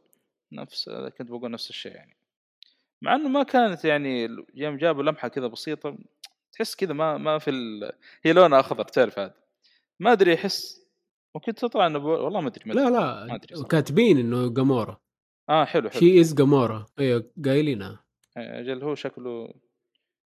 نفس 0.51 0.89
كنت 0.89 1.31
بقول 1.31 1.51
نفس 1.51 1.69
الشيء 1.69 1.95
يعني. 1.95 2.17
مع 3.03 3.15
إنه 3.15 3.29
ما 3.29 3.43
كانت 3.43 3.85
يعني 3.85 4.29
يوم 4.55 4.77
جابوا 4.77 5.03
لمحة 5.03 5.27
كذا 5.27 5.47
بسيطة 5.47 5.97
تحس 6.51 6.75
كذا 6.75 6.93
ما 6.93 7.17
ما 7.17 7.39
في 7.39 7.49
ال... 7.49 7.91
هي 8.23 8.33
لونها 8.33 8.59
اخضر 8.59 8.83
تعرف 8.83 9.19
هذا 9.19 9.33
ما 9.99 10.11
أدري 10.11 10.33
أحس 10.33 10.87
ممكن 11.35 11.53
تطلع 11.55 11.87
إنه 11.87 11.99
بو... 11.99 12.09
والله 12.09 12.41
ما 12.41 12.47
أدري 12.47 12.71
لا. 12.73 12.89
لا 12.89 13.25
ما. 13.25 13.67
كاتبين 13.69 14.17
إنه 14.17 14.53
جامورا. 14.53 14.97
آه 15.49 15.65
حلو 15.65 15.89
حلو. 15.89 15.99
شي 15.99 16.19
از 16.21 16.33
جامورا. 16.33 16.85
أيوه 16.99 17.31
قايلينها 17.45 18.03
أجل 18.37 18.83
هو 18.83 18.95
شكله 18.95 19.53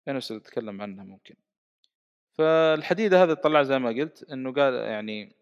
ايروس 0.08 0.30
اللي 0.30 0.42
تكلم 0.42 0.82
عنها 0.82 1.04
ممكن. 1.04 1.34
فالحديده 2.32 3.22
هذا 3.22 3.34
طلع 3.34 3.62
زي 3.62 3.78
ما 3.78 3.88
قلت 3.88 4.26
إنه 4.32 4.52
قال 4.52 4.74
يعني 4.74 5.36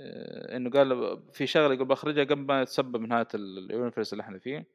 آه، 0.00 0.56
إنه 0.56 0.70
قال 0.70 1.18
في 1.32 1.46
شغلة 1.46 1.74
يقول 1.74 1.86
بخرجها 1.88 2.24
قبل 2.24 2.40
ما 2.40 2.62
يتسبب 2.62 3.00
نهاية 3.00 3.28
ال- 3.34 3.58
ال 3.58 3.64
universe 3.64 4.12
اللي 4.12 4.22
إحنا 4.22 4.38
فيه. 4.38 4.66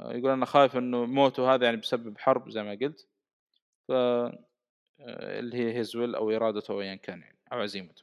يقول 0.00 0.30
أنا 0.30 0.46
خايف 0.46 0.76
إنه 0.76 1.06
موته 1.06 1.54
هذا 1.54 1.64
يعني 1.64 1.76
بسبب 1.76 2.18
حرب 2.18 2.50
زي 2.50 2.62
ما 2.62 2.78
قلت. 2.82 3.08
ف 3.88 3.92
آه، 5.00 5.38
اللي 5.38 5.56
هي 5.56 5.78
his 5.78 5.93
will 5.93 6.14
أو 6.14 6.30
إرادته 6.30 6.72
أو 6.72 6.80
ايا 6.80 6.94
كان 6.94 7.20
يعني 7.20 7.38
أو 7.52 7.58
عزيمته. 7.58 8.02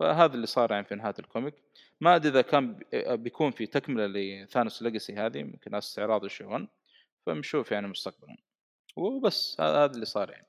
فهذا 0.00 0.34
اللي 0.34 0.46
صار 0.46 0.72
يعني 0.72 0.84
في 0.84 0.94
نهاية 0.94 1.14
ال 1.18 1.23
comic. 1.23 1.54
ما 2.00 2.16
أدري 2.16 2.32
إذا 2.32 2.42
كان 2.42 2.80
آه، 2.94 3.14
بيكون 3.14 3.50
في 3.50 3.66
تكملة 3.66 4.06
ل 4.06 4.17
Thanos 4.17 4.82
Legacy 4.82 5.14
هذه 5.14 5.38
يمكن 5.38 5.74
استعراض 5.74 6.24
الشيء 6.24 6.66
فنشوف 7.26 7.72
يعني 7.72 7.88
مستقبلا. 7.88 8.36
وبس 8.96 9.60
هذا 9.60 9.84
اللي 9.84 10.06
صار 10.06 10.30
يعني. 10.30 10.46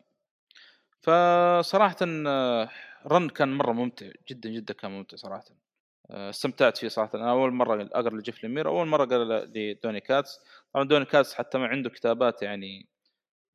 فصراحة 1.01 1.97
آه، 2.27 2.69
run 3.07 3.29
كان 3.29 3.53
مرة 3.57 3.71
ممتع 3.71 4.11
جدا 4.29 4.49
جدا 4.49 4.73
كان 4.73 4.91
ممتع 4.91 5.17
صراحة. 5.17 5.45
آه، 6.11 6.29
استمتعت 6.29 6.77
فيه 6.77 6.87
صراحة. 6.87 7.19
أنا 7.19 7.31
أول 7.31 7.51
مرة 7.53 7.89
أقرأ 7.93 8.15
لجيف 8.15 8.43
ليمير 8.45 8.67
أول 8.67 8.87
مرة 8.87 9.03
أقرأ 9.03 9.45
لدوني 9.45 9.99
كيتس. 9.99 10.39
طبعا 10.73 10.85
دوني 10.87 11.05
كيتس 11.05 11.33
حتى 11.33 11.57
ما 11.57 11.67
عنده 11.67 11.89
كتابات 11.89 12.41
يعني 12.41 12.87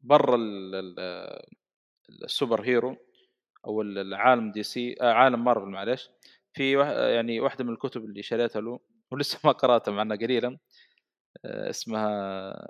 برا 0.03 0.37
ال- 0.37 0.75
ال- 0.75 1.43
ال 2.25 2.63
superhero 2.63 2.97
ال- 3.69 3.99
العالم 3.99 4.53
DC 4.53 4.97
آه 5.01 5.13
عالم 5.13 5.45
مارفل 5.45 5.67
معلش 5.67 6.11
في 6.55 6.77
وح- 6.77 6.89
يعني 6.89 7.41
واحدة 7.41 7.65
من 7.65 7.73
الكتب 7.73 8.05
اللي 8.05 8.23
شريتها 8.23 8.61
له 8.61 8.81
ولسه 9.11 9.39
ما 9.45 9.53
قرأتها 9.53 9.93
مع 9.93 10.03
إنها 10.03 10.17
قليلا 10.17 10.59
آه، 11.45 11.71
اسمها 11.71 12.69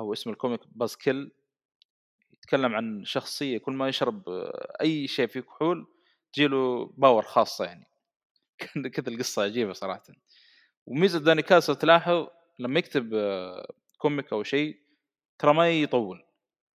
أو 0.00 0.12
اسم 0.12 0.30
ال 0.30 0.35
comic 0.35 0.60
Buzzkill 0.72 1.32
يتكلم 2.32 2.74
عن 2.74 3.04
شخصية 3.04 3.58
كل 3.58 3.72
ما 3.72 3.88
يشرب 3.88 4.28
آه، 4.28 4.76
أي 4.80 5.06
شيء 5.08 5.26
فيه 5.26 5.40
كحول 5.40 5.86
تجيله 6.32 6.86
power 6.96 7.22
خاصة 7.22 7.64
يعني. 7.64 7.86
كذا 8.94 9.08
القصة 9.14 9.42
عجيبة 9.42 9.72
صراحة. 9.72 10.02
وميزة 10.86 11.18
دوني 11.18 11.42
كيتس 11.42 11.74
تلاحظ 11.74 12.26
لما 12.58 12.78
يكتب 12.78 13.14
آه، 13.14 13.74
comic 13.98 14.32
أو 14.32 14.42
شيء 14.42 14.80
ترى 15.38 15.54
ما 15.54 15.70
يطول. 15.70 16.26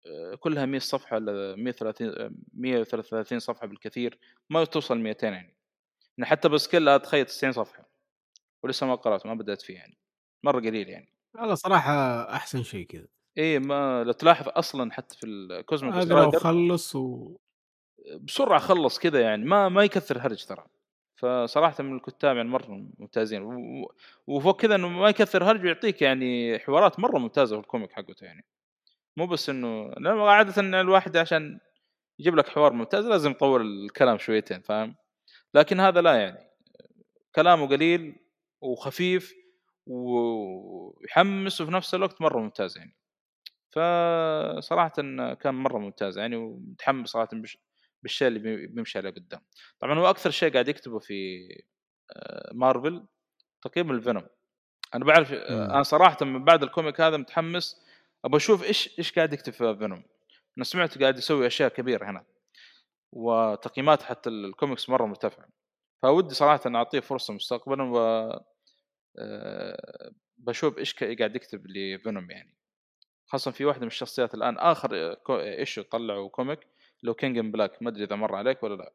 آه، 0.07 0.35
كلها 0.35 0.67
100 0.67 0.81
صفحة 0.81 1.17
ولا 1.17 1.57
130 1.57 2.09
آه، 2.09 2.31
133 2.55 3.39
صفحة 3.39 3.67
بالكثير 3.67 4.19
ما 4.51 4.65
توصل 4.65 4.99
200 4.99 5.27
يعني. 5.27 5.57
حتى 6.23 6.49
بسكيل 6.49 7.01
تخيل 7.01 7.27
90 7.27 7.53
صفحة 7.53 7.91
ولسه 8.63 8.87
ما 8.87 8.95
قرأت 8.95 9.27
ما 9.27 9.35
بدأت 9.35 9.63
فيه 9.63 9.75
يعني. 9.75 9.99
مرة 10.45 10.61
قليل 10.61 10.89
يعني. 10.89 11.13
والله 11.35 11.55
صراحة 11.55 12.23
أحسن 12.37 12.63
شيء 12.63 12.87
كذا. 12.87 13.07
إيه 13.39 13.59
ما 13.59 14.05
لو 14.05 14.13
تلاحظ 14.13 14.49
أصلا 14.49 14.93
حتى 14.93 15.17
في 15.17 15.27
الكوزميك 15.27 15.95
أقرأ 15.95 16.27
وخلص 16.27 16.97
و... 16.97 17.37
بسرعة 18.21 18.59
خلص 18.59 18.99
كذا 18.99 19.21
يعني 19.21 19.45
ما 19.45 19.69
ما 19.69 19.85
يكثر 19.85 20.19
هرج 20.19 20.45
ترى. 20.45 20.67
فصراحة 21.21 21.83
من 21.85 21.97
الكتاب 21.97 22.37
يعني 22.37 22.49
مرة 22.49 22.85
ممتازين. 22.99 23.43
وفوق 24.27 24.61
كذا 24.61 24.75
إنه 24.75 24.89
ما 24.89 25.09
يكثر 25.09 25.45
هرج 25.45 25.63
ويعطيك 25.65 26.03
يعني 26.03 26.59
حوارات 26.59 27.01
مرة 27.01 27.19
ممتازة 27.19 27.57
في 27.57 27.63
الكوميك 27.63 27.93
حقته 27.93 28.25
يعني. 28.25 28.45
مو 29.17 29.27
بس 29.27 29.51
إنه 29.51 29.93
عادة 30.31 30.63
إن 30.63 30.75
الواحد 30.75 31.17
عشان 31.17 31.61
يجيب 32.19 32.37
لك 32.37 32.49
حوار 32.49 32.73
ممتاز 32.73 33.07
لازم 33.07 33.31
يطول 33.31 33.63
الكلام 33.63 34.19
شويتين 34.19 34.61
فاهم؟ 34.61 34.97
لكن 35.55 35.81
هذا 35.81 36.01
لا 36.01 36.15
يعني. 36.17 36.51
كلامه 37.37 37.69
قليل 37.69 38.17
وخفيف 38.63 39.35
ويحمس 39.87 41.61
وفي 41.61 41.73
نفس 41.73 41.95
الوقت 41.95 42.23
مرة 42.23 42.41
ممتاز 42.41 42.79
يعني. 42.79 42.97
فصراحة 43.73 44.93
كان 45.35 45.55
مرة 45.55 45.79
ممتاز 45.79 46.19
يعني 46.19 46.37
ومتحمس 46.37 47.09
صراحة 47.09 47.29
بالشيء 48.03 48.29
اللي 48.29 48.39
بي- 48.39 48.67
بيمشي 48.67 48.99
عليه 48.99 49.11
قدام. 49.11 49.41
طبعا 49.81 49.99
هو 49.99 50.11
أكثر 50.11 50.31
شيء 50.31 50.53
قاعد 50.53 50.69
يكتبه 50.69 50.99
في 50.99 51.49
آه، 52.17 52.51
مارفل 52.55 53.07
تقريبا 53.63 53.95
ال 53.95 53.99
Venom. 53.99 54.27
أنا 54.95 55.05
بعرف 55.05 55.33
آه، 55.33 55.65
أنا 55.75 55.83
صراحة 55.83 56.17
من 56.25 56.45
بعد 56.45 56.63
ال 56.63 56.69
comic 56.69 57.01
هذا 57.01 57.17
متحمس 57.17 57.81
أبغى 58.25 58.37
أشوف 58.37 58.65
إيش 58.65 58.99
إيش 58.99 59.13
قاعد 59.13 59.33
يكتب 59.33 59.53
في 59.53 59.77
Venom 59.79 60.05
أنا 60.57 60.65
سمعت 60.65 60.99
قاعد 60.99 61.19
يسوي 61.19 61.47
أشياء 61.47 61.69
كبيرة 61.69 62.11
هنا 62.11 62.25
وتقييمات 63.13 64.03
حتى 64.03 64.31
الكوميكس 64.31 64.89
مرة 64.89 65.07
مرتفعة. 65.07 65.49
فودي 66.03 66.35
صراحة 66.35 66.61
أن 66.67 66.77
أعطيه 66.77 67.01
فرصة 67.01 67.35
مستقبلا 67.35 67.83
و 67.83 67.99
آه، 69.19 70.13
بشوف 70.39 70.79
إيش 70.79 70.95
قاعد 71.05 71.37
يكتب 71.37 71.67
ل 71.67 71.77
Venom 71.77 72.31
يعني. 72.31 72.55
خاصة 73.27 73.51
في 73.51 73.65
واحدة 73.65 73.81
من 73.81 73.87
الشخصيات 73.87 74.35
الآن 74.35 74.59
آخر 74.59 75.17
issue 75.31 75.83
طلعوا 75.83 76.29
comic. 76.29 76.61
لو 77.03 77.15
King 77.15 77.39
in 77.39 77.51
Black 77.51 77.83
ما 77.83 77.89
أدري 77.89 78.05
إذا 78.05 78.17
مر 78.17 78.35
عليك 78.35 78.63
ولا 78.63 78.75
لا. 78.75 78.93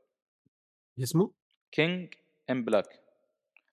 اسمه؟ 1.03 1.31
King 1.71 2.13
in 2.49 2.65
Black 2.65 2.85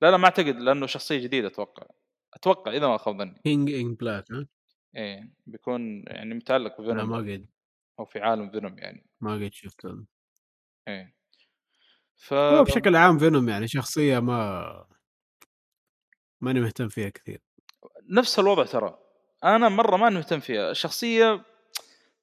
لا 0.03 0.11
لا 0.11 0.17
ما 0.17 0.25
أعتقد 0.25 0.57
لأنه 0.57 0.87
شخصية 0.87 1.19
جديدة 1.19 1.49
أتوقع. 1.49 1.87
أتوقع 2.35 2.73
إذا 2.73 2.89
ما 2.89 2.97
خاب 2.97 3.19
ظني. 3.19 3.41
King 3.45 3.73
in 3.73 3.95
Black 3.95 4.33
ها؟ 4.33 4.47
إيه 4.97 5.33
بيكون 5.47 6.05
يعني 6.07 6.35
متعلق 6.35 6.81
لا 6.81 6.95
ما 6.95 7.21
ب 7.21 7.23
Venom 7.23 7.31
قد. 7.31 7.47
أو 7.99 8.05
في 8.05 8.21
عالم 8.21 8.51
Venom 8.51 8.79
يعني. 8.79 9.07
ما 9.21 9.35
قد 9.35 9.53
شفته 9.53 10.05
إيه. 10.89 11.15
ف 12.17 12.35
هو 12.35 12.65
بشكل 12.65 12.97
عام 12.97 13.19
Venom 13.19 13.49
يعني 13.49 13.69
شخصية 13.69 14.19
ما 14.19 14.87
ماني 16.41 16.61
مهتم 16.61 16.89
فيها 16.89 17.09
كثير. 17.09 17.41
نفس 18.11 18.39
الوضع 18.39 18.65
ترى. 18.65 18.99
أنا 19.45 19.69
مرة 19.69 19.97
ما 19.97 20.11
مهتم 20.11 20.41
فيها. 20.41 20.71
الشخصيه 20.71 21.45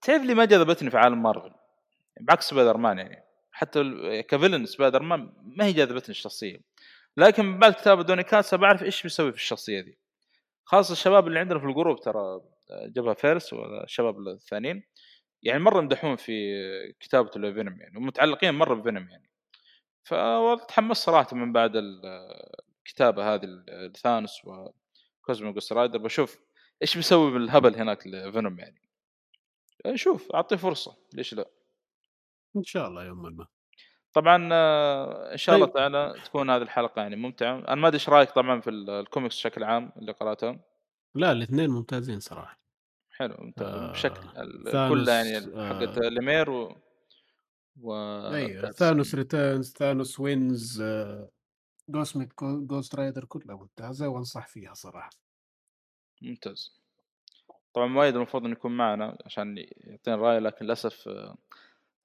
تعرف 0.01 0.21
لي 0.23 0.33
ما 0.33 0.45
جذبتني 0.45 0.91
في 0.91 0.97
عالم 0.97 1.23
مارفل 1.23 1.58
بعكس 2.19 2.49
سبايدر 2.49 2.77
مان 2.77 2.97
يعني. 2.97 3.23
حتى 3.51 3.83
ك 4.27 4.65
villain 4.65 5.03
Spider-Man 5.03 5.33
ما 5.43 5.65
هي 5.65 5.73
جذبتني 5.73 6.09
الشخصية. 6.09 6.59
لكن 7.17 7.45
من 7.45 7.59
بعد 7.59 7.73
كتابة 7.73 8.03
دوني 8.03 8.23
كيتس 8.23 8.57
أبعرف 8.57 8.83
إيش 8.83 9.03
بيسوي 9.03 9.31
في 9.31 9.37
الشخصية 9.37 9.81
دي. 9.81 9.97
خاصة 10.65 10.91
الشباب 10.91 11.27
اللي 11.27 11.39
عندنا 11.39 11.59
في 11.59 11.65
ال 11.65 11.71
group 11.71 11.99
ترى 11.99 12.41
جبهة 12.71 13.13
فيرس 13.13 13.53
والشباب 13.53 14.27
الثانيين 14.27 14.83
يعني 15.43 15.59
مرة 15.59 15.79
يمدحون 15.79 16.15
في 16.15 16.33
كتابة 16.99 17.31
ل 17.35 17.43
Venom 17.43 17.81
يعني 17.81 17.97
ومتعلقين 17.97 18.53
مرة 18.53 18.73
ب 18.73 18.79
Venom 18.79 19.09
يعني. 19.09 19.29
فتحمست 20.03 21.03
صراحة 21.05 21.35
من 21.35 21.53
بعد 21.53 21.75
ال- 21.75 22.05
الكتابة 22.79 23.33
هذه 23.33 23.41
الثانوس 23.69 24.41
و 24.45 24.60
Cosmic 24.60 25.53
Ghost 25.53 25.73
Rider. 25.73 25.97
بشوف 25.97 26.39
إيش 26.81 26.95
بيسوي 26.95 27.31
بالهبل 27.31 27.75
هناك 27.75 28.07
ل 28.07 28.16
Venom 28.16 28.59
يعني. 28.59 28.81
شوف 29.95 30.31
أعطيه 30.31 30.55
فرصة 30.55 30.97
ليش 31.13 31.33
لا؟ 31.33 31.49
إن 32.55 32.63
شاء 32.63 32.87
الله 32.87 33.05
يوم 33.05 33.21
ما. 33.35 33.47
طبعا 34.13 34.49
آه، 34.51 35.31
إن 35.31 35.37
شاء 35.37 35.55
الله 35.55 35.65
طيب. 35.67 35.75
تعالى 35.75 36.13
تكون 36.25 36.49
هذه 36.49 36.61
الحلقة 36.61 37.01
يعني 37.01 37.15
ممتعة. 37.15 37.57
أنا 37.59 37.75
ما 37.75 37.87
أدري 37.87 37.95
إيش 37.95 38.09
رأيك 38.09 38.31
طبعا 38.31 38.61
في 38.61 38.69
ال- 38.69 38.89
الكوميكس 38.89 39.35
بشكل 39.35 39.63
عام 39.63 39.91
اللي 39.97 40.11
قرأتهم. 40.11 40.61
لا 41.15 41.31
الإثنين 41.31 41.69
ممتازين 41.69 42.19
صراحة. 42.19 42.59
حلو 43.11 43.53
آه، 43.61 43.91
بشكل 43.91 44.27
ال- 44.37 44.71
ثانوس، 44.71 44.89
كلها 44.99 45.23
يعني 45.23 45.55
آه، 45.55 45.69
حقت 45.69 45.97
ليمير 45.97 46.49
و 46.49 46.75
و 47.81 47.93
أيوه. 48.33 48.71
Thanos 48.71 49.15
Returns 49.15 49.73
Thanos 49.73 50.19
Wins 50.19 50.83
Cosmic 51.89 52.43
Ghost 52.43 52.95
Rider 52.95 53.25
كلها 53.25 53.55
ممتازة 53.55 54.07
وأنصح 54.07 54.47
فيها 54.47 54.73
صراحة. 54.73 55.09
ممتاز. 56.21 56.79
طبعا 57.73 57.87
مؤيد 57.87 58.15
المفروض 58.15 58.43
انه 58.43 58.51
يكون 58.53 58.77
معنا 58.77 59.17
عشان 59.25 59.55
يعطينا 59.77 60.15
رأي 60.17 60.39
لكن 60.39 60.65
للأسف 60.65 61.07
آه، 61.07 61.37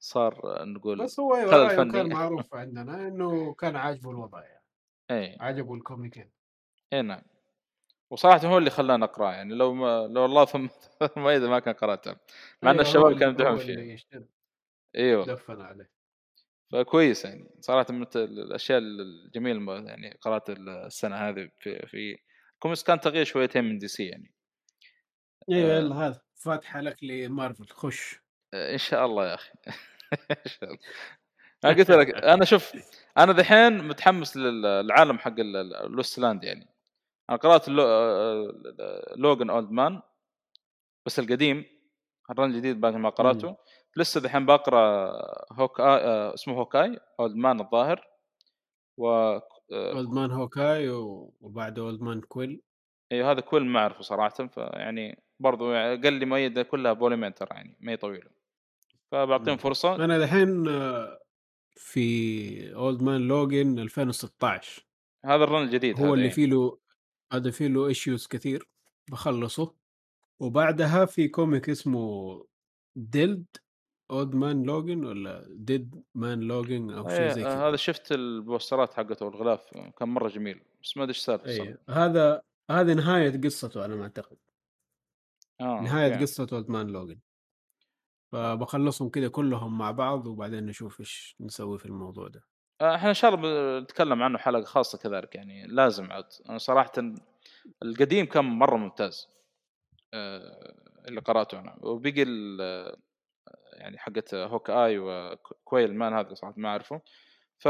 صار 0.04 0.60
آه، 0.60 0.64
نقول 0.64 1.04
بس 1.04 1.20
هو 1.20 1.34
خلل 1.34 1.52
رأيه. 1.52 1.76
كان 1.92 2.08
معروف 2.08 2.54
عندنا 2.54 3.08
إنه 3.08 3.54
كان 3.54 3.76
عاجبه 3.76 4.10
الوضع 4.10 4.42
يعني. 4.44 4.64
إي. 5.10 5.36
عجبه 5.40 5.74
الكوميكين. 5.74 6.30
إي 6.92 7.02
نعم. 7.02 7.22
وصراحة 8.10 8.46
هو 8.46 8.58
اللي 8.58 8.70
خلانا 8.70 8.96
نقراه 9.06 9.32
يعني. 9.32 9.54
لو 9.54 9.74
ما 9.74 10.06
لو 10.06 10.24
الله 10.24 10.44
ثم 10.52 10.68
مؤيد 11.16 11.42
ما 11.42 11.58
كان 11.58 11.74
قرأته. 11.74 12.10
مع 12.62 12.70
إن 12.70 12.76
أيوة، 12.76 12.80
الشباب 12.80 13.18
كانوا 13.18 13.32
يمدحون 13.32 13.56
فيه. 13.58 13.96
إيوه. 14.96 15.26
دفن 15.26 15.60
عليه. 15.60 15.90
فكويس 16.72 17.24
يعني. 17.24 17.50
صراحة 17.60 17.92
من 17.92 18.06
الأشياء 18.16 18.78
الجميلة 18.78 19.58
ما 19.60 19.76
يعني 19.76 20.18
قرأت 20.20 20.50
السنة 20.50 21.16
هذه 21.16 21.50
في 21.60 21.86
في 21.86 22.18
كوميكس 22.58 22.82
كان 22.82 23.00
تغيير 23.00 23.24
شويتين 23.24 23.64
من 23.64 23.78
DC 23.78 24.06
يعني. 24.06 24.34
أيوه 25.50 25.70
آه. 25.76 25.78
يلا 25.78 25.94
هذا 25.94 26.20
فاتحة 26.34 26.80
لك 26.80 27.04
لمارفل. 27.04 27.66
خش. 27.68 28.24
آه، 28.54 28.72
إن 28.72 28.78
شاء 28.78 29.06
الله 29.06 29.28
يا 29.28 29.34
أخي. 29.34 29.52
أنا 31.64 31.72
قلت 31.72 31.90
لك 31.90 32.14
أنا 32.14 32.44
شوف 32.44 32.72
أنا 33.18 33.32
دحين 33.32 33.88
متحمس 33.88 34.36
لل- 34.36 34.62
للعالم 34.62 35.18
حق 35.18 35.38
ال- 35.38 35.74
ال 35.76 35.83
Wasteland 35.83 36.44
يعني. 36.44 36.68
أنا 37.30 37.38
قرأت 37.38 37.68
Logan 39.16 39.50
Old 39.50 39.70
Man 39.70 40.02
بس 41.06 41.18
القديم 41.18 41.64
ال 42.30 42.35
run 42.35 42.50
الجديد 42.50 42.80
بعد 42.80 42.94
ما 42.94 43.08
قرأته. 43.08 43.56
لسه 43.96 44.20
دحين 44.20 44.46
بقرأ 44.46 45.12
Hawkeye... 45.52 45.86
آه، 45.86 46.34
اسمه 46.34 46.54
Hawkeye 46.58 46.98
Old 47.20 47.34
Man 47.36 47.60
الظاهر. 47.60 48.08
و 48.98 49.06
آه، 49.08 49.42
Old 49.72 50.08
Man 50.08 50.30
Hawkeye 50.30 50.88
و- 50.88 51.34
وبعد 51.40 51.78
Old 51.78 52.00
Man 52.00 52.20
Quill. 52.20 52.62
أيوه 53.12 53.30
هذا 53.30 53.40
كل 53.40 53.62
ما 53.64 53.80
أعرفه 53.80 54.00
صراحة 54.02 54.46
فيعني 54.46 55.22
برضو 55.40 55.72
يعني 55.72 56.02
قال 56.02 56.12
لي 56.12 56.26
مؤيد 56.26 56.60
كلها 56.60 56.92
volume 56.92 57.24
ين 57.24 57.34
ترى 57.34 57.48
يعني 57.50 57.76
ما 57.80 57.92
هي 57.92 57.96
طويلة. 57.96 58.30
فبعطيهم. 59.14 59.56
فرصة 59.56 59.94
أنا 59.94 60.18
دحين 60.18 60.68
آه، 60.68 61.20
في 61.76 62.74
Old 62.74 63.02
Man 63.02 63.20
Logan 63.20 63.78
2016 63.78 64.86
هذا 65.24 65.44
ال 65.44 65.49
run 65.49 65.62
الجديد 65.62 66.00
هو 66.00 66.14
اللي 66.14 66.24
إيه. 66.24 66.30
فيه 66.30 66.46
له 66.46 66.78
هذا 67.32 67.50
فيه 67.50 67.66
له 67.66 67.86
issues 67.86 68.26
كثير 68.26 68.68
بخلصه 69.10 69.74
وبعدها 70.40 71.04
في 71.04 71.28
comic 71.28 71.70
اسمه 71.70 72.46
Dead 72.96 73.44
Old 74.10 74.34
Man 74.34 74.62
Logan 74.62 75.04
ولا 75.04 75.46
Dead 75.48 76.02
Man 76.14 76.40
Logan 76.40 76.90
أو 76.90 77.08
شيء 77.08 77.20
إيه، 77.20 77.28
زي 77.28 77.40
آه، 77.40 77.44
كذا 77.44 77.68
هذا 77.68 77.76
شفت 77.76 78.12
البوسترات 78.12 78.94
حقته 78.94 79.26
والغلاف 79.26 79.60
كان 79.98 80.08
مرة 80.08 80.28
جميل 80.28 80.60
بس 80.82 80.96
ما 80.96 81.02
أدري 81.02 81.14
إيش 81.14 81.22
صار 81.22 81.46
اي 81.46 81.58
بالضبط. 81.58 81.90
هذا 81.90 82.42
هذه 82.70 82.94
نهاية 82.94 83.40
قصته 83.40 83.82
على 83.82 83.96
ما 83.96 84.02
أعتقد 84.02 84.36
آه 85.60 85.80
نهاية 85.80 86.12
أوكي. 86.12 86.22
قصة 86.22 86.46
Old 86.52 86.70
Man 86.70 86.86
Logan 86.86 87.18
فبخلصهم 88.34 89.08
كذا 89.08 89.28
كلهم 89.28 89.78
مع 89.78 89.90
بعض 89.90 90.26
وبعدين 90.26 90.66
نشوف 90.66 91.00
إيش 91.00 91.36
نسوي 91.40 91.78
في 91.78 91.86
الموضوع 91.86 92.28
ده. 92.28 92.44
آه، 92.80 92.94
إحنا 92.94 93.08
إن 93.08 93.14
شاء 93.14 93.34
الله 93.34 93.78
بنتكلم 93.80 94.22
عنه 94.22 94.38
حلقة 94.38 94.64
خاصة 94.64 94.98
كذلك 94.98 95.34
يعني 95.34 95.66
لازم 95.66 96.12
عاد. 96.12 96.24
أنا 96.48 96.58
صراحة 96.58 96.92
القديم 97.82 98.26
كان 98.26 98.44
مرة 98.44 98.76
ممتاز 98.76 99.28
آه، 100.14 100.74
اللي 101.08 101.20
قرأته 101.20 101.58
أنا. 101.60 101.76
وبقي 101.80 102.24
يعني 103.72 103.98
حقت 103.98 104.34
هوك 104.34 104.70
اي 104.70 104.98
وكويل 104.98 105.94
مان 105.94 106.12
هذا 106.12 106.34
صراحة 106.34 106.54
ما 106.56 106.68
أعرفه. 106.68 107.00
ف 107.58 107.68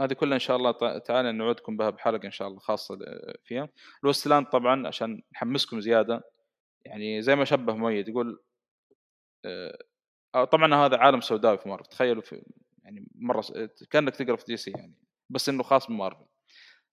هذه 0.00 0.12
كلها 0.12 0.34
إن 0.34 0.38
شاء 0.40 0.56
الله 0.56 0.70
تع- 0.72 0.98
تعالى 0.98 1.32
نعودكم 1.32 1.76
بها 1.76 1.90
بحلقة 1.90 2.26
إن 2.26 2.30
شاء 2.30 2.48
الله 2.48 2.58
خاصة 2.58 2.98
فيها. 3.44 3.68
الوستلاند 4.04 4.46
طبعا 4.46 4.86
عشان 4.86 5.22
نحمسكم 5.32 5.80
زيادة 5.80 6.22
يعني 6.84 7.22
زي 7.22 7.36
ما 7.36 7.44
شبه 7.44 7.72
مؤيد 7.74 8.08
يقول 8.08 8.40
طبعا 10.32 10.74
هذا 10.74 10.96
عالم 10.96 11.20
سوداوي 11.20 11.58
في 11.58 11.68
مارفل. 11.68 11.90
تخيلوا 11.90 12.22
في 12.22 12.42
يعني 12.84 13.06
مرة 13.14 13.44
كأنك 13.90 14.16
تقرأ 14.16 14.36
في 14.36 14.44
DC 14.44 14.70
يعني 14.70 14.94
بس 15.30 15.48
إنه 15.48 15.62
خاص 15.62 15.86
بمارفل. 15.86 16.24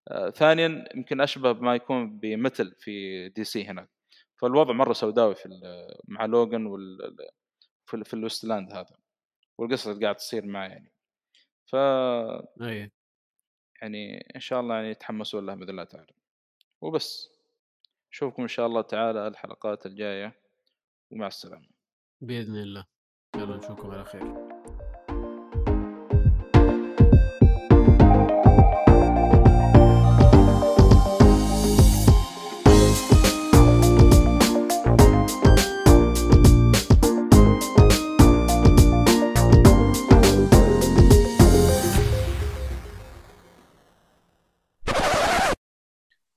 آه، 0.07 0.29
ثانيا 0.29 0.85
يمكن 0.95 1.21
أشبه 1.21 1.51
بما 1.51 1.75
يكون 1.75 2.19
بمثل 2.19 2.75
في 2.79 3.29
DC 3.29 3.65
هناك. 3.65 3.89
فالوضع 4.41 4.73
مرة 4.73 4.93
سوداوي 4.93 5.35
في 5.35 5.49
مع 6.07 6.25
Logan 6.25 6.65
وال 6.65 7.15
في, 7.85 8.03
في 8.03 8.13
ال 8.13 8.19
Wasteland 8.19 8.73
هذا 8.73 8.97
والقصة 9.57 9.91
اللي 9.91 10.03
قاعد 10.03 10.15
تصير 10.15 10.45
معه 10.45 10.67
يعني. 10.67 10.91
ف 11.65 11.75
اي 11.75 12.91
يعني 13.81 14.27
إن 14.35 14.39
شاء 14.39 14.59
الله 14.59 14.75
يعني 14.75 14.93
تحمسوا 14.93 15.41
له 15.41 15.55
بإذن 15.55 15.69
الله 15.69 15.83
تعالى. 15.83 16.13
وبس. 16.81 17.29
أشوفكم 18.13 18.41
إن 18.41 18.47
شاء 18.47 18.67
الله 18.67 18.81
تعالى 18.81 19.27
الحلقات 19.27 19.85
الجاية. 19.85 20.41
ومع 21.11 21.27
السلامة. 21.27 21.74
بإذن 22.21 22.55
الله، 22.55 22.85
يلا 23.35 23.57
نشوفكم 23.57 23.91
على 23.91 24.05
خير. 24.05 24.21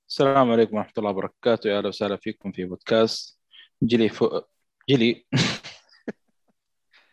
السلام 0.07 0.51
عليكم 0.51 0.75
ورحمة 0.77 0.93
الله 0.97 1.09
وبركاته، 1.09 1.67
يا 1.67 1.77
أهلا 1.77 1.87
وسهلا 1.87 2.17
فيكم 2.17 2.51
في 2.51 2.65
بودكاست 2.65 3.39
جيلي 3.83 4.09
فو... 4.09 4.41
جيلي. 4.89 5.25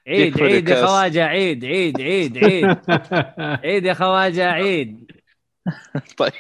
عيد 0.08 0.42
عيد 0.42 0.68
يا. 0.68 0.86
خواجة 0.86 1.24
عيد 1.24 1.64
عيد 1.64 2.00
عيد 2.00 2.38
عيد. 2.38 2.78
عيد 3.64 3.84
يا 3.84 3.94
خواجة 3.94 4.50
عيد. 4.50 5.10
طيب. 6.16 6.32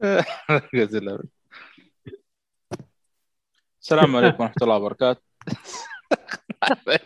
السلام 3.80 4.16
عليكم 4.16 4.42
ورحمة 4.42 4.62
الله 4.62 4.76
وبركاته. 4.76 5.20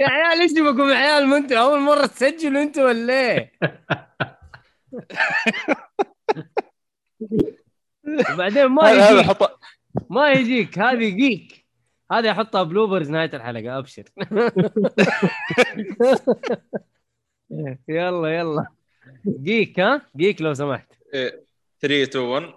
يا 0.00 0.08
عيال 0.08 0.40
إيش 0.40 0.52
بكم 0.52 0.88
يا 0.88 0.94
عيال؟ 0.94 1.26
ما 1.26 1.36
أنتوا 1.36 1.58
أول 1.58 1.80
مرة 1.80 2.06
تسجلوا 2.06 2.62
أنتوا 2.62 2.84
ولا 2.84 3.12
إيه؟ 3.12 3.52
وبعدين 8.32 8.66
ما 8.66 8.90
يجيك. 8.90 9.36
ما 10.10 10.32
يجيك. 10.32 10.78
هذه 10.78 11.08
جيك 11.08 11.57
هذه 12.12 12.30
أحطها 12.30 12.62
بلوبرز 12.62 13.10
نهاية 13.10 13.30
الحلقة 13.34 13.78
أبشر. 13.78 14.04
يلا 17.88 18.28
يلا. 18.38 18.66
جيك 19.26 19.80
ها؟ 19.80 20.02
جيك 20.16 20.42
لو 20.42 20.54
سمحت. 20.54 20.92
3 21.80 22.02
2 22.02 22.24
1 22.24 22.54